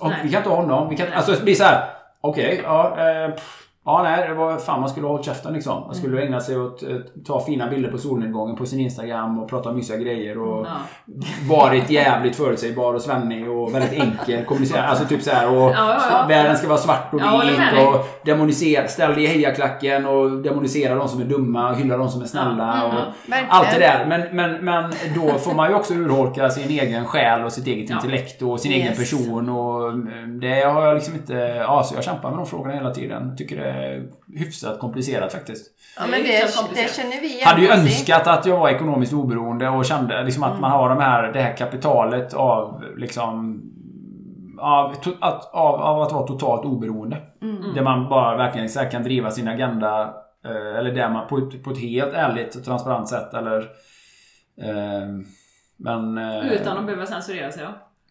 Och 0.00 0.08
Nej. 0.08 0.18
vi 0.22 0.28
kan 0.30 0.38
inte 0.38 0.48
ha 0.50 0.56
honom. 0.56 0.88
Vi 0.88 0.96
kan, 0.96 1.06
Nej. 1.06 1.16
alltså 1.16 1.32
det 1.32 1.42
blir 1.42 1.54
så 1.54 1.64
här. 1.64 1.84
Okej, 2.20 2.60
ja. 2.64 2.96
Eh, 2.98 3.34
Ja, 3.84 4.02
nej, 4.02 4.28
det 4.28 4.34
var 4.34 4.56
fan 4.56 4.80
man 4.80 4.88
skulle 4.88 5.06
ha 5.06 5.12
hållit 5.12 5.26
käften 5.26 5.52
liksom. 5.52 5.82
Man 5.86 5.94
skulle 5.94 6.22
ägna 6.22 6.40
sig 6.40 6.60
åt 6.60 6.82
att 6.82 7.24
ta 7.26 7.40
fina 7.40 7.68
bilder 7.68 7.90
på 7.90 7.98
solnedgången 7.98 8.56
på 8.56 8.66
sin 8.66 8.80
Instagram 8.80 9.38
och 9.38 9.48
prata 9.50 9.68
om 9.68 9.76
mysiga 9.76 9.96
grejer 9.98 10.38
och 10.38 10.66
Ja. 10.66 10.72
varit 11.48 11.90
jävligt 11.90 12.36
förutsägbar 12.36 12.94
och 12.94 13.02
svennig 13.02 13.50
och 13.50 13.74
väldigt 13.74 13.92
enkel 13.92 14.44
kommunicera. 14.44 14.82
Alltså 14.82 15.04
typ 15.04 15.22
så 15.22 15.30
här 15.30 15.48
och 15.50 15.70
Ja, 15.70 15.96
ja, 16.10 16.24
världen 16.28 16.56
ska 16.56 16.68
vara 16.68 16.78
svart 16.78 17.14
och 17.14 17.20
vit 17.20 17.86
och 17.88 18.06
demonisera, 18.24 18.88
ställ 18.88 19.14
dig 19.14 19.24
i 19.24 19.26
hejaklacken 19.26 20.06
och 20.06 20.30
demonisera 20.30 20.94
de 20.94 21.08
som 21.08 21.20
är 21.20 21.24
dumma 21.24 21.70
och 21.70 21.76
hylla 21.76 21.96
de 21.96 22.08
som 22.08 22.22
är 22.22 22.26
snälla 22.26 22.84
och 22.84 22.92
mm, 22.92 23.04
verkligen. 23.26 23.50
allt 23.50 23.70
det 23.72 23.78
där. 23.78 24.06
Men, 24.06 24.36
men, 24.36 24.64
men 24.64 24.92
då 25.14 25.38
får 25.38 25.54
man 25.54 25.68
ju 25.68 25.74
också 25.74 25.94
urholka 25.94 26.50
sin 26.50 26.70
egen 26.80 27.04
själ 27.04 27.44
och 27.44 27.52
sitt 27.52 27.66
eget 27.66 27.90
intellekt 27.90 28.42
och 28.42 28.60
sin 28.60 28.72
Yes. 28.72 28.82
egen 28.82 28.96
person 28.96 29.48
och 29.48 29.88
eh, 29.88 29.94
det 30.40 30.60
har 30.64 30.86
jag 30.86 30.94
liksom 30.94 31.14
inte... 31.14 31.34
Ja, 31.58 31.82
så 31.84 31.94
jag 31.94 32.04
kämpar 32.04 32.30
med 32.30 32.38
de 32.38 32.46
frågorna 32.46 32.74
hela 32.74 32.90
tiden. 32.94 33.36
Tycker 33.36 33.56
det 33.56 33.71
är 33.74 34.08
hyfsat 34.34 34.78
komplicerat 34.80 35.32
faktiskt. 35.32 35.66
Ja, 35.96 36.02
men 36.10 36.22
det, 36.22 36.44
det 36.74 36.94
känner 36.96 37.20
vi 37.20 37.26
igen 37.34 37.48
Hade 37.48 37.60
ju 37.62 37.68
önskat 37.68 38.26
att 38.26 38.46
jag 38.46 38.58
var 38.58 38.68
ekonomiskt 38.68 39.12
oberoende 39.12 39.68
och 39.68 39.84
kände 39.84 40.22
liksom 40.24 40.42
att 40.42 40.60
man 40.60 40.70
har 40.70 40.88
de 40.88 40.98
här, 40.98 41.32
det 41.32 41.40
här 41.40 41.56
kapitalet 41.56 42.34
av 42.34 42.84
liksom 42.96 43.62
av, 44.58 44.94
to- 44.94 45.16
att, 45.20 45.54
av, 45.54 45.74
av 45.80 46.02
att 46.02 46.12
vara 46.12 46.26
totalt 46.26 46.64
oberoende. 46.64 47.16
Där 47.74 47.82
man 47.82 48.08
bara 48.08 48.36
verkligen 48.36 48.68
så 48.68 48.80
här 48.80 48.90
kan 48.90 49.02
driva 49.02 49.30
sin 49.30 49.48
agenda 49.48 50.14
eh, 50.44 50.78
eller 50.78 50.92
där 50.94 51.08
man 51.08 51.28
på 51.28 51.38
ett, 51.38 51.64
på 51.64 51.70
ett 51.70 51.80
helt 51.80 52.14
ärligt 52.14 52.54
och 52.54 52.64
transparent 52.64 53.08
sätt 53.08 53.34
eller 53.34 53.58
eh, 54.62 55.08
men... 55.76 56.18
eh, 56.18 56.52
Utan 56.52 56.78
att 56.78 56.86
behöva 56.86 57.06
censurera 57.06 57.50
sig, 57.52 57.62
ja. 57.62 57.68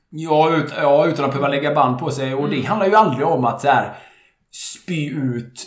Ja, 0.09 0.55
ut, 0.55 0.73
ja, 0.81 1.05
utan 1.05 1.25
att 1.25 1.31
behöva 1.31 1.47
lägga 1.47 1.75
band 1.75 1.99
på 1.99 2.11
sig. 2.11 2.33
Och 2.35 2.49
det 2.49 2.61
handlar 2.61 2.87
ju 2.87 2.95
aldrig 2.95 3.27
om 3.27 3.45
att 3.45 3.61
så 3.61 3.67
här, 3.67 3.89
spy 4.51 5.09
ut 5.09 5.65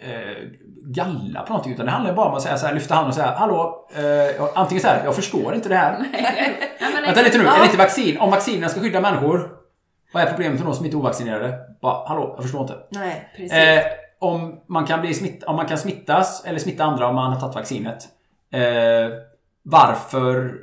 eh, 0.00 0.48
galla 0.94 1.42
på 1.42 1.48
någonting. 1.52 1.72
Utan 1.72 1.86
det 1.86 1.92
handlar 1.92 2.14
bara 2.14 2.28
om 2.28 2.34
att 2.34 2.42
säga 2.42 2.56
så 2.56 2.66
här, 2.66 2.74
lyfta 2.74 2.94
handen 2.94 3.08
och 3.08 3.14
säga 3.14 3.34
Hallå, 3.38 3.88
eh, 3.94 4.44
antingen 4.54 4.82
så 4.82 4.88
här, 4.88 5.04
jag 5.04 5.14
förstår 5.14 5.54
inte 5.54 5.68
det 5.68 5.76
här. 5.76 5.98
Nej, 6.12 6.56
men 6.94 7.02
Vänta 7.02 7.22
lite 7.22 7.38
nu, 7.38 7.44
Ja. 7.44 7.54
är 7.54 7.58
det 7.58 7.64
inte 7.64 7.78
vaccin? 7.78 8.18
Om 8.18 8.30
vaccinen 8.30 8.70
ska 8.70 8.80
skydda 8.80 9.00
människor, 9.00 9.50
vad 10.12 10.22
är 10.22 10.26
problemet 10.26 10.58
med 10.58 10.66
de 10.68 10.74
som 10.74 10.84
inte 10.84 10.96
är 10.96 10.98
ovaccinerade? 10.98 11.58
Bara, 11.82 12.08
hallå, 12.08 12.32
jag 12.36 12.42
förstår 12.44 12.60
inte. 12.60 12.76
Nej, 12.90 13.32
precis. 13.36 13.52
Eh, 13.52 13.82
om, 14.18 14.60
man 14.68 14.86
kan 14.86 15.00
bli 15.00 15.14
smitt, 15.14 15.44
om 15.44 15.56
man 15.56 15.66
kan 15.66 15.78
smittas 15.78 16.44
eller 16.44 16.58
smitta 16.58 16.84
andra 16.84 17.08
om 17.08 17.14
man 17.14 17.32
har 17.32 17.40
tagit 17.40 17.54
vaccinet. 17.56 18.04
Eh, 18.52 19.10
varför? 19.62 20.54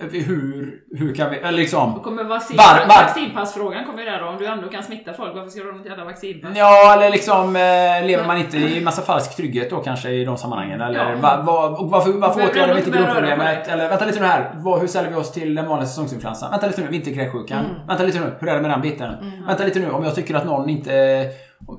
Eh, 0.00 0.06
Hur, 0.10 0.80
hur 0.98 1.14
kan 1.14 1.30
vi, 1.30 1.36
eller 1.36 1.58
liksom... 1.58 1.92
Då 1.96 2.00
kommer 2.00 2.24
vaccin, 2.24 2.56
Var- 2.56 2.80
var- 2.88 3.02
vaccinpassfrågan 3.04 3.84
kommer 3.84 3.98
ju 3.98 4.04
där 4.10 4.20
då. 4.20 4.26
Om 4.28 4.36
du 4.38 4.46
ändå 4.46 4.68
kan 4.68 4.82
smitta 4.82 5.12
folk, 5.12 5.34
varför 5.34 5.48
ska 5.50 5.60
du 5.60 5.70
ha 5.70 5.78
något 5.78 5.86
jävla 5.86 6.04
vaccinpass? 6.04 6.50
Ja, 6.54 6.92
eller 6.94 7.10
liksom 7.10 7.56
eh, 7.56 8.06
lever 8.06 8.26
man 8.26 8.38
inte 8.38 8.56
i 8.58 8.80
massa 8.84 9.02
falsk 9.02 9.36
trygghet 9.36 9.70
då 9.70 9.76
kanske 9.76 10.10
i 10.10 10.24
de 10.24 10.36
sammanhangen? 10.36 10.80
Eller 10.80 10.98
Ja. 10.98 11.16
va, 11.22 11.42
va, 11.46 11.68
och 11.78 11.90
varför, 11.90 12.12
varför 12.12 12.44
åtgärdar 12.50 12.74
vi 12.74 12.78
inte 12.80 12.90
grundproblemet? 12.90 13.68
Eller 13.68 13.88
vänta 13.88 14.04
lite 14.04 14.20
nu 14.20 14.26
här. 14.26 14.50
Vad, 14.56 14.80
hur 14.80 14.86
ställer 14.86 15.08
vi 15.10 15.14
oss 15.16 15.32
till 15.32 15.54
den 15.54 15.68
vanliga 15.68 15.86
säsongsinfluensan? 15.86 16.50
Vänta 16.50 16.66
lite 16.66 16.80
nu, 16.82 16.88
vinterkräksjukan. 16.88 17.64
Vänta 17.88 18.04
lite 18.04 18.20
nu, 18.20 18.32
hur 18.40 18.48
är 18.48 18.54
det 18.54 18.60
med 18.62 18.70
den 18.70 18.80
biten? 18.80 19.14
Vänta 19.46 19.64
lite 19.64 19.78
nu, 19.80 19.90
om 19.90 20.04
jag 20.04 20.14
tycker 20.14 20.34
att 20.34 20.44
någon 20.46 20.68
inte... 20.68 20.94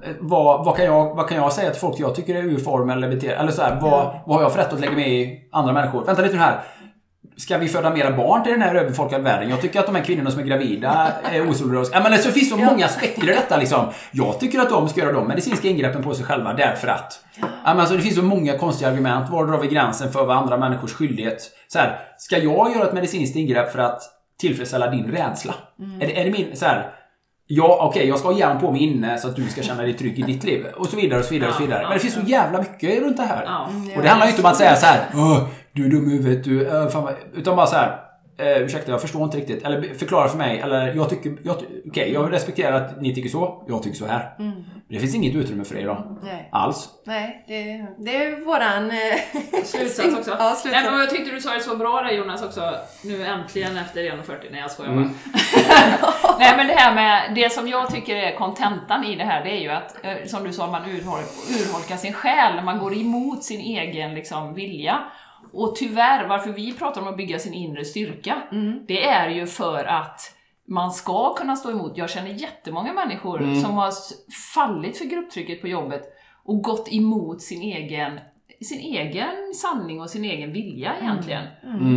eh, 0.03 0.11
Vad, 0.19 0.65
vad, 0.65 0.75
kan 0.75 0.85
jag, 0.85 1.15
vad 1.15 1.27
kan 1.29 1.37
jag 1.37 1.53
säga 1.53 1.69
till 1.71 1.79
folk 1.79 1.99
jag 1.99 2.15
tycker 2.15 2.35
är 2.35 2.43
ur 2.43 2.57
form 2.57 2.89
eller 2.89 3.09
beter 3.09 3.29
Eller 3.35 3.51
så 3.51 3.61
här, 3.61 3.77
vad, 3.81 4.13
vad 4.25 4.35
har 4.35 4.41
jag 4.43 4.51
för 4.51 4.59
rätt 4.59 4.73
att 4.73 4.79
lägga 4.79 4.91
mig 4.93 5.21
i 5.21 5.49
andra 5.51 5.73
människor? 5.73 6.05
Vänta 6.05 6.21
lite 6.21 6.33
nu 6.35 6.39
här. 6.41 6.59
Ska 7.41 7.57
vi 7.57 7.67
föda 7.67 7.89
mera 7.89 8.17
barn 8.17 8.43
till 8.43 8.51
den 8.51 8.61
här 8.61 8.75
överbefolkade 8.75 9.23
världen? 9.23 9.49
Jag 9.49 9.61
tycker 9.61 9.79
att 9.79 9.85
de 9.85 9.95
här 9.95 10.03
kvinnorna 10.03 10.31
som 10.31 10.39
är 10.39 10.43
gravida 10.43 11.11
är 11.23 11.49
osolidariska. 11.49 11.95
Ja, 11.97 12.03
men 12.03 12.11
det 12.11 12.17
finns 12.17 12.49
så 12.49 12.57
många 12.57 12.85
aspekter 12.85 13.23
i 13.23 13.33
detta 13.33 13.57
liksom. 13.57 13.85
Jag 14.11 14.39
tycker 14.39 14.59
att 14.59 14.69
de 14.69 14.89
ska 14.89 15.01
göra 15.01 15.11
de 15.11 15.27
medicinska 15.27 15.67
ingreppen 15.67 16.03
på 16.03 16.13
sig 16.13 16.25
själva 16.25 16.53
därför 16.53 16.87
att. 16.87 17.23
Ja, 17.41 17.47
men 17.65 17.79
alltså, 17.79 17.95
det 17.95 18.01
finns 18.01 18.15
så 18.15 18.23
många 18.23 18.57
konstiga 18.57 18.89
argument. 18.89 19.29
Var 19.29 19.47
drar 19.47 19.57
vi 19.57 19.67
gränsen 19.67 20.11
för 20.11 20.25
vad 20.25 20.37
andra 20.37 20.57
människors 20.57 20.93
skyldighet? 20.93 21.51
Så 21.67 21.79
här, 21.79 21.99
ska 22.17 22.37
jag 22.37 22.75
göra 22.75 22.87
ett 22.87 22.93
medicinskt 22.93 23.35
ingrepp 23.35 23.71
för 23.71 23.79
att 23.79 24.01
tillfredsställa 24.39 24.89
din 24.89 25.11
rädsla? 25.11 25.53
Är, 26.01 26.07
det, 26.07 26.21
är 26.21 26.25
det 26.25 26.31
min... 26.31 26.55
Så 26.55 26.65
här, 26.65 26.91
Ja, 27.53 27.77
okej, 27.81 28.07
jag 28.07 28.19
ska 28.19 28.27
ha 28.27 28.37
hjälm 28.37 28.59
på 28.59 28.71
mig 28.71 28.81
inne 28.81 29.17
så 29.17 29.27
att 29.27 29.35
du 29.35 29.47
ska 29.49 29.61
känna 29.61 29.81
dig 29.81 29.93
trygg 29.93 30.19
i 30.19 30.21
ditt 30.21 30.43
liv. 30.43 30.65
Och 30.75 30.85
så 30.85 30.95
vidare, 30.95 31.19
och 31.19 31.25
så 31.25 31.33
vidare, 31.33 31.49
och 31.49 31.55
så 31.55 31.61
vidare. 31.61 31.83
Men 31.83 31.93
det 31.93 31.99
finns 31.99 32.13
så 32.13 32.21
jävla 32.21 32.59
mycket 32.59 33.01
runt 33.01 33.17
det 33.17 33.23
här. 33.23 33.67
Och 33.95 34.01
det 34.01 34.09
handlar 34.09 34.25
ju 34.25 34.31
inte 34.31 34.41
om 34.41 34.49
att 34.49 34.57
säga 34.57 34.75
så 34.75 34.85
här. 34.85 34.99
Du 35.73 35.85
är 35.85 35.89
dum 35.89 36.09
i 36.09 36.13
huvudet, 36.13 36.43
du... 36.43 36.67
Äh, 36.67 36.87
fan, 36.87 37.03
vad-" 37.03 37.15
utan 37.33 37.55
bara 37.55 37.67
så 37.67 37.75
här. 37.75 37.97
Eh, 38.37 38.57
ursäkta, 38.61 38.91
jag 38.91 39.01
förstår 39.01 39.23
inte 39.23 39.37
riktigt. 39.37 39.65
Eller 39.65 39.81
förklara 39.93 40.27
för 40.29 40.37
mig. 40.37 40.59
Eller 40.59 40.93
jag 40.95 41.09
tycker... 41.09 41.37
Jag, 41.43 41.55
Okej, 41.87 42.11
jag 42.13 42.31
respekterar 42.33 42.73
att 42.85 43.01
ni 43.01 43.15
tycker 43.15 43.29
så. 43.29 43.63
Jag 43.67 43.83
tycker 43.83 43.97
så 43.97 44.05
här. 44.05 44.35
Men 44.37 44.65
det 44.89 44.99
finns 44.99 45.15
inget 45.15 45.35
utrymme 45.35 45.63
för 45.63 45.75
det 45.75 45.81
idag. 45.81 46.17
Nej. 46.23 46.49
Alls. 46.51 46.89
Nej, 47.05 47.45
det, 47.47 47.85
det 48.03 48.15
är 48.23 48.45
våran... 48.45 48.91
Eh, 48.91 49.63
Slutsats 49.63 50.17
också. 50.17 50.31
Ja, 50.31 50.37
Nej, 50.39 50.55
slutsats. 50.55 50.85
men 50.91 50.99
jag 50.99 51.09
tyckte 51.09 51.31
du 51.35 51.41
sa 51.41 51.53
det 51.53 51.59
så 51.59 51.75
bra 51.77 52.01
där 52.01 52.11
Jonas 52.11 52.43
också. 52.43 52.73
Nu 53.03 53.25
äntligen 53.25 53.77
efter 53.77 54.01
1.40. 54.01 54.37
Nej 54.51 54.61
jag 54.61 54.71
skojar 54.71 54.91
Mm. 54.91 55.03
bara. 55.03 56.35
Nej 56.39 56.53
men 56.57 56.67
det 56.67 56.73
här 56.73 56.95
med, 56.95 57.35
det 57.35 57.51
som 57.53 57.67
jag 57.67 57.89
tycker 57.89 58.15
är 58.15 58.35
kontentan 58.35 59.03
i 59.05 59.15
det 59.15 59.23
här, 59.23 59.43
det 59.43 59.51
är 59.51 59.61
ju 59.61 59.69
att, 59.69 59.95
eh, 60.05 60.13
som 60.27 60.43
du 60.43 60.53
sa, 60.53 60.67
man 60.67 60.81
urholkar, 60.89 61.25
urholkar 61.49 61.97
sin 61.97 62.13
själ, 62.13 62.63
man 62.63 62.79
går 62.79 62.93
emot 62.97 63.43
sin 63.43 63.59
egen 63.61 64.13
liksom, 64.13 64.53
vilja. 64.53 64.99
Och 65.53 65.75
tyvärr, 65.75 66.27
varför 66.27 66.51
vi 66.51 66.73
pratar 66.73 67.01
om 67.01 67.07
att 67.07 67.17
bygga 67.17 67.39
sin 67.39 67.53
inre 67.53 67.85
styrka, 67.85 68.41
det 68.87 69.07
är 69.07 69.29
ju 69.29 69.47
för 69.47 69.85
att 69.85 70.35
man 70.67 70.91
ska 70.91 71.33
kunna 71.33 71.55
stå 71.55 71.71
emot. 71.71 71.97
Jag 71.97 72.09
känner 72.09 72.29
jättemånga 72.29 72.93
människor 72.93 73.39
som 73.61 73.77
har 73.77 73.91
fallit 74.53 74.97
för 74.97 75.05
grupptrycket 75.05 75.61
på 75.61 75.67
jobbet 75.67 76.03
och 76.43 76.61
gått 76.61 76.93
emot 76.93 77.41
sin 77.41 77.61
egen 77.61 78.19
sin 78.61 78.79
egen 78.79 79.53
sanning 79.55 80.01
och 80.01 80.09
sin 80.09 80.25
egen 80.25 80.53
vilja 80.53 80.93
egentligen. 81.01 81.47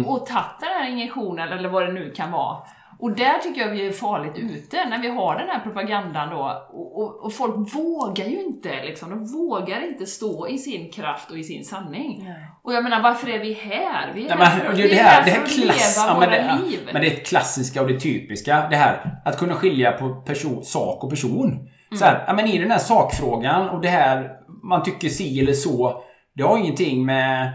Och 0.07 0.27
tagit 0.27 0.61
den 0.61 0.69
här 0.69 0.91
injektionen 0.91 1.49
eller 1.49 1.69
vad 1.69 1.87
det 1.87 1.93
nu 1.93 2.11
kan 2.11 2.33
vara. 2.33 2.59
Och 2.99 3.17
där 3.17 3.39
tycker 3.39 3.61
jag 3.61 3.69
vi 3.69 3.87
är 3.87 3.93
farligt 3.93 4.37
ute, 4.37 4.89
när 4.89 4.99
vi 4.99 5.09
har 5.09 5.39
den 5.39 5.49
här 5.49 5.61
propagandan 5.61 6.31
då. 6.31 6.65
Och, 6.73 7.03
och, 7.03 7.25
och 7.25 7.33
folk 7.33 7.75
vågar 7.75 8.27
ju 8.27 8.43
inte, 8.43 8.85
liksom. 8.85 9.11
De 9.11 9.27
vågar 9.27 9.89
inte 9.89 10.07
stå 10.07 10.49
i 10.49 10.59
sin 10.59 10.93
kraft 10.93 11.31
och 11.31 11.39
i 11.39 11.45
sin 11.45 11.65
sanning. 11.65 12.25
Nej. 12.25 12.51
Och 12.63 12.75
jag 12.75 12.85
menar, 12.85 13.03
varför 13.03 13.29
är 13.29 13.39
vi 13.39 13.53
här? 13.53 14.13
Vi 14.15 14.27
är 14.27 14.37
Nej, 14.37 14.47
här 14.47 14.59
för, 14.59 14.69
men, 14.69 14.77
det, 14.77 14.83
vi 14.83 14.89
det 14.89 14.99
är 14.99 15.05
här, 15.05 15.25
det 15.25 15.31
för 15.31 15.43
att 15.43 15.49
klass, 15.49 15.97
leva 15.97 16.09
ja, 16.09 16.15
våra 16.15 16.57
det, 16.57 16.59
liv. 16.65 16.81
men 16.93 17.03
det 17.03 17.09
är 17.09 17.25
klassiska 17.25 17.83
och 17.83 17.89
det 17.89 18.01
typiska. 18.01 18.67
Det 18.71 18.77
här 18.77 19.21
att 19.25 19.39
kunna 19.39 19.55
skilja 19.55 19.93
på 19.93 20.15
person, 20.15 20.65
sak 20.65 21.05
och 21.05 21.11
person. 21.11 21.69
Så 21.99 22.05
här, 22.05 22.25
ja, 22.27 22.33
men 22.33 22.47
I 22.47 22.59
den 22.59 22.71
här 22.71 22.79
sakfrågan 22.79 23.69
och 23.69 23.81
det 23.81 23.89
här 23.89 24.31
man 24.63 24.83
tycker 24.83 25.09
si 25.09 25.41
eller 25.41 25.53
så. 25.53 26.03
Det 26.35 26.43
har 26.43 26.59
ingenting 26.59 27.05
med 27.05 27.53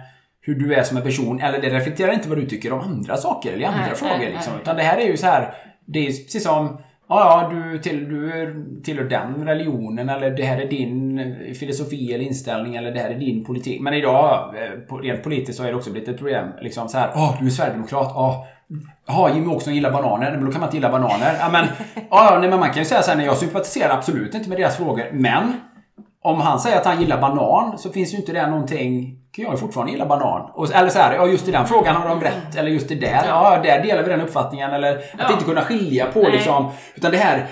hur 0.50 0.56
du 0.56 0.74
är 0.74 0.84
som 0.84 0.98
en 0.98 1.04
person 1.04 1.42
eller 1.42 1.62
det 1.62 1.70
reflekterar 1.70 2.14
inte 2.14 2.30
vad 2.30 2.38
du 2.38 2.46
tycker 2.46 2.74
om 2.74 2.80
andra 2.80 3.18
saker 3.18 3.54
eller 3.54 3.68
andra 3.68 3.82
Nej, 3.82 3.96
frågor. 3.96 4.18
nej, 4.18 4.32
liksom. 4.32 4.54
nej. 4.54 4.62
Utan 4.62 4.76
det 4.76 4.84
här 4.84 4.98
är 4.98 5.06
ju 5.06 5.18
så 5.18 5.26
här. 5.26 5.54
Det 5.86 6.00
är 6.00 6.06
precis 6.06 6.44
som 6.44 6.78
Ja, 7.12 7.50
ja, 7.52 7.56
du, 7.56 7.80
till, 7.80 8.10
du 8.10 8.82
tillhör 8.84 9.04
den 9.04 9.46
religionen 9.46 10.10
eller 10.10 10.32
det 10.32 10.44
här 10.44 10.62
är 10.62 10.66
din 10.66 11.36
filosofi 11.60 12.14
eller 12.14 12.26
inställning 12.26 12.76
eller 12.76 12.92
det 12.92 13.00
här 13.00 13.10
är 13.10 13.20
din 13.20 13.46
politik. 13.46 13.82
Men 13.82 13.94
idag, 13.94 14.54
eh, 14.56 14.96
rent 14.96 15.24
politiskt, 15.24 15.58
så 15.58 15.64
är 15.64 15.68
det 15.68 15.76
också 15.76 15.92
blivit 15.92 16.10
ett 16.10 16.18
problem. 16.18 16.48
Liksom 16.62 16.90
så 16.90 16.98
här, 16.98 17.12
åh, 17.16 17.36
du 17.40 17.46
är 17.46 17.50
sverigedemokrat, 17.50 18.12
ja. 18.16 18.48
Jaha, 19.08 19.34
Jimmy 19.34 19.48
Åkesson 19.48 19.76
gillar 19.76 19.92
bananer, 19.92 20.32
men 20.32 20.46
då 20.46 20.52
kan 20.52 20.62
man 20.62 20.68
inte 20.68 20.78
gilla 20.78 20.92
bananer. 20.92 21.36
Ja, 21.40 21.50
men, 21.52 21.66
ja, 22.10 22.38
nej, 22.40 22.50
men 22.50 22.60
man 22.60 22.70
kan 22.70 22.78
ju 22.78 22.86
säga 22.86 23.02
så 23.02 23.12
här, 23.12 23.18
nej, 23.18 23.26
jag 23.26 23.38
sympatiserar 23.38 23.94
absolut 23.98 24.36
inte 24.36 24.50
med 24.50 24.58
deras 24.58 24.78
frågor, 24.78 25.06
men 25.14 25.54
om 26.30 26.42
han 26.42 26.60
säger 26.60 26.78
att 26.78 26.86
han 26.86 27.00
gillar 27.02 27.22
banan 27.22 27.78
så 27.78 27.90
finns 27.90 28.14
ju 28.14 28.18
inte 28.18 28.32
det 28.32 28.48
någonting 28.48 29.16
kan 29.32 29.44
jag 29.46 29.54
ju 29.54 29.58
fortfarande 29.58 29.92
gilla 29.92 30.06
banan. 30.06 30.52
Och, 30.54 30.76
eller 30.76 30.90
så 30.90 31.00
här, 31.00 31.16
ja 31.16 31.28
just 31.28 31.48
i 31.48 31.52
den 31.52 31.68
frågan 31.68 31.96
har 31.96 32.10
de 32.10 32.22
rätt. 32.22 32.56
Eller 32.58 32.70
just 32.70 32.90
det 32.90 32.96
där, 32.96 33.24
ja 33.28 33.60
där 33.64 33.84
delar 33.84 34.04
vi 34.04 34.10
den 34.10 34.22
uppfattningen. 34.22 34.72
Eller 34.72 34.96
att 34.98 35.04
Ja. 35.18 35.32
inte 35.34 35.46
kunna 35.46 35.62
skilja 35.62 36.06
på 36.06 36.20
Nej. 36.22 36.32
liksom. 36.32 36.72
Utan 36.96 37.12
det 37.12 37.18
här, 37.18 37.46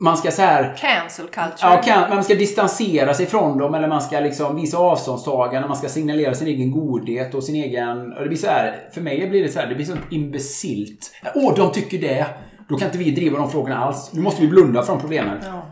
man 0.00 0.16
ska 0.16 0.30
så 0.30 0.42
här 0.42 0.76
Cancel 0.78 1.26
culture. 1.26 1.52
Ja, 1.60 1.82
kan, 1.84 2.10
man 2.14 2.24
ska 2.24 2.34
distansera 2.34 3.14
sig 3.14 3.26
från 3.26 3.58
dem 3.58 3.74
eller 3.74 3.88
man 3.88 4.02
ska 4.02 4.20
liksom 4.20 4.56
visa 4.56 4.78
avståndstagande, 4.78 5.68
man 5.68 5.76
ska 5.76 5.88
signalera 5.88 6.34
sin 6.34 6.48
egen 6.48 6.70
godhet 6.70 7.34
och 7.34 7.44
sin 7.44 7.54
egen... 7.54 8.12
Och 8.12 8.22
det 8.22 8.28
blir 8.28 8.38
så 8.38 8.46
här, 8.46 8.76
för 8.94 9.00
mig 9.00 9.28
blir 9.28 9.42
det 9.42 9.48
så 9.48 9.60
här, 9.60 9.66
det 9.66 9.74
blir 9.74 9.86
så 9.86 9.96
imbecilt. 10.10 11.10
Åh, 11.34 11.54
de 11.56 11.72
tycker 11.72 11.98
det! 11.98 12.26
Då 12.68 12.78
kan 12.78 12.86
inte 12.88 12.98
vi 12.98 13.10
driva 13.10 13.38
de 13.38 13.50
frågorna 13.50 13.76
alls. 13.78 14.10
Nu 14.12 14.20
måste 14.22 14.42
vi 14.42 14.48
blunda 14.48 14.82
för 14.82 14.92
de 14.92 15.00
problemen. 15.00 15.38
Ja. 15.42 15.62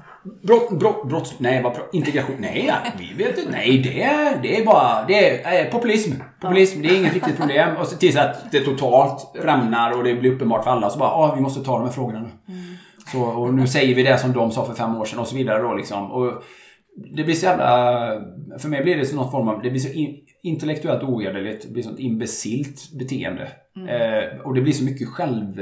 Brott, 0.42 0.70
brott, 0.70 1.08
brott, 1.08 1.34
nej, 1.38 1.62
vad, 1.62 1.76
integration, 1.92 2.36
nej, 2.38 2.72
vi 2.98 3.24
vet 3.24 3.38
inte, 3.38 3.50
nej, 3.50 3.78
det 3.78 4.02
är, 4.02 4.42
det 4.42 4.60
är 4.60 4.64
bara, 4.64 5.04
det 5.06 5.44
är 5.44 5.64
eh, 5.64 5.70
populism. 5.70 6.12
Populism, 6.40 6.82
det 6.82 6.88
är 6.88 6.98
inget 6.98 7.14
riktigt 7.14 7.36
problem. 7.36 7.76
Och 7.76 7.86
så 7.86 7.96
tills 7.96 8.16
att 8.16 8.52
det 8.52 8.60
totalt 8.60 9.32
rämnar 9.34 9.98
och 9.98 10.04
det 10.04 10.14
blir 10.14 10.32
uppenbart 10.32 10.64
för 10.64 10.70
alla, 10.70 10.90
så 10.90 10.98
bara, 10.98 11.10
ah, 11.10 11.34
vi 11.34 11.40
måste 11.40 11.64
ta 11.64 11.78
de 11.78 11.84
här 11.84 11.92
frågorna 11.92 12.20
nu. 12.20 12.28
Så, 13.12 13.22
och 13.22 13.54
nu 13.54 13.66
säger 13.66 13.94
vi 13.94 14.02
det 14.02 14.18
som 14.18 14.32
de 14.32 14.50
sa 14.50 14.64
för 14.64 14.74
fem 14.74 14.96
år 14.96 15.04
sedan 15.04 15.18
och 15.18 15.26
så 15.26 15.36
vidare 15.36 15.62
då 15.62 15.74
liksom. 15.74 16.12
Och 16.12 16.42
det 17.16 17.24
blir 17.24 17.34
så 17.34 17.46
jävla... 17.46 17.66
För 18.58 18.68
mig 18.68 18.82
blir 18.82 18.96
det 18.96 19.06
så 19.06 19.16
någon 19.16 19.30
form 19.30 19.48
av... 19.48 19.62
Det 19.62 19.70
blir 19.70 19.80
så 19.80 19.92
in, 19.92 20.16
intellektuellt 20.42 21.02
ohederligt. 21.02 21.66
Det 21.66 21.72
blir 21.72 21.82
sånt 21.82 21.98
imbecilt 21.98 22.92
beteende. 22.98 23.48
Eh, 23.88 24.40
och 24.40 24.54
det 24.54 24.60
blir 24.60 24.72
så 24.72 24.84
mycket 24.84 25.08
själv... 25.08 25.60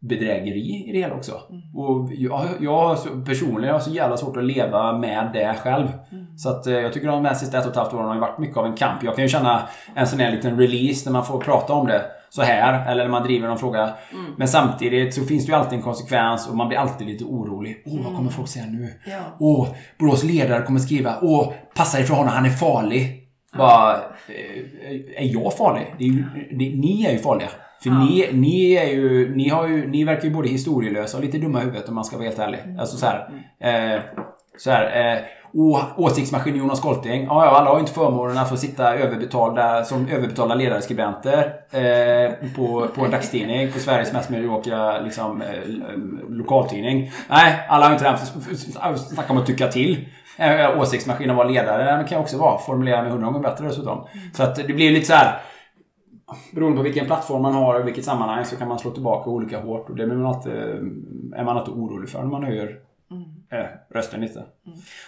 Bedrägeri 0.00 0.84
i 0.88 0.92
det 0.92 0.98
hela 0.98 1.14
också. 1.14 1.32
Och 1.74 2.08
jag, 2.12 2.46
jag 2.60 2.98
personligen 3.26 3.74
har 3.74 3.80
så 3.80 3.90
jävla 3.90 4.16
svårt 4.16 4.36
att 4.36 4.44
leva 4.44 4.98
med 4.98 5.30
det 5.32 5.54
själv. 5.58 5.88
Så 6.36 6.48
att 6.48 6.66
eh, 6.66 6.74
jag 6.74 6.92
tycker 6.92 7.08
de 7.08 7.24
här 7.24 7.34
sista 7.34 7.58
ett 7.58 7.64
och 7.64 7.70
ett 7.70 7.76
halvt 7.76 7.94
åren 7.94 8.08
har 8.08 8.18
varit 8.18 8.38
mycket 8.38 8.56
av 8.56 8.66
en 8.66 8.74
kamp. 8.76 9.02
Jag 9.02 9.14
kan 9.14 9.24
ju 9.24 9.28
känna 9.28 9.62
en 9.94 10.06
sån 10.06 10.20
här 10.20 10.30
liten 10.30 10.58
release 10.58 11.10
när 11.10 11.12
man 11.12 11.24
får 11.24 11.40
prata 11.40 11.72
om 11.72 11.86
det 11.86 12.02
så 12.30 12.42
här 12.42 12.90
eller 12.92 13.04
när 13.04 13.10
man 13.10 13.22
driver 13.22 13.48
någon 13.48 13.58
fråga. 13.58 13.94
Men 14.36 14.48
samtidigt 14.48 15.14
så 15.14 15.24
finns 15.24 15.46
det 15.46 15.52
ju 15.52 15.58
alltid 15.58 15.78
en 15.78 15.82
konsekvens 15.84 16.48
och 16.48 16.56
man 16.56 16.68
blir 16.68 16.78
alltid 16.78 17.06
lite 17.06 17.24
orolig. 17.24 17.82
Åh, 17.86 18.04
vad 18.04 18.16
kommer 18.16 18.30
folk 18.30 18.48
säga 18.48 18.66
nu? 18.66 18.88
Ja. 19.06 19.18
Åh, 19.38 19.68
Borås 19.98 20.24
ledare 20.24 20.62
kommer 20.62 20.80
skriva. 20.80 21.14
Åh, 21.22 21.52
passa 21.74 22.00
ifrån 22.00 22.16
honom, 22.16 22.32
han 22.32 22.46
är 22.46 22.50
farlig. 22.50 23.16
Bara, 23.58 23.94
eh, 23.94 25.24
är 25.24 25.34
jag 25.34 25.56
farlig? 25.56 25.94
Det 25.98 26.04
är 26.04 26.08
ju, 26.08 26.24
det, 26.50 26.76
ni 26.76 27.04
är 27.08 27.12
ju 27.12 27.18
farliga. 27.18 27.48
För 27.82 27.90
ni, 27.90 28.28
ni 28.32 28.72
är 28.72 28.88
ju, 28.88 29.36
ni 29.36 29.48
har 29.48 29.68
ju, 29.68 29.90
ni 29.90 30.04
verkar 30.04 30.24
ju 30.24 30.30
både 30.30 30.48
historielösa 30.48 31.16
och 31.16 31.24
lite 31.24 31.38
dumma 31.38 31.60
i 31.60 31.64
huvudet 31.64 31.88
om 31.88 31.94
man 31.94 32.04
ska 32.04 32.16
vara 32.16 32.26
helt 32.26 32.38
ärlig. 32.38 32.60
Alltså 32.78 32.96
så 32.96 33.06
här. 33.06 33.28
Eh, 33.60 34.00
så 34.58 34.70
här, 34.70 35.14
eh, 35.14 35.18
åsiktsmaskin 35.96 36.56
Jonas 36.56 36.80
Kolting. 36.80 37.24
Ja, 37.24 37.44
ja, 37.44 37.50
alla 37.50 37.70
har 37.70 37.76
ju 37.76 37.80
inte 37.80 37.92
förmånen 37.92 38.38
att 38.38 38.48
få 38.48 38.56
sitta 38.56 38.94
överbetalda, 38.94 39.84
som 39.84 40.08
överbetalda 40.08 40.54
ledarskribenter 40.54 41.52
eh, 41.70 42.32
på, 42.56 42.86
på 42.94 43.04
en 43.04 43.10
dagstidning. 43.10 43.72
På 43.72 43.78
Sveriges 43.78 44.12
mest 44.12 44.30
mediokra 44.30 45.00
liksom, 45.00 45.42
eh, 45.42 45.48
lokaltidning. 46.28 47.10
Nej, 47.28 47.66
alla 47.68 47.86
har 47.86 47.92
inte 47.92 48.04
den. 48.04 48.96
Snacka 48.98 49.32
om 49.32 49.38
att 49.38 49.46
tycka 49.46 49.68
till. 49.68 50.08
Eh, 50.36 50.80
åsiktsmaskinen 50.80 51.36
var 51.36 51.44
ledare. 51.44 51.84
Den 51.84 52.04
kan 52.04 52.18
ju 52.18 52.22
också 52.22 52.38
vara. 52.38 52.58
Formulera 52.58 53.02
med 53.02 53.12
hundra 53.12 53.26
gånger 53.26 53.48
bättre 53.48 53.66
dessutom. 53.66 54.06
Så 54.32 54.42
att 54.42 54.56
det 54.56 54.74
blir 54.74 54.90
lite 54.90 55.06
så 55.06 55.14
här. 55.14 55.40
Beroende 56.52 56.76
på 56.76 56.82
vilken 56.82 57.06
plattform 57.06 57.42
man 57.42 57.54
har 57.54 57.80
och 57.80 57.86
vilket 57.86 58.04
sammanhang 58.04 58.44
så 58.44 58.56
kan 58.56 58.68
man 58.68 58.78
slå 58.78 58.90
tillbaka 58.90 59.30
olika 59.30 59.60
hårt. 59.60 59.90
Och 59.90 59.96
det 59.96 60.06
blir 60.06 60.16
man 60.16 60.26
alltid, 60.26 60.52
är 61.36 61.44
man 61.44 61.56
alltid 61.56 61.74
orolig 61.74 62.10
för 62.10 62.18
när 62.18 62.26
man 62.26 62.44
höjer 62.44 62.76
eh, 63.52 63.66
rösten 63.94 64.20
lite. 64.20 64.44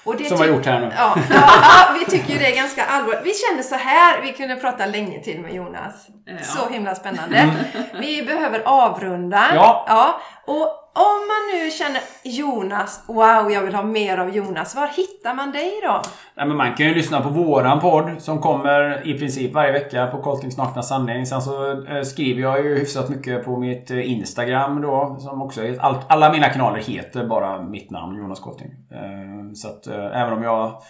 Och 0.04 0.16
det 0.16 0.24
Som 0.24 0.36
vi 0.38 0.48
har 0.48 0.56
gjort 0.56 0.66
här 0.66 0.80
nu. 0.80 0.90
Ja, 0.96 1.14
ja, 1.30 1.96
vi 1.98 2.10
tycker 2.10 2.32
ju 2.32 2.38
det 2.38 2.52
är 2.52 2.56
ganska 2.56 2.84
allvarligt. 2.84 3.20
Vi 3.24 3.32
kände 3.48 3.62
så 3.62 3.74
här, 3.74 4.22
vi 4.22 4.32
kunde 4.32 4.56
prata 4.56 4.86
länge 4.86 5.20
till 5.20 5.40
med 5.40 5.54
Jonas. 5.54 6.08
Ja. 6.24 6.38
Så 6.42 6.68
himla 6.72 6.94
spännande. 6.94 7.54
Vi 8.00 8.22
behöver 8.22 8.62
avrunda. 8.64 9.44
Ja. 9.54 9.84
ja. 9.88 10.20
Och 10.46 10.81
om 10.94 11.18
man 11.28 11.42
nu 11.52 11.70
känner 11.70 12.00
Jonas, 12.22 13.04
wow, 13.06 13.50
jag 13.52 13.62
vill 13.62 13.74
ha 13.74 13.82
mer 13.82 14.18
av 14.18 14.36
Jonas. 14.36 14.74
Var 14.74 14.86
hittar 14.86 15.34
man 15.34 15.52
dig 15.52 15.80
då? 15.82 16.02
Nej, 16.34 16.46
men 16.46 16.56
man 16.56 16.74
kan 16.74 16.86
ju 16.86 16.94
lyssna 16.94 17.20
på 17.20 17.28
våran 17.28 17.80
podd 17.80 18.10
som 18.18 18.38
kommer 18.38 19.06
i 19.08 19.18
princip 19.18 19.52
varje 19.52 19.72
vecka 19.72 20.06
på 20.06 20.22
Koltings 20.22 20.56
nakna 20.56 20.82
sanning. 20.82 21.26
Sen 21.26 21.42
så 21.42 21.84
eh, 21.84 22.02
skriver 22.02 22.42
jag 22.42 22.64
ju 22.64 22.78
hyfsat 22.78 23.08
mycket 23.08 23.44
på 23.44 23.56
mitt 23.56 23.90
eh, 23.90 24.10
Instagram 24.10 24.82
då. 24.82 25.16
Som 25.20 25.42
också 25.42 25.64
är, 25.64 25.78
alla 26.08 26.32
mina 26.32 26.48
kanaler 26.48 26.80
heter 26.80 27.24
bara 27.24 27.62
mitt 27.62 27.90
namn, 27.90 28.18
Jonas 28.18 28.40
Kolting. 28.40 28.70
Eh, 28.90 29.52
så 29.54 29.68
att 29.68 29.86
även 29.86 30.32
om 30.32 30.42
jag 30.42 30.82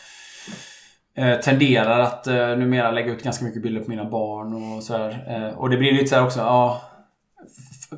tenderar 1.45 2.01
att 2.01 2.27
numera 2.27 2.91
lägga 2.91 3.13
ut 3.13 3.23
ganska 3.23 3.45
mycket 3.45 3.63
bilder 3.63 3.81
på 3.81 3.91
mina 3.91 4.05
barn 4.05 4.77
och 4.77 4.83
sådär. 4.83 5.55
och 5.57 5.71
det 5.71 5.77
blir 5.77 5.93
lite 5.93 6.07
så 6.07 6.17
här 6.17 6.25
också, 6.25 6.41
ja. 6.41 6.81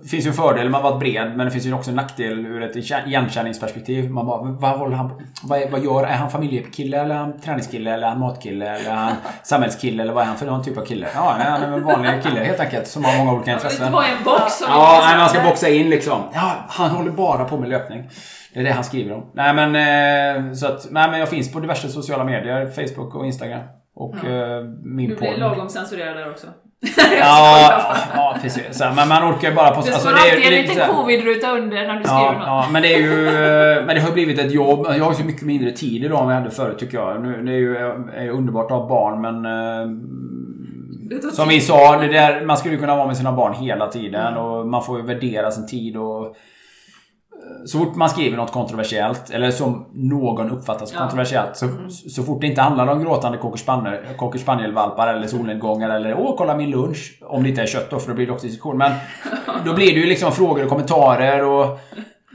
Det 0.03 0.09
finns 0.09 0.27
ju 0.27 0.29
en 0.29 0.35
fördel 0.35 0.71
med 0.71 0.79
att 0.79 0.85
vara 0.85 0.99
bred 0.99 1.37
men 1.37 1.47
det 1.47 1.51
finns 1.51 1.67
ju 1.67 1.73
också 1.75 1.91
en 1.91 1.97
nackdel 1.97 2.47
ur 2.47 2.63
ett 2.63 2.77
igenkänningsperspektiv. 2.77 4.11
Man 4.11 4.27
bara, 4.27 4.43
vad, 4.43 4.71
håller 4.79 4.97
han, 4.97 5.11
vad, 5.43 5.63
är- 5.63 5.71
vad 5.71 5.85
gör 5.85 6.05
Är 6.05 6.13
han 6.17 6.31
familjekille 6.31 7.01
eller 7.01 7.15
är 7.15 7.19
han 7.19 7.41
träningskille 7.41 7.95
eller 7.95 8.07
är 8.07 8.11
han 8.11 8.19
matkille 8.21 8.67
eller 8.77 8.91
är 8.91 8.95
han 8.95 9.13
samhällskille 9.43 10.03
eller 10.03 10.13
vad 10.13 10.23
är 10.23 10.27
han 10.27 10.37
för 10.37 10.47
någon 10.47 10.65
typ 10.65 10.79
av 10.79 10.85
kille? 10.85 11.07
Ja, 11.15 11.35
nej, 11.39 11.47
han 11.51 11.63
är 11.63 11.73
en 11.77 11.85
vanlig 11.85 12.23
kille 12.23 12.41
helt 12.41 12.61
enkelt 12.61 12.87
som 12.87 13.05
har 13.05 13.19
många 13.19 13.33
olika 13.33 13.53
intressen. 13.53 13.93
vara 13.93 14.05
i 14.09 14.11
en 14.19 14.25
box 14.25 14.53
som 14.59 14.67
Ja, 14.71 15.01
nej, 15.09 15.19
man 15.19 15.29
ska 15.29 15.43
boxa 15.43 15.69
in 15.69 15.91
liksom. 15.91 16.21
Ja, 16.35 16.53
han 16.69 16.91
håller 16.91 17.11
bara 17.11 17.45
på 17.45 17.57
med 17.57 17.69
löpning. 17.69 18.11
Det 18.55 18.61
är 18.61 18.65
det 18.65 18.73
han 18.73 18.85
skriver 18.85 19.15
om. 19.15 19.31
Nej 19.35 19.55
men, 19.55 20.47
eh, 20.47 20.53
så 20.53 20.67
att, 20.67 20.87
nej, 20.91 21.11
men 21.11 21.21
jag 21.21 21.29
finns 21.29 21.53
på 21.53 21.61
diverse 21.61 21.89
sociala 21.89 22.25
medier. 22.25 22.67
Facebook 22.71 23.15
och 23.15 23.27
Instagram. 23.27 23.61
Och 23.97 24.25
eh, 24.25 24.65
min 24.83 25.09
Du 25.11 25.17
blir 25.17 25.31
podd. 25.31 25.39
lagom 25.41 25.69
censurerad 25.69 26.17
där 26.17 26.31
också. 26.31 26.47
Ja, 27.21 27.75
ja, 28.15 28.37
precis. 28.43 28.81
Men 28.97 29.09
man 29.09 29.33
orkar 29.33 29.49
ju 29.49 29.55
bara 29.55 29.71
på... 29.71 29.81
Det 29.81 29.93
alltså, 29.93 30.09
det 30.09 30.15
är- 30.31 30.35
en 30.35 30.41
det 30.41 30.59
är 30.59 30.67
så 30.67 30.73
liten 30.75 30.89
covid-ruta 30.97 31.51
under 31.51 31.87
när 31.87 31.95
du 31.97 32.05
skriver 32.05 32.21
Ja, 32.23 32.33
något. 32.33 32.47
ja, 32.47 32.67
men 32.73 32.83
det 32.83 32.95
är 32.95 32.99
ju... 32.99 33.25
Men 33.87 33.95
det 33.97 34.01
har 34.01 34.13
blivit 34.13 34.39
ett 34.39 34.53
jobb. 34.53 34.87
Jag 34.89 35.05
har 35.05 35.11
ju 35.11 35.17
så 35.19 35.25
mycket 35.25 35.43
mindre 35.43 35.71
tid 35.71 36.05
idag 36.05 36.23
än 36.23 36.29
jag 36.29 36.35
hade 36.37 36.51
förut 36.51 36.79
tycker 36.79 36.99
jag. 36.99 37.23
Nu, 37.23 37.43
det 37.43 37.53
är 37.53 37.57
ju 37.57 37.77
är 38.17 38.23
ju 38.23 38.31
underbart 38.31 38.65
att 38.71 38.79
ha 38.79 38.89
barn 38.89 39.21
men... 39.21 39.45
Eh, 39.47 41.31
Som 41.33 41.49
vi 41.49 41.61
sa, 41.61 41.97
det 41.97 42.09
där, 42.09 42.45
man 42.45 42.57
skulle 42.57 42.77
kunna 42.77 42.97
vara 42.97 43.07
med 43.07 43.17
sina 43.17 43.33
barn 43.33 43.55
hela 43.55 43.87
tiden 43.87 44.37
och 44.37 44.67
man 44.67 44.83
får 44.85 44.99
ju 44.99 45.05
värdera 45.07 45.51
sin 45.51 45.67
tid 45.67 45.97
och... 45.97 46.37
Så 47.67 47.79
fort 47.79 47.95
man 47.97 48.09
skriver 48.11 48.37
något 48.37 48.53
kontroversiellt, 48.53 49.31
eller 49.31 49.51
som 49.51 49.87
någon 49.93 50.51
uppfattar 50.51 50.87
som 50.87 50.95
Ja. 50.97 51.01
kontroversiellt, 51.03 51.57
så, 51.57 51.69
så 51.89 52.23
fort 52.23 52.41
det 52.41 52.47
inte 52.47 52.61
handlar 52.63 52.87
om 52.87 53.03
gråtande 53.05 53.39
cocker 53.39 53.59
spaniel- 53.59 54.17
cocker 54.17 54.39
spanielvalpar 54.39 55.15
eller 55.15 55.27
solnedgångar 55.27 55.91
eller 55.91 56.15
åh 56.19 56.35
kolla 56.39 56.57
min 56.57 56.71
lunch. 56.71 57.19
Om 57.23 57.43
det 57.43 57.49
inte 57.49 57.63
är 57.63 57.67
kött 57.67 57.91
då, 57.91 57.99
för 57.99 58.09
då 58.09 58.15
blir 58.15 58.27
det 58.27 58.33
också 58.33 58.47
diskussion. 58.47 58.79
Men 58.79 58.93
då 59.65 59.75
blir 59.75 59.87
det 59.95 60.01
ju 60.01 60.07
liksom 60.07 60.33
frågor 60.33 60.63
och 60.63 60.69
kommentarer 60.71 61.45
och 61.45 61.79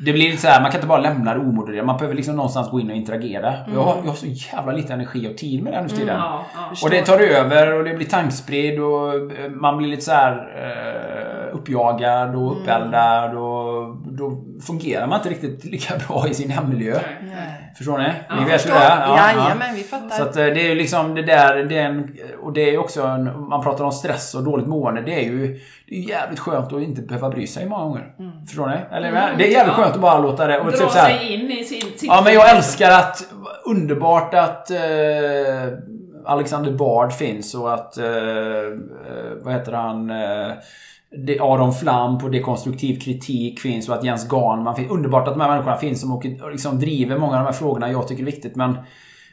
det 0.05 0.13
blir 0.13 0.37
så 0.37 0.47
här, 0.47 0.61
man 0.61 0.71
kan 0.71 0.77
inte 0.79 0.87
bara 0.87 0.99
lämna 1.01 1.33
det 1.33 1.39
omodererat. 1.39 1.85
Man 1.85 1.97
behöver 1.97 2.15
liksom 2.15 2.35
någonstans 2.35 2.69
gå 2.71 2.79
in 2.79 2.89
och 2.89 2.95
interagera. 2.95 3.47
Och 3.67 3.73
Jag, 3.73 3.81
har, 3.83 3.95
jag 4.03 4.07
har 4.09 4.15
så 4.15 4.25
jävla 4.25 4.71
lite 4.71 4.93
energi 4.93 5.33
och 5.33 5.37
tid 5.37 5.63
med 5.63 5.73
det 5.73 5.81
nu 5.81 5.89
för 5.89 5.95
tiden. 5.97 6.17
Ja, 6.17 6.45
ja. 6.55 6.61
Och 6.83 6.89
det 6.89 7.01
tar 7.05 7.19
över 7.19 7.73
och 7.77 7.83
det 7.83 7.93
blir 7.93 8.07
tankspridd 8.07 8.79
och 8.79 9.13
eh, 9.15 9.49
man 9.51 9.77
blir 9.77 9.87
lite 9.87 10.01
så 10.01 10.11
här 10.11 10.31
eh, 10.33 11.55
uppjagad 11.55 12.35
och 12.35 12.51
uppeldad 12.51 13.35
och 13.37 13.48
då 14.17 14.43
fungerar 14.67 15.07
man 15.07 15.17
inte 15.17 15.29
riktigt 15.29 15.65
lika 15.65 15.93
bra 16.07 16.27
i 16.27 16.33
sin 16.33 16.49
hemmiljö. 16.49 16.99
Nej. 17.23 17.73
Förstår 17.77 17.97
ni? 17.97 18.09
Ja, 18.29 18.35
Ni 18.35 18.41
vet 18.43 18.51
hur 18.51 18.57
Förstår? 18.57 18.73
det 18.73 18.79
är? 18.79 18.99
Ja, 18.99 19.17
ja. 19.17 19.43
Jajamän, 19.43 19.75
vi 19.75 19.83
fattar. 19.83 20.09
Så 20.17 20.23
att 20.23 20.37
eh, 20.37 20.45
det 20.45 20.61
är 20.61 20.69
ju 20.69 20.75
liksom 20.75 21.15
det 21.15 21.21
där, 21.21 21.63
det 21.63 21.77
är 21.77 21.85
en, 21.85 22.15
och 22.41 22.53
det 22.53 22.61
är 22.61 22.71
ju 22.71 22.77
också 22.77 23.01
en, 23.03 23.47
man 23.49 23.63
pratar 23.63 23.83
om 23.83 23.91
stress 23.91 24.35
och 24.35 24.43
dåligt 24.43 24.67
mående. 24.67 25.01
Det 25.01 25.13
är 25.13 25.23
ju 25.23 25.59
det 25.87 25.95
är 25.95 25.99
jävligt 26.09 26.39
skönt 26.39 26.73
att 26.73 26.81
inte 26.81 27.01
behöva 27.01 27.29
bry 27.29 27.47
sig 27.47 27.65
många 27.69 27.83
gånger. 27.83 28.05
Förstår 28.47 28.67
ni? 28.67 28.75
Eller 28.91 29.09
Mm, 29.09 29.37
Det 29.37 29.47
är 29.47 29.51
jävligt 29.51 29.77
ja. 29.77 29.83
skönt 29.83 29.95
att 29.95 30.01
bara 30.01 30.19
låta 30.19 30.47
det... 30.47 30.59
Och 30.59 30.65
Dra 30.65 30.71
typ 30.77 30.89
så 30.89 30.97
här, 30.97 31.17
sig 31.17 31.33
in 31.33 31.51
i 31.51 31.63
sin... 31.63 31.81
sitt 31.81 32.03
Ja, 32.03 32.21
men 32.25 32.33
jag 32.33 32.55
älskar 32.55 32.91
att... 32.91 33.23
Underbart 33.65 34.33
att 34.33 34.71
eh, 34.71 34.77
Alexander 36.25 36.71
Bard 36.71 37.13
finns 37.13 37.55
och 37.55 37.73
att... 37.73 37.97
Eh, 37.97 38.05
eh, 38.05 38.11
vad 39.43 39.53
heter 39.53 39.71
han? 39.71 40.09
Eh, 40.09 40.51
det- 41.25 41.39
Aron 41.39 41.73
Flam 41.73 42.17
på 42.17 42.27
dekonstruktiv 42.29 42.99
kritik 42.99 43.59
finns 43.59 43.89
och 43.89 43.95
att 43.95 44.03
Jens 44.03 44.31
Garnman 44.31 44.75
finns. 44.75 44.91
Underbart 44.91 45.27
att 45.27 45.33
de 45.33 45.41
här 45.41 45.49
människorna 45.49 45.77
finns 45.77 46.01
som 46.01 46.11
åker, 46.13 46.51
liksom 46.51 46.79
driver 46.79 47.17
många 47.17 47.33
av 47.33 47.39
de 47.39 47.45
här 47.45 47.53
frågorna 47.53 47.91
jag 47.91 48.07
tycker 48.07 48.21
är 48.23 48.25
viktigt. 48.25 48.55
Men 48.55 48.77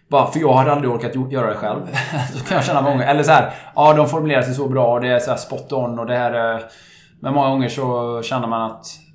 bara 0.08 0.26
för 0.26 0.40
jag 0.40 0.52
hade 0.54 0.72
aldrig 0.72 0.90
orkat 0.90 1.32
göra 1.32 1.46
det 1.46 1.54
själv. 1.54 1.80
så 2.34 2.44
kan 2.44 2.54
jag 2.56 2.64
känna 2.64 2.80
många 2.80 2.94
gånger. 2.94 3.06
Eller 3.06 3.22
så 3.22 3.30
här, 3.32 3.54
ja 3.74 3.92
de 3.92 4.08
formulerar 4.08 4.42
sig 4.42 4.54
så 4.54 4.68
bra 4.68 4.92
och 4.92 5.00
det 5.00 5.08
är 5.08 5.18
så 5.18 5.30
här 5.30 5.38
spot 5.38 5.72
on 5.72 5.98
och 5.98 6.06
det 6.06 6.16
här 6.16 6.32
är... 6.32 6.62
Men 7.20 7.34
många 7.34 7.48
gånger 7.48 7.68
så 7.68 8.20
känner 8.22 8.48
man 8.48 8.62
att 8.70 8.72
eh, 8.76 9.05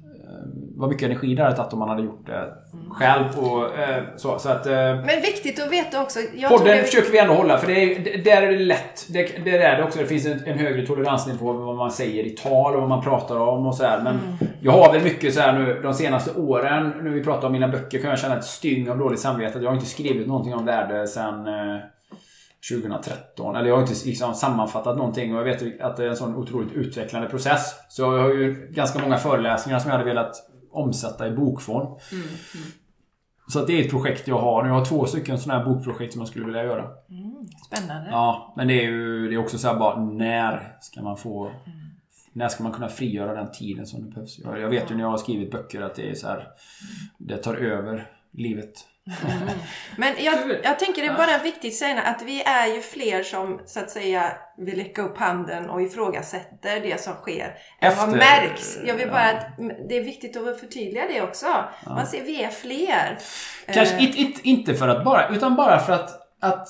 vad 0.82 0.90
mycket 0.90 1.06
energi 1.06 1.36
det 1.36 1.44
hade 1.44 1.56
tagit 1.56 1.74
om 1.74 1.80
man 1.80 1.90
hade 1.90 2.02
gjort 2.04 2.26
det 2.28 2.54
själv 2.92 3.26
och 3.40 3.78
eh, 3.80 4.04
så. 4.16 4.40
Så 4.40 4.50
att... 4.50 4.66
Eh, 4.66 4.74
Men 4.74 5.06
viktigt 5.06 5.64
att 5.64 5.72
veta 5.72 6.02
också. 6.02 6.20
Jag 6.36 6.52
Podden 6.52 6.68
det- 6.78 6.84
försöker 6.84 7.12
vi 7.12 7.20
ändå 7.20 7.34
hålla 7.34 7.58
för 7.58 7.68
det 7.68 7.74
är, 7.84 8.00
det- 8.04 8.24
där 8.24 8.42
är 8.42 8.52
det 8.52 8.60
lätt. 8.60 9.08
Det, 9.14 9.24
det 9.46 9.58
är 9.58 9.78
det 9.78 9.84
också. 9.84 10.00
Det 10.00 10.06
finns 10.06 10.26
en, 10.26 10.44
en 10.46 10.60
högre 10.60 10.86
toleransnivå 10.86 11.54
på 11.54 11.60
vad 11.60 11.76
man 11.76 11.92
säger 11.92 12.24
i 12.24 12.30
tal 12.30 12.74
och 12.76 12.80
vad 12.80 12.90
man 12.90 13.02
pratar 13.04 13.40
om 13.40 13.68
och 13.68 13.76
så 13.76 13.84
här. 13.84 14.02
Men 14.02 14.20
jag 14.62 14.72
har 14.72 14.94
väl 14.94 15.04
mycket 15.04 15.34
så 15.34 15.42
här 15.42 15.54
nu 15.60 15.80
de 15.84 15.94
senaste 15.94 16.40
åren, 16.40 16.94
när 17.02 17.12
vi 17.12 17.24
pratar 17.24 17.48
om 17.48 17.54
mina 17.54 17.68
böcker, 17.68 18.00
kan 18.02 18.10
jag 18.10 18.20
känna 18.20 18.38
ett 18.38 18.44
styng 18.46 18.90
av 18.90 18.98
dåligt 18.98 19.20
samvete. 19.20 19.60
Jag 19.60 19.70
har 19.70 19.76
inte 19.76 19.90
skrivit 19.90 20.28
någonting 20.28 20.54
om 20.56 20.66
värde 20.66 21.08
sedan 21.08 21.48
eh, 21.48 21.80
2013. 22.74 23.56
Eller 23.56 23.68
jag 23.68 23.76
har 23.76 23.82
inte 23.82 23.94
liksom 24.06 24.34
sammanfattat 24.34 24.98
någonting 24.98 25.34
och 25.36 25.40
jag 25.40 25.44
vet 25.46 25.82
att 25.82 25.98
det 25.98 26.04
är 26.06 26.10
en 26.10 26.16
sån 26.16 26.36
otroligt 26.36 26.74
utvecklande 26.74 27.30
process. 27.30 27.76
Så 27.90 28.02
jag 28.02 28.10
har 28.22 28.30
ju 28.30 28.68
ganska 28.72 29.00
många 29.00 29.18
föreläsningar 29.18 29.80
som 29.80 29.92
jag 29.92 29.98
hade 29.98 30.10
velat 30.10 30.36
omsätta 30.72 31.28
i 31.28 31.32
bokform. 31.32 32.00
Så 33.48 33.60
att 33.60 33.68
det 33.68 33.74
är 33.74 33.86
ett 33.86 33.92
projekt 33.92 34.28
jag 34.28 34.40
har. 34.40 34.68
Jag 34.68 34.74
har 34.74 34.86
två 34.86 35.06
stycken 35.06 35.40
sådana 35.40 35.64
här 35.64 35.74
bokprojekt 35.74 36.14
som 36.14 36.22
jag 36.22 36.30
skulle 36.30 36.46
vilja 36.46 36.64
göra. 36.64 36.90
Spännande. 37.66 38.10
Ja, 38.12 38.54
men 38.58 38.68
det 38.68 38.74
är 38.74 38.84
ju 38.84 39.28
det 39.28 39.36
är 39.36 39.38
också 39.38 39.58
så 39.58 39.68
här 39.68 39.80
bara 39.80 40.04
när 40.04 40.78
ska 40.82 41.02
man 41.02 41.18
få... 41.18 41.52
När 42.34 42.48
ska 42.48 42.64
man 42.64 42.72
kunna 42.72 42.90
frigöra 42.90 43.34
den 43.34 43.52
tiden 43.52 43.86
som 43.86 44.06
det 44.06 44.12
behövs? 44.12 44.40
Jag, 44.40 44.60
jag 44.60 44.70
vet 44.70 44.92
ju 44.92 44.96
när 44.96 45.04
jag 45.04 45.10
har 45.10 45.18
skrivit 45.18 45.52
böcker 45.52 45.82
att 45.82 45.96
det 45.96 46.10
är 46.10 46.16
så 46.16 46.28
här... 46.28 46.48
Det 47.18 47.38
tar 47.38 47.56
över 47.56 48.08
livet. 48.34 48.74
Men 49.98 50.14
jag, 50.20 50.36
jag 50.64 50.80
tänker 50.80 51.02
det 51.02 51.08
är 51.08 51.18
bara 51.18 51.38
viktigt 51.38 51.74
att 51.74 51.78
säga 51.78 52.02
att 52.02 52.22
vi 52.22 52.42
är 52.42 52.68
ju 52.68 52.82
fler 52.82 53.24
som 53.24 53.62
så 53.66 53.80
att 53.80 53.90
säga 53.90 54.34
vill 54.58 54.76
räcka 54.76 55.02
upp 55.02 55.18
handen 55.18 55.70
och 55.70 55.82
ifrågasätter 55.82 56.80
det 56.80 57.02
som 57.02 57.14
sker. 57.14 57.56
Än 57.82 57.96
vad 57.98 58.08
Efter- 58.08 58.18
märks. 58.18 58.78
Jag 58.86 58.96
vill 58.96 59.10
bara 59.10 59.32
ja. 59.32 59.38
att 59.38 59.58
det 59.90 59.98
är 59.98 60.04
viktigt 60.04 60.38
att 60.38 60.60
förtydliga 60.60 61.08
det 61.08 61.22
också. 61.22 61.48
Man 61.86 62.08
ser, 62.08 62.24
vi 62.24 62.44
är 62.44 62.50
fler. 62.50 63.18
Kanske 63.74 63.96
Eh, 63.96 64.04
inte, 64.04 64.18
inte, 64.18 64.40
inte 64.44 64.74
för 64.74 64.88
att 64.88 65.04
bara... 65.04 65.30
Utan 65.30 65.56
bara 65.56 65.80
för 65.80 65.94
att... 65.94 66.10
att 66.42 66.68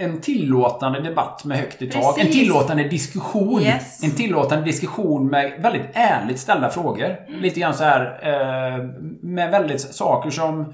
en 0.00 0.20
tillåtande 0.20 1.00
debatt 1.00 1.44
med 1.44 1.58
högt 1.58 1.82
i 1.82 1.90
tak. 1.90 2.18
En 2.18 2.26
tillåtande 2.32 2.88
diskussion. 2.88 3.62
Yes. 3.62 4.04
En 4.04 4.10
tillåtande 4.10 4.64
diskussion 4.64 5.26
med 5.26 5.52
väldigt 5.62 5.90
ärligt 5.92 6.38
ställda 6.38 6.70
frågor. 6.70 7.16
Lite 7.40 7.60
grann 7.60 7.74
så 7.74 7.84
här 7.84 8.00
eh, 8.22 8.84
med 9.22 9.50
väldigt 9.50 9.80
saker 9.80 10.30
som 10.30 10.72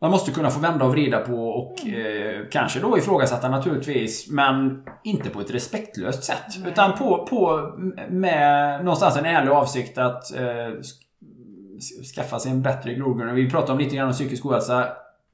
man 0.00 0.10
måste 0.10 0.30
kunna 0.30 0.50
få 0.50 0.60
vända 0.60 0.84
och 0.84 0.90
vrida 0.90 1.18
på 1.18 1.48
och 1.48 1.86
eh, 1.86 2.40
kanske 2.50 2.80
då 2.80 2.98
ifrågasätta 2.98 3.48
naturligtvis. 3.48 4.30
Men 4.30 4.82
inte 5.04 5.30
på 5.30 5.40
ett 5.40 5.54
respektlöst 5.54 6.24
sätt. 6.24 6.66
Utan 6.66 6.92
på, 6.98 7.26
på 7.26 7.70
med 8.08 8.78
någonstans 8.84 9.16
en 9.16 9.24
ärlig 9.26 9.50
avsikt 9.50 9.98
att 9.98 10.36
eh, 10.36 10.42
sk- 10.42 12.14
skaffa 12.14 12.38
sig 12.38 12.50
en 12.52 12.62
bättre 12.62 12.94
grogrund. 12.94 13.32
Vi 13.32 13.50
pratade 13.50 13.72
om 13.72 13.78
lite 13.78 13.96
grann 13.96 14.06
om 14.06 14.12
psykisk 14.12 14.46
ohälsa. 14.46 14.88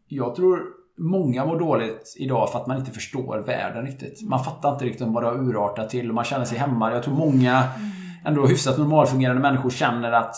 Jag 0.08 0.34
tror 0.34 0.60
många 0.98 1.44
mår 1.44 1.58
dåligt 1.58 2.14
idag 2.18 2.52
för 2.52 2.58
att 2.58 2.66
man 2.66 2.78
inte 2.78 2.90
förstår 2.90 3.38
världen 3.38 3.86
riktigt. 3.86 4.28
Man 4.28 4.44
fattar 4.44 4.72
inte 4.72 4.84
riktigt 4.84 5.08
vad 5.08 5.22
det 5.22 5.26
har 5.26 5.38
urartat 5.38 5.90
till 5.90 6.08
och 6.08 6.14
man 6.14 6.24
känner 6.24 6.44
sig 6.44 6.58
hemma. 6.58 6.92
Jag 6.92 7.02
tror 7.02 7.14
många 7.14 7.62
ändå 8.24 8.46
hyfsat 8.46 8.78
normalfungerande 8.78 9.42
människor 9.42 9.70
känner 9.70 10.12
att 10.12 10.36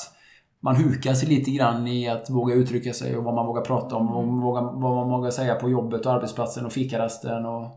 man 0.63 0.77
hukar 0.77 1.15
sig 1.15 1.29
lite 1.29 1.51
grann 1.51 1.87
i 1.87 2.09
att 2.09 2.31
våga 2.31 2.55
uttrycka 2.55 2.93
sig 2.93 3.17
och 3.17 3.25
vad 3.25 3.35
man 3.35 3.47
vågar 3.47 3.63
prata 3.63 3.97
om 3.97 4.09
och 4.09 4.27
våga, 4.27 4.61
vad 4.61 4.97
man 4.97 5.09
vågar 5.09 5.31
säga 5.31 5.55
på 5.55 5.71
jobbet 5.71 6.07
och 6.07 6.13
arbetsplatsen 6.13 6.67
och 6.67 6.73
fikarasten 6.73 7.47
och 7.47 7.69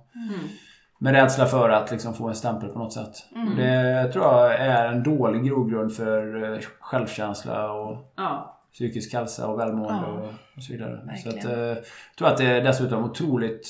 med 1.00 1.14
rädsla 1.14 1.46
för 1.46 1.70
att 1.70 1.92
liksom 1.92 2.14
få 2.14 2.28
en 2.28 2.36
stämpel 2.36 2.70
på 2.70 2.80
något 2.80 2.94
sätt. 2.94 3.12
Det 3.58 4.12
tror 4.14 4.26
jag 4.26 4.56
är 4.56 4.86
en 4.86 5.04
dålig 5.04 5.44
grogrund 5.44 5.94
för 5.96 6.54
eh, 6.54 6.60
självkänsla 6.80 7.72
och 7.72 7.98
Ja. 8.18 8.53
Psykisk 8.74 9.14
hälsa 9.14 9.48
och 9.48 9.60
välmående 9.60 10.08
Ja. 10.08 10.14
och, 10.14 10.34
och 10.58 10.64
så 10.64 10.74
vidare. 10.74 11.18
Så 11.24 11.30
att, 11.30 11.46
eh, 11.46 11.52
jag 11.52 11.78
tror 12.18 12.28
att 12.28 12.38
det 12.38 12.46
är 12.46 12.62
dessutom 12.62 13.04
otroligt 13.04 13.68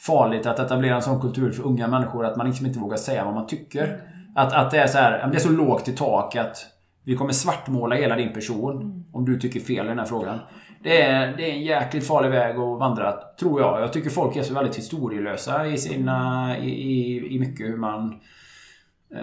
farligt 0.00 0.46
att 0.46 0.58
etablera 0.58 0.94
en 0.94 1.02
sån 1.02 1.20
kultur 1.20 1.52
för 1.52 1.62
unga 1.62 1.88
människor 1.88 2.24
att 2.26 2.36
man 2.36 2.46
liksom 2.46 2.66
inte 2.66 2.78
vågar 2.78 2.96
säga 2.96 3.24
vad 3.24 3.34
man 3.34 3.46
tycker. 3.46 4.00
Att, 4.34 4.52
att 4.52 4.70
det 4.70 4.78
är 4.78 4.86
så 4.86 4.98
här, 4.98 5.28
det 5.30 5.36
är 5.36 5.40
så 5.40 5.50
lågt 5.50 5.88
i 5.88 5.92
tak 5.92 6.36
att 6.36 6.66
vi 7.04 7.16
kommer 7.16 7.32
svartmåla 7.32 7.96
hela 7.96 8.16
din 8.16 8.32
person 8.32 9.04
om 9.12 9.24
du 9.24 9.40
tycker 9.40 9.60
fel 9.60 9.86
i 9.86 9.88
den 9.88 9.98
här 9.98 10.06
frågan. 10.06 10.38
Det 10.82 11.02
är, 11.02 11.36
det 11.36 11.50
är 11.50 11.54
en 11.54 11.62
jäkligt 11.62 12.06
farlig 12.06 12.30
väg 12.30 12.56
att 12.56 12.78
vandra, 12.78 13.12
tror 13.40 13.60
jag. 13.60 13.80
Jag 13.82 13.92
tycker 13.92 14.10
folk 14.10 14.36
är 14.36 14.42
så 14.42 14.54
väldigt 14.54 14.76
historielösa 14.76 15.66
i 15.66 15.78
sina... 15.78 16.58
I, 16.58 16.68
i, 16.70 17.26
i 17.34 17.38
mycket 17.38 17.66
hur 17.66 17.76
man... 17.76 18.20
Eh, 19.14 19.20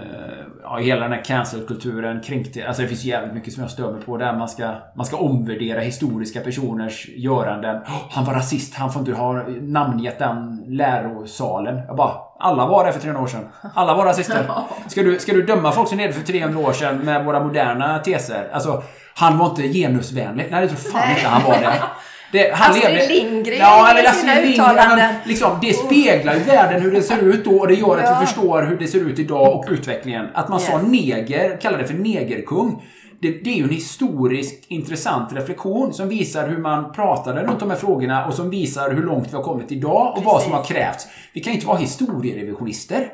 ja, 0.64 0.78
hela 0.78 1.02
den 1.02 1.12
här 1.12 1.24
cancel-kulturen 1.24 2.22
kränkte... 2.22 2.68
Alltså 2.68 2.82
det 2.82 2.88
finns 2.88 3.04
jävligt 3.04 3.34
mycket 3.34 3.54
som 3.54 3.62
jag 3.64 3.72
stör 3.72 3.92
mig 3.92 4.02
på 4.02 4.18
där 4.18 4.34
man 4.34 4.50
ska, 4.50 4.76
man 4.96 5.06
ska 5.06 5.18
omvärdera 5.18 5.80
historiska 5.80 6.40
personers 6.42 7.08
göranden. 7.16 7.82
"Åh, 7.88 7.94
Han 8.12 8.26
var 8.26 8.34
rasist, 8.34 8.76
han 8.76 8.92
får 8.94 9.00
inte 9.00 9.14
ha 9.14 9.34
namngett 9.62 10.20
den 10.20 10.64
lärosalen. 10.68 11.82
Jag 11.88 11.96
bara, 11.96 12.14
alla 12.40 12.66
var 12.68 12.86
det 12.86 12.94
för 12.94 13.00
300 13.00 13.22
år 13.24 13.28
sedan. 13.28 13.48
Alla 13.74 13.94
var 13.96 14.06
rasister. 14.06 14.46
Ska 14.88 15.04
du, 15.04 15.20
ska 15.20 15.34
du 15.34 15.42
döma 15.42 15.72
folk 15.72 15.90
som 15.90 15.98
levde 15.98 16.14
för 16.14 16.24
300 16.26 16.60
år 16.60 16.74
sedan 16.74 16.98
med 16.98 17.26
våra 17.26 17.44
moderna 17.44 18.00
teser? 18.00 18.50
Alltså, 18.54 18.84
han 19.16 19.38
var 19.38 19.46
inte 19.50 19.62
genusvänlig. 19.68 20.48
Nej, 20.52 20.62
det 20.62 20.68
tror 20.68 20.92
fan 20.92 21.10
inte 21.10 21.28
han 21.28 21.44
var 21.44 21.60
det. 21.60 21.74
det 22.32 22.52
han 22.54 22.72
Astrid 22.72 23.10
Lindgren 23.10 23.58
Ja, 23.60 23.90
eller 23.92 24.10
Astrid 24.10 24.22
sina 24.22 24.34
Lindgren. 24.36 24.52
uttalanden. 24.72 25.16
Liksom, 25.26 25.52
det 25.62 25.74
speglar 25.74 26.34
ju 26.36 26.40
världen 26.40 26.82
hur 26.82 26.92
det 26.92 27.02
ser 27.02 27.18
ut 27.22 27.46
då 27.46 27.52
och 27.60 27.68
det 27.68 27.74
gör 27.74 27.98
att 27.98 28.04
Ja. 28.06 28.18
vi 28.20 28.26
förstår 28.26 28.62
hur 28.64 28.78
det 28.78 28.88
ser 28.88 29.00
ut 29.00 29.20
idag 29.20 29.56
och 29.56 29.66
utvecklingen. 29.72 30.28
Att 30.34 30.50
man 30.50 30.60
sa 30.60 30.74
Yes. 30.80 30.88
neger, 30.88 31.58
kallade 31.62 31.84
det 31.84 31.88
för 31.88 31.96
negerkung. 31.96 32.84
Det, 33.22 33.32
det 33.32 33.50
är 33.50 33.56
ju 33.58 33.64
en 33.64 33.70
historisk 33.70 34.66
intressant 34.68 35.34
reflektion 35.34 35.94
som 35.94 36.10
visar 36.10 36.48
hur 36.48 36.58
man 36.58 36.92
pratade 36.92 37.42
runt 37.44 37.60
de 37.60 37.70
här 37.70 37.78
frågorna 37.78 38.26
och 38.26 38.34
som 38.34 38.50
visar 38.50 38.92
hur 38.92 39.04
långt 39.04 39.28
vi 39.32 39.36
har 39.36 39.44
kommit 39.44 39.72
idag 39.72 40.14
och 40.18 40.24
vad 40.24 40.34
Precis. 40.36 40.44
som 40.44 40.54
har 40.54 40.64
krävts. 40.64 41.08
Vi 41.34 41.42
kan 41.42 41.54
inte 41.54 41.68
vara 41.68 41.78
historierevisionister. 41.78 43.08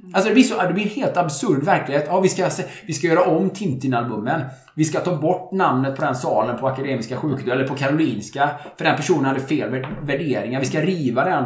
Mm. 0.00 0.14
Alltså 0.14 0.28
det 0.28 0.34
blir, 0.34 0.44
så, 0.44 0.62
det 0.62 0.72
blir 0.72 0.84
en 0.84 0.90
helt 0.90 1.16
absurd 1.16 1.62
verklighet. 1.64 2.04
Ja, 2.08 2.20
vi, 2.20 2.28
ska, 2.28 2.50
vi 2.86 2.92
ska 2.92 3.06
göra 3.06 3.24
om 3.24 3.50
Tintin-albumen. 3.50 4.40
Vi 4.74 4.84
ska 4.84 5.00
ta 5.00 5.16
bort 5.16 5.52
namnet 5.52 5.96
på 5.96 6.04
den 6.04 6.14
salen 6.14 6.58
på 6.58 6.68
Akademiska 6.68 7.16
sjukhuset, 7.16 7.52
eller 7.52 7.68
på 7.68 7.74
Karolinska. 7.74 8.50
För 8.76 8.84
den 8.84 8.96
personen 8.96 9.24
hade 9.24 9.40
fel 9.40 9.86
värderingar. 10.02 10.60
Vi 10.60 10.66
ska 10.66 10.80
riva 10.80 11.24
den. 11.24 11.44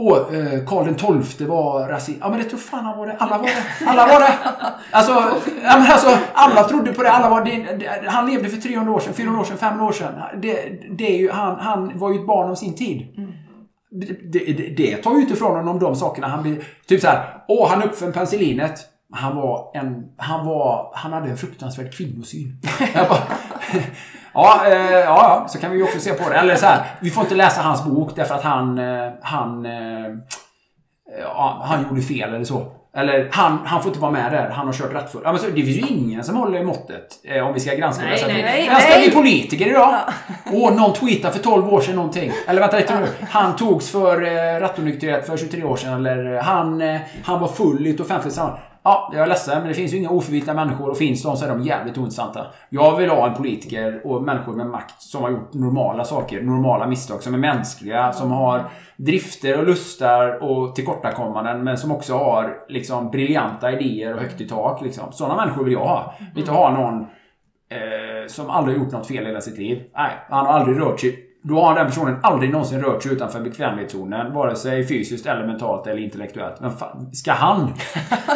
Åh, 0.00 0.18
eh, 0.18 0.64
Karl 0.66 0.94
XII 0.94 1.46
var 1.46 1.88
rasist. 1.88 2.18
Ja 2.20 2.28
men 2.28 2.38
det 2.38 2.44
tror 2.44 2.58
fan 2.58 2.84
han 2.84 2.98
var 2.98 3.06
det. 3.06 3.16
Alla 3.18 3.38
var 3.38 3.44
det. 3.44 3.86
Alla 3.86 4.06
var 4.06 4.20
det. 4.20 4.34
Alltså, 4.90 5.12
ja, 5.62 5.78
men 5.78 5.92
alltså 5.92 6.18
alla 6.32 6.64
trodde 6.64 6.92
på 6.92 7.02
det. 7.02 7.10
Alla 7.10 7.28
var 7.28 7.44
det. 7.44 8.08
Han 8.08 8.30
levde 8.30 8.48
för 8.48 8.60
300 8.60 8.92
år 8.92 9.00
sedan, 9.00 9.14
400 9.14 9.40
år 9.40 9.44
sedan, 9.44 9.58
500 9.58 9.86
år 9.86 9.92
sedan. 9.92 10.12
Det, 10.42 10.56
det 10.98 11.14
är 11.14 11.18
ju, 11.18 11.30
han, 11.30 11.60
han 11.60 11.98
var 11.98 12.12
ju 12.12 12.18
ett 12.18 12.26
barn 12.26 12.50
av 12.50 12.54
sin 12.54 12.74
tid. 12.74 13.14
Mm 13.16 13.32
det, 13.90 14.38
det- 14.52 14.76
det 14.76 14.96
tar 14.96 15.14
ju 15.14 15.20
inte 15.20 15.32
ifrån 15.34 15.56
honom 15.56 15.78
de 15.78 15.96
sakerna. 15.96 16.26
Han 16.28 16.42
blir, 16.42 16.64
typ 16.86 17.00
så 17.00 17.06
här, 17.06 17.34
åh 17.48 17.70
han 17.70 17.82
uppfann 17.82 18.12
penicillinet. 18.12 18.80
Han 19.12 19.36
var 19.36 19.70
en, 19.74 20.04
han 20.16 20.46
var, 20.46 20.90
han 20.94 21.12
hade 21.12 21.30
en 21.30 21.36
fruktansvärd 21.36 21.92
kvinnosyn. 21.94 22.60
Bara, 22.94 23.22
ja, 24.34 24.66
eh, 24.66 24.90
ja, 25.00 25.46
så 25.48 25.58
kan 25.58 25.70
vi 25.70 25.76
ju 25.76 25.82
också 25.82 26.00
se 26.00 26.12
på 26.14 26.30
det. 26.30 26.36
Eller 26.36 26.56
så 26.56 26.66
här, 26.66 26.84
vi 27.00 27.10
får 27.10 27.22
inte 27.22 27.34
läsa 27.34 27.62
hans 27.62 27.84
bok 27.84 28.16
därför 28.16 28.34
att 28.34 28.42
han, 28.42 28.78
eh, 28.78 29.12
han, 29.22 29.66
eh, 29.66 30.08
ja, 31.22 31.62
han 31.64 31.82
gjorde 31.88 32.02
fel 32.02 32.34
eller 32.34 32.44
så. 32.44 32.72
Eller 32.98 33.28
han, 33.32 33.58
han 33.64 33.82
får 33.82 33.90
inte 33.90 34.00
vara 34.00 34.10
med 34.12 34.32
där, 34.32 34.50
han 34.50 34.66
har 34.66 34.72
kört 34.72 34.92
rattfull. 34.92 35.20
Ja, 35.24 35.32
men 35.32 35.40
så, 35.40 35.46
det 35.46 35.62
finns 35.62 35.76
ju 35.76 35.94
ingen 35.94 36.24
som 36.24 36.36
håller 36.36 36.64
måttet 36.64 37.06
eh, 37.24 37.46
om 37.46 37.54
vi 37.54 37.60
ska 37.60 37.74
granska 37.74 38.04
Nej, 38.04 38.20
det. 38.26 38.32
Nej, 38.32 38.42
nej, 38.42 38.66
Granskar 38.66 38.90
nej. 38.90 39.08
vi 39.08 39.14
politiker 39.14 39.66
idag? 39.66 39.98
Åh, 40.52 40.74
någon 40.74 40.94
tweetade 40.94 41.34
för 41.34 41.42
12 41.42 41.68
år 41.68 41.80
sedan 41.80 41.96
någonting. 41.96 42.32
Eller 42.46 42.60
vänta 42.60 42.76
lite 42.76 43.00
nu. 43.00 43.06
Han 43.30 43.56
togs 43.56 43.90
för 43.90 44.22
eh, 44.22 44.60
rattonykterhet 44.60 45.26
för 45.26 45.36
23 45.36 45.64
år 45.64 45.76
sedan. 45.76 46.06
Eller 46.06 46.34
eh, 46.34 46.42
han, 46.42 46.80
eh, 46.80 47.00
han 47.24 47.40
var 47.40 47.48
full 47.48 47.86
i 47.86 47.90
ett 47.90 48.00
offentligt 48.00 48.34
sammanhang. 48.34 48.60
Ja, 48.88 49.10
jag 49.12 49.22
är 49.22 49.26
ledsen, 49.26 49.58
men 49.58 49.68
det 49.68 49.74
finns 49.74 49.92
ju 49.92 49.96
inga 49.96 50.10
oförvitna 50.10 50.54
människor 50.54 50.90
och 50.90 50.98
finns 50.98 51.22
de 51.22 51.36
så 51.36 51.44
är 51.44 51.48
de 51.48 51.62
jävligt 51.62 51.98
ointressanta. 51.98 52.46
Jag 52.68 52.96
vill 52.96 53.10
ha 53.10 53.28
en 53.28 53.34
politiker 53.34 54.00
och 54.04 54.22
människor 54.22 54.52
med 54.52 54.66
makt 54.66 55.02
som 55.02 55.22
har 55.22 55.30
gjort 55.30 55.54
normala 55.54 56.04
saker, 56.04 56.42
normala 56.42 56.86
misstag, 56.86 57.22
som 57.22 57.34
är 57.34 57.38
mänskliga, 57.38 58.12
som 58.12 58.30
har 58.30 58.70
drifter 58.96 59.58
och 59.58 59.66
lustar 59.66 60.42
och 60.42 60.74
tillkortakommanden, 60.74 61.64
men 61.64 61.78
som 61.78 61.92
också 61.92 62.14
har 62.14 62.56
liksom 62.68 63.10
briljanta 63.10 63.72
idéer 63.72 64.14
och 64.14 64.20
högt 64.20 64.40
i 64.40 64.48
tak. 64.48 64.82
Liksom. 64.82 65.12
Sådana 65.12 65.36
människor 65.36 65.64
vill 65.64 65.72
jag 65.72 65.86
ha. 65.86 66.14
Vill 66.34 66.40
inte 66.40 66.52
ha 66.52 66.70
någon 66.70 67.00
eh, 67.70 68.26
som 68.26 68.50
aldrig 68.50 68.78
gjort 68.78 68.92
något 68.92 69.06
fel 69.06 69.24
i 69.24 69.26
hela 69.26 69.40
sitt 69.40 69.58
liv. 69.58 69.82
Nej, 69.94 70.10
han 70.28 70.46
har 70.46 70.52
aldrig 70.52 70.80
rört 70.80 71.00
sig. 71.00 71.27
Då 71.48 71.60
har 71.60 71.74
den 71.74 71.86
personen 71.86 72.16
aldrig 72.22 72.50
någonsin 72.50 72.80
rört 72.80 73.02
sig 73.02 73.12
utanför 73.12 73.40
bekvämlighetszonen. 73.40 74.32
Vare 74.32 74.56
sig 74.56 74.88
fysiskt 74.88 75.26
eller 75.26 75.46
mentalt 75.46 75.86
eller 75.86 76.02
intellektuellt. 76.02 76.60
Men 76.60 76.76
fan, 76.76 77.10
ska 77.12 77.32
han? 77.32 77.74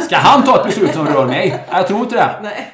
Ska 0.07 0.17
han 0.17 0.43
ta 0.43 0.57
ett 0.57 0.65
beslut 0.65 0.95
som 0.95 1.07
rör 1.07 1.27
mig? 1.27 1.65
Jag 1.71 1.87
tror 1.87 2.01
inte 2.01 2.15
det. 2.15 2.31
Nej. 2.43 2.73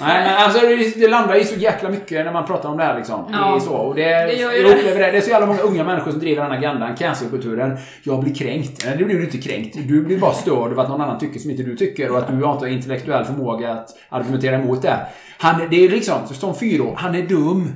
Nej, 0.00 0.24
men 0.24 0.36
alltså 0.36 0.60
det, 0.60 1.00
det 1.00 1.08
landar 1.08 1.34
i 1.34 1.44
så 1.44 1.54
jäkla 1.54 1.88
mycket 1.88 2.24
när 2.24 2.32
man 2.32 2.46
pratar 2.46 2.68
om 2.68 2.76
det 2.76 2.84
här 2.84 2.96
liksom. 2.96 3.24
Ja, 3.32 3.56
I 3.56 3.60
så, 3.60 3.72
och 3.74 3.94
det, 3.94 4.02
det 4.02 4.32
gör 4.32 4.52
ju 4.52 4.58
jag 4.58 4.70
det. 4.70 4.76
upplever 4.76 5.00
det. 5.00 5.10
Det 5.10 5.16
är 5.16 5.20
så 5.20 5.30
jävla 5.30 5.46
många 5.46 5.60
unga 5.60 5.84
människor 5.84 6.10
som 6.10 6.20
driver 6.20 6.42
den 6.42 6.52
agendan, 6.52 6.96
cancelkulturen. 6.96 7.78
Jag 8.02 8.20
blir 8.22 8.34
kränkt. 8.34 8.82
Nej, 8.84 8.96
det 8.98 9.04
blir 9.04 9.16
du 9.16 9.24
inte 9.24 9.38
kränkt. 9.38 9.76
Du 9.88 10.02
blir 10.02 10.18
bara 10.18 10.32
störd 10.32 10.72
av 10.72 10.80
att 10.80 10.88
någon 10.88 11.00
annan 11.00 11.18
tycker 11.18 11.40
som 11.40 11.50
inte 11.50 11.62
du 11.62 11.76
tycker 11.76 12.10
och 12.10 12.18
att 12.18 12.26
du 12.28 12.34
inte 12.34 12.46
har 12.46 12.66
intellektuell 12.66 13.24
förmåga 13.24 13.72
att 13.72 13.88
argumentera 14.08 14.56
emot 14.56 14.82
det. 14.82 14.96
Han, 15.38 15.60
det 15.70 15.84
är 15.84 15.88
liksom, 15.88 16.14
som 16.26 16.54
fyra 16.54 16.84
han 16.96 17.14
är 17.14 17.22
dum. 17.22 17.72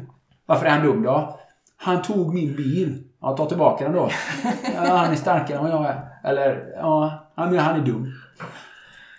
Varför 0.47 0.67
är 0.67 0.71
han 0.71 0.87
dum 0.87 1.03
då? 1.03 1.39
Han 1.83 2.03
tog 2.03 2.35
min 2.35 2.57
bil. 2.57 2.99
Ja, 3.23 3.37
ta 3.37 3.47
tillbaka 3.47 3.85
den 3.85 3.93
då. 3.93 4.11
Ja, 4.75 4.97
han 4.97 5.13
är 5.13 5.17
starkare 5.17 5.59
än 5.59 5.63
vad 5.65 5.73
jag 5.73 5.87
är. 5.87 6.01
Eller, 6.25 6.65
ja, 6.77 7.29
han 7.37 7.55
är, 7.55 7.61
han 7.61 7.75
är 7.81 7.81
dum. 7.81 8.13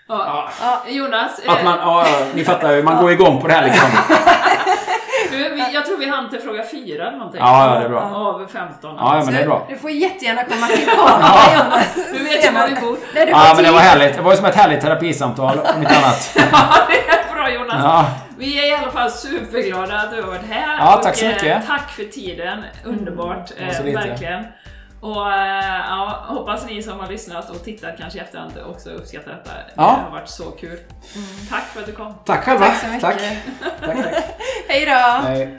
Ja. 0.07 0.49
Jonas, 0.88 1.40
Att 1.48 1.64
man, 1.64 1.77
ja, 1.80 2.06
ja, 2.07 2.26
ni 2.35 2.44
fattar 2.44 2.72
ju, 2.72 2.84
man 2.84 3.02
går 3.02 3.11
igång 3.11 3.41
på 3.41 3.48
det 3.48 3.53
här 3.53 3.64
liksom. 3.64 3.90
du, 5.31 5.57
jag 5.73 5.85
tror 5.85 5.98
vi 5.98 6.10
hann 6.10 6.30
till 6.30 6.40
fråga 6.40 6.64
fyra 6.72 7.07
eller 7.07 7.18
någonting. 7.18 7.41
Ja, 7.41 7.73
ja, 7.73 7.80
det 7.80 7.85
är 7.85 7.90
bra. 7.90 8.02
Av 8.02 8.48
15. 8.48 8.95
Ja, 8.98 9.18
ja 9.18 9.26
men 9.26 9.34
det 9.34 9.40
är 9.40 9.45
bra. 9.45 9.65
Du 9.69 9.77
får 9.77 9.91
jättegärna 9.91 10.44
komma 10.44 10.68
tillbaka 10.68 11.53
Jonas. 11.53 11.95
Du 12.11 12.23
vet 12.23 12.45
ju 12.45 12.52
var 12.52 12.68
vi 12.68 12.76
bor. 12.81 12.98
Ja, 13.14 13.53
men 13.56 13.64
det 13.64 13.72
var 13.72 13.80
tid. 13.80 13.90
härligt. 13.90 14.15
Det 14.15 14.22
var 14.22 14.31
ju 14.31 14.38
som 14.38 14.45
ett 14.45 14.56
härligt 14.56 14.81
terapisamtal, 14.81 15.60
om 15.76 15.81
inte 15.81 15.98
annat. 15.98 16.38
Ja, 16.52 16.68
det 16.90 17.10
är 17.10 17.35
bra 17.35 17.49
Jonas. 17.49 17.77
Ja. 17.84 18.06
Vi 18.38 18.60
är 18.60 18.69
i 18.69 18.73
alla 18.73 18.91
fall 18.91 19.11
superglada 19.11 19.99
att 19.99 20.11
du 20.11 20.22
har 20.22 20.27
varit 20.27 20.45
här. 20.49 20.77
Ja, 20.77 20.99
tack 21.03 21.15
så 21.15 21.26
Och, 21.26 21.31
eh, 21.31 21.35
mycket. 21.35 21.68
Tack 21.68 21.89
för 21.91 22.03
tiden. 22.03 22.64
Underbart. 22.85 23.49
så 23.49 23.84
eh, 23.84 23.93
verkligen. 23.93 24.45
Och 25.01 25.34
eh, 25.34 25.80
ja, 25.88 26.26
hoppas 26.27 26.65
ni 26.65 26.84
som 26.84 26.99
har 26.99 27.07
lyssnat 27.07 27.49
och 27.49 27.64
tittat 27.64 27.97
kanske 27.97 28.19
i 28.19 28.22
efterhand 28.22 28.53
också 28.69 28.89
uppskattar 28.89 29.31
detta. 29.31 29.51
Ja. 29.76 29.84
Det 29.84 30.03
har 30.03 30.11
varit 30.11 30.30
så 30.30 30.51
kul. 30.51 30.80
Tack 31.49 31.64
för 31.64 31.80
att 31.80 31.85
du 31.85 31.91
kom. 31.91 32.14
Tack 32.26 32.43
själva. 32.43 32.65
Tack 32.65 32.80
så 32.81 32.88
mycket. 32.88 33.01
Tack. 33.01 33.19
tack, 33.81 34.03
tack. 34.03 34.23
Hej 34.68 34.85
då! 34.85 35.27
Hej. 35.27 35.57